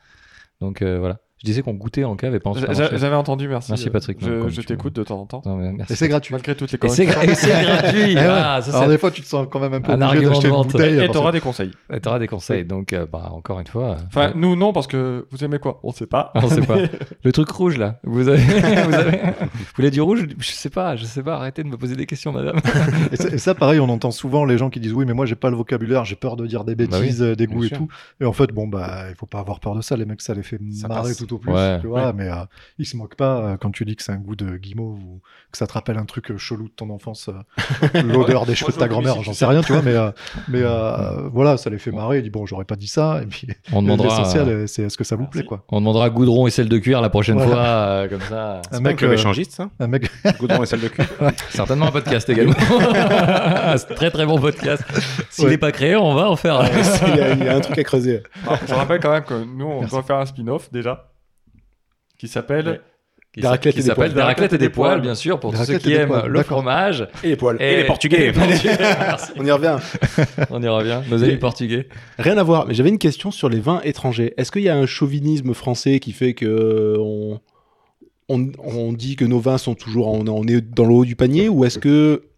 Donc 0.61 0.81
euh, 0.81 0.97
voilà. 0.99 1.17
Je 1.41 1.45
disais 1.45 1.61
qu'on 1.61 1.73
goûtait 1.73 2.03
en 2.03 2.15
cave 2.17 2.35
et 2.35 2.39
pas 2.39 2.49
en. 2.49 2.53
J'avais 2.53 3.15
entendu, 3.15 3.47
merci. 3.47 3.71
Merci, 3.71 3.89
Patrick. 3.89 4.17
Je, 4.21 4.49
je 4.49 4.61
t'écoute 4.61 4.93
de 4.93 5.03
temps 5.03 5.21
en 5.21 5.25
temps. 5.25 5.41
Non, 5.45 5.55
mais 5.55 5.71
merci. 5.71 5.93
Et 5.93 5.95
c'est 5.95 6.09
gratuit. 6.09 6.33
Malgré 6.33 6.53
toutes 6.53 6.69
les 6.71 6.77
Et 6.85 6.89
c'est 6.89 7.05
corrections. 7.05 7.31
et 7.31 7.35
c'est 7.35 7.61
gratuit. 7.63 8.11
Eh 8.11 8.15
ouais. 8.15 8.25
Ah, 8.27 8.59
ça, 8.61 8.75
Alors 8.77 8.89
des 8.89 8.97
fois, 8.97 9.09
tu 9.09 9.21
te 9.21 9.27
sens 9.27 9.47
quand 9.49 9.61
même 9.61 9.73
un 9.73 9.79
peu 9.79 9.93
Un 9.93 10.01
obligé 10.01 10.25
d'acheter 10.25 10.47
une 10.49 10.55
bouteille. 10.63 10.99
Et 11.01 11.09
t'auras 11.09 11.31
des 11.31 11.39
conseils. 11.39 11.71
Et 11.93 12.01
T'auras 12.01 12.19
des 12.19 12.27
conseils. 12.27 12.65
Donc, 12.65 12.91
euh, 12.91 13.05
bah, 13.09 13.29
encore 13.31 13.59
une 13.61 13.67
fois. 13.67 13.95
Enfin, 14.07 14.29
euh, 14.29 14.31
nous, 14.35 14.57
non, 14.57 14.73
parce 14.73 14.87
que 14.87 15.27
vous 15.31 15.41
aimez 15.45 15.59
quoi? 15.59 15.79
On 15.83 15.93
sait 15.93 16.07
pas. 16.07 16.31
on 16.35 16.49
sait 16.49 16.61
pas. 16.61 16.75
Le 17.23 17.31
truc 17.31 17.49
rouge 17.51 17.77
là. 17.77 17.99
Vous 18.03 18.27
avez, 18.27 18.41
vous 18.83 18.93
avez, 18.93 19.17
vous 19.41 19.47
voulez 19.77 19.91
du 19.91 20.01
rouge? 20.01 20.27
Je 20.39 20.51
sais 20.51 20.69
pas. 20.69 20.97
Je 20.97 21.05
sais 21.05 21.23
pas. 21.23 21.35
Arrêtez 21.35 21.63
de 21.63 21.69
me 21.69 21.77
poser 21.77 21.95
des 21.95 22.05
questions, 22.05 22.33
madame. 22.33 22.57
Et, 23.13 23.15
ça- 23.15 23.29
et 23.29 23.37
ça, 23.37 23.55
pareil, 23.55 23.79
on 23.79 23.87
entend 23.87 24.11
souvent 24.11 24.43
les 24.43 24.57
gens 24.57 24.69
qui 24.69 24.81
disent 24.81 24.91
oui, 24.93 25.05
mais 25.05 25.13
moi, 25.13 25.25
j'ai 25.25 25.35
pas 25.35 25.49
le 25.49 25.55
vocabulaire, 25.55 26.03
j'ai 26.03 26.17
peur 26.17 26.35
de 26.35 26.45
dire 26.45 26.65
des 26.65 26.75
Bah 26.75 26.83
oui, 26.91 26.99
bêtises, 26.99 27.21
euh, 27.21 27.35
des 27.37 27.47
goûts 27.47 27.63
et 27.63 27.69
tout. 27.69 27.87
Et 28.19 28.25
en 28.25 28.33
fait, 28.33 28.51
bon, 28.51 28.67
bah, 28.67 29.05
il 29.09 29.15
faut 29.15 29.25
pas 29.25 29.39
avoir 29.39 29.61
peur 29.61 29.73
de 29.75 29.81
ça. 29.81 29.95
Les 29.95 30.03
mecs, 30.03 30.21
ça 30.21 30.33
les 30.33 30.43
fait 30.43 30.59
marrer 30.87 31.15
tout 31.15 31.28
tout 31.29 31.35
au 31.35 31.39
plus. 31.39 31.51
Ouais. 31.53 31.79
tu 31.79 31.87
vois, 31.87 32.11
Mais 32.13 32.27
euh, 32.29 32.35
il 32.77 32.85
se 32.85 32.97
moque 32.97 33.15
pas 33.15 33.37
euh, 33.37 33.57
quand 33.57 33.71
tu 33.71 33.85
dis 33.85 33.95
que 33.95 34.03
c'est 34.03 34.11
un 34.11 34.17
goût 34.17 34.35
de 34.35 34.57
guimauve 34.57 34.97
ou 35.03 35.21
que 35.51 35.57
ça 35.57 35.67
te 35.67 35.73
rappelle 35.73 35.97
un 35.97 36.05
truc 36.05 36.31
euh, 36.31 36.37
chelou 36.37 36.65
de 36.65 36.73
ton 36.75 36.89
enfance, 36.89 37.29
euh, 37.29 38.01
l'odeur 38.03 38.45
des 38.45 38.55
cheveux 38.55 38.71
de 38.71 38.77
ta 38.77 38.87
grand-mère, 38.87 39.21
j'en 39.23 39.33
sais 39.33 39.45
rien, 39.45 39.61
tu 39.61 39.73
vois. 39.73 39.81
Mais, 39.81 39.95
euh, 39.95 40.11
mais 40.47 40.61
euh, 40.63 41.27
voilà, 41.31 41.57
ça 41.57 41.69
les 41.69 41.77
fait 41.79 41.91
marrer. 41.91 42.17
Il 42.17 42.23
dit 42.23 42.29
bon, 42.29 42.45
j'aurais 42.45 42.65
pas 42.65 42.75
dit 42.75 42.87
ça. 42.87 43.19
Et 43.23 43.25
puis 43.25 43.47
On 43.71 43.81
demandera, 43.81 44.07
l'essentiel, 44.19 44.67
c'est 44.67 44.83
est-ce 44.83 44.97
que 44.97 45.03
ça 45.03 45.15
vous 45.15 45.27
plaît, 45.27 45.43
quoi. 45.43 45.63
on 45.69 45.79
demandera 45.79 46.09
Goudron 46.09 46.47
et 46.47 46.51
celle 46.51 46.69
de 46.69 46.77
cuir 46.77 47.01
la 47.01 47.09
prochaine 47.09 47.37
Voilà. 47.37 47.51
fois, 47.51 47.63
euh, 47.63 48.07
comme 48.09 48.21
ça. 48.21 48.57
Un 48.57 48.61
C'est 48.63 48.69
pas 48.71 48.77
un 48.77 48.81
mec, 48.81 48.97
club 48.97 49.11
échangiste, 49.13 49.51
ça 49.53 49.69
un 49.79 49.87
mec, 49.87 50.09
Goudron 50.39 50.63
et 50.63 50.65
celle 50.65 50.81
de 50.81 50.87
cul. 50.87 51.03
Certainement 51.49 51.87
un 51.87 51.91
podcast 51.91 52.29
également. 52.29 52.53
C'est 53.77 53.95
très 53.95 54.11
très 54.11 54.25
bon 54.25 54.39
podcast. 54.39 54.83
S'il 55.29 55.45
Ouais. 55.45 55.51
n'est 55.51 55.57
pas 55.57 55.71
créé, 55.71 55.95
on 55.95 56.13
va 56.13 56.29
en 56.29 56.35
faire. 56.35 56.59
un. 56.59 56.65
il, 56.67 57.15
y 57.17 57.21
a, 57.21 57.33
il 57.33 57.43
y 57.43 57.47
a 57.47 57.55
un 57.55 57.59
truc 57.61 57.77
à 57.77 57.83
creuser. 57.83 58.23
Alors, 58.45 58.59
je 58.67 58.73
rappelle 58.73 58.99
quand 58.99 59.11
même 59.11 59.23
que 59.23 59.33
nous, 59.43 59.65
on 59.65 59.79
Merci. 59.81 59.91
doit 59.93 60.03
faire 60.03 60.17
un 60.17 60.25
spin-off 60.25 60.71
déjà 60.71 61.05
qui 62.19 62.27
s'appelle. 62.27 62.67
Ouais. 62.67 62.81
Qui 63.31 63.41
Des 63.41 63.47
raclettes 63.47 63.75
qui 63.75 63.79
et 63.79 63.83
des 63.83 63.87
s'appelle 63.89 64.11
poils. 64.11 64.13
Des 64.15 64.21
raclettes 64.21 64.53
et 64.53 64.57
des 64.57 64.69
poils, 64.69 65.01
bien 65.01 65.13
sûr, 65.13 65.39
pour 65.39 65.51
Des 65.51 65.59
tous 65.59 65.65
ceux 65.65 65.77
qui 65.77 65.89
des 65.89 65.95
aiment 65.95 66.25
le 66.25 66.43
fromage. 66.43 67.07
Et 67.23 67.29
les 67.29 67.35
poils. 67.35 67.57
Et, 67.61 67.77
les 67.77 67.83
Portugais. 67.83 68.31
Merci. 68.35 68.69
On 69.37 69.45
y 69.45 69.51
revient. 69.51 69.77
On 70.49 70.61
y 70.61 70.67
revient. 70.67 71.01
Nos 71.09 71.23
amis 71.23 71.37
portugais. 71.37 71.87
Rien 72.17 72.39
à 72.39 72.43
voir, 72.43 72.65
mais 72.67 72.73
j'avais 72.73 72.89
une 72.89 72.97
question 72.97 73.29
sur 73.29 73.47
les 73.47 73.59
vins 73.59 73.81
étrangers. 73.83 74.33
Est-ce 74.37 74.51
qu'il 74.51 74.63
y 74.63 74.69
a 74.69 74.75
un 74.75 74.87
chauvinisme 74.87 75.53
français 75.53 75.99
qui 75.99 76.11
fait 76.11 76.33
que 76.33 76.95
on, 76.97 77.39
on, 78.29 78.51
on 78.63 78.93
dit 78.93 79.15
que 79.15 79.25
nos 79.25 79.39
vins 79.39 79.59
sont 79.59 79.75
toujours 79.75 80.07
on, 80.07 80.27
on 80.27 80.47
est 80.47 80.61
dans 80.61 80.85
le 80.85 80.93
haut 80.95 81.05
du 81.05 81.15
panier 81.15 81.49
ou 81.49 81.65
est-ce 81.65 81.77
que 81.77 82.28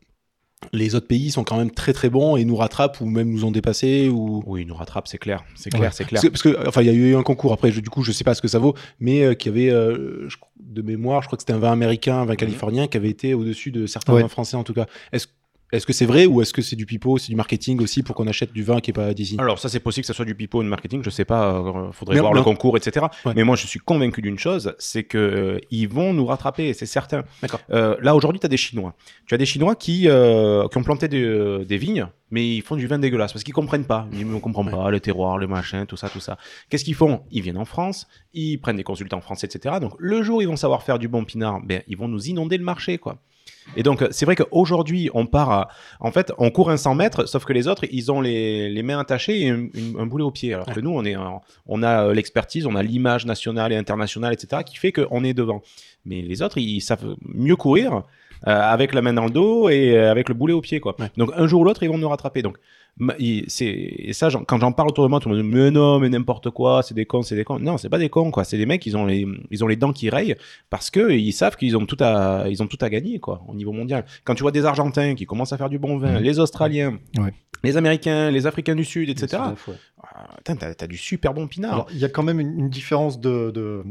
les 0.73 0.95
autres 0.95 1.07
pays 1.07 1.31
sont 1.31 1.43
quand 1.43 1.57
même 1.57 1.71
très 1.71 1.91
très 1.93 2.09
bons 2.09 2.37
et 2.37 2.45
nous 2.45 2.55
rattrapent 2.55 3.01
ou 3.01 3.05
même 3.05 3.29
nous 3.31 3.45
ont 3.45 3.51
dépassés 3.51 4.09
ou 4.09 4.43
Oui, 4.45 4.61
il 4.61 4.67
nous 4.67 4.75
rattrape, 4.75 5.07
c'est 5.07 5.17
clair. 5.17 5.43
C'est 5.55 5.69
clair, 5.69 5.81
Ouais. 5.83 5.89
c'est 5.91 6.05
clair. 6.05 6.21
parce 6.21 6.41
que, 6.41 6.49
parce 6.49 6.63
que, 6.63 6.69
enfin 6.69 6.81
il 6.81 6.87
y 6.87 6.89
a 6.89 6.93
eu 6.93 7.15
un 7.15 7.23
concours 7.23 7.51
après 7.53 7.71
je- 7.71 7.81
du 7.81 7.89
coup 7.89 8.03
je 8.03 8.11
sais 8.11 8.23
pas 8.23 8.33
ce 8.35 8.41
que 8.41 8.47
ça 8.47 8.59
vaut 8.59 8.75
mais 8.99 9.23
euh, 9.23 9.33
qui 9.33 9.49
avait 9.49 9.69
euh, 9.69 10.29
je- 10.29 10.37
de 10.59 10.81
mémoire 10.81 11.21
je 11.23 11.27
crois 11.27 11.37
que 11.37 11.41
c'était 11.41 11.53
un 11.53 11.57
vin 11.59 11.71
américain 11.71 12.17
un 12.21 12.25
vin 12.25 12.35
californien 12.35 12.87
qui 12.87 12.97
avait 12.97 13.09
été 13.09 13.33
au-dessus 13.33 13.71
de 13.71 13.85
certains 13.87 14.13
Ouais. 14.13 14.21
vins 14.21 14.27
français 14.27 14.55
en 14.55 14.63
tout 14.63 14.73
cas. 14.73 14.85
Est-ce 15.11 15.27
est-ce 15.71 15.85
que 15.85 15.93
c'est 15.93 16.05
vrai 16.05 16.25
ou 16.25 16.41
est-ce 16.41 16.53
que 16.53 16.61
c'est 16.61 16.75
du 16.75 16.85
pipeau, 16.85 17.17
c'est 17.17 17.29
du 17.29 17.35
marketing 17.35 17.81
aussi 17.81 18.03
pour 18.03 18.15
qu'on 18.15 18.27
achète 18.27 18.51
du 18.51 18.63
vin 18.63 18.79
qui 18.79 18.91
est 18.91 18.93
pas 18.93 19.13
d'ici 19.13 19.35
Alors 19.39 19.59
ça 19.59 19.69
c'est 19.69 19.79
possible 19.79 20.03
que 20.03 20.07
ça 20.07 20.13
soit 20.13 20.25
du 20.25 20.35
pipeau 20.35 20.59
ou 20.59 20.63
de 20.63 20.67
marketing, 20.67 21.01
je 21.03 21.09
sais 21.09 21.25
pas, 21.25 21.55
euh, 21.55 21.91
faudrait 21.91 22.15
Mais 22.15 22.21
voir 22.21 22.33
non. 22.33 22.39
le 22.39 22.43
concours, 22.43 22.77
etc. 22.77 23.05
Ouais. 23.25 23.33
Mais 23.35 23.43
moi 23.43 23.55
je 23.55 23.67
suis 23.67 23.79
convaincu 23.79 24.21
d'une 24.21 24.39
chose, 24.39 24.75
c'est 24.79 25.03
que 25.03 25.17
euh, 25.17 25.59
ils 25.71 25.87
vont 25.87 26.13
nous 26.13 26.25
rattraper, 26.25 26.73
c'est 26.73 26.85
certain. 26.85 27.23
Euh, 27.71 27.95
là 28.01 28.15
aujourd'hui 28.15 28.39
tu 28.39 28.45
as 28.45 28.49
des 28.49 28.57
Chinois. 28.57 28.93
Tu 29.25 29.35
as 29.35 29.37
des 29.37 29.45
Chinois 29.45 29.75
qui, 29.75 30.07
euh, 30.07 30.67
qui 30.67 30.77
ont 30.77 30.83
planté 30.83 31.07
des, 31.07 31.65
des 31.65 31.77
vignes, 31.77 32.07
mais 32.31 32.47
ils 32.47 32.61
font 32.61 32.75
du 32.75 32.87
vin 32.87 32.99
dégueulasse 32.99 33.33
parce 33.33 33.43
qu'ils 33.43 33.53
comprennent 33.53 33.85
pas. 33.85 34.07
Ils 34.13 34.29
ne 34.29 34.39
comprennent 34.39 34.71
pas 34.71 34.89
le 34.89 34.99
terroir, 34.99 35.37
le 35.37 35.47
machin, 35.47 35.85
tout 35.85 35.97
ça, 35.97 36.09
tout 36.09 36.19
ça. 36.19 36.37
Qu'est-ce 36.69 36.85
qu'ils 36.85 36.95
font? 36.95 37.21
Ils 37.31 37.41
viennent 37.41 37.57
en 37.57 37.65
France, 37.65 38.07
ils 38.33 38.57
prennent 38.57 38.77
des 38.77 38.83
consultants 38.83 39.21
français, 39.21 39.47
etc. 39.47 39.75
Donc 39.79 39.93
le 39.99 40.23
jour 40.23 40.37
où 40.37 40.41
ils 40.41 40.47
vont 40.47 40.55
savoir 40.55 40.83
faire 40.83 40.99
du 40.99 41.07
bon 41.07 41.23
pinard, 41.25 41.61
ben, 41.61 41.81
ils 41.87 41.97
vont 41.97 42.07
nous 42.07 42.27
inonder 42.27 42.57
le 42.57 42.63
marché, 42.63 42.97
quoi. 42.97 43.17
Et 43.77 43.83
donc, 43.83 44.05
c'est 44.11 44.25
vrai 44.25 44.35
qu'aujourd'hui, 44.35 45.09
on 45.13 45.25
part 45.25 45.51
à, 45.51 45.67
en 45.99 46.11
fait, 46.11 46.33
on 46.37 46.51
court 46.51 46.69
un 46.71 46.77
100 46.77 46.95
mètres, 46.95 47.25
sauf 47.25 47.45
que 47.45 47.53
les 47.53 47.67
autres, 47.67 47.85
ils 47.91 48.11
ont 48.11 48.19
les, 48.19 48.69
les 48.69 48.83
mains 48.83 48.99
attachées 48.99 49.41
et 49.41 49.49
un, 49.49 49.67
une- 49.73 49.95
un 49.99 50.05
boulet 50.05 50.23
au 50.23 50.31
pied. 50.31 50.53
Alors 50.53 50.65
que 50.65 50.79
nous, 50.79 50.91
on, 50.91 51.05
est, 51.05 51.15
en- 51.15 51.41
on 51.67 51.81
a 51.83 52.05
euh, 52.07 52.13
l'expertise, 52.13 52.65
on 52.65 52.75
a 52.75 52.83
l'image 52.83 53.25
nationale 53.25 53.71
et 53.71 53.77
internationale, 53.77 54.33
etc., 54.33 54.63
qui 54.65 54.77
fait 54.77 54.91
qu'on 54.91 55.23
est 55.23 55.33
devant. 55.33 55.61
Mais 56.05 56.21
les 56.21 56.41
autres, 56.41 56.57
ils 56.57 56.81
savent 56.81 57.15
mieux 57.23 57.55
courir 57.55 58.03
euh, 58.47 58.59
avec 58.61 58.93
la 58.93 59.01
main 59.03 59.13
dans 59.13 59.25
le 59.25 59.31
dos 59.31 59.69
et 59.69 59.95
euh, 59.95 60.09
avec 60.11 60.27
le 60.27 60.33
boulet 60.35 60.53
au 60.53 60.61
pied, 60.61 60.79
quoi. 60.79 60.95
Ouais. 60.99 61.11
Donc, 61.15 61.31
un 61.35 61.45
jour 61.47 61.61
ou 61.61 61.63
l'autre, 61.63 61.83
ils 61.83 61.89
vont 61.89 61.97
nous 61.99 62.09
rattraper. 62.09 62.41
Donc, 62.41 62.57
et 63.19 64.13
ça, 64.13 64.29
quand 64.47 64.59
j'en 64.59 64.71
parle 64.73 64.89
autour 64.89 65.03
de 65.05 65.09
moi, 65.09 65.19
tout 65.19 65.29
le 65.29 65.35
monde 65.35 65.45
me 65.45 65.51
dit, 65.51 65.55
mais 65.57 65.71
non, 65.71 65.99
mais 65.99 66.09
n'importe 66.09 66.49
quoi, 66.51 66.83
c'est 66.83 66.93
des 66.93 67.05
cons, 67.05 67.21
c'est 67.23 67.35
des 67.35 67.43
cons. 67.43 67.57
Non, 67.59 67.77
c'est 67.77 67.89
pas 67.89 67.97
des 67.97 68.09
cons, 68.09 68.31
quoi. 68.31 68.43
C'est 68.43 68.57
des 68.57 68.65
mecs, 68.65 68.85
ils 68.85 68.95
ont 68.97 69.05
les, 69.05 69.25
ils 69.49 69.63
ont 69.63 69.67
les 69.67 69.75
dents 69.75 69.93
qui 69.93 70.09
rayent 70.09 70.35
parce 70.69 70.89
que 70.91 71.11
ils 71.11 71.31
savent 71.31 71.55
qu'ils 71.55 71.75
ont 71.77 71.85
tout 71.85 71.97
à, 71.99 72.45
ils 72.49 72.61
ont 72.61 72.67
tout 72.67 72.77
à 72.81 72.89
gagner, 72.89 73.19
quoi, 73.19 73.41
au 73.47 73.55
niveau 73.55 73.71
mondial. 73.71 74.05
Quand 74.23 74.35
tu 74.35 74.41
vois 74.43 74.51
des 74.51 74.65
Argentins 74.65 75.15
qui 75.15 75.25
commencent 75.25 75.53
à 75.53 75.57
faire 75.57 75.69
du 75.69 75.79
bon 75.79 75.97
vin, 75.97 76.19
les 76.19 76.39
Australiens, 76.39 76.99
Ouais. 77.17 77.33
les 77.63 77.77
Américains, 77.77 78.29
les 78.29 78.45
Africains 78.45 78.75
du 78.75 78.85
Sud, 78.85 79.09
etc. 79.09 79.41
Ouais. 79.67 79.73
Ah, 80.03 80.27
t'as, 80.43 80.55
t'as 80.73 80.87
du 80.87 80.97
super 80.97 81.33
bon 81.33 81.47
pinard. 81.47 81.73
Alors, 81.73 81.87
il 81.91 81.97
y 81.99 82.05
a 82.05 82.09
quand 82.09 82.23
même 82.23 82.39
une, 82.39 82.59
une 82.59 82.69
différence 82.69 83.19
de, 83.19 83.51
de, 83.51 83.83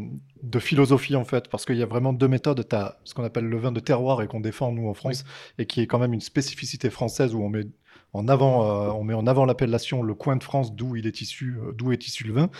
de 0.43 0.59
philosophie, 0.59 1.17
en 1.17 1.25
fait, 1.25 1.49
parce 1.49 1.65
qu'il 1.65 1.77
y 1.77 1.83
a 1.83 1.87
vraiment 1.87 2.13
deux 2.13 2.29
méthodes. 2.29 2.67
Tu 2.69 2.77
as 2.77 2.99
ce 3.05 3.15
qu'on 3.15 3.25
appelle 3.25 3.45
le 3.47 3.57
vin 3.59 3.73
de 3.73 3.81
terroir 3.81 4.23
et 4.23 4.27
qu'on 4.27 4.41
défend, 4.41 4.71
nous, 4.73 4.89
en 4.89 4.95
France, 4.95 5.25
et 5.59 5.67
qui 5.67 5.81
est 5.81 5.87
quand 5.87 5.99
même 5.99 6.13
une 6.13 6.21
spécificité 6.21 6.91
française 6.91 7.35
où 7.35 7.43
on 7.43 7.49
met 7.49 7.65
en 8.13 8.29
avant, 8.29 8.65
euh, 8.65 8.91
on 8.93 9.05
met 9.05 9.15
en 9.15 9.27
avant 9.27 9.45
l'appellation 9.45 10.03
le 10.03 10.15
coin 10.15 10.37
de 10.37 10.43
France 10.45 10.75
d'où 10.75 10.97
il 10.97 11.07
est 11.07 11.21
issu, 11.21 11.57
euh, 11.63 11.73
d'où 11.73 11.93
est 11.93 12.07
issu 12.07 12.25
le 12.25 12.33
vin, 12.35 12.51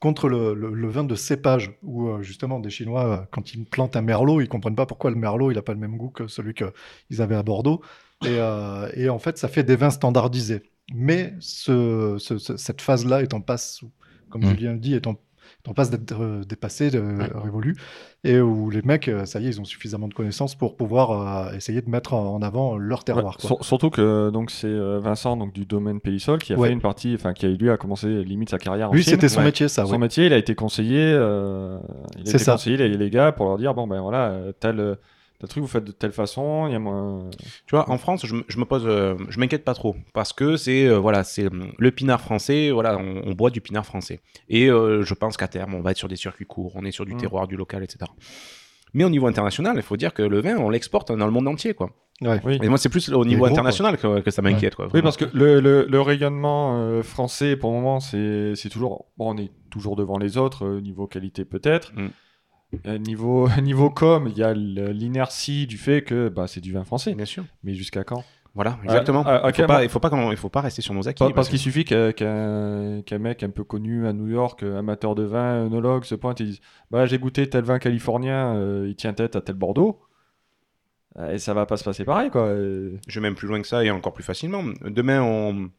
contre 0.00 0.28
le, 0.28 0.54
le- 0.54 0.72
le 0.74 0.88
vin 0.88 1.04
de 1.04 1.14
cépage, 1.14 1.72
où 1.82 2.08
euh, 2.08 2.22
justement 2.22 2.60
des 2.60 2.70
Chinois, 2.70 3.26
quand 3.30 3.54
ils 3.54 3.64
plantent 3.64 3.96
un 3.96 4.02
merlot, 4.02 4.40
ils 4.40 4.48
comprennent 4.48 4.76
pas 4.76 4.86
pourquoi 4.86 5.10
le 5.10 5.16
merlot, 5.16 5.50
il 5.50 5.58
a 5.58 5.62
pas 5.62 5.72
le 5.72 5.78
même 5.78 5.96
goût 5.96 6.10
que 6.10 6.26
celui 6.26 6.54
qu'ils 6.54 7.22
avaient 7.22 7.36
à 7.36 7.42
Bordeaux. 7.42 7.80
Et, 8.24 8.28
euh, 8.38 8.90
et 8.94 9.08
en 9.08 9.18
fait, 9.18 9.38
ça 9.38 9.48
fait 9.48 9.64
des 9.64 9.76
vins 9.76 9.90
standardisés. 9.90 10.62
Mais 10.94 11.34
ce, 11.40 12.16
ce- 12.18 12.38
ce- 12.38 12.56
cette 12.56 12.80
phase-là 12.82 13.22
est 13.22 13.34
en 13.34 13.40
passe, 13.40 13.82
comme 14.30 14.42
Mm. 14.42 14.48
Julien 14.50 14.72
le 14.74 14.78
dit, 14.78 14.94
est 14.94 15.06
en, 15.06 15.16
en 15.66 15.72
passe 15.72 15.88
d'être 15.90 16.20
euh, 16.20 16.42
dépassée, 16.44 16.90
de, 16.90 17.02
révolue, 17.42 17.74
et 18.22 18.38
où 18.40 18.68
les 18.68 18.82
mecs, 18.82 19.08
euh, 19.08 19.24
ça 19.24 19.40
y 19.40 19.46
est, 19.46 19.48
ils 19.50 19.60
ont 19.60 19.64
suffisamment 19.64 20.08
de 20.08 20.14
connaissances 20.14 20.54
pour 20.54 20.76
pouvoir 20.76 21.48
euh, 21.48 21.56
essayer 21.56 21.80
de 21.80 21.88
mettre 21.88 22.12
en 22.14 22.42
avant 22.42 22.76
leur 22.76 23.02
terroir. 23.02 23.36
Ouais, 23.36 23.40
quoi. 23.40 23.56
sur- 23.56 23.64
surtout 23.64 23.88
que 23.90 24.30
donc 24.30 24.50
c'est 24.50 24.72
Vincent 24.98 25.36
donc 25.38 25.52
du 25.54 25.64
domaine 25.64 26.00
Pays-Sol 26.00 26.38
qui 26.38 26.52
a 26.52 26.58
Ouais. 26.58 26.68
fait 26.68 26.74
une 26.74 26.80
partie, 26.82 27.14
enfin 27.14 27.32
qui 27.32 27.46
a 27.46 27.48
lui 27.48 27.70
a 27.70 27.76
commencé 27.78 28.24
limite 28.24 28.50
sa 28.50 28.58
carrière 28.58 28.90
en 28.90 28.92
Lui, 28.92 29.02
c'était 29.04 29.28
son 29.28 29.42
métier, 29.42 29.68
ça. 29.68 29.86
Son 29.86 29.98
métier, 29.98 30.26
il 30.26 30.32
a 30.32 30.36
été 30.38 30.54
conseillé. 30.54 31.00
euh, 31.00 31.78
il 32.16 32.26
a 32.26 32.30
été 32.30 32.38
ça. 32.38 32.52
conseillé 32.52 32.76
les, 32.76 32.88
les 32.90 33.10
gars 33.10 33.32
pour 33.32 33.46
leur 33.46 33.56
dire 33.56 33.72
bon 33.74 33.86
ben 33.86 34.00
voilà 34.02 34.34
tel 34.60 34.96
tel 35.40 35.48
truc 35.48 35.62
vous 35.62 35.68
faites 35.68 35.84
de 35.84 35.92
telle 35.92 36.12
façon. 36.12 36.66
Il 36.68 36.72
y 36.72 36.74
a 36.74 36.78
moins. 36.78 37.28
Tu 37.66 37.74
vois, 37.74 37.90
en 37.90 37.98
France, 37.98 38.24
je, 38.26 38.34
me- 38.34 38.44
je 38.48 38.58
me 38.58 38.64
pose, 38.64 38.84
euh, 38.86 39.14
je 39.28 39.38
m'inquiète 39.38 39.64
pas 39.64 39.74
trop 39.74 39.96
parce 40.12 40.32
que 40.32 40.56
c'est 40.56 40.86
euh, 40.86 40.98
voilà, 40.98 41.24
c'est 41.24 41.46
hum, 41.48 41.72
le 41.78 41.90
pinard 41.90 42.20
français. 42.20 42.70
Voilà, 42.70 42.96
on, 42.98 43.22
on 43.24 43.32
boit 43.32 43.50
du 43.50 43.60
pinard 43.60 43.84
français. 43.86 44.20
Et 44.48 44.70
euh, 44.70 45.02
je 45.02 45.14
pense 45.14 45.36
qu'à 45.36 45.48
terme, 45.48 45.74
on 45.74 45.80
va 45.80 45.90
être 45.90 45.98
sur 45.98 46.08
des 46.08 46.16
circuits 46.16 46.46
courts, 46.46 46.72
on 46.76 46.84
est 46.84 46.92
sur 46.92 47.04
du 47.06 47.14
Mm. 47.14 47.18
terroir, 47.18 47.46
du 47.48 47.56
local, 47.56 47.82
etc. 47.82 48.10
Mais 48.96 49.02
au 49.04 49.10
niveau 49.10 49.26
international, 49.26 49.74
il 49.76 49.82
faut 49.82 49.96
dire 49.96 50.14
que 50.14 50.22
le 50.22 50.40
vin, 50.40 50.56
on 50.56 50.70
l'exporte 50.70 51.10
dans 51.10 51.26
le 51.26 51.32
monde 51.32 51.48
entier, 51.48 51.74
quoi. 51.74 51.90
Ouais. 52.20 52.40
Oui. 52.44 52.60
Et 52.62 52.68
moi, 52.68 52.78
c'est 52.78 52.88
plus 52.88 53.12
au 53.12 53.24
niveau 53.24 53.40
gros, 53.44 53.50
international 53.52 53.96
que, 53.98 54.20
que 54.20 54.30
ça 54.30 54.40
m'inquiète. 54.40 54.76
Oui, 54.94 55.02
parce 55.02 55.16
que 55.16 55.24
le, 55.34 55.58
le- 55.58 55.84
le 55.90 56.00
rayonnement 56.00 56.78
euh, 56.78 57.02
français, 57.02 57.56
pour 57.56 57.70
le 57.72 57.76
moment, 57.78 57.98
c'est 57.98 58.52
c'est 58.54 58.68
toujours. 58.68 59.06
Bon, 59.18 59.34
on 59.34 59.36
est 59.36 59.50
toujours 59.68 59.96
devant 59.96 60.16
les 60.16 60.38
autres, 60.38 60.64
euh, 60.64 60.80
niveau 60.80 61.08
qualité 61.08 61.44
peut-être. 61.44 61.92
Mm. 61.96 62.06
Euh, 62.86 62.98
niveau, 62.98 63.48
niveau 63.62 63.90
com, 63.90 64.26
il 64.30 64.36
y 64.38 64.42
a 64.42 64.52
l'inertie 64.54 65.66
du 65.66 65.78
fait 65.78 66.02
que 66.02 66.28
bah, 66.28 66.46
c'est 66.46 66.60
du 66.60 66.72
vin 66.72 66.84
français. 66.84 67.14
bien 67.14 67.24
sûr. 67.24 67.44
Mais 67.62 67.74
jusqu'à 67.74 68.04
quand? 68.04 68.24
Voilà, 68.54 68.78
exactement. 68.84 69.24
ah, 69.26 69.42
il, 69.48 69.52
faut 69.54 69.66
pas, 69.66 69.82
il 69.82 69.88
faut 69.88 69.98
pas, 69.98 70.10
qu'on- 70.10 70.30
il 70.30 70.36
faut 70.36 70.48
pas 70.48 70.60
rester 70.60 70.80
sur 70.80 70.94
nos 70.94 71.08
acquis. 71.08 71.18
Parce 71.18 71.32
parce 71.32 71.48
qu'il 71.48 71.58
suffit 71.58 71.84
qu'un 71.84 73.02
mec 73.18 73.42
un 73.42 73.50
peu 73.50 73.64
connu 73.64 74.06
à 74.06 74.12
New 74.12 74.28
York, 74.28 74.62
euh, 74.62 74.78
amateur 74.78 75.16
de 75.16 75.24
vin, 75.24 75.66
œnologue, 75.66 76.04
se 76.04 76.14
pointe 76.14 76.40
et 76.40 76.44
dise 76.44 76.60
bah, 76.90 77.04
J'ai 77.06 77.18
goûté 77.18 77.48
tel 77.48 77.64
vin 77.64 77.80
californien, 77.80 78.54
euh, 78.54 78.86
il 78.88 78.94
tient 78.94 79.12
tête 79.12 79.34
à 79.34 79.40
tel 79.40 79.56
Bordeaux. 79.56 80.00
Euh, 81.18 81.32
Et 81.34 81.38
ça 81.38 81.52
va 81.52 81.66
pas 81.66 81.76
se 81.76 81.82
passer 81.84 82.04
pareil, 82.04 82.30
quoi. 82.30 82.42
Euh, 82.42 82.96
je 83.08 83.18
vais 83.18 83.22
même 83.24 83.34
plus 83.34 83.48
loin 83.48 83.60
que 83.60 83.66
ça 83.66 83.84
et 83.84 83.90
encore 83.90 84.12
plus 84.12 84.22
facilement. 84.24 84.62
Demain, 84.84 85.20
on 85.22 85.70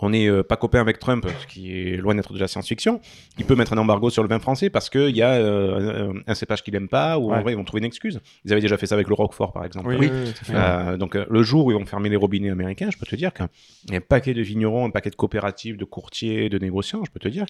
on 0.00 0.10
n'est 0.10 0.28
euh, 0.28 0.42
pas 0.42 0.56
copain 0.56 0.80
avec 0.80 0.98
Trump, 0.98 1.26
ce 1.40 1.46
qui 1.46 1.72
est 1.72 1.96
loin 1.96 2.14
d'être 2.14 2.32
de 2.32 2.38
la 2.38 2.48
science-fiction. 2.48 3.00
Il 3.38 3.46
peut 3.46 3.54
mettre 3.54 3.72
un 3.72 3.78
embargo 3.78 4.10
sur 4.10 4.22
le 4.22 4.28
vin 4.28 4.38
français 4.38 4.68
parce 4.68 4.90
qu'il 4.90 5.16
y 5.16 5.22
a 5.22 5.32
euh, 5.32 6.12
un, 6.12 6.30
un 6.30 6.34
cépage 6.34 6.62
qu'il 6.62 6.74
n'aime 6.74 6.88
pas 6.88 7.18
ou 7.18 7.32
en 7.32 7.40
vrai, 7.40 7.52
ils 7.52 7.56
vont 7.56 7.64
trouver 7.64 7.80
une 7.80 7.86
excuse. 7.86 8.20
Ils 8.44 8.52
avaient 8.52 8.60
déjà 8.60 8.76
fait 8.76 8.86
ça 8.86 8.94
avec 8.94 9.08
le 9.08 9.14
Roquefort, 9.14 9.52
par 9.52 9.64
exemple. 9.64 9.88
Oui, 9.88 9.96
oui, 9.98 10.10
oui, 10.12 10.32
tout 10.32 10.40
à 10.42 10.44
fait. 10.44 10.54
Euh, 10.54 10.96
donc 10.96 11.16
euh, 11.16 11.24
le 11.30 11.42
jour 11.42 11.66
où 11.66 11.70
ils 11.70 11.78
vont 11.78 11.86
fermer 11.86 12.08
les 12.08 12.16
robinets 12.16 12.50
américains, 12.50 12.90
je 12.90 12.98
peux 12.98 13.06
te 13.06 13.16
dire 13.16 13.32
qu'il 13.32 13.46
y 13.90 13.94
a 13.94 13.96
un 13.96 14.00
paquet 14.00 14.34
de 14.34 14.42
vignerons, 14.42 14.84
un 14.84 14.90
paquet 14.90 15.10
de 15.10 15.16
coopératives, 15.16 15.76
de 15.76 15.84
courtiers, 15.84 16.48
de 16.48 16.58
négociants, 16.58 17.02
je 17.04 17.10
peux 17.10 17.20
te 17.20 17.28
dire 17.28 17.46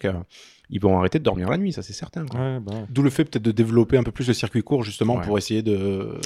qu'ils 0.70 0.80
vont 0.80 0.98
arrêter 0.98 1.18
de 1.18 1.24
dormir 1.24 1.48
la 1.48 1.56
nuit, 1.58 1.72
ça 1.72 1.82
c'est 1.82 1.92
certain. 1.92 2.22
Ouais, 2.34 2.60
bah, 2.60 2.72
D'où 2.90 3.02
le 3.02 3.10
fait 3.10 3.24
peut-être 3.24 3.42
de 3.44 3.52
développer 3.52 3.96
un 3.98 4.02
peu 4.02 4.10
plus 4.12 4.26
le 4.28 4.34
circuit 4.34 4.62
court 4.62 4.82
justement 4.82 5.16
Ouais. 5.16 5.22
pour 5.24 5.38
essayer 5.38 5.62
de 5.62 6.18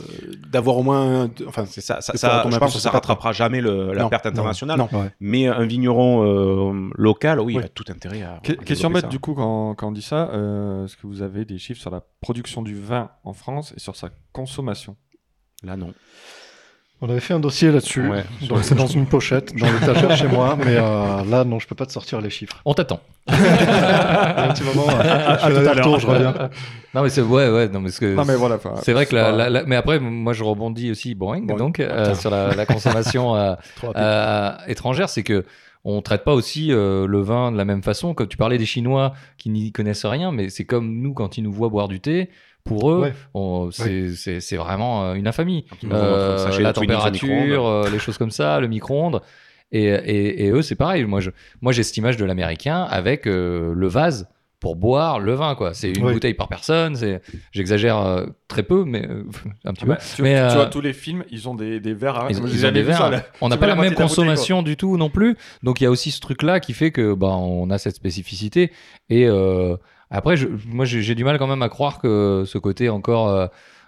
d'avoir 0.49 0.79
au 0.79 0.83
moins 0.83 1.25
un- 1.25 1.31
enfin 1.47 1.67
C'est 1.67 1.81
ça, 1.81 2.01
ça, 2.01 2.17
ça- 2.17 2.45
je 2.51 2.57
pense 2.59 2.75
que 2.75 2.81
ça 2.81 2.91
rattrapera 2.91 3.33
jamais 3.33 3.61
le- 3.61 3.93
la 3.93 4.03
Non, 4.05 4.09
perte 4.09 4.27
internationale. 4.27 4.79
non. 4.79 4.89
Ouais. 4.93 5.11
Mais 5.21 5.47
un 5.47 5.65
vigneron 5.67 6.25
euh, 6.25 6.91
local, 6.97 7.41
oui, 7.41 7.55
il 7.59 7.63
a 7.65 7.69
tout 7.69 7.85
intérêt 7.89 8.23
à. 8.23 8.41
Que- 8.43 8.53
à 8.53 8.57
question 8.57 8.91
bête, 8.91 9.03
ça. 9.03 9.09
du 9.09 9.19
coup, 9.19 9.35
quand, 9.35 9.75
quand 9.75 9.89
on 9.89 9.93
dit 9.93 10.03
ça, 10.03 10.31
euh, 10.33 10.85
est-ce 10.87 10.97
que 10.97 11.07
vous 11.07 11.23
avez 11.23 11.45
des 11.45 11.59
chiffres 11.59 11.81
sur 11.81 11.91
la 11.91 12.03
production 12.21 12.63
du 12.63 12.75
vin 12.81 13.11
en 13.25 13.33
France 13.33 13.73
et 13.77 13.81
sur 13.81 13.95
sa 13.97 14.09
consommation? 14.33 14.97
Là, 15.63 15.77
non. 15.77 15.93
On 17.03 17.09
avait 17.09 17.21
fait 17.21 17.33
un 17.33 17.41
dossier 17.41 17.71
là-dessus. 17.71 18.07
Ouais. 18.09 18.25
Donc 18.49 18.59
c'est 18.63 18.75
dans 18.75 18.87
une 18.87 19.07
pochette, 19.07 19.57
dans 19.57 19.67
l'étagère 19.73 20.15
chez 20.17 20.29
moi. 20.29 20.57
Mais 20.59 20.77
euh, 20.77 21.25
là, 21.31 21.45
non, 21.45 21.59
je 21.59 21.67
peux 21.67 21.75
pas 21.75 21.87
te 21.87 21.93
sortir 21.93 22.21
les 22.21 22.29
chiffres. 22.29 22.61
On 22.67 22.75
t'attend. 22.75 23.01
Un 23.29 23.35
petit 24.53 24.63
moment, 24.65 24.87
euh, 24.91 25.37
tout 25.37 25.69
à 25.69 25.75
l'heure. 25.75 25.99
je 25.99 26.07
reviens. 26.07 26.35
Non, 26.95 27.03
mais 27.03 27.09
c'est 27.09 27.23
ouais, 27.23 27.49
ouais, 27.49 27.69
non, 27.69 27.81
mais 27.81 27.91
ce 27.91 28.01
que 28.01 28.15
Non, 28.15 28.25
mais 28.27 28.35
voilà. 28.37 28.57
enfin, 28.57 28.75
c'est 28.83 28.93
vrai 28.93 29.07
que 29.07 29.15
la, 29.15 29.25
pas- 29.31 29.33
la- 29.37 29.51
la- 29.51 29.65
mais 29.65 29.77
après, 29.77 29.99
moi, 30.01 30.33
je 30.33 30.45
rebondis 30.45 30.91
aussi, 30.91 31.15
Boeing, 31.15 31.43
Boeing. 31.43 31.57
donc 31.57 31.81
euh, 31.81 32.15
sur 32.15 32.31
la, 32.31 32.55
la 32.55 32.67
consommation 32.67 33.35
euh, 33.37 33.55
euh, 33.97 34.51
étrangère, 34.67 35.09
c'est 35.09 35.23
que 35.23 35.45
on 35.85 36.03
traite 36.03 36.25
pas 36.25 36.35
aussi 36.35 36.71
euh, 36.73 37.07
le 37.07 37.21
vin 37.23 37.51
de 37.53 37.57
la 37.57 37.65
même 37.65 37.83
façon. 37.83 38.13
Comme 38.13 38.29
tu 38.29 38.37
parlais 38.37 38.59
des 38.59 38.67
Chinois 38.67 39.15
qui 39.39 39.49
n'y 39.49 39.73
connaissent 39.73 40.05
rien, 40.05 40.33
mais 40.33 40.51
c'est 40.51 40.65
comme 40.67 41.01
nous 41.01 41.15
quand 41.15 41.39
ils 41.39 41.43
nous 41.43 41.53
voient 41.53 41.71
boire 41.71 41.89
du 41.89 42.01
thé. 42.01 42.29
Pour 42.65 42.91
eux, 42.91 43.01
Ouais. 43.01 44.11
c'est 44.15 44.57
vraiment 44.57 45.05
euh, 45.07 45.15
une 45.15 45.27
infamie. 45.27 45.65
Euh, 45.91 46.59
la 46.61 46.73
température, 46.73 47.29
micro-ondes. 47.29 47.87
euh, 47.87 47.91
les 47.91 47.99
choses 47.99 48.19
comme 48.19 48.31
ça, 48.31 48.61
le 48.61 48.69
micro-ondes. 48.69 49.21
Et, 49.73 49.85
et, 49.85 50.47
et 50.47 50.51
eux, 50.51 50.63
c'est 50.63 50.75
pareil. 50.75 51.05
Moi, 51.05 51.21
j'ai 51.73 51.83
cette 51.83 51.97
image 51.97 52.17
de 52.17 52.25
l'américain 52.25 52.83
avec 52.91 53.27
euh, 53.27 53.73
le 53.75 53.87
vase 53.89 54.29
pour 54.59 54.77
boire 54.77 55.21
le 55.21 55.33
vin. 55.33 55.55
quoi. 55.55 55.73
C'est 55.73 55.91
une 55.91 56.05
Oui. 56.05 56.13
bouteille 56.13 56.35
par 56.35 56.49
personne. 56.49 56.95
C'est, 56.97 57.23
j'exagère 57.53 57.99
euh, 57.99 58.27
très 58.47 58.63
peu, 58.63 58.85
mais 58.85 59.07
euh, 59.09 59.23
un 59.65 59.73
petit 59.73 59.85
Ah 59.85 59.89
bah, 59.89 59.97
peu. 59.97 60.03
tu, 60.17 60.23
Mais, 60.23 60.35
tu 60.35 60.41
euh, 60.41 60.55
vois, 60.55 60.67
tous 60.67 60.81
les 60.83 60.93
films, 60.93 61.25
ils 61.31 61.49
ont 61.49 61.55
des, 61.55 61.81
des 61.81 61.95
verres. 61.95 62.19
à- 62.19 62.27
ils, 62.31 62.39
Moi, 62.41 62.49
ils 62.53 62.59
j'ai 62.59 62.69
ont 62.69 62.73
des 62.73 62.83
ça, 62.85 62.89
verres. 62.89 63.11
là. 63.11 63.23
on 63.41 63.49
n'a 63.49 63.57
pas 63.57 63.67
la 63.67 63.75
la 63.75 63.81
même 63.81 63.91
bouteille, 63.93 64.07
consommation 64.07 64.63
du 64.63 64.77
tout 64.77 64.99
non 64.99 65.09
plus. 65.09 65.37
Donc 65.63 65.81
il 65.81 65.85
y 65.85 65.87
a 65.87 65.91
aussi 65.91 66.11
ce 66.11 66.21
truc-là 66.21 66.61
qui 66.61 66.75
fait 66.75 66.91
que 66.91 67.15
bah, 67.15 67.29
on 67.29 67.71
a 67.71 67.79
cette 67.79 67.95
spécificité. 67.97 68.71
Et 69.09 69.27
euh, 69.29 69.77
après, 70.11 70.37
je- 70.37 70.49
moi 70.67 70.85
j'ai 70.85 71.15
du 71.15 71.25
mal 71.25 71.39
quand 71.39 71.47
même 71.47 71.63
à 71.63 71.69
croire 71.69 71.99
que 72.01 72.45
ce 72.47 72.59
côté 72.59 72.89
encore 72.89 73.29
euh, 73.29 73.47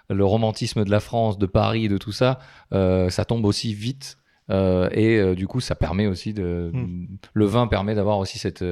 le 0.09 0.25
romantisme 0.25 0.83
de 0.83 0.91
la 0.91 0.99
France, 0.99 1.37
de 1.37 1.45
Paris, 1.45 1.87
de 1.89 1.97
tout 1.97 2.11
ça, 2.11 2.39
euh, 2.73 3.09
ça 3.09 3.25
tombe 3.25 3.45
aussi 3.45 3.73
vite. 3.73 4.17
Euh, 4.49 4.89
et 4.91 5.17
euh, 5.17 5.35
du 5.35 5.47
coup, 5.47 5.61
ça 5.61 5.73
permet 5.75 6.05
aussi 6.07 6.33
de. 6.33 6.69
Hmm. 6.73 7.07
Le 7.33 7.45
vin 7.45 7.67
permet 7.67 7.95
d'avoir 7.95 8.17
aussi 8.17 8.37
cette. 8.39 8.63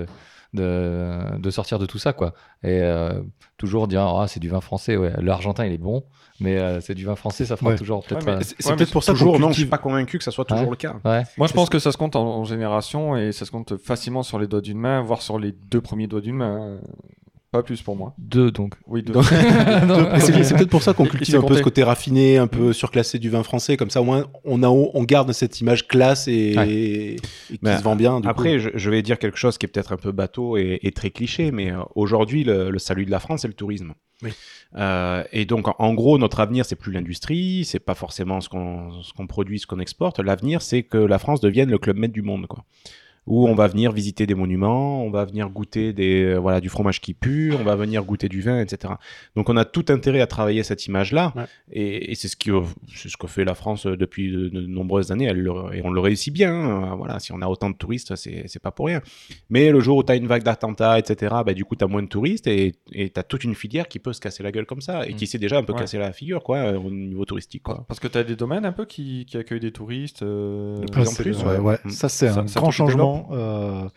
De, 0.54 1.38
de 1.40 1.50
sortir 1.50 1.80
de 1.80 1.86
tout 1.86 1.98
ça, 1.98 2.12
quoi. 2.12 2.34
Et 2.62 2.82
euh, 2.82 3.22
toujours 3.58 3.88
dire, 3.88 4.02
ah, 4.02 4.28
c'est 4.28 4.42
du 4.42 4.50
vin 4.50 4.60
français, 4.60 4.98
ouais. 4.98 5.14
L'Argentin, 5.22 5.66
il 5.66 5.72
est 5.72 5.78
bon, 5.78 6.04
mais 6.42 6.58
euh, 6.60 6.82
c'est 6.82 6.94
du 6.94 7.06
vin 7.06 7.16
français, 7.16 7.46
ça 7.46 7.56
fera 7.56 7.70
Ouais. 7.70 7.78
toujours 7.78 8.04
peut-être. 8.04 8.44
C'est 8.44 8.68
Ouais, 8.68 8.76
peut-être 8.76 8.92
pour 8.92 9.02
ça 9.02 9.14
Toujours, 9.14 9.40
non, 9.40 9.48
je 9.48 9.54
suis 9.54 9.62
cultive. 9.62 9.70
pas 9.70 9.78
convaincu 9.78 10.18
que 10.18 10.26
ça 10.26 10.32
soit 10.32 10.44
toujours 10.44 10.66
Ouais. 10.66 10.72
le 10.72 10.76
cas. 10.76 10.96
ouais. 11.06 11.24
Moi, 11.38 11.48
je 11.48 11.54
pense 11.54 11.70
que 11.70 11.80
ça 11.80 11.94
se 11.94 11.98
compte 11.98 12.18
en, 12.18 12.40
en 12.40 12.44
génération 12.44 13.16
et 13.16 13.32
ça 13.32 13.46
se 13.46 13.52
compte 13.52 13.78
facilement 13.78 14.24
sur 14.24 14.40
les 14.40 14.48
doigts 14.48 14.60
d'une 14.60 14.78
main, 14.78 15.02
voire 15.02 15.22
sur 15.22 15.40
les 15.40 15.54
deux 15.54 15.80
premiers 15.80 16.08
doigts 16.08 16.20
d'une 16.20 16.36
main. 16.36 16.82
Pas 17.52 17.64
plus 17.64 17.82
pour 17.82 17.98
moi. 17.98 18.14
Deux, 18.18 18.50
donc. 18.50 18.76
Oui, 18.88 19.04
deux. 19.04 19.14
C'est 19.22 20.56
peut-être 20.56 20.70
pour 20.70 20.82
ça 20.84 20.94
qu'on 20.94 21.06
cultive 21.06 21.36
un 21.36 21.42
peu 21.42 21.56
ce 21.58 21.62
côté 21.62 21.84
raffiné, 21.84 22.38
un 22.38 22.48
peu 22.48 22.72
surclassé 22.72 23.20
du 23.20 23.30
vin 23.30 23.44
français. 23.44 23.76
Comme 23.76 23.90
ça, 23.90 24.00
au 24.02 24.06
moins, 24.06 24.26
on, 24.46 24.64
a, 24.64 24.70
on 24.70 25.04
garde 25.04 25.32
cette 25.34 25.60
image 25.60 25.86
classe 25.88 26.30
et, 26.30 26.56
Ouais. 26.58 26.70
et 26.70 27.16
qui 27.50 27.60
Mais 27.62 27.78
se 27.78 27.84
vend 27.84 27.98
bien. 27.98 28.22
du 28.22 28.28
Après, 28.30 28.54
coup. 28.54 28.60
je, 28.60 28.70
je 28.74 28.90
vais 28.90 29.02
dire 29.02 29.20
quelque 29.20 29.38
chose 29.38 29.58
qui 29.58 29.66
est 29.66 29.70
peut-être 29.70 29.92
un 29.92 29.98
peu 29.98 30.14
bateau 30.14 30.56
et, 30.56 30.80
et 30.82 30.92
très 30.94 31.10
cliché, 31.12 31.52
mais 31.52 31.72
euh, 31.72 31.80
aujourd'hui, 31.96 32.46
le, 32.46 32.70
le 32.70 32.80
salut 32.80 33.06
de 33.06 33.12
la 33.12 33.20
France, 33.20 33.42
c'est 33.42 33.50
le 33.50 33.54
tourisme. 33.54 33.94
Oui. 34.24 34.32
Euh, 34.78 35.24
et 35.34 35.44
donc, 35.44 35.68
en, 35.68 35.76
en 35.78 35.94
gros, 35.94 36.18
notre 36.18 36.40
avenir, 36.40 36.64
c'est 36.64 36.78
plus 36.78 36.94
l'industrie, 36.94 37.66
c'est 37.66 37.80
pas 37.80 37.96
forcément 37.96 38.40
ce 38.40 38.48
qu'on 38.48 39.02
ce 39.04 39.12
qu'on 39.12 39.28
produit, 39.28 39.60
ce 39.60 39.68
qu'on 39.68 39.80
exporte. 39.80 40.20
L'avenir, 40.22 40.62
c'est 40.62 40.84
que 40.84 40.98
la 40.98 41.20
France 41.20 41.42
devienne 41.42 41.70
le 41.70 41.80
club 41.80 41.98
maître 41.98 42.14
du 42.14 42.22
monde, 42.22 42.48
quoi. 42.48 42.64
Où 43.28 43.48
on 43.48 43.54
va 43.54 43.68
venir 43.68 43.92
visiter 43.92 44.26
des 44.26 44.34
monuments, 44.34 45.04
on 45.06 45.12
va 45.12 45.26
venir 45.26 45.48
goûter 45.50 45.94
des, 45.94 46.24
euh, 46.24 46.38
voilà, 46.40 46.60
du 46.60 46.70
fromage 46.70 47.00
qui 47.00 47.14
pue, 47.14 47.54
on 47.54 47.64
va 47.64 47.76
venir 47.76 48.04
goûter 48.04 48.28
du 48.28 48.42
vin, 48.42 48.60
etc. 48.60 48.96
Donc, 49.36 49.48
on 49.50 49.58
a 49.58 49.64
tout 49.64 49.86
intérêt 49.90 50.22
à 50.22 50.28
travailler 50.28 50.64
cette 50.64 50.88
image-là, 50.88 51.32
Ouais. 51.36 51.44
et, 51.72 52.12
et 52.12 52.16
c'est 52.16 52.28
ce 52.28 52.36
qui, 52.36 52.50
c'est 52.96 53.10
ce 53.10 53.18
que 53.18 53.28
fait 53.28 53.46
la 53.46 53.54
France 53.54 53.86
euh, 53.86 53.96
depuis 53.96 54.32
de, 54.32 54.50
de 54.50 54.62
nombreuses 54.66 55.12
années, 55.12 55.26
Elle 55.26 55.40
le- 55.42 55.52
et 55.76 55.82
on 55.84 55.92
le 55.92 56.00
réussit 56.02 56.34
bien. 56.34 56.52
hein. 56.54 56.96
Voilà, 56.98 57.20
si 57.20 57.32
on 57.32 57.42
a 57.44 57.48
autant 57.48 57.70
de 57.70 57.76
touristes, 57.76 58.16
c'est 58.16 58.46
c'est 58.48 58.62
pas 58.62 58.72
pour 58.72 58.88
rien. 58.88 59.02
Mais 59.52 59.72
le 59.72 59.80
jour 59.82 59.98
où 59.98 60.04
tu 60.04 60.12
as 60.12 60.16
une 60.16 60.26
vague 60.28 60.44
d'attentats, 60.44 60.98
etc., 60.98 61.36
bah, 61.46 61.54
du 61.54 61.64
coup, 61.64 61.76
tu 61.76 61.84
as 61.84 61.88
moins 61.88 62.02
de 62.02 62.08
touristes 62.08 62.48
et 62.48 62.74
tu 62.92 63.12
as 63.16 63.24
toute 63.24 63.44
une 63.44 63.54
filière 63.54 63.88
qui 63.88 64.00
peut 64.00 64.14
se 64.14 64.20
casser 64.20 64.42
la 64.42 64.52
gueule 64.52 64.66
comme 64.66 64.82
ça 64.82 65.06
et 65.08 65.14
qui 65.14 65.28
s'est 65.28 65.38
déjà 65.38 65.58
un 65.60 65.64
peu 65.64 65.74
Ouais. 65.74 65.80
cassé 65.80 66.00
la 66.00 66.12
figure 66.12 66.42
quoi, 66.42 66.58
euh, 66.58 66.78
au 66.80 66.90
niveau 66.90 67.26
touristique. 67.26 67.62
Quoi. 67.64 67.86
Parce 67.88 68.00
que 68.00 68.08
tu 68.08 68.18
as 68.18 68.24
des 68.24 68.36
domaines 68.36 68.66
un 68.66 68.72
peu 68.72 68.86
qui, 68.86 69.26
qui 69.28 69.38
accueillent 69.38 69.60
des 69.60 69.72
touristes. 69.72 70.24
euh, 70.24 70.80
De 70.80 70.92
plus 70.92 71.08
en 71.08 71.14
plus, 71.14 71.38
ouais, 71.44 71.52
ouais. 71.52 71.58
ouais. 71.60 71.78
Mm. 71.86 71.90
Ça, 71.92 72.10
c'est 72.10 72.28
un 72.30 72.48
ça 72.48 72.60
grand 72.60 72.72
te 72.72 72.76
euh, 73.32 73.88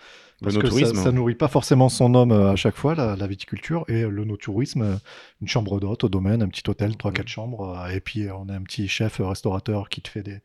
parce 0.43 0.59
que 0.59 0.69
ça, 0.69 0.95
ça 0.95 1.13
nourrit 1.13 1.35
pas 1.37 1.49
forcément 1.49 1.89
son 1.89 2.15
homme 2.15 2.33
euh, 2.33 2.53
à 2.53 2.57
chaque 2.57 2.77
fois, 2.77 2.95
la, 2.95 3.17
la 3.17 3.27
viticulture, 3.27 3.85
et 3.89 4.03
le 4.03 4.25
no-tourisme, 4.25 4.83
euh, 4.83 4.97
une 5.41 5.49
chambre 5.49 5.81
d'hôte 5.81 6.05
au 6.05 6.09
domaine, 6.09 6.43
un 6.43 6.49
petit 6.49 6.69
hôtel, 6.69 6.93
3-4 6.93 7.29
chambres, 7.29 7.79
euh, 7.79 7.89
et 7.95 8.01
puis 8.01 8.27
euh, 8.27 8.35
on 8.37 8.49
a 8.49 8.55
un 8.55 8.63
petit 8.63 8.89
chef 8.89 9.21
euh, 9.21 9.27
restaurateur 9.29 9.89
qui 9.89 10.03
te 10.03 10.09
fait 10.09 10.23
des, 10.23 10.41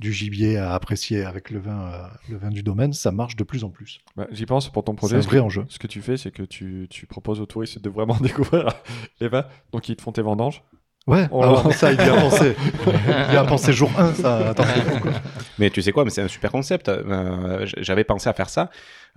du 0.00 0.12
gibier 0.12 0.56
à 0.58 0.74
apprécier 0.74 1.24
avec 1.24 1.50
le 1.50 1.58
vin, 1.60 1.80
euh, 1.92 2.02
le 2.30 2.36
vin 2.38 2.50
du 2.50 2.62
domaine, 2.62 2.92
ça 2.92 3.10
marche 3.12 3.36
de 3.36 3.44
plus 3.44 3.64
en 3.64 3.70
plus. 3.70 4.00
bah, 4.16 4.26
J'y 4.32 4.46
pense 4.46 4.68
pour 4.70 4.82
ton 4.84 4.92
C'est 4.92 4.96
projet. 4.96 5.16
un 5.16 5.22
ce 5.22 5.26
vrai 5.26 5.38
que- 5.38 5.42
enjeu. 5.42 5.64
Ce 5.68 5.78
que 5.78 5.86
tu 5.88 6.00
fais, 6.02 6.16
c'est 6.16 6.30
que 6.30 6.42
tu, 6.44 6.86
tu 6.90 7.06
proposes 7.06 7.40
aux 7.40 7.46
touristes 7.46 7.80
de 7.80 7.90
vraiment 7.90 8.16
découvrir 8.20 8.68
les 9.20 9.28
vins. 9.28 9.44
Donc, 9.72 9.88
ils 9.88 9.96
te 9.96 10.02
font 10.02 10.12
tes 10.12 10.22
vendanges. 10.22 10.62
Ouais, 11.06 11.26
Oh 11.30 11.42
alors 11.42 11.68
là. 11.68 11.74
ça, 11.74 11.90
il 11.92 11.98
y 11.98 12.02
a 12.02 12.14
pensé. 12.20 12.54
il 13.28 13.34
y 13.34 13.36
a 13.36 13.44
pensé 13.44 13.72
jour 13.72 13.90
1, 13.98 14.14
ça, 14.14 14.50
attends. 14.50 14.64
Mais 15.58 15.70
tu 15.70 15.80
sais 15.80 15.90
quoi, 15.92 16.04
mais 16.04 16.10
c'est 16.10 16.20
un 16.20 16.28
super 16.28 16.50
concept. 16.52 16.88
Euh, 16.90 17.64
J'avais 17.78 18.04
pensé 18.04 18.28
à 18.28 18.34
faire 18.34 18.50
ça. 18.50 18.68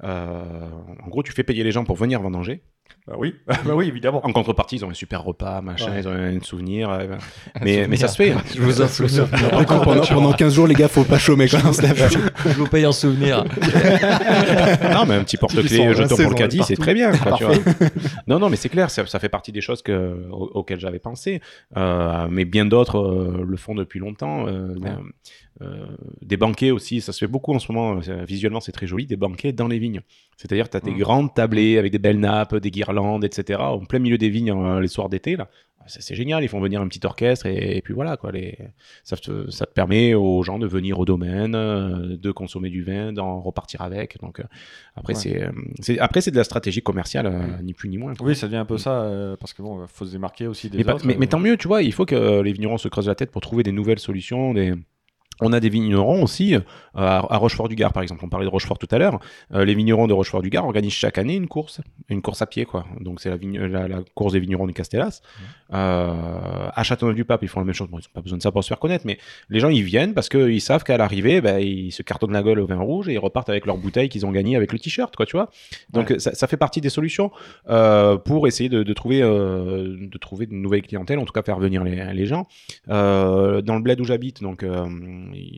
Euh, 0.03 0.41
en 1.03 1.07
gros, 1.09 1.23
tu 1.23 1.31
fais 1.31 1.43
payer 1.43 1.63
les 1.63 1.71
gens 1.71 1.83
pour 1.83 1.95
venir 1.95 2.21
vendanger. 2.21 2.63
Bah 3.07 3.15
oui, 3.17 3.35
bah 3.47 3.73
oui, 3.73 3.87
évidemment. 3.87 4.23
En 4.25 4.31
contrepartie, 4.33 4.75
ils 4.75 4.85
ont 4.85 4.89
un 4.89 4.93
super 4.93 5.23
repas, 5.23 5.61
machin, 5.61 5.91
Ouais. 5.91 6.01
ils 6.01 6.07
ont 6.07 6.11
un 6.11 6.39
souvenir. 6.41 6.89
euh, 6.89 7.15
mais, 7.61 7.87
mais 7.87 7.95
ça 7.95 8.07
se 8.07 8.15
fait. 8.15 8.33
Je 8.53 8.61
vous 8.61 8.81
offre 8.81 9.01
le 9.03 9.07
souvenir. 9.07 9.45
Après, 9.53 9.65
pendant, 9.65 10.01
pendant 10.05 10.33
15 10.33 10.53
jours, 10.53 10.67
les 10.67 10.75
gars, 10.75 10.87
faut 10.87 11.03
pas 11.03 11.17
chômer 11.17 11.47
quand 11.47 11.59
on 11.65 11.73
se 11.73 11.81
lève. 11.81 12.11
Je 12.45 12.49
vous 12.53 12.67
paye 12.67 12.85
en 12.85 12.91
souvenir. 12.91 13.43
non, 14.93 15.05
mais 15.07 15.15
un 15.15 15.23
petit 15.23 15.37
porte-clés 15.37 15.93
jeton 15.95 16.15
pour 16.15 16.29
le 16.29 16.35
caddie, 16.35 16.61
c'est 16.65 16.75
très 16.75 16.93
bien. 16.93 17.11
quoi, 17.17 17.33
tu 17.37 17.45
vois. 17.45 17.55
non, 18.27 18.39
non, 18.39 18.49
mais 18.49 18.55
c'est 18.57 18.69
clair, 18.69 18.89
ça, 18.89 19.05
ça 19.05 19.19
fait 19.19 19.29
partie 19.29 19.51
des 19.51 19.61
choses 19.61 19.81
que, 19.81 20.27
au- 20.31 20.51
auxquelles 20.55 20.79
j'avais 20.79 20.99
pensé. 20.99 21.41
Euh, 21.77 22.27
mais 22.29 22.45
bien 22.45 22.65
d'autres 22.65 22.99
euh, 22.99 23.45
le 23.47 23.57
font 23.57 23.75
depuis 23.75 23.99
longtemps. 23.99 24.47
Euh, 24.47 24.75
Ouais. 24.81 24.89
Euh, 25.61 25.85
des 26.21 26.37
banquets 26.37 26.71
aussi, 26.71 27.01
ça 27.01 27.11
se 27.13 27.19
fait 27.19 27.27
beaucoup 27.31 27.53
en 27.53 27.59
ce 27.59 27.71
moment. 27.71 27.99
euh, 28.07 28.23
Visuellement, 28.25 28.59
c'est 28.59 28.71
très 28.71 28.87
joli. 28.87 29.05
Des 29.05 29.15
banquets 29.17 29.51
dans 29.53 29.67
les 29.67 29.79
vignes. 29.79 30.01
C'est-à-dire, 30.37 30.69
tu 30.69 30.77
as 30.77 30.79
des 30.79 30.91
Mhm. 30.91 30.99
grandes 30.99 31.33
tablées 31.33 31.77
avec 31.77 31.91
des 31.91 31.99
belles 31.99 32.19
nappes, 32.19 32.55
des 32.55 32.71
guirlandes, 32.71 33.23
etc. 33.23 33.59
En 33.61 33.85
plein 33.85 33.99
milieu 33.99 34.17
des 34.17 34.29
vignes 34.29 34.51
euh, 34.51 34.79
les 34.81 34.87
soirs 34.87 35.09
d'été. 35.09 35.35
là. 35.35 35.47
C'est 35.87 36.13
génial, 36.13 36.43
ils 36.43 36.47
font 36.47 36.59
venir 36.59 36.79
un 36.79 36.87
petit 36.87 37.03
orchestre 37.07 37.47
et, 37.47 37.77
et 37.77 37.81
puis 37.81 37.95
voilà, 37.95 38.15
quoi, 38.15 38.31
les, 38.31 38.55
ça, 39.03 39.17
te, 39.17 39.49
ça 39.49 39.65
te 39.65 39.73
permet 39.73 40.13
aux 40.13 40.43
gens 40.43 40.59
de 40.59 40.67
venir 40.67 40.99
au 40.99 41.05
domaine, 41.05 41.55
euh, 41.55 42.17
de 42.17 42.31
consommer 42.31 42.69
du 42.69 42.83
vin, 42.83 43.11
d'en 43.11 43.41
repartir 43.41 43.81
avec. 43.81 44.19
Donc 44.21 44.39
euh, 44.39 44.43
après, 44.95 45.13
Ouais. 45.15 45.19
c'est, 45.19 45.49
c'est, 45.81 45.97
après, 45.97 46.21
c'est 46.21 46.29
de 46.29 46.37
la 46.37 46.43
stratégie 46.43 46.83
commerciale, 46.83 47.25
euh, 47.25 47.61
ni 47.63 47.73
plus 47.73 47.89
ni 47.89 47.97
moins. 47.97 48.13
quoi. 48.13 48.27
Oui, 48.27 48.35
ça 48.35 48.45
devient 48.45 48.57
un 48.57 48.65
peu 48.65 48.77
ça, 48.77 49.35
parce 49.39 49.53
que 49.53 49.63
bon, 49.63 49.83
faut 49.87 50.05
se 50.05 50.11
démarquer 50.11 50.45
aussi 50.45 50.69
des 50.69 50.77
Mais, 50.77 50.83
pas- 50.83 50.97
mais, 51.03 51.15
mais 51.19 51.25
tant 51.27 51.39
mieux, 51.39 51.57
tu 51.57 51.67
vois, 51.67 51.81
il 51.81 51.91
faut 51.93 52.05
que 52.05 52.41
les 52.41 52.53
vignerons 52.53 52.77
se 52.77 52.87
creusent 52.87 53.07
la 53.07 53.15
tête 53.15 53.31
pour 53.31 53.41
trouver 53.41 53.63
des 53.63 53.71
nouvelles 53.71 53.99
solutions, 53.99 54.53
des... 54.53 54.75
On 55.41 55.53
a 55.53 55.59
des 55.59 55.69
vignerons 55.69 56.23
aussi, 56.23 56.55
euh, 56.55 56.59
à, 56.95 57.37
Rochefort-du-Gard 57.37 57.93
par 57.93 58.03
exemple, 58.03 58.23
on 58.23 58.29
parlait 58.29 58.45
de 58.45 58.51
Rochefort 58.51 58.77
tout 58.77 58.87
à 58.91 58.97
l'heure, 58.97 59.19
Euh, 59.53 59.65
les 59.65 59.73
vignerons 59.75 60.07
de 60.07 60.13
Rochefort-du-Gard 60.13 60.65
organisent 60.65 60.93
chaque 60.93 61.17
année 61.17 61.35
une 61.35 61.47
course, 61.47 61.81
une 62.09 62.21
course 62.21 62.41
à 62.41 62.45
pied 62.45 62.65
quoi, 62.65 62.85
donc 62.99 63.19
c'est 63.21 63.29
la, 63.29 63.37
vigne- 63.37 63.59
la, 63.59 63.87
la 63.87 63.99
course 64.13 64.33
des 64.33 64.39
vignerons 64.39 64.67
du 64.67 64.73
Castellas. 64.73 65.21
Euh, 65.73 66.69
à 66.73 66.83
Châteauneuf-du-Pape, 66.83 67.41
ils 67.43 67.47
font 67.47 67.59
la 67.59 67.65
même 67.65 67.73
chose, 67.75 67.89
bon, 67.89 67.97
ils 67.99 68.01
n'ont 68.03 68.13
pas 68.13 68.21
besoin 68.21 68.37
de 68.37 68.43
ça 68.43 68.51
pour 68.51 68.63
se 68.63 68.67
faire 68.67 68.79
connaître, 68.79 69.05
mais 69.05 69.17
les 69.49 69.59
gens 69.59 69.69
ils 69.69 69.83
viennent 69.83 70.13
parce 70.13 70.29
qu'ils 70.29 70.61
savent 70.61 70.83
qu'à 70.83 70.97
l'arrivée, 70.97 71.41
ben, 71.41 71.59
ils 71.59 71.91
se 71.91 72.03
cartonnent 72.03 72.33
la 72.33 72.43
gueule 72.43 72.59
au 72.59 72.67
vin 72.67 72.77
rouge 72.79 73.09
et 73.09 73.13
ils 73.13 73.19
repartent 73.19 73.49
avec 73.49 73.65
leur 73.65 73.77
bouteille 73.77 74.09
qu'ils 74.09 74.25
ont 74.25 74.31
gagnée 74.31 74.55
avec 74.55 74.71
le 74.73 74.79
t-shirt, 74.79 75.15
quoi, 75.15 75.25
tu 75.25 75.37
vois. 75.37 75.49
Donc 75.91 76.13
ça, 76.19 76.33
ça 76.35 76.47
fait 76.47 76.57
partie 76.57 76.81
des 76.81 76.89
solutions 76.89 77.31
euh, 77.69 78.17
pour 78.17 78.47
essayer 78.47 78.69
de, 78.69 78.83
de 78.83 78.93
trouver, 78.93 79.21
euh, 79.23 79.95
de 79.99 80.17
trouver 80.17 80.45
de 80.45 80.53
nouvelles 80.53 80.81
clientèles, 80.83 81.19
en 81.19 81.25
tout 81.25 81.33
cas 81.33 81.41
faire 81.41 81.59
venir 81.59 81.83
les, 81.83 82.13
les 82.13 82.25
gens. 82.25 82.47
Dans 82.87 83.75
le 83.75 83.81
bled 83.81 83.99
où 84.01 84.03
j'habite, 84.03 84.41
donc 84.41 84.63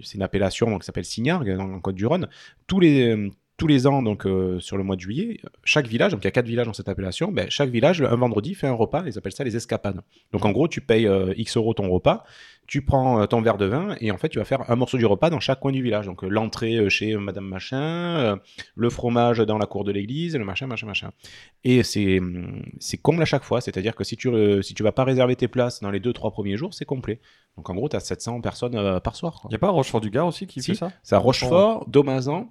c'est 0.04 0.16
une 0.16 0.24
appellation 0.24 0.70
donc, 0.70 0.82
qui 0.82 0.86
s'appelle 0.86 1.06
Signargues, 1.06 1.56
dans 1.56 1.68
le 1.68 1.80
Côte-du-Rhône. 1.80 2.28
Tous 2.68 2.80
les, 2.80 3.32
tous 3.64 3.68
les 3.68 3.88
ans, 3.88 4.04
donc 4.04 4.26
euh, 4.26 4.60
sur 4.60 4.76
le 4.76 4.84
mois 4.84 4.98
de 4.98 5.00
juillet, 5.00 5.40
chaque 5.64 5.88
village, 5.88 6.12
donc 6.12 6.22
il 6.22 6.26
y 6.26 6.28
a 6.28 6.32
quatre 6.32 6.48
villages 6.48 6.66
dans 6.66 6.74
cette 6.74 6.90
appellation, 6.90 7.32
ben, 7.32 7.50
chaque 7.50 7.70
village, 7.70 8.02
un 8.02 8.18
vendredi, 8.18 8.56
fait 8.56 8.68
un 8.68 8.74
repas, 8.74 9.04
ils 9.06 9.18
appellent 9.18 9.32
ça 9.32 9.46
les 9.46 9.56
escapades. 9.56 10.02
Donc 10.34 10.44
en 10.44 10.52
gros, 10.52 10.68
tu 10.68 10.82
payes 10.82 11.08
euh, 11.08 11.34
X 11.38 11.56
euros 11.56 11.74
ton 11.74 11.90
repas, 11.90 12.26
tu 12.68 12.82
prends 12.82 13.22
euh, 13.22 13.26
ton 13.26 13.42
verre 13.42 13.58
de 13.58 13.66
vin 13.66 13.96
et 14.02 14.12
en 14.12 14.18
fait, 14.18 14.28
tu 14.28 14.38
vas 14.38 14.44
faire 14.44 14.70
un 14.70 14.76
morceau 14.76 14.98
du 14.98 15.06
repas 15.06 15.30
dans 15.30 15.40
chaque 15.40 15.62
coin 15.62 15.72
du 15.72 15.82
village. 15.82 16.08
Donc 16.08 16.24
l'entrée 16.24 16.90
chez 16.90 17.16
Madame 17.16 17.46
Machin, 17.46 18.38
le 18.76 18.90
fromage 18.90 19.38
dans 19.38 19.58
la 19.58 19.66
cour 19.66 19.86
de 19.86 19.94
l'église, 19.94 20.36
le 20.36 20.44
machin, 20.44 20.68
machin, 20.68 20.88
machin. 20.88 21.12
Et 21.64 21.84
c'est 21.84 22.20
hum, 22.20 22.64
comble 23.02 23.22
à 23.22 23.26
chaque 23.26 23.46
fois, 23.46 23.62
c'est-à-dire 23.62 23.96
que 23.96 24.04
si 24.04 24.18
tu 24.18 24.30
si 24.62 24.74
tu 24.74 24.84
vas 24.84 24.92
pas 24.92 25.06
réserver 25.06 25.38
tes 25.38 25.48
places 25.48 25.80
dans 25.80 25.90
les 25.90 26.02
deux 26.02 26.12
trois 26.12 26.32
premiers 26.32 26.58
jours, 26.58 26.74
c'est 26.74 26.84
complet. 26.84 27.22
Donc 27.56 27.70
en 27.70 27.76
gros, 27.76 27.88
tu 27.88 27.96
as 27.96 28.02
700 28.02 28.42
personnes 28.42 29.00
par 29.00 29.16
soir. 29.16 29.40
Il 29.46 29.50
n'y 29.52 29.56
a 29.56 29.60
pas 29.60 29.70
Rochefort-du-Gard 29.70 30.28
aussi 30.28 30.48
qui 30.48 30.62
Si. 30.62 30.72
fait 30.72 30.78
ça? 30.78 30.92
C'est 31.02 31.16
à 31.16 31.20
Rochefort, 31.20 31.88
Domazan, 31.88 32.50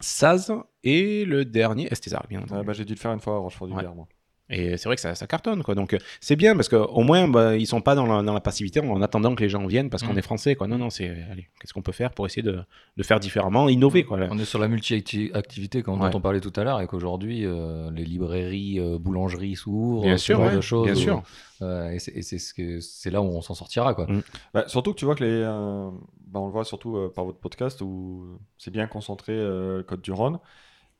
Saz 0.00 0.52
et 0.82 1.24
le 1.24 1.44
dernier 1.44 1.88
Estézard, 1.92 2.26
bien 2.28 2.40
entendu. 2.40 2.60
Ah, 2.60 2.64
bah, 2.64 2.72
J'ai 2.72 2.84
dû 2.84 2.94
le 2.94 2.98
faire 2.98 3.12
une 3.12 3.20
fois 3.20 3.34
à 3.34 3.38
Rochefort-du-Gard, 3.38 3.94
moi. 3.94 4.08
Et 4.50 4.76
c'est 4.76 4.88
vrai 4.88 4.96
que 4.96 5.00
ça, 5.00 5.14
ça 5.14 5.26
cartonne, 5.26 5.62
quoi. 5.62 5.74
Donc, 5.74 5.94
euh, 5.94 5.98
c'est 6.20 6.34
bien 6.36 6.56
parce 6.56 6.68
qu'au 6.68 7.02
moins, 7.02 7.28
bah, 7.28 7.56
ils 7.56 7.66
sont 7.66 7.80
pas 7.80 7.94
dans 7.94 8.04
la, 8.06 8.22
dans 8.22 8.34
la 8.34 8.40
passivité 8.40 8.80
en 8.80 9.00
attendant 9.00 9.34
que 9.36 9.42
les 9.42 9.48
gens 9.48 9.64
viennent 9.66 9.90
parce 9.90 10.02
qu'on 10.02 10.14
Mm. 10.14 10.18
est 10.18 10.22
français, 10.22 10.54
quoi. 10.56 10.66
Non, 10.66 10.76
non, 10.76 10.90
c'est, 10.90 11.08
allez, 11.30 11.46
qu'est-ce 11.60 11.72
qu'on 11.72 11.82
peut 11.82 11.92
faire 11.92 12.10
pour 12.10 12.26
essayer 12.26 12.42
de, 12.42 12.58
de 12.96 13.02
faire 13.02 13.20
différemment, 13.20 13.68
innover, 13.68 14.04
quoi. 14.04 14.18
On 14.30 14.38
est 14.38 14.44
sur 14.44 14.58
la 14.58 14.66
multi-activité 14.68 15.82
dont 15.82 16.00
Ouais. 16.00 16.10
on 16.14 16.20
parlait 16.20 16.40
tout 16.40 16.52
à 16.56 16.64
l'heure 16.64 16.80
et 16.80 16.86
qu'aujourd'hui 16.86 17.44
euh, 17.46 17.90
les 17.92 18.04
librairies, 18.04 18.80
euh, 18.80 18.98
boulangeries 18.98 19.56
s'ouvrent, 19.56 20.02
Bien 20.02 20.16
ce 20.16 20.24
sûr, 20.24 20.36
genre 20.38 20.46
ouais, 20.48 20.56
de 20.56 20.60
choses. 20.60 20.84
bien 20.86 20.94
sûr. 20.94 21.22
Euh, 21.62 21.90
et 21.90 21.98
c'est 21.98 22.12
et 22.12 22.22
c'est 22.22 22.38
ce 22.38 22.54
que- 22.54 22.80
c'est 22.80 23.10
là 23.10 23.20
où 23.20 23.26
on 23.26 23.42
s'en 23.42 23.54
sortira 23.54 23.92
quoi. 23.94 24.06
Mm. 24.06 24.22
Bah, 24.54 24.64
surtout 24.66 24.92
que 24.94 24.98
tu 24.98 25.04
vois 25.04 25.14
que 25.14 25.22
les. 25.24 25.30
euh, 25.30 25.90
bah, 26.26 26.40
on 26.40 26.46
le 26.46 26.52
voit 26.52 26.64
surtout 26.64 26.96
euh, 26.96 27.12
par 27.14 27.24
votre 27.26 27.38
podcast 27.38 27.80
où 27.82 28.38
c'est 28.56 28.70
bien 28.70 28.86
concentré 28.86 29.32
euh, 29.34 29.78
le 29.78 29.82
Côte 29.82 30.00
du 30.02 30.10
Rhône. 30.12 30.38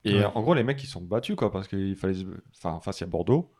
Et 0.04 0.14
Ouais. 0.14 0.24
euh, 0.24 0.28
en 0.34 0.42
gros, 0.42 0.54
les 0.54 0.62
mecs 0.64 0.82
ils 0.82 0.86
sont 0.86 1.00
battus 1.02 1.36
quoi 1.36 1.52
parce 1.52 1.68
qu'il 1.68 1.94
fallait. 1.96 2.14
Enfin, 2.56 2.74
en 2.76 2.80
face 2.80 3.02
a 3.02 3.06
Bordeaux. 3.06 3.50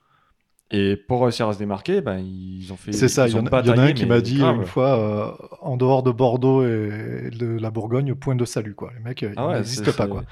Et 0.72 0.96
pour 0.96 1.22
réussir 1.22 1.48
à 1.48 1.52
se 1.52 1.58
démarquer, 1.58 2.00
ben, 2.00 2.18
ils 2.18 2.72
ont 2.72 2.76
fait. 2.76 2.92
C'est 2.92 3.08
ça, 3.08 3.26
ils 3.26 3.32
il 3.32 3.36
y, 3.36 3.38
en 3.40 3.44
a- 3.46 3.82
un 3.82 3.92
qui 3.92 4.06
m'a 4.06 4.20
dit 4.20 4.38
grave. 4.38 4.54
une 4.56 4.64
fois, 4.64 4.98
euh, 4.98 5.46
en 5.62 5.76
dehors 5.76 6.04
de 6.04 6.12
Bordeaux 6.12 6.62
et 6.64 7.30
de 7.32 7.58
la 7.60 7.70
Bourgogne, 7.72 8.14
point 8.14 8.36
de 8.36 8.44
salut. 8.44 8.74
Quoi. 8.76 8.92
Les 8.96 9.00
mecs, 9.00 9.22
euh, 9.24 9.32
Ah 9.36 9.42
ils 9.42 9.48
ouais, 9.48 9.54
n'existent 9.56 9.84
c'est- 9.86 9.96
pas. 9.96 10.06
Quoi. 10.06 10.22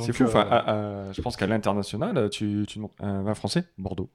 C'est 0.00 0.12
fou. 0.12 0.22
euh, 0.22 0.26
Enfin, 0.28 0.46
à- 0.48 1.08
à- 1.08 1.12
je 1.12 1.20
pense 1.20 1.36
qu'à 1.36 1.48
l'international, 1.48 2.30
tu, 2.30 2.64
tu 2.68 2.78
un 3.00 3.22
vin 3.24 3.34
français, 3.34 3.64
Bordeaux. 3.78 4.08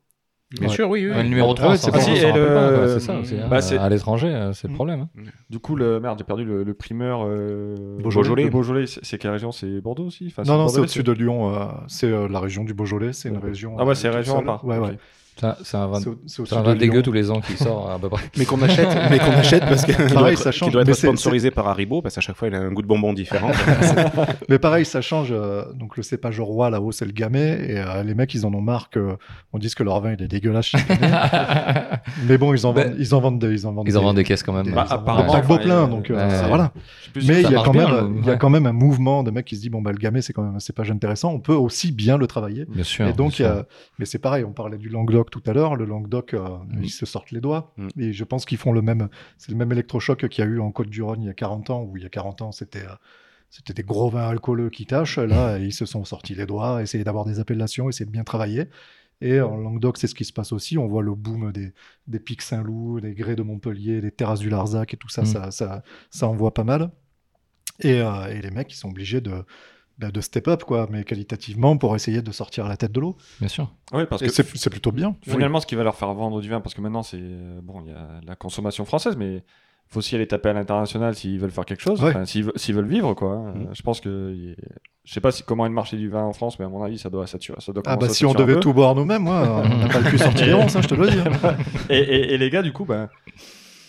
Bien 0.51 0.67
Ouais. 0.69 0.73
sûr, 0.73 0.89
oui, 0.89 1.05
oui. 1.07 1.11
Ouais, 1.11 1.23
le 1.23 1.29
numéro 1.29 1.51
Ah 1.51 1.55
3, 1.55 1.69
ouais, 1.71 1.77
c'est 1.77 1.85
c'est 1.85 1.91
pas 1.91 1.97
pas- 1.97 2.03
si, 2.03 2.11
le- 2.11 2.87
c'est 2.87 2.99
ça 2.99 3.19
aussi. 3.19 3.35
hein. 3.35 3.47
bah, 3.49 3.57
à 3.81 3.89
l'étranger, 3.89 4.27
euh, 4.27 4.53
c'est 4.53 4.67
le 4.67 4.73
Mm. 4.73 4.75
problème. 4.75 4.99
hein. 5.17 5.21
Du 5.49 5.57
coup, 5.59 5.75
le 5.75 5.99
merde, 5.99 6.17
j'ai 6.19 6.23
perdu 6.23 6.45
le, 6.45 6.63
le 6.63 6.73
primeur. 6.75 7.21
euh, 7.25 7.97
Beaujolais. 7.99 8.49
Beaujolais, 8.49 8.85
c'est 8.87 9.17
quelle 9.17 9.31
région? 9.31 9.51
C'est 9.51 9.81
Bordeaux 9.81 10.05
aussi? 10.05 10.27
Enfin, 10.27 10.43
Non, 10.43 10.57
non, 10.57 10.67
c'est 10.67 10.79
au-dessus 10.79 11.03
de 11.03 11.11
Lyon. 11.11 11.53
euh, 11.53 11.65
c'est 11.87 12.07
euh, 12.11 12.27
la 12.27 12.39
région 12.39 12.63
du 12.63 12.73
Beaujolais. 12.75 13.11
C'est 13.11 13.29
une 13.29 13.37
région. 13.39 13.75
Ah 13.79 13.85
ouais, 13.85 13.95
c'est 13.95 14.07
toute 14.07 14.17
région 14.17 14.37
à 14.39 14.43
part. 14.43 14.63
Ouais, 14.65 14.77
ouais. 14.77 14.97
Ça, 15.39 15.57
C'est 15.63 15.75
un 15.75 15.87
vin, 15.87 15.97
un 15.97 15.99
de 16.61 16.63
vin 16.63 16.75
dégueu 16.75 17.01
tous 17.01 17.11
les 17.11 17.29
ans 17.29 17.41
qui 17.41 17.57
sort 17.57 17.91
à 17.91 17.99
peu 17.99 18.07
près. 18.09 18.23
Mais 18.37 18.45
qu'on 18.45 18.61
achète, 18.61 18.87
mais 19.09 19.19
qu'on 19.19 19.31
achète 19.31 19.65
parce 19.65 19.83
que. 19.85 20.13
Pareil, 20.13 20.33
être- 20.35 20.41
ça 20.41 20.51
change, 20.53 20.69
Qui 20.69 20.73
doit 20.73 20.83
être 20.83 20.93
sponsorisé 20.93 21.51
par 21.51 21.67
Haribo 21.67 22.01
parce 22.01 22.15
qu'à 22.15 22.21
chaque 22.21 22.37
fois, 22.37 22.47
il 22.47 22.55
a 22.55 22.59
un 22.59 22.71
goût 22.71 22.81
de 22.81 22.87
bonbon 22.87 23.11
différent. 23.11 23.51
Mais 24.49 24.59
pareil, 24.59 24.85
ça 24.85 25.01
change. 25.01 25.29
euh, 25.31 25.65
donc 25.73 25.97
le 25.97 26.03
cépage 26.03 26.39
roi 26.39 26.69
là-haut, 26.69 26.91
c'est 26.93 27.05
le 27.05 27.11
gamay. 27.11 27.65
Et 27.69 27.77
euh, 27.79 28.03
les 28.03 28.13
mecs, 28.15 28.33
ils 28.33 28.45
en 28.45 28.53
ont 28.53 28.61
marre 28.61 28.89
que 28.89 29.17
on 29.51 29.57
dise 29.57 29.75
que 29.75 29.83
leur 29.83 29.99
vin 29.99 30.13
il 30.17 30.23
est 30.23 30.27
dégueulasse. 30.29 30.71
Mais 32.27 32.37
bon, 32.37 32.53
ils 32.53 32.65
en 32.65 32.71
vendent, 32.73 32.95
ils 32.97 33.13
en 33.15 33.19
vendent 33.19 33.39
des, 33.39 33.51
ils 33.51 33.67
en 33.67 33.73
vendent 33.73 33.87
Ils 33.87 33.97
en 33.97 33.99
des- 33.99 34.05
vendent 34.05 34.15
des 34.15 34.23
caisses 34.23 34.43
quand 34.43 34.53
même. 34.53 34.65
des- 34.65 34.71
Bah, 34.71 34.85
ils 34.89 34.93
en 34.93 34.97
vendent 34.97 35.01
apparemment, 35.09 35.33
enfin, 35.33 35.57
plein. 35.57 35.83
euh, 35.83 35.87
Donc 35.87 36.09
euh, 36.11 36.43
voilà. 36.47 36.71
Mais 37.15 37.41
il 37.41 37.51
y, 37.51 37.55
a 37.55 37.61
quand 37.63 37.71
bien, 37.71 37.87
même, 37.91 38.17
il 38.21 38.25
y 38.27 38.29
a 38.29 38.35
quand 38.35 38.49
même 38.49 38.65
un 38.65 38.73
mouvement 38.73 39.23
de 39.23 39.31
mecs 39.31 39.45
qui 39.45 39.55
se 39.55 39.61
disent 39.61 39.71
bon 39.71 39.81
bah 39.81 39.91
le 39.91 39.97
gamay 39.97 40.21
c'est 40.21 40.33
quand 40.33 40.43
même 40.43 40.55
un 40.55 40.59
cépage 40.59 40.91
intéressant. 40.91 41.31
On 41.33 41.39
peut 41.39 41.53
aussi 41.53 41.91
bien 41.91 42.17
le 42.17 42.27
travailler. 42.27 42.65
Bien 42.69 42.83
sûr. 42.83 43.07
Et 43.07 43.13
donc, 43.13 43.41
mais 43.99 44.05
c'est 44.05 44.19
pareil, 44.19 44.43
on 44.43 44.51
parlait 44.51 44.77
du 44.77 44.89
Languedoc 44.89 45.24
tout 45.29 45.43
à 45.45 45.53
l'heure. 45.53 45.75
Le 45.75 45.85
Languedoc, 45.85 46.33
euh, 46.33 46.57
ils 46.81 46.89
se 46.89 47.05
sortent 47.05 47.31
les 47.31 47.41
doigts. 47.41 47.73
Mm. 47.77 47.87
Et 47.99 48.13
je 48.13 48.23
pense 48.23 48.45
qu'ils 48.45 48.57
font 48.57 48.71
le 48.71 48.81
même. 48.81 49.09
C'est 49.37 49.51
le 49.51 49.57
même 49.57 49.71
électrochoc 49.71 50.27
qu'il 50.29 50.43
y 50.43 50.47
a 50.47 50.49
eu 50.49 50.59
en 50.59 50.71
Côte-du-Rhône 50.71 51.21
il 51.21 51.25
y 51.27 51.29
a 51.29 51.33
40 51.33 51.69
ans, 51.69 51.83
où 51.83 51.97
il 51.97 52.03
y 52.03 52.05
a 52.05 52.09
40 52.09 52.41
ans, 52.41 52.51
c'était. 52.51 52.83
euh, 52.85 52.95
c'était 53.51 53.73
des 53.73 53.83
gros 53.83 54.09
vins 54.09 54.27
alcooleux 54.27 54.69
qui 54.69 54.85
tâchent. 54.85 55.17
Là, 55.19 55.57
ils 55.59 55.71
se 55.73 55.85
sont 55.85 56.03
sortis 56.03 56.35
les 56.35 56.45
doigts, 56.45 56.81
essayer 56.81 57.03
d'avoir 57.05 57.23
des 57.25 57.39
appellations, 57.39 57.87
essayer 57.89 58.05
de 58.05 58.11
bien 58.11 58.23
travailler. 58.25 58.65
Et 59.21 59.39
en 59.39 59.55
Languedoc, 59.55 59.97
c'est 59.97 60.07
ce 60.07 60.15
qui 60.15 60.25
se 60.25 60.33
passe 60.33 60.51
aussi. 60.51 60.77
On 60.77 60.87
voit 60.87 61.01
le 61.03 61.15
boom 61.15 61.53
des, 61.53 61.71
des 62.07 62.19
Pics 62.19 62.41
Saint-Loup, 62.41 62.99
des 62.99 63.13
Grès 63.13 63.37
de 63.37 63.43
Montpellier, 63.43 64.01
des 64.01 64.11
Terrasses 64.11 64.39
du 64.41 64.49
Larzac 64.49 64.93
et 64.93 64.97
tout 64.97 65.07
ça, 65.07 65.21
Mm. 65.21 65.25
ça, 65.25 65.51
ça, 65.51 65.83
ça 66.09 66.27
envoie 66.27 66.53
pas 66.53 66.65
mal. 66.65 66.91
Et, 67.79 68.01
euh, 68.01 68.27
et 68.27 68.41
les 68.41 68.51
mecs, 68.51 68.71
ils 68.73 68.75
sont 68.75 68.89
obligés 68.89 69.21
de, 69.21 69.45
bah, 69.97 70.11
de 70.11 70.21
step 70.21 70.47
up, 70.47 70.63
quoi, 70.63 70.87
mais 70.91 71.03
qualitativement, 71.03 71.77
pour 71.77 71.95
essayer 71.95 72.21
de 72.21 72.31
sortir 72.31 72.67
la 72.67 72.75
tête 72.77 72.91
de 72.91 72.99
l'eau. 72.99 73.15
Bien 73.39 73.47
sûr. 73.47 73.71
Oui, 73.93 74.03
parce 74.09 74.21
Et 74.21 74.27
que 74.27 74.33
c'est 74.33 74.69
plutôt 74.69 74.91
bien. 74.91 75.15
finalement, 75.27 75.59
ce 75.59 75.65
qui 75.67 75.75
va 75.75 75.83
leur 75.83 75.95
faire 75.95 76.13
vendre 76.13 76.41
du 76.41 76.49
vin, 76.49 76.59
parce 76.61 76.73
que 76.75 76.81
maintenant, 76.81 77.03
c'est 77.03 77.17
euh, 77.21 77.59
bon, 77.63 77.81
il 77.85 77.91
y 77.91 77.93
a 77.93 78.07
la 78.25 78.35
consommation 78.35 78.83
française, 78.85 79.15
mais 79.17 79.35
il 79.35 79.41
faut 79.93 79.99
aussi 79.99 80.15
aller 80.15 80.27
taper 80.27 80.49
à 80.49 80.53
l'international 80.53 81.15
s'ils 81.15 81.39
veulent 81.39 81.51
faire 81.51 81.63
quelque 81.65 81.81
chose, 81.81 82.01
Ouais. 82.03 82.09
enfin, 82.09 82.25
s'ils 82.25 82.45
ve- 82.45 82.51
s'ils 82.57 82.75
veulent 82.75 82.87
vivre, 82.87 83.13
quoi. 83.13 83.33
hein. 83.33 83.53
Mhm. 83.55 83.69
Je 83.73 83.81
pense 83.83 84.01
que 84.01 84.55
je 85.05 85.13
sais 85.13 85.21
pas 85.21 85.31
si, 85.31 85.43
comment 85.43 85.65
est 85.65 85.69
le 85.69 85.75
marché 85.75 85.95
du 85.95 86.09
vin 86.09 86.23
en 86.23 86.33
France, 86.33 86.57
mais 86.59 86.65
à 86.65 86.69
mon 86.69 86.83
avis, 86.83 86.97
ça 86.97 87.09
doit 87.11 87.27
saturer. 87.27 87.59
Ça 87.61 87.71
doit 87.71 87.83
Ah 87.85 87.95
bah 87.95 88.07
à 88.07 88.09
si 88.09 88.25
on 88.25 88.33
devait 88.33 88.59
tout 88.59 88.73
boire 88.73 88.95
nous-mêmes, 88.95 89.21
moi, 89.21 89.61
on 89.63 89.77
n'a 89.77 89.87
pas 89.87 89.99
le 89.99 90.09
cul 90.09 90.17
sorti 90.17 90.43
des 90.45 90.53
ronces, 90.53 90.75
hein, 90.75 90.81
je 90.81 90.87
te 90.87 90.95
le 90.95 91.07
dis. 91.09 91.19
hein. 91.19 91.55
et, 91.89 91.97
et- 91.99 92.33
et 92.33 92.37
les 92.39 92.49
gars, 92.49 92.63
du 92.63 92.73
coup, 92.73 92.83
ben, 92.85 93.07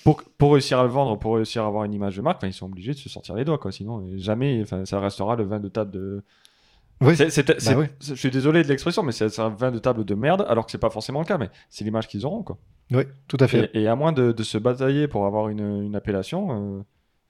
pour, 0.06 0.22
pour 0.38 0.52
réussir 0.52 0.78
à 0.78 0.84
le 0.84 0.88
vendre, 0.88 1.18
pour 1.18 1.34
réussir 1.34 1.64
à 1.64 1.66
avoir 1.66 1.82
une 1.84 1.92
image 1.92 2.16
de 2.16 2.22
marque, 2.22 2.36
enfin, 2.38 2.46
ils 2.46 2.52
sont 2.52 2.66
obligés 2.66 2.92
de 2.92 2.98
se 2.98 3.08
sortir 3.08 3.34
les 3.34 3.44
doigts, 3.44 3.58
quoi. 3.58 3.72
Sinon, 3.72 4.04
jamais, 4.16 4.60
enfin, 4.62 4.84
ça 4.84 5.00
restera 5.00 5.34
le 5.36 5.42
vin 5.44 5.58
de 5.58 5.68
table 5.68 5.90
de. 5.90 6.22
Oui, 7.00 7.16
C'est- 7.16 7.28
c'est- 7.30 7.60
c'est- 7.60 7.74
oui. 7.74 7.86
c'est- 8.00 8.14
Je 8.14 8.18
suis 8.20 8.30
désolé 8.30 8.62
de 8.62 8.68
l'expression, 8.68 9.02
mais 9.02 9.12
c'est 9.12 9.28
c'est 9.28 9.42
un 9.42 9.48
vin 9.50 9.70
de 9.72 9.78
table 9.78 10.04
de 10.04 10.14
merde, 10.14 10.46
alors 10.48 10.64
que 10.64 10.70
c'est 10.72 10.78
pas 10.78 10.90
forcément 10.90 11.18
le 11.20 11.26
cas, 11.26 11.38
mais 11.38 11.50
c'est 11.68 11.84
l'image 11.84 12.06
qu'ils 12.08 12.24
auront, 12.24 12.42
quoi. 12.42 12.56
oui, 12.92 13.02
tout 13.28 13.36
à 13.40 13.48
fait. 13.48 13.68
Et, 13.74 13.82
et 13.82 13.88
à 13.88 13.96
moins 13.96 14.12
de, 14.12 14.30
de 14.32 14.42
se 14.44 14.56
batailler 14.58 15.08
pour 15.08 15.26
avoir 15.26 15.48
une, 15.48 15.82
une 15.82 15.96
appellation, 15.96 16.78
euh, 16.78 16.82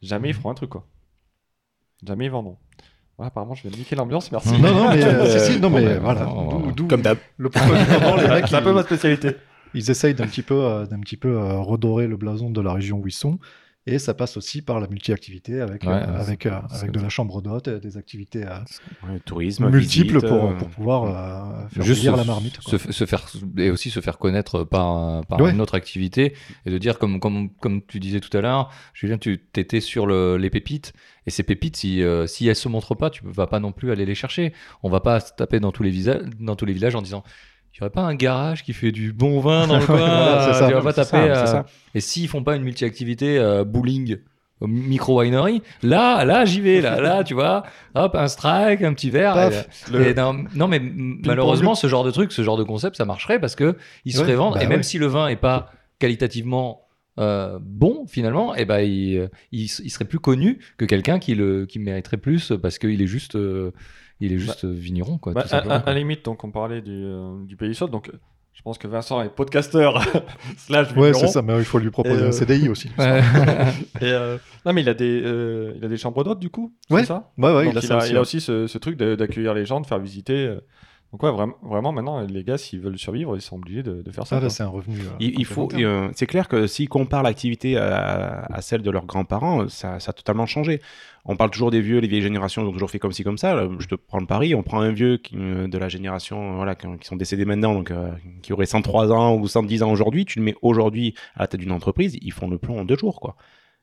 jamais 0.02 0.28
ils 0.28 0.34
feront 0.34 0.50
un 0.50 0.54
truc, 0.54 0.68
quoi. 0.70 0.84
Jamais 2.06 2.26
ils 2.26 2.30
vendront. 2.30 2.58
Ouais, 3.18 3.26
apparemment, 3.26 3.54
je 3.54 3.66
vais 3.66 3.74
niquer 3.74 3.96
l'ambiance, 3.96 4.30
merci. 4.30 4.52
Non, 4.60 4.74
non, 4.74 4.90
mais, 4.90 5.02
euh, 5.02 5.26
si, 5.38 5.52
si, 5.54 5.60
non, 5.60 5.70
mais 5.70 5.84
Ouais, 5.86 5.98
voilà. 5.98 6.26
D'où- 6.26 6.72
d'où 6.72 6.86
Comme 6.86 7.00
d'hab. 7.00 7.16
Le 7.38 7.50
c'est 8.46 8.54
un 8.54 8.62
peu 8.62 8.72
ma 8.74 8.82
spécialité. 8.82 9.36
Ils 9.76 9.90
essayent 9.90 10.14
d'un 10.14 10.26
petit 10.26 10.42
peu, 10.42 10.54
euh, 10.64 10.86
d'un 10.86 11.00
petit 11.00 11.16
peu 11.16 11.28
euh, 11.36 11.58
redorer 11.60 12.06
le 12.08 12.16
blason 12.16 12.50
de 12.50 12.60
la 12.60 12.72
région 12.72 12.98
où 12.98 13.06
ils 13.06 13.12
sont. 13.12 13.38
Et 13.88 14.00
ça 14.00 14.14
passe 14.14 14.36
aussi 14.36 14.62
par 14.62 14.80
la 14.80 14.88
multi-activité 14.88 15.60
avec, 15.60 15.84
Ouais, 15.84 15.90
euh, 15.92 16.20
avec, 16.20 16.44
euh, 16.46 16.58
avec 16.72 16.90
de 16.90 16.98
la 16.98 17.08
chambre 17.08 17.40
d'hôte, 17.40 17.68
des 17.68 17.96
activités 17.96 18.42
euh, 18.44 18.58
Ouais, 19.08 19.20
tourisme, 19.20 19.70
multiples 19.70 20.14
visite, 20.16 20.28
pour, 20.28 20.56
pour 20.56 20.68
pouvoir 20.70 21.04
euh, 21.04 21.68
faire 21.68 21.84
Juste 21.84 22.02
se, 22.02 22.10
la 22.10 22.24
marmite. 22.24 22.58
quoi. 22.58 22.72
se, 22.72 22.76
f- 22.84 22.90
se 22.90 23.06
faire 23.06 23.24
et 23.58 23.70
aussi 23.70 23.90
se 23.90 24.00
faire 24.00 24.18
connaître 24.18 24.64
par, 24.64 25.24
par 25.26 25.40
Ouais. 25.40 25.52
une 25.52 25.60
autre 25.60 25.76
activité 25.76 26.34
et 26.64 26.70
de 26.72 26.78
dire 26.78 26.98
comme 26.98 27.20
comme 27.20 27.48
comme 27.60 27.80
tu 27.80 28.00
disais 28.00 28.18
tout 28.18 28.36
à 28.36 28.40
l'heure 28.40 28.72
Julien 28.92 29.18
tu 29.18 29.40
étais 29.54 29.78
sur 29.80 30.06
le- 30.06 30.36
les 30.36 30.50
pépites 30.50 30.92
et 31.26 31.30
ces 31.30 31.44
pépites 31.44 31.76
si 31.76 32.02
euh, 32.02 32.26
si 32.26 32.48
elles 32.48 32.56
se 32.56 32.68
montrent 32.68 32.96
pas 32.96 33.10
tu 33.10 33.22
vas 33.24 33.46
pas 33.46 33.60
non 33.60 33.70
plus 33.70 33.92
aller 33.92 34.04
les 34.04 34.16
chercher 34.16 34.52
on 34.82 34.90
va 34.90 34.98
pas 34.98 35.20
se 35.20 35.32
taper 35.36 35.60
dans 35.60 35.70
tous 35.70 35.84
les 35.84 35.92
dans 36.40 36.56
tous 36.56 36.64
les 36.66 36.72
villages 36.72 36.96
en 36.96 37.02
disant 37.02 37.22
il 37.76 37.80
y 37.80 37.82
aurait 37.82 37.90
pas 37.92 38.02
un 38.02 38.14
garage 38.14 38.62
qui 38.64 38.72
fait 38.72 38.90
du 38.92 39.12
bon 39.12 39.38
vin 39.40 39.66
dans 39.66 39.78
le 39.78 39.84
coin 39.86 39.96
Voilà, 39.98 40.48
euh, 40.48 40.52
ça. 40.54 40.66
tu 40.68 40.72
vas 40.74 40.80
pas 40.82 40.92
taper 40.94 41.10
ça, 41.10 41.22
euh, 41.42 41.46
ça. 41.46 41.66
et 41.94 42.00
s'ils 42.00 42.28
font 42.28 42.42
pas 42.42 42.56
une 42.56 42.62
multi-activité 42.62 43.38
euh, 43.38 43.64
bowling 43.64 44.16
micro 44.62 45.20
winery 45.20 45.60
là 45.82 46.24
là 46.24 46.46
j'y 46.46 46.62
vais 46.62 46.80
là 46.80 46.98
là 46.98 47.22
tu 47.22 47.34
vois 47.34 47.64
hop 47.94 48.14
un 48.14 48.26
strike 48.28 48.80
un 48.82 48.94
petit 48.94 49.10
verre 49.10 49.34
Paf, 49.34 49.68
et- 49.88 49.92
le- 49.92 50.06
et 50.08 50.14
non, 50.14 50.44
non, 50.54 50.66
mais 50.68 50.80
malheureusement, 50.80 51.74
ce 51.74 51.86
genre 51.88 52.04
de 52.04 52.10
truc, 52.10 52.32
ce 52.32 52.40
genre 52.42 52.56
de 52.56 52.62
concept, 52.64 52.96
ça 52.96 53.04
marcherait 53.04 53.38
parce 53.38 53.54
que 53.54 53.76
il 54.06 54.12
se 54.12 54.18
Ouais, 54.18 54.24
ferait 54.24 54.36
vendre. 54.36 54.56
bah 54.56 54.62
et 54.64 54.66
même 54.66 54.78
ouais. 54.78 54.82
si 54.82 54.96
le 54.98 55.06
vin 55.06 55.28
est 55.28 55.36
pas 55.36 55.70
qualitativement 55.98 56.82
euh, 57.18 57.58
bon, 57.60 58.06
finalement, 58.06 58.54
et 58.54 58.64
ben 58.66 58.80
il, 58.80 59.28
il, 59.52 59.62
il 59.64 59.90
serait 59.90 60.04
plus 60.04 60.18
connu 60.20 60.58
que 60.78 60.84
quelqu'un 60.86 61.18
qui 61.18 61.34
le 61.34 61.66
qui 61.66 61.78
mériterait 61.78 62.16
plus 62.18 62.52
parce 62.62 62.78
qu'il 62.78 63.00
est 63.02 63.06
juste 63.06 63.36
euh, 63.36 63.72
il 64.20 64.32
est 64.32 64.38
juste 64.38 64.64
vigneron 64.64 65.18
quoi. 65.18 65.32
Bah, 65.32 65.42
tout 65.42 65.54
à, 65.54 65.58
à- 65.58 65.62
quoi. 65.62 65.72
à 65.74 65.84
la 65.92 65.98
limite, 65.98 66.24
donc 66.24 66.42
on 66.44 66.50
parlait 66.50 66.80
du, 66.82 66.90
euh, 67.04 67.44
du 67.44 67.56
pays 67.56 67.74
saute, 67.74 67.90
donc 67.90 68.08
euh, 68.08 68.12
je 68.54 68.62
pense 68.62 68.78
que 68.78 68.88
Vincent 68.88 69.20
est 69.22 69.28
podcasteur 69.28 70.02
slash 70.56 70.88
Ouais, 70.96 71.10
vigneron. 71.10 71.20
c'est 71.20 71.26
ça, 71.32 71.42
mais 71.42 71.58
il 71.58 71.64
faut 71.64 71.78
lui 71.78 71.90
proposer 71.90 72.20
Et, 72.20 72.22
euh, 72.24 72.28
un 72.28 72.32
CDI 72.32 72.68
aussi. 72.70 72.90
Ouais. 72.98 73.20
Et, 74.00 74.04
euh, 74.04 74.38
non, 74.64 74.72
mais 74.72 74.80
il 74.80 74.88
a 74.88 74.94
des, 74.94 75.22
euh, 75.24 75.72
il 75.76 75.84
a 75.84 75.88
des 75.88 75.96
chambres 75.98 76.24
d'hôtes 76.24 76.38
du 76.40 76.48
coup, 76.50 76.72
Ouais, 76.90 77.00
c'est 77.02 77.08
ça? 77.08 77.30
Ouais, 77.36 77.54
ouais, 77.54 77.64
Donc, 77.64 77.74
il 77.74 77.78
a 77.78 77.80
il, 77.82 77.86
ça 77.86 77.94
a, 77.94 77.98
aussi, 77.98 78.10
il 78.10 78.16
a 78.16 78.18
ouais. 78.18 78.22
aussi 78.22 78.40
ce, 78.40 78.66
ce 78.66 78.78
truc 78.78 78.96
d'accueillir 78.96 79.52
les 79.54 79.66
gens, 79.66 79.80
de 79.82 79.86
faire 79.86 79.98
visiter. 79.98 80.56
Donc 81.16 81.22
ouais, 81.22 81.30
vraiment, 81.34 81.54
vraiment 81.62 81.92
maintenant, 81.92 82.20
les 82.20 82.44
gars, 82.44 82.58
s'ils 82.58 82.78
veulent 82.78 82.98
survivre, 82.98 83.34
ils 83.38 83.40
sont 83.40 83.56
obligés 83.56 83.82
de, 83.82 84.02
de 84.02 84.10
faire 84.10 84.26
ça. 84.26 84.36
Ah, 84.36 84.40
bah, 84.40 84.50
c'est 84.50 84.64
un 84.64 84.68
revenu. 84.68 84.98
euh, 85.00 85.08
Il, 85.18 85.38
il 85.38 85.46
faut, 85.46 85.66
euh, 85.72 86.10
c'est 86.14 86.26
clair 86.26 86.46
que 86.46 86.66
s'ils 86.66 86.90
comparent 86.90 87.22
l'activité 87.22 87.78
à, 87.78 88.42
à 88.52 88.60
celle 88.60 88.82
de 88.82 88.90
leurs 88.90 89.06
grands-parents, 89.06 89.66
ça, 89.68 89.98
ça 89.98 90.10
a 90.10 90.12
totalement 90.12 90.44
changé. 90.44 90.82
On 91.24 91.34
parle 91.34 91.50
toujours 91.50 91.70
des 91.70 91.80
vieux, 91.80 92.00
les 92.00 92.06
vieilles 92.06 92.20
générations 92.20 92.60
ont 92.64 92.70
toujours 92.70 92.90
fait 92.90 92.98
comme 92.98 93.12
ci 93.12 93.24
comme 93.24 93.38
ça. 93.38 93.54
Là, 93.54 93.66
Je 93.78 93.86
te 93.86 93.94
prends 93.94 94.20
le 94.20 94.26
pari, 94.26 94.54
on 94.54 94.62
prend 94.62 94.80
un 94.80 94.92
vieux 94.92 95.16
qui, 95.16 95.36
euh, 95.38 95.68
de 95.68 95.78
la 95.78 95.88
génération, 95.88 96.56
voilà, 96.56 96.74
qui, 96.74 96.86
qui 97.00 97.06
sont 97.06 97.16
décédés 97.16 97.46
maintenant, 97.46 97.72
donc 97.72 97.90
euh, 97.92 98.10
qui 98.42 98.52
aurait 98.52 98.66
103 98.66 99.10
ans 99.10 99.36
ou 99.36 99.48
110 99.48 99.82
ans 99.84 99.90
aujourd'hui. 99.90 100.26
Tu 100.26 100.38
le 100.38 100.44
mets 100.44 100.54
aujourd'hui 100.60 101.14
à 101.34 101.40
la 101.44 101.46
tête 101.46 101.60
d'une 101.60 101.72
entreprise, 101.72 102.18
ils 102.20 102.32
font 102.32 102.50
le 102.50 102.58
plomb 102.58 102.78
en 102.80 102.84
deux 102.84 102.96
jours, 102.98 103.20
quoi. 103.20 103.36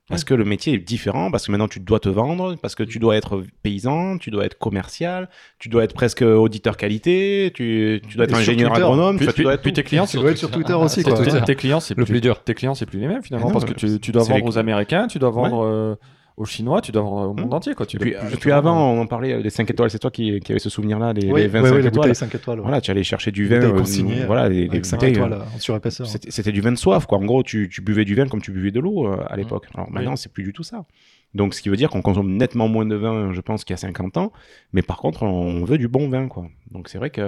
Parce 0.09 0.25
que 0.25 0.34
le 0.34 0.43
métier 0.43 0.73
est 0.73 0.77
différent, 0.80 1.31
parce 1.31 1.45
que 1.45 1.51
maintenant 1.51 1.69
tu 1.69 1.80
dois 1.80 1.99
te 2.01 2.09
vendre, 2.09 2.55
parce 2.61 2.75
que 2.75 2.84
tu 2.84 2.99
dois 2.99 3.15
être 3.15 3.41
paysan, 3.63 4.17
tu 4.17 4.31
dois 4.31 4.45
être 4.45 4.57
commercial, 4.59 5.30
tu 5.59 5.69
dois 5.69 5.85
être 5.85 5.93
presque 5.93 6.21
auditeur 6.23 6.75
qualité, 6.75 7.51
tu, 7.55 8.01
tu 8.09 8.17
dois 8.17 8.25
être 8.25 8.34
Et 8.35 8.39
ingénieur 8.39 8.71
Twitter. 8.73 8.84
agronome, 8.85 9.15
Puis, 9.17 9.27
tu 9.27 9.34
puis- 9.34 9.43
dois 9.43 9.53
être 9.53 9.61
puis 9.61 9.71
tes 9.71 9.84
clients, 9.84 10.05
Tu 10.05 10.11
c'est 10.11 10.17
dois 10.19 10.31
être 10.31 10.38
sur 10.38 10.51
Twitter 10.51 10.73
Ah, 10.73 10.80
aussi, 10.80 11.03
c'est 11.03 11.09
quoi. 11.09 11.23
Twitter. 11.23 11.41
tes, 11.45 11.55
clients, 11.55 11.80
c'est 11.80 11.97
Le 11.97 12.03
plus, 12.03 12.11
plus 12.15 12.21
dur. 12.21 12.43
Tes 12.43 12.53
clients, 12.53 12.75
c'est 12.75 12.85
plus 12.85 12.99
les 12.99 13.07
mêmes 13.07 13.23
finalement, 13.23 13.47
non, 13.47 13.53
parce 13.53 13.63
que 13.65 13.71
tu, 13.73 13.99
tu 14.01 14.11
dois 14.11 14.23
vendre 14.23 14.41
les- 14.41 14.47
aux 14.49 14.57
Américains, 14.57 15.07
tu 15.07 15.19
dois 15.19 15.30
vendre 15.30 15.63
euh, 15.63 15.95
aux 16.38 16.45
Chinois, 16.45 16.81
tu 16.81 16.91
dois 16.91 17.01
vendre 17.03 17.30
au 17.30 17.34
monde 17.34 17.53
entier, 17.53 17.73
quoi. 17.76 17.85
Tu 17.85 17.97
Et 17.97 17.99
puis, 17.99 18.11
plus 18.30 18.38
puis 18.38 18.51
avant, 18.51 18.91
on 18.93 19.01
en 19.01 19.05
parlait 19.05 19.34
euh, 19.34 19.41
des 19.43 19.49
5 19.51 19.69
étoiles, 19.69 19.89
c'est 19.91 19.99
toi 19.99 20.10
qui, 20.11 20.39
qui 20.39 20.51
avais 20.51 20.60
ce 20.60 20.69
souvenir-là, 20.69 21.14
les, 21.14 21.31
Oui, 21.31 21.41
les 21.41 21.45
oui, 21.47 21.51
25 21.51 21.69
oui, 21.76 21.81
les 21.81 21.88
étoiles. 21.88 21.91
bouteilles 21.91 22.15
5 22.15 22.35
étoiles. 22.35 22.57
ouais. 22.60 22.64
Voilà, 22.64 22.81
tu 22.81 22.89
allais 22.91 23.03
chercher 23.03 23.31
du 23.31 23.47
Les 23.47 23.60
vin, 23.60 23.65
euh, 23.68 23.72
consignées, 23.77 24.26
voilà, 24.26 24.49
les, 24.49 24.64
les 24.64 24.69
Avec 24.69 24.85
5 24.85 24.97
bouteilles, 24.97 25.14
étoiles 25.14 25.34
euh, 25.34 25.38
euh, 25.38 25.55
en 25.55 25.60
surépaisseur. 25.60 26.07
C'était 26.07 26.51
du 26.51 26.61
vin 26.61 26.72
de 26.72 26.77
soif, 26.77 27.05
quoi. 27.05 27.19
En 27.19 27.26
gros, 27.26 27.43
tu, 27.43 27.69
tu 27.69 27.81
buvais 27.81 28.03
du 28.05 28.15
vin 28.15 28.27
comme 28.27 28.41
tu 28.41 28.51
buvais 28.51 28.72
de 28.72 28.80
l'eau 28.80 29.07
euh, 29.07 29.18
à 29.27 29.38
l'époque. 29.38 29.68
Alors 29.76 29.91
maintenant, 29.91 30.11
Oui. 30.11 30.18
c'est 30.18 30.31
plus 30.31 30.43
du 30.43 30.53
tout 30.53 30.64
ça. 30.64 30.85
Donc, 31.34 31.55
ce 31.55 31.61
qui 31.61 31.69
veut 31.69 31.76
dire 31.76 31.89
qu'on 31.89 32.01
consomme 32.03 32.38
nettement 32.38 32.68
moins 32.68 32.85
de 32.85 32.95
vin, 32.95 33.34
je 33.34 33.41
pense, 33.41 33.64
qu'il 33.64 33.73
y 33.73 33.76
a 33.76 33.77
50 33.77 34.18
ans. 34.18 34.31
Mais 34.72 34.84
par 34.84 34.97
contre, 34.97 35.23
on 35.23 35.64
veut 35.65 35.80
du 35.80 35.88
bon 35.88 36.07
vin, 36.07 36.27
quoi. 36.27 36.47
Donc, 36.69 36.89
c'est 36.89 36.99
vrai 36.99 37.10
que 37.10 37.22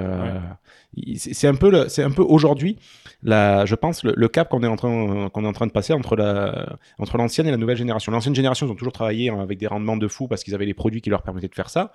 c'est 1.18 1.48
un 1.48 1.56
peu, 1.56 1.88
c'est 1.90 2.04
un 2.04 2.12
peu 2.12 2.22
aujourd'hui, 2.22 2.78
je 3.24 3.76
pense, 3.76 4.04
le, 4.04 4.14
le 4.16 4.28
cap 4.28 4.50
qu'on 4.50 4.62
est 4.64 4.68
en 4.68 4.76
train, 4.76 5.30
qu'on 5.30 5.44
est 5.44 5.48
en 5.48 5.54
train 5.54 5.68
de 5.68 5.72
passer 5.72 5.94
entre 5.94 6.16
la, 6.16 6.78
entre 7.00 7.18
l'ancienne 7.18 7.48
et 7.48 7.52
la 7.52 7.58
nouvelle 7.58 7.78
génération. 7.78 8.12
L'ancienne 8.12 8.36
génération, 8.36 8.68
ils 8.68 8.72
ont 8.72 8.76
toujours 8.76 8.94
travaillé 8.94 9.30
hein, 9.30 9.40
avec 9.40 9.58
des 9.58 9.68
rendements 9.68 9.98
de 9.98 10.08
fou 10.08 10.28
parce 10.28 10.44
qu'ils 10.44 10.54
avaient 10.54 10.66
les 10.66 10.74
produits 10.76 11.02
qui 11.02 11.10
leur 11.10 11.24
permettaient 11.24 11.48
de 11.48 11.56
faire 11.56 11.70
ça. 11.70 11.92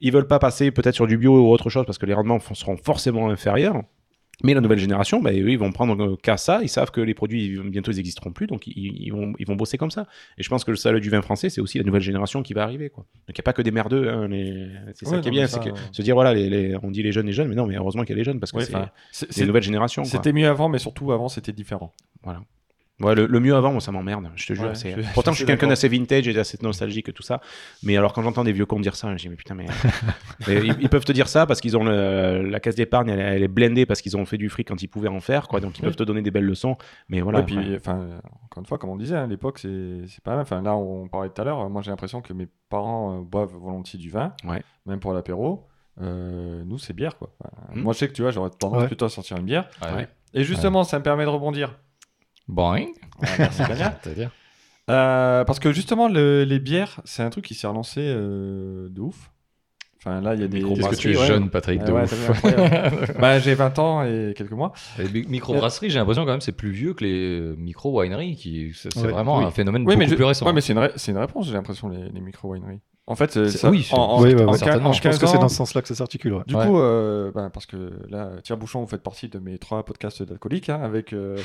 Ils 0.00 0.12
veulent 0.12 0.28
pas 0.28 0.38
passer 0.38 0.70
peut-être 0.70 0.94
sur 0.94 1.06
du 1.06 1.16
bio 1.16 1.36
ou 1.36 1.52
autre 1.52 1.70
chose 1.70 1.86
parce 1.86 1.98
que 1.98 2.06
les 2.06 2.14
rendements 2.14 2.40
seront 2.40 2.76
forcément 2.76 3.30
inférieurs. 3.30 3.82
Mais 4.42 4.52
la 4.52 4.60
nouvelle 4.60 4.78
génération, 4.80 5.20
bah, 5.22 5.30
eux, 5.32 5.48
ils 5.50 5.58
vont 5.58 5.70
prendre 5.70 6.02
euh, 6.02 6.16
qu'à 6.20 6.36
ça. 6.36 6.60
Ils 6.62 6.68
savent 6.68 6.90
que 6.90 7.00
les 7.00 7.14
produits, 7.14 7.56
bientôt, 7.64 7.92
ils 7.92 7.96
n'existeront 7.96 8.32
plus. 8.32 8.46
Donc, 8.48 8.66
ils, 8.66 8.72
ils 9.00 9.10
vont, 9.10 9.32
ils 9.38 9.46
vont 9.46 9.54
bosser 9.54 9.78
comme 9.78 9.92
ça. 9.92 10.06
Et 10.38 10.42
je 10.42 10.48
pense 10.48 10.64
que 10.64 10.72
le 10.72 10.76
salut 10.76 11.00
du 11.00 11.08
vin 11.08 11.22
français, 11.22 11.50
c'est 11.50 11.60
aussi 11.60 11.78
la 11.78 11.84
nouvelle 11.84 12.02
génération 12.02 12.42
qui 12.42 12.52
va 12.52 12.64
arriver. 12.64 12.90
Quoi. 12.90 13.04
Donc, 13.28 13.36
il 13.36 13.40
n'y 13.40 13.42
a 13.42 13.44
pas 13.44 13.52
que 13.52 13.62
des 13.62 13.70
merdeux. 13.70 14.08
hein, 14.08 14.26
les- 14.28 14.68
C'est 14.94 15.04
ça 15.06 15.16
Ouais, 15.16 15.20
qui 15.20 15.28
est 15.28 15.30
bien. 15.30 15.46
C'est 15.46 15.60
que 15.62 15.68
euh, 15.68 15.72
se 15.92 16.02
dire, 16.02 16.14
voilà, 16.14 16.34
les, 16.34 16.50
les- 16.50 16.76
on 16.82 16.90
dit 16.90 17.02
les 17.02 17.12
jeunes, 17.12 17.26
les 17.26 17.32
jeunes. 17.32 17.48
Mais 17.48 17.54
non, 17.54 17.66
mais 17.66 17.76
heureusement 17.76 18.02
qu'il 18.02 18.10
y 18.10 18.14
a 18.14 18.18
les 18.18 18.24
jeunes 18.24 18.40
parce 18.40 18.50
que 18.50 18.58
Ouais, 18.58 18.64
c'est 18.64 18.72
c'est- 19.12 19.26
c'est 19.26 19.32
c'est- 19.32 19.46
nouvelles 19.46 19.62
générations. 19.62 20.02
quoi. 20.02 20.10
C'était 20.10 20.32
mieux 20.32 20.48
avant, 20.48 20.68
mais 20.68 20.78
surtout 20.78 21.12
avant, 21.12 21.28
c'était 21.28 21.52
différent. 21.52 21.92
Voilà. 22.24 22.40
Ouais, 23.00 23.16
le, 23.16 23.26
le 23.26 23.40
mieux 23.40 23.56
avant, 23.56 23.72
moi, 23.72 23.80
ça 23.80 23.90
m'emmerde, 23.90 24.30
je 24.36 24.46
te 24.46 24.52
jure. 24.54 24.66
Ouais, 24.66 24.74
je 24.74 25.12
Pourtant, 25.14 25.32
je 25.32 25.38
suis 25.38 25.46
quelqu'un 25.46 25.66
d'assez 25.66 25.88
vintage 25.88 26.28
et 26.28 26.32
d'assez 26.32 26.58
nostalgique 26.62 27.08
et 27.08 27.12
tout 27.12 27.24
ça. 27.24 27.40
Mais 27.82 27.96
alors, 27.96 28.12
quand 28.12 28.22
j'entends 28.22 28.44
des 28.44 28.52
vieux 28.52 28.66
cons 28.66 28.78
dire 28.78 28.94
ça, 28.94 29.10
je 29.16 29.22
dis, 29.22 29.28
mais 29.28 29.34
putain, 29.34 29.54
mais. 29.56 29.66
mais 30.46 30.64
ils, 30.64 30.76
ils 30.80 30.88
peuvent 30.88 31.04
te 31.04 31.10
dire 31.10 31.26
ça 31.26 31.44
parce 31.44 31.60
qu'ils 31.60 31.76
ont 31.76 31.82
le- 31.82 32.42
la 32.48 32.60
caisse 32.60 32.76
d'épargne, 32.76 33.08
elle, 33.08 33.18
elle 33.18 33.42
est 33.42 33.48
blindée 33.48 33.84
parce 33.84 34.00
qu'ils 34.00 34.16
ont 34.16 34.24
fait 34.26 34.38
du 34.38 34.48
fric 34.48 34.68
quand 34.68 34.80
ils 34.80 34.86
pouvaient 34.86 35.08
en 35.08 35.18
faire, 35.20 35.48
quoi. 35.48 35.58
Donc, 35.58 35.76
ils 35.78 35.80
Oui. 35.82 35.86
peuvent 35.86 35.96
te 35.96 36.04
donner 36.04 36.22
des 36.22 36.30
belles 36.30 36.44
leçons. 36.44 36.76
Mais 37.08 37.20
voilà. 37.20 37.40
Ouais, 37.40 37.44
puis, 37.46 37.74
enfin, 37.74 38.06
encore 38.44 38.60
une 38.60 38.66
fois, 38.66 38.78
comme 38.78 38.90
on 38.90 38.96
disait, 38.96 39.16
à 39.16 39.26
l'époque, 39.26 39.58
c'est 39.58 40.02
c'est 40.06 40.22
pas 40.22 40.32
mal. 40.32 40.42
Enfin, 40.42 40.62
là, 40.62 40.76
on 40.76 41.08
parlait 41.08 41.30
tout 41.30 41.40
à 41.42 41.44
l'heure. 41.44 41.68
Moi, 41.68 41.82
j'ai 41.82 41.90
l'impression 41.90 42.20
que 42.20 42.32
mes 42.32 42.46
parents 42.68 43.18
euh, 43.18 43.22
boivent 43.22 43.54
volontiers 43.54 43.98
du 43.98 44.08
vin, 44.10 44.32
Ouais. 44.44 44.62
même 44.86 45.00
pour 45.00 45.12
l'apéro. 45.12 45.66
Euh, 46.00 46.62
nous, 46.64 46.78
c'est 46.78 46.92
bière, 46.92 47.16
quoi. 47.18 47.30
Enfin, 47.40 47.50
Mm. 47.74 47.82
Moi, 47.82 47.92
je 47.92 47.98
sais 47.98 48.08
que 48.08 48.12
tu 48.12 48.22
vois, 48.22 48.30
j'aurais 48.30 48.50
tendance 48.50 48.82
Ouais. 48.82 48.86
plutôt 48.86 49.04
à 49.06 49.08
sortir 49.08 49.36
une 49.36 49.44
bière. 49.46 49.68
Ouais. 49.82 50.06
Et 50.32 50.44
justement, 50.44 50.84
ça 50.84 50.98
me 50.98 51.02
permet 51.04 51.24
de 51.24 51.28
rebondir. 51.30 51.76
Boing. 52.48 52.86
Ah, 53.22 53.26
merci, 53.38 53.62
Euh, 54.90 55.44
parce 55.44 55.60
que 55.60 55.72
justement, 55.72 56.08
le- 56.08 56.44
les 56.44 56.58
bières, 56.58 57.00
c'est 57.06 57.22
un 57.22 57.30
truc 57.30 57.46
qui 57.46 57.54
s'est 57.54 57.66
relancé 57.66 58.00
euh, 58.02 58.88
de 58.90 59.00
ouf. 59.00 59.30
Enfin, 59.96 60.20
là, 60.20 60.34
il 60.34 60.42
y 60.42 60.44
a 60.44 60.48
des. 60.48 60.62
Qu'est-ce 60.62 60.88
que 60.90 60.94
tu 60.96 61.14
es 61.14 61.16
ouais. 61.18 61.26
jeune, 61.26 61.48
Patrick, 61.48 61.82
de 61.82 61.90
Ouais, 61.90 62.02
ouf. 62.02 63.16
bah, 63.18 63.38
j'ai 63.38 63.54
20 63.54 63.78
ans 63.78 64.02
et 64.04 64.34
quelques 64.36 64.52
mois. 64.52 64.72
Les 64.98 65.08
mi- 65.08 65.26
microbrasseries, 65.26 65.88
j'ai 65.88 65.98
l'impression 65.98 66.26
quand 66.26 66.32
même 66.32 66.42
c'est 66.42 66.52
plus 66.52 66.70
vieux 66.72 66.92
que 66.92 67.02
les 67.02 67.40
euh, 67.40 67.54
micro-wineries. 67.56 68.36
Qui... 68.36 68.72
C'est 68.74 68.94
Ouais, 68.98 69.08
vraiment 69.08 69.38
oui. 69.38 69.44
un 69.46 69.50
phénomène 69.50 69.84
Oui, 69.86 69.96
mais, 69.96 70.04
beaucoup 70.04 70.10
je- 70.10 70.16
plus 70.16 70.24
récent. 70.26 70.44
ouais, 70.44 70.52
mais 70.52 70.60
c'est 70.60 70.74
une, 70.74 70.80
ré- 70.80 70.92
c'est 70.96 71.12
une 71.12 71.18
réponse, 71.18 71.46
j'ai 71.46 71.54
l'impression, 71.54 71.88
les, 71.88 72.10
les 72.10 72.20
micro-wineries. 72.20 72.80
En 73.06 73.14
fait, 73.14 73.30
c'est- 73.32 73.48
C'est- 73.48 73.56
ça, 73.58 73.70
oui, 73.70 73.82
c'est- 73.84 73.94
en, 73.94 74.20
Oui, 74.20 74.34
ouais, 74.34 74.42
en 74.44 74.52
ouais. 74.52 74.52
en 74.52 74.52
Je 74.52 74.80
pense 74.82 75.00
15 75.00 75.18
que 75.18 75.26
c'est 75.26 75.36
ans, 75.38 75.40
dans 75.40 75.48
ce 75.48 75.56
sens-là 75.56 75.80
que 75.80 75.88
ça 75.88 75.94
s'articule. 75.94 76.34
Ouais. 76.34 76.42
Du 76.46 76.54
Ouais. 76.56 76.66
coup, 76.66 76.78
euh, 76.78 77.32
ben, 77.34 77.48
parce 77.48 77.64
que 77.64 77.92
là, 78.10 78.32
Thierry 78.42 78.60
Bouchon, 78.60 78.80
vous 78.82 78.86
faites 78.86 79.02
partie 79.02 79.30
de 79.30 79.38
mes 79.38 79.56
trois 79.56 79.82
podcasts 79.86 80.22
d'alcooliques, 80.22 80.68
hein, 80.68 80.80
avec 80.82 81.14
euh, 81.14 81.38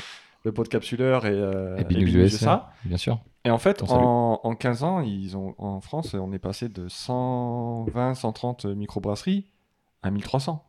le 0.44 0.52
Podcapsuleur 0.52 1.26
et, 1.26 1.30
euh, 1.32 1.76
Et 1.78 1.84
Binous 1.84 2.06
Binous 2.06 2.24
USA, 2.26 2.70
bien 2.84 2.96
sûr. 2.96 3.18
Et 3.44 3.50
en 3.50 3.58
fait, 3.58 3.82
en, 3.90 4.40
en 4.42 4.54
15 4.54 4.84
ans, 4.84 5.00
ils 5.00 5.36
ont, 5.36 5.54
en 5.58 5.80
France, 5.80 6.14
on 6.14 6.32
est 6.32 6.38
passé 6.38 6.68
de 6.68 6.88
120, 6.88 8.14
130 8.14 8.66
microbrasseries 8.66 9.46
à 10.02 10.10
1300. 10.10 10.62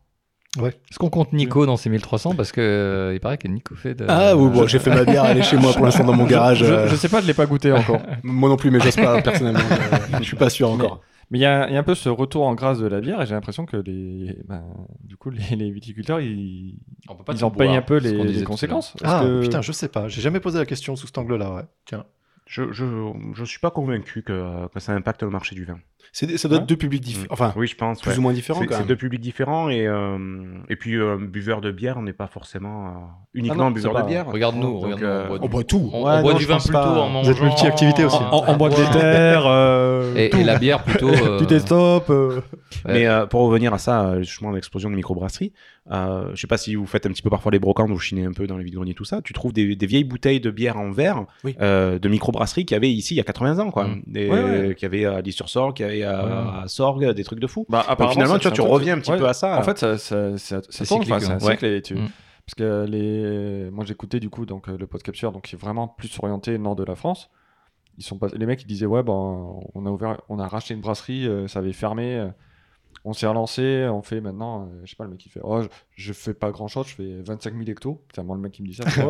Est-ce 0.60 0.99
qu'on 0.99 1.10
compte 1.10 1.31
Nico 1.31 1.65
dans 1.65 1.77
ces 1.77 1.89
1300 1.89 2.35
Parce 2.35 2.52
que 2.52 2.60
euh, 2.60 3.14
il 3.14 3.22
paraît 3.22 3.38
que 3.38 3.48
Nico 3.48 3.73
fait 3.76 3.93
de. 3.93 4.06
Ah, 4.10 4.35
oui, 4.35 4.49
bon, 4.49 4.68
j'ai 4.68 4.80
fait 4.80 4.89
ma 4.89 5.06
bière, 5.06 5.26
elle 5.26 5.38
est 5.38 5.43
chez 5.43 5.56
moi 5.56 5.72
pour 5.72 5.85
l'instant 5.85 6.03
dans 6.03 6.14
mon 6.14 6.26
garage. 6.26 6.60
Je, 6.60 6.65
euh, 6.65 6.88
je 6.89 6.95
sais 6.98 7.07
pas, 7.07 7.22
je 7.22 7.27
l'ai 7.27 7.34
pas 7.34 7.45
goûté 7.45 7.72
encore. 7.72 8.02
Moi 8.23 8.49
non 8.49 8.57
plus, 8.57 8.69
mais 8.69 8.81
j'ose 8.81 8.98
pas 8.98 9.22
personnellement. 9.22 9.61
je, 10.11 10.18
je 10.18 10.23
suis 10.23 10.35
pas 10.35 10.49
sûr 10.49 10.69
encore. 10.69 10.99
Mais 10.99 11.11
il 11.38 11.41
y, 11.41 11.45
a 11.45 11.68
il 11.70 11.74
y 11.74 11.78
a 11.78 11.80
un 11.80 11.84
peu 11.84 11.95
ce 11.95 12.10
retour 12.10 12.45
en 12.45 12.56
grâce 12.56 12.80
de 12.80 12.88
la 12.88 12.99
bière 12.99 13.22
et 13.22 13.26
j'ai 13.26 13.34
l'impression 13.34 13.66
que 13.66 13.78
les, 13.78 14.38
ben, 14.45 14.64
du 15.03 15.16
coup, 15.18 15.30
les, 15.30 15.56
les 15.56 15.72
viticulteurs, 15.72 16.20
ils, 16.20 16.78
On 17.08 17.16
peut 17.16 17.24
pas 17.24 17.34
ils 17.34 17.44
en 17.45 17.52
payent 17.52 17.68
boire, 17.68 17.78
un 17.78 17.82
peu 17.82 17.98
les, 17.98 18.44
conséquences. 18.44 18.95
Ah, 19.03 19.22
que- 19.24 19.41
putain, 19.41 19.62
je 19.62 19.72
sais 19.72 19.88
pas. 19.88 20.08
J'ai 20.08 20.22
jamais 20.22 20.40
posé 20.40 20.60
la 20.60 20.66
question 20.66 20.95
sous 20.95 21.08
cet 21.08 21.18
angle-là, 21.18 21.53
ouais. 21.53 21.64
Tiens. 21.86 22.06
Je, 22.48 22.72
je, 22.74 22.86
je 23.34 23.44
suis 23.45 23.60
pas 23.60 23.72
convaincu 23.72 24.24
que, 24.24 24.68
que 24.68 24.80
ça 24.82 24.94
impacte 24.94 25.24
le 25.24 25.30
marché 25.30 25.56
du 25.56 25.64
vin. 25.64 25.80
C'est- 26.11 26.38
Ça 26.38 26.48
doit 26.48 26.57
être 26.60 26.65
deux 26.65 26.76
publics 26.76 27.02
différents. 27.03 27.28
Enfin, 27.30 27.53
Oui, 27.56 27.68
je 27.68 27.76
pense. 27.76 28.02
plus 28.02 28.11
ouais. 28.11 28.18
ou 28.18 28.22
moins 28.22 28.34
différents 28.34 28.60
C'est 28.61 28.65
quand 28.68 28.73
c'est 28.73 28.80
même. 28.82 28.88
deux 28.88 28.95
publics 28.95 29.22
différents 29.22 29.69
et, 29.69 29.88
euh, 29.88 30.18
et 30.69 30.76
puis 30.76 30.95
euh, 30.95 31.18
buveur 31.18 31.61
de 31.61 31.72
bière, 31.72 31.95
on 31.98 32.03
n'est 32.03 32.14
pas 32.14 32.28
forcément 32.28 32.88
euh, 32.88 32.91
uniquement 33.34 33.64
Ah 33.65 33.69
non, 33.69 33.72
buveur 33.72 33.95
de 34.02 34.07
bière. 34.07 34.28
Regarde-nous, 34.28 34.61
Donc, 34.73 34.84
regarde-nous, 34.84 35.07
euh, 35.07 35.26
on 35.26 35.28
boit 35.30 35.40
On 35.41 35.48
boit 35.49 35.64
tout. 35.64 35.90
On, 35.94 36.03
Ouais, 36.06 36.11
on 36.18 36.22
boit 36.22 36.34
non, 36.34 36.40
du 36.40 36.45
vin 36.45 36.57
plutôt 36.57 36.73
pas. 36.73 36.90
en 36.90 37.07
Vous 37.07 37.14
mangeant. 37.14 37.32
êtes 37.32 37.41
multi-activité 37.41 38.06
aussi, 38.06 38.18
en, 38.18 38.45
en 38.48 38.57
bois 38.57 38.69
de 38.69 38.76
l'éther, 38.76 39.44
euh, 39.45 40.15
Et, 40.15 40.30
la 40.44 40.57
bière 40.60 40.84
plutôt. 40.84 41.10
euh, 41.14 41.40
du 41.40 41.45
desktop. 41.45 42.10
euh. 42.10 42.41
Mais 42.86 43.06
euh, 43.07 43.26
pour 43.26 43.41
revenir 43.41 43.73
à 43.73 43.78
ça, 43.78 44.22
justement, 44.22 44.52
l'explosion 44.52 44.90
de 44.90 44.95
microbrasserie, 44.95 45.53
euh, 45.91 46.30
je 46.34 46.41
sais 46.41 46.48
pas 46.48 46.57
si 46.57 46.76
vous 46.76 46.86
faites 46.86 47.06
un 47.06 47.10
petit 47.10 47.22
peu 47.22 47.30
parfois 47.30 47.52
les 47.52 47.60
brocantes, 47.60 47.90
vous 47.90 47.99
chinez 47.99 48.26
un 48.26 48.32
peu 48.34 48.48
dans 48.48 48.57
les 48.57 48.64
vides-greniers, 48.64 48.94
tout 48.94 49.03
ça, 49.06 49.22
tu 49.23 49.34
trouves 49.34 49.53
des, 49.53 49.76
des 49.76 49.86
vieilles 49.86 50.03
bouteilles 50.03 50.40
de 50.40 50.52
bière 50.52 50.78
en 50.78 50.91
verre 50.91 51.26
Oui. 51.44 51.56
euh, 51.61 51.99
de 51.99 52.10
microbrasserie 52.10 52.65
qu'il 52.65 52.76
y 52.76 52.78
avait 52.78 52.91
ici 52.91 53.14
il 53.14 53.18
y 53.18 53.22
a 53.22 53.23
80 53.23 53.60
ans, 53.60 53.72
quoi. 53.72 53.88
Mm. 53.88 54.02
Y 54.82 54.86
avait 54.86 55.06
à 55.06 55.22
Lis-sur-Sorgue, 55.22 55.76
qu'il 55.76 55.86
y 55.86 55.90
avait 55.91 56.03
à, 56.03 56.26
Ouais. 56.26 56.63
à 56.63 56.68
Sorgue, 56.68 57.11
des 57.13 57.23
trucs 57.23 57.39
de 57.39 57.47
fou. 57.47 57.65
Bah, 57.69 57.84
apparemment, 57.88 58.13
finalement, 58.13 58.39
ça- 58.39 58.51
tu 58.51 58.61
vois, 58.61 58.69
reviens 58.69 58.95
un 58.95 58.99
petit 58.99 59.11
ouais. 59.11 59.18
peu 59.18 59.27
à 59.27 59.34
ça. 59.34 59.57
En 59.57 59.63
fait, 59.63 59.77
ça, 59.77 59.97
ça, 59.97 60.38
ça, 60.38 60.61
ça 60.61 60.68
C'est 60.69 60.85
tourne, 60.85 61.03
cyclique, 61.03 61.23
enfin, 61.23 61.45
ouais. 61.45 61.51
cycle. 61.53 61.65
Et 61.65 61.81
tu... 61.81 61.95
Mm. 61.95 62.07
Parce 62.45 62.55
que 62.57 62.85
les... 62.89 63.69
moi, 63.72 63.85
j'écoutais 63.85 64.19
du 64.19 64.30
coup 64.30 64.45
donc, 64.45 64.68
euh, 64.68 64.77
le 64.77 64.88
podcapture, 64.88 65.31
donc 65.31 65.43
qui 65.43 65.55
est 65.55 65.59
vraiment 65.59 65.88
plus 65.88 66.11
orienté 66.22 66.57
nord 66.57 66.76
de 66.76 66.84
la 66.84 66.95
France. 66.95 67.30
Ils 67.97 68.03
sont 68.03 68.18
pas... 68.18 68.27
Les 68.34 68.45
mecs, 68.45 68.61
ils 68.63 68.68
disaient 68.68 68.85
Ouais, 68.85 69.03
ben, 69.03 69.13
on, 69.76 69.85
a 69.85 69.89
ouvert... 69.89 70.22
on 70.30 70.39
a 70.39 70.47
racheté 70.47 70.73
une 70.73 70.81
brasserie, 70.81 71.27
euh, 71.27 71.47
ça 71.47 71.59
avait 71.59 71.73
fermé. 71.73 72.15
euh, 72.15 72.27
on 73.03 73.14
s'est 73.14 73.26
relancé, 73.28 73.88
on 73.91 74.02
fait 74.03 74.22
maintenant, 74.22 74.64
euh, 74.64 74.82
je 74.84 74.90
sais 74.91 74.95
pas, 74.95 75.06
le 75.06 75.10
mec 75.11 75.26
il 75.26 75.30
fait 75.30 75.40
Oh, 75.44 75.61
je, 75.61 75.68
je 75.95 76.14
fais 76.14 76.34
pas 76.34 76.52
grand 76.52 76.68
chose, 76.68 76.88
je 76.88 76.95
fais 76.95 77.22
25 77.23 77.53
000 77.53 77.64
hectos. 77.69 78.03
C'est 78.14 78.23
moi 78.23 78.36
le 78.36 78.41
mec 78.41 78.52
qui 78.52 78.61
me 78.61 78.68
dit 78.68 78.73
ça. 78.76 78.84
fais, 78.90 79.02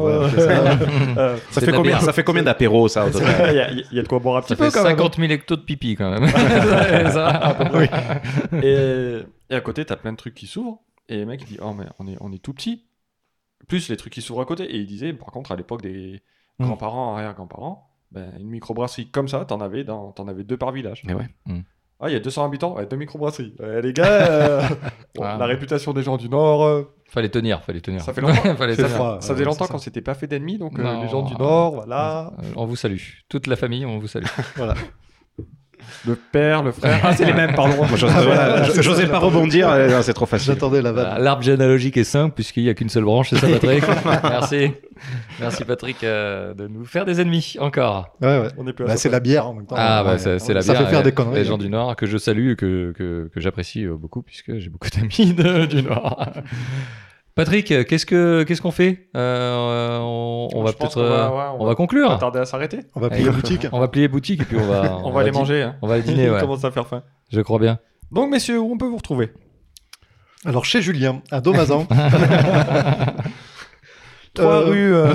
ça 1.52 1.62
fait, 1.62 1.72
combien, 1.72 2.00
ça 2.00 2.14
fait 2.14 2.24
combien 2.24 2.44
d'apéros, 2.44 2.88
ça, 2.88 3.06
au 3.06 3.10
Il 3.12 3.16
y, 3.56 3.60
a- 3.60 3.72
il 3.72 3.88
y 3.92 4.00
a 4.00 4.04
de 4.04 4.08
quoi 4.08 4.20
boire 4.20 4.38
un 4.38 4.42
petit 4.42 4.50
Ça 4.50 4.56
peu 4.56 4.66
fait 4.66 4.72
quand 4.72 4.84
même. 4.84 4.98
50 4.98 5.16
000 5.18 5.32
hectos 5.32 5.56
de 5.58 5.62
pipi 5.64 5.96
quand 5.96 6.10
même. 6.12 6.28
Ça, 7.12 7.56
peu 7.58 7.66
près. 7.66 7.90
et, 8.64 9.20
et 9.50 9.56
à 9.56 9.62
côté, 9.62 9.86
t'as 9.86 9.96
plein 9.98 10.12
de 10.14 10.18
trucs 10.18 10.36
qui 10.36 10.48
s'ouvrent. 10.48 10.80
Et 11.10 11.18
le 11.18 11.26
mec 11.26 11.42
il 11.42 11.48
dit 11.48 11.58
Oh, 11.62 11.74
mais 11.74 11.86
on 12.00 12.08
est, 12.08 12.18
on 12.22 12.32
est 12.32 12.42
tout 12.42 12.54
petit. 12.54 12.86
Plus 13.68 13.90
les 13.90 13.98
trucs 13.98 14.14
qui 14.14 14.22
s'ouvrent 14.22 14.42
à 14.42 14.46
côté. 14.46 14.64
Et 14.64 14.78
il 14.78 14.88
disait 14.88 15.14
Par 15.14 15.28
contre, 15.32 15.52
à 15.52 15.56
l'époque 15.56 15.82
des 15.82 16.22
Mm. 16.60 16.66
grands-parents, 16.66 17.16
arrière-grands-parents, 17.16 17.90
ben, 18.12 18.34
une 18.40 18.50
microbrasserie 18.50 19.08
comme 19.10 19.28
ça, 19.28 19.46
t'en 19.46 19.62
avais, 19.62 19.84
dans, 19.84 20.14
avais 20.28 20.44
deux 20.44 20.58
par 20.58 20.72
village. 20.72 21.02
Mais 21.06 21.14
ouais. 21.14 21.28
Ah, 22.04 22.10
il 22.10 22.14
y 22.14 22.16
a 22.16 22.20
200 22.20 22.46
habitants, 22.46 22.76
ouais, 22.76 22.86
deux 22.88 22.98
microbrasseries. 22.98 23.54
Ouais, 23.60 23.82
les 23.82 23.94
gars, 23.94 24.06
euh, 24.08 24.62
bon, 25.16 25.24
Ah. 25.24 25.38
la 25.40 25.46
réputation 25.46 25.94
des 25.94 26.02
gens 26.02 26.18
du 26.18 26.30
Nord, 26.30 26.64
euh, 26.64 26.92
Fallait 27.08 27.30
tenir, 27.30 27.62
fallait 27.62 27.82
tenir. 27.82 28.02
Ça 28.02 28.14
fait 28.14 28.22
longtemps. 28.22 28.56
fallait 28.56 28.76
ça, 28.76 28.88
ça 29.20 29.34
faisait 29.34 29.44
longtemps 29.46 29.68
qu'on 29.68 29.78
s'était 29.78 30.02
pas 30.02 30.14
fait 30.14 30.28
d'ennemis, 30.28 30.58
donc 30.58 30.80
euh, 30.80 31.02
les 31.02 31.10
gens 31.10 31.22
du 31.24 31.36
Nord, 31.36 31.76
voilà. 31.76 32.32
On 32.56 32.66
vous 32.66 32.76
salue. 32.78 32.98
Toute 33.30 33.48
la 33.48 33.56
famille, 33.56 33.86
on 33.86 34.00
vous 34.00 34.08
salue. 34.08 34.26
Le 36.08 36.16
père, 36.16 36.64
le 36.64 36.72
frère. 36.72 37.00
Ah, 37.04 37.14
c'est 37.16 37.26
les 37.26 37.34
mêmes, 37.34 37.54
pardon. 37.56 37.76
Moi, 37.78 37.88
voilà, 37.88 38.64
je- 38.64 38.82
J'osais 38.82 39.08
pas 39.08 39.20
rebondir, 39.20 39.70
euh, 39.70 39.90
non, 39.90 40.02
c'est 40.02 40.14
trop 40.14 40.26
facile. 40.26 40.54
J'attendais 40.54 40.82
la 40.82 40.92
vanne. 40.92 41.06
Voilà, 41.06 41.20
L'arbre 41.24 41.44
généalogique 41.44 41.98
est 41.98 42.04
simple 42.04 42.34
puisqu'il 42.36 42.64
n'y 42.64 42.70
a 42.70 42.74
qu'une 42.74 42.90
seule 42.90 43.04
branche, 43.04 43.30
c'est 43.30 43.38
ça 43.38 43.48
Patrick 43.60 43.84
Merci. 44.24 44.72
Merci 45.40 45.64
Patrick 45.66 46.04
euh, 46.04 46.54
de 46.54 46.68
nous 46.68 46.86
faire 46.86 47.06
des 47.06 47.20
ennemis 47.22 47.56
encore. 47.60 48.16
Ouais, 48.22 48.40
ouais. 48.40 48.48
On 48.58 48.68
est 48.68 48.74
plus 48.74 48.86
à 48.86 48.88
Bah, 48.90 48.94
ça 48.96 49.02
c'est 49.02 49.10
la 49.10 49.20
bière 49.20 49.48
en 49.48 49.54
même 49.54 49.66
temps. 49.66 49.76
Ah 49.78 50.04
bah 50.04 50.12
Ouais. 50.14 50.18
c'est 50.20 50.38
c'est 50.40 50.54
la 50.54 50.62
Ça 50.62 50.74
bière. 50.74 50.86
fait 50.86 50.92
faire 50.92 51.04
des 51.04 51.12
conneries. 51.12 51.38
Les 51.40 51.46
gens 51.46 51.56
hein. 51.56 51.58
du 51.58 51.70
Nord 51.70 51.96
que 51.96 52.06
je 52.06 52.18
salue 52.18 52.52
et 52.52 52.56
que, 52.56 52.94
que, 52.96 53.30
que 53.34 53.40
j'apprécie 53.40 53.86
euh, 53.86 53.96
beaucoup 53.96 54.22
puisque 54.22 54.58
j'ai 54.58 54.70
beaucoup 54.70 54.90
d'amis 54.90 55.34
de- 55.34 55.66
du 55.66 55.82
Nord. 55.84 56.28
Patrick, 57.36 57.72
euh, 57.72 57.84
qu'est-ce 57.86 58.06
que 58.06 58.44
qu'est-ce 58.44 58.62
qu'on 58.62 58.72
fait? 58.72 59.08
Euh, 59.16 59.98
on, 60.02 60.50
on 60.54 60.64
va 60.64 60.74
peut-être 60.74 60.96
qu'on 60.96 61.02
va- 61.04 61.30
ouais, 61.32 61.44
on 61.58 61.64
on 61.64 61.66
va 61.66 61.76
conclure. 61.76 62.10
Pas 62.10 62.18
tarder 62.18 62.40
à 62.40 62.46
s'arrêter. 62.46 62.80
On 62.96 63.00
va 63.00 63.10
plier 63.10 63.30
boutique. 63.30 63.68
On 63.72 63.80
va 63.80 63.88
plier 63.88 64.08
boutique 64.10 64.42
et 64.42 64.46
puis 64.46 64.58
on 64.58 64.66
va 64.68 64.98
On, 65.06 65.12
va 65.12 65.22
aller 65.22 65.32
manger. 65.32 65.62
hein. 65.62 65.76
On 65.82 65.88
va 65.88 65.94
aller 65.96 66.04
dîner, 66.04 66.24
Il 66.26 66.30
ouais. 66.34 66.40
commence 66.42 66.66
à 66.66 66.72
faire 66.72 66.88
faim. 66.88 67.04
Je 67.32 67.40
crois 67.42 67.60
bien. 67.60 67.80
Donc, 68.12 68.30
messieurs, 68.30 68.60
où 68.60 68.70
on 68.74 68.78
peut 68.78 68.88
vous 68.88 68.98
retrouver? 68.98 69.32
Alors, 70.46 70.66
chez 70.66 70.82
Julien, 70.82 71.22
à 71.32 71.40
Domazan. 71.40 71.88
Trois 74.34 74.62
Euh, 74.62 74.66
rues. 74.66 74.94
euh, 74.96 75.14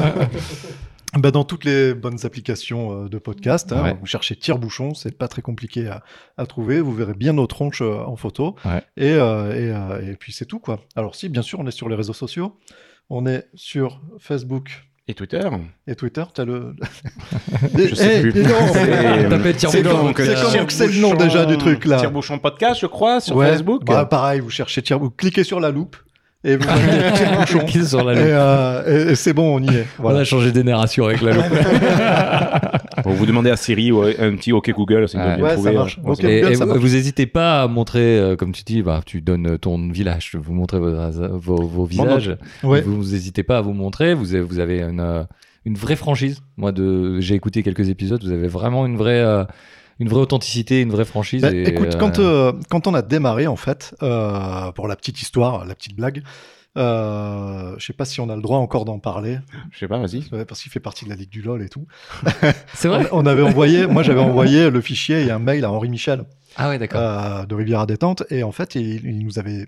bah, 1.14 1.30
dans 1.30 1.44
toutes 1.44 1.64
les 1.64 1.94
bonnes 1.94 2.18
applications 2.24 3.04
euh, 3.04 3.08
de 3.08 3.18
podcast. 3.18 3.72
hein. 3.72 3.96
Vous 4.00 4.06
cherchez 4.06 4.36
tire-bouchon, 4.36 4.94
c'est 4.94 5.16
pas 5.16 5.28
très 5.28 5.42
compliqué 5.42 5.88
à, 5.88 6.02
à 6.36 6.46
trouver. 6.46 6.80
Vous 6.80 6.92
verrez 6.92 7.14
bien 7.14 7.32
nos 7.32 7.46
tronches 7.46 7.82
euh, 7.82 7.98
en 8.04 8.16
photo. 8.16 8.54
Ouais. 8.64 8.82
Et, 8.96 9.12
euh, 9.12 9.52
et, 9.54 9.72
euh, 10.04 10.12
et 10.12 10.16
puis 10.16 10.32
c'est 10.32 10.46
tout 10.46 10.58
quoi. 10.58 10.80
Alors 10.96 11.14
si, 11.14 11.28
bien 11.28 11.42
sûr, 11.42 11.58
on 11.60 11.66
est 11.66 11.70
sur 11.70 11.88
les 11.88 11.96
réseaux 11.96 12.12
sociaux. 12.12 12.56
On 13.08 13.24
est 13.26 13.46
sur 13.54 14.00
Facebook 14.18 14.84
Et 15.08 15.14
Twitter 15.14 15.48
et 15.86 15.94
Twitter. 15.94 16.24
T'as 16.34 16.44
le. 16.44 16.74
Je 17.78 17.94
sais 17.94 18.16
Eh, 18.18 18.20
plus. 18.22 18.32
C'est- 18.32 18.42
donc- 18.42 18.58
c'est 18.72 18.86
Euh, 18.96 20.88
le 20.88 21.00
nom 21.00 21.14
déjà 21.14 21.46
du 21.46 21.56
truc 21.56 21.84
là 21.84 21.98
Tire-bouchon 22.00 22.38
podcast, 22.40 22.80
je 22.80 22.86
crois, 22.86 23.20
sur 23.20 23.36
Ouais, 23.36 23.46
Facebook. 23.52 23.84
bah, 23.84 24.04
pareil, 24.06 24.40
vous 24.40 24.50
cherchez 24.50 24.82
tire, 24.82 24.98
vous 24.98 25.10
cliquez 25.10 25.44
sur 25.44 25.60
la 25.60 25.70
loupe 25.70 25.96
et 26.46 26.56
vous 26.56 27.84
sur 27.86 28.04
la 28.04 28.12
Et, 28.12 28.16
loupe. 28.16 28.24
euh, 28.28 29.06
et- 29.08 29.12
et 29.12 29.14
c'est 29.14 29.32
bon, 29.32 29.56
on 29.56 29.60
y 29.62 29.68
est. 29.74 29.86
On 29.98 30.02
Voilà. 30.02 30.20
a 30.20 30.24
changé 30.24 30.50
de 30.52 30.56
génération 30.56 31.04
avec 31.06 31.20
la 31.22 31.32
loupe. 31.32 31.44
Bon, 33.04 33.10
vous 33.12 33.26
demandez 33.26 33.50
à 33.50 33.56
Siri 33.56 33.92
ou 33.92 34.02
un 34.02 34.34
petit 34.36 34.52
OK 34.52 34.70
Google, 34.70 35.08
c'est 35.08 35.18
Ouais. 35.18 35.36
bien 35.36 35.44
Ouais, 35.44 35.52
trouvé. 35.52 35.70
ça 35.72 35.76
marche. 35.78 35.98
hein. 35.98 36.08
Ok. 36.08 36.24
Et, 36.24 36.40
Google, 36.40 36.52
et 36.52 36.54
ça 36.56 36.64
vous, 36.64 36.70
marche. 36.70 36.80
vous 36.80 36.96
hésitez 36.96 37.26
pas 37.26 37.62
à 37.62 37.68
montrer, 37.68 38.18
euh, 38.18 38.36
comme 38.36 38.52
tu 38.52 38.62
dis, 38.64 38.82
bah, 38.82 39.00
tu 39.04 39.20
donnes 39.20 39.58
ton 39.58 39.90
village, 39.90 40.32
vous 40.34 40.54
montrez 40.54 40.78
vos, 40.78 40.92
vos, 41.38 41.56
vos 41.66 41.84
visages. 41.84 42.36
Ouais. 42.64 42.80
Vous 42.80 42.96
n'hésitez 43.12 43.42
pas 43.42 43.58
à 43.58 43.60
vous 43.60 43.74
montrer. 43.74 44.14
Vous 44.14 44.34
avez, 44.34 44.42
vous 44.42 44.58
avez 44.58 44.80
une, 44.80 45.00
euh, 45.00 45.22
une 45.66 45.74
vraie 45.76 45.94
franchise. 45.94 46.40
Moi, 46.56 46.72
de, 46.72 47.20
j'ai 47.20 47.34
écouté 47.34 47.62
quelques 47.62 47.88
épisodes. 47.90 48.22
Vous 48.24 48.32
avez 48.32 48.48
vraiment 48.48 48.86
une 48.86 48.96
vraie, 48.96 49.20
euh, 49.20 49.44
une 49.98 50.08
vraie 50.08 50.20
authenticité, 50.20 50.80
une 50.82 50.90
vraie 50.90 51.04
franchise. 51.04 51.42
Bah, 51.42 51.52
et, 51.52 51.68
écoute, 51.68 51.94
euh, 51.94 51.98
quand, 51.98 52.18
euh, 52.18 52.52
quand 52.68 52.86
on 52.86 52.94
a 52.94 53.02
démarré, 53.02 53.46
en 53.46 53.56
fait, 53.56 53.94
euh, 54.02 54.70
pour 54.72 54.88
la 54.88 54.96
petite 54.96 55.20
histoire, 55.22 55.64
la 55.64 55.74
petite 55.74 55.96
blague, 55.96 56.22
euh, 56.76 57.74
je 57.78 57.86
sais 57.86 57.92
pas 57.94 58.04
si 58.04 58.20
on 58.20 58.28
a 58.28 58.36
le 58.36 58.42
droit 58.42 58.58
encore 58.58 58.84
d'en 58.84 58.98
parler, 58.98 59.38
Je 59.70 59.78
sais 59.78 59.88
pas, 59.88 59.98
vas-y. 59.98 60.24
ouais, 60.32 60.44
parce 60.44 60.60
qu'il 60.62 60.70
fait 60.70 60.80
partie 60.80 61.06
de 61.06 61.10
la 61.10 61.16
Ligue 61.16 61.30
du 61.30 61.40
LoL 61.40 61.62
et 61.62 61.70
tout. 61.70 61.86
c'est 62.74 62.88
vrai. 62.88 63.06
On, 63.12 63.20
on 63.22 63.26
avait 63.26 63.42
envoyé, 63.42 63.86
moi 63.86 64.02
j'avais 64.02 64.20
envoyé 64.20 64.68
le 64.68 64.80
fichier 64.82 65.24
et 65.24 65.30
un 65.30 65.38
mail 65.38 65.64
à 65.64 65.70
Henri 65.70 65.88
Michel 65.88 66.24
Ah 66.56 66.68
ouais, 66.68 66.78
d'accord. 66.78 67.00
euh, 67.00 67.46
de 67.46 67.54
Rivière 67.54 67.80
à 67.80 67.86
Détente, 67.86 68.24
et 68.30 68.42
en 68.42 68.52
fait, 68.52 68.74
il, 68.74 69.06
il 69.06 69.24
nous 69.24 69.38
avait 69.38 69.66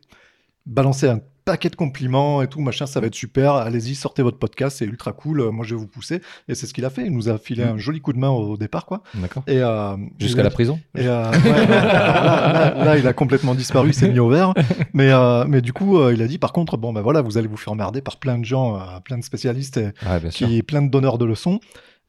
balancé 0.66 1.08
un 1.08 1.20
paquet 1.48 1.70
de 1.70 1.76
compliments 1.76 2.42
et 2.42 2.46
tout, 2.46 2.60
machin, 2.60 2.84
ça 2.84 3.00
va 3.00 3.06
être 3.06 3.14
super, 3.14 3.54
allez-y, 3.54 3.94
sortez 3.94 4.22
votre 4.22 4.38
podcast, 4.38 4.76
c'est 4.78 4.84
ultra 4.84 5.12
cool, 5.12 5.40
euh, 5.40 5.50
moi 5.50 5.64
je 5.64 5.74
vais 5.74 5.80
vous 5.80 5.86
pousser. 5.86 6.20
Et 6.46 6.54
c'est 6.54 6.66
ce 6.66 6.74
qu'il 6.74 6.84
a 6.84 6.90
fait, 6.90 7.06
il 7.06 7.12
nous 7.12 7.30
a 7.30 7.38
filé 7.38 7.62
un 7.62 7.78
joli 7.78 8.00
coup 8.02 8.12
de 8.12 8.18
main 8.18 8.28
au 8.28 8.58
départ, 8.58 8.84
quoi. 8.84 9.02
D'accord. 9.14 9.44
Et, 9.46 9.56
euh, 9.62 9.96
Jusqu'à 10.20 10.42
la 10.42 10.50
prison. 10.50 10.78
Et 10.94 11.06
euh, 11.06 11.30
ouais, 11.30 11.66
là, 11.66 12.74
là- 12.74 12.84
là, 12.84 12.98
il 12.98 13.06
a 13.06 13.12
complètement 13.14 13.54
disparu, 13.54 13.88
il 13.88 13.94
s'est 13.94 14.10
mis 14.10 14.18
au 14.18 14.28
vert. 14.28 14.52
Mais, 14.92 15.10
euh, 15.10 15.44
mais 15.48 15.62
du 15.62 15.72
coup, 15.72 16.06
il 16.10 16.20
a 16.20 16.26
dit 16.26 16.36
par 16.38 16.52
contre, 16.52 16.76
bon, 16.76 16.92
ben 16.92 17.00
voilà, 17.00 17.22
vous 17.22 17.38
allez 17.38 17.48
vous 17.48 17.56
faire 17.56 17.72
emmerder 17.72 18.02
par 18.02 18.18
plein 18.18 18.36
de 18.38 18.44
gens, 18.44 18.78
plein 19.04 19.16
de 19.16 19.24
spécialistes, 19.24 19.78
et, 19.78 19.92
qui 20.30 20.62
plein 20.62 20.82
de 20.82 20.90
donneurs 20.90 21.16
de 21.16 21.24
leçons. 21.24 21.60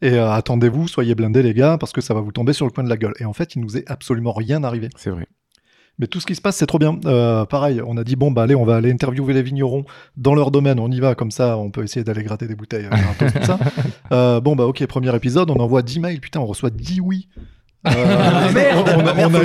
Et 0.01 0.13
euh, 0.13 0.31
attendez-vous, 0.31 0.87
soyez 0.87 1.13
blindés, 1.15 1.43
les 1.43 1.53
gars, 1.53 1.77
parce 1.77 1.91
que 1.91 2.01
ça 2.01 2.13
va 2.13 2.21
vous 2.21 2.31
tomber 2.31 2.53
sur 2.53 2.65
le 2.65 2.71
coin 2.71 2.83
de 2.83 2.89
la 2.89 2.97
gueule. 2.97 3.13
Et 3.19 3.25
en 3.25 3.33
fait, 3.33 3.55
il 3.55 3.61
nous 3.61 3.77
est 3.77 3.89
absolument 3.89 4.31
rien 4.33 4.63
arrivé. 4.63 4.89
C'est 4.95 5.09
vrai. 5.09 5.27
Mais 5.99 6.07
tout 6.07 6.21
ce 6.21 6.26
qui 6.26 6.34
se 6.34 6.41
passe, 6.41 6.55
c'est 6.55 6.65
trop 6.65 6.80
bien. 6.80 6.97
Euh, 7.05 7.45
pareil, 7.45 7.81
on 7.85 7.97
a 7.97 8.05
dit, 8.05 8.15
bon, 8.15 8.31
bah 8.31 8.43
allez, 8.43 8.55
on 8.55 8.63
va 8.63 8.77
aller 8.77 8.89
interviewer 8.89 9.34
les 9.34 9.43
vignerons 9.43 9.84
dans 10.15 10.34
leur 10.34 10.49
domaine, 10.49 10.80
on 10.80 10.89
y 10.89 10.99
va, 11.01 11.13
comme 11.13 11.30
ça, 11.30 11.57
on 11.57 11.71
peut 11.71 11.84
essayer 11.84 12.05
d'aller 12.05 12.23
gratter 12.23 12.47
des 12.47 12.55
bouteilles, 12.55 12.88
euh, 12.91 13.30
tout 13.30 13.45
ça. 13.45 13.59
Euh, 14.11 14.41
bon, 14.41 14.55
bah 14.55 14.65
ok, 14.65 14.84
premier 14.88 15.15
épisode, 15.15 15.51
on 15.51 15.57
envoie 15.57 15.84
10 15.84 15.99
mails, 15.99 16.19
putain, 16.19 16.39
on 16.39 16.47
reçoit 16.47 16.71
10 16.71 16.99
oui. 17.01 17.27
On, 17.85 17.89
a, 17.91 19.43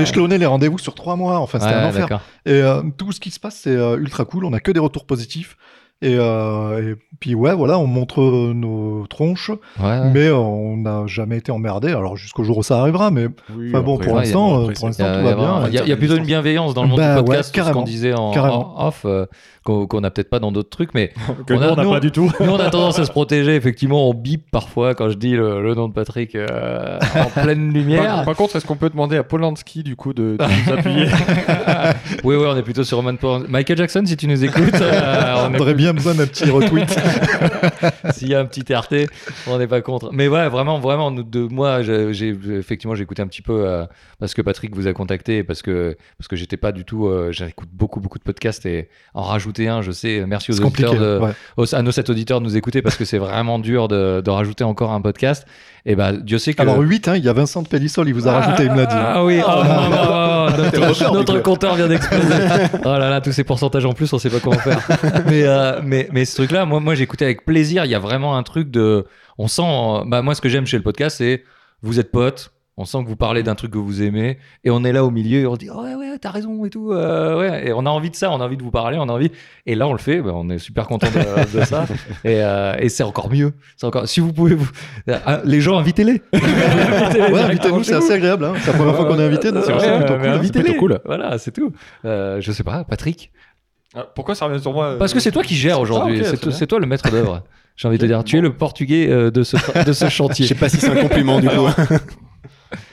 échelonné, 0.00 0.36
les 0.36 0.46
rendez-vous 0.46 0.78
sur 0.78 0.96
3 0.96 1.14
mois, 1.14 1.38
enfin, 1.38 1.60
c'était 1.60 1.74
Ouais, 1.74 1.80
un 1.80 1.88
enfer. 1.88 2.20
Et 2.44 2.60
tout 2.96 3.12
ce 3.12 3.20
qui 3.20 3.30
se 3.30 3.38
passe, 3.38 3.60
c'est 3.62 3.74
ultra 3.74 4.24
cool, 4.24 4.44
on 4.44 4.52
a 4.52 4.58
que 4.58 4.72
des 4.72 4.80
retours 4.80 5.06
positifs. 5.06 5.56
Et, 6.00 6.14
euh, 6.16 6.92
et 6.92 6.96
puis 7.18 7.34
ouais, 7.34 7.52
voilà, 7.54 7.76
on 7.76 7.88
montre 7.88 8.20
euh, 8.20 8.52
nos 8.54 9.04
tronches, 9.08 9.50
Ouais, 9.50 9.84
ouais. 9.84 10.10
mais 10.14 10.26
euh, 10.28 10.36
on 10.36 10.76
n'a 10.76 11.02
jamais 11.08 11.38
été 11.38 11.50
emmerdé. 11.50 11.88
Alors 11.88 12.16
jusqu'au 12.16 12.44
jour 12.44 12.58
où 12.58 12.62
ça 12.62 12.78
arrivera, 12.80 13.10
mais 13.10 13.26
enfin 13.68 13.80
bon, 13.80 13.98
pour 13.98 14.12
ouais, 14.12 14.20
l'instant, 14.20 14.66
pour 14.66 14.72
tout 14.72 14.86
va 15.24 15.34
bien. 15.34 15.66
il 15.66 15.74
y 15.74 15.78
a- 15.78 15.82
il 15.82 15.88
y 15.88 15.92
a 15.92 15.96
plutôt 15.96 16.14
une 16.16 16.24
bienveillance 16.24 16.72
dans 16.74 16.82
le 16.84 16.88
monde 16.90 16.98
Bah 16.98 17.14
du 17.14 17.18
ouais, 17.18 17.24
podcast, 17.24 17.52
tout 17.52 17.64
ce 17.64 17.72
qu'on 17.72 17.82
disait 17.82 18.14
en, 18.14 18.30
off, 18.78 19.02
euh, 19.06 19.26
qu'on 19.68 19.86
qu'on 19.86 20.00
n'a 20.00 20.10
peut-être 20.10 20.30
pas 20.30 20.40
dans 20.40 20.50
d'autres 20.52 20.70
trucs, 20.70 20.94
mais 20.94 21.12
Que 21.46 21.54
On 21.54 21.56
nous, 21.58 21.62
a- 21.64 21.72
on 21.72 21.76
n'a 21.76 21.84
pas 21.84 22.00
du 22.00 22.10
tout. 22.10 22.30
nous 22.40 22.50
on 22.50 22.58
a 22.58 22.70
tendance 22.70 22.98
à 22.98 23.04
se 23.04 23.10
protéger. 23.10 23.54
Effectivement, 23.54 24.08
on 24.08 24.14
bip 24.14 24.50
parfois 24.50 24.94
quand 24.94 25.10
je 25.10 25.16
dis 25.16 25.32
le, 25.32 25.62
le 25.62 25.74
nom 25.74 25.88
de 25.88 25.92
Patrick 25.92 26.34
euh, 26.34 26.98
en 27.14 27.42
pleine 27.42 27.72
lumière. 27.72 28.02
Par, 28.16 28.24
par 28.24 28.36
contre, 28.36 28.56
est-ce 28.56 28.66
qu'on 28.66 28.76
peut 28.76 28.90
demander 28.90 29.16
à 29.16 29.22
Polanski, 29.22 29.82
du 29.82 29.94
coup, 29.96 30.12
de, 30.14 30.36
de 30.38 30.44
nous 30.66 30.72
appuyer 30.78 31.06
oui, 32.24 32.36
oui, 32.36 32.44
on 32.48 32.56
est 32.56 32.62
plutôt 32.62 32.84
sur 32.84 32.96
Roman 32.98 33.16
Polanski. 33.16 33.50
Michael 33.50 33.76
Jackson, 33.76 34.02
si 34.06 34.16
tu 34.16 34.26
nous 34.26 34.44
écoutes, 34.44 34.74
euh, 34.80 35.48
on 35.50 35.58
aurait 35.60 35.74
bien 35.74 35.92
besoin 35.92 36.14
d'un 36.14 36.26
petit 36.26 36.50
retweet. 36.50 36.96
s'il 38.12 38.28
y 38.28 38.34
a 38.34 38.40
un 38.40 38.46
petit 38.46 38.64
RT, 38.72 39.08
on 39.46 39.58
n'est 39.58 39.66
pas 39.66 39.80
contre. 39.80 40.10
Mais 40.12 40.28
ouais, 40.28 40.48
vraiment, 40.48 40.78
vraiment, 40.78 41.10
nous 41.10 41.22
deux, 41.22 41.48
moi, 41.48 41.82
j'ai 41.82 42.08
effectivement, 42.58 42.94
j'ai 42.94 43.02
écouté 43.02 43.22
un 43.22 43.26
petit 43.26 43.42
peu 43.42 43.66
euh, 43.66 43.84
parce 44.18 44.34
que 44.34 44.42
Patrick 44.42 44.74
vous 44.74 44.86
a 44.86 44.92
contacté, 44.92 45.42
parce 45.44 45.62
que 45.62 45.96
parce 46.18 46.28
que 46.28 46.36
j'étais 46.36 46.56
pas 46.56 46.72
du 46.72 46.84
tout, 46.84 47.06
euh, 47.06 47.32
j'écoute 47.32 47.68
beaucoup 47.72 48.00
beaucoup 48.00 48.18
de 48.18 48.24
podcasts 48.24 48.66
et 48.66 48.88
en 49.14 49.22
rajouter 49.22 49.57
un, 49.66 49.82
je 49.82 49.90
sais. 49.90 50.24
Merci 50.28 50.52
aux 50.52 50.60
auditeurs 50.60 50.94
de, 50.94 51.18
ouais. 51.18 51.30
aux- 51.56 51.74
à 51.74 51.82
nos 51.82 51.90
sept 51.90 52.08
auditeurs 52.10 52.38
de 52.40 52.44
nous 52.44 52.56
écouter 52.56 52.82
parce 52.82 52.94
que 52.96 53.04
c'est 53.04 53.18
vraiment 53.18 53.58
dur 53.58 53.88
de, 53.88 54.20
de 54.24 54.30
rajouter 54.30 54.62
encore 54.62 54.92
un 54.92 55.00
podcast. 55.00 55.44
Et 55.86 55.96
bah, 55.96 56.12
Dieu 56.12 56.38
sait 56.38 56.52
que. 56.54 56.62
Alors 56.62 56.78
8, 56.78 57.08
hein, 57.08 57.16
il 57.16 57.24
y 57.24 57.28
a 57.28 57.32
Vincent 57.32 57.62
de 57.62 57.68
Pellissol, 57.68 58.06
il 58.08 58.12
vous 58.14 58.28
a 58.28 58.32
rajouté, 58.38 58.64
il 58.66 58.70
me 58.72 58.76
l'a 58.76 58.86
dit. 58.86 58.94
Ah 58.96 59.24
oui, 59.24 59.40
oh, 59.42 60.70
T'es 60.70 60.78
notre, 60.80 61.06
record, 61.08 61.42
compteur 61.42 61.74
vient 61.74 61.88
d'exploser. 61.88 62.34
oh 62.84 62.88
là 62.88 63.10
là, 63.10 63.20
tous 63.20 63.32
ces 63.32 63.44
pourcentages 63.44 63.86
en 63.86 63.94
plus, 63.94 64.12
on 64.12 64.18
sait 64.18 64.30
pas 64.30 64.40
comment 64.40 64.58
faire. 64.58 64.86
mais, 65.26 65.42
euh, 65.44 65.80
mais, 65.82 66.08
mais 66.12 66.24
ce 66.24 66.36
truc-là, 66.36 66.64
moi, 66.66 66.94
écouté 67.00 67.24
avec 67.24 67.44
plaisir. 67.44 67.84
Il 67.84 67.90
y 67.90 67.94
a 67.94 67.98
vraiment 67.98 68.36
un 68.36 68.42
truc 68.42 68.70
de. 68.70 69.06
On 69.38 69.48
sent. 69.48 69.62
euh, 69.64 70.02
Bah, 70.06 70.22
moi, 70.22 70.34
ce 70.34 70.40
que 70.40 70.48
j'aime 70.48 70.66
chez 70.66 70.76
le 70.76 70.82
podcast, 70.82 71.16
c'est 71.18 71.44
vous 71.82 71.98
êtes 72.00 72.10
potes. 72.10 72.50
On 72.80 72.84
sent 72.84 73.02
que 73.02 73.08
vous 73.08 73.16
parlez 73.16 73.42
d'un 73.42 73.56
truc 73.56 73.72
que 73.72 73.78
vous 73.78 74.02
aimez 74.02 74.38
et 74.62 74.70
on 74.70 74.84
est 74.84 74.92
là 74.92 75.04
au 75.04 75.10
milieu 75.10 75.40
et 75.40 75.46
on 75.46 75.54
se 75.54 75.58
dit 75.58 75.68
ouais 75.68 75.96
ouais 75.96 76.16
t'as 76.20 76.30
raison 76.30 76.64
et 76.64 76.70
tout 76.70 76.92
euh, 76.92 77.36
ouais 77.38 77.66
et 77.68 77.72
on 77.72 77.84
a 77.84 77.90
envie 77.90 78.08
de 78.08 78.14
ça 78.14 78.30
on 78.30 78.40
a 78.40 78.44
envie 78.44 78.56
de 78.56 78.62
vous 78.62 78.70
parler 78.70 78.98
on 79.00 79.08
a 79.08 79.12
envie 79.12 79.32
et 79.66 79.74
là 79.74 79.88
on 79.88 79.92
le 79.92 79.98
fait 79.98 80.20
bah, 80.22 80.30
on 80.34 80.48
est 80.48 80.58
super 80.58 80.86
content 80.86 81.08
de, 81.08 81.56
de 81.58 81.64
ça 81.64 81.86
et, 82.24 82.40
euh, 82.42 82.74
et 82.78 82.88
c'est 82.88 83.02
encore 83.02 83.30
mieux 83.30 83.52
c'est 83.76 83.86
encore 83.86 84.06
si 84.08 84.20
vous 84.20 84.32
pouvez 84.32 84.54
vous 84.54 84.70
Ah, 85.26 85.40
les 85.44 85.60
gens 85.60 85.76
invitez-les 85.76 86.22
Ouais, 86.32 87.40
invitez-nous, 87.42 87.82
c'est 87.82 87.94
assez 87.94 88.12
agréable. 88.12 88.44
Hein. 88.44 88.54
C'est 88.60 88.70
la 88.72 88.78
première 88.78 88.94
fois 88.96 89.04
qu'on 89.06 89.18
est 89.18 89.24
invité. 89.24 89.50
donc 89.52 89.64
C'est 89.64 89.72
vrai, 89.72 89.98
plutôt 89.98 90.14
cool. 90.18 90.28
invitez-les. 90.28 90.64
plutôt 90.64 90.78
cool. 90.78 91.00
Voilà, 91.04 91.38
c'est 91.38 91.50
tout. 91.50 91.72
Euh, 92.04 92.40
je 92.40 92.52
sais 92.52 92.62
pas, 92.64 92.84
Patrick. 92.84 93.30
Ah, 93.94 94.06
Pourquoi 94.14 94.34
ça 94.34 94.46
revient 94.46 94.60
sur 94.60 94.72
moi 94.72 94.86
euh, 94.86 94.98
Parce 94.98 95.12
que 95.12 95.20
c'est 95.20 95.32
toi 95.32 95.42
qui 95.42 95.54
gères 95.54 95.80
aujourd'hui. 95.80 96.20
Ah, 96.24 96.30
ok, 96.32 96.52
c'est, 96.52 96.66
toi, 96.66 96.78
le 96.78 96.86
maître 96.86 97.10
d'œuvre. 97.10 97.42
J'ai 97.76 97.88
envie 97.88 97.98
de 97.98 98.02
te 98.02 98.06
dire, 98.10 98.22
tu 98.24 98.38
es 98.38 98.40
le 98.40 98.52
portugais 98.52 99.08
euh, 99.08 99.30
de 99.30 99.42
ce, 99.42 99.56
de 99.84 99.92
ce 99.92 100.04
Je 100.06 100.10
chantier. 100.10 100.46
sais 100.46 100.54
pas 100.54 100.68
si 100.68 100.76
c'est 100.78 100.90
un 100.90 101.00
compliment 101.02 101.40
du 101.40 101.48
coup. 101.48 101.66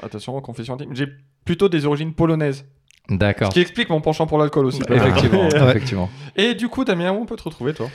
Attention, 0.02 0.40
confession 0.42 0.76
intime. 0.76 0.96
J'ai 0.96 1.08
plutôt 1.44 1.70
des 1.70 1.86
origines 1.86 2.14
polonaises. 2.14 2.66
D'accord. 3.10 3.50
Ce 3.50 3.54
qui 3.54 3.60
explique 3.60 3.90
mon 3.90 4.02
penchant 4.02 4.26
pour 4.26 4.38
l'alcool 4.38 4.66
aussi. 4.66 4.82
Effectivement, 4.90 5.48
effectivement. 5.50 6.10
Et 6.36 6.56
du 6.56 6.70
coup, 6.70 6.84
Damien, 6.84 7.12
où 7.12 7.22
on 7.22 7.26
peut 7.26 7.36
te 7.36 7.44
retrouver, 7.44 7.74
toi? 7.74 7.88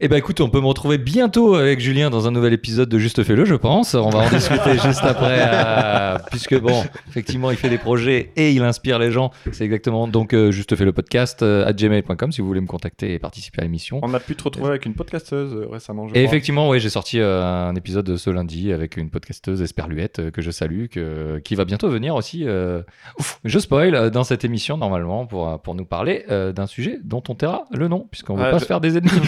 Eh 0.00 0.06
ben 0.06 0.14
écoute, 0.16 0.40
on 0.40 0.48
peut 0.48 0.60
me 0.60 0.66
retrouver 0.66 0.96
bientôt 0.96 1.56
avec 1.56 1.80
Julien 1.80 2.08
dans 2.08 2.28
un 2.28 2.30
nouvel 2.30 2.52
épisode 2.52 2.88
de 2.88 2.98
Juste 3.00 3.24
Fais-le, 3.24 3.44
je 3.44 3.56
pense. 3.56 3.94
On 3.94 4.10
va 4.10 4.20
en 4.20 4.28
discuter 4.28 4.78
juste 4.84 5.02
après, 5.02 5.40
euh, 5.40 6.18
puisque 6.30 6.56
bon, 6.56 6.84
effectivement, 7.08 7.50
il 7.50 7.56
fait 7.56 7.68
des 7.68 7.78
projets 7.78 8.30
et 8.36 8.52
il 8.52 8.62
inspire 8.62 9.00
les 9.00 9.10
gens. 9.10 9.32
C'est 9.50 9.64
exactement 9.64 10.06
donc 10.06 10.34
euh, 10.34 10.52
Juste 10.52 10.76
Fais 10.76 10.84
le 10.84 10.92
podcast 10.92 11.42
euh, 11.42 11.66
à 11.66 11.72
gmail.com 11.72 12.30
si 12.30 12.40
vous 12.40 12.46
voulez 12.46 12.60
me 12.60 12.68
contacter 12.68 13.12
et 13.12 13.18
participer 13.18 13.60
à 13.60 13.64
l'émission. 13.64 13.98
On 14.04 14.14
a 14.14 14.20
pu 14.20 14.36
te 14.36 14.44
retrouver 14.44 14.68
avec 14.68 14.86
une 14.86 14.94
podcasteuse 14.94 15.52
euh, 15.52 15.66
récemment, 15.68 16.06
je 16.06 16.10
Et 16.14 16.22
crois. 16.22 16.22
effectivement, 16.22 16.68
oui, 16.68 16.78
j'ai 16.78 16.90
sorti 16.90 17.18
euh, 17.18 17.42
un 17.42 17.74
épisode 17.74 18.16
ce 18.16 18.30
lundi 18.30 18.72
avec 18.72 18.98
une 18.98 19.10
podcasteuse 19.10 19.62
Esperluette 19.62 20.20
euh, 20.20 20.30
que 20.30 20.42
je 20.42 20.52
salue, 20.52 20.86
que, 20.86 21.40
qui 21.42 21.56
va 21.56 21.64
bientôt 21.64 21.88
venir 21.90 22.14
aussi. 22.14 22.44
euh, 22.46 22.82
ouf, 23.18 23.40
je 23.44 23.58
spoil 23.58 23.96
euh, 23.96 24.10
dans 24.10 24.22
cette 24.22 24.44
émission 24.44 24.76
normalement 24.76 25.26
pour, 25.26 25.48
euh, 25.48 25.56
pour 25.58 25.74
nous 25.74 25.84
parler 25.86 26.24
euh, 26.30 26.52
d'un 26.52 26.68
sujet 26.68 27.00
dont 27.02 27.22
on 27.28 27.34
taira 27.34 27.64
le 27.72 27.88
nom, 27.88 28.06
puisqu'on 28.12 28.34
ne 28.34 28.38
veut 28.38 28.44
Ouais, 28.44 28.50
pas 28.52 28.58
je- 28.58 28.62
se 28.62 28.68
faire 28.68 28.80
des 28.80 28.96
ennemis. 28.96 29.10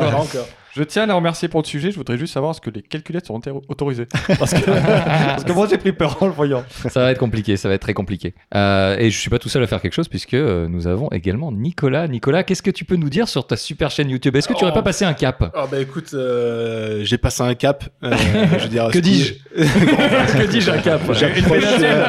encore, 0.07 0.21
encore. 0.21 0.47
Je 0.75 0.83
tiens 0.83 1.03
à 1.03 1.05
la 1.05 1.15
remercier 1.15 1.47
pour 1.49 1.61
le 1.61 1.65
sujet. 1.67 1.91
Je 1.91 1.97
voudrais 1.97 2.17
juste 2.17 2.33
savoir 2.33 2.51
est-ce 2.51 2.61
que 2.61 2.69
les 2.69 2.81
calculettes 2.81 3.25
sont 3.25 3.35
auto- 3.35 3.61
autorisées. 3.67 4.07
Parce 4.39 4.53
que, 4.53 4.61
parce 4.71 5.43
que 5.43 5.51
moi, 5.51 5.67
j'ai 5.69 5.77
pris 5.77 5.91
peur 5.91 6.17
en 6.21 6.27
le 6.27 6.31
voyant. 6.31 6.63
ça 6.89 7.01
va 7.01 7.11
être 7.11 7.17
compliqué, 7.17 7.57
ça 7.57 7.67
va 7.67 7.75
être 7.75 7.81
très 7.81 7.93
compliqué. 7.93 8.33
Euh, 8.55 8.95
et 8.97 9.09
je 9.11 9.17
suis 9.19 9.29
pas 9.29 9.39
tout 9.39 9.49
seul 9.49 9.61
à 9.63 9.67
faire 9.67 9.81
quelque 9.81 9.93
chose 9.93 10.07
puisque 10.07 10.33
euh, 10.33 10.67
nous 10.69 10.87
avons 10.87 11.09
également 11.11 11.51
Nicolas. 11.51 12.07
Nicolas, 12.07 12.43
qu'est-ce 12.43 12.61
que 12.63 12.71
tu 12.71 12.85
peux 12.85 12.95
nous 12.95 13.09
dire 13.09 13.27
sur 13.27 13.45
ta 13.45 13.57
super 13.57 13.91
chaîne 13.91 14.09
YouTube 14.09 14.35
Est-ce 14.35 14.47
que 14.47 14.53
tu 14.53 14.63
aurais 14.63 14.71
Oh. 14.71 14.75
pas 14.75 14.83
passé 14.83 15.03
un 15.03 15.13
cap 15.13 15.51
Ah 15.55 15.65
bah 15.69 15.79
écoute, 15.79 16.11
euh, 16.13 17.01
j'ai 17.03 17.17
passé 17.17 17.43
un 17.43 17.53
cap. 17.55 17.83
euh, 18.03 18.13
je 18.57 18.63
veux 18.63 18.69
dire, 18.69 18.89
Que 18.91 18.99
dis-je 18.99 19.33
Que 19.55 20.47
dis-je 20.47 20.71
un 20.71 20.77
cap 20.77 21.01
J'approche 21.11 21.63
euh, 21.81 22.03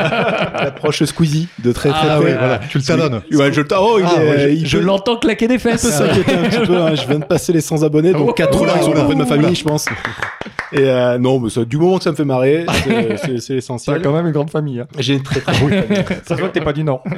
j'approche 0.62 1.02
Squeezy 1.04 1.48
de 1.62 1.72
très 1.72 1.88
très 1.90 1.98
Ah 2.08 2.16
près. 2.18 2.24
ouais, 2.26 2.36
Voilà, 2.38 2.60
tu 2.70 2.78
le 2.78 2.84
talonnes. 2.84 3.22
Ouais, 3.32 3.52
je 3.52 3.60
le 3.60 3.66
Oh, 3.74 3.98
Ah, 4.04 4.20
ouais, 4.20 4.54
l'entends 4.80 5.16
claquer 5.16 5.48
des 5.48 5.58
fesses. 5.58 5.80
s'inquiéter 5.88 6.34
un 6.34 6.42
petit 6.48 6.66
peu. 6.66 6.76
hein. 6.76 6.94
Je 6.94 7.06
viens 7.08 7.18
de 7.18 7.24
passer 7.24 7.52
les 7.52 7.60
100 7.60 7.82
abonnés, 7.82 8.12
donc 8.12 8.36
4 8.36 8.51
oula, 8.60 8.74
likes 8.74 8.88
oula, 8.88 9.00
auprès 9.02 9.14
de 9.14 9.18
ma 9.18 9.26
famille, 9.26 9.54
je 9.54 9.64
pense. 9.64 9.86
Et 10.74 10.78
euh, 10.88 11.18
non, 11.18 11.38
mais 11.38 11.50
ça, 11.50 11.64
du 11.66 11.76
moment 11.76 11.98
que 11.98 12.04
ça 12.04 12.10
me 12.12 12.16
fait 12.16 12.24
marrer, 12.24 12.64
c'est- 12.84 13.16
c'est 13.24 13.38
c'est 13.40 13.54
l'essentiel. 13.54 14.00
quand 14.02 14.12
même 14.12 14.26
une 14.26 14.32
grande 14.32 14.50
famille. 14.50 14.80
hein. 14.80 14.86
J'ai 14.98 15.14
une 15.14 15.22
très 15.22 15.40
très 15.40 15.58
bonne 15.60 15.70
famille. 15.82 16.04
Ça 16.24 16.34
se 16.34 16.40
voit 16.40 16.48
que 16.48 16.54
t'es 16.54 16.60
pas 16.64 16.72
du 16.72 16.82
Nord. 16.82 17.04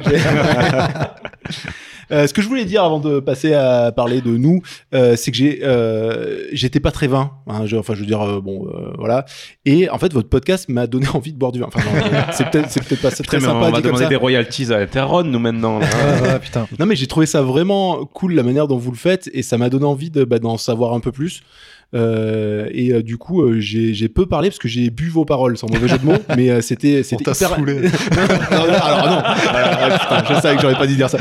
Euh, 2.11 2.27
ce 2.27 2.33
que 2.33 2.41
je 2.41 2.47
voulais 2.47 2.65
dire 2.65 2.83
avant 2.83 2.99
de 2.99 3.19
passer 3.19 3.53
à 3.53 3.91
parler 3.91 4.21
de 4.21 4.37
nous, 4.37 4.61
euh, 4.93 5.15
c'est 5.15 5.31
que 5.31 5.37
j'ai, 5.37 5.59
euh, 5.63 6.39
j'étais 6.53 6.79
pas 6.79 6.91
très 6.91 7.07
vin. 7.07 7.31
Hein, 7.47 7.65
je- 7.65 7.77
enfin, 7.77 7.93
je 7.95 8.01
veux 8.01 8.05
dire, 8.05 8.21
euh, 8.21 8.41
bon, 8.41 8.67
euh, 8.67 8.91
voilà. 8.97 9.25
Et 9.65 9.89
en 9.89 9.97
fait, 9.97 10.13
votre 10.13 10.29
podcast 10.29 10.69
m'a 10.69 10.87
donné 10.87 11.07
envie 11.13 11.33
de 11.33 11.37
boire 11.37 11.51
du 11.51 11.59
vin. 11.59 11.67
Enfin, 11.73 11.81
non, 11.89 12.17
c'est 12.31 12.49
peut-être, 12.49 12.69
c'est 12.69 12.83
peut-être 12.83 13.01
pas 13.01 13.11
très 13.11 13.23
Putain, 13.23 13.37
mais 13.37 13.43
sympa 13.45 13.65
on 13.67 13.71
va 13.71 13.81
demander 13.81 14.03
ça. 14.03 14.09
des 14.09 14.15
royalties 14.15 14.73
à 14.73 14.85
Terron, 14.85 15.23
nous, 15.23 15.39
maintenant. 15.39 15.79
là. 15.79 15.85
Ouais, 15.85 16.17
voilà, 16.19 16.39
putain. 16.39 16.67
Non, 16.79 16.85
mais 16.85 16.95
j'ai 16.95 17.07
trouvé 17.07 17.25
ça 17.25 17.41
vraiment 17.41 18.05
cool 18.05 18.33
la 18.33 18.43
manière 18.43 18.67
dont 18.67 18.77
vous 18.77 18.91
le 18.91 18.97
faites 18.97 19.29
et 19.33 19.41
ça 19.43 19.57
m'a 19.57 19.69
donné 19.69 19.85
envie 19.85 20.09
de, 20.11 20.23
bah, 20.25 20.39
d'en 20.39 20.57
savoir 20.57 20.93
un 20.93 20.99
peu 20.99 21.11
plus. 21.11 21.41
Euh, 21.93 22.67
et 22.73 22.91
euh, 22.91 23.03
du 23.03 23.17
coup, 23.17 23.43
euh, 23.43 23.59
j'ai, 23.59 23.93
j'ai 23.93 24.09
peu 24.09 24.25
parlé 24.25 24.49
parce 24.49 24.57
que 24.59 24.67
j'ai 24.67 24.89
bu 24.89 25.07
vos 25.07 25.23
paroles, 25.23 25.55
sans 25.57 25.67
mauvais 25.71 25.87
jeu 25.87 25.97
de 25.97 26.05
mots, 26.05 26.17
mais 26.35 26.49
euh, 26.49 26.59
c'était, 26.59 26.99
On 27.01 27.03
c'était 27.03 27.23
t'a 27.23 27.31
hyper. 27.31 27.49
saoulé. 27.55 27.73
non, 27.75 27.87
non, 27.87 28.73
alors 28.81 29.05
non. 29.07 29.17
Alors, 29.49 29.89
ouais, 29.91 29.97
putain, 29.99 30.23
je 30.35 30.41
savais 30.41 30.55
que 30.55 30.61
j'aurais 30.63 30.75
pas 30.77 30.87
dû 30.87 30.95
dire 30.95 31.09
ça. 31.09 31.17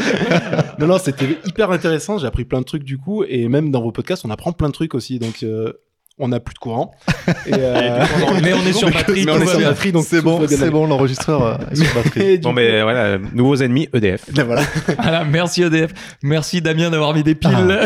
Non, 0.78 0.86
non, 0.86 0.98
c'était 0.98 1.38
hyper 1.44 1.70
intéressant. 1.70 2.18
J'ai 2.18 2.26
appris 2.26 2.44
plein 2.44 2.60
de 2.60 2.64
trucs 2.64 2.84
du 2.84 2.98
coup, 2.98 3.24
et 3.24 3.48
même 3.48 3.70
dans 3.70 3.82
vos 3.82 3.92
podcasts, 3.92 4.24
on 4.24 4.30
apprend 4.30 4.52
plein 4.52 4.68
de 4.68 4.72
trucs 4.72 4.94
aussi. 4.94 5.18
Donc, 5.18 5.42
euh, 5.42 5.72
on 6.18 6.28
n'a 6.28 6.38
plus 6.40 6.54
de 6.54 6.58
courant. 6.58 6.92
Et, 7.46 7.52
euh, 7.54 8.04
Mais 8.42 8.52
on 8.52 8.64
est 8.66 8.72
sur 8.72 8.90
batterie, 8.90 9.24
mais 9.24 9.32
tout 9.32 9.38
on 9.38 9.42
est 9.42 9.44
va 9.44 9.50
sur 9.50 9.58
bien. 9.58 9.68
batterie, 9.70 9.92
donc 9.92 10.04
c'est 10.04 10.22
bon, 10.22 10.46
c'est 10.46 10.70
bon, 10.70 10.86
l'enregistreur 10.86 11.42
euh, 11.44 11.56
est 11.70 11.76
sur 11.76 11.94
batterie. 12.02 12.38
Bon, 12.38 12.50
coup- 12.50 12.56
ben 12.56 12.82
voilà, 12.82 13.18
nouveaux 13.32 13.56
ennemis, 13.56 13.88
EDF. 13.92 14.26
Voilà. 14.44 14.62
Voilà, 15.00 15.24
merci 15.24 15.62
EDF. 15.62 15.92
Merci 16.22 16.60
Damien 16.62 16.90
d'avoir 16.90 17.14
mis 17.14 17.22
des 17.22 17.34
piles. 17.34 17.80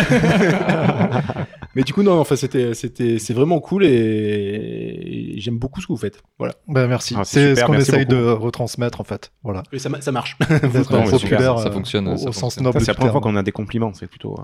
Mais 1.74 1.84
du 1.84 1.92
coup, 1.92 2.02
non, 2.02 2.18
enfin, 2.18 2.34
c'était, 2.34 2.74
c'était, 2.74 3.18
c'est 3.18 3.34
vraiment 3.34 3.60
cool 3.60 3.84
et, 3.84 5.34
j'aime 5.36 5.58
beaucoup 5.58 5.80
ce 5.80 5.86
que 5.86 5.92
vous 5.92 5.98
faites. 5.98 6.22
Voilà. 6.38 6.54
Ben, 6.66 6.88
merci. 6.88 7.14
Ah, 7.16 7.22
c'est 7.24 7.34
c'est 7.40 7.48
super, 7.50 7.62
ce 7.62 7.66
qu'on 7.66 7.78
essaye 7.78 8.04
beaucoup. 8.06 8.20
de 8.20 8.30
retransmettre 8.30 9.00
en 9.00 9.04
fait. 9.04 9.30
Voilà. 9.44 9.62
Et 9.72 9.78
ça, 9.78 9.88
ça 10.00 10.10
marche. 10.12 10.36
Non, 10.40 10.46
mais 10.62 11.10
populaire 11.10 11.56
ça- 11.58 11.64
ça 11.64 11.68
euh, 11.68 11.72
fonctionne, 11.72 12.08
au, 12.08 12.16
ça 12.16 12.28
au 12.30 12.32
sens 12.32 12.40
fonctionne. 12.40 12.64
noble 12.64 12.80
Ça, 12.80 12.84
C'est 12.86 12.90
la 12.90 12.94
première 12.96 13.12
fois 13.12 13.20
qu'on 13.20 13.36
a 13.36 13.42
des 13.42 13.52
compliments, 13.52 13.92
c'est 13.94 14.08
plutôt, 14.08 14.36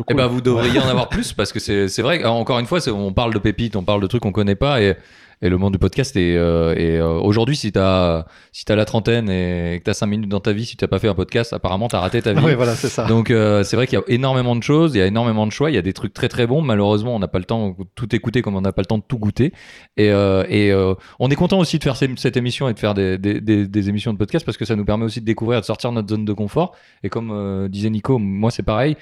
euh, 0.00 0.04
plutôt 0.04 0.10
Eh 0.10 0.14
cool. 0.14 0.16
ben, 0.22 0.26
vous 0.28 0.40
devriez 0.40 0.78
en 0.80 0.88
avoir 0.88 1.08
plus 1.08 1.32
parce 1.32 1.52
que 1.52 1.60
c'est 1.60 1.88
c'est 1.88 2.02
vrai. 2.02 2.24
Encore 2.24 2.58
une 2.58 2.66
fois, 2.66 2.78
on 2.88 3.12
parle 3.12 3.32
de 3.34 3.38
pépites, 3.38 3.76
on 3.76 3.84
parle 3.84 4.00
de 4.02 4.06
trucs 4.06 4.22
qu'on 4.22 4.32
connaît 4.32 4.54
pas 4.56 4.80
et, 4.82 4.94
et 5.42 5.48
le 5.48 5.56
monde 5.56 5.72
du 5.72 5.78
podcast 5.78 6.14
est. 6.16 6.36
euh, 6.36 6.74
et 6.76 6.98
euh, 6.98 7.08
aujourd'hui, 7.18 7.56
si 7.56 7.72
t'as 7.72 8.26
si 8.52 8.66
t'as 8.66 8.76
la 8.76 8.84
trentaine 8.84 9.30
et 9.30 9.78
que 9.78 9.84
t'as 9.84 9.94
5 9.94 10.06
minutes 10.06 10.28
dans 10.28 10.40
ta 10.40 10.52
vie, 10.52 10.66
si 10.66 10.76
t'as 10.76 10.86
pas 10.86 10.98
fait 10.98 11.08
un 11.08 11.14
podcast, 11.14 11.54
apparemment 11.54 11.88
t'as 11.88 12.00
raté 12.00 12.20
ta 12.20 12.32
vie. 12.34 12.44
Oui, 12.44 12.54
voilà, 12.54 12.74
c'est 12.74 12.90
ça. 12.90 13.06
Donc 13.06 13.30
euh, 13.30 13.62
c'est 13.64 13.74
vrai 13.76 13.86
qu'il 13.86 13.98
y 13.98 14.02
a 14.02 14.04
énormément 14.08 14.54
de 14.54 14.62
choses, 14.62 14.94
il 14.94 14.98
y 14.98 15.00
a 15.00 15.06
énormément 15.06 15.46
de 15.46 15.52
choix, 15.52 15.70
il 15.70 15.74
y 15.74 15.78
a 15.78 15.82
des 15.82 15.94
trucs 15.94 16.12
très 16.12 16.28
très 16.28 16.46
bons. 16.46 16.60
Malheureusement, 16.60 17.16
on 17.16 17.18
n'a 17.18 17.28
pas 17.28 17.38
le 17.38 17.46
temps 17.46 17.70
de 17.70 17.84
tout 17.94 18.14
écouter 18.14 18.42
comme 18.42 18.54
on 18.54 18.60
n'a 18.60 18.72
pas 18.72 18.82
le 18.82 18.86
temps 18.86 18.98
de 18.98 19.04
tout 19.08 19.18
goûter. 19.18 19.54
Et, 19.96 20.10
euh, 20.10 20.44
et 20.50 20.72
euh, 20.72 20.92
on 21.20 21.30
est 21.30 21.36
content 21.36 21.58
aussi 21.58 21.78
de 21.78 21.84
faire 21.84 21.96
ces- 21.96 22.10
cette 22.18 22.36
émission 22.36 22.68
et 22.68 22.74
de 22.74 22.78
faire 22.78 22.92
des, 22.92 23.16
des, 23.16 23.40
des, 23.40 23.66
des 23.66 23.88
émissions 23.88 24.12
de 24.12 24.18
podcast 24.18 24.44
parce 24.44 24.58
que 24.58 24.66
ça 24.66 24.76
nous 24.76 24.84
permet 24.84 25.06
aussi 25.06 25.22
de 25.22 25.26
découvrir, 25.26 25.60
de 25.62 25.64
sortir 25.64 25.90
notre 25.90 26.08
zone 26.10 26.26
de 26.26 26.32
confort. 26.34 26.76
Et 27.02 27.08
comme 27.08 27.30
euh, 27.32 27.66
disait 27.68 27.88
Nico, 27.88 28.18
moi 28.18 28.50
c'est 28.50 28.62
pareil. 28.62 28.94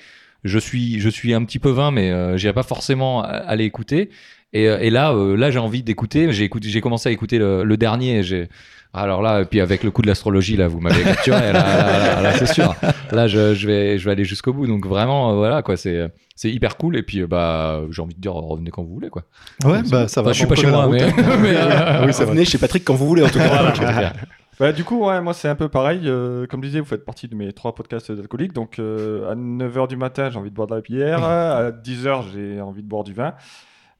Je 0.44 0.58
suis, 0.58 1.00
je 1.00 1.08
suis 1.08 1.34
un 1.34 1.44
petit 1.44 1.58
peu 1.58 1.70
vain, 1.70 1.90
mais 1.90 2.10
euh, 2.10 2.36
j'irai 2.36 2.52
pas 2.52 2.62
forcément 2.62 3.22
à- 3.22 3.26
aller 3.28 3.64
écouter. 3.64 4.10
Et, 4.52 4.66
euh, 4.68 4.78
et 4.80 4.90
là, 4.90 5.12
euh, 5.12 5.36
là 5.36 5.50
j'ai 5.50 5.58
envie 5.58 5.82
d'écouter. 5.82 6.32
J'ai 6.32 6.44
écouté, 6.44 6.68
j'ai 6.68 6.80
commencé 6.80 7.08
à 7.08 7.12
écouter 7.12 7.38
le, 7.38 7.64
le 7.64 7.76
dernier. 7.76 8.22
J'ai 8.22 8.48
alors 8.94 9.20
là, 9.20 9.42
et 9.42 9.44
puis 9.44 9.60
avec 9.60 9.84
le 9.84 9.90
coup 9.90 10.00
de 10.00 10.06
l'astrologie, 10.06 10.56
là, 10.56 10.66
vous 10.66 10.80
m'avez 10.80 11.02
capturé. 11.02 11.52
Là, 11.52 11.52
là, 11.52 11.98
là, 11.98 12.22
là, 12.22 12.32
c'est 12.38 12.46
sûr. 12.52 12.74
Là, 13.12 13.26
je, 13.28 13.54
je 13.54 13.66
vais, 13.66 13.98
je 13.98 14.04
vais 14.06 14.12
aller 14.12 14.24
jusqu'au 14.24 14.54
bout. 14.54 14.66
Donc 14.66 14.86
vraiment, 14.86 15.30
euh, 15.32 15.34
voilà, 15.34 15.60
quoi. 15.62 15.76
C'est, 15.76 16.08
c'est 16.34 16.50
hyper 16.50 16.78
cool. 16.78 16.96
Et 16.96 17.02
puis, 17.02 17.20
euh, 17.20 17.26
bah, 17.26 17.82
j'ai 17.90 18.00
envie 18.00 18.14
de 18.14 18.20
dire, 18.20 18.32
revenez 18.32 18.70
quand 18.70 18.82
vous 18.82 18.94
voulez, 18.94 19.10
quoi. 19.10 19.24
Ouais, 19.64 19.82
bah 19.90 20.08
ça 20.08 20.22
va. 20.22 20.30
Enfin, 20.30 20.32
je 20.32 20.38
suis 20.38 20.46
pas 20.46 20.54
chez 20.54 20.68
moi, 20.68 20.88
mais, 20.90 21.02
euh, 21.02 22.06
oui, 22.06 22.12
vrai. 22.12 22.24
Venez 22.24 22.44
chez 22.46 22.56
Patrick 22.56 22.82
quand 22.82 22.94
vous 22.94 23.06
voulez, 23.06 23.22
en 23.24 23.28
tout 23.28 23.38
cas. 23.38 23.74
voilà. 23.74 24.12
Bah, 24.60 24.72
du 24.72 24.82
coup, 24.84 25.04
ouais, 25.06 25.20
moi, 25.20 25.34
c'est 25.34 25.48
un 25.48 25.54
peu 25.54 25.68
pareil. 25.68 26.02
Euh, 26.04 26.46
comme 26.46 26.62
je 26.62 26.68
disais, 26.68 26.80
vous 26.80 26.86
faites 26.86 27.04
partie 27.04 27.28
de 27.28 27.34
mes 27.36 27.52
trois 27.52 27.74
podcasts 27.74 28.10
d'alcooliques. 28.10 28.52
Donc, 28.52 28.78
euh, 28.78 29.30
à 29.30 29.34
9h 29.36 29.88
du 29.88 29.96
matin, 29.96 30.30
j'ai 30.30 30.38
envie 30.38 30.50
de 30.50 30.54
boire 30.54 30.66
de 30.68 30.74
la 30.74 30.80
bière. 30.80 31.22
à 31.24 31.70
10h, 31.70 32.24
j'ai 32.32 32.60
envie 32.60 32.82
de 32.82 32.88
boire 32.88 33.04
du 33.04 33.12
vin. 33.12 33.34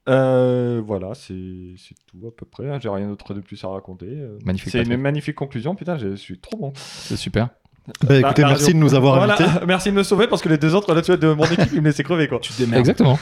Euh, 0.07 0.81
voilà, 0.83 1.13
c'est 1.13 1.75
c'est 1.77 1.93
tout 2.07 2.25
à 2.27 2.31
peu 2.35 2.45
près. 2.45 2.67
hein. 2.69 2.79
J'ai 2.81 2.89
rien 2.89 3.07
d'autre 3.09 3.33
de 3.33 3.41
plus 3.41 3.63
à 3.63 3.67
raconter. 3.67 4.07
Euh, 4.09 4.39
Magnifique, 4.43 4.71
C'est 4.71 4.81
une 4.81 4.97
magnifique 4.97 5.35
conclusion. 5.35 5.75
Putain, 5.75 5.97
je 5.97 6.15
suis 6.15 6.39
trop 6.39 6.57
bon. 6.57 6.71
C'est 6.75 7.15
super. 7.17 7.49
Bah, 8.07 8.15
écoutez, 8.17 8.41
merci 8.43 8.65
radio. 8.65 8.73
de 8.73 8.79
nous 8.79 8.93
avoir 8.95 9.17
Voilà, 9.17 9.35
invités. 9.39 9.49
merci 9.67 9.89
de 9.91 9.95
me 9.95 10.03
sauver 10.03 10.27
parce 10.27 10.41
que 10.41 10.49
les 10.49 10.57
deux 10.57 10.73
autres 10.75 10.93
là, 10.95 11.01
tu 11.01 11.07
vois, 11.11 11.17
de 11.17 11.31
mon 11.33 11.43
équipe, 11.45 11.69
ils 11.73 11.81
me 11.81 11.87
laissaient 11.87 12.03
crever 12.03 12.27
quoi. 12.27 12.39
Tu 12.39 12.53
te 12.53 12.57
démerdes. 12.59 12.79
Exactement. 12.79 13.19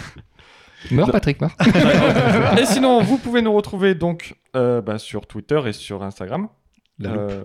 Meurs, 0.91 1.11
Patrick, 1.11 1.41
meurs. 1.41 1.55
et 2.57 2.65
sinon, 2.65 3.01
vous 3.01 3.17
pouvez 3.17 3.41
nous 3.41 3.53
retrouver 3.53 3.93
donc 3.95 4.35
euh, 4.55 4.81
bah, 4.81 4.97
sur 4.97 5.25
Twitter 5.27 5.59
et 5.65 5.73
sur 5.73 6.03
Instagram. 6.03 6.47
La. 6.99 7.11
Euh, 7.11 7.43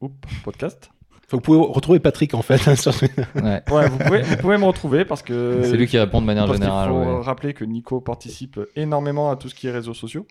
oups, 0.00 0.14
podcast. 0.44 0.90
Enfin, 1.26 1.38
vous 1.38 1.40
pouvez 1.40 1.58
retrouver 1.58 2.00
Patrick, 2.00 2.34
en 2.34 2.42
fait. 2.42 2.60
hein, 2.68 2.76
sur- 2.76 2.92
Ouais. 3.34 3.62
Ouais, 3.70 3.88
vous 3.88 3.98
pouvez, 3.98 4.22
vous 4.22 4.36
pouvez 4.36 4.58
me 4.58 4.64
retrouver 4.64 5.04
parce 5.04 5.22
que. 5.22 5.62
C'est 5.64 5.76
lui 5.76 5.86
qui 5.86 5.98
répond 5.98 6.20
de 6.20 6.26
manière 6.26 6.52
générale. 6.52 6.90
faut 6.90 6.98
ouais. 6.98 7.22
rappeler 7.22 7.54
que 7.54 7.64
Nico 7.64 8.00
participe 8.00 8.60
énormément 8.76 9.30
à 9.30 9.36
tout 9.36 9.48
ce 9.48 9.54
qui 9.54 9.66
est 9.66 9.70
réseaux 9.70 9.94
sociaux. 9.94 10.26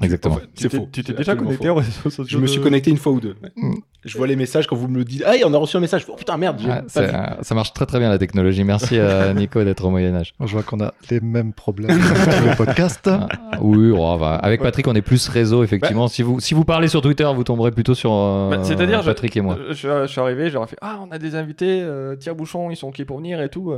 Exactement. 0.00 0.36
Tu 0.36 0.62
C'est 0.64 0.68
t'es- 0.68 0.76
faux. 0.78 0.88
Tu 0.90 1.04
t'es 1.04 1.12
déjà 1.12 1.36
connecté 1.36 1.66
faux. 1.66 1.72
aux 1.72 1.76
réseaux 1.76 1.90
sociaux 2.10 2.24
Je 2.26 2.38
me 2.38 2.46
suis 2.46 2.60
connecté 2.60 2.90
une 2.90 2.96
fois 2.96 3.12
ou 3.12 3.20
deux. 3.20 3.36
Mm. 3.56 3.74
Je 4.04 4.18
vois 4.18 4.26
les 4.26 4.34
messages 4.34 4.66
quand 4.66 4.74
vous 4.74 4.88
me 4.88 4.96
le 4.98 5.04
dites. 5.04 5.22
Ah, 5.24 5.34
on 5.44 5.54
a 5.54 5.58
reçu 5.58 5.76
un 5.76 5.80
message. 5.80 6.06
Oh 6.08 6.16
putain, 6.16 6.36
merde. 6.36 6.60
pas 6.92 7.02
vu. 7.02 7.08
euh, 7.14 7.26
ça 7.42 7.54
marche 7.54 7.72
très 7.72 7.86
très 7.86 8.00
bien 8.00 8.08
la 8.08 8.18
technologie. 8.18 8.64
Merci 8.64 8.98
à 8.98 9.32
Nico 9.34 9.62
d'être 9.62 9.84
au 9.84 9.90
Moyen-Âge. 9.90 10.34
Je 10.40 10.52
vois 10.52 10.62
qu'on 10.64 10.80
a 10.80 10.92
les 11.10 11.20
mêmes 11.20 11.52
problèmes 11.52 11.96
le 11.98 12.56
podcast. 12.56 13.08
Ah, 13.12 13.28
oui, 13.60 13.92
oh, 13.96 14.16
va. 14.16 14.34
avec 14.36 14.60
Patrick, 14.60 14.88
on 14.88 14.94
est 14.94 15.02
plus 15.02 15.28
réseau, 15.28 15.62
effectivement. 15.62 16.08
si, 16.08 16.22
vous, 16.22 16.40
si 16.40 16.54
vous 16.54 16.64
parlez 16.64 16.88
sur 16.88 17.00
Twitter, 17.00 17.30
vous 17.32 17.44
tomberez 17.44 17.70
plutôt 17.70 17.94
sur 17.94 18.12
euh, 18.12 18.50
Bah, 18.50 18.64
c'est-à-dire, 18.64 19.02
je- 19.02 19.06
Patrick 19.06 19.36
et 19.36 19.40
moi. 19.40 19.56
Euh, 19.56 19.66
Je, 19.68 19.74
suis- 19.74 19.88
je 19.88 20.06
suis 20.06 20.20
arrivé, 20.20 20.50
j'aurais 20.50 20.66
fait 20.66 20.78
Ah, 20.80 20.98
on 21.06 21.12
a 21.12 21.18
des 21.18 21.36
invités, 21.36 21.80
euh, 21.82 22.16
Thierry 22.16 22.36
Bouchon, 22.36 22.70
ils 22.72 22.76
sont 22.76 22.88
OK 22.88 23.04
pour 23.04 23.18
venir 23.18 23.40
et 23.40 23.50
tout. 23.50 23.72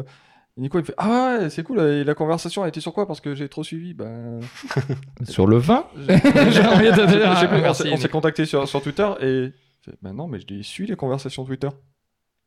Euh. 0.57 0.61
Et 0.61 0.61
Nico, 0.63 0.79
il 0.79 0.83
me 0.83 0.87
fait 0.87 0.95
Ah 0.99 1.37
ouais, 1.41 1.51
c'est 1.51 1.63
cool, 1.63 1.81
et 1.81 2.05
la 2.05 2.15
conversation 2.15 2.63
a 2.63 2.69
été 2.69 2.81
sur 2.81 2.93
quoi? 2.93 3.07
Parce 3.07 3.21
que 3.21 3.35
j'ai 3.35 3.49
trop 3.49 3.65
suivi. 3.65 3.95
Ben. 3.95 4.41
Sur 5.29 5.47
le 5.47 5.57
vin? 5.59 5.87
J'ai- 5.97 6.07
dire, 6.21 6.21
Je 6.51 7.41
sais 7.41 7.49
plus, 7.49 7.59
on 7.59 7.61
merci, 7.63 7.83
s'est- 7.83 7.93
on 7.93 7.97
s'est 7.97 8.03
Nico. 8.05 8.09
contacté 8.09 8.45
sur, 8.47 8.69
sur 8.69 8.83
Twitter 8.83 9.09
et. 9.21 9.53
Ben 10.01 10.15
non, 10.15 10.29
mais 10.29 10.41
je 10.41 10.47
les 10.49 10.63
suis 10.63 10.87
les 10.87 10.97
conversations 10.97 11.45
Twitter. 11.45 11.69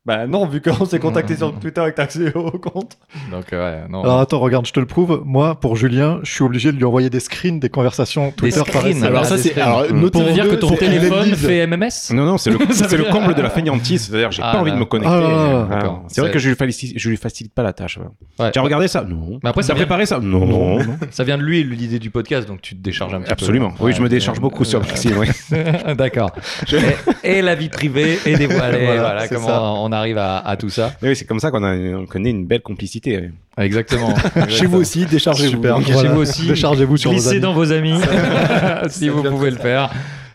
Bah 0.07 0.25
non, 0.25 0.45
vu 0.47 0.61
qu'on 0.61 0.85
s'est 0.85 0.99
contacté 0.99 1.35
sur 1.35 1.53
Twitter 1.59 1.83
t'as 1.93 2.03
accès 2.03 2.33
au 2.33 2.49
compte. 2.51 2.97
Donc, 3.29 3.45
ouais, 3.51 3.81
non. 3.89 4.03
Alors 4.03 4.21
attends, 4.21 4.39
regarde, 4.39 4.65
je 4.65 4.71
te 4.71 4.79
le 4.79 4.85
prouve. 4.85 5.21
Moi, 5.25 5.59
pour 5.59 5.75
Julien, 5.75 6.19
je 6.23 6.31
suis 6.31 6.43
obligé 6.45 6.71
de 6.71 6.77
lui 6.77 6.85
envoyer 6.85 7.09
des 7.09 7.19
screens 7.19 7.59
des 7.59 7.67
conversations 7.69 8.31
Twitter 8.31 8.59
par 8.59 8.67
screens, 8.81 8.91
SMS. 8.97 9.03
Alors, 9.09 9.25
ça, 9.25 9.35
des 9.35 9.41
c'est. 9.41 9.59
Alors, 9.61 9.83
Mm. 9.91 9.99
notez 9.99 10.19
Pour 10.23 10.31
dire 10.31 10.49
que 10.49 10.55
ton 10.55 10.75
téléphone 10.75 11.35
fait 11.35 11.67
MMS 11.67 12.11
Non, 12.13 12.25
non, 12.25 12.37
c'est 12.37 12.51
le, 12.51 12.57
c'est 12.71 12.95
veut 12.95 13.03
comble 13.11 13.35
de 13.35 13.41
la 13.41 13.49
fainéantise. 13.57 14.07
C'est-à-dire, 14.07 14.31
j'ai 14.31 14.41
Ah, 14.45 14.53
pas 14.53 14.59
envie 14.59 14.71
de 14.71 14.77
me 14.77 14.85
connecter. 14.85 15.13
Ah, 15.13 15.67
D'accord. 15.69 16.03
C'est 16.07 16.21
vrai 16.21 16.31
que 16.31 16.39
je 16.39 16.47
lui, 16.49 16.55
facilite, 16.55 16.97
je 16.97 17.09
lui 17.09 17.17
facilite 17.17 17.53
pas 17.53 17.63
la 17.63 17.73
tâche. 17.73 17.97
ouais. 17.97 18.05
Ouais. 18.45 18.51
Tu 18.51 18.59
as 18.59 18.61
regardé 18.61 18.87
ça? 18.87 19.01
Non. 19.03 19.39
Mais 19.43 19.49
après, 19.49 19.63
ça 19.63 19.73
vient, 19.73 19.83
préparé 19.83 20.05
ça? 20.05 20.19
Non. 20.21 20.45
Non, 20.45 20.79
ça 21.11 21.23
vient 21.25 21.37
de 21.37 21.43
lui, 21.43 21.63
l'idée 21.65 21.99
du 21.99 22.11
podcast, 22.11 22.47
donc 22.47 22.61
tu 22.61 22.75
te 22.75 22.81
décharges 22.81 23.13
un 23.13 23.19
petit 23.21 23.31
Absolument. 23.33 23.71
peu. 23.71 23.83
Oui, 23.83 23.93
je 23.93 24.01
me 24.01 24.07
décharge 24.09 24.39
beaucoup 24.39 24.63
sur 24.63 24.79
Maxime. 24.79 25.17
oui. 25.17 25.27
D'accord. 25.97 26.31
Et, 27.23 27.41
la 27.41 27.55
vie 27.55 27.69
privée 27.69 28.19
est 28.25 28.37
dévoilée. 28.37 28.85
Voilà, 28.97 29.27
comment 29.27 29.47
ça. 29.47 29.61
on 29.61 29.91
arrive 29.97 30.17
à, 30.17 30.37
à 30.39 30.55
tout 30.57 30.69
ça. 30.69 30.91
Oui, 31.01 31.15
c'est 31.15 31.25
comme 31.25 31.39
ça 31.39 31.51
qu'on 31.51 31.63
a, 31.63 31.75
on 31.75 32.05
connaît 32.05 32.29
une 32.31 32.45
belle 32.45 32.61
complicité. 32.61 33.17
oui. 33.17 33.29
Exactement. 33.65 34.13
Chez 34.49 34.65
vous 34.67 34.77
aussi, 34.77 35.05
déchargez-vous. 35.05 35.51
Super. 35.51 35.81
Chez 35.81 35.91
Voilà. 35.93 36.11
vous 36.11 36.21
aussi. 36.21 36.47
Déchargez-vous 36.47 36.97
sur 36.97 37.09
vos 37.11 37.15
Glissez 37.15 37.29
amis. 37.31 37.39
dans 37.39 37.53
vos 37.53 37.71
amis 37.71 37.99
si 38.89 39.09
vous 39.09 39.23
pouvez 39.23 39.49
le 39.51 39.57
faire. 39.57 39.89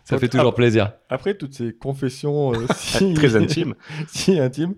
Ça 0.04 0.18
fait 0.18 0.28
toujours 0.28 0.54
plaisir. 0.54 0.92
Après 1.08 1.34
toutes 1.34 1.54
ces 1.54 1.72
confessions 1.72 2.52
euh, 2.52 2.66
si... 2.76 3.14
Très 3.14 3.36
intime. 3.36 3.74
si 4.08 4.38
intimes, 4.38 4.74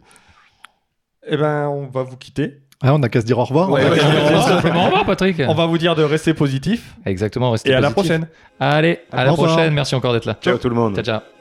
eh 1.27 1.37
ben, 1.37 1.67
on 1.69 1.87
va 1.87 2.03
vous 2.03 2.17
quitter. 2.17 2.61
Ah, 2.83 2.93
on 2.93 3.03
a 3.03 3.09
qu'à 3.09 3.23
se 3.23 3.27
dire 3.27 3.39
au 3.39 3.45
revoir. 3.45 3.71
Ouais, 3.71 3.83
ouais. 3.89 3.99
simplement, 4.47 4.83
au 4.83 4.87
revoir, 4.87 5.07
Patrick. 5.07 5.41
On 5.49 5.55
va 5.55 5.65
vous 5.65 5.79
dire 5.79 5.95
de 5.95 6.03
rester 6.03 6.35
positif 6.35 6.95
Exactement, 7.07 7.51
restez 7.53 7.71
et 7.71 7.75
à 7.75 7.81
la 7.81 7.91
prochaine. 7.91 8.29
Allez, 8.61 8.99
à 9.11 9.25
la 9.25 9.33
prochaine. 9.33 9.73
Merci 9.73 9.95
encore 9.95 10.13
d'être 10.13 10.27
là. 10.27 10.37
Ciao 10.43 10.59
tout 10.59 10.69
le 10.69 10.75
monde. 10.75 10.95
Ciao, 10.97 11.05
ciao. 11.05 11.34